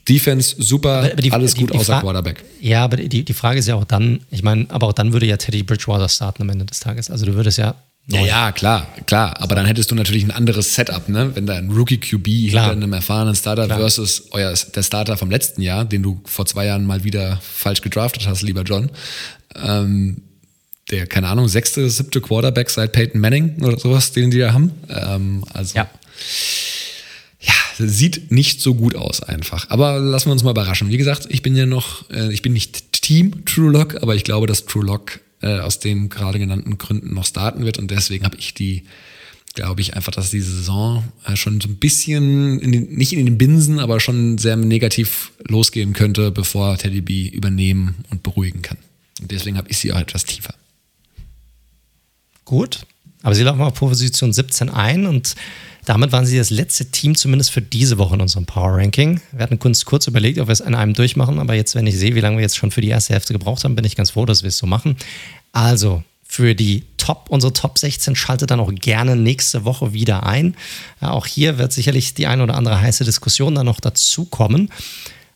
Defense 0.09 0.57
super, 0.59 1.11
die, 1.11 1.33
alles 1.33 1.55
gut 1.55 1.71
die, 1.71 1.73
die 1.75 1.79
außer 1.79 2.01
Quarterback. 2.01 2.45
Ja, 2.61 2.85
aber 2.85 2.97
die, 2.97 3.25
die 3.25 3.35
Frage 3.35 3.59
ist 3.59 3.69
ja 3.69 3.77
auch 3.77 3.85
dann, 3.85 4.21
ich 4.31 4.43
meine, 4.43 4.67
aber 4.69 4.89
auch 4.89 4.93
dann 4.93 5.13
würde 5.13 5.27
ja 5.27 5.37
Teddy 5.37 5.63
Bridgewater 5.63 6.09
starten 6.09 6.43
am 6.43 6.49
Ende 6.49 6.65
des 6.65 6.81
Tages. 6.81 7.11
Also 7.11 7.27
du 7.27 7.35
würdest 7.35 7.59
ja. 7.59 7.75
Ja, 8.09 8.21
ja, 8.21 8.53
klar, 8.53 8.89
klar. 9.07 9.41
Aber 9.41 9.55
dann 9.55 9.65
hättest 9.65 9.93
du 9.93 9.95
natürlich 9.95 10.25
ein 10.25 10.33
anderes 10.33 10.75
Setup, 10.75 11.09
ne? 11.09 11.37
Wenn 11.37 11.47
da 11.47 11.55
ein 11.55 11.71
Rookie 11.71 11.99
QB 11.99 12.51
klar. 12.51 12.71
hinter 12.71 12.71
einem 12.73 12.93
erfahrenen 12.93 13.37
Starter 13.37 13.67
klar. 13.67 13.79
versus 13.79 14.25
euer, 14.33 14.53
der 14.75 14.83
Starter 14.83 15.17
vom 15.17 15.31
letzten 15.31 15.63
Jahr, 15.63 15.85
den 15.85 16.03
du 16.03 16.21
vor 16.25 16.45
zwei 16.47 16.67
Jahren 16.67 16.85
mal 16.85 17.05
wieder 17.05 17.39
falsch 17.41 17.81
gedraftet 17.81 18.27
hast, 18.27 18.43
lieber 18.43 18.63
John. 18.63 18.91
Ähm, 19.55 20.23
der, 20.91 21.07
keine 21.07 21.29
Ahnung, 21.29 21.47
sechste, 21.47 21.89
siebte 21.89 22.21
Quarterback 22.21 22.71
seit 22.71 22.93
Peyton 22.93 23.21
Manning 23.21 23.63
oder 23.63 23.79
sowas, 23.79 24.11
den 24.11 24.33
die 24.33 24.39
da 24.39 24.53
haben. 24.53 24.73
Ähm, 24.89 25.45
also, 25.53 25.77
ja. 25.77 25.89
Sieht 27.79 28.31
nicht 28.31 28.61
so 28.61 28.75
gut 28.75 28.95
aus 28.95 29.23
einfach. 29.23 29.71
Aber 29.71 29.99
lassen 29.99 30.27
wir 30.27 30.33
uns 30.33 30.43
mal 30.43 30.51
überraschen. 30.51 30.91
Wie 30.91 30.97
gesagt, 30.97 31.27
ich 31.31 31.43
bin 31.43 31.57
ja 31.57 31.67
noch, 31.67 32.09
äh, 32.11 32.33
ich 32.33 32.43
bin 32.43 32.53
nicht 32.53 32.93
Team 33.03 33.45
True 33.45 33.71
Lock, 33.71 34.03
aber 34.03 34.15
ich 34.15 34.25
glaube, 34.25 34.47
dass 34.47 34.67
True 34.67 34.85
Lock 34.85 35.21
äh, 35.41 35.59
aus 35.59 35.79
den 35.79 36.09
gerade 36.09 36.39
genannten 36.39 36.79
Gründen 36.79 37.15
noch 37.15 37.27
starten 37.27 37.65
wird 37.65 37.79
und 37.79 37.91
deswegen 37.91 38.25
habe 38.25 38.37
ich 38.37 38.55
die 38.55 38.85
glaube 39.55 39.83
ich 39.83 39.95
einfach, 39.95 40.13
dass 40.13 40.31
die 40.31 40.41
Saison 40.41 41.05
äh, 41.27 41.37
schon 41.37 41.61
so 41.61 41.69
ein 41.69 41.77
bisschen, 41.77 42.59
in 42.61 42.73
den, 42.73 42.95
nicht 42.95 43.13
in 43.13 43.27
den 43.27 43.37
Binsen, 43.37 43.81
aber 43.81 44.01
schon 44.01 44.39
sehr 44.39 44.57
negativ 44.57 45.33
losgehen 45.47 45.93
könnte, 45.93 46.31
bevor 46.31 46.79
Teddy 46.79 47.03
B 47.03 47.29
übernehmen 47.29 47.97
und 48.09 48.23
beruhigen 48.23 48.63
kann. 48.63 48.79
Und 49.21 49.31
deswegen 49.31 49.59
habe 49.59 49.69
ich 49.69 49.77
sie 49.77 49.93
auch 49.93 50.01
etwas 50.01 50.25
tiefer 50.25 50.55
gut. 52.53 52.81
Aber 53.23 53.35
sie 53.35 53.45
laufen 53.45 53.63
auf 53.63 53.75
Position 53.75 54.33
17 54.33 54.69
ein 54.69 55.07
und 55.07 55.35
damit 55.85 56.13
waren 56.13 56.27
sie 56.27 56.39
das 56.39 56.51
letzte 56.51 56.87
Team 56.87 57.15
zumindest 57.15 57.51
für 57.51 57.63
diese 57.63 57.99
Woche 57.99 58.15
in 58.15 58.21
unserem 58.21 58.47
Power 58.47 58.77
Ranking. 58.77 59.21
Wir 59.33 59.43
hatten 59.43 59.59
kurz, 59.59 59.85
kurz 59.85 60.07
überlegt, 60.07 60.39
ob 60.39 60.49
wir 60.49 60.53
es 60.53 60.63
an 60.63 60.75
einem 60.75 60.95
durchmachen, 60.95 61.39
aber 61.39 61.55
jetzt, 61.55 61.75
wenn 61.75 61.87
ich 61.87 61.99
sehe, 61.99 62.15
wie 62.15 62.21
lange 62.21 62.37
wir 62.37 62.43
jetzt 62.43 62.57
schon 62.57 62.71
für 62.71 62.81
die 62.81 62.89
erste 62.89 63.15
Hälfte 63.15 63.33
gebraucht 63.33 63.65
haben, 63.65 63.75
bin 63.75 63.85
ich 63.85 63.97
ganz 63.97 64.11
froh, 64.11 64.25
dass 64.25 64.43
wir 64.43 64.49
es 64.49 64.59
so 64.59 64.67
machen. 64.67 64.97
Also, 65.53 66.03
für 66.33 66.55
die 66.55 66.85
Top, 66.97 67.27
unsere 67.29 67.53
Top 67.53 67.79
16 67.79 68.17
schaltet 68.17 68.51
dann 68.51 68.61
auch 68.61 68.73
gerne 68.75 69.17
nächste 69.17 69.65
Woche 69.65 69.93
wieder 69.93 70.25
ein. 70.25 70.55
Ja, 71.01 71.11
auch 71.11 71.27
hier 71.27 71.59
wird 71.59 71.73
sicherlich 71.73 72.15
die 72.15 72.27
ein 72.27 72.41
oder 72.41 72.55
andere 72.55 72.81
heiße 72.81 73.05
Diskussion 73.05 73.55
dann 73.55 73.67
noch 73.67 73.81
dazukommen. 73.81 74.71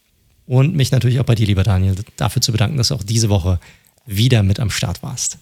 Und 0.46 0.74
mich 0.74 0.90
natürlich 0.90 1.20
auch 1.20 1.24
bei 1.24 1.36
dir, 1.36 1.46
lieber 1.46 1.62
Daniel, 1.62 1.94
dafür 2.16 2.42
zu 2.42 2.50
bedanken, 2.50 2.78
dass 2.78 2.88
du 2.88 2.96
auch 2.96 3.04
diese 3.04 3.28
Woche 3.28 3.60
wieder 4.06 4.42
mit 4.42 4.58
am 4.60 4.70
Start 4.70 5.04
warst 5.04 5.38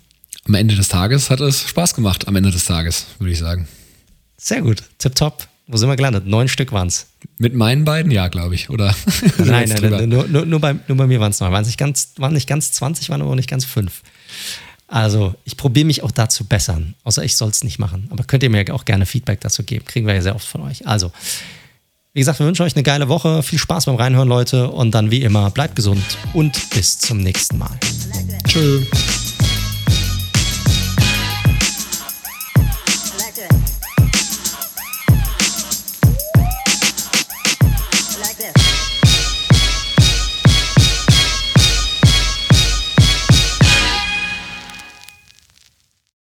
am 0.47 0.55
Ende 0.55 0.75
des 0.77 0.89
Tages 0.89 1.31
hat 1.31 1.41
es 1.41 1.69
Spaß 1.69 1.95
gemacht, 1.95 2.29
am 2.29 2.37
Ende 2.37 2.51
des 2.51 2.65
Tages, 2.65 3.07
würde 3.19 3.33
ich 3.33 3.39
sagen. 3.39 3.67
Sehr 4.37 4.63
gut, 4.63 4.83
tipptopp. 4.99 5.49
Wo 5.67 5.79
sind 5.79 5.89
wir 5.89 5.97
gelandet? 5.97 6.27
Neun 6.27 6.49
Stück 6.49 6.73
waren 6.73 6.89
es. 6.89 7.07
Mit 7.39 7.55
meinen 7.55 7.87
beiden, 7.87 8.13
ja, 8.13 8.29
glaube 8.29 8.55
ich, 8.55 8.69
oder? 8.69 8.95
nein, 9.39 9.69
nein, 9.69 9.91
nein, 9.91 10.09
nur, 10.11 10.29
nur, 10.29 10.45
nur, 10.45 10.61
bei, 10.61 10.75
nur 10.89 10.99
bei 10.99 11.07
mir 11.07 11.21
waren 11.21 11.31
es 11.31 11.41
neun. 11.41 11.53
Waren 11.53 11.65
nicht, 11.65 11.79
ganz, 11.79 12.13
waren 12.19 12.35
nicht 12.35 12.47
ganz 12.47 12.73
20, 12.73 13.09
waren 13.09 13.23
aber 13.23 13.31
auch 13.31 13.35
nicht 13.35 13.49
ganz 13.49 13.65
fünf. 13.65 14.03
Also, 14.87 15.35
ich 15.45 15.57
probiere 15.57 15.87
mich 15.87 16.03
auch 16.03 16.11
da 16.11 16.29
zu 16.29 16.45
bessern. 16.45 16.95
Außer 17.03 17.25
ich 17.25 17.37
soll 17.37 17.49
es 17.49 17.65
nicht 17.65 17.79
machen. 17.79 18.09
Aber 18.11 18.25
könnt 18.25 18.43
ihr 18.43 18.51
mir 18.51 18.75
auch 18.75 18.85
gerne 18.85 19.07
Feedback 19.07 19.41
dazu 19.41 19.63
geben. 19.63 19.87
Kriegen 19.87 20.07
wir 20.07 20.15
ja 20.15 20.21
sehr 20.21 20.35
oft 20.35 20.47
von 20.47 20.61
euch. 20.61 20.87
Also, 20.87 21.11
Wie 22.13 22.21
gesagt, 22.21 22.39
wir 22.39 22.47
wünschen 22.47 22.63
euch 22.63 22.77
eine 22.77 22.83
geile 22.83 23.09
Woche. 23.09 23.43
Viel 23.43 23.59
Spaß 23.59 23.87
beim 23.87 23.97
Reinhören, 23.97 24.29
Leute. 24.29 24.69
Und 24.69 24.91
dann 24.95 25.11
wie 25.11 25.23
immer, 25.23 25.51
bleibt 25.51 25.77
gesund 25.77 26.05
und 26.35 26.71
bis 26.71 26.99
zum 26.99 27.19
nächsten 27.19 27.57
Mal. 27.57 27.79
Tschö. 28.47 28.83